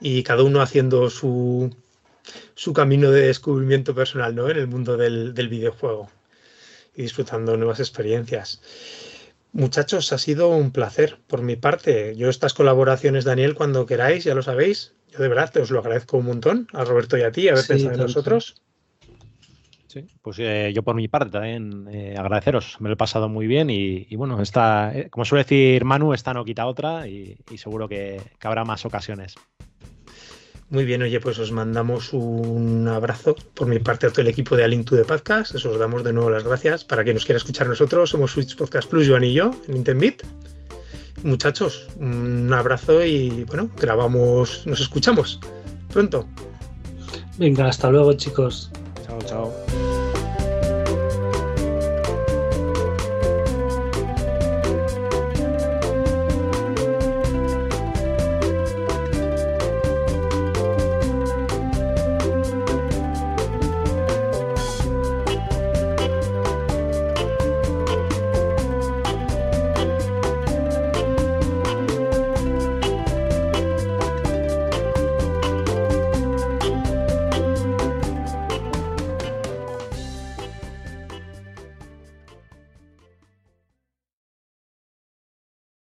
Y 0.00 0.22
cada 0.22 0.42
uno 0.42 0.60
haciendo 0.60 1.09
su, 1.10 1.74
su 2.55 2.73
camino 2.73 3.11
de 3.11 3.27
descubrimiento 3.27 3.94
personal 3.94 4.35
¿no? 4.35 4.49
en 4.49 4.57
el 4.57 4.66
mundo 4.66 4.97
del, 4.97 5.32
videojuego 5.49 6.11
y 6.94 7.03
disfrutando 7.03 7.57
nuevas 7.57 7.81
experiencias. 7.81 8.61
Muchachos, 9.53 10.12
ha 10.12 10.19
sido 10.19 10.49
un 10.49 10.70
placer 10.70 11.19
por 11.27 11.43
mi 11.43 11.57
parte. 11.57 12.16
Yo 12.16 12.31
estas 12.31 12.55
colaboraciones, 12.55 13.24
Daniel, 13.24 13.55
cuando 13.55 13.85
queráis, 13.85 14.24
ya 14.24 14.35
lo 14.35 14.43
sabéis. 14.43 14.94
Yo 15.11 15.19
de 15.19 15.28
verdad 15.28 15.51
te 15.53 15.61
os 15.61 15.70
lo 15.70 15.81
agradezco 15.81 16.16
un 16.16 16.27
montón 16.27 16.69
a 16.73 16.85
Roberto 16.85 17.19
y 17.19 17.23
a 17.23 17.32
ti, 17.32 17.49
haber 17.49 17.66
pensado 17.66 17.93
en 17.93 18.01
nosotros. 18.01 18.62
Sí, 19.89 20.07
pues 20.23 20.39
eh, 20.39 20.73
yo 20.74 20.82
por 20.82 20.94
mi 20.94 21.07
parte 21.07 21.32
también 21.32 21.86
eh, 21.93 22.15
agradeceros. 22.16 22.81
Me 22.81 22.89
lo 22.89 22.94
he 22.94 22.97
pasado 22.97 23.28
muy 23.28 23.47
bien 23.47 23.69
y, 23.69 24.16
bueno, 24.16 24.40
esta, 24.40 24.90
eh, 24.97 25.11
como 25.11 25.27
suele 25.27 25.44
decir 25.44 25.85
Manu, 25.85 26.15
esta 26.15 26.32
no 26.32 26.47
quita 26.47 26.66
otra 26.66 27.07
y, 27.07 27.36
seguro 27.57 27.90
que 27.90 28.23
habrá 28.40 28.65
más 28.65 28.86
ocasiones. 28.86 29.35
Muy 30.73 30.86
bien, 30.86 31.03
oye, 31.03 31.20
pues 31.20 31.39
os 31.39 31.53
mandamos 31.53 32.15
un 32.15 32.89
abrazo 32.89 33.36
por 33.53 33.66
mi 33.66 33.78
parte 33.78 34.07
a 34.07 34.11
todo 34.11 34.23
el 34.23 34.28
equipo 34.28 34.57
de 34.57 34.65
Alink 34.65 34.89
to 34.89 34.97
the 34.97 35.05
Podcast. 35.05 35.55
Eso 35.55 35.70
os 35.70 35.78
damos 35.78 36.03
de 36.03 36.15
nuevo 36.15 36.31
las 36.31 36.44
gracias. 36.44 36.82
Para 36.82 37.05
quien 37.05 37.16
nos 37.16 37.27
quiera 37.27 37.36
escuchar 37.36 37.69
nosotros, 37.69 38.09
somos 38.09 38.31
Switch 38.31 38.57
Podcast 38.57 38.89
Plus, 38.89 39.07
Joan 39.07 39.24
y 39.24 39.35
yo, 39.35 39.51
en 39.69 39.77
Intendit. 39.77 40.23
Muchachos, 41.24 41.89
un 41.99 42.51
abrazo 42.55 43.05
y 43.05 43.44
bueno, 43.44 43.69
grabamos, 43.78 44.66
nos 44.66 44.81
escuchamos 44.81 45.40
pronto. 45.93 46.27
Venga, 47.36 47.69
hasta 47.69 47.90
luego, 47.90 48.15
chicos. 48.15 48.70
Chao, 49.07 49.19
chao. 49.27 49.72